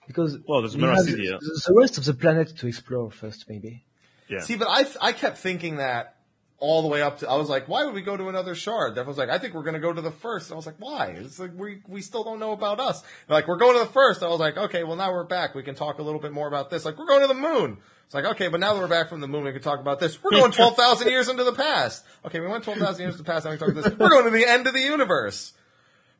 Because 0.07 0.37
Well, 0.47 0.61
there's 0.61 0.75
we 0.75 0.83
have 0.83 1.05
the, 1.05 1.11
Meracydia. 1.11 1.39
the 1.39 1.75
rest 1.77 1.97
of 1.97 2.05
the 2.05 2.13
planet 2.13 2.55
to 2.57 2.67
explore 2.67 3.11
first, 3.11 3.45
maybe. 3.49 3.83
Yeah. 4.29 4.39
See, 4.39 4.55
but 4.55 4.67
I 4.69 4.85
I 5.01 5.11
kept 5.11 5.37
thinking 5.37 5.77
that 5.77 6.15
all 6.59 6.81
the 6.81 6.87
way 6.87 7.01
up 7.01 7.19
to 7.19 7.29
I 7.29 7.35
was 7.35 7.49
like, 7.49 7.67
why 7.67 7.85
would 7.85 7.93
we 7.93 8.01
go 8.01 8.17
to 8.17 8.29
another 8.29 8.55
shard? 8.55 8.97
Everyone's 8.97 9.17
like, 9.17 9.29
I 9.29 9.37
think 9.37 9.53
we're 9.53 9.63
gonna 9.63 9.79
go 9.79 9.93
to 9.93 10.01
the 10.01 10.11
first. 10.11 10.47
And 10.49 10.53
I 10.53 10.57
was 10.57 10.65
like, 10.65 10.75
why? 10.79 11.07
It's 11.17 11.39
like 11.39 11.51
we 11.55 11.81
we 11.87 12.01
still 12.01 12.23
don't 12.23 12.39
know 12.39 12.51
about 12.51 12.79
us. 12.79 13.01
They're 13.01 13.37
like 13.37 13.47
we're 13.47 13.57
going 13.57 13.73
to 13.77 13.85
the 13.85 13.91
first. 13.91 14.23
I 14.23 14.27
was 14.27 14.39
like, 14.39 14.57
okay, 14.57 14.83
well 14.83 14.95
now 14.95 15.11
we're 15.13 15.23
back. 15.23 15.55
We 15.55 15.63
can 15.63 15.75
talk 15.75 15.99
a 15.99 16.03
little 16.03 16.19
bit 16.19 16.31
more 16.31 16.47
about 16.47 16.69
this. 16.69 16.83
Like 16.83 16.97
we're 16.97 17.05
going 17.07 17.21
to 17.21 17.27
the 17.27 17.33
moon. 17.35 17.77
It's 18.07 18.13
like 18.15 18.25
okay, 18.25 18.47
but 18.47 18.59
now 18.59 18.73
that 18.73 18.79
we're 18.79 18.87
back 18.87 19.09
from 19.09 19.19
the 19.19 19.27
moon, 19.27 19.43
we 19.43 19.51
can 19.51 19.61
talk 19.61 19.79
about 19.79 19.99
this. 19.99 20.21
We're 20.23 20.31
going 20.39 20.51
twelve 20.51 20.75
thousand 20.75 21.09
years 21.09 21.27
into 21.27 21.43
the 21.43 21.51
past. 21.53 22.03
Okay, 22.25 22.39
we 22.39 22.47
went 22.47 22.63
twelve 22.63 22.79
thousand 22.79 23.01
years 23.03 23.13
into 23.15 23.23
the 23.23 23.29
past. 23.31 23.43
Now 23.45 23.51
we 23.51 23.57
talk 23.57 23.67
about 23.69 23.83
this. 23.83 23.93
We're 23.97 24.09
going 24.09 24.25
to 24.25 24.31
the 24.31 24.45
end 24.47 24.65
of 24.65 24.73
the 24.73 24.79
universe. 24.81 25.51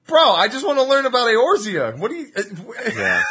Bro, 0.06 0.20
I 0.34 0.48
just 0.48 0.66
want 0.66 0.80
to 0.80 0.84
learn 0.84 1.06
about 1.06 1.28
Eorzea. 1.28 1.98
What 1.98 2.12
do 2.12 2.16
you? 2.18 2.28
Uh, 2.36 2.44
yeah. 2.96 3.24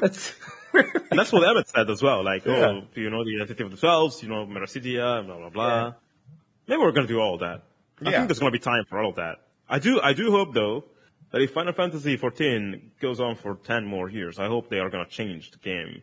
That's, 0.00 0.32
And 0.72 1.18
that's 1.18 1.32
what 1.32 1.42
Emet 1.42 1.68
said 1.68 1.88
as 1.88 2.02
well. 2.02 2.24
Like, 2.24 2.42
oh, 2.46 2.50
Yeah. 2.56 2.66
oh, 2.66 2.82
do 2.94 3.00
you 3.00 3.10
know 3.10 3.24
the 3.24 3.36
identity 3.36 3.62
of 3.64 3.70
the 3.70 3.76
Twelves? 3.76 4.22
You 4.22 4.28
know 4.28 4.44
Meracydia, 4.46 5.18
and 5.18 5.26
blah 5.28 5.36
blah 5.38 5.50
blah. 5.50 5.94
Maybe 6.66 6.80
we're 6.80 6.92
gonna 6.92 7.06
do 7.06 7.20
all 7.20 7.38
that. 7.38 7.62
I 8.04 8.10
Yeah. 8.10 8.16
think 8.18 8.28
there's 8.28 8.38
gonna 8.40 8.50
be 8.50 8.58
time 8.58 8.84
for 8.88 9.00
all 9.00 9.10
of 9.10 9.16
that. 9.16 9.36
I 9.68 9.78
do, 9.78 10.00
I 10.00 10.12
do 10.12 10.30
hope 10.30 10.52
though 10.54 10.84
that 11.30 11.40
if 11.40 11.52
Final 11.52 11.72
Fantasy 11.72 12.16
14 12.16 12.92
goes 13.00 13.20
on 13.20 13.34
for 13.36 13.54
10 13.56 13.84
more 13.86 14.08
years, 14.10 14.38
I 14.38 14.46
hope 14.46 14.68
they 14.68 14.78
are 14.78 14.90
gonna 14.90 15.06
change 15.08 15.50
the 15.52 15.58
game. 15.58 16.02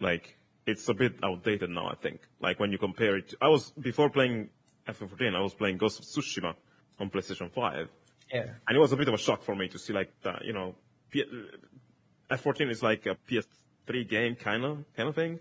Like, 0.00 0.36
it's 0.66 0.88
a 0.88 0.94
bit 0.94 1.14
outdated 1.22 1.70
now. 1.70 1.88
I 1.88 1.94
think. 1.94 2.20
Like 2.40 2.60
when 2.60 2.72
you 2.72 2.78
compare 2.78 3.16
it, 3.16 3.30
to, 3.30 3.36
I 3.40 3.48
was 3.48 3.70
before 3.72 4.10
playing 4.10 4.50
FF14, 4.88 5.34
I 5.34 5.40
was 5.40 5.54
playing 5.54 5.78
Ghost 5.78 6.00
of 6.00 6.04
Tsushima 6.04 6.54
on 6.98 7.10
PlayStation 7.10 7.50
5. 7.50 7.88
yeah. 8.32 8.44
And 8.66 8.76
it 8.76 8.80
was 8.80 8.92
a 8.92 8.96
bit 8.96 9.08
of 9.08 9.14
a 9.14 9.18
shock 9.18 9.42
for 9.42 9.54
me 9.54 9.68
to 9.68 9.78
see 9.78 9.92
like 9.92 10.12
the, 10.22 10.34
you 10.44 10.52
know, 10.52 10.74
P- 11.10 11.24
F14 12.30 12.70
is 12.70 12.82
like 12.82 13.06
a 13.06 13.16
PS3 13.30 14.08
game 14.08 14.34
kind 14.34 14.64
of 14.64 14.84
kind 14.96 15.08
of 15.08 15.14
thing, 15.14 15.38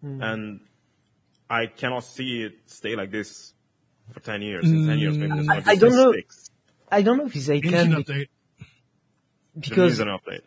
hmm. 0.00 0.20
and 0.22 0.60
I 1.48 1.66
cannot 1.66 2.04
see 2.04 2.42
it 2.42 2.54
stay 2.66 2.96
like 2.96 3.10
this 3.10 3.52
for 4.12 4.20
10 4.20 4.42
years. 4.42 4.64
In 4.64 4.86
10 4.86 4.98
years, 4.98 5.16
maybe 5.16 5.34
there's 5.34 5.46
hmm. 5.46 5.68
I 5.68 5.76
don't 5.76 5.92
know. 5.92 6.10
mistakes. 6.10 6.50
I 6.90 7.02
don't 7.02 7.18
know 7.18 7.26
if 7.26 7.32
they 7.32 7.56
Engine 7.56 7.92
can 7.92 8.02
be- 8.02 8.28
because 9.58 9.98
needs 9.98 10.00
an 10.00 10.08
update. 10.08 10.42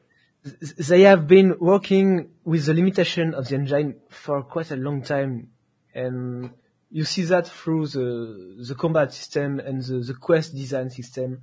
They 0.77 1.01
have 1.01 1.27
been 1.27 1.55
working 1.59 2.29
with 2.43 2.65
the 2.65 2.73
limitation 2.73 3.33
of 3.33 3.47
the 3.47 3.55
engine 3.55 3.99
for 4.09 4.43
quite 4.43 4.71
a 4.71 4.75
long 4.75 5.01
time, 5.01 5.49
and 5.93 6.51
you 6.89 7.03
see 7.03 7.23
that 7.23 7.47
through 7.47 7.87
the 7.87 8.63
the 8.67 8.75
combat 8.75 9.13
system 9.13 9.59
and 9.59 9.81
the, 9.83 9.99
the 9.99 10.13
quest 10.13 10.55
design 10.55 10.89
system. 10.89 11.41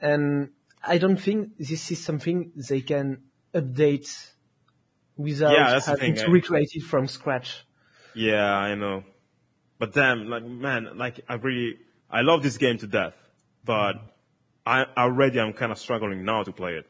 And 0.00 0.50
I 0.82 0.98
don't 0.98 1.18
think 1.20 1.58
this 1.58 1.90
is 1.90 2.02
something 2.02 2.52
they 2.56 2.80
can 2.80 3.22
update 3.54 4.30
without 5.16 5.52
Yeah, 5.52 5.80
having 5.80 6.14
to 6.16 6.24
eh? 6.24 6.30
recreate 6.30 6.70
it 6.74 6.82
from 6.82 7.06
scratch. 7.06 7.66
Yeah, 8.14 8.52
I 8.54 8.74
know. 8.74 9.04
But 9.78 9.92
damn, 9.92 10.28
like 10.28 10.44
man, 10.44 10.96
like 10.96 11.20
I 11.28 11.34
really, 11.34 11.78
I 12.10 12.22
love 12.22 12.42
this 12.42 12.56
game 12.58 12.78
to 12.78 12.86
death. 12.86 13.16
But 13.64 13.96
I 14.66 14.86
already 14.96 15.40
I'm 15.40 15.52
kind 15.52 15.72
of 15.72 15.78
struggling 15.78 16.24
now 16.24 16.42
to 16.42 16.52
play 16.52 16.74
it 16.74 16.86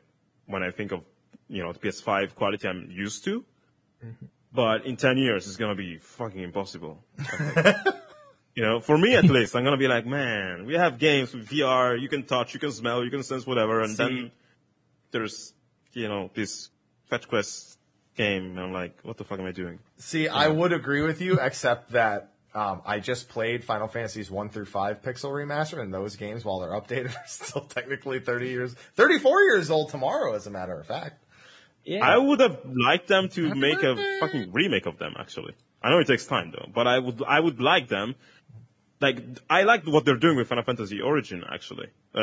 when 0.47 0.63
I 0.63 0.71
think 0.71 0.93
of 0.93 1.03
you 1.51 1.63
know 1.63 1.73
the 1.73 1.79
PS5 1.79 2.35
quality 2.35 2.69
I'm 2.69 2.91
used 2.91 3.25
to. 3.25 3.45
But 4.53 4.87
in 4.87 4.97
ten 4.97 5.19
years, 5.19 5.47
it's 5.47 5.57
gonna 5.57 5.75
be 5.75 5.99
fucking 5.99 6.41
impossible. 6.41 7.05
you 8.55 8.63
know, 8.63 8.81
for 8.81 8.97
me 8.97 9.15
at 9.15 9.25
least, 9.25 9.55
I'm 9.55 9.65
gonna 9.65 9.77
be 9.77 9.89
like, 9.89 10.07
man, 10.07 10.65
we 10.67 10.75
have 10.75 10.99
games 10.99 11.35
with 11.35 11.49
VR. 11.49 12.01
You 12.01 12.09
can 12.09 12.25
touch, 12.25 12.55
you 12.55 12.61
can 12.61 12.73
smell, 12.73 13.05
you 13.05 13.11
can 13.11 13.23
sense 13.23 13.47
whatever, 13.47 13.83
and 13.83 13.97
See- 13.97 14.03
then 14.03 14.31
there's 15.11 15.53
you 15.93 16.09
know 16.09 16.31
this 16.35 16.71
fetch 17.09 17.29
quest 17.29 17.79
game. 18.17 18.45
And 18.53 18.61
I'm 18.61 18.73
like, 18.73 18.99
what 19.03 19.19
the 19.19 19.25
fuck 19.25 19.39
am 19.39 19.47
I 19.47 19.53
doing? 19.53 19.79
See, 19.99 20.29
I 20.29 20.49
would 20.49 20.73
agree 20.73 21.03
with 21.03 21.21
you, 21.21 21.39
except 21.41 21.93
that 21.93 22.33
um, 22.55 22.83
I 22.85 22.99
just 22.99 23.29
played 23.29 23.65
Final 23.65 23.87
Fantasies 23.87 24.31
one 24.31 24.49
through 24.49 24.67
five 24.67 25.03
pixel 25.03 25.31
remaster, 25.31 25.81
and 25.81 25.95
those 25.95 26.17
games, 26.17 26.45
while 26.45 26.59
they're 26.61 26.71
updated, 26.71 27.15
are 27.17 27.27
still 27.27 27.63
technically 27.63 28.19
thirty 28.19 28.49
years, 28.49 28.75
thirty-four 28.95 29.43
years 29.43 29.71
old 29.71 29.91
tomorrow, 29.91 30.35
as 30.35 30.47
a 30.47 30.51
matter 30.51 30.79
of 30.79 30.87
fact. 30.87 31.23
Yeah. 31.85 32.07
I 32.07 32.19
would 32.19 32.41
have 32.41 32.59
liked 32.65 33.09
them 33.09 33.29
to 33.31 33.55
make 33.55 33.83
a 33.83 33.97
fucking 34.21 34.53
remake 34.53 34.87
of 34.87 34.99
them. 34.99 35.15
Actually, 35.19 35.55
I 35.83 35.91
know 35.91 35.99
it 35.99 36.07
takes 36.07 36.27
time 36.27 36.51
though, 36.53 36.69
but 36.73 36.87
I 36.87 36.99
would 36.99 37.23
I 37.27 37.41
would 37.41 37.61
like 37.61 37.89
them. 37.89 38.15
Like 39.01 39.25
I 39.49 39.63
like 39.63 39.87
what 39.87 40.05
they're 40.05 40.19
doing 40.19 40.37
with 40.37 40.49
Final 40.49 40.63
Fantasy 40.65 41.01
Origin. 41.01 41.43
Actually, 41.51 41.89
uh, 42.15 42.19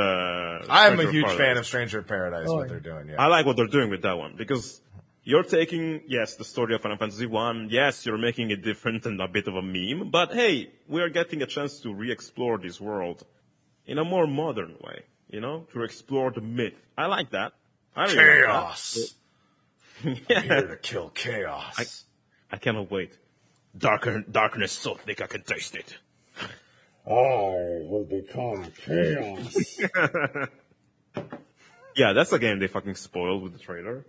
I'm 0.70 0.94
Stranger 0.94 1.10
a 1.10 1.12
huge 1.12 1.26
Paradise. 1.26 1.38
fan 1.48 1.58
of 1.58 1.66
Stranger 1.66 2.02
Paradise. 2.04 2.48
Oh, 2.48 2.58
what 2.58 2.70
they're 2.70 2.80
doing, 2.80 3.08
yeah. 3.10 3.16
I 3.22 3.28
like 3.28 3.46
what 3.48 3.56
they're 3.58 3.66
doing 3.68 3.90
with 3.90 4.04
that 4.04 4.18
one 4.18 4.36
because 4.38 4.80
you're 5.24 5.44
taking 5.44 6.02
yes 6.08 6.36
the 6.36 6.46
story 6.46 6.76
of 6.76 6.82
Final 6.82 6.98
Fantasy 6.98 7.26
One. 7.26 7.70
Yes, 7.72 8.06
you're 8.06 8.20
making 8.20 8.52
it 8.52 8.62
different 8.64 9.08
and 9.08 9.20
a 9.20 9.28
bit 9.28 9.48
of 9.48 9.56
a 9.56 9.62
meme, 9.64 10.12
but 10.12 10.34
hey, 10.34 10.70
we 10.88 11.02
are 11.02 11.10
getting 11.10 11.42
a 11.42 11.48
chance 11.48 11.80
to 11.80 11.92
re-explore 11.94 12.60
this 12.60 12.80
world 12.80 13.26
in 13.88 13.98
a 13.98 14.06
more 14.06 14.28
modern 14.28 14.76
way. 14.82 15.02
You 15.30 15.42
know, 15.42 15.66
to 15.74 15.84
explore 15.84 16.32
the 16.32 16.40
myth. 16.42 16.76
I 16.98 17.08
like 17.08 17.32
that. 17.32 17.54
I 17.96 18.06
really 18.06 18.44
like 18.48 18.76
that. 18.78 19.14
Chaos. 20.03 20.18
Yeah. 20.30 20.41
Here 20.41 20.68
to 20.68 20.78
kill 20.78 21.10
chaos. 21.10 22.06
I, 22.52 22.56
I 22.56 22.57
cannot 22.57 22.91
wait. 22.91 23.18
Darker, 23.78 24.22
darkness 24.30 24.72
so 24.72 24.95
thick 24.95 25.22
I 25.22 25.28
can 25.28 25.44
taste 25.44 25.76
it. 25.76 25.98
I 27.06 27.11
will 27.11 28.06
become 28.10 28.65
chaos. 28.86 29.80
Yeah, 31.98 32.14
that's 32.14 32.32
a 32.32 32.38
game 32.38 32.60
they 32.60 32.68
fucking 32.68 32.94
spoiled 32.94 33.41
with 33.41 33.53
the 33.53 33.60
trailer. 33.60 34.06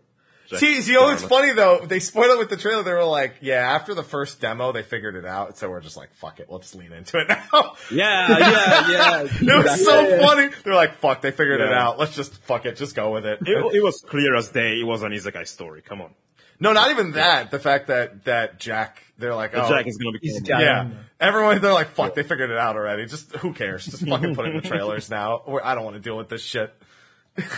Jack 0.49 0.61
See, 0.61 0.81
see, 0.81 0.93
you 0.93 0.99
know, 0.99 1.11
it's 1.11 1.23
funny 1.23 1.53
though. 1.53 1.85
They 1.85 2.01
spoiled 2.01 2.31
it 2.33 2.39
with 2.39 2.49
the 2.49 2.57
trailer. 2.57 2.83
They 2.83 2.93
were 2.93 3.05
like, 3.05 3.35
"Yeah, 3.43 3.57
after 3.75 3.93
the 3.95 4.03
first 4.03 4.41
demo, 4.41 4.73
they 4.73 4.83
figured 4.83 5.15
it 5.15 5.27
out." 5.27 5.59
So 5.59 5.69
we're 5.69 5.81
just 5.81 5.97
like, 5.97 6.11
"Fuck 6.15 6.41
it, 6.41 6.47
let's 6.49 6.75
lean 6.75 6.93
into 6.93 7.19
it 7.19 7.29
now." 7.53 7.75
Yeah, 7.91 8.39
yeah, 8.39 8.89
yeah. 8.91 9.21
it 9.31 9.65
was 9.65 9.85
so 9.85 10.19
funny. 10.21 10.49
They're 10.65 10.75
like, 10.75 10.95
"Fuck, 10.95 11.21
they 11.21 11.33
figured 11.33 11.61
it 11.61 11.71
out. 11.73 11.99
Let's 11.99 12.15
just 12.17 12.35
fuck 12.45 12.65
it, 12.65 12.77
just 12.77 12.97
go 12.97 13.13
with 13.13 13.27
it." 13.27 13.41
it, 13.43 13.75
it 13.75 13.83
was 13.83 14.01
clear 14.01 14.35
as 14.37 14.49
day. 14.49 14.81
It 14.81 14.85
was 14.85 15.03
an 15.03 15.13
isekai 15.13 15.47
story. 15.47 15.83
Come 15.83 16.01
on, 16.01 16.15
no, 16.61 16.73
not 16.73 16.91
even 16.93 17.13
that. 17.13 17.51
The 17.51 17.59
fact 17.59 17.89
that 17.89 18.25
that 18.25 18.59
Jack, 18.59 19.03
they're 19.19 19.35
like, 19.35 19.51
"Oh, 19.55 19.69
Jack 19.69 19.87
is 19.87 19.99
gonna 19.99 20.19
be. 20.19 20.27
He's 20.29 20.39
cool. 20.41 20.49
got- 20.49 20.63
yeah." 20.63 20.89
Everyone, 21.21 21.61
they're 21.61 21.73
like, 21.75 21.89
"Fuck, 21.91 22.15
they 22.15 22.23
figured 22.23 22.51
it 22.51 22.57
out 22.57 22.77
already. 22.77 23.05
Just 23.05 23.37
who 23.37 23.53
cares? 23.53 23.85
Just 23.85 24.09
fucking 24.09 24.35
put 24.35 24.47
it 24.47 24.55
in 24.55 24.63
the 24.63 24.69
trailers 24.69 25.11
now. 25.11 25.43
I 25.63 25.75
don't 25.75 25.85
want 25.85 25.97
to 25.97 26.01
deal 26.01 26.17
with 26.17 26.31
this 26.31 26.43
shit." 26.43 26.73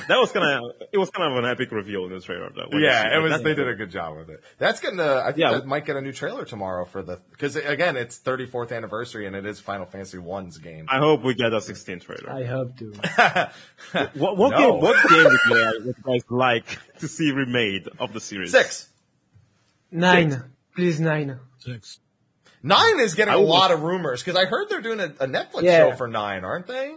That 0.08 0.18
was 0.18 0.30
kind 0.32 0.46
of 0.46 0.72
it 0.92 0.98
was 0.98 1.10
kind 1.10 1.32
of 1.32 1.42
an 1.42 1.50
epic 1.50 1.70
reveal 1.72 2.04
in 2.06 2.10
the 2.12 2.20
trailer. 2.20 2.50
Though, 2.54 2.66
when 2.70 2.82
Yeah, 2.82 3.16
it 3.16 3.20
was. 3.20 3.30
that's 3.32 3.42
They 3.42 3.54
did 3.54 3.68
a 3.68 3.74
good 3.74 3.90
job 3.90 4.16
with 4.16 4.30
it. 4.30 4.42
That's 4.58 4.80
getting 4.80 5.00
a. 5.00 5.16
I 5.16 5.26
think 5.26 5.38
Yeah. 5.38 5.52
that 5.52 5.66
might 5.66 5.84
get 5.86 5.96
a 5.96 6.00
new 6.00 6.12
trailer 6.12 6.44
tomorrow 6.44 6.84
for 6.84 7.02
the 7.02 7.18
because 7.30 7.56
again, 7.56 7.96
it's 7.96 8.18
34th 8.18 8.72
anniversary 8.76 9.26
and 9.26 9.34
it 9.34 9.46
is 9.46 9.60
Final 9.60 9.86
Fantasy 9.86 10.18
One's 10.18 10.58
game. 10.58 10.86
I 10.88 10.98
hope 10.98 11.22
we 11.22 11.34
get 11.34 11.52
a 11.52 11.60
16 11.60 12.00
trailer. 12.00 12.30
I 12.30 12.44
hope 12.44 12.76
to. 12.78 13.50
what 14.14 14.36
what 14.36 14.50
No. 14.50 14.72
game? 14.72 14.80
What 14.80 15.08
game 15.08 15.24
would 15.24 15.32
you, 15.32 15.50
guys- 15.64 15.84
would 15.84 15.96
you 15.96 16.04
guys 16.04 16.22
like 16.28 16.78
to 17.00 17.08
see 17.08 17.32
remade 17.32 17.88
of 17.98 18.12
the 18.12 18.20
series? 18.20 18.50
Six. 18.52 18.88
Nine. 19.90 20.44
Please, 20.76 21.00
nine. 21.00 21.38
Six. 21.58 21.98
Nine 22.62 23.00
is 23.00 23.14
getting 23.14 23.32
I 23.32 23.36
a 23.36 23.40
would- 23.40 23.48
lot 23.48 23.70
of 23.70 23.82
rumors 23.82 24.22
because 24.22 24.36
I 24.40 24.44
heard 24.46 24.68
they're 24.68 24.80
doing 24.82 25.00
a, 25.00 25.04
a 25.20 25.26
Netflix 25.26 25.62
Yeah. 25.62 25.90
show 25.90 25.96
for 25.96 26.06
nine, 26.08 26.44
aren't 26.44 26.66
they? 26.66 26.94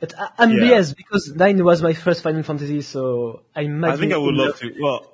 But 0.00 0.14
uh, 0.16 0.28
I, 0.38 0.44
I'm 0.44 0.52
Yeah. 0.52 0.60
biased 0.70 0.96
because 0.96 1.34
nine 1.34 1.62
was 1.64 1.82
my 1.82 1.92
first 1.92 2.22
Final 2.22 2.42
Fantasy, 2.44 2.82
so 2.82 3.42
I 3.54 3.66
might. 3.66 3.94
I 3.94 3.96
think 3.96 4.12
I 4.12 4.16
would 4.16 4.30
in 4.30 4.36
love 4.36 4.56
to. 4.60 4.72
Well, 4.80 5.06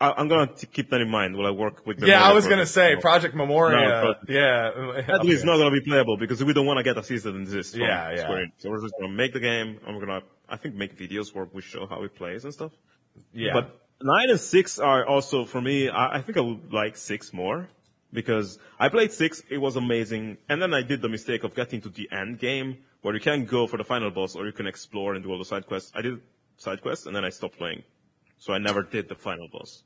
I, 0.00 0.12
I'm 0.18 0.26
gonna 0.28 0.48
keep 0.48 0.90
that 0.90 1.00
in 1.00 1.08
mind 1.08 1.36
while 1.36 1.46
I 1.46 1.50
work 1.52 1.86
with. 1.86 1.98
the 2.00 2.06
Yeah, 2.08 2.22
I 2.24 2.32
was 2.32 2.46
gonna 2.48 2.66
say 2.66 2.96
Project 2.96 3.34
Memoria. 3.36 3.76
No, 3.76 4.14
but- 4.20 4.28
yeah, 4.28 5.12
At 5.14 5.22
least 5.24 5.36
it's 5.36 5.44
not 5.44 5.58
gonna 5.58 5.70
be 5.70 5.80
playable 5.80 6.16
because 6.16 6.42
we 6.42 6.52
don't 6.52 6.66
want 6.66 6.78
to 6.78 6.82
get 6.82 6.98
a 6.98 7.04
season 7.04 7.36
in 7.36 7.44
this. 7.44 7.70
From 7.72 7.82
Yeah, 7.82 8.10
yeah. 8.10 8.22
Square 8.22 8.38
Enix. 8.46 8.52
So 8.58 8.70
we're 8.70 8.80
just 8.82 8.94
gonna 8.98 9.12
make 9.12 9.32
the 9.32 9.40
game. 9.40 9.78
I'm 9.86 10.00
gonna, 10.00 10.22
I 10.48 10.56
think, 10.56 10.74
make 10.74 10.98
videos 10.98 11.32
where 11.34 11.46
we 11.52 11.62
show 11.62 11.86
how 11.86 12.02
it 12.02 12.14
plays 12.16 12.44
and 12.44 12.52
stuff. 12.52 12.72
yeah. 13.32 13.52
But 13.52 13.78
nine 14.02 14.28
and 14.30 14.40
six 14.40 14.80
are 14.80 15.06
also 15.06 15.44
for 15.44 15.60
me. 15.60 15.88
I, 15.88 16.16
I 16.16 16.20
think 16.20 16.36
I 16.36 16.40
would 16.40 16.72
like 16.72 16.96
six 16.96 17.32
more 17.32 17.68
because 18.12 18.58
I 18.78 18.88
played 18.88 19.12
six. 19.12 19.40
It 19.50 19.58
was 19.58 19.76
amazing, 19.76 20.38
and 20.48 20.60
then 20.60 20.74
I 20.74 20.82
did 20.82 21.00
the 21.00 21.08
mistake 21.08 21.44
of 21.44 21.54
getting 21.54 21.80
to 21.82 21.88
the 21.90 22.08
end 22.10 22.40
game 22.40 22.78
where 23.02 23.14
you 23.14 23.20
can 23.20 23.44
go 23.44 23.66
for 23.66 23.76
the 23.76 23.84
final 23.84 24.10
boss 24.10 24.34
or 24.34 24.46
you 24.46 24.52
can 24.52 24.66
explore 24.66 25.14
and 25.14 25.22
do 25.22 25.30
all 25.30 25.38
the 25.38 25.44
side 25.44 25.66
quests. 25.66 25.92
I 25.94 26.02
did 26.02 26.20
side 26.56 26.80
quests 26.82 27.06
and 27.06 27.14
then 27.14 27.24
I 27.24 27.28
stopped 27.30 27.58
playing, 27.58 27.82
so 28.38 28.52
I 28.52 28.58
never 28.58 28.82
did 28.82 29.08
the 29.08 29.14
final 29.14 29.48
boss. 29.48 29.82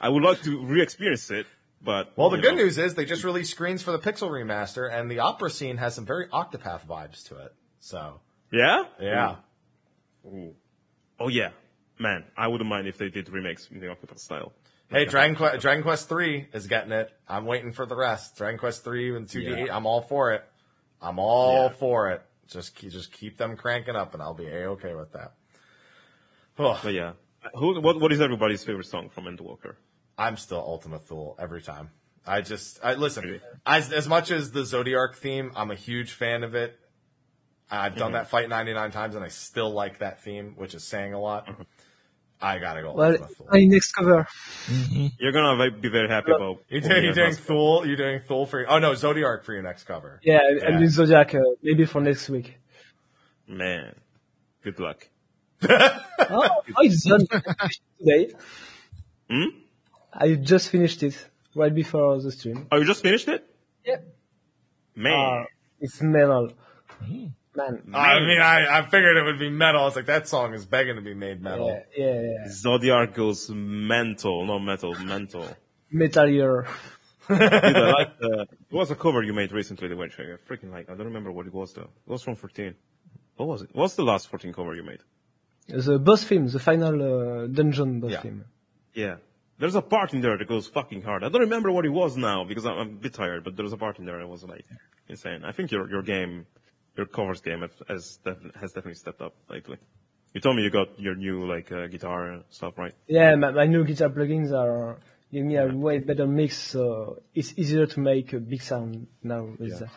I 0.00 0.08
would 0.08 0.22
like 0.22 0.42
to 0.42 0.64
re-experience 0.64 1.30
it, 1.30 1.46
but 1.82 2.12
well, 2.16 2.30
the 2.30 2.38
good 2.38 2.54
know. 2.54 2.62
news 2.62 2.78
is 2.78 2.94
they 2.94 3.04
just 3.04 3.24
released 3.24 3.50
screens 3.50 3.82
for 3.82 3.92
the 3.92 3.98
Pixel 3.98 4.30
remaster, 4.30 4.90
and 4.90 5.10
the 5.10 5.18
opera 5.18 5.50
scene 5.50 5.76
has 5.78 5.94
some 5.94 6.06
very 6.06 6.26
Octopath 6.28 6.86
vibes 6.86 7.26
to 7.28 7.36
it. 7.38 7.54
So 7.80 8.20
yeah, 8.52 8.84
yeah, 9.00 9.36
Ooh. 10.26 10.54
Oh 11.18 11.28
yeah, 11.28 11.50
man, 11.98 12.24
I 12.36 12.48
wouldn't 12.48 12.68
mind 12.68 12.86
if 12.86 12.98
they 12.98 13.08
did 13.08 13.28
remakes 13.28 13.68
in 13.70 13.80
the 13.80 13.86
Octopath 13.86 14.18
style. 14.18 14.52
Hey, 14.90 15.04
Dragon 15.04 15.36
uh, 15.36 15.38
Quest, 15.38 15.60
Dragon 15.60 15.82
Quest 15.82 16.08
Three 16.08 16.48
is 16.52 16.66
getting 16.66 16.92
it. 16.92 17.12
I'm 17.28 17.44
waiting 17.46 17.72
for 17.72 17.86
the 17.86 17.94
rest. 17.96 18.36
Dragon 18.36 18.58
Quest 18.58 18.82
Three 18.82 19.14
and 19.14 19.28
Two 19.28 19.40
D 19.40 19.52
Eight. 19.52 19.70
I'm 19.70 19.86
all 19.86 20.02
for 20.02 20.32
it. 20.32 20.44
I'm 21.00 21.18
all 21.18 21.64
Yeah. 21.64 21.68
for 21.78 22.10
it. 22.10 22.22
Just 22.50 22.74
keep, 22.74 22.90
just 22.90 23.12
keep 23.12 23.38
them 23.38 23.56
cranking 23.56 23.96
up, 23.96 24.14
and 24.14 24.22
I'll 24.22 24.34
be 24.34 24.46
a 24.46 24.70
okay 24.70 24.94
with 24.94 25.12
that. 25.12 25.34
Oh, 26.58 26.78
But 26.82 26.92
yeah, 26.92 27.12
who? 27.54 27.80
What? 27.80 28.00
What 28.00 28.12
is 28.12 28.20
everybody's 28.20 28.64
favorite 28.64 28.86
song 28.86 29.08
from 29.08 29.24
Endwalker? 29.24 29.76
I'm 30.18 30.36
still 30.36 30.58
Ultima 30.58 30.98
Thule 30.98 31.36
every 31.38 31.62
time. 31.62 31.90
I 32.26 32.42
just, 32.42 32.78
I 32.82 32.94
listen. 32.94 33.40
As 33.64 33.92
as 33.92 34.06
much 34.06 34.30
as 34.30 34.50
the 34.50 34.60
Zodiark 34.60 35.14
theme, 35.14 35.52
I'm 35.56 35.70
a 35.70 35.74
huge 35.74 36.12
fan 36.12 36.44
of 36.44 36.54
it. 36.54 36.78
I've 37.70 37.94
done 37.94 38.08
mm-hmm. 38.08 38.14
that 38.14 38.30
fight 38.30 38.48
99 38.48 38.90
times, 38.90 39.14
and 39.14 39.24
I 39.24 39.28
still 39.28 39.70
like 39.70 40.00
that 40.00 40.22
theme, 40.22 40.54
which 40.56 40.74
is 40.74 40.84
saying 40.84 41.14
a 41.14 41.20
lot. 41.20 41.46
Mm-hmm. 41.46 41.62
I 42.42 42.58
gotta 42.58 42.82
go 42.82 42.92
Well, 42.94 43.16
my 43.52 43.64
next 43.64 43.92
cover. 43.92 44.26
You're 45.18 45.32
gonna 45.32 45.70
be 45.70 45.88
very 45.88 46.08
happy 46.08 46.32
about. 46.32 46.62
You 46.68 46.80
doing, 46.80 47.04
you 47.04 47.12
doing 47.12 47.34
Thule? 47.34 47.86
You're 47.86 47.96
doing 47.96 48.20
Thule 48.20 48.46
for? 48.46 48.60
Your, 48.60 48.70
oh 48.70 48.78
no, 48.78 48.92
Zodiark 48.92 49.44
for 49.44 49.52
your 49.52 49.62
next 49.62 49.84
cover. 49.84 50.20
Yeah, 50.22 50.40
I'm 50.66 50.78
doing 50.78 50.90
Zodiark 50.90 51.34
uh, 51.34 51.40
maybe 51.62 51.84
for 51.84 52.00
next 52.00 52.28
week. 52.30 52.58
Man, 53.46 53.94
good 54.62 54.78
luck. 54.80 55.06
oh, 55.68 56.62
it's 56.78 57.04
done 57.04 57.26
today. 57.98 58.32
Hmm? 59.28 59.44
I 60.12 60.34
just 60.34 60.70
finished 60.70 61.02
it 61.02 61.28
right 61.54 61.74
before 61.74 62.20
the 62.22 62.32
stream. 62.32 62.66
Oh, 62.72 62.78
you 62.78 62.84
just 62.86 63.02
finished 63.02 63.28
it? 63.28 63.46
Yeah. 63.84 63.96
Man, 64.96 65.12
Uh, 65.12 65.44
it's 65.80 66.00
metal. 66.00 66.52
Man. 67.54 67.82
I 67.94 68.20
mean, 68.20 68.40
I, 68.40 68.78
I 68.78 68.82
figured 68.82 69.16
it 69.16 69.24
would 69.24 69.38
be 69.38 69.50
metal. 69.50 69.86
It's 69.88 69.96
like 69.96 70.06
that 70.06 70.28
song 70.28 70.54
is 70.54 70.64
begging 70.66 70.94
to 70.96 71.02
be 71.02 71.14
made 71.14 71.42
metal. 71.42 71.66
Yeah, 71.96 72.04
yeah, 72.06 72.20
yeah. 72.22 72.48
Zodiark 72.48 73.12
goes 73.14 73.50
mental, 73.50 74.46
not 74.46 74.60
metal, 74.60 74.94
mental. 75.00 75.48
Metal 75.90 76.28
Year. 76.28 76.68
Dude, 77.28 77.42
I 77.42 77.90
like 77.98 78.18
the. 78.20 78.42
It 78.42 78.72
was 78.74 78.90
a 78.92 78.94
cover 78.94 79.22
you 79.24 79.32
made 79.32 79.50
recently, 79.50 79.88
the 79.88 79.96
which 79.96 80.18
I 80.18 80.22
freaking 80.48 80.70
like. 80.70 80.88
I 80.88 80.94
don't 80.94 81.06
remember 81.06 81.32
what 81.32 81.46
it 81.46 81.52
was 81.52 81.72
though. 81.72 81.82
It 82.06 82.10
was 82.10 82.22
from 82.22 82.36
14. 82.36 82.74
What 83.36 83.48
was 83.48 83.62
it? 83.62 83.70
What's 83.72 83.96
the 83.96 84.04
last 84.04 84.28
14 84.28 84.52
cover 84.52 84.74
you 84.76 84.84
made? 84.84 85.00
The 85.68 85.98
boss 85.98 86.22
theme, 86.24 86.46
the 86.46 86.58
final 86.60 86.94
uh, 87.02 87.46
dungeon 87.48 88.00
boss 88.00 88.12
Yeah. 88.12 88.20
theme. 88.20 88.44
Yeah. 88.94 89.16
There's 89.58 89.74
a 89.74 89.82
part 89.82 90.14
in 90.14 90.20
there 90.20 90.38
that 90.38 90.48
goes 90.48 90.66
fucking 90.68 91.02
hard. 91.02 91.22
I 91.24 91.28
don't 91.28 91.42
remember 91.42 91.70
what 91.70 91.84
it 91.84 91.90
was 91.90 92.16
now 92.16 92.44
because 92.44 92.64
I'm, 92.64 92.78
I'm 92.78 92.88
a 92.88 92.92
bit 92.92 93.12
tired, 93.14 93.44
but 93.44 93.56
there's 93.56 93.72
a 93.72 93.76
part 93.76 93.98
in 93.98 94.04
there 94.06 94.18
that 94.18 94.26
was 94.28 94.42
like 94.44 94.64
insane. 95.08 95.44
I 95.44 95.52
think 95.52 95.70
your 95.72 95.88
your 95.90 96.02
game, 96.02 96.46
your 96.96 97.06
covers 97.06 97.40
game 97.40 97.60
has 97.60 97.70
has, 97.88 98.18
def- 98.24 98.54
has 98.60 98.72
definitely 98.72 98.94
stepped 98.94 99.22
up 99.22 99.34
lately. 99.48 99.78
You 100.34 100.40
told 100.40 100.56
me 100.56 100.62
you 100.62 100.70
got 100.70 100.98
your 100.98 101.14
new 101.14 101.46
like 101.46 101.72
uh, 101.72 101.86
guitar 101.88 102.40
stuff, 102.50 102.78
right? 102.78 102.94
Yeah, 103.08 103.34
my, 103.34 103.50
my 103.50 103.66
new 103.66 103.84
guitar 103.84 104.10
plugins 104.10 104.52
are 104.52 104.98
giving 105.32 105.48
me 105.48 105.56
a 105.56 105.66
way 105.66 105.98
better 105.98 106.26
mix, 106.26 106.56
so 106.56 107.22
it's 107.34 107.52
easier 107.56 107.86
to 107.86 108.00
make 108.00 108.32
a 108.32 108.38
big 108.38 108.62
sound 108.62 109.06
now 109.22 109.48
with 109.58 109.78
that. 109.78 109.90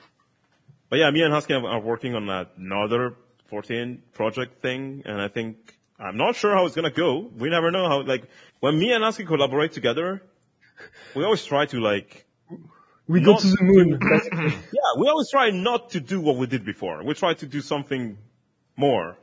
But 0.90 1.00
yeah, 1.00 1.10
me 1.12 1.22
and 1.24 1.34
Husky 1.34 1.54
are 1.54 1.80
working 1.80 2.16
on 2.16 2.30
another 2.30 3.16
14 3.46 4.02
project 4.14 4.62
thing, 4.62 5.04
and 5.06 5.22
I 5.22 5.28
think 5.28 5.58
I'm 6.00 6.18
not 6.18 6.36
sure 6.36 6.56
how 6.56 6.66
it's 6.66 6.76
gonna 6.76 6.92
go. 6.92 7.32
We 7.38 7.50
never 7.50 7.72
know 7.72 7.88
how. 7.88 8.02
Like 8.02 8.24
when 8.60 8.78
me 8.80 8.92
and 8.92 9.04
Husky 9.04 9.26
collaborate 9.26 9.74
together, 9.74 10.24
we 11.16 11.24
always 11.24 11.46
try 11.46 11.66
to 11.68 11.80
like 11.80 12.26
We 13.08 13.22
go 13.22 13.38
to 13.38 13.48
the 13.48 13.58
moon, 13.62 14.00
basically. 14.00 14.54
Yeah, 14.72 15.00
we 15.00 15.10
always 15.10 15.30
try 15.30 15.50
not 15.50 15.92
to 15.92 16.00
do 16.00 16.22
what 16.22 16.38
we 16.38 16.48
did 16.48 16.64
before. 16.66 17.04
We 17.04 17.14
try 17.14 17.34
to 17.34 17.46
do 17.46 17.62
something 17.62 18.18
more. 18.78 19.18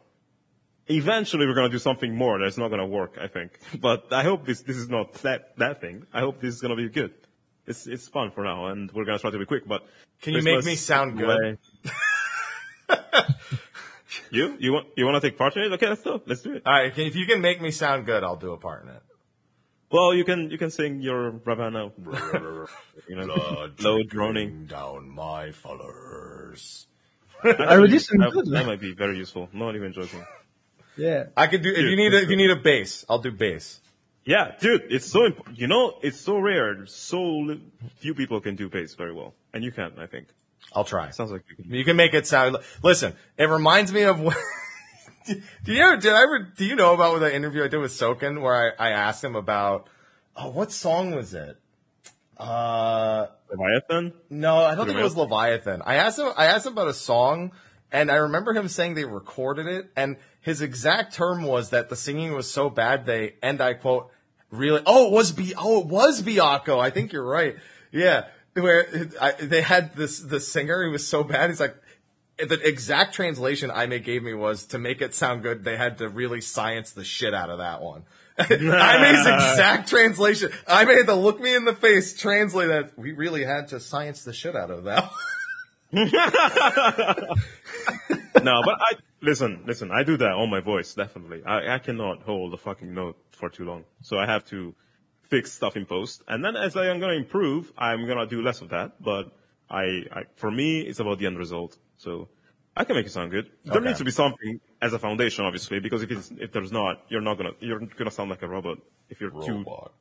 Eventually, 0.88 1.46
we're 1.46 1.54
gonna 1.54 1.68
do 1.70 1.78
something 1.78 2.14
more 2.14 2.38
that's 2.40 2.58
not 2.58 2.68
gonna 2.68 2.86
work, 2.86 3.16
I 3.20 3.28
think. 3.28 3.58
But 3.80 4.12
I 4.12 4.22
hope 4.22 4.44
this 4.44 4.62
this 4.62 4.76
is 4.76 4.88
not 4.88 5.14
that 5.22 5.56
that 5.58 5.80
thing. 5.80 6.06
I 6.12 6.20
hope 6.20 6.40
this 6.40 6.54
is 6.54 6.60
gonna 6.60 6.76
be 6.76 6.88
good. 6.88 7.14
It's 7.66 7.86
it's 7.86 8.08
fun 8.08 8.32
for 8.32 8.44
now, 8.44 8.66
and 8.66 8.90
we're 8.92 9.04
gonna 9.04 9.18
try 9.18 9.30
to 9.30 9.38
be 9.38 9.46
quick. 9.46 9.66
But 9.66 9.82
Can 10.20 10.34
you 10.34 10.42
make 10.42 10.64
me 10.64 10.76
sound 10.76 11.16
good? 11.16 11.58
you 14.30 14.56
you 14.58 14.72
want 14.72 14.88
you 14.96 15.06
want 15.06 15.22
to 15.22 15.28
take 15.28 15.38
part 15.38 15.56
in 15.56 15.62
it? 15.62 15.72
Okay, 15.72 15.88
let's 15.88 16.02
do 16.02 16.14
it. 16.16 16.22
Let's 16.26 16.42
do 16.42 16.54
it. 16.54 16.62
All 16.66 16.72
right, 16.72 16.98
if 16.98 17.16
you 17.16 17.26
can 17.26 17.40
make 17.40 17.62
me 17.62 17.70
sound 17.70 18.04
good, 18.04 18.24
I'll 18.24 18.36
do 18.36 18.52
a 18.52 18.58
part 18.58 18.82
in 18.84 18.90
it. 18.90 19.02
Well, 19.90 20.14
you 20.14 20.24
can 20.24 20.50
you 20.50 20.58
can 20.58 20.70
sing 20.70 21.00
your 21.02 21.30
Ravana, 21.44 21.90
you 23.08 23.16
know, 23.16 23.68
low 23.80 24.02
droning. 24.04 24.66
down 24.66 25.08
my 25.10 25.50
followers. 25.52 26.86
I 27.42 27.48
already 27.76 27.98
sing 27.98 28.20
That, 28.20 28.30
good. 28.32 28.46
that 28.50 28.66
might 28.66 28.80
be 28.80 28.92
very 28.92 29.16
useful. 29.16 29.48
Not 29.52 29.74
even 29.74 29.92
joking. 29.92 30.24
Yeah. 30.96 31.24
I 31.36 31.46
could 31.48 31.62
do 31.62 31.70
if 31.70 31.78
you 31.78 31.96
need 31.96 32.12
a, 32.14 32.22
if 32.22 32.30
you 32.30 32.36
need 32.36 32.50
a 32.50 32.56
bass, 32.56 33.04
I'll 33.08 33.18
do 33.18 33.32
bass. 33.32 33.80
Yeah, 34.24 34.52
dude, 34.60 34.82
it's 34.90 35.06
so 35.06 35.24
imp- 35.26 35.48
you 35.54 35.66
know 35.66 35.98
it's 36.02 36.20
so 36.20 36.38
rare. 36.38 36.86
So 36.86 37.22
li- 37.22 37.62
few 37.98 38.14
people 38.14 38.40
can 38.40 38.54
do 38.54 38.68
bass 38.68 38.94
very 38.94 39.12
well, 39.12 39.34
and 39.52 39.64
you 39.64 39.72
can. 39.72 39.92
I 39.98 40.06
think 40.06 40.28
I'll 40.72 40.84
try. 40.84 41.10
sounds 41.10 41.32
like 41.32 41.42
you 41.48 41.56
can. 41.56 41.72
You 41.74 41.84
can 41.84 41.96
make 41.96 42.14
it 42.14 42.26
sound. 42.28 42.58
Listen, 42.82 43.14
it 43.38 43.48
reminds 43.48 43.92
me 43.92 44.02
of. 44.02 44.20
Do 45.64 45.72
you 45.72 45.82
ever? 45.82 45.96
Did 45.96 46.12
I 46.12 46.22
ever? 46.22 46.38
Do 46.56 46.64
you 46.64 46.76
know 46.76 46.94
about 46.94 47.18
the 47.20 47.34
interview 47.34 47.64
I 47.64 47.68
did 47.68 47.78
with 47.78 47.92
Soken 47.92 48.40
where 48.40 48.74
I, 48.78 48.88
I 48.88 48.90
asked 48.90 49.22
him 49.22 49.36
about? 49.36 49.88
Oh, 50.36 50.50
what 50.50 50.72
song 50.72 51.14
was 51.14 51.34
it? 51.34 51.56
Uh, 52.36 53.26
Leviathan. 53.50 54.14
no, 54.30 54.56
I 54.56 54.74
don't 54.74 54.86
think 54.86 54.98
it 54.98 55.02
was 55.02 55.16
Leviathan. 55.16 55.82
I 55.84 55.96
asked 55.96 56.18
him. 56.18 56.32
I 56.36 56.46
asked 56.46 56.66
him 56.66 56.72
about 56.72 56.88
a 56.88 56.94
song, 56.94 57.52
and 57.92 58.10
I 58.10 58.16
remember 58.16 58.54
him 58.54 58.68
saying 58.68 58.94
they 58.94 59.04
recorded 59.04 59.66
it, 59.66 59.90
and 59.94 60.16
his 60.40 60.62
exact 60.62 61.14
term 61.14 61.42
was 61.42 61.70
that 61.70 61.90
the 61.90 61.96
singing 61.96 62.32
was 62.32 62.50
so 62.50 62.70
bad 62.70 63.04
they, 63.04 63.34
and 63.42 63.60
I 63.60 63.74
quote, 63.74 64.10
really. 64.50 64.82
Oh, 64.86 65.08
it 65.08 65.12
was 65.12 65.32
B. 65.32 65.52
Oh, 65.56 65.80
it 65.80 65.86
was 65.86 66.22
Byakko. 66.22 66.78
I 66.78 66.90
think 66.90 67.12
you're 67.12 67.26
right. 67.26 67.56
Yeah, 67.92 68.26
where 68.54 68.86
I, 69.20 69.32
they 69.32 69.60
had 69.60 69.94
this 69.94 70.18
the 70.18 70.40
singer. 70.40 70.82
He 70.84 70.90
was 70.90 71.06
so 71.06 71.22
bad. 71.24 71.50
He's 71.50 71.60
like. 71.60 71.76
The 72.48 72.60
exact 72.62 73.14
translation 73.14 73.70
I 73.70 73.86
made 73.86 74.04
gave 74.04 74.22
me 74.22 74.34
was 74.34 74.66
to 74.66 74.78
make 74.78 75.00
it 75.00 75.14
sound 75.14 75.42
good. 75.42 75.64
They 75.64 75.76
had 75.76 75.98
to 75.98 76.08
really 76.08 76.40
science 76.40 76.92
the 76.92 77.04
shit 77.04 77.34
out 77.34 77.50
of 77.50 77.58
that 77.58 77.82
one. 77.82 78.04
I 78.38 78.46
made 78.48 79.20
exact 79.20 79.88
translation. 79.88 80.50
I 80.66 80.84
made 80.84 81.06
the 81.06 81.14
look 81.14 81.40
me 81.40 81.54
in 81.54 81.64
the 81.64 81.74
face 81.74 82.16
translate 82.16 82.68
that. 82.68 82.98
We 82.98 83.12
really 83.12 83.44
had 83.44 83.68
to 83.68 83.80
science 83.80 84.24
the 84.24 84.32
shit 84.32 84.56
out 84.56 84.70
of 84.70 84.84
that. 84.84 85.10
no, 85.92 86.12
but 88.64 88.76
I 88.80 88.92
listen, 89.20 89.64
listen. 89.66 89.90
I 89.90 90.04
do 90.04 90.16
that 90.18 90.32
on 90.32 90.48
my 90.48 90.60
voice 90.60 90.94
definitely. 90.94 91.42
I 91.44 91.74
I 91.74 91.78
cannot 91.80 92.22
hold 92.22 92.54
a 92.54 92.56
fucking 92.56 92.94
note 92.94 93.16
for 93.32 93.48
too 93.48 93.64
long, 93.64 93.84
so 94.00 94.16
I 94.16 94.26
have 94.26 94.44
to 94.46 94.72
fix 95.22 95.50
stuff 95.52 95.76
in 95.76 95.86
post. 95.86 96.22
And 96.28 96.44
then 96.44 96.54
as 96.54 96.76
I 96.76 96.86
am 96.86 97.00
gonna 97.00 97.14
improve, 97.14 97.72
I'm 97.76 98.06
gonna 98.06 98.26
do 98.26 98.40
less 98.40 98.60
of 98.60 98.68
that. 98.68 99.02
But 99.02 99.32
I, 99.68 100.04
I 100.12 100.22
for 100.36 100.50
me, 100.50 100.80
it's 100.80 101.00
about 101.00 101.18
the 101.18 101.26
end 101.26 101.38
result. 101.38 101.76
So 102.04 102.28
I 102.74 102.84
can 102.84 102.96
make 102.96 103.04
it 103.06 103.12
sound 103.12 103.30
good. 103.30 103.46
There 103.64 103.76
Okay. 103.76 103.86
needs 103.88 103.98
to 103.98 104.04
be 104.04 104.10
something 104.22 104.58
as 104.80 104.92
a 104.94 104.98
foundation, 104.98 105.44
obviously, 105.44 105.80
because 105.80 106.02
if 106.02 106.10
it's, 106.10 106.30
if 106.38 106.50
there's 106.50 106.72
not, 106.72 107.04
you're 107.10 107.20
not 107.28 107.36
gonna 107.36 107.52
you're 107.60 107.80
gonna 107.98 108.10
sound 108.10 108.30
like 108.30 108.42
a 108.42 108.48
robot 108.48 108.78
if 109.10 109.20
you're 109.20 109.30
too 109.30 109.58
Robot. 109.58 109.92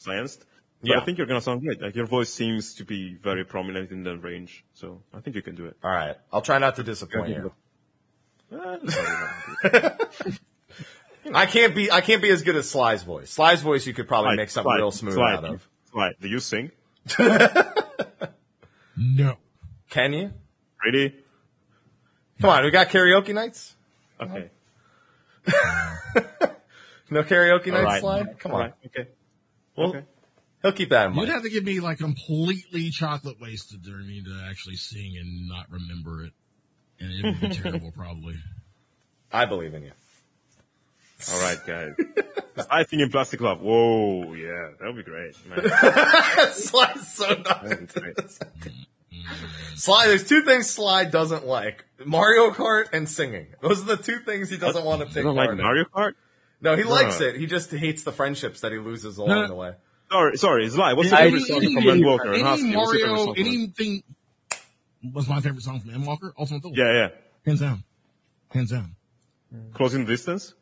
scienced. 0.00 0.40
But 0.80 0.88
Yeah. 0.90 0.98
I 1.00 1.04
think 1.04 1.18
you're 1.18 1.26
gonna 1.26 1.42
sound 1.48 1.60
great. 1.62 1.80
Like 1.82 1.94
your 1.94 2.06
voice 2.06 2.32
seems 2.32 2.74
to 2.76 2.84
be 2.84 3.00
very 3.28 3.44
prominent 3.44 3.90
in 3.90 4.02
the 4.02 4.16
range, 4.16 4.64
so 4.72 5.02
I 5.12 5.20
think 5.20 5.36
you 5.36 5.42
can 5.42 5.54
do 5.54 5.66
it. 5.66 5.76
All 5.84 5.90
right. 5.90 6.16
I'll 6.32 6.40
try 6.42 6.58
not 6.58 6.76
to 6.76 6.82
disappoint 6.82 7.28
you. 7.36 7.52
It's 8.50 8.96
probably 8.96 9.80
not. 11.32 11.42
I 11.42 11.46
can't 11.46 11.74
be 11.74 11.90
I 11.92 12.00
can't 12.00 12.22
be 12.22 12.30
as 12.30 12.42
good 12.42 12.56
as 12.56 12.68
Sly's 12.70 13.02
voice. 13.02 13.30
Sly's 13.30 13.60
voice 13.62 13.86
you 13.86 13.94
could 13.94 14.08
probably 14.08 14.30
Slide, 14.30 14.36
make 14.42 14.50
something 14.50 14.70
slide, 14.70 14.78
real 14.78 14.90
smooth 14.90 15.14
slide, 15.14 15.34
out 15.34 15.44
of. 15.44 15.68
Slide. 15.92 16.14
Do 16.20 16.28
you 16.28 16.40
sing? 16.40 16.70
No. 18.96 19.36
Can 19.90 20.12
you? 20.12 20.32
Really? 20.84 21.14
Come 22.42 22.50
on, 22.50 22.64
we 22.64 22.70
got 22.70 22.90
karaoke 22.90 23.32
nights? 23.34 23.74
Okay. 24.20 24.50
No 27.12 27.22
karaoke 27.22 27.66
All 27.66 27.82
nights, 27.82 27.84
right. 27.84 28.00
Sly? 28.00 28.24
Come 28.38 28.52
All 28.52 28.58
on. 28.58 28.64
right. 28.64 28.74
Okay. 28.86 29.08
Well, 29.76 29.88
okay. 29.90 30.04
He'll 30.62 30.72
keep 30.72 30.90
that 30.90 31.08
in 31.08 31.14
mind. 31.14 31.28
You'd 31.28 31.34
have 31.34 31.42
to 31.42 31.50
give 31.50 31.64
me 31.64 31.80
like 31.80 31.98
completely 31.98 32.90
chocolate 32.90 33.36
wasted 33.40 33.84
for 33.84 33.90
me 33.98 34.22
to 34.22 34.46
actually 34.48 34.76
sing 34.76 35.16
and 35.18 35.48
not 35.48 35.66
remember 35.70 36.24
it. 36.24 36.32
And 37.00 37.12
it 37.12 37.24
would 37.24 37.40
be 37.40 37.48
terrible 37.62 37.92
probably. 37.92 38.36
I 39.30 39.44
believe 39.44 39.74
in 39.74 39.82
you. 39.82 39.92
All 41.32 41.40
right, 41.40 41.58
guys. 41.66 41.92
I 42.70 42.84
think 42.84 43.02
in 43.02 43.10
Plastic 43.10 43.40
Love. 43.40 43.60
Whoa, 43.60 44.32
yeah, 44.34 44.70
that 44.80 44.86
would 44.86 44.96
be 44.96 45.02
great, 45.02 45.36
man. 45.46 45.60
Sly's 46.52 47.14
so 47.14 47.28
not 47.34 47.64
That 49.12 49.30
would 49.40 49.40
be 49.40 49.46
great. 49.66 49.78
Sly, 49.78 50.06
there's 50.08 50.26
two 50.28 50.42
things 50.42 50.70
Sly 50.70 51.04
doesn't 51.04 51.46
like. 51.46 51.84
Mario 52.04 52.50
Kart 52.50 52.86
and 52.92 53.08
singing. 53.08 53.46
Those 53.60 53.82
are 53.82 53.96
the 53.96 54.02
two 54.02 54.20
things 54.20 54.50
he 54.50 54.56
doesn't 54.56 54.84
want 54.84 55.02
to 55.02 55.08
You 55.08 55.14
take 55.14 55.24
don't 55.24 55.36
like 55.36 55.50
in. 55.50 55.56
Mario 55.58 55.84
Kart? 55.84 56.12
No, 56.60 56.76
he 56.76 56.84
likes 56.84 57.20
it. 57.20 57.36
He 57.36 57.46
just 57.46 57.70
hates 57.72 58.02
the 58.04 58.12
friendships 58.12 58.60
that 58.60 58.72
he 58.72 58.78
loses 58.78 59.18
along 59.18 59.30
No. 59.42 59.46
the 59.48 59.54
way. 59.54 59.72
Sorry, 60.10 60.36
sorry, 60.36 60.66
it's 60.66 60.76
lie. 60.76 60.92
What's 60.92 61.10
your 61.10 61.18
favorite 61.18 61.42
song 61.42 61.60
from 61.62 61.84
Endwalker 61.84 62.26
and 62.26 62.34
any 62.34 62.42
Husky? 62.42 62.76
What's 62.76 62.92
Mario, 62.92 63.16
song 63.16 63.34
from 63.34 63.44
him? 63.44 63.46
anything 63.46 64.02
was 65.12 65.28
my 65.28 65.40
favorite 65.40 65.62
song 65.62 65.80
from 65.80 65.90
M. 65.94 66.04
Walker. 66.06 66.32
Ultima 66.38 66.60
Thule. 66.60 66.72
Yeah, 66.74 66.92
yeah. 66.92 67.08
Hands 67.46 67.60
down. 67.60 67.82
Hands 68.50 68.70
down. 68.70 68.94
Closing 69.74 70.04
the 70.04 70.12
distance? 70.12 70.54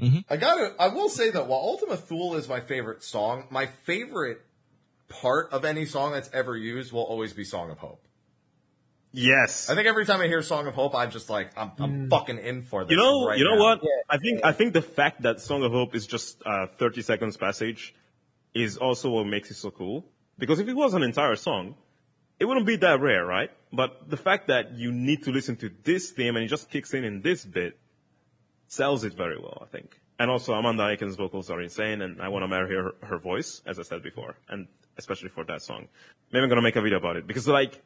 Mm-hmm. 0.00 0.18
I 0.30 0.36
gotta, 0.36 0.74
I 0.78 0.88
will 0.88 1.08
say 1.08 1.30
that 1.30 1.46
while 1.46 1.60
Ultima 1.60 1.96
Thule 1.96 2.36
is 2.36 2.48
my 2.48 2.60
favorite 2.60 3.02
song, 3.02 3.46
my 3.50 3.66
favorite 3.66 4.40
part 5.08 5.52
of 5.52 5.64
any 5.64 5.86
song 5.86 6.12
that's 6.12 6.30
ever 6.32 6.56
used 6.56 6.92
will 6.92 7.02
always 7.02 7.32
be 7.32 7.44
Song 7.44 7.70
of 7.70 7.78
Hope. 7.78 8.06
Yes. 9.12 9.70
I 9.70 9.76
think 9.76 9.86
every 9.86 10.04
time 10.04 10.20
I 10.20 10.26
hear 10.26 10.42
Song 10.42 10.66
of 10.66 10.74
Hope, 10.74 10.94
I'm 10.94 11.12
just 11.12 11.30
like, 11.30 11.52
I'm, 11.56 11.70
I'm 11.78 12.06
mm. 12.06 12.10
fucking 12.10 12.38
in 12.38 12.62
for 12.62 12.84
this. 12.84 12.90
You 12.90 12.96
know, 12.96 13.28
right 13.28 13.38
you 13.38 13.44
know 13.44 13.54
now. 13.54 13.62
what? 13.62 13.80
I 14.10 14.18
think 14.18 14.44
I 14.44 14.52
think 14.52 14.72
the 14.72 14.82
fact 14.82 15.22
that 15.22 15.40
Song 15.40 15.62
of 15.62 15.70
Hope 15.70 15.94
is 15.94 16.06
just 16.06 16.42
a 16.44 16.66
30 16.66 17.02
seconds 17.02 17.36
passage 17.36 17.94
is 18.54 18.76
also 18.76 19.10
what 19.10 19.26
makes 19.26 19.52
it 19.52 19.54
so 19.54 19.70
cool. 19.70 20.04
Because 20.36 20.58
if 20.58 20.68
it 20.68 20.74
was 20.74 20.94
an 20.94 21.04
entire 21.04 21.36
song, 21.36 21.76
it 22.40 22.44
wouldn't 22.44 22.66
be 22.66 22.76
that 22.76 23.00
rare, 23.00 23.24
right? 23.24 23.50
But 23.72 24.10
the 24.10 24.16
fact 24.16 24.48
that 24.48 24.72
you 24.72 24.90
need 24.90 25.24
to 25.24 25.30
listen 25.30 25.56
to 25.56 25.70
this 25.84 26.10
theme 26.10 26.34
and 26.34 26.44
it 26.44 26.48
just 26.48 26.68
kicks 26.68 26.92
in 26.92 27.04
in 27.04 27.22
this 27.22 27.44
bit 27.44 27.78
sells 28.66 29.04
it 29.04 29.14
very 29.14 29.38
well, 29.38 29.62
I 29.62 29.66
think. 29.66 30.00
And 30.18 30.28
also 30.30 30.54
Amanda 30.54 30.84
Achen's 30.84 31.14
vocals 31.14 31.50
are 31.50 31.60
insane 31.60 32.02
and 32.02 32.20
I 32.20 32.28
want 32.28 32.42
to 32.42 32.48
marry 32.48 32.74
her, 32.74 32.92
her 33.06 33.18
voice, 33.18 33.62
as 33.64 33.78
I 33.78 33.82
said 33.82 34.02
before, 34.02 34.36
and 34.48 34.66
especially 34.98 35.28
for 35.28 35.44
that 35.44 35.62
song. 35.62 35.88
Maybe 36.32 36.42
I'm 36.42 36.48
gonna 36.48 36.62
make 36.62 36.76
a 36.76 36.82
video 36.82 36.98
about 36.98 37.16
it 37.16 37.26
because 37.26 37.46
like, 37.48 37.82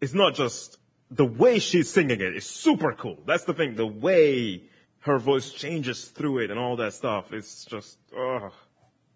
it's 0.00 0.14
not 0.14 0.34
just 0.34 0.78
the 1.10 1.24
way 1.24 1.58
she's 1.58 1.90
singing 1.90 2.20
it 2.20 2.36
is 2.36 2.46
super 2.46 2.92
cool. 2.92 3.18
That's 3.26 3.44
the 3.44 3.54
thing. 3.54 3.74
The 3.74 3.86
way 3.86 4.64
her 5.00 5.18
voice 5.18 5.50
changes 5.50 6.04
through 6.06 6.38
it 6.38 6.50
and 6.50 6.58
all 6.60 6.76
that 6.76 6.92
stuff. 6.92 7.32
It's 7.32 7.64
just, 7.64 7.98
oh, 8.16 8.50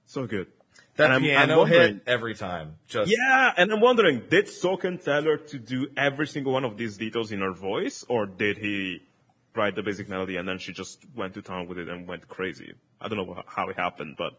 so 0.07 0.27
good. 0.27 0.49
That 0.97 1.05
And 1.05 1.13
I'm- 1.13 1.23
I'm 1.23 1.29
piano 1.49 1.65
hit 1.65 2.03
every 2.07 2.35
time. 2.35 2.77
Just 2.87 3.11
Yeah, 3.11 3.53
and 3.57 3.73
I'm 3.73 3.81
wondering, 3.81 4.23
did 4.31 4.47
Soken 4.47 5.03
tell 5.03 5.25
her 5.25 5.37
to 5.37 5.59
do 5.59 5.89
every 5.97 6.27
single 6.27 6.53
one 6.53 6.65
of 6.65 6.77
these 6.77 6.97
details 6.97 7.33
in 7.33 7.41
her 7.41 7.53
voice, 7.53 8.05
or 8.09 8.27
did 8.27 8.59
he 8.59 9.03
write 9.55 9.75
the 9.75 9.83
basic 9.83 10.09
melody 10.09 10.37
and 10.37 10.49
then 10.49 10.59
she 10.59 10.73
just 10.73 11.05
went 11.15 11.35
to 11.35 11.43
town 11.43 11.67
with 11.69 11.79
it 11.79 11.89
and 11.89 12.07
went 12.09 12.29
crazy? 12.29 12.75
I 13.01 13.09
don't 13.09 13.19
know 13.19 13.43
how 13.47 13.69
it 13.69 13.77
happened, 13.77 14.15
but 14.17 14.35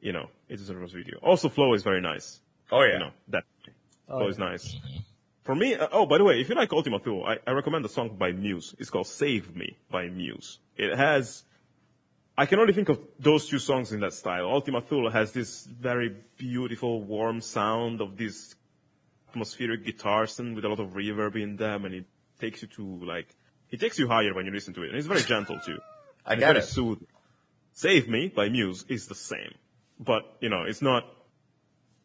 you 0.00 0.12
know, 0.12 0.28
it 0.48 0.60
is 0.60 0.70
a 0.70 0.74
Rose 0.74 0.92
video. 0.92 1.18
Also, 1.22 1.48
flow 1.48 1.74
is 1.74 1.82
very 1.82 2.00
nice. 2.00 2.40
Oh 2.72 2.82
yeah. 2.82 2.92
You 2.94 2.98
know, 3.00 3.10
that 3.28 3.44
flow 4.06 4.28
is 4.28 4.38
nice. 4.38 4.76
For 5.42 5.54
me, 5.54 5.74
uh, 5.74 5.88
oh, 5.92 6.06
by 6.06 6.18
the 6.18 6.24
way, 6.24 6.40
if 6.40 6.48
you 6.48 6.54
like 6.54 6.72
Ultima 6.72 6.98
Thule, 7.00 7.24
I, 7.24 7.38
I 7.46 7.52
recommend 7.52 7.84
the 7.84 7.88
song 7.88 8.16
by 8.18 8.30
Muse. 8.32 8.74
It's 8.78 8.90
called 8.90 9.06
Save 9.06 9.56
Me 9.56 9.76
by 9.90 10.08
Muse. 10.08 10.58
It 10.76 10.96
has, 10.96 11.42
I 12.36 12.46
can 12.46 12.58
only 12.58 12.72
think 12.72 12.88
of 12.88 13.00
those 13.18 13.48
two 13.48 13.58
songs 13.58 13.92
in 13.92 14.00
that 14.00 14.12
style. 14.12 14.46
Ultima 14.48 14.80
Thule 14.82 15.10
has 15.10 15.32
this 15.32 15.64
very 15.64 16.14
beautiful, 16.36 17.02
warm 17.02 17.40
sound 17.40 18.00
of 18.00 18.16
these 18.16 18.54
atmospheric 19.30 19.84
guitars 19.84 20.38
and 20.38 20.54
with 20.54 20.64
a 20.64 20.68
lot 20.68 20.78
of 20.80 20.90
reverb 20.90 21.40
in 21.42 21.56
them, 21.56 21.84
and 21.84 21.94
it 21.94 22.04
takes 22.38 22.62
you 22.62 22.68
to 22.68 23.04
like, 23.04 23.28
it 23.70 23.80
takes 23.80 23.98
you 23.98 24.06
higher 24.08 24.34
when 24.34 24.44
you 24.46 24.52
listen 24.52 24.74
to 24.74 24.82
it, 24.82 24.90
and 24.90 24.98
it's 24.98 25.06
very 25.06 25.22
gentle 25.22 25.58
too. 25.64 25.78
I 26.26 26.32
And 26.32 26.40
get 26.40 26.46
very 26.48 26.58
it. 26.58 26.64
soothing. 26.68 27.06
Save 27.72 28.08
Me 28.08 28.28
by 28.28 28.48
Muse 28.50 28.84
is 28.88 29.06
the 29.06 29.14
same, 29.14 29.54
but 30.00 30.22
you 30.40 30.48
know, 30.48 30.62
it's 30.62 30.82
not. 30.82 31.04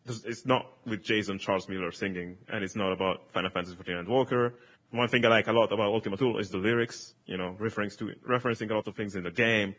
It's 0.07 0.45
not 0.45 0.67
with 0.85 1.01
Jason 1.01 1.39
Charles 1.39 1.67
Miller 1.67 1.91
singing, 1.91 2.37
and 2.47 2.63
it's 2.63 2.75
not 2.75 2.91
about 2.91 3.31
Final 3.31 3.49
Fantasy 3.49 3.75
XIV 3.75 4.05
Endwalker. 4.05 4.53
One 4.91 5.07
thing 5.07 5.25
I 5.25 5.29
like 5.29 5.47
a 5.47 5.51
lot 5.51 5.71
about 5.71 5.87
Ultima 5.87 6.15
Thule 6.15 6.37
is 6.37 6.51
the 6.51 6.59
lyrics, 6.59 7.15
you 7.25 7.37
know, 7.37 7.55
to 7.57 7.63
referencing 7.65 8.69
a 8.69 8.75
lot 8.75 8.87
of 8.87 8.95
things 8.95 9.15
in 9.15 9.23
the 9.23 9.31
game. 9.31 9.73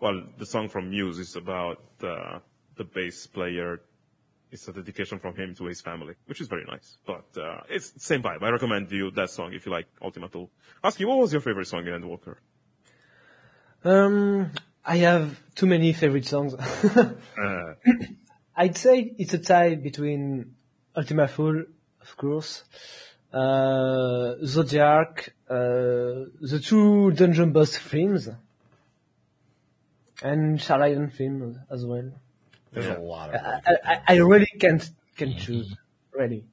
While 0.00 0.24
the 0.36 0.46
song 0.46 0.68
from 0.68 0.90
Muse 0.90 1.18
is 1.20 1.36
about 1.36 1.80
uh, 2.02 2.40
the 2.78 2.84
bass 2.84 3.26
player. 3.26 3.80
It's 4.50 4.66
a 4.66 4.72
dedication 4.72 5.18
from 5.18 5.36
him 5.36 5.54
to 5.56 5.66
his 5.66 5.82
family, 5.82 6.14
which 6.24 6.40
is 6.40 6.48
very 6.48 6.64
nice. 6.64 6.96
But 7.06 7.26
uh, 7.36 7.60
it's 7.68 7.92
same 8.02 8.22
vibe. 8.22 8.42
I 8.42 8.48
recommend 8.48 8.90
you 8.90 9.10
that 9.10 9.28
song 9.28 9.52
if 9.52 9.66
you 9.66 9.72
like 9.72 9.86
Ultima 10.00 10.28
Thule. 10.28 10.50
Ask 10.82 10.98
you, 10.98 11.06
what 11.06 11.18
was 11.18 11.32
your 11.32 11.42
favorite 11.42 11.66
song 11.66 11.86
in 11.86 11.92
Endwalker? 11.92 12.36
Um, 13.84 14.50
I 14.84 14.96
have 14.98 15.38
too 15.54 15.66
many 15.66 15.92
favorite 15.92 16.24
songs. 16.26 16.54
Uh, 16.54 17.14
I'd 18.56 18.76
say 18.76 19.14
it's 19.18 19.34
a 19.34 19.38
tie 19.38 19.74
between 19.74 20.54
Ultima 20.96 21.28
Thule, 21.28 21.64
of 22.00 22.16
course, 22.16 22.64
uh, 23.32 24.34
Zodiark, 24.42 25.28
uh, 25.48 26.30
the 26.40 26.60
two 26.64 27.12
Dungeon 27.12 27.52
Boss 27.52 27.76
films, 27.76 28.28
and 30.22 30.58
Sharlayan 30.58 31.12
film 31.12 31.60
as 31.70 31.84
well. 31.84 32.10
There's 32.72 32.86
Yeah. 32.86 32.98
a 32.98 33.00
lot 33.00 33.30
I, 33.30 33.34
of. 33.38 33.62
I, 33.66 33.92
I- 33.92 34.00
I 34.08 34.16
really 34.18 34.46
can't 34.58 34.88
can 35.16 35.36
choose. 35.36 35.74
Really. 36.12 36.44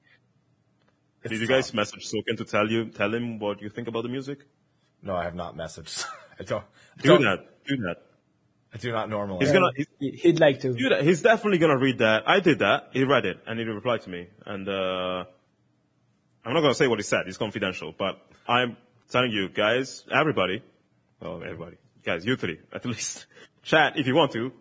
did 1.24 1.40
you 1.42 1.48
guys 1.48 1.74
message 1.74 2.08
Soken 2.12 2.38
to 2.38 2.46
tell 2.46 2.70
you, 2.70 2.90
tell 2.90 3.14
him 3.14 3.40
what 3.40 3.62
you 3.62 3.70
think 3.70 3.88
about 3.88 4.04
the 4.04 4.10
music? 4.10 4.40
No, 5.02 5.16
I 5.16 5.24
have 5.24 5.36
not 5.36 5.56
messaged. 5.58 6.06
I 6.40 6.44
don't. 6.44 6.64
I 7.00 7.02
Do 7.02 7.10
don't- 7.10 7.24
that. 7.24 7.66
Do 7.68 7.78
that. 7.78 7.98
I 8.76 8.78
do 8.78 8.92
not 8.92 9.10
normally. 9.10 9.40
He's 9.46 9.54
gonna 9.54 9.72
he's, 9.76 9.88
He- 10.00 10.12
He'd 10.12 10.40
like 10.42 10.60
to. 10.60 10.74
do 10.74 10.90
that. 10.90 11.04
He's 11.04 11.22
definitely 11.22 11.60
gonna 11.60 11.78
read 11.78 12.00
that. 12.00 12.24
I 12.28 12.42
did 12.42 12.60
that. 12.60 12.90
He 12.92 13.06
read 13.06 13.26
it 13.26 13.38
and 13.48 13.58
he 13.58 13.64
replied 13.66 14.02
to 14.02 14.10
me. 14.10 14.28
And 14.46 14.68
uh 14.68 15.24
I'm 16.46 16.54
not 16.54 16.62
gonna 16.62 16.76
say 16.76 16.88
what 16.88 17.00
he 17.00 17.04
said. 17.04 17.22
It's 17.28 17.38
confidential. 17.38 17.94
But 17.98 18.20
I'm 18.48 18.76
telling 19.10 19.32
you 19.32 19.48
guys, 19.48 20.04
everybody, 20.12 20.62
well, 21.22 21.42
everybody, 21.42 21.78
guys, 22.04 22.26
you 22.26 22.36
three 22.36 22.60
at 22.74 22.86
least, 22.86 23.26
chat 23.64 23.98
if 23.98 24.08
you 24.08 24.16
want 24.16 24.34
to, 24.34 24.52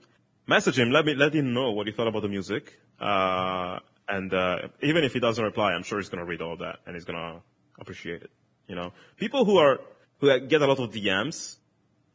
message 0.47 0.78
him. 0.78 0.91
Let 0.93 1.05
me 1.07 1.15
let 1.15 1.35
him 1.35 1.53
know 1.53 1.73
what 1.73 1.86
you 1.89 1.93
thought 1.93 2.07
about 2.09 2.23
the 2.23 2.28
music. 2.28 2.73
Uh 3.01 3.81
and 4.09 4.32
uh 4.32 4.59
even 4.81 5.03
if 5.03 5.12
he 5.12 5.19
doesn't 5.20 5.45
reply, 5.45 5.73
I'm 5.73 5.82
sure 5.82 5.99
he's 5.99 6.09
gonna 6.09 6.24
read 6.24 6.41
all 6.41 6.57
that 6.59 6.77
and 6.86 6.95
he's 6.95 7.05
gonna 7.05 7.41
appreciate 7.81 8.23
it. 8.23 8.31
You 8.69 8.77
know, 8.77 8.93
people 9.16 9.45
who 9.45 9.59
are 9.59 9.81
who 10.20 10.39
get 10.47 10.62
a 10.62 10.66
lot 10.66 10.78
of 10.78 10.93
DMs 10.93 11.57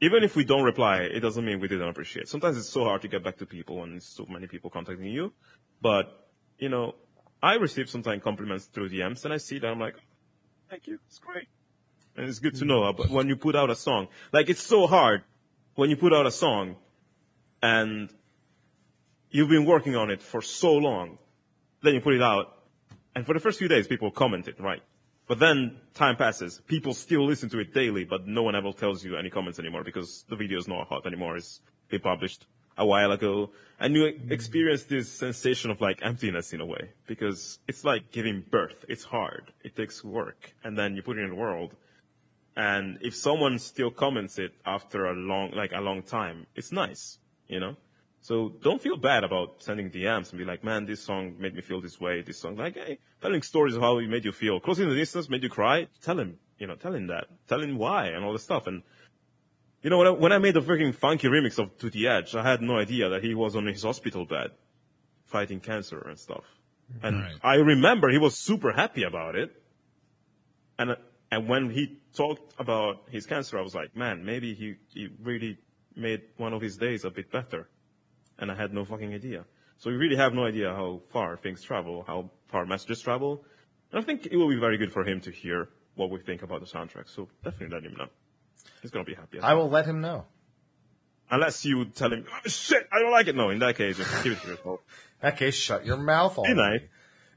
even 0.01 0.23
if 0.23 0.35
we 0.35 0.43
don't 0.43 0.63
reply, 0.63 1.01
it 1.01 1.19
doesn't 1.19 1.43
mean 1.43 1.59
we 1.59 1.67
didn't 1.67 1.89
appreciate. 1.89 2.27
Sometimes 2.27 2.57
it's 2.57 2.69
so 2.69 2.83
hard 2.83 3.01
to 3.01 3.07
get 3.07 3.23
back 3.23 3.37
to 3.37 3.45
people 3.45 3.83
and 3.83 4.01
so 4.01 4.25
many 4.29 4.47
people 4.47 4.69
contacting 4.69 5.05
you. 5.05 5.33
But, 5.81 6.29
you 6.57 6.69
know, 6.69 6.95
I 7.41 7.55
receive 7.55 7.89
sometimes 7.89 8.23
compliments 8.23 8.65
through 8.65 8.89
DMs 8.89 9.25
and 9.25 9.33
I 9.33 9.37
see 9.37 9.59
that 9.59 9.67
I'm 9.67 9.79
like, 9.79 9.95
thank 10.69 10.87
you, 10.87 10.99
it's 11.07 11.19
great. 11.19 11.47
And 12.15 12.27
it's 12.27 12.39
good 12.39 12.55
to 12.55 12.65
know. 12.65 12.83
Uh, 12.83 12.93
but 12.93 13.09
when 13.09 13.27
you 13.27 13.35
put 13.35 13.55
out 13.55 13.69
a 13.69 13.75
song, 13.75 14.07
like 14.31 14.49
it's 14.49 14.63
so 14.63 14.87
hard 14.87 15.23
when 15.75 15.89
you 15.89 15.97
put 15.97 16.13
out 16.13 16.25
a 16.25 16.31
song 16.31 16.75
and 17.61 18.09
you've 19.29 19.49
been 19.49 19.65
working 19.65 19.95
on 19.95 20.11
it 20.11 20.21
for 20.21 20.41
so 20.41 20.73
long, 20.73 21.17
then 21.81 21.93
you 21.93 22.01
put 22.01 22.13
it 22.13 22.21
out 22.21 22.59
and 23.15 23.25
for 23.25 23.33
the 23.33 23.39
first 23.39 23.59
few 23.59 23.67
days 23.67 23.87
people 23.87 24.11
commented, 24.11 24.59
right? 24.59 24.81
But 25.29 25.39
then 25.39 25.77
time 25.95 26.17
passes. 26.17 26.61
People 26.67 26.93
still 26.93 27.25
listen 27.25 27.49
to 27.51 27.59
it 27.59 27.73
daily, 27.73 28.05
but 28.05 28.27
no 28.27 28.43
one 28.43 28.55
ever 28.55 28.73
tells 28.73 29.05
you 29.05 29.17
any 29.17 29.29
comments 29.29 29.59
anymore 29.59 29.85
because 29.85 30.25
the 30.29 30.35
video 30.35 30.59
is 30.59 30.67
not 30.67 30.89
hot 30.89 31.07
anymore. 31.07 31.37
It's 31.37 31.61
been 31.89 32.01
published 32.01 32.47
a 32.77 32.85
while 32.85 33.13
ago. 33.13 33.51
And 33.79 33.95
you 33.95 34.07
experience 34.29 34.85
this 34.85 35.11
sensation 35.11 35.71
of 35.71 35.81
like 35.81 35.99
emptiness 36.03 36.53
in 36.53 36.61
a 36.61 36.65
way 36.65 36.91
because 37.07 37.59
it's 37.69 37.85
like 37.85 38.11
giving 38.11 38.43
birth. 38.51 38.85
It's 38.89 39.05
hard. 39.05 39.53
It 39.63 39.75
takes 39.75 40.03
work. 40.03 40.53
And 40.65 40.77
then 40.77 40.95
you 40.95 41.03
put 41.03 41.17
it 41.17 41.23
in 41.23 41.29
the 41.29 41.35
world 41.35 41.75
And 42.55 42.99
if 43.01 43.15
someone 43.15 43.59
still 43.59 43.91
comments 43.91 44.39
it 44.39 44.53
after 44.65 45.05
a 45.05 45.13
long, 45.13 45.51
like 45.51 45.71
a 45.73 45.81
long 45.81 46.03
time, 46.03 46.45
it's 46.55 46.73
nice, 46.73 47.19
you 47.47 47.59
know? 47.59 47.77
So 48.21 48.49
don't 48.61 48.81
feel 48.81 48.97
bad 48.97 49.23
about 49.23 49.63
sending 49.63 49.89
DMs 49.89 50.29
and 50.29 50.37
be 50.37 50.45
like, 50.45 50.63
man, 50.63 50.85
this 50.85 51.01
song 51.01 51.35
made 51.39 51.55
me 51.55 51.61
feel 51.61 51.81
this 51.81 51.99
way. 51.99 52.21
This 52.21 52.37
song, 52.37 52.57
like, 52.57 52.75
hey, 52.75 52.99
telling 53.21 53.41
stories 53.41 53.75
of 53.75 53.81
how 53.81 53.97
it 53.99 54.07
made 54.07 54.25
you 54.25 54.31
feel. 54.31 54.59
Closing 54.59 54.89
the 54.89 54.95
distance 54.95 55.29
made 55.29 55.43
you 55.43 55.49
cry. 55.49 55.87
Tell 56.03 56.19
him, 56.19 56.37
you 56.57 56.67
know, 56.67 56.75
tell 56.75 56.93
him 56.93 57.07
that. 57.07 57.27
Tell 57.47 57.61
him 57.61 57.77
why 57.77 58.07
and 58.07 58.25
all 58.25 58.33
this 58.33 58.43
stuff. 58.43 58.67
And, 58.67 58.83
you 59.81 59.89
know, 59.89 59.97
when 59.99 60.07
I, 60.07 60.11
when 60.11 60.31
I 60.33 60.37
made 60.37 60.53
the 60.53 60.61
freaking 60.61 60.93
funky 60.93 61.27
remix 61.29 61.57
of 61.59 61.77
To 61.77 61.89
the 61.89 62.07
Edge, 62.07 62.35
I 62.35 62.43
had 62.43 62.61
no 62.61 62.77
idea 62.77 63.09
that 63.09 63.23
he 63.23 63.33
was 63.33 63.55
on 63.55 63.65
his 63.65 63.83
hospital 63.83 64.25
bed 64.25 64.51
fighting 65.25 65.59
cancer 65.59 65.99
and 65.99 66.19
stuff. 66.19 66.43
And 67.03 67.21
Right. 67.21 67.35
I 67.43 67.55
remember 67.55 68.09
he 68.09 68.17
was 68.17 68.35
super 68.35 68.71
happy 68.73 69.03
about 69.03 69.35
it. 69.35 69.55
And, 70.77 70.97
and 71.31 71.47
when 71.47 71.69
he 71.69 71.99
talked 72.15 72.53
about 72.59 73.03
his 73.09 73.25
cancer, 73.25 73.57
I 73.57 73.61
was 73.61 73.75
like, 73.75 73.95
man, 73.95 74.25
maybe 74.25 74.53
he, 74.55 74.75
he 74.93 75.09
really 75.21 75.57
made 75.95 76.21
one 76.37 76.53
of 76.53 76.61
his 76.61 76.77
days 76.77 77.05
a 77.05 77.09
bit 77.11 77.31
better. 77.31 77.69
And 78.39 78.51
I 78.51 78.55
had 78.55 78.73
no 78.73 78.85
fucking 78.85 79.13
idea. 79.13 79.45
So 79.77 79.89
we 79.89 79.95
really 79.95 80.15
have 80.15 80.33
no 80.33 80.45
idea 80.45 80.73
how 80.73 81.01
far 81.09 81.37
things 81.37 81.61
travel, 81.61 82.03
how 82.05 82.29
far 82.47 82.65
messages 82.65 83.01
travel. 83.01 83.43
And 83.91 84.01
I 84.01 84.03
think 84.03 84.25
it 84.25 84.35
will 84.35 84.49
be 84.49 84.59
very 84.59 84.77
good 84.77 84.91
for 84.91 85.03
him 85.03 85.21
to 85.21 85.31
hear 85.31 85.69
what 85.95 86.09
we 86.09 86.19
think 86.19 86.41
about 86.41 86.59
the 86.61 86.65
soundtrack. 86.65 87.09
So 87.09 87.27
definitely 87.43 87.75
let 87.75 87.85
him 87.85 87.95
know. 87.97 88.07
He's 88.81 88.91
gonna 88.91 89.05
be 89.05 89.13
happy. 89.13 89.39
I 89.39 89.53
will 89.53 89.69
let 89.69 89.85
him 89.85 90.01
know. 90.01 90.25
Unless 91.31 91.63
you 91.65 91.85
tell 91.85 92.11
him, 92.11 92.25
oh, 92.31 92.49
shit, 92.49 92.87
I 92.91 92.99
don't 92.99 93.11
like 93.11 93.27
it. 93.27 93.35
No, 93.35 93.49
in 93.49 93.59
that 93.59 93.77
case, 93.77 93.97
give 94.23 94.33
it 94.33 94.41
to 94.41 94.47
yourself. 94.47 94.79
In 95.21 95.27
that 95.27 95.37
case, 95.37 95.53
shut 95.53 95.85
your 95.85 95.97
mouth. 95.97 96.37
Be 96.41 96.53
nice. 96.53 96.79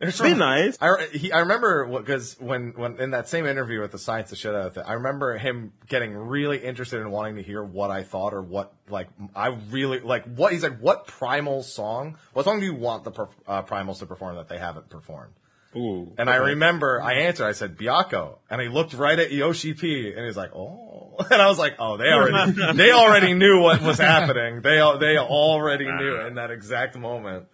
It's 0.03 0.21
Be 0.21 0.31
from- 0.31 0.39
nice. 0.39 0.77
I, 0.81 1.07
he, 1.13 1.31
I 1.31 1.41
remember 1.41 1.87
because 1.87 2.37
when, 2.41 2.73
when 2.75 3.01
in 3.01 3.13
that 3.13 3.29
same 3.29 3.47
interview 3.47 3.81
with 3.81 3.93
the 3.93 3.99
science 3.99 4.31
the 4.31 4.37
shit 4.37 4.53
out 4.53 4.67
of 4.67 4.77
it, 4.77 4.85
I 4.85 4.95
remember 4.95 5.39
him 5.39 5.73
getting 5.89 6.13
really 6.13 6.59
interested 6.59 7.01
in 7.01 7.11
wanting 7.13 7.37
to 7.37 7.43
hear 7.43 7.63
what 7.63 7.91
I 7.93 8.03
thought 8.03 8.35
or 8.35 8.43
what 8.43 8.73
like 8.89 9.07
I 9.37 9.49
really 9.71 10.01
like 10.01 10.25
what 10.25 10.53
he's 10.53 10.65
like. 10.65 10.79
What 10.81 11.07
primal 11.07 11.63
song? 11.63 12.17
What 12.33 12.45
song 12.45 12.59
do 12.59 12.67
you 12.67 12.75
want 12.75 13.05
the 13.05 13.13
uh, 13.47 13.63
primals 13.63 14.01
to 14.01 14.07
perform 14.07 14.35
that 14.37 14.49
they 14.49 14.59
haven't 14.59 14.91
performed? 14.91 15.35
Ooh. 15.77 16.13
And 16.19 16.29
I 16.29 16.37
remember 16.37 17.01
I 17.01 17.15
answered. 17.21 17.47
I 17.47 17.53
said 17.53 17.79
Byakko, 17.79 18.39
and 18.51 18.61
he 18.61 18.69
looked 18.69 18.93
right 18.95 19.19
at 19.19 19.33
Yoshi 19.33 19.73
P, 19.73 20.13
and 20.13 20.27
he's 20.27 20.37
like, 20.37 20.55
"Oh," 20.55 21.15
and 21.31 21.41
I 21.41 21.47
was 21.47 21.59
like, 21.59 21.77
"Oh, 21.79 21.97
they 21.97 22.09
already 22.09 22.53
they 22.77 22.91
already 22.91 23.35
knew 23.35 23.61
what 23.61 23.81
was 23.81 23.99
happening. 23.99 24.63
They 24.63 24.77
they 24.99 25.17
already 25.17 25.87
knew 25.87 26.27
in 26.27 26.35
that 26.35 26.51
exact 26.51 26.97
moment 26.99 27.47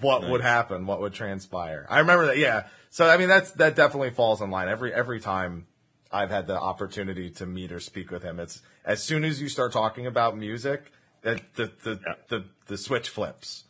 what 0.00 0.28
would 0.28 0.40
happen, 0.40 0.86
what 0.86 1.00
would 1.00 1.12
transpire." 1.14 1.86
I 1.88 2.00
remember 2.00 2.26
that. 2.26 2.38
Yeah. 2.38 2.66
So 2.90 3.08
I 3.08 3.16
mean, 3.16 3.28
that's 3.28 3.52
that 3.52 3.76
definitely 3.76 4.10
falls 4.10 4.40
in 4.40 4.50
line 4.50 4.68
every 4.68 4.92
every 4.92 5.20
time. 5.20 5.66
I've 6.12 6.30
had 6.30 6.48
the 6.48 6.58
opportunity 6.58 7.30
to 7.30 7.46
meet 7.46 7.70
or 7.70 7.78
speak 7.78 8.10
with 8.10 8.24
him. 8.24 8.40
It's 8.40 8.62
as 8.84 9.00
soon 9.00 9.24
as 9.24 9.40
you 9.40 9.48
start 9.48 9.72
talking 9.72 10.06
about 10.08 10.36
music, 10.36 10.90
that 11.22 11.40
the 11.54 11.70
the, 11.84 12.00
Yeah. 12.04 12.14
the 12.28 12.44
the 12.66 12.76
switch 12.76 13.08
flips. 13.08 13.64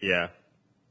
Yeah. 0.00 0.28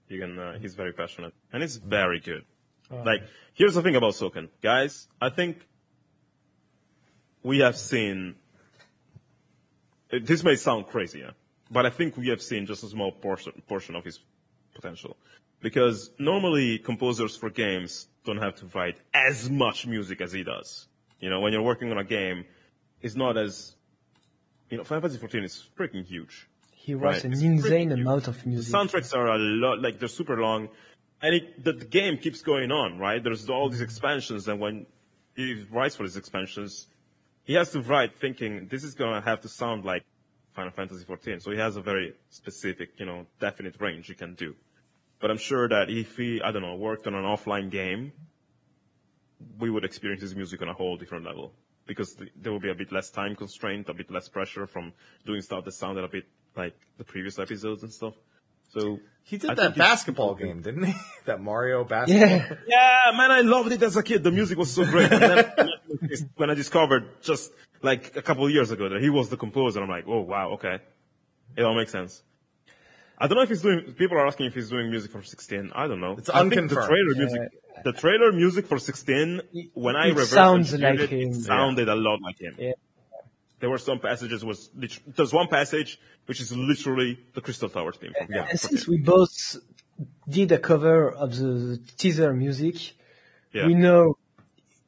You 0.08 0.20
can, 0.20 0.40
uh, 0.40 0.58
he's 0.58 0.74
very 0.74 0.92
passionate. 0.92 1.34
And 1.54 1.62
he's 1.62 1.78
very 1.78 2.20
good. 2.20 2.44
Like, 2.90 3.22
here's 3.54 3.76
the 3.76 3.84
thing 3.84 3.96
about 3.96 4.14
Soken. 4.14 4.50
Guys, 4.64 5.08
I 5.22 5.30
think 5.30 5.60
we 7.44 7.60
have 7.60 7.78
seen, 7.78 8.34
this 10.12 10.44
may 10.44 10.56
sound 10.56 10.88
crazy, 10.88 11.20
yeah, 11.20 11.32
but 11.70 11.86
I 11.86 11.92
think 11.92 12.18
we 12.18 12.30
have 12.30 12.42
seen 12.42 12.66
just 12.66 12.84
a 12.84 12.88
small 12.88 13.12
portion, 13.12 13.62
portion 13.68 13.96
of 13.96 14.04
his 14.04 14.20
potential. 14.74 15.18
Because 15.62 16.10
normally 16.18 16.80
composers 16.80 17.36
for 17.36 17.50
games 17.50 18.08
don't 18.26 18.38
have 18.38 18.56
to 18.58 18.66
write 18.74 18.98
as 19.14 19.50
much 19.50 19.86
music 19.86 20.22
as 20.22 20.32
he 20.32 20.44
does. 20.44 20.88
You 21.20 21.30
know, 21.30 21.42
when 21.42 21.52
you're 21.52 21.62
working 21.62 21.92
on 21.92 21.98
a 21.98 22.04
game, 22.04 22.46
it's 23.02 23.16
not 23.16 23.38
as, 23.38 23.76
you 24.70 24.78
know, 24.78 24.84
Final 24.84 25.02
Fantasy 25.02 25.20
14 25.20 25.44
is 25.44 25.70
freaking 25.78 26.06
huge. 26.06 26.48
He 26.72 26.94
writes 26.94 27.18
Right, 27.18 27.26
an 27.26 27.34
it's 27.34 27.42
insane 27.42 27.92
amount 27.92 28.28
of 28.28 28.42
The 28.42 28.50
music. 28.50 28.74
soundtracks 28.74 29.16
are 29.16 29.28
a 29.28 29.38
lot, 29.38 29.82
like 29.82 30.00
they're 30.00 30.08
super 30.08 30.40
long, 30.40 30.70
and 31.22 31.36
it, 31.36 31.64
the, 31.64 31.74
the 31.74 31.86
game 31.86 32.18
keeps 32.18 32.42
going 32.42 32.72
on, 32.72 32.98
right? 32.98 33.22
There's 33.22 33.50
all 33.50 33.70
these 33.70 33.82
expansions, 33.82 34.48
and 34.48 34.60
when 34.62 34.86
he 35.36 35.66
writes 35.70 35.96
for 35.98 36.04
these 36.04 36.16
expansions, 36.16 36.88
he 37.44 37.54
has 37.56 37.72
to 37.72 37.82
write 37.82 38.16
thinking 38.16 38.68
this 38.70 38.84
is 38.84 38.94
gonna 38.96 39.22
have 39.22 39.42
to 39.42 39.50
sound 39.50 39.84
like 39.84 40.04
Final 40.60 40.74
Fantasy 40.74 41.06
14. 41.06 41.40
So 41.40 41.52
he 41.52 41.58
has 41.58 41.78
a 41.78 41.82
very 41.82 42.16
specific, 42.30 42.90
you 42.98 43.06
know, 43.06 43.26
definite 43.40 43.76
range 43.80 44.08
he 44.08 44.14
can 44.14 44.34
do. 44.36 44.56
But 45.22 45.32
I'm 45.32 45.38
sure 45.38 45.70
that 45.70 45.90
if 45.90 46.18
he, 46.18 46.42
I 46.42 46.52
don't 46.52 46.62
know, 46.62 46.76
worked 46.76 47.08
on 47.08 47.16
an 47.16 47.24
offline 47.24 47.70
game, 47.70 48.12
we 49.58 49.70
would 49.70 49.86
experience 49.86 50.22
his 50.22 50.36
music 50.36 50.62
on 50.62 50.68
a 50.68 50.74
whole 50.74 50.98
different 50.98 51.24
level. 51.24 51.54
Because 51.88 52.14
th- 52.14 52.32
there 52.36 52.52
will 52.52 52.60
be 52.60 52.72
a 52.72 52.76
bit 52.76 52.92
less 52.92 53.10
time 53.10 53.38
constraint, 53.38 53.88
a 53.88 53.94
bit 53.94 54.12
less 54.12 54.28
pressure 54.28 54.68
from 54.68 54.92
doing 55.26 55.42
stuff 55.42 55.64
that 55.64 55.72
sounded 55.72 56.04
a 56.04 56.10
bit 56.10 56.26
like 56.58 56.76
the 56.98 57.06
previous 57.06 57.40
episodes 57.40 57.84
and 57.84 57.94
stuff. 57.94 58.16
So 58.74 59.00
He 59.24 59.38
did 59.38 59.52
I 59.52 59.54
that 59.54 59.78
basketball 59.78 60.36
game, 60.36 60.62
didn't 60.62 60.84
he? 60.84 60.94
that 61.26 61.40
Mario 61.42 61.86
basketball. 61.86 62.28
Yeah. 62.28 62.54
Yeah, 62.68 63.18
man, 63.18 63.32
I 63.32 63.42
loved 63.42 63.72
it 63.72 63.82
as 63.82 63.96
a 63.96 64.04
kid. 64.04 64.26
The 64.26 64.32
music 64.32 64.58
was 64.58 64.72
so 64.72 64.84
great. 64.84 65.10
And 65.14 65.22
then 65.22 65.70
when 66.36 66.50
I 66.50 66.54
discovered 66.54 67.22
just 67.22 67.52
like 67.82 68.16
a 68.16 68.22
couple 68.22 68.46
of 68.46 68.52
years 68.52 68.72
ago 68.72 68.90
that 68.90 69.02
he 69.02 69.10
was 69.10 69.30
the 69.30 69.38
composer, 69.38 69.82
I'm 69.82 69.90
like, 69.90 70.06
oh 70.08 70.22
wow, 70.22 70.52
okay, 70.52 70.80
it 71.56 71.64
all 71.64 71.76
makes 71.76 71.92
sense. 71.92 72.22
I 73.18 73.28
don't 73.28 73.36
know 73.36 73.44
if 73.44 73.50
he's 73.50 73.62
doing. 73.62 73.94
People 73.98 74.18
are 74.18 74.28
asking 74.28 74.46
if 74.46 74.54
he's 74.54 74.70
doing 74.70 74.90
music 74.90 75.12
for 75.12 75.22
16. 75.22 75.72
I 75.76 75.88
don't 75.88 76.00
know. 76.00 76.16
It's 76.18 76.30
I 76.30 76.48
think 76.48 76.70
the 76.70 76.76
trailer 76.76 77.16
music, 77.16 77.42
the 77.84 77.92
trailer 77.92 78.32
music 78.32 78.66
for 78.68 78.80
16, 78.80 79.42
when 79.74 79.96
I 79.98 80.08
it 80.08 80.10
reversed 80.12 80.32
sounds 80.32 80.74
like 80.74 81.00
it, 81.00 81.10
him. 81.10 81.32
it 81.32 81.36
sounded 81.36 81.90
a 81.90 81.96
lot 81.96 82.22
like 82.22 82.40
him. 82.40 82.56
Yeah. 82.58 82.72
There 83.60 83.70
were 83.70 83.78
some 83.78 84.00
passages 84.00 84.46
was 84.46 84.70
there's 85.18 85.34
one 85.34 85.48
passage 85.50 86.00
which 86.28 86.40
is 86.40 86.56
literally 86.56 87.20
the 87.34 87.42
Crystal 87.42 87.68
Tower 87.68 87.92
theme. 87.92 88.14
From 88.18 88.28
Yeah. 88.30 88.48
And 88.50 88.60
since 88.60 88.88
we 88.88 89.00
both 89.00 89.58
did 90.30 90.54
a 90.54 90.60
cover 90.60 91.12
of 91.12 91.36
the 91.36 91.82
teaser 91.98 92.34
music, 92.34 92.76
yeah. 93.52 93.66
we 93.68 93.74
know 93.74 94.18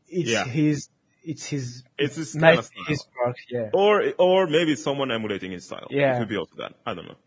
it's 0.07 0.29
Yeah. 0.29 0.45
his, 0.45 0.87
it's 1.23 1.45
his, 1.45 1.83
It's 1.97 2.15
his 2.15 2.35
might 2.35 2.55
kinda 2.55 2.69
be 2.75 2.83
his 2.87 2.99
style. 3.01 3.11
work. 3.27 3.35
Yeah, 3.49 3.69
Or 3.73 4.13
or 4.17 4.47
maybe 4.47 4.75
someone 4.75 5.11
emulating 5.11 5.51
his 5.51 5.65
style. 5.65 5.87
Yeah. 5.89 6.15
It 6.15 6.19
could 6.19 6.29
be 6.29 6.37
also 6.37 6.55
that. 6.57 6.73
I 6.85 6.93
don't 6.93 7.05
know. 7.07 7.17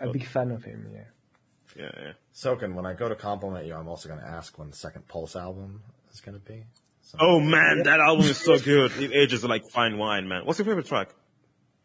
a 0.00 0.10
big 0.10 0.26
fan 0.26 0.50
of 0.50 0.64
him. 0.64 0.90
Yeah. 0.94 1.00
Yeah, 1.76 1.90
yeah. 2.02 2.12
Soken, 2.34 2.74
when 2.74 2.86
I 2.86 2.94
go 2.94 3.08
to 3.08 3.14
compliment 3.14 3.66
you, 3.66 3.74
I'm 3.74 3.88
also 3.88 4.08
going 4.08 4.20
to 4.20 4.26
ask 4.26 4.58
when 4.58 4.70
the 4.70 4.76
second 4.76 5.06
Pulse 5.06 5.36
album 5.36 5.82
is 6.12 6.20
going 6.20 6.38
to 6.38 6.44
be. 6.44 6.64
So, 7.02 7.18
Oh 7.20 7.40
man, 7.40 7.82
that 7.84 8.00
album 8.00 8.24
is 8.26 8.36
so 8.38 8.58
good. 8.72 8.90
It 8.98 9.12
ages 9.12 9.44
like 9.44 9.62
fine 9.72 9.96
wine, 9.98 10.26
man. 10.28 10.44
What's 10.44 10.58
your 10.58 10.66
favorite 10.66 10.86
track? 10.86 11.10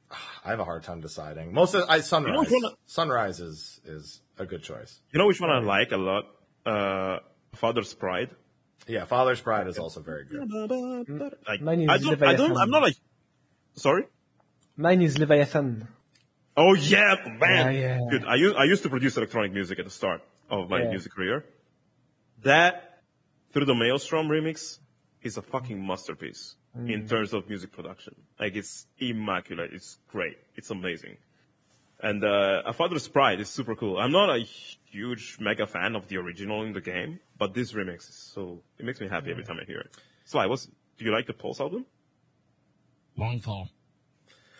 I 0.45 0.49
have 0.49 0.59
a 0.59 0.63
hard 0.65 0.83
time 0.83 0.99
deciding. 1.01 1.53
Most 1.53 1.73
of 1.75 1.83
I, 1.89 1.99
Sunrise. 2.01 2.39
which 2.39 2.49
one- 2.51 2.73
Sunrise 2.85 3.39
is 3.39 3.79
is 3.85 4.21
a 4.39 4.45
good 4.45 4.63
choice. 4.63 4.99
You 5.11 5.19
know 5.19 5.27
which 5.27 5.39
one 5.41 5.49
I 5.51 5.59
like 5.59 5.91
a 5.91 5.97
lot? 5.97 6.23
Uh, 6.65 7.19
Father's 7.55 7.93
Pride. 7.93 8.29
Yeah, 8.87 9.05
Father's 9.05 9.39
Pride 9.41 9.67
is 9.67 9.77
also 9.79 10.01
very 10.01 10.25
good. 10.25 10.49
Like, 11.47 11.61
Mine 11.61 11.81
is 11.81 11.89
I 11.89 11.97
don't, 11.97 12.23
I 12.23 12.35
don't, 12.35 12.57
I'm 12.57 12.69
not 12.69 12.81
like, 12.81 12.95
sorry? 13.75 14.05
Mine 14.75 15.01
is 15.01 15.17
Leviathan. 15.17 15.87
Oh 16.57 16.73
yeah, 16.73 17.15
man. 17.39 17.73
Yeah, 17.73 17.79
yeah. 17.79 17.99
Dude, 18.11 18.25
I 18.25 18.35
used, 18.35 18.55
I 18.55 18.63
used 18.65 18.83
to 18.83 18.89
produce 18.89 19.17
electronic 19.17 19.53
music 19.53 19.79
at 19.79 19.85
the 19.85 19.91
start 19.91 20.21
of 20.49 20.69
my 20.69 20.81
Yeah. 20.83 20.89
music 20.89 21.11
career. 21.13 21.45
That, 22.43 22.99
Through 23.53 23.65
the 23.65 23.75
Maelstrom 23.75 24.27
remix, 24.27 24.79
is 25.21 25.37
a 25.37 25.41
fucking 25.41 25.85
masterpiece 25.85 26.55
Mm. 26.77 26.91
in 26.91 27.07
terms 27.07 27.33
of 27.33 27.47
music 27.47 27.71
production. 27.71 28.15
Like, 28.39 28.55
it's 28.55 28.87
immaculate. 28.97 29.73
It's 29.73 29.99
great. 30.07 30.37
It's 30.55 30.71
amazing. 30.71 31.17
And, 32.03 32.23
uh, 32.23 32.61
A 32.65 32.73
Father's 32.73 33.07
Pride 33.07 33.39
is 33.39 33.49
super 33.49 33.75
cool. 33.75 33.97
I'm 33.97 34.11
not 34.11 34.29
a 34.29 34.39
huge 34.91 35.37
mega 35.39 35.65
fan 35.65 35.95
of 35.95 36.07
the 36.09 36.17
original 36.17 36.61
in 36.63 36.73
the 36.73 36.81
game, 36.81 37.19
but 37.39 37.53
this 37.55 37.71
remix 37.71 38.09
is 38.09 38.15
so, 38.33 38.61
it 38.77 38.85
makes 38.85 38.99
me 38.99 39.07
happy 39.07 39.31
every 39.31 39.43
time 39.45 39.57
I 39.59 39.65
hear 39.65 39.79
it. 39.79 39.95
Sly, 40.25 40.45
what's, 40.47 40.65
do 40.65 41.05
you 41.05 41.11
like 41.11 41.27
the 41.27 41.33
Pulse 41.33 41.59
album? 41.61 41.85
Long 43.17 43.39
fall. 43.39 43.69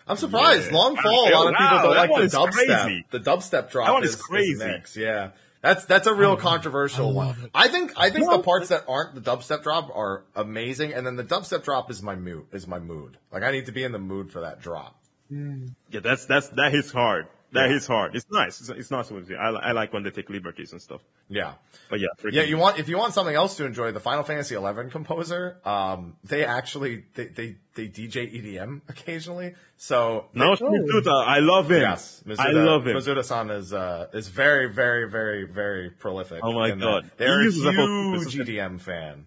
I'm 0.06 0.16
surprised. 0.16 0.70
Yeah. 0.70 0.76
Long 0.78 0.96
Fall. 0.96 1.28
A 1.28 1.32
Wow, 1.32 1.44
lot 1.44 1.54
of 1.54 1.58
people 1.58 1.78
don't 1.78 1.94
that 1.94 2.10
like 2.10 2.30
the 2.30 2.36
dubstep. 2.36 2.82
crazy. 2.82 3.06
The 3.10 3.20
dubstep 3.20 3.70
drop 3.70 3.86
That 3.88 3.92
one 3.94 4.04
is 4.04 4.10
is, 4.10 4.16
is 4.16 4.22
crazy. 4.22 5.00
Yeah. 5.00 5.30
That's 5.62 5.86
that's 5.86 6.06
a 6.06 6.12
real 6.14 6.36
controversial 6.36 7.08
I 7.08 7.12
one. 7.14 7.36
it. 7.42 7.50
I 7.54 7.68
think 7.68 7.92
I 7.96 8.10
think 8.10 8.28
the 8.30 8.40
parts 8.40 8.68
that 8.68 8.84
aren't 8.86 9.14
the 9.14 9.22
dubstep 9.22 9.62
drop 9.62 9.90
are 9.94 10.24
amazing, 10.36 10.92
and 10.92 11.06
then 11.06 11.16
the 11.16 11.24
dubstep 11.24 11.64
drop 11.64 11.90
is 11.90 12.02
my 12.02 12.16
mood. 12.16 12.44
Is 12.52 12.66
my 12.66 12.78
mood. 12.78 13.16
Like 13.32 13.42
I 13.42 13.50
need 13.50 13.64
to 13.66 13.72
be 13.72 13.82
in 13.82 13.92
the 13.92 13.98
mood 13.98 14.30
for 14.30 14.40
that 14.42 14.60
drop. 14.60 14.94
Yeah, 15.30 16.00
that's 16.00 16.26
that's 16.26 16.48
that 16.50 16.72
hits 16.72 16.90
hard. 16.92 17.26
That 17.52 17.66
Yeah. 17.68 17.74
hits 17.74 17.86
hard. 17.86 18.16
It's 18.16 18.26
nice. 18.32 18.60
It's, 18.60 18.68
it's 18.70 18.90
nice. 18.90 19.12
I, 19.12 19.34
I 19.68 19.72
like 19.72 19.92
when 19.92 20.02
they 20.02 20.10
take 20.10 20.28
liberties 20.28 20.72
and 20.72 20.82
stuff. 20.82 21.00
Yeah. 21.28 21.52
But 21.88 22.00
yeah, 22.00 22.08
freaking- 22.20 22.32
Yeah, 22.32 22.42
you 22.42 22.58
want 22.58 22.80
if 22.80 22.88
you 22.88 22.98
want 22.98 23.14
something 23.14 23.34
else 23.34 23.56
to 23.58 23.64
enjoy, 23.64 23.92
the 23.92 24.00
Final 24.00 24.24
Fantasy 24.24 24.56
XI 24.56 24.90
composer, 24.90 25.58
um, 25.64 26.16
they 26.24 26.44
actually 26.44 27.04
they, 27.14 27.26
they 27.26 27.56
they 27.76 27.86
DJ 27.88 28.26
EDM 28.34 28.80
occasionally. 28.88 29.54
So 29.76 30.26
No, 30.34 30.50
Mizuta, 30.56 31.24
I 31.26 31.38
love 31.38 31.70
him. 31.70 31.80
yes, 31.82 32.22
I 32.38 32.50
love 32.50 32.86
him. 32.88 32.96
Mizuta-san 32.96 33.50
is 33.50 33.72
uh 33.72 34.08
is 34.12 34.26
very 34.28 34.66
very 34.72 35.08
very 35.08 35.44
very 35.44 35.90
prolific. 35.90 36.40
Oh 36.42 36.52
my. 36.52 36.72
God. 36.72 37.10
they're 37.18 37.38
He 37.40 37.46
a 37.46 37.50
uses 37.50 37.64
a 37.66 37.72
whole 37.72 38.18
huge. 38.20 38.34
EDM 38.48 38.80
fan. 38.80 39.26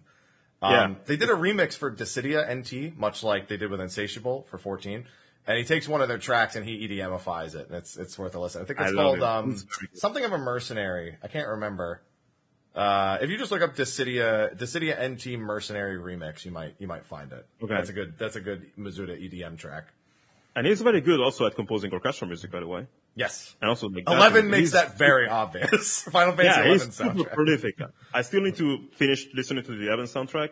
Um, 0.60 0.72
Yeah. 0.72 0.94
They 1.06 1.16
did 1.16 1.30
a 1.30 1.34
remix 1.34 1.78
for 1.78 1.90
Dissidia 1.90 2.44
NT, 2.46 2.94
much 2.98 3.22
like 3.22 3.48
they 3.48 3.56
did 3.56 3.70
with 3.70 3.80
Insatiable 3.80 4.46
for 4.50 4.58
14. 4.58 5.06
And 5.48 5.56
he 5.58 5.64
takes 5.64 5.88
one 5.88 6.00
of 6.02 6.08
their 6.08 6.18
tracks 6.18 6.54
and 6.56 6.64
he 6.64 6.86
EDMifies 6.86 7.54
it. 7.56 7.66
And 7.68 7.76
it's, 7.78 7.96
it's 7.96 8.16
worth 8.18 8.34
a 8.34 8.38
listen. 8.40 8.62
I 8.62 8.64
think 8.66 8.78
it's 8.78 8.90
I 8.92 8.94
called, 8.94 9.16
it. 9.16 9.22
um, 9.24 9.50
It's 9.52 9.62
very 9.62 9.88
good. 9.90 9.98
something 9.98 10.24
of 10.24 10.32
a 10.32 10.38
mercenary. 10.38 11.16
I 11.22 11.28
can't 11.28 11.48
remember. 11.48 12.02
Uh, 12.74 13.18
if 13.22 13.30
you 13.30 13.38
just 13.38 13.50
look 13.50 13.62
up 13.62 13.74
Dissidia, 13.74 14.56
Dissidia 14.56 14.94
NT 15.02 15.38
Mercenary 15.40 15.96
Remix, 15.98 16.44
you 16.44 16.50
might, 16.52 16.74
you 16.78 16.86
might 16.86 17.04
find 17.06 17.32
it. 17.32 17.46
Okay. 17.62 17.74
That's 17.74 17.88
a 17.88 17.92
good, 17.94 18.18
that's 18.18 18.36
a 18.36 18.40
good 18.42 18.66
Mizuta 18.78 19.16
EDM 19.18 19.56
track. 19.58 19.86
And 20.54 20.66
he's 20.66 20.82
very 20.82 21.00
good 21.00 21.18
also 21.20 21.46
at 21.46 21.54
composing 21.56 21.92
orchestral 21.92 22.28
music, 22.28 22.50
by 22.50 22.60
the 22.60 22.66
way. 22.66 22.86
Yes. 23.14 23.56
And 23.60 23.68
also 23.70 23.88
like 23.88 24.04
Eleven 24.08 24.50
makes 24.50 24.72
that 24.72 24.98
very 24.98 25.28
obvious. 25.28 26.02
Final 26.12 26.34
Fantasy 26.36 26.60
Yeah, 26.60 26.66
Eleven 26.66 26.88
soundtrack. 26.90 27.32
prolific. 27.32 27.74
I 28.12 28.22
still 28.22 28.42
need 28.42 28.56
to 28.56 28.86
finish 28.96 29.26
listening 29.34 29.64
to 29.64 29.72
the 29.76 29.86
11 29.86 30.04
soundtrack, 30.06 30.50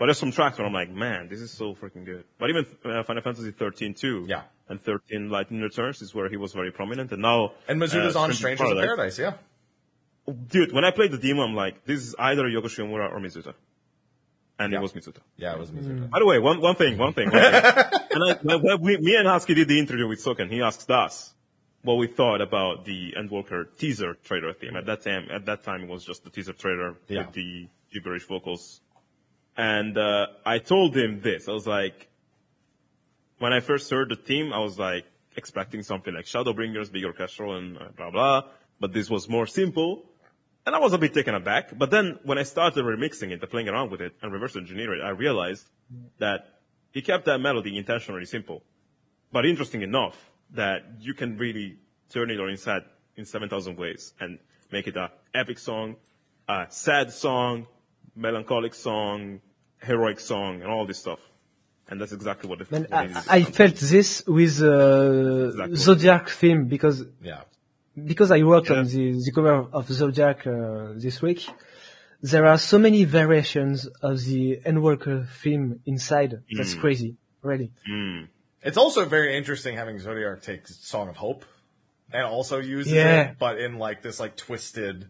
but 0.00 0.06
there's 0.06 0.18
some 0.18 0.32
tracks 0.32 0.56
where 0.56 0.66
I'm 0.66 0.72
like, 0.72 0.90
man, 0.90 1.28
this 1.28 1.40
is 1.42 1.50
so 1.50 1.74
freaking 1.74 2.06
good. 2.06 2.24
But 2.38 2.48
even 2.48 2.64
uh, 2.86 3.02
Final 3.02 3.22
Fantasy 3.22 3.50
13 3.50 3.92
too. 3.94 4.24
Yeah. 4.26 4.42
And 4.66 4.80
13 4.82 5.28
Lightning 5.28 5.60
Returns 5.60 6.00
is 6.00 6.14
where 6.14 6.30
he 6.30 6.38
was 6.38 6.54
very 6.54 6.72
prominent, 6.72 7.12
and 7.12 7.20
now 7.20 7.52
And 7.68 7.78
Mizuta's 7.80 8.16
uh, 8.16 8.20
on 8.20 8.24
Prince 8.28 8.30
of 8.30 8.36
Strangers 8.36 8.70
of 8.70 8.76
Paradise, 8.78 9.18
yeah. 9.18 9.34
Dude, 10.48 10.72
when 10.72 10.84
I 10.84 10.90
played 10.90 11.10
the 11.10 11.18
demo, 11.18 11.42
I'm 11.42 11.54
like, 11.54 11.84
this 11.84 12.00
is 12.00 12.14
either 12.18 12.44
Yoko 12.44 12.64
Shimomura 12.66 13.12
or 13.12 13.18
Mizuta, 13.20 13.52
and 14.58 14.72
Yeah. 14.72 14.78
it 14.78 14.82
was 14.82 14.92
Mizuta. 14.92 15.18
Yeah, 15.36 15.52
it 15.54 15.58
was 15.58 15.70
Mizuta. 15.70 16.08
By 16.08 16.20
the 16.20 16.26
way, 16.26 16.38
one 16.38 16.60
one 16.62 16.76
thing, 16.76 16.96
one 16.98 17.12
thing. 17.12 17.30
One 17.30 17.42
thing. 17.42 17.62
and 18.12 18.22
I, 18.24 18.38
when, 18.42 18.62
when 18.62 18.80
we, 18.80 18.96
me 18.96 19.16
and 19.16 19.26
Husky 19.26 19.54
did 19.54 19.68
the 19.68 19.78
interview 19.78 20.06
with 20.08 20.24
Soken, 20.24 20.50
he 20.50 20.62
asked 20.62 20.90
us 20.90 21.34
what 21.82 21.94
we 21.94 22.06
thought 22.06 22.40
about 22.40 22.84
the 22.84 23.14
Endwalker 23.18 23.64
teaser 23.78 24.14
trailer 24.24 24.52
theme. 24.52 24.76
At 24.76 24.86
that 24.86 25.02
time, 25.02 25.28
at 25.32 25.46
that 25.46 25.64
time, 25.64 25.82
it 25.82 25.88
was 25.88 26.04
just 26.04 26.22
the 26.24 26.30
teaser 26.30 26.52
trailer 26.52 26.94
Yeah. 27.08 27.26
with 27.26 27.32
the 27.32 27.68
gibberish 27.92 28.24
vocals. 28.26 28.80
And 29.56 29.98
uh, 29.98 30.26
I 30.44 30.58
told 30.58 30.96
him 30.96 31.20
this. 31.20 31.48
I 31.48 31.52
was 31.52 31.66
like, 31.66 32.08
when 33.38 33.52
I 33.52 33.60
first 33.60 33.90
heard 33.90 34.10
the 34.10 34.16
theme, 34.16 34.52
I 34.52 34.58
was 34.58 34.78
like 34.78 35.06
expecting 35.36 35.82
something 35.82 36.14
like 36.14 36.26
Shadowbringers, 36.26 36.92
big 36.92 37.04
orchestral, 37.04 37.56
and 37.56 37.78
blah 37.96 38.10
blah. 38.10 38.42
But 38.78 38.92
this 38.92 39.10
was 39.10 39.28
more 39.28 39.46
simple. 39.46 40.04
And 40.66 40.74
I 40.74 40.78
was 40.78 40.92
a 40.92 40.98
bit 40.98 41.14
taken 41.14 41.34
aback. 41.34 41.76
But 41.76 41.90
then 41.90 42.18
when 42.22 42.38
I 42.38 42.42
started 42.42 42.84
remixing 42.84 43.30
it, 43.30 43.50
playing 43.50 43.68
around 43.68 43.90
with 43.90 44.00
it, 44.02 44.14
and 44.22 44.32
reverse 44.32 44.56
engineering 44.56 45.00
it, 45.00 45.04
I 45.04 45.10
realized 45.10 45.66
that 46.18 46.60
he 46.92 47.02
kept 47.02 47.24
that 47.26 47.40
melody 47.40 47.76
intentionally 47.76 48.26
simple. 48.26 48.62
But 49.32 49.46
interesting 49.46 49.82
enough 49.82 50.16
that 50.52 50.82
you 51.00 51.14
can 51.14 51.38
really 51.38 51.78
turn 52.10 52.30
it 52.30 52.40
on 52.40 52.56
head 52.56 52.84
in 53.16 53.24
7,000 53.24 53.76
ways 53.78 54.12
and 54.20 54.38
make 54.70 54.86
it 54.86 54.96
a 54.96 55.10
epic 55.34 55.58
song, 55.58 55.96
a 56.48 56.66
sad 56.68 57.12
song, 57.12 57.66
melancholic 58.20 58.74
song, 58.74 59.40
heroic 59.82 60.20
song, 60.20 60.62
and 60.62 60.70
all 60.70 60.86
this 60.86 60.98
stuff. 60.98 61.20
And 61.88 62.00
that's 62.00 62.12
exactly 62.12 62.48
what 62.48 62.58
the 62.60 62.66
Man, 62.70 62.86
what 62.88 63.04
it 63.06 63.10
is. 63.10 63.28
I, 63.28 63.36
I 63.38 63.42
felt 63.42 63.74
this 63.76 64.22
with 64.26 64.62
uh, 64.62 65.48
Exactly. 65.48 65.76
Zodiark 65.76 66.28
theme 66.28 66.66
because 66.66 67.04
Yeah. 67.22 67.42
because 68.12 68.30
I 68.30 68.42
worked 68.42 68.70
Yeah. 68.70 68.76
on 68.80 68.86
the, 68.86 69.04
the 69.24 69.32
cover 69.34 69.54
of 69.78 69.88
Zodiark 69.88 70.40
uh, 70.46 70.92
this 71.04 71.20
week. 71.20 71.40
There 72.22 72.46
are 72.46 72.58
so 72.58 72.78
many 72.78 73.04
variations 73.04 73.86
of 74.02 74.14
the 74.30 74.60
Endwalker 74.70 75.26
theme 75.42 75.80
inside. 75.86 76.32
That's 76.56 76.74
Mm. 76.74 76.80
crazy, 76.80 77.16
really. 77.42 77.72
It's 78.62 78.76
also 78.76 79.06
very 79.06 79.30
interesting 79.40 79.74
having 79.76 79.96
Zodiark 79.98 80.42
take 80.42 80.68
Song 80.68 81.08
of 81.08 81.16
Hope 81.16 81.44
and 82.12 82.24
also 82.24 82.58
uses 82.60 82.92
Yeah. 82.92 83.22
it, 83.30 83.38
but 83.38 83.58
in 83.58 83.78
like 83.78 84.02
this 84.02 84.20
like 84.20 84.36
twisted 84.36 85.06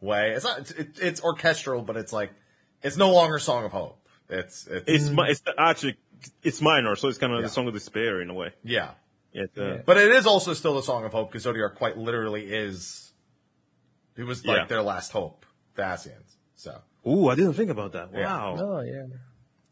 way. 0.00 0.32
It's 0.36 0.44
not. 0.44 0.58
It's, 0.60 0.70
it, 0.82 0.88
it's 1.08 1.20
orchestral, 1.22 1.80
but 1.82 1.96
it's 1.96 2.12
like 2.12 2.30
it's 2.82 2.96
no 2.96 3.12
longer 3.12 3.38
Song 3.38 3.64
of 3.64 3.72
Hope. 3.72 3.96
It's 4.28 4.66
it's, 4.66 4.84
It's, 4.88 5.10
mi- 5.10 5.28
it's 5.28 5.42
actually, 5.58 5.96
it's 6.42 6.60
minor, 6.60 6.94
so 6.96 7.08
it's 7.08 7.18
kind 7.18 7.32
of 7.32 7.40
Yeah. 7.40 7.46
the 7.46 7.48
song 7.48 7.66
of 7.68 7.74
despair 7.74 8.20
in 8.20 8.30
a 8.30 8.34
way. 8.34 8.52
yeah, 8.62 8.90
It, 9.32 9.50
uh, 9.58 9.62
Yeah. 9.64 9.76
but 9.84 9.96
it 9.96 10.10
is 10.12 10.26
also 10.26 10.54
still 10.54 10.74
the 10.74 10.82
Song 10.82 11.04
of 11.04 11.12
Hope 11.12 11.30
because 11.32 11.44
Zodiark 11.46 11.74
quite 11.76 11.96
literally 11.98 12.52
is. 12.52 13.12
He 14.16 14.22
was 14.22 14.44
like 14.46 14.56
Yeah. 14.58 14.64
their 14.66 14.82
last 14.82 15.12
hope, 15.12 15.46
the 15.74 15.82
Ascians. 15.82 16.36
So. 16.56 16.80
Ooh, 17.08 17.28
I 17.28 17.34
didn't 17.34 17.54
think 17.54 17.70
about 17.70 17.92
that. 17.92 18.10
Yeah. 18.12 18.26
Wow. 18.26 18.56
Oh 18.58 18.80
yeah. 18.82 19.06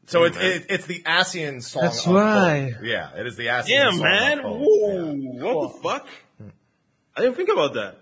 So 0.06 0.24
it's 0.24 0.36
it, 0.38 0.66
it's 0.70 0.86
the 0.86 1.02
Ascian 1.02 1.62
song. 1.62 1.82
That's 1.82 2.06
of 2.06 2.14
why. 2.14 2.70
Hope. 2.70 2.82
Yeah, 2.84 3.14
it 3.14 3.26
is 3.26 3.36
the 3.36 3.46
Ascian 3.46 3.68
Yeah, 3.68 3.90
song 3.90 4.00
man. 4.00 4.38
of 4.38 4.44
hope. 4.44 4.58
Whoa. 4.60 5.14
Yeah. 5.14 5.42
What 5.52 5.72
the 5.74 5.82
fuck? 5.82 6.08
I 7.16 7.20
didn't 7.20 7.34
think 7.36 7.50
about 7.50 7.74
that. 7.74 7.98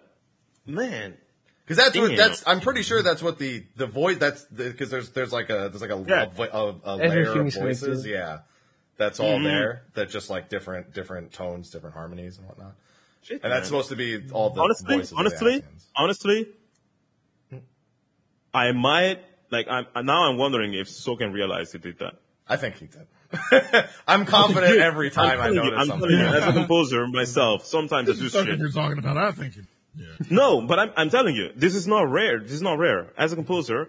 Man. 0.67 1.17
Because 1.67 1.85
that's 1.85 1.99
what, 1.99 2.17
that's 2.17 2.45
I'm 2.47 2.61
pretty 2.61 2.83
sure 2.83 3.03
that's 3.03 3.23
what 3.23 3.39
the 3.39 3.65
the 3.75 3.87
voice. 3.87 4.19
That's 4.19 4.45
because 4.45 4.89
there's 4.89 5.11
there's 5.11 5.33
like 5.33 5.51
a 5.51 5.69
there's 5.69 5.81
like 5.83 5.91
a 5.91 6.05
Yeah. 6.07 6.23
a, 6.23 6.31
vo- 6.31 6.81
a, 6.85 6.95
a 6.95 6.97
layer 6.97 7.41
of 7.41 7.47
is 7.49 7.57
voices. 7.57 7.83
connected. 7.83 8.11
Yeah, 8.11 8.39
that's 8.97 9.19
all 9.19 9.35
mm-hmm. 9.35 9.45
there. 9.45 9.83
That 9.95 10.09
just 10.09 10.31
like 10.31 10.49
different 10.49 10.95
different 10.95 11.33
tones, 11.33 11.71
different 11.71 11.97
harmonies 11.97 12.39
and 12.39 12.47
whatnot. 12.47 12.75
Shit, 13.23 13.43
And 13.43 13.43
man. 13.45 13.51
that's 13.51 13.67
supposed 13.67 13.89
to 13.89 13.97
be 13.97 14.23
all 14.31 14.51
the 14.51 14.61
honestly, 14.61 14.95
voices. 14.97 15.11
of 15.11 15.17
the 15.17 15.21
honestly, 15.21 15.65
honestly, 15.97 16.47
I 18.55 18.71
might, 18.73 19.21
like, 19.51 19.67
I'm, 19.69 19.87
now 20.07 20.31
I'm 20.31 20.39
wondering 20.39 20.75
if 20.75 20.87
Soken 20.89 21.33
realized 21.33 21.73
he 21.73 21.79
did 21.79 21.99
that. 21.99 22.15
I 22.49 22.57
think 22.57 22.77
he 22.77 22.87
did. 22.87 23.89
I'm 24.07 24.25
confident 24.25 24.79
every 24.79 25.11
time 25.11 25.41
I'm 25.41 25.41
I 25.41 25.55
telling 25.55 25.65
you, 25.65 25.75
I'm 25.77 25.87
something. 25.89 26.09
telling 26.09 26.25
you, 26.25 26.39
as 26.39 26.47
a 26.47 26.53
composer 26.61 27.07
myself, 27.09 27.67
sometimes 27.67 28.09
I 28.09 28.13
do 28.13 28.29
Sucker 28.29 28.47
shit. 28.51 28.59
you're 28.61 28.71
talking 28.71 28.99
about, 28.99 29.17
I 29.17 29.33
think. 29.33 29.57
It, 29.57 29.65
yeah. 29.97 30.27
No, 30.31 30.61
but 30.61 30.79
I'm, 30.79 30.91
I'm 30.97 31.11
telling 31.11 31.35
you, 31.35 31.51
this 31.57 31.75
is 31.75 31.87
not 31.87 32.11
rare. 32.11 32.39
This 32.41 32.53
is 32.53 32.63
not 32.63 32.79
rare. 32.79 33.13
As 33.17 33.33
a 33.33 33.37
composer, 33.37 33.89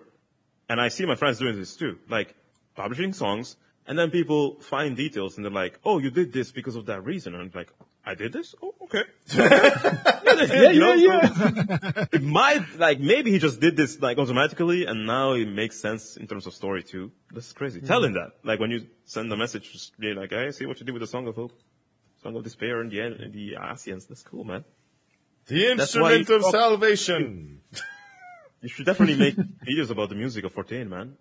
and 0.70 0.80
I 0.80 0.90
see 0.90 1.06
my 1.06 1.16
friends 1.16 1.40
doing 1.40 1.56
this 1.58 1.76
too, 1.76 1.98
like 2.10 2.36
publishing 2.76 3.14
songs, 3.14 3.58
and 3.88 3.98
then 3.98 4.12
people 4.12 4.60
find 4.60 4.96
details 4.96 5.38
and 5.38 5.46
they're 5.46 5.52
like, 5.52 5.80
"Oh, 5.84 5.98
you 5.98 6.12
did 6.12 6.34
this 6.34 6.52
because 6.52 6.76
of 6.76 6.86
that 6.88 7.04
reason," 7.04 7.34
and 7.34 7.44
I'm 7.44 7.52
like, 7.54 7.72
"I 8.06 8.16
did 8.16 8.34
this? 8.34 8.54
Oh, 8.62 8.76
okay." 8.84 9.04
yeah, 9.34 10.72
yeah, 10.72 10.94
yeah. 10.96 12.06
It 12.12 12.24
might 12.24 12.78
like 12.78 13.00
maybe 13.00 13.32
he 13.32 13.40
just 13.40 13.60
did 13.60 13.76
this 13.78 14.00
like 14.02 14.18
automatically, 14.18 14.86
and 14.86 15.08
now 15.08 15.34
it 15.34 15.48
makes 15.48 15.80
sense 15.80 16.18
in 16.18 16.28
terms 16.28 16.48
of 16.48 16.54
story 16.54 16.84
too. 16.84 17.12
That's 17.34 17.54
crazy. 17.54 17.82
Tell 17.82 18.04
him 18.04 18.14
that. 18.14 18.32
Like 18.44 18.60
when 18.60 18.72
you 18.72 18.88
send 19.06 19.32
a 19.32 19.38
message, 19.38 19.72
just 19.72 19.98
be 20.00 20.14
like, 20.14 20.32
"Hey, 20.32 20.52
see 20.52 20.66
what 20.66 20.80
you 20.80 20.86
did 20.86 20.92
with 20.92 21.02
the 21.02 21.08
Song 21.08 21.28
of 21.28 21.36
Hope, 21.36 21.54
Song 22.24 22.36
of 22.36 22.44
Despair, 22.44 22.82
and 22.82 22.92
the 22.92 23.00
and 23.00 23.34
the 23.34 23.54
Ascians. 23.60 24.08
That's 24.08 24.24
cool, 24.24 24.44
man." 24.44 24.66
The 25.48 25.72
instrument 25.72 26.30
of 26.30 26.42
talk- 26.42 26.52
salvation. 26.52 27.62
You 28.62 28.70
should 28.70 28.86
definitely 28.86 29.18
make 29.18 29.36
videos 29.36 29.92
about 29.92 30.10
the 30.10 30.16
music 30.16 30.44
of 30.44 30.52
14, 30.54 30.90
man. 30.90 31.16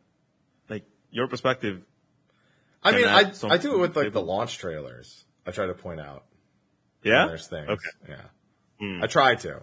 Like 0.68 0.84
your 1.10 1.28
perspective. 1.28 1.82
I 2.82 2.92
mean, 2.92 3.04
I 3.04 3.32
I 3.44 3.58
do 3.58 3.74
it 3.74 3.78
with 3.78 3.96
like 3.96 4.12
the 4.12 4.22
launch 4.22 4.58
trailers. 4.58 5.24
I 5.46 5.50
try 5.50 5.66
to 5.66 5.74
point 5.74 6.00
out 6.00 6.24
Yeah. 7.02 7.26
there's 7.26 7.46
things. 7.46 7.68
Okay. 7.68 8.18
Yeah. 8.80 9.00
I 9.02 9.06
try 9.06 9.34
to. 9.36 9.62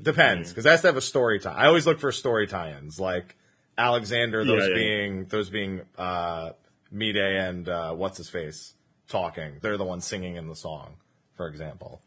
Depends, 0.00 0.50
because 0.50 0.64
it 0.64 0.70
has 0.70 0.80
to 0.82 0.86
have 0.88 0.96
a 0.96 1.00
story 1.02 1.40
tie. 1.40 1.52
I 1.52 1.66
always 1.66 1.84
look 1.86 1.98
for 1.98 2.12
story 2.12 2.46
tie-ins, 2.46 3.00
like 3.00 3.34
Alexander, 3.76 4.44
those 4.44 4.62
Yeah, 4.62 4.68
yeah. 4.68 4.74
being 4.74 5.24
those 5.26 5.50
being 5.50 5.80
uh 5.96 6.50
Mide 6.92 7.16
and 7.16 7.68
uh 7.68 7.92
what's 7.94 8.16
his 8.16 8.28
face 8.30 8.74
talking. 9.08 9.58
They're 9.60 9.76
the 9.76 9.84
ones 9.84 10.04
singing 10.06 10.36
in 10.36 10.46
the 10.48 10.54
song, 10.56 10.94
for 11.36 11.48
example. 11.48 12.00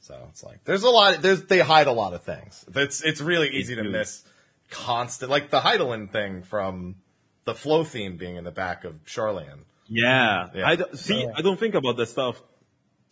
So 0.00 0.26
it's 0.30 0.42
like 0.42 0.64
there's 0.64 0.82
a 0.82 0.90
lot 0.90 1.20
there's 1.22 1.44
they 1.44 1.58
hide 1.58 1.86
a 1.86 1.92
lot 1.92 2.14
of 2.14 2.22
things. 2.22 2.64
It's 2.74 3.02
it's 3.02 3.20
really 3.20 3.48
easy 3.50 3.74
to 3.74 3.82
do. 3.82 3.90
miss 3.90 4.24
constant 4.70 5.30
like 5.30 5.50
the 5.50 5.60
Hydaelyn 5.60 6.10
thing 6.10 6.42
from 6.42 6.96
the 7.44 7.54
flow 7.54 7.84
theme 7.84 8.16
being 8.16 8.36
in 8.36 8.44
the 8.44 8.50
back 8.50 8.84
of 8.84 9.04
Sharlayan. 9.04 9.60
Yeah. 9.88 10.48
Yeah. 10.54 10.68
I 10.68 10.76
don't, 10.76 10.98
see. 10.98 11.26
I 11.34 11.40
don't 11.40 11.58
think 11.58 11.74
about 11.74 11.96
that 11.96 12.06
stuff. 12.06 12.40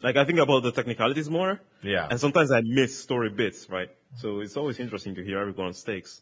Like 0.02 0.16
I 0.16 0.24
think 0.24 0.38
about 0.38 0.62
the 0.62 0.72
technicalities 0.72 1.30
more. 1.30 1.60
Yeah. 1.82 2.06
And 2.10 2.20
sometimes 2.20 2.50
I 2.52 2.60
miss 2.62 2.98
story 2.98 3.30
bits, 3.30 3.68
right? 3.70 3.88
So 4.16 4.40
it's 4.40 4.56
always 4.56 4.78
interesting 4.78 5.14
to 5.14 5.24
hear 5.24 5.38
everyone's 5.38 5.82
takes. 5.82 6.20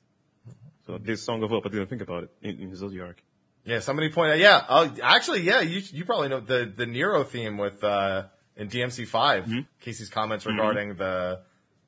So 0.86 0.98
this 0.98 1.22
Song 1.22 1.42
of 1.42 1.50
Hope, 1.50 1.66
I 1.66 1.70
didn't 1.70 1.88
think 1.88 2.02
about 2.02 2.24
it 2.24 2.30
in, 2.42 2.60
in 2.60 2.70
Zodiark. 2.72 3.16
Yeah, 3.64 3.80
somebody 3.80 4.10
pointed 4.10 4.34
out. 4.34 4.38
Yeah, 4.38 4.64
uh, 4.68 4.90
actually, 5.02 5.40
yeah, 5.40 5.62
you 5.62 5.80
you 5.90 6.04
probably 6.04 6.28
know 6.28 6.40
the 6.40 6.70
the 6.76 6.84
Nero 6.84 7.24
theme 7.24 7.56
with 7.56 7.82
uh 7.82 8.24
in 8.56 8.68
DMC 8.68 9.06
5 9.06 9.44
Mm-hmm. 9.44 9.60
Casey's 9.80 10.08
comments 10.08 10.46
regarding 10.46 10.96
the 10.96 11.40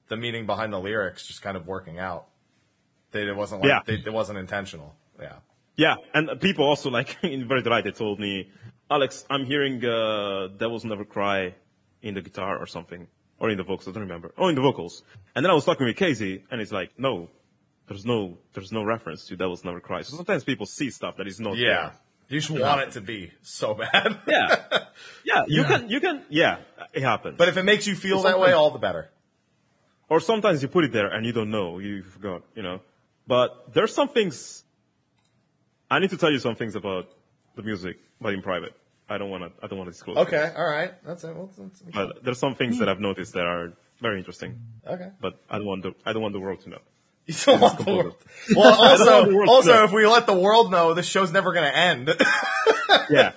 the 0.09 0.17
meaning 0.17 0.47
behind 0.47 0.73
the 0.73 0.79
lyrics 0.79 1.27
just 1.27 1.43
kind 1.43 1.57
of 1.57 1.67
working 1.67 1.99
out. 1.99 2.27
They, 3.11 3.23
it 3.29 3.37
wasn't 3.37 3.63
like 3.63 3.69
Yeah. 3.71 3.81
they, 3.85 3.95
it 3.95 4.13
wasn't 4.13 4.39
intentional. 4.39 4.95
Yeah, 5.21 5.37
Yeah, 5.77 5.97
and 6.15 6.41
people 6.41 6.65
also 6.67 6.91
like 6.91 7.17
in 7.25 7.49
very 7.49 7.63
delight. 7.63 7.85
They 7.85 7.91
told 7.93 8.21
me, 8.21 8.51
Alex, 8.91 9.25
I'm 9.31 9.45
hearing 9.47 9.85
uh, 9.85 10.49
"Devils 10.57 10.85
Never 10.85 11.05
Cry" 11.05 11.55
in 12.03 12.15
the 12.15 12.23
guitar 12.23 12.59
or 12.59 12.67
something, 12.67 13.09
or 13.41 13.51
in 13.51 13.57
the 13.57 13.65
vocals. 13.65 13.89
I 13.89 13.93
don't 13.93 14.03
remember. 14.03 14.33
Oh, 14.39 14.49
in 14.49 14.55
the 14.55 14.61
vocals. 14.61 15.03
And 15.35 15.45
then 15.45 15.51
I 15.51 15.55
was 15.55 15.65
talking 15.65 15.87
with 15.87 15.97
Casey, 15.97 16.45
and 16.51 16.61
it's 16.61 16.71
like, 16.73 16.91
no, 16.99 17.29
there's 17.89 18.05
no, 18.05 18.39
there's 18.53 18.71
no 18.73 18.85
reference 18.85 19.27
to 19.27 19.37
"Devils 19.37 19.65
Never 19.65 19.81
Cry." 19.81 20.03
So 20.03 20.15
sometimes 20.17 20.45
people 20.45 20.67
see 20.67 20.91
stuff 20.91 21.17
that 21.17 21.27
is 21.27 21.41
not 21.41 21.57
yeah. 21.57 21.69
there. 21.69 21.93
You 22.29 22.41
just 22.41 22.51
want 22.51 22.81
it 22.83 22.93
to 22.93 23.01
be 23.01 23.33
so 23.43 23.75
bad. 23.75 24.19
Yeah, 24.27 24.57
yeah. 25.25 25.45
You 25.47 25.63
Yeah. 25.63 25.69
can, 25.69 25.89
you 25.89 26.01
can. 26.01 26.23
Yeah, 26.29 26.59
it 26.93 27.03
happens. 27.03 27.37
but 27.39 27.49
if 27.49 27.57
it 27.57 27.63
makes 27.65 27.87
you 27.87 27.95
feel 27.95 28.23
that 28.23 28.39
way, 28.41 28.53
all 28.53 28.71
the 28.71 28.79
better. 28.79 29.11
or 30.09 30.21
sometimes 30.21 30.63
you 30.63 30.69
put 30.69 30.85
it 30.85 30.93
there 30.93 31.09
and 31.09 31.25
you 31.27 31.33
don't 31.33 31.51
know, 31.51 31.79
you 31.79 32.03
forgot, 32.03 32.43
you 32.55 32.63
know. 32.63 32.81
But 33.27 33.73
there's 33.75 33.95
some 33.95 34.09
things 34.09 34.65
I 35.91 35.99
need 36.01 36.11
to 36.11 36.17
tell 36.17 36.31
you 36.33 36.39
some 36.39 36.55
things 36.57 36.75
about 36.75 37.09
the 37.55 37.63
music, 37.63 37.97
but 38.21 38.35
in 38.35 38.43
private. 38.43 38.75
I 39.09 39.19
don't 39.19 39.31
want 39.31 39.45
to. 39.45 39.51
I 39.65 39.69
don't 39.69 39.79
want 39.79 39.87
to 39.89 39.93
disclose. 39.93 40.17
Okay, 40.27 40.53
all 40.57 40.67
right. 40.67 40.93
That's 41.05 41.23
it. 41.23 41.33
Well, 41.35 41.49
that's- 41.57 41.83
But 41.95 42.25
there's 42.25 42.39
some 42.41 42.57
things 42.57 42.75
hmm. 42.75 42.81
that 42.81 42.89
I've 42.89 42.99
noticed 43.01 43.35
that 43.35 43.47
are 43.47 43.73
very 44.01 44.19
interesting. 44.19 44.59
okay. 44.87 45.11
But 45.21 45.39
I 45.49 45.59
don't 45.59 45.67
want 45.67 45.83
the 45.85 45.95
I 46.05 46.13
don't 46.13 46.23
want 46.23 46.33
the 46.35 46.41
world 46.41 46.61
to 46.63 46.71
know. 46.71 46.81
You 47.27 47.35
don't 47.45 47.61
want 47.61 47.79
the 47.85 47.93
world. 47.93 48.15
Well, 48.55 48.71
want 48.79 48.99
the 48.99 49.11
also, 49.11 49.35
world 49.35 49.49
also, 49.49 49.85
if 49.85 49.93
we 49.93 50.07
let 50.07 50.27
the 50.27 50.35
world 50.39 50.71
know, 50.71 50.95
this 50.95 51.07
show's 51.07 51.33
never 51.33 51.53
going 51.53 51.71
to 51.71 51.77
end. 51.77 52.15
Yeah, 53.11 53.33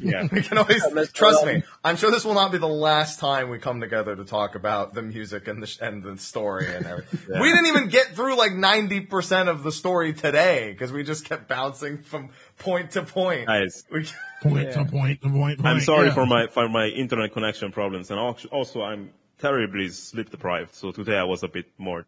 yeah. 0.00 0.28
we 0.30 0.42
can 0.42 0.56
always 0.58 0.82
Mr. 0.84 1.12
trust 1.12 1.44
me. 1.44 1.62
I'm 1.82 1.96
sure 1.96 2.10
this 2.10 2.24
will 2.24 2.34
not 2.34 2.52
be 2.52 2.58
the 2.58 2.68
last 2.68 3.18
time 3.18 3.48
we 3.50 3.58
come 3.58 3.80
together 3.80 4.14
to 4.14 4.24
talk 4.24 4.54
about 4.54 4.94
the 4.94 5.02
music 5.02 5.48
and 5.48 5.62
the 5.62 5.66
sh- 5.66 5.78
and 5.80 6.02
the 6.02 6.16
story 6.18 6.66
and 6.74 6.86
everything. 6.86 7.20
We 7.40 7.50
didn't 7.50 7.66
even 7.66 7.88
get 7.88 8.14
through 8.14 8.36
like 8.36 8.52
90 8.52 9.00
percent 9.00 9.48
of 9.48 9.62
the 9.62 9.72
story 9.72 10.12
today 10.12 10.72
because 10.72 10.92
we 10.92 11.02
just 11.02 11.24
kept 11.24 11.48
bouncing 11.48 12.02
from 12.02 12.30
point 12.58 12.92
to 12.92 13.02
point. 13.02 13.46
Guys, 13.46 13.84
We, 13.90 14.06
Point 14.42 14.72
to 14.72 14.84
point 14.84 15.22
to 15.22 15.30
point. 15.30 15.64
I'm 15.64 15.80
sorry 15.80 16.08
yeah. 16.08 16.14
for 16.14 16.26
my 16.26 16.46
for 16.46 16.68
my 16.68 16.86
internet 16.86 17.32
connection 17.32 17.72
problems, 17.72 18.10
and 18.10 18.18
also- 18.20 18.48
also 18.48 18.82
I'm 18.82 19.10
terribly 19.38 19.88
sleep 19.88 20.30
deprived. 20.30 20.74
So 20.74 20.92
today 20.92 21.18
I 21.18 21.24
was 21.24 21.42
a 21.42 21.48
bit 21.48 21.66
more 21.78 22.06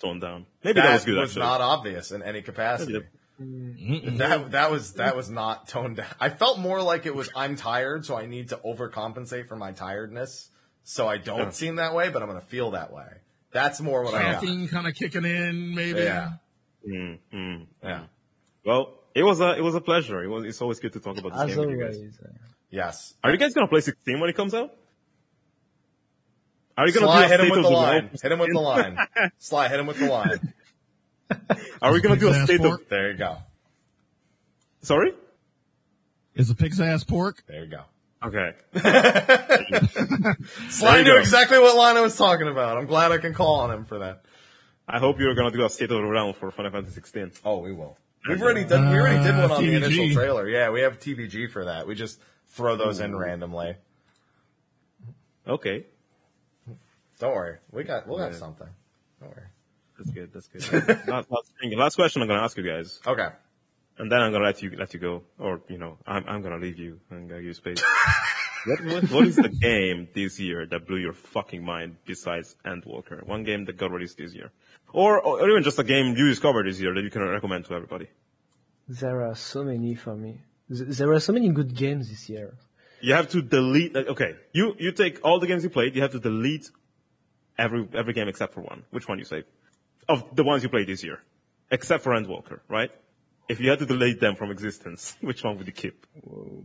toned 0.00 0.20
down. 0.20 0.46
Maybe 0.64 0.80
that, 0.80 0.86
that 0.86 0.92
was 0.94 1.04
good. 1.04 1.16
That 1.16 1.20
was 1.20 1.30
actually. 1.30 1.42
not 1.46 1.60
obvious 1.60 2.10
in 2.12 2.22
any 2.22 2.42
capacity. 2.42 2.92
Maybe 2.94 3.06
That 4.18 4.50
that 4.52 4.70
was 4.70 4.94
that 4.94 5.16
was 5.16 5.30
not 5.30 5.68
toned 5.68 5.96
down. 5.96 6.06
I 6.20 6.28
felt 6.28 6.58
more 6.58 6.82
like 6.82 7.06
it 7.06 7.14
was 7.14 7.30
I'm 7.34 7.56
tired, 7.56 8.04
so 8.04 8.16
I 8.16 8.26
need 8.26 8.50
to 8.50 8.56
overcompensate 8.58 9.48
for 9.48 9.56
my 9.56 9.72
tiredness, 9.72 10.50
so 10.84 11.08
I 11.08 11.16
don't 11.16 11.54
seem 11.54 11.76
that 11.76 11.94
way, 11.94 12.10
but 12.10 12.22
I'm 12.22 12.28
gonna 12.28 12.40
feel 12.40 12.72
that 12.72 12.92
way. 12.92 13.06
That's 13.52 13.80
more 13.80 14.02
what 14.04 14.14
I 14.14 14.22
got. 14.32 14.34
Caffeine 14.42 14.68
kind 14.68 14.86
of 14.86 14.94
kicking 14.94 15.24
in, 15.24 15.74
maybe. 15.74 16.00
Yeah, 16.00 16.32
Mm, 16.88 17.18
mm. 17.32 17.66
yeah, 17.82 18.04
Well, 18.64 18.94
it 19.14 19.22
was 19.22 19.40
a 19.40 19.56
it 19.56 19.62
was 19.62 19.74
a 19.74 19.80
pleasure. 19.80 20.22
It 20.22 20.28
was 20.28 20.44
it's 20.44 20.60
always 20.62 20.78
good 20.80 20.92
to 20.94 21.00
talk 21.00 21.18
about 21.18 21.32
this 21.32 21.40
As 21.42 21.56
game 21.56 21.58
with 21.66 21.70
you 21.70 21.82
guys. 21.84 21.96
always. 21.96 22.18
yes. 22.70 23.14
Are 23.24 23.30
you 23.30 23.38
guys 23.38 23.54
gonna 23.54 23.68
play 23.68 23.80
16 23.80 24.20
when 24.20 24.28
it 24.30 24.36
comes 24.36 24.54
out? 24.54 24.74
Are 26.76 26.86
you 26.86 26.92
gonna 26.94 27.06
Sly, 27.06 27.18
do 27.20 27.24
a 27.24 27.28
hit 27.28 27.40
him 27.40 27.46
state 27.46 27.50
with 27.50 27.58
of 27.58 27.64
the 27.64 27.68
the 27.70 27.74
line. 27.76 28.02
world? 28.04 28.20
Hit 28.22 28.32
him 28.32 28.38
with 28.38 28.52
the 28.52 28.60
line. 28.60 28.98
Sly, 29.38 29.68
hit 29.68 29.80
him 29.80 29.86
with 29.86 29.98
the 29.98 30.06
line. 30.08 30.52
Are 31.82 31.92
we 31.92 32.00
gonna 32.00 32.16
do 32.16 32.28
a 32.28 32.32
Pig's 32.32 32.40
ass 32.42 32.46
state 32.46 32.60
of? 32.60 32.66
pork? 32.66 32.88
There 32.88 33.10
you 33.12 33.18
go. 33.18 33.36
Sorry. 34.82 35.12
Is 36.34 36.48
a 36.50 36.54
pig's 36.54 36.80
ass 36.80 37.04
pork? 37.04 37.42
There 37.46 37.64
you 37.64 37.70
go. 37.70 37.82
Okay. 38.24 38.52
Sly 40.70 41.02
knew 41.02 41.12
go. 41.12 41.18
exactly 41.18 41.58
what 41.58 41.76
line 41.76 41.96
I 41.96 42.00
was 42.00 42.16
talking 42.16 42.48
about. 42.48 42.76
I'm 42.78 42.86
glad 42.86 43.12
I 43.12 43.18
can 43.18 43.34
call 43.34 43.60
on 43.60 43.70
him 43.70 43.84
for 43.84 43.98
that. 44.00 44.22
I 44.88 44.98
hope 44.98 45.18
you're 45.20 45.34
gonna 45.34 45.50
do 45.50 45.64
a 45.64 45.68
state 45.70 45.90
of 45.90 45.98
the 46.00 46.04
realm 46.04 46.34
for 46.34 46.50
Final 46.50 46.70
Fantasy 46.72 46.94
16. 46.94 47.32
Oh, 47.44 47.58
we 47.58 47.72
will. 47.72 47.96
We've 48.28 48.40
already 48.40 48.64
done. 48.64 48.90
We 48.90 48.98
already 48.98 49.22
did 49.24 49.34
Uh, 49.34 49.48
one 49.48 49.50
on 49.52 49.66
the 49.66 49.74
initial 49.76 50.10
trailer. 50.12 50.48
Yeah, 50.48 50.70
we 50.70 50.80
have 50.82 50.98
TVG 50.98 51.50
for 51.50 51.64
that. 51.66 51.86
We 51.86 51.94
just 51.94 52.20
throw 52.48 52.76
those 52.76 53.00
in 53.00 53.16
randomly. 53.16 53.76
Okay. 55.46 55.86
Don't 57.20 57.34
worry. 57.34 57.58
We 57.70 57.84
got. 57.84 58.08
We'll 58.08 58.18
have 58.18 58.34
something. 58.34 58.66
Don't 59.20 59.30
worry. 59.30 59.46
That's 59.98 60.10
good. 60.10 60.32
That's 60.32 60.48
good. 60.48 60.88
last, 61.06 61.30
last, 61.30 61.52
thing, 61.60 61.76
last 61.78 61.94
question 61.94 62.22
I'm 62.22 62.28
gonna 62.28 62.42
ask 62.42 62.56
you 62.56 62.64
guys, 62.64 63.00
Okay. 63.06 63.28
and 63.98 64.10
then 64.10 64.20
I'm 64.22 64.32
gonna 64.32 64.44
let 64.44 64.62
you 64.62 64.70
let 64.76 64.94
you 64.94 65.00
go, 65.00 65.22
or 65.38 65.60
you 65.68 65.76
know, 65.78 65.98
I'm 66.06 66.24
I'm 66.26 66.42
gonna 66.42 66.56
leave 66.58 66.78
you 66.78 66.98
and 67.10 67.28
give 67.28 67.44
you 67.44 67.52
space. 67.52 67.82
what, 68.64 68.84
what, 68.86 69.10
what 69.10 69.26
is 69.26 69.36
the 69.36 69.50
game 69.50 70.08
this 70.14 70.40
year 70.40 70.64
that 70.66 70.86
blew 70.86 70.96
your 70.96 71.12
fucking 71.12 71.62
mind 71.62 71.96
besides 72.06 72.56
Endwalker? 72.64 73.26
One 73.26 73.44
game 73.44 73.66
that 73.66 73.76
got 73.76 73.90
released 73.90 74.16
this 74.16 74.34
year, 74.34 74.50
or 74.94 75.20
or 75.20 75.48
even 75.50 75.62
just 75.62 75.78
a 75.78 75.84
game 75.84 76.16
you 76.16 76.28
discovered 76.28 76.66
this 76.66 76.80
year 76.80 76.94
that 76.94 77.02
you 77.02 77.10
can 77.10 77.22
recommend 77.22 77.66
to 77.66 77.74
everybody. 77.74 78.08
There 78.88 79.22
are 79.28 79.34
so 79.34 79.62
many 79.62 79.94
for 79.94 80.16
me. 80.16 80.40
There 80.70 81.12
are 81.12 81.20
so 81.20 81.34
many 81.34 81.50
good 81.50 81.74
games 81.74 82.08
this 82.08 82.30
year. 82.30 82.54
You 83.02 83.14
have 83.14 83.28
to 83.30 83.42
delete. 83.42 83.94
Okay, 83.96 84.36
you 84.54 84.74
you 84.78 84.92
take 84.92 85.22
all 85.22 85.38
the 85.40 85.46
games 85.46 85.62
you 85.62 85.70
played. 85.70 85.94
You 85.94 86.00
have 86.02 86.12
to 86.12 86.20
delete 86.20 86.70
every 87.58 87.88
every 87.94 88.12
game 88.12 88.28
except 88.28 88.54
for 88.54 88.60
one. 88.60 88.84
Which 88.90 89.08
one 89.08 89.18
you 89.18 89.24
save? 89.24 89.44
Of 90.08 90.34
the 90.34 90.44
ones 90.44 90.62
you 90.62 90.68
played 90.68 90.88
this 90.88 91.04
year, 91.04 91.22
except 91.70 92.02
for 92.02 92.12
Endwalker, 92.12 92.60
right? 92.68 92.90
If 93.48 93.60
you 93.60 93.70
had 93.70 93.78
to 93.80 93.86
delete 93.86 94.20
them 94.20 94.36
from 94.36 94.50
existence, 94.50 95.16
which 95.20 95.42
one 95.42 95.58
would 95.58 95.66
you 95.66 95.72
keep? 95.72 96.06
Whoa. 96.22 96.64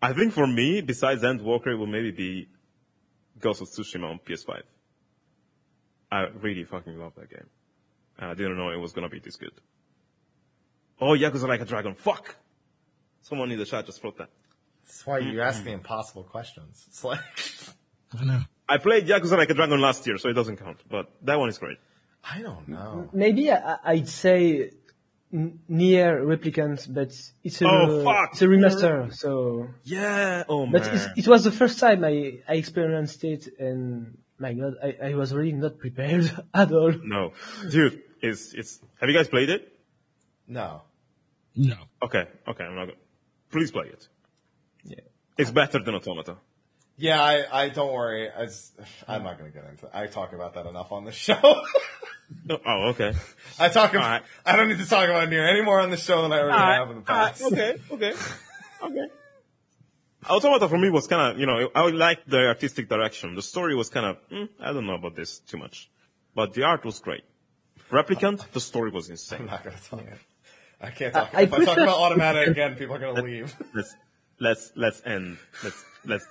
I 0.00 0.12
think 0.12 0.32
for 0.32 0.46
me, 0.46 0.80
besides 0.80 1.22
Endwalker, 1.22 1.68
it 1.68 1.76
would 1.76 1.88
maybe 1.88 2.12
be 2.12 2.48
Ghost 3.40 3.62
of 3.62 3.68
Tsushima 3.68 4.10
on 4.10 4.20
PS5. 4.20 4.62
I 6.10 6.26
really 6.40 6.64
fucking 6.64 6.98
love 6.98 7.14
that 7.16 7.30
game. 7.30 7.46
And 8.18 8.30
I 8.30 8.34
didn't 8.34 8.56
know 8.56 8.70
it 8.70 8.76
was 8.76 8.92
gonna 8.92 9.08
be 9.08 9.18
this 9.18 9.36
good. 9.36 9.52
Oh, 11.00 11.12
Yakuza 11.16 11.46
Like 11.46 11.60
a 11.60 11.64
Dragon. 11.64 11.94
Fuck! 11.94 12.36
Someone 13.22 13.50
in 13.50 13.58
the 13.58 13.64
chat 13.64 13.86
just 13.86 14.02
wrote 14.02 14.18
that. 14.18 14.30
That's 14.84 15.06
why 15.06 15.18
you 15.18 15.40
ask 15.42 15.62
the 15.64 15.72
impossible 15.72 16.24
questions. 16.24 16.84
It's 16.88 17.04
like 17.04 17.20
I 18.18 18.24
know. 18.24 18.40
I 18.68 18.78
played 18.78 19.06
Yakuza 19.06 19.36
Like 19.36 19.50
a 19.50 19.54
Dragon 19.54 19.80
last 19.80 20.06
year, 20.06 20.18
so 20.18 20.28
it 20.28 20.34
doesn't 20.34 20.56
count. 20.58 20.78
But 20.90 21.10
that 21.22 21.38
one 21.38 21.48
is 21.48 21.58
great. 21.58 21.78
I 22.22 22.42
don't 22.42 22.68
know. 22.68 23.08
Maybe 23.12 23.50
I, 23.50 23.76
I'd 23.84 24.08
say 24.08 24.72
n- 25.32 25.60
NieR 25.70 26.20
Replicant, 26.22 26.92
but 26.92 27.12
it's 27.44 27.62
a 27.62 27.66
Oh, 27.66 28.04
fuck. 28.04 28.30
it's 28.32 28.42
a 28.42 28.46
remaster. 28.46 29.14
So, 29.14 29.68
Yeah. 29.84 30.44
Oh 30.48 30.66
but 30.66 30.82
man. 30.82 30.94
it's, 30.94 31.06
it 31.26 31.28
was 31.28 31.44
the 31.44 31.52
first 31.52 31.78
time 31.78 32.04
I 32.04 32.40
I 32.48 32.54
experienced 32.54 33.24
it, 33.24 33.48
and 33.58 34.18
my 34.38 34.52
God, 34.52 34.74
I, 34.82 35.10
I 35.10 35.14
was 35.14 35.32
really 35.34 35.52
not 35.52 35.78
prepared 35.78 36.30
at 36.54 36.72
all. 36.72 36.92
no, 37.02 37.32
dude, 37.70 38.02
it's 38.20 38.52
it's. 38.54 38.80
Have 39.00 39.08
you 39.08 39.16
guys 39.16 39.28
played 39.28 39.48
it? 39.50 39.72
No. 40.46 40.82
No. 41.56 41.76
Okay. 42.02 42.26
Okay. 42.46 42.64
I'm 42.64 42.74
not. 42.74 42.86
Gonna, 42.86 42.98
please 43.50 43.70
play 43.70 43.86
it. 43.88 44.06
Yeah. 44.84 45.00
It's 45.36 45.50
better 45.50 45.78
than 45.82 45.94
Automata. 45.94 46.36
Yeah, 46.98 47.22
I, 47.22 47.64
I 47.64 47.68
don't 47.68 47.92
worry. 47.92 48.28
As, 48.28 48.72
I'm 49.06 49.22
not 49.22 49.38
going 49.38 49.50
to 49.50 49.56
get 49.56 49.68
into 49.68 49.86
it. 49.86 49.92
I 49.94 50.06
talk 50.06 50.32
about 50.32 50.54
that 50.54 50.66
enough 50.66 50.92
on 50.92 51.04
the 51.04 51.12
show. 51.26 51.62
No, 52.44 52.58
oh, 52.66 52.88
okay. 52.90 53.14
I 53.58 53.68
talk 53.68 53.92
about, 53.92 54.04
Alright. 54.04 54.22
I 54.44 54.56
don't 54.56 54.68
need 54.68 54.78
to 54.78 54.88
talk 54.88 55.08
about 55.08 55.24
it 55.24 55.30
near 55.30 55.48
any 55.48 55.62
more 55.62 55.80
on 55.80 55.90
the 55.90 55.96
show 55.96 56.22
than 56.22 56.32
I 56.32 56.40
already 56.40 56.58
have 56.58 56.90
in 56.90 56.96
the 56.96 57.02
past. 57.02 57.42
okay. 57.42 57.76
Okay. 57.90 58.12
Okay. 58.82 59.06
Automata 60.28 60.68
for 60.68 60.76
me 60.76 60.90
was 60.90 61.06
kind 61.06 61.32
of, 61.32 61.40
you 61.40 61.46
know, 61.46 61.70
I 61.74 61.88
liked 61.90 62.28
the 62.28 62.48
artistic 62.48 62.88
direction. 62.88 63.34
The 63.34 63.42
story 63.42 63.74
was 63.74 63.88
kind 63.88 64.06
of, 64.06 64.16
mm, 64.30 64.48
I 64.60 64.72
don't 64.72 64.86
know 64.86 64.94
about 64.96 65.14
this 65.14 65.38
too 65.38 65.56
much, 65.56 65.90
but 66.34 66.52
the 66.52 66.64
art 66.64 66.84
was 66.84 66.98
great. 66.98 67.22
Replicant, 67.90 68.50
the 68.52 68.60
story 68.60 68.90
was 68.90 69.08
insane. 69.08 69.40
I'm 69.40 69.46
not 69.46 69.64
going 69.64 69.76
to 69.76 69.82
talk. 69.82 70.04
I 70.80 70.90
can't 70.90 71.14
talk. 71.14 71.30
I 71.32 71.42
if 71.42 71.52
I 71.52 71.64
talk 71.64 71.78
about 71.78 71.98
Automata 71.98 72.40
again, 72.50 72.74
people 72.74 72.96
are 72.96 72.98
going 72.98 73.16
to 73.16 73.22
leave. 73.22 73.54
Let's 73.74 73.94
let's 74.38 74.72
let's 74.76 75.02
end. 75.06 75.38
Let's 75.64 75.84
let's. 76.04 76.26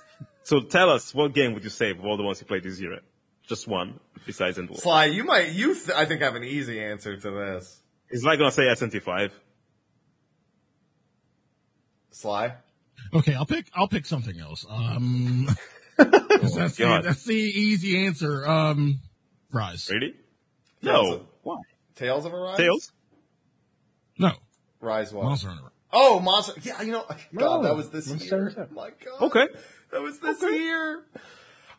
So 0.48 0.60
tell 0.60 0.88
us, 0.88 1.14
what 1.14 1.34
game 1.34 1.52
would 1.52 1.62
you 1.62 1.68
save 1.68 1.98
of 1.98 2.06
all 2.06 2.16
the 2.16 2.22
ones 2.22 2.40
you 2.40 2.46
played 2.46 2.62
this 2.62 2.80
year? 2.80 3.00
Just 3.46 3.68
one, 3.68 4.00
besides 4.24 4.56
Endwalker. 4.56 4.80
Sly, 4.80 5.04
you 5.04 5.22
might, 5.24 5.50
you, 5.50 5.74
th- 5.74 5.90
I 5.94 6.06
think 6.06 6.22
have 6.22 6.36
an 6.36 6.42
easy 6.44 6.82
answer 6.82 7.18
to 7.18 7.30
this. 7.30 7.82
Is 8.08 8.24
like 8.24 8.38
gonna 8.38 8.50
say 8.50 8.62
SNT5? 8.62 9.30
Sly? 12.12 12.54
Okay, 13.12 13.34
I'll 13.34 13.44
pick. 13.44 13.66
I'll 13.74 13.88
pick 13.88 14.06
something 14.06 14.40
else. 14.40 14.64
Um, 14.70 15.48
'cause 15.98 16.54
that's, 16.54 16.76
the, 16.76 17.00
that's 17.04 17.24
the 17.24 17.34
easy 17.34 18.06
answer. 18.06 18.48
Um, 18.48 19.00
Rise. 19.52 19.90
Really? 19.90 20.14
Tales 20.82 21.08
No. 21.08 21.12
of- 21.16 21.26
Why? 21.42 21.56
Tales 21.94 22.24
of 22.24 22.32
Arise? 22.32 22.56
Tails? 22.56 22.90
No, 24.18 24.32
Rise 24.80 25.12
what? 25.12 25.24
Monster 25.24 25.48
Hunter. 25.48 25.72
Oh, 25.92 26.20
Monster. 26.20 26.54
Yeah, 26.62 26.80
you 26.80 26.92
know, 26.92 27.04
God, 27.06 27.18
No, 27.34 27.62
that 27.64 27.76
was 27.76 27.90
this 27.90 28.08
Monster 28.08 28.36
year. 28.36 28.44
Hunter. 28.46 28.68
My 28.72 28.90
God. 29.04 29.26
Okay. 29.26 29.46
That 29.90 30.02
was 30.02 30.18
this 30.20 30.42
year. 30.42 31.04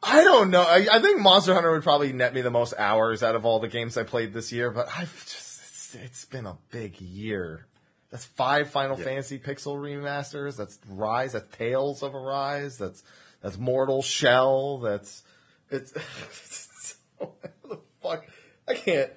I 0.02 0.24
don't 0.24 0.50
know. 0.50 0.62
I, 0.62 0.88
I 0.92 1.02
think 1.02 1.20
Monster 1.20 1.54
Hunter 1.54 1.72
would 1.72 1.84
probably 1.84 2.14
net 2.14 2.34
me 2.34 2.42
the 2.42 2.50
most 2.50 2.74
hours 2.78 3.22
out 3.22 3.36
of 3.36 3.46
all 3.46 3.60
the 3.60 3.68
games 3.68 3.98
I 3.98 4.04
played 4.04 4.34
this 4.34 4.52
year, 4.52 4.72
but 4.72 4.88
I've 4.98 5.14
just, 5.26 5.60
it's, 5.62 5.96
it's 5.96 6.26
been 6.26 6.46
a 6.46 6.58
big 6.72 7.02
year. 7.02 7.66
That's 8.10 8.26
five 8.26 8.72
Final 8.72 8.96
Fantasy 8.96 9.38
Pixel 9.38 9.78
remasters. 9.78 10.58
That's 10.58 10.80
Rise. 10.88 11.34
That's 11.34 11.56
Tales 11.56 12.02
of 12.02 12.16
Arise. 12.16 12.78
That's, 12.78 13.04
that's 13.42 13.58
Mortal 13.58 14.02
Shell. 14.02 14.80
That's, 14.80 15.22
it's, 15.70 15.92
it's 15.96 16.98
so, 17.20 17.34
the 17.70 17.80
fuck? 18.02 18.26
I 18.68 18.74
can't, 18.74 19.12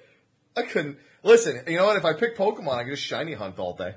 I 0.55 0.63
couldn't. 0.63 0.97
Listen, 1.23 1.61
you 1.67 1.77
know 1.77 1.85
what? 1.85 1.97
If 1.97 2.05
I 2.05 2.13
pick 2.13 2.37
Pokemon, 2.37 2.75
I 2.75 2.83
can 2.83 2.91
just 2.91 3.03
shiny 3.03 3.33
hunt 3.33 3.57
all 3.57 3.75
day. 3.75 3.95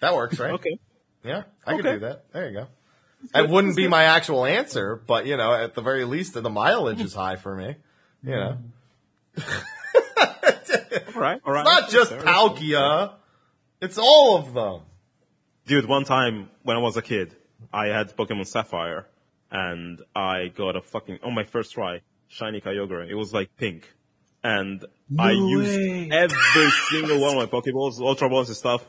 That 0.00 0.14
works, 0.14 0.40
right? 0.40 0.54
Okay. 0.54 0.80
Yeah, 1.24 1.44
I 1.66 1.76
could 1.76 1.84
do 1.84 1.98
that. 2.00 2.32
There 2.32 2.48
you 2.48 2.54
go. 2.54 2.66
It 3.34 3.48
wouldn't 3.48 3.76
be 3.76 3.86
my 3.86 4.04
actual 4.04 4.44
answer, 4.44 4.96
but 4.96 5.26
you 5.26 5.36
know, 5.36 5.54
at 5.54 5.74
the 5.74 5.82
very 5.82 6.04
least, 6.04 6.34
the 6.34 6.50
mileage 6.50 7.00
is 7.00 7.14
high 7.14 7.36
for 7.36 7.54
me. 7.54 7.76
You 8.24 8.30
know, 8.30 8.58
All 11.14 11.20
right. 11.20 11.40
All 11.44 11.52
right. 11.52 11.66
It's 11.66 11.80
not 11.82 11.90
just 11.90 12.10
Fair. 12.10 12.20
Palkia; 12.20 13.14
it's 13.80 13.98
all 13.98 14.38
of 14.38 14.54
them. 14.54 14.80
Dude, 15.66 15.86
one 15.86 16.04
time 16.04 16.50
when 16.62 16.76
I 16.76 16.80
was 16.80 16.96
a 16.96 17.02
kid, 17.02 17.36
I 17.72 17.86
had 17.86 18.16
Pokemon 18.16 18.46
Sapphire, 18.46 19.06
and 19.50 20.00
I 20.14 20.48
got 20.48 20.76
a 20.76 20.82
fucking 20.82 21.20
on 21.22 21.34
my 21.34 21.44
first 21.44 21.72
try 21.72 22.00
shiny 22.28 22.60
Kyogre. 22.60 23.08
It 23.08 23.14
was 23.14 23.32
like 23.32 23.56
pink, 23.56 23.88
and 24.42 24.84
I 25.18 25.32
No 25.34 25.48
used 25.48 26.12
every 26.12 26.70
single 26.90 27.20
one 27.20 27.36
of 27.36 27.52
my 27.52 27.60
Pokeballs, 27.60 28.00
Ultra 28.00 28.28
Balls 28.28 28.48
and 28.48 28.56
stuff. 28.56 28.84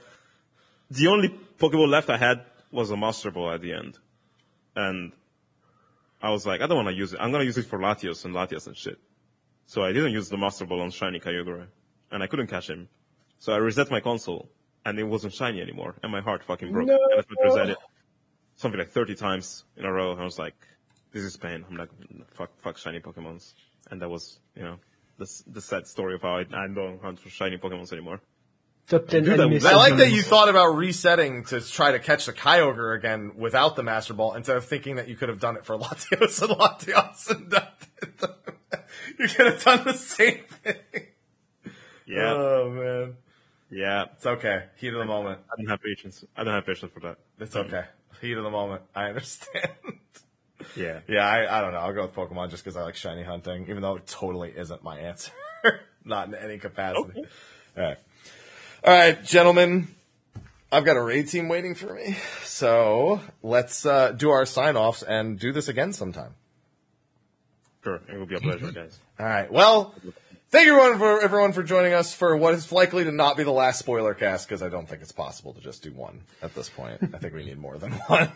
The 0.92 1.08
only 1.08 1.30
Pokeball 1.60 1.88
left 1.88 2.10
I 2.10 2.18
had 2.18 2.46
was 2.72 2.92
a 2.92 2.98
Master 2.98 3.32
Ball 3.32 3.54
at 3.54 3.62
the 3.62 3.74
end. 3.74 3.98
And 4.76 5.14
I 6.22 6.32
was 6.32 6.46
like, 6.46 6.62
I 6.62 6.68
don't 6.68 6.78
want 6.78 6.90
to 6.90 6.94
use 6.94 7.14
it. 7.14 7.20
I'm 7.20 7.32
going 7.32 7.42
to 7.42 7.46
use 7.46 7.58
it 7.58 7.66
for 7.66 7.80
Latios 7.80 8.26
and 8.26 8.34
Latias 8.34 8.68
and 8.68 8.76
shit. 8.76 9.00
So 9.66 9.84
I 9.84 9.94
didn't 9.94 10.12
use 10.12 10.30
the 10.30 10.38
Master 10.38 10.66
Ball 10.66 10.82
on 10.82 10.92
Shiny 10.92 11.20
Kyogre. 11.20 11.68
And 12.12 12.24
I 12.24 12.28
couldn't 12.28 12.48
catch 12.48 12.70
him. 12.70 12.90
So 13.40 13.54
I 13.54 13.58
reset 13.58 13.90
my 13.92 14.00
console 14.00 14.50
and 14.86 15.00
it 15.00 15.04
wasn't 15.04 15.34
shiny 15.34 15.62
anymore. 15.62 15.96
And 16.04 16.12
my 16.12 16.22
heart 16.22 16.44
fucking 16.44 16.72
broke. 16.72 16.88
No. 16.88 16.94
And 16.94 17.14
I 17.14 17.16
had 17.18 17.28
to 17.28 17.36
reset 17.44 17.70
it 17.70 17.78
something 18.56 18.80
like 18.80 18.90
30 18.90 19.16
times 19.16 19.66
in 19.78 19.86
a 19.86 19.92
row. 19.92 20.12
And 20.12 20.22
I 20.22 20.24
was 20.24 20.40
like, 20.40 20.56
this 21.12 21.24
is 21.24 21.38
pain. 21.38 21.66
I'm 21.70 21.78
like, 21.78 21.90
fuck, 22.34 22.52
fuck 22.60 22.78
shiny 22.78 23.00
Pokemons. 23.00 23.54
And 23.92 24.02
that 24.02 24.10
was, 24.10 24.40
you 24.56 24.64
know, 24.64 24.78
the, 25.18 25.28
the 25.48 25.62
sad 25.62 25.88
story 25.88 26.16
of 26.16 26.22
how 26.22 26.38
I, 26.38 26.42
I 26.42 26.68
don't 26.74 27.02
hunt 27.02 27.20
for 27.20 27.30
shiny 27.30 27.58
Pokemons 27.58 27.92
anymore. 27.92 28.22
I 28.92 29.76
like 29.76 29.98
that 29.98 30.12
you 30.12 30.22
thought 30.22 30.50
about 30.50 30.76
resetting 30.76 31.46
to 31.46 31.62
try 31.62 31.94
to 31.94 32.00
catch 32.00 32.26
the 32.26 32.34
Kyogre 32.34 32.96
again 32.96 33.34
without 33.38 33.76
the 33.76 33.84
Master 33.84 34.14
Ball 34.14 34.34
instead 34.34 34.58
of 34.58 34.66
thinking 34.66 34.98
that 34.98 35.08
you 35.08 35.16
could 35.16 35.30
have 35.30 35.40
done 35.40 35.56
it 35.56 35.66
for 35.66 35.78
Latios 35.80 36.42
and 36.42 36.52
Latios 36.52 37.30
and 37.30 37.52
that. 37.52 37.88
you 39.20 39.28
could 39.28 39.46
have 39.46 39.64
done 39.64 39.84
the 39.86 39.94
same 39.94 40.42
thing. 40.64 40.76
Yeah. 42.06 42.34
Oh 42.34 42.70
man. 42.70 43.16
yeah. 43.72 44.06
It's 44.16 44.26
okay. 44.26 44.66
Heat 44.78 44.94
of 44.94 45.00
the 45.00 45.06
moment. 45.06 45.40
I 45.52 45.56
don't 45.56 45.70
have 45.70 45.82
patience. 45.82 46.26
I 46.36 46.44
don't 46.44 46.54
have 46.54 46.66
patience 46.66 46.92
for 46.94 47.00
that. 47.02 47.18
It's 47.40 47.56
okay. 47.56 47.86
Heat 48.22 48.38
of 48.38 48.44
the 48.44 48.52
moment. 48.52 48.84
I 48.96 49.06
understand. 49.06 49.70
Yeah. 50.78 51.02
yeah, 51.10 51.28
I, 51.28 51.58
I 51.58 51.62
don't 51.62 51.74
know. 51.74 51.80
I'll 51.80 51.94
go 51.94 52.04
with 52.04 52.16
Pokemon 52.16 52.50
just 52.50 52.64
because 52.64 52.78
I 52.78 52.84
like 52.84 52.96
shiny 52.96 53.22
hunting, 53.22 53.68
even 53.70 53.82
though 53.82 53.98
it 53.98 54.08
totally 54.08 54.50
isn't 54.56 54.82
my 54.82 54.98
answer. 54.98 55.32
Not 56.06 56.30
in 56.30 56.36
any 56.36 56.58
capacity. 56.58 57.26
All 57.78 57.84
right. 57.84 57.98
All 58.86 58.94
right, 58.94 59.24
gentlemen. 59.24 59.88
I've 60.70 60.84
got 60.84 60.98
a 60.98 61.02
raid 61.02 61.30
team 61.30 61.48
waiting 61.48 61.74
for 61.74 61.94
me. 61.94 62.18
So 62.44 63.22
let's 63.42 63.86
uh, 63.86 64.12
do 64.12 64.30
our 64.32 64.46
sign 64.46 64.76
offs 64.76 65.04
and 65.04 65.40
do 65.40 65.54
this 65.54 65.70
again 65.70 65.94
sometime. 65.94 66.36
Sure. 67.82 68.02
It 68.12 68.18
will 68.18 68.26
be 68.26 68.36
a 68.36 68.42
pleasure, 68.42 68.74
guys. 68.74 69.00
All 69.18 69.26
right. 69.26 69.50
Well, 69.50 69.96
thank 70.50 70.66
you 70.66 70.78
everyone 70.78 71.00
for 71.00 71.22
everyone 71.24 71.54
for 71.54 71.64
joining 71.64 71.94
us 71.94 72.14
for 72.14 72.36
what 72.36 72.56
is 72.56 72.74
likely 72.74 73.06
to 73.06 73.12
not 73.14 73.38
be 73.38 73.44
the 73.44 73.52
last 73.52 73.80
spoiler 73.80 74.14
cast 74.14 74.50
because 74.50 74.62
I 74.62 74.68
don't 74.68 74.90
think 74.90 75.02
it's 75.02 75.14
possible 75.14 75.54
to 75.54 75.62
just 75.62 75.82
do 75.82 75.94
one 75.94 76.24
at 76.42 76.54
this 76.54 76.68
point. 76.68 77.00
I 77.14 77.20
think 77.20 77.34
we 77.34 77.46
need 77.46 77.60
more 77.60 77.78
than 77.78 77.92
one. 78.08 78.32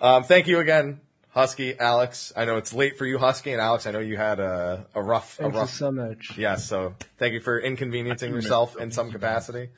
um, 0.00 0.22
thank 0.22 0.46
you 0.46 0.60
again, 0.60 1.00
Husky, 1.36 1.78
Alex. 1.78 2.32
I 2.34 2.46
know 2.46 2.56
it's 2.56 2.72
late 2.72 2.96
for 2.96 3.04
you, 3.04 3.18
Husky, 3.18 3.52
and 3.52 3.60
Alex. 3.60 3.86
I 3.86 3.90
know 3.90 3.98
you 3.98 4.16
had 4.16 4.40
a, 4.40 4.86
a 4.94 5.02
rough, 5.02 5.38
a 5.38 5.42
Thank 5.42 5.52
you 5.52 5.60
rough. 5.60 5.70
so 5.70 5.92
much. 5.92 6.32
Yeah. 6.38 6.56
So 6.56 6.94
thank 7.18 7.34
you 7.34 7.40
for 7.40 7.60
inconveniencing 7.60 8.32
yourself 8.32 8.74
in 8.78 8.90
some 8.90 9.12
capacity 9.12 9.68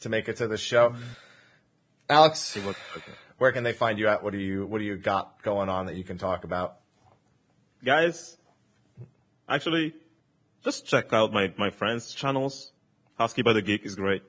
to 0.00 0.08
make 0.08 0.28
it 0.28 0.38
to 0.38 0.48
the 0.48 0.58
show. 0.58 0.90
Mm-hmm. 0.90 1.02
Alex, 2.10 2.56
It 2.56 2.64
was- 2.64 2.74
where 3.38 3.52
can 3.52 3.62
they 3.62 3.72
find 3.72 3.96
you 4.00 4.08
at? 4.08 4.24
What 4.24 4.32
do 4.32 4.38
you 4.38 4.66
What 4.66 4.78
do 4.78 4.84
you 4.84 4.96
got 4.96 5.40
going 5.44 5.68
on 5.68 5.86
that 5.86 5.94
you 5.94 6.02
can 6.02 6.18
talk 6.18 6.42
about? 6.42 6.78
Guys, 7.84 8.36
actually, 9.48 9.94
just 10.64 10.84
check 10.84 11.12
out 11.12 11.32
my, 11.32 11.52
my 11.56 11.70
friends' 11.70 12.12
channels. 12.12 12.72
Husky 13.18 13.42
by 13.42 13.52
the 13.52 13.62
Geek 13.62 13.84
is 13.86 13.94
great. 13.94 14.22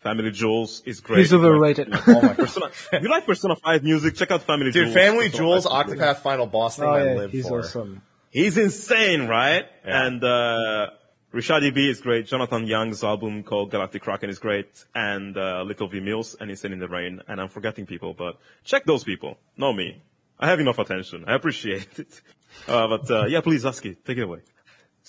Family 0.00 0.30
Jewels 0.30 0.82
is 0.86 1.00
great. 1.00 1.18
He's 1.20 1.32
overrated. 1.32 1.92
Oh 2.06 2.22
my 2.22 2.34
Persona, 2.42 2.70
you 3.00 3.08
like 3.08 3.26
Persona 3.26 3.54
5 3.56 3.82
music? 3.82 4.14
Check 4.16 4.30
out 4.30 4.42
Family 4.42 4.70
Dude, 4.72 4.74
Jewels. 4.74 4.94
Family 4.94 5.28
Persona 5.28 5.38
Jewels, 5.44 5.64
5 5.66 5.86
music. 5.86 6.00
Octopath 6.04 6.16
Final 6.22 6.46
Boss 6.46 6.76
thing 6.76 6.84
Oh, 6.86 6.90
I 6.90 7.04
yeah, 7.04 7.14
live 7.14 7.30
he's 7.32 7.48
for. 7.48 7.60
awesome. 7.60 8.02
He's 8.30 8.56
insane, 8.56 9.26
right? 9.28 9.66
Yeah. 9.86 10.06
And 10.06 10.24
uh 10.24 10.86
Rishadi 11.34 11.72
B 11.72 11.88
is 11.88 12.00
great. 12.00 12.26
Jonathan 12.26 12.66
Young's 12.66 13.04
album 13.04 13.42
called 13.44 13.70
Galactic 13.70 14.02
Kraken 14.02 14.30
is 14.30 14.38
great. 14.38 14.70
And 14.94 15.36
uh 15.36 15.62
Little 15.66 15.88
V 15.88 16.00
Mills 16.00 16.34
and 16.40 16.50
Insane 16.50 16.72
in 16.72 16.78
the 16.78 16.88
Rain. 16.88 17.20
And 17.28 17.40
I'm 17.40 17.48
forgetting 17.48 17.86
people, 17.86 18.14
but 18.14 18.38
check 18.64 18.84
those 18.84 19.04
people. 19.04 19.36
Not 19.56 19.72
me. 19.76 20.02
I 20.38 20.46
have 20.48 20.60
enough 20.60 20.78
attention. 20.78 21.24
I 21.26 21.34
appreciate 21.34 21.98
it. 21.98 22.20
Uh, 22.66 22.88
but 22.88 23.08
uh, 23.12 23.26
yeah, 23.26 23.40
please, 23.42 23.62
Husky, 23.62 23.94
take 23.94 24.18
it 24.18 24.22
away. 24.22 24.40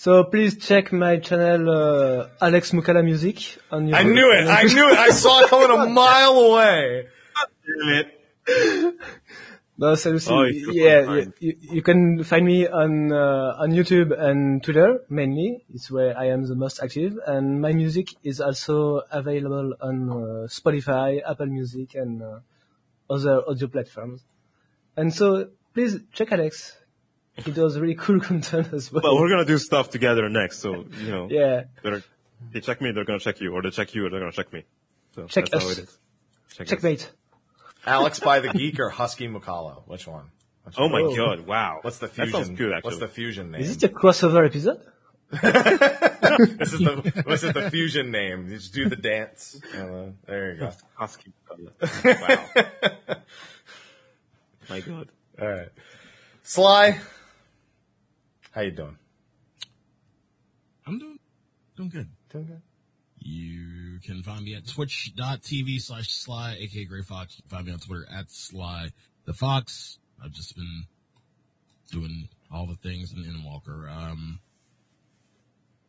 So 0.02 0.24
please 0.24 0.58
check 0.58 0.90
my 0.92 1.18
channel, 1.18 1.70
uh, 1.70 2.28
Alex 2.40 2.72
Moukala 2.72 3.04
Music 3.04 3.56
on 3.70 3.86
YouTube. 3.86 3.94
I 3.94 4.02
knew 4.02 4.32
it. 4.32 4.48
I 4.48 4.62
knew 4.64 4.90
it. 4.90 4.98
I 4.98 5.10
saw 5.10 5.42
it 5.42 5.48
coming 5.48 5.70
a 5.70 5.86
mile 6.00 6.32
away. 6.32 7.06
Damn 7.64 7.88
it. 8.00 8.94
No, 9.78 9.94
seriously, 9.94 10.34
Oh, 10.34 10.42
it's 10.42 10.74
yeah, 10.74 11.14
yeah, 11.14 11.24
you, 11.38 11.54
you 11.76 11.82
can 11.82 12.24
find 12.24 12.44
me 12.44 12.66
on 12.66 13.12
uh, 13.12 13.62
on 13.62 13.70
YouTube 13.70 14.10
and 14.18 14.60
Twitter 14.64 15.04
mainly. 15.08 15.64
It's 15.72 15.88
where 15.88 16.18
I 16.18 16.30
am 16.34 16.48
the 16.48 16.56
most 16.56 16.82
active, 16.82 17.16
and 17.24 17.62
my 17.62 17.70
music 17.72 18.08
is 18.24 18.40
also 18.40 19.02
available 19.08 19.74
on 19.80 20.10
uh, 20.10 20.14
Spotify, 20.50 21.22
Apple 21.24 21.46
Music, 21.46 21.94
and 21.94 22.20
uh, 22.24 22.40
other 23.08 23.48
audio 23.48 23.68
platforms. 23.68 24.24
And 24.96 25.14
so, 25.14 25.50
please 25.74 26.00
check 26.12 26.32
Alex. 26.32 26.81
He 27.36 27.50
does 27.50 27.78
really 27.78 27.94
cool 27.94 28.20
content 28.30 28.72
as 28.72 28.92
well. 28.92 29.02
Well, 29.02 29.16
we're 29.20 29.28
gonna 29.30 29.44
do 29.44 29.58
stuff 29.58 29.90
together 29.90 30.28
next, 30.28 30.58
so 30.58 30.84
you 31.00 31.10
know. 31.10 31.28
yeah, 31.30 31.64
They're, 31.82 32.02
check 32.60 32.80
me, 32.80 32.92
they're 32.92 33.04
gonna 33.04 33.18
check 33.20 33.40
you, 33.40 33.52
or 33.54 33.62
they 33.62 33.70
check 33.70 33.94
you, 33.94 34.06
or 34.06 34.10
they're 34.10 34.20
gonna 34.20 34.32
check 34.32 34.52
me. 34.52 34.64
So 35.14 35.26
Check 35.26 35.48
that's 35.48 35.64
how 35.64 35.70
it 35.70 35.78
is. 35.78 35.98
Check 36.54 36.66
checkmate. 36.66 37.10
Alex 37.86 38.20
by 38.20 38.40
the 38.40 38.48
Geek 38.50 38.78
or 38.80 38.90
Husky 38.90 39.28
Moukala? 39.28 39.82
Which 39.88 40.06
one? 40.06 40.26
Which 40.64 40.74
Oh 40.78 40.86
one? 40.88 41.08
my 41.10 41.16
god! 41.16 41.46
Wow. 41.46 41.78
What's 41.82 41.98
the 41.98 42.06
That 42.06 42.14
fusion? 42.14 42.32
sounds 42.32 42.50
good, 42.58 42.72
actually. 42.72 42.88
What's 42.90 43.00
the 43.00 43.08
fusion 43.08 43.50
name? 43.50 43.60
Is 43.62 43.76
it 43.76 43.82
a 43.84 43.88
crossover 43.88 44.46
episode? 44.46 44.80
this 45.32 46.72
is 46.74 46.80
the 46.80 47.22
what's 47.24 47.42
it 47.42 47.54
the 47.54 47.70
fusion 47.70 48.10
name? 48.10 48.48
You 48.48 48.56
just 48.58 48.74
do 48.74 48.88
the 48.88 48.96
dance. 48.96 49.58
Uh, 49.74 50.10
there 50.26 50.52
you 50.52 50.60
go. 50.60 50.70
Husky. 50.94 51.32
wow. 52.04 52.44
my 54.68 54.80
god. 54.80 55.08
All 55.40 55.48
right. 55.48 55.68
Sly, 56.42 57.00
how 58.52 58.60
you 58.60 58.70
doing? 58.70 58.96
I'm 60.86 60.98
doing, 60.98 61.18
doing 61.76 61.88
good. 61.88 62.08
Doing 62.30 62.46
good. 62.46 62.62
You 63.18 63.98
can 64.04 64.22
find 64.22 64.44
me 64.44 64.54
at 64.54 64.66
twitch.tv 64.66 65.80
slash 65.80 66.08
sly, 66.08 66.56
aka 66.58 66.84
Gray 66.84 67.02
Fox. 67.02 67.36
You 67.36 67.42
can 67.42 67.50
find 67.50 67.66
me 67.66 67.72
on 67.72 67.78
Twitter 67.78 68.06
at 68.12 68.30
sly 68.30 68.88
the 69.24 69.32
fox. 69.32 69.98
I've 70.22 70.32
just 70.32 70.56
been 70.56 70.84
doing 71.90 72.28
all 72.52 72.66
the 72.66 72.74
things 72.76 73.12
in 73.12 73.22
Endwalker. 73.22 73.90
Um, 73.90 74.40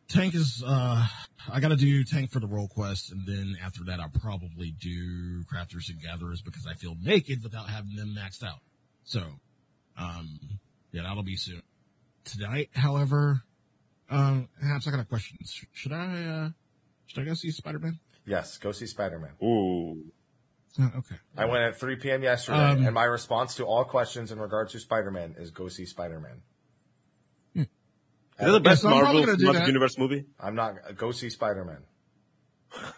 tank 0.08 0.34
is, 0.34 0.62
uh, 0.64 1.06
I 1.52 1.60
gotta 1.60 1.76
do 1.76 2.04
tank 2.04 2.30
for 2.30 2.40
the 2.40 2.46
role 2.46 2.68
quest, 2.68 3.10
and 3.10 3.26
then 3.26 3.56
after 3.64 3.84
that 3.84 4.00
I'll 4.00 4.08
probably 4.08 4.70
do 4.70 5.42
crafters 5.44 5.88
and 5.90 6.00
gatherers 6.00 6.40
because 6.40 6.66
I 6.66 6.74
feel 6.74 6.96
naked 7.02 7.42
without 7.42 7.68
having 7.68 7.96
them 7.96 8.16
maxed 8.16 8.44
out. 8.44 8.60
So, 9.02 9.22
um, 9.98 10.38
yeah, 10.92 11.02
that'll 11.02 11.24
be 11.24 11.36
soon. 11.36 11.62
Tonight, 12.24 12.70
however, 12.72 13.42
um, 14.10 14.48
perhaps 14.60 14.88
I 14.88 14.90
got 14.90 15.00
a 15.00 15.04
question. 15.04 15.38
Sh- 15.44 15.64
Should 15.72 15.92
I, 15.92 16.24
uh, 16.24 16.48
should 17.06 17.20
I 17.22 17.24
go 17.24 17.34
see 17.34 17.50
Spider-Man? 17.50 17.98
Yes, 18.26 18.56
go 18.58 18.72
see 18.72 18.86
Spider 18.86 19.18
Man. 19.18 19.32
Ooh. 19.46 20.04
Uh, 20.80 20.88
okay. 20.98 21.16
I 21.36 21.44
went 21.44 21.62
at 21.64 21.78
3 21.78 21.96
p.m. 21.96 22.22
yesterday, 22.22 22.58
Um, 22.58 22.84
and 22.86 22.94
my 22.94 23.04
response 23.04 23.56
to 23.56 23.64
all 23.64 23.84
questions 23.84 24.32
in 24.32 24.38
regards 24.40 24.72
to 24.72 24.80
Spider 24.80 25.10
Man 25.10 25.34
is 25.38 25.50
go 25.50 25.68
see 25.68 25.84
Spider 25.84 26.18
Man. 26.20 26.40
Is 27.56 27.66
that 28.46 28.50
the 28.50 28.58
best 28.60 28.82
so 28.82 28.88
Marvel 28.90 29.20
gonna 29.24 29.36
do 29.36 29.44
Cinematic 29.46 29.52
that. 29.58 29.66
Universe 29.68 29.96
movie? 29.96 30.24
I'm 30.40 30.56
not 30.56 30.96
go 30.96 31.12
see 31.12 31.30
Spider 31.30 31.64
Man. 31.64 31.84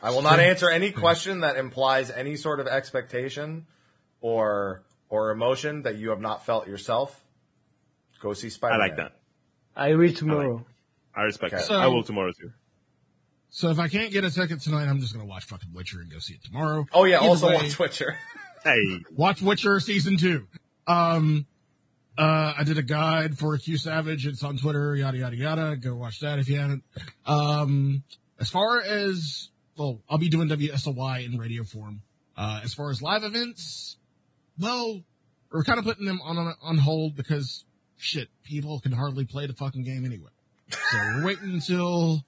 I 0.03 0.09
will 0.09 0.23
not 0.23 0.41
answer 0.41 0.71
any 0.71 0.93
question 0.93 1.41
that 1.41 1.57
implies 1.57 2.11
any 2.11 2.37
sort 2.37 2.59
of 2.59 2.67
expectation 2.67 3.67
or 4.23 4.83
or 5.11 5.31
emotion 5.33 5.83
that 5.83 5.97
you 5.97 6.09
have 6.09 6.21
not 6.23 6.47
felt 6.47 6.67
yourself. 6.67 7.23
Go 8.21 8.33
see 8.33 8.51
Spider 8.51 8.75
I 8.75 8.79
like 8.79 8.97
that. 8.97 9.13
I 9.77 9.95
will 9.95 10.13
tomorrow. 10.13 10.65
I 11.15 11.23
respect 11.23 11.53
Okay. 11.55 11.61
that. 11.63 11.67
So- 11.69 11.79
I 11.79 11.87
will 11.87 12.03
tomorrow 12.03 12.33
too. 12.33 12.51
So 13.51 13.71
if 13.71 13.79
I 13.79 13.89
can't 13.89 14.13
get 14.13 14.25
a 14.25 14.31
ticket 14.31 14.61
tonight, 14.61 14.87
I'm 14.87 15.01
just 15.01 15.15
gonna 15.15 15.25
watch 15.27 15.45
fucking 15.45 15.73
Witcher 15.73 16.01
and 16.01 16.11
go 16.11 16.19
see 16.19 16.35
it 16.35 16.45
tomorrow. 16.45 16.87
Oh 16.93 17.05
yeah, 17.05 17.19
Either 17.19 17.27
also 17.29 17.49
way, 17.49 17.57
on 17.57 17.69
Twitcher. 17.71 18.17
Hey. 18.65 18.83
watch 19.15 19.41
Witcher 19.41 19.79
season 19.79 20.17
two. 20.17 20.49
Um, 20.89 21.47
uh, 22.19 22.55
I 22.59 22.65
did 22.65 22.79
a 22.79 22.83
guide 22.83 23.39
for 23.39 23.57
Q 23.59 23.79
Savage. 23.79 24.27
It's 24.27 24.43
on 24.43 24.57
Twitter. 24.59 24.97
Yada 24.97 25.17
yada 25.19 25.37
yada. 25.37 25.77
Go 25.77 25.95
watch 25.95 26.19
that 26.21 26.41
if 26.41 26.49
you 26.49 26.59
haven't. 26.59 26.83
Um, 27.27 28.03
as 28.41 28.51
far 28.51 28.81
as 28.83 29.51
well, 29.79 30.01
I'll 30.11 30.19
be 30.19 30.29
doing 30.29 30.49
WSOY 30.49 31.25
in 31.27 31.39
radio 31.39 31.63
form. 31.63 32.03
Uh, 32.37 32.61
as 32.65 32.75
far 32.75 32.91
as 32.91 33.01
live 33.01 33.23
events, 33.23 33.99
well, 34.59 35.03
we're 35.53 35.63
kind 35.63 35.79
of 35.79 35.85
putting 35.85 36.07
them 36.07 36.21
on 36.25 36.37
on 36.61 36.79
hold 36.79 37.15
because 37.15 37.65
shit, 37.99 38.29
people 38.45 38.81
can 38.81 38.93
hardly 38.93 39.25
play 39.25 39.47
the 39.47 39.53
fucking 39.55 39.83
game 39.85 40.05
anyway. 40.05 40.31
So 40.71 40.99
we're 40.99 41.27
waiting 41.27 41.55
until 41.55 42.25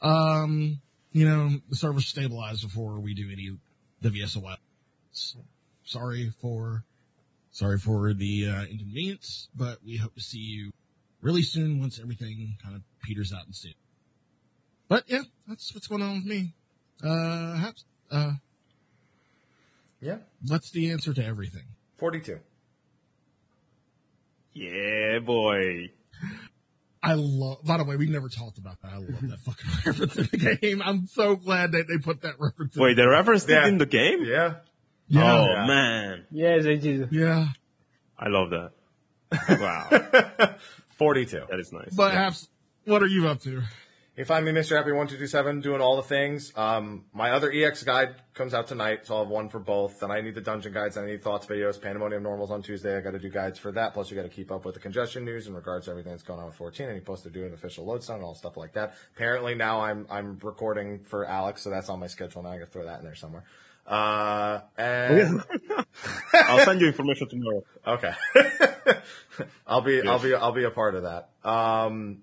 um, 0.00 0.80
you 1.12 1.28
know, 1.28 1.50
the 1.68 1.76
servers 1.76 2.06
stabilize 2.06 2.62
before 2.62 3.00
we 3.00 3.14
do 3.14 3.28
any 3.32 3.50
WSOY. 4.02 4.56
Sorry 5.84 6.30
for, 6.40 6.84
sorry 7.50 7.78
for 7.78 8.12
the 8.12 8.48
uh, 8.48 8.62
inconvenience, 8.64 9.48
but 9.54 9.78
we 9.84 9.96
hope 9.96 10.14
to 10.14 10.20
see 10.20 10.38
you 10.38 10.72
really 11.20 11.42
soon 11.42 11.80
once 11.80 11.98
everything 11.98 12.56
kind 12.62 12.76
of 12.76 12.82
peters 13.02 13.32
out 13.32 13.46
and 13.46 13.54
stay. 13.54 13.74
But 14.88 15.04
yeah, 15.08 15.22
that's 15.46 15.74
what's 15.74 15.86
going 15.86 16.02
on 16.02 16.16
with 16.16 16.26
me. 16.26 16.54
Uh, 17.02 17.56
Haps, 17.56 17.84
uh, 18.10 18.32
Yeah, 20.00 20.18
what's 20.46 20.70
the 20.70 20.90
answer 20.90 21.12
to 21.14 21.24
everything? 21.24 21.64
42. 21.96 22.38
Yeah, 24.54 25.18
boy. 25.20 25.90
I 27.02 27.14
love, 27.14 27.58
by 27.64 27.78
the 27.78 27.84
way, 27.84 27.96
we 27.96 28.06
never 28.06 28.28
talked 28.28 28.58
about 28.58 28.80
that. 28.82 28.92
I 28.92 28.96
love 28.96 29.20
that 29.22 29.38
fucking 29.40 29.70
reference 29.86 30.16
in 30.16 30.28
the 30.32 30.56
game. 30.60 30.82
I'm 30.84 31.06
so 31.06 31.36
glad 31.36 31.72
that 31.72 31.86
they 31.88 31.98
put 31.98 32.22
that 32.22 32.34
reference 32.40 32.74
in. 32.76 32.82
Wait, 32.82 32.94
they 32.94 33.06
referenced 33.06 33.48
Yeah. 33.48 33.64
it 33.64 33.68
in 33.68 33.78
the 33.78 33.86
game? 33.86 34.24
Yeah. 34.24 34.54
yeah. 35.06 35.32
Oh 35.38 35.46
Yeah. 35.46 35.66
man, 35.66 36.26
Yeah, 36.32 36.58
they 36.58 36.76
did. 36.76 37.08
Yeah. 37.12 37.46
I 38.18 38.28
love 38.28 38.50
that. 38.50 38.72
Wow, 39.60 40.54
42. 40.96 41.42
that 41.50 41.60
is 41.60 41.72
nice. 41.72 41.94
But 41.94 42.14
Haps, 42.14 42.48
what 42.84 43.02
are 43.02 43.06
you 43.06 43.28
up 43.28 43.40
to? 43.42 43.62
You 44.18 44.24
find 44.24 44.44
me 44.44 44.50
Mr. 44.50 44.74
Happy 44.76 44.90
1227 44.90 45.60
doing 45.60 45.80
all 45.80 45.94
the 45.94 46.02
things. 46.02 46.52
Um, 46.56 47.04
my 47.12 47.30
other 47.30 47.52
EX 47.52 47.84
guide 47.84 48.16
comes 48.34 48.52
out 48.52 48.66
tonight, 48.66 49.06
so 49.06 49.14
I'll 49.14 49.22
have 49.22 49.30
one 49.30 49.48
for 49.48 49.60
both. 49.60 50.00
Then 50.00 50.10
I 50.10 50.22
need 50.22 50.34
the 50.34 50.40
dungeon 50.40 50.72
guides, 50.72 50.96
I 50.96 51.06
need 51.06 51.22
thoughts 51.22 51.46
videos, 51.46 51.80
Pandemonium 51.80 52.24
Normals 52.24 52.50
on 52.50 52.60
Tuesday. 52.60 52.96
I 52.96 53.00
got 53.00 53.12
to 53.12 53.20
do 53.20 53.30
guides 53.30 53.60
for 53.60 53.70
that. 53.70 53.94
Plus, 53.94 54.10
you 54.10 54.16
got 54.16 54.24
to 54.24 54.28
keep 54.28 54.50
up 54.50 54.64
with 54.64 54.74
the 54.74 54.80
congestion 54.80 55.24
news 55.24 55.46
in 55.46 55.54
regards 55.54 55.84
to 55.84 55.92
everything 55.92 56.10
that's 56.10 56.24
going 56.24 56.40
on 56.40 56.46
with 56.46 56.56
14. 56.56 56.86
And 56.86 56.96
you're 56.96 57.00
supposed 57.00 57.22
to 57.22 57.30
do 57.30 57.46
an 57.46 57.54
official 57.54 57.84
lodestone 57.84 58.16
and 58.16 58.24
all 58.24 58.34
stuff 58.34 58.56
like 58.56 58.72
that. 58.72 58.94
Apparently, 59.14 59.54
now 59.54 59.82
I'm 59.82 60.04
I'm 60.10 60.36
recording 60.42 60.98
for 61.04 61.24
Alex, 61.24 61.62
so 61.62 61.70
that's 61.70 61.88
on 61.88 62.00
my 62.00 62.08
schedule 62.08 62.42
now. 62.42 62.50
I 62.50 62.58
got 62.58 62.64
to 62.64 62.70
throw 62.72 62.86
that 62.86 62.98
in 62.98 63.04
there 63.04 63.14
somewhere. 63.14 63.44
Uh, 63.88 64.60
and 64.76 65.42
I'll 66.34 66.64
send 66.66 66.82
you 66.82 66.88
information 66.88 67.26
tomorrow. 67.28 67.64
Okay. 67.86 68.12
I'll 69.66 69.80
be, 69.80 70.02
I'll 70.06 70.18
be, 70.18 70.34
I'll 70.34 70.52
be 70.52 70.64
a 70.64 70.70
part 70.70 70.94
of 70.94 71.04
that. 71.04 71.30
Um, 71.48 72.18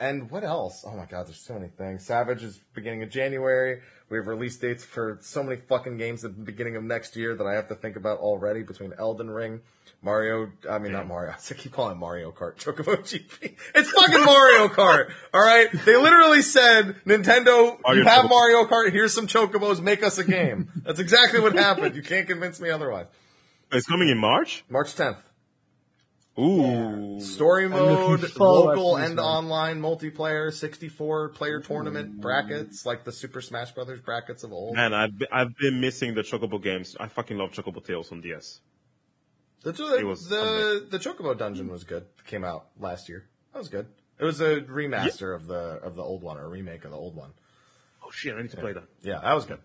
and 0.00 0.30
what 0.30 0.42
else? 0.42 0.84
Oh 0.84 0.96
my 0.96 1.06
god, 1.06 1.28
there's 1.28 1.40
so 1.40 1.54
many 1.54 1.68
things. 1.68 2.04
Savage 2.04 2.42
is 2.42 2.60
beginning 2.74 3.04
of 3.04 3.10
January. 3.10 3.82
We 4.08 4.18
have 4.18 4.26
release 4.26 4.56
dates 4.56 4.84
for 4.84 5.18
so 5.20 5.44
many 5.44 5.60
fucking 5.60 5.96
games 5.96 6.24
at 6.24 6.36
the 6.36 6.42
beginning 6.42 6.74
of 6.74 6.82
next 6.82 7.14
year 7.16 7.36
that 7.36 7.46
I 7.46 7.54
have 7.54 7.68
to 7.68 7.76
think 7.76 7.94
about 7.94 8.18
already 8.18 8.62
between 8.62 8.92
Elden 8.98 9.30
Ring, 9.30 9.60
Mario, 10.06 10.52
I 10.70 10.78
mean, 10.78 10.92
not 10.92 11.08
Mario. 11.08 11.32
I 11.50 11.54
keep 11.54 11.72
calling 11.72 11.96
it 11.96 11.98
Mario 11.98 12.30
Kart. 12.30 12.56
Chocobo 12.56 12.96
GP. 12.98 13.56
It's 13.74 13.90
fucking 13.90 14.24
Mario 14.24 14.68
Kart. 14.68 15.10
All 15.34 15.42
right. 15.42 15.66
They 15.84 15.96
literally 15.96 16.42
said, 16.42 16.94
Nintendo, 17.04 17.76
Mario 17.82 18.02
you 18.02 18.08
have 18.08 18.24
Chocobo. 18.26 18.30
Mario 18.30 18.64
Kart. 18.66 18.92
Here's 18.92 19.12
some 19.12 19.26
Chocobos. 19.26 19.80
Make 19.82 20.04
us 20.04 20.16
a 20.18 20.24
game. 20.24 20.70
That's 20.84 21.00
exactly 21.00 21.40
what 21.40 21.54
happened. 21.54 21.96
You 21.96 22.02
can't 22.02 22.28
convince 22.28 22.60
me 22.60 22.70
otherwise. 22.70 23.06
It's 23.72 23.86
coming 23.86 24.08
in 24.08 24.16
March. 24.16 24.64
March 24.70 24.94
10th. 24.94 25.18
Ooh, 26.38 27.18
Story 27.18 27.66
mode, 27.66 28.20
local 28.38 28.96
and 28.96 29.16
one. 29.16 29.26
online 29.26 29.80
multiplayer, 29.80 30.52
64 30.52 31.30
player 31.30 31.60
tournament 31.60 32.20
brackets, 32.20 32.84
like 32.84 33.04
the 33.04 33.10
Super 33.12 33.40
Smash 33.40 33.72
Brothers 33.72 34.02
brackets 34.02 34.44
of 34.44 34.52
old. 34.52 34.76
man, 34.76 34.92
I've 34.92 35.18
been, 35.18 35.28
I've 35.32 35.56
been 35.56 35.80
missing 35.80 36.14
the 36.14 36.20
Chocobo 36.20 36.62
games. 36.62 36.94
I 37.00 37.08
fucking 37.08 37.38
love 37.38 37.52
Chocobo 37.52 37.82
Tales 37.82 38.12
on 38.12 38.20
DS. 38.20 38.60
The, 39.62 39.72
the, 39.72 39.96
It 39.98 40.06
was 40.06 40.28
the, 40.28 40.86
the 40.88 40.98
Chocobo 40.98 41.36
dungeon 41.36 41.68
was 41.68 41.84
good. 41.84 42.04
It 42.18 42.26
came 42.26 42.44
out 42.44 42.66
last 42.78 43.08
year. 43.08 43.26
That 43.52 43.58
was 43.58 43.68
good. 43.68 43.86
It 44.18 44.24
was 44.24 44.40
a 44.40 44.60
remaster 44.62 45.34
of 45.34 45.46
the 45.46 45.78
of 45.82 45.94
the 45.94 46.02
old 46.02 46.22
one, 46.22 46.38
or 46.38 46.44
a 46.44 46.48
remake 46.48 46.84
of 46.84 46.90
the 46.90 46.96
old 46.96 47.14
one. 47.16 47.30
Oh 48.02 48.10
shit, 48.10 48.34
I 48.34 48.42
need 48.42 48.50
to 48.52 48.56
play 48.56 48.72
that. 48.72 48.84
Yeah, 49.02 49.20
that 49.22 49.34
was 49.34 49.44
good. 49.44 49.58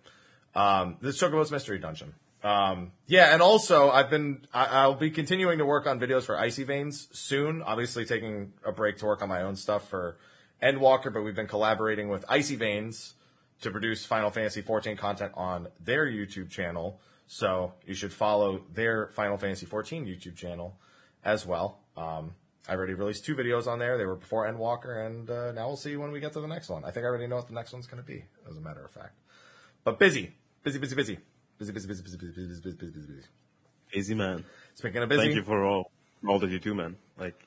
Um, 0.55 0.97
this 1.01 1.21
Chocobo's 1.21 1.51
Mystery 1.51 1.79
Dungeon. 1.79 2.13
Um, 2.43 2.91
yeah, 3.05 3.33
and 3.33 3.41
also 3.41 3.89
I've 3.91 4.09
been 4.09 4.45
I, 4.53 4.65
I'll 4.65 4.95
be 4.95 5.11
continuing 5.11 5.59
to 5.59 5.65
work 5.65 5.87
on 5.87 5.99
videos 5.99 6.23
for 6.23 6.37
Icy 6.37 6.63
Veins 6.63 7.07
soon. 7.11 7.61
Obviously, 7.61 8.03
taking 8.05 8.53
a 8.65 8.71
break 8.71 8.97
to 8.97 9.05
work 9.05 9.21
on 9.21 9.29
my 9.29 9.43
own 9.43 9.55
stuff 9.55 9.87
for 9.87 10.17
Endwalker, 10.61 11.13
but 11.13 11.21
we've 11.21 11.35
been 11.35 11.47
collaborating 11.47 12.09
with 12.09 12.25
Icy 12.27 12.55
Veins 12.55 13.13
to 13.61 13.71
produce 13.71 14.05
Final 14.05 14.31
Fantasy 14.31 14.61
14 14.61 14.97
content 14.97 15.31
on 15.35 15.67
their 15.79 16.05
YouTube 16.05 16.49
channel. 16.49 16.99
So 17.33 17.71
you 17.85 17.93
should 17.93 18.11
follow 18.11 18.61
their 18.73 19.07
Final 19.13 19.37
Fantasy 19.37 19.65
14 19.65 20.05
YouTube 20.05 20.35
channel 20.35 20.75
as 21.23 21.45
well. 21.45 21.79
Um, 21.95 22.35
I 22.67 22.73
already 22.73 22.93
released 22.93 23.23
two 23.23 23.35
videos 23.35 23.67
on 23.67 23.79
there. 23.79 23.97
They 23.97 24.03
were 24.05 24.17
before 24.17 24.51
Endwalker, 24.51 25.05
and 25.05 25.29
uh, 25.29 25.53
now 25.53 25.67
we'll 25.67 25.77
see 25.77 25.95
when 25.95 26.11
we 26.11 26.19
get 26.19 26.33
to 26.33 26.41
the 26.41 26.47
next 26.47 26.67
one. 26.67 26.83
I 26.83 26.91
think 26.91 27.05
I 27.05 27.07
already 27.07 27.27
know 27.27 27.37
what 27.37 27.47
the 27.47 27.53
next 27.53 27.71
one's 27.71 27.87
going 27.87 28.03
to 28.03 28.05
be, 28.05 28.25
as 28.49 28.57
a 28.57 28.59
matter 28.59 28.83
of 28.83 28.91
fact. 28.91 29.15
But 29.85 29.97
busy, 29.97 30.35
busy, 30.61 30.77
busy, 30.77 30.93
busy, 30.93 31.17
busy, 31.57 31.71
busy, 31.71 31.87
busy, 31.87 32.03
busy, 32.03 32.17
busy, 32.17 32.33
busy, 32.33 32.47
busy, 32.59 32.75
busy, 32.75 32.91
busy, 32.91 33.23
busy. 33.93 34.15
Man. 34.15 34.43
Speaking 34.73 35.01
of 35.01 35.07
busy, 35.07 35.21
Thank 35.23 35.35
you 35.35 35.43
for 35.43 35.63
all 35.63 35.89
all 36.27 36.37
that 36.39 36.49
you 36.49 36.59
do, 36.59 36.75
man. 36.75 36.97
Like 37.17 37.41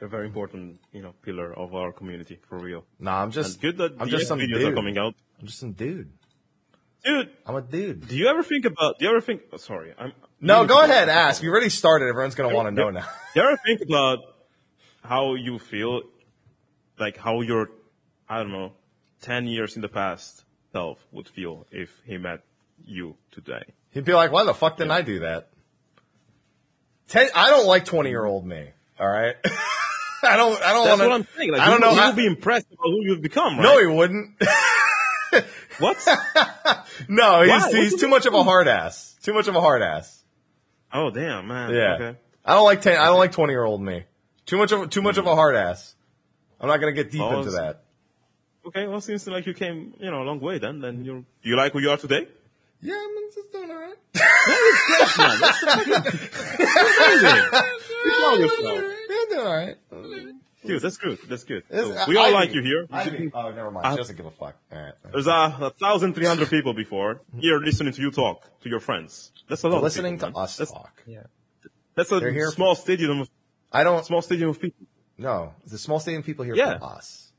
a 0.00 0.06
very 0.06 0.26
important, 0.26 0.78
you 0.92 1.02
know, 1.02 1.14
pillar 1.22 1.52
of 1.52 1.74
our 1.74 1.90
community 1.92 2.38
for 2.48 2.58
real. 2.58 2.84
nah, 3.00 3.16
I'm 3.22 3.24
And 3.24 3.32
just 3.32 3.60
good 3.60 3.76
that 3.78 3.92
I'm 3.98 4.06
the 4.08 4.18
just 4.18 4.28
some 4.28 4.38
videos 4.38 4.60
dude. 4.60 4.72
are 4.72 4.76
coming 4.76 4.98
out. 4.98 5.14
I'm 5.40 5.46
just 5.46 5.58
some 5.58 5.72
dude. 5.72 6.12
Dude, 7.06 7.30
I'm 7.46 7.54
a 7.54 7.62
dude. 7.62 8.08
do 8.08 8.16
you 8.16 8.26
ever 8.26 8.42
think 8.42 8.64
about? 8.64 8.98
Do 8.98 9.04
you 9.04 9.12
ever 9.12 9.20
think? 9.20 9.42
Oh, 9.52 9.58
sorry, 9.58 9.94
I'm. 9.96 10.12
No, 10.40 10.66
go 10.66 10.82
ahead, 10.82 11.08
ask. 11.08 11.40
You 11.40 11.50
already 11.50 11.68
started. 11.68 12.08
Everyone's 12.08 12.34
gonna 12.34 12.52
want 12.52 12.66
to 12.66 12.72
know 12.72 12.90
now. 12.90 13.06
Do 13.34 13.40
you 13.40 13.46
ever 13.46 13.60
think 13.64 13.80
about 13.80 14.18
how 15.02 15.34
you 15.34 15.60
feel, 15.60 16.02
like 16.98 17.16
how 17.16 17.42
your, 17.42 17.68
I 18.28 18.38
don't 18.38 18.50
know, 18.50 18.72
ten 19.20 19.46
years 19.46 19.76
in 19.76 19.82
the 19.82 19.88
past 19.88 20.44
self 20.72 20.98
would 21.12 21.28
feel 21.28 21.64
if 21.70 21.90
he 22.04 22.18
met 22.18 22.40
you 22.84 23.14
today? 23.30 23.62
He'd 23.90 24.04
be 24.04 24.12
like, 24.12 24.32
"Why 24.32 24.44
the 24.44 24.52
fuck 24.52 24.76
didn't 24.76 24.90
I 24.90 25.02
do 25.02 25.20
that?" 25.20 25.50
Ten, 27.06 27.28
I 27.36 27.50
don't 27.50 27.66
like 27.66 27.84
twenty 27.84 28.10
year 28.10 28.24
old 28.24 28.44
me. 28.44 28.70
All 28.98 29.08
right. 29.08 29.36
I 30.24 30.36
don't. 30.36 30.60
I 30.60 30.72
don't 30.72 30.86
That's 30.86 30.98
want 30.98 31.10
what 31.10 31.12
I'm 31.12 31.28
saying. 31.36 31.52
Like, 31.52 31.60
I 31.60 31.70
don't 31.70 31.82
he, 31.82 31.84
know. 31.84 31.94
He 31.94 32.08
will 32.08 32.16
be 32.16 32.26
impressed 32.26 32.66
about 32.72 32.82
who 32.82 33.04
you've 33.04 33.22
become, 33.22 33.58
right? 33.58 33.62
no, 33.62 33.78
he 33.78 33.86
wouldn't. 33.86 34.34
what? 35.78 35.96
no, 37.08 37.42
he's 37.42 37.50
Why? 37.50 37.70
He's 37.72 38.00
too 38.00 38.08
much 38.08 38.26
of 38.26 38.34
a 38.34 38.42
hard 38.42 38.68
ass. 38.68 39.16
Too 39.22 39.32
much 39.32 39.48
of 39.48 39.56
a 39.56 39.60
hard 39.60 39.82
ass. 39.82 40.22
oh 40.92 41.10
damn, 41.10 41.46
man. 41.48 41.74
Yeah. 41.74 41.94
Okay. 41.94 42.18
I 42.44 42.54
don't 42.54 42.64
like 42.64 42.80
ten. 42.82 42.96
I 42.98 43.06
don't 43.06 43.18
like 43.18 43.32
twenty 43.32 43.52
year 43.52 43.64
old 43.64 43.82
me. 43.82 44.04
Too 44.46 44.56
much 44.56 44.72
of 44.72 44.88
too 44.90 45.02
much 45.02 45.18
of 45.18 45.26
a 45.26 45.34
hard 45.34 45.56
ass. 45.56 45.94
I'm 46.60 46.68
not 46.68 46.78
gonna 46.78 46.92
get 46.92 47.10
deep 47.10 47.20
Oh, 47.20 47.38
into 47.38 47.50
that. 47.52 47.82
Okay. 48.66 48.86
Well, 48.86 49.00
seems 49.00 49.26
like 49.26 49.46
you 49.46 49.54
came, 49.54 49.94
you 50.00 50.10
know, 50.10 50.22
a 50.22 50.24
long 50.24 50.40
way. 50.40 50.58
Then, 50.58 50.80
then 50.80 51.04
you're. 51.04 51.20
Do 51.20 51.50
you 51.50 51.56
like 51.56 51.72
who 51.72 51.80
you 51.80 51.90
are 51.90 51.96
today? 51.96 52.28
Yeah, 52.82 52.94
I'm 52.94 53.30
just 53.34 53.52
doing 53.52 53.70
all 53.70 53.76
right. 53.76 53.96
Man, 55.18 55.40
that's 55.40 55.62
amazing. 55.62 57.62
You 58.06 58.12
know 58.20 58.34
yourself. 58.36 58.60
Yeah, 58.62 59.20
I'm 59.20 59.28
doing 59.28 59.46
all 59.46 59.56
right. 59.56 59.76
Dude, 60.66 60.82
that's 60.82 60.96
good. 60.96 61.18
That's 61.28 61.44
good. 61.44 61.62
So, 61.70 62.04
we 62.08 62.16
all 62.16 62.26
Ivy. 62.26 62.34
like 62.34 62.54
you 62.54 62.62
here. 62.62 62.86
Ivy. 62.90 63.30
Oh, 63.34 63.50
never 63.52 63.70
mind. 63.70 63.92
She 63.92 63.96
doesn't 63.96 64.16
give 64.16 64.26
a 64.26 64.30
fuck. 64.30 64.56
All 64.72 64.78
right. 64.78 64.92
There's 65.12 65.26
a, 65.26 65.30
a 65.60 65.70
thousand 65.78 66.14
three 66.14 66.26
hundred 66.26 66.50
people 66.50 66.74
before 66.74 67.20
here 67.38 67.58
listening 67.58 67.92
to 67.94 68.00
you 68.02 68.10
talk 68.10 68.42
to 68.62 68.68
your 68.68 68.80
friends. 68.80 69.32
That's 69.48 69.62
a 69.62 69.68
lot. 69.68 69.78
of 69.78 69.82
Listening 69.84 70.14
people, 70.16 70.28
to 70.28 70.34
man. 70.34 70.42
us 70.44 70.56
That's, 70.56 70.72
talk. 70.72 71.02
Yeah. 71.06 71.22
that's 71.94 72.10
a 72.12 72.20
They're 72.20 72.32
here 72.32 72.50
small 72.50 72.74
stadium. 72.74 73.20
Of, 73.20 73.30
I 73.72 73.84
don't. 73.84 74.04
small 74.04 74.22
stadium 74.22 74.50
of 74.50 74.60
people. 74.60 74.86
No, 75.18 75.54
the 75.66 75.78
small 75.78 75.98
stadium 76.00 76.22
people 76.22 76.44
here 76.44 76.54
Yeah. 76.54 76.78
for 76.78 76.84
us. 76.84 77.32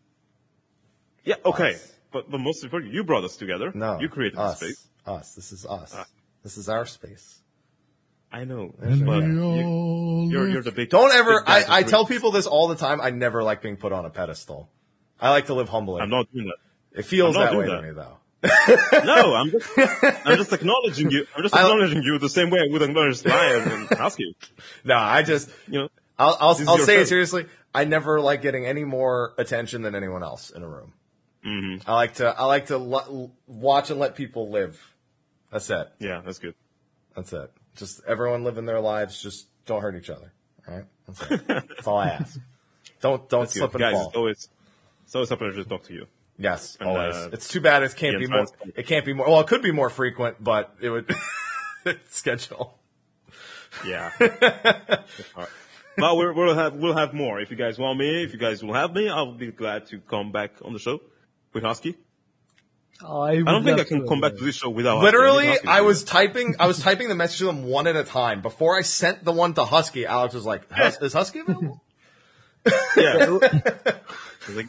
Yeah. 1.24 1.36
Okay. 1.46 1.76
Us. 1.76 1.94
But 2.12 2.32
but 2.32 2.40
most 2.40 2.64
important, 2.64 2.94
you 2.94 3.04
brought 3.04 3.24
us 3.24 3.36
together. 3.38 3.72
No, 3.76 4.00
You 4.00 4.10
created 4.10 4.40
us. 4.40 4.60
the 4.60 4.66
space. 4.68 4.88
Us. 5.06 5.36
This 5.36 5.52
is 5.52 5.66
us. 5.66 5.94
Ah. 5.96 6.06
This 6.44 6.58
is 6.58 6.70
our 6.70 6.86
space. 6.86 7.42
I 8.32 8.44
know. 8.44 8.74
And 8.82 9.06
But 9.06 9.24
you, 9.24 9.44
all 9.44 10.28
you're 10.30 10.50
you're 10.50 10.62
the 10.62 10.72
big. 10.72 10.90
Don't 10.90 11.12
ever. 11.14 11.40
big 11.42 11.50
I, 11.50 11.78
I 11.80 11.84
tell 11.84 12.06
people 12.06 12.32
this 12.32 12.46
all 12.46 12.68
the 12.68 12.76
time. 12.76 13.00
I 13.02 13.10
never 13.10 13.42
like 13.44 13.62
being 13.62 13.78
put 13.78 13.92
on 13.94 14.06
a 14.06 14.10
pedestal. 14.10 14.70
I 15.20 15.30
like 15.30 15.46
to 15.48 15.54
live 15.54 15.70
humbly. 15.70 16.02
I'm 16.02 16.10
not 16.10 16.32
doing 16.34 16.46
that. 16.48 17.00
it 17.00 17.06
feels 17.06 17.36
I'm 17.38 17.46
that 17.46 17.58
way 17.58 17.66
doing 17.66 17.82
to 17.82 17.88
me, 17.88 17.94
though. 17.94 18.18
No, 19.04 19.34
I'm 19.34 19.50
just, 19.52 19.70
I'm 20.28 20.38
just 20.38 20.54
acknowledging 20.54 21.10
you. 21.10 21.26
I'm 21.36 21.42
just 21.42 21.56
I- 21.56 21.62
acknowledging 21.62 22.04
you 22.04 22.20
the 22.20 22.30
same 22.30 22.50
way 22.50 22.60
I 22.60 22.72
would 22.72 22.82
acknowledge 22.82 23.26
Ryan 23.26 23.72
and 23.72 23.92
ask 23.94 24.20
you. 24.20 24.34
No, 24.84 24.96
I 24.96 25.24
just. 25.24 25.50
You 25.68 25.80
know, 25.82 25.90
I'll 26.20 26.38
I'll, 26.40 26.70
I'll 26.70 26.78
your 26.78 26.86
say 26.86 27.00
it 27.02 27.08
seriously. 27.08 27.46
I 27.74 27.86
never 27.86 28.20
like 28.22 28.42
getting 28.42 28.66
any 28.66 28.84
more 28.84 29.34
attention 29.38 29.82
than 29.84 29.96
anyone 29.96 30.24
else 30.24 30.50
in 30.50 30.64
a 30.64 30.68
room. 30.68 30.94
Mm-hmm. 31.46 31.90
I 31.90 31.94
like 31.96 32.16
to 32.16 32.28
I 32.38 32.44
like 32.46 32.68
to 32.68 32.74
l- 32.76 33.32
watch 33.48 33.90
and 33.90 34.00
let 34.00 34.16
people 34.16 34.50
live. 34.50 34.80
That's 35.52 35.70
it. 35.70 35.88
yeah, 36.00 36.22
that's 36.26 36.40
good. 36.40 36.56
That's 37.16 37.32
it. 37.34 37.52
Just 37.78 38.02
everyone 38.06 38.44
living 38.44 38.66
their 38.66 38.80
lives. 38.82 39.22
Just 39.22 39.48
don't 39.66 39.82
hurt 39.82 39.96
each 39.96 40.10
other. 40.10 40.34
All 40.68 40.76
right. 40.76 40.86
That's 41.08 41.32
it. 41.32 41.48
That's 41.48 41.88
all 41.88 41.98
I 41.98 42.10
ask. 42.10 42.40
Don't 43.02 43.30
don't 43.30 43.42
That's 43.42 43.54
slip 43.54 43.72
good. 43.72 43.82
and 43.82 43.92
Guys, 43.92 43.94
fall. 43.94 44.08
it's 44.08 44.16
always, 44.18 44.50
it's 45.06 45.16
always 45.16 45.32
a 45.32 45.38
pleasure 45.38 45.64
to 45.64 45.70
talk 45.70 45.84
to 45.84 45.94
you. 45.94 46.08
Yes, 46.40 46.78
And, 46.80 46.90
always. 46.90 47.16
uh, 47.16 47.30
it's 47.34 47.48
too 47.48 47.62
bad 47.62 47.82
it 47.84 47.96
can't 47.96 48.20
be 48.20 48.28
more. 48.28 48.46
It 48.76 48.86
can't 48.86 49.06
be 49.06 49.14
more. 49.14 49.28
Well, 49.28 49.40
it 49.40 49.48
could 49.48 49.62
be 49.64 49.72
more 49.72 49.90
frequent, 49.90 50.44
but 50.44 50.76
it 50.82 50.90
would 50.90 51.10
schedule. 52.10 52.78
Yeah. 53.86 54.12
All 54.22 54.28
right. 55.36 55.48
But 55.98 56.16
we're, 56.16 56.32
we'll 56.34 56.54
have 56.54 56.76
we'll 56.76 56.96
have 56.96 57.14
more. 57.16 57.40
If 57.40 57.50
you 57.50 57.58
guys 57.58 57.80
want 57.80 57.98
me, 57.98 58.24
if 58.24 58.34
you 58.34 58.38
guys 58.40 58.64
will 58.64 58.74
have 58.76 58.94
me, 58.94 59.10
I'll 59.10 59.34
be 59.34 59.52
glad 59.52 59.88
to 59.88 60.00
come 60.00 60.32
back 60.32 60.52
on 60.64 60.74
the 60.74 60.80
show 60.80 61.02
with 61.54 61.64
Husky. 61.64 61.96
Oh, 63.04 63.22
I, 63.22 63.32
I 63.34 63.36
don't 63.44 63.64
think 63.64 63.80
I 63.80 63.84
can 63.84 64.08
come 64.08 64.22
back 64.22 64.36
to 64.38 64.44
this 64.44 64.56
show 64.56 64.70
without. 64.70 65.04
Literally, 65.04 65.48
Husky. 65.48 65.68
I 65.68 65.82
was 65.82 66.04
typing. 66.04 66.56
I 66.60 66.66
was 66.68 66.80
typing 66.88 67.10
the 67.10 67.16
message 67.16 67.40
to 67.40 67.46
them 67.46 67.64
one 67.66 67.86
at 67.88 67.96
a 67.96 68.04
time. 68.04 68.42
Before 68.42 68.78
I 68.78 68.82
sent 68.82 69.24
the 69.24 69.32
one 69.32 69.54
to 69.56 69.66
Husky, 69.66 70.06
Alex 70.08 70.34
was 70.34 70.46
like, 70.46 70.70
"Hus- 70.72 71.00
"Is 71.02 71.14
Husky 71.14 71.40
available?" 71.40 71.82
Yeah. 72.98 73.38
Like, 74.50 74.68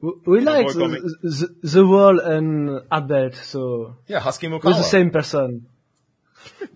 We- 0.00 0.12
We 0.26 0.40
like 0.40 0.66
the, 0.68 0.72
comic. 0.78 1.02
the, 1.02 1.48
the 1.62 1.86
wall 1.86 2.18
and 2.20 2.80
Ardbert, 2.90 3.34
so 3.36 3.96
Yeah, 4.08 4.20
Husky 4.20 4.48
we're 4.48 4.58
the 4.60 4.82
same 4.82 5.10
person. 5.10 5.66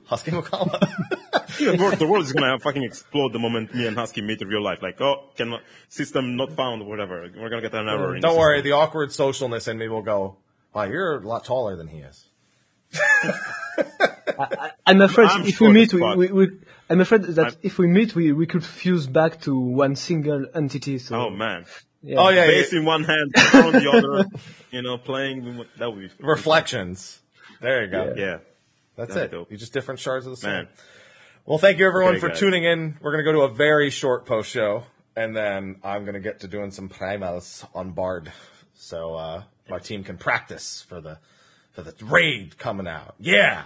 Husky 0.05 0.30
Moukala. 0.30 0.78
Even 1.60 1.80
worse, 1.80 1.98
the 1.98 2.06
world 2.06 2.24
is 2.24 2.32
gonna 2.32 2.58
fucking 2.60 2.84
explode 2.84 3.32
the 3.32 3.38
moment 3.40 3.74
me 3.74 3.86
and 3.88 3.96
Husky 3.96 4.22
meet 4.22 4.40
in 4.42 4.46
real 4.48 4.62
life. 4.62 4.80
Like, 4.82 5.00
oh, 5.00 5.30
cannot, 5.36 5.62
system 5.88 6.36
not 6.36 6.52
found, 6.52 6.86
whatever. 6.86 7.28
We're 7.36 7.48
gonna 7.48 7.62
get 7.62 7.74
an 7.74 7.88
error. 7.88 8.14
in 8.14 8.20
the 8.20 8.28
Don't 8.28 8.38
worry, 8.38 8.58
system. 8.58 8.70
the 8.70 8.76
awkward 8.76 9.08
socialness 9.10 9.66
in 9.68 9.78
me 9.78 9.88
will 9.88 10.02
go, 10.02 10.36
wow, 10.76 10.84
you're 10.84 11.16
a 11.16 11.26
lot 11.26 11.44
taller 11.44 11.74
than 11.76 11.88
he 11.88 11.98
is. 11.98 12.26
I'm 14.86 15.00
afraid 15.00 15.28
I'm 15.30 15.46
if 15.46 15.60
we 15.60 15.70
meet, 15.70 15.92
we, 15.92 16.00
we, 16.16 16.26
we, 16.32 16.48
I'm 16.90 17.00
afraid 17.00 17.22
that 17.22 17.44
I'm- 17.46 17.55
if 17.62 17.78
we 17.78 17.86
meet, 17.86 18.14
we, 18.14 18.32
we 18.32 18.46
could 18.46 18.64
fuse 18.64 19.06
back 19.06 19.40
to 19.42 19.58
one 19.58 19.96
single 19.96 20.46
entity. 20.55 20.98
So, 20.98 21.16
Oh 21.26 21.30
man. 21.30 21.64
yeah. 22.02 22.16
Oh 22.18 22.28
yeah, 22.28 22.46
Face 22.46 22.72
yeah. 22.72 22.80
in 22.80 22.84
one 22.84 23.05
hand, 23.05 23.32
control 23.34 23.74
in 23.74 23.82
the 23.84 23.90
other, 23.90 24.28
you 24.70 24.82
know, 24.82 24.98
playing, 24.98 25.64
that 25.78 25.90
would 25.90 26.00
be 26.00 26.10
reflections. 26.24 27.20
There 27.60 27.84
you 27.84 27.90
go. 27.90 28.14
Yeah. 28.16 28.38
That's 28.96 29.14
That'd 29.14 29.24
it. 29.24 29.30
be 29.32 29.36
dope. 29.38 29.50
You 29.52 29.56
just 29.56 29.72
different 29.72 30.00
shards 30.00 30.26
of 30.26 30.32
the 30.32 30.36
sun. 30.36 30.50
Man. 30.52 30.68
Well, 31.44 31.58
thank 31.58 31.78
you 31.78 31.86
everyone 31.86 32.12
Okay, 32.12 32.20
for 32.20 32.28
guys. 32.28 32.38
tuning 32.38 32.64
in. 32.64 32.96
We're 33.00 33.12
gonna 33.12 33.22
go 33.24 33.32
to 33.32 33.40
a 33.42 33.48
very 33.48 33.90
short 33.90 34.26
post 34.26 34.50
show, 34.50 34.84
and 35.16 35.34
then 35.36 35.76
I'm 35.82 36.05
gonna 36.05 36.20
get 36.20 36.40
to 36.40 36.48
doing 36.48 36.70
some 36.70 36.88
primals 36.88 37.64
on 37.74 37.92
Bard, 37.92 38.32
so 38.74 39.14
uh, 39.14 39.42
my 39.68 39.78
team 39.78 40.04
can 40.04 40.16
practice 40.16 40.84
for 40.88 41.00
the 41.00 41.18
for 41.72 41.82
the 41.82 41.94
raid 42.04 42.58
coming 42.58 42.86
out. 42.86 43.14
Yeah, 43.18 43.64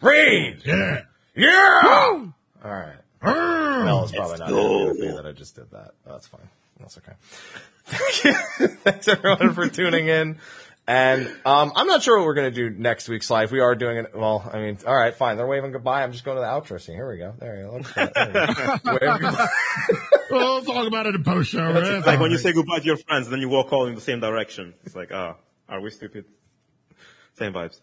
raid. 0.00 0.62
Yeah. 0.64 1.02
Yeah. 1.34 1.80
All 1.84 2.32
right. 2.64 2.96
Mm. 3.22 3.84
Mel 3.84 4.04
is 4.04 4.12
probably 4.12 4.38
not 4.38 4.48
happy 4.48 4.84
with 4.88 4.98
me 4.98 5.08
that 5.08 5.26
I 5.26 5.32
just 5.32 5.54
did 5.54 5.70
that. 5.70 5.92
That's 6.06 6.26
fine. 6.26 6.48
That's 6.78 6.98
okay. 6.98 7.12
Thank 7.84 8.24
you. 8.24 8.68
Thanks 8.76 9.08
everyone 9.08 9.52
for 9.52 9.68
tuning 9.68 10.08
in. 10.08 10.38
And 10.90 11.28
um, 11.44 11.70
I'm 11.76 11.86
not 11.86 12.02
sure 12.02 12.18
what 12.18 12.26
we're 12.26 12.34
going 12.34 12.52
to 12.52 12.68
do 12.68 12.76
next 12.76 13.08
week's 13.08 13.30
live. 13.30 13.52
We 13.52 13.60
are 13.60 13.76
doing 13.76 13.98
it. 13.98 14.06
Well, 14.12 14.50
I 14.52 14.58
mean, 14.58 14.78
all 14.84 14.96
right, 14.96 15.14
fine. 15.14 15.36
They're 15.36 15.46
waving 15.46 15.70
goodbye. 15.70 16.02
I'm 16.02 16.10
just 16.10 16.24
going 16.24 16.36
to 16.36 16.40
the 16.40 16.48
outro 16.48 16.80
scene. 16.80 16.96
Here 16.96 17.08
we 17.08 17.16
go. 17.16 17.32
There 17.38 17.58
you 17.58 17.62
go. 17.62 17.76
Look. 17.76 17.94
There 17.94 18.48
you 18.48 18.54
go. 18.54 18.76
Wave 18.84 19.20
goodbye. 19.20 19.48
Well, 20.32 20.54
let's 20.54 20.66
talk 20.66 20.86
about 20.86 21.06
it 21.06 21.16
in 21.16 21.24
post 21.24 21.50
show. 21.50 21.72
man. 21.72 21.82
It's 21.84 22.06
like 22.06 22.20
when 22.20 22.30
you 22.30 22.38
say 22.38 22.52
goodbye 22.52 22.78
to 22.78 22.84
your 22.84 22.96
friends, 22.96 23.26
and 23.26 23.32
then 23.32 23.40
you 23.40 23.48
walk 23.48 23.72
all 23.72 23.86
in 23.86 23.96
the 23.96 24.00
same 24.00 24.20
direction. 24.20 24.74
It's 24.84 24.94
like, 24.94 25.10
ah, 25.12 25.36
are 25.68 25.80
we 25.80 25.90
stupid? 25.90 26.24
Same 27.34 27.52
vibes. 27.52 27.80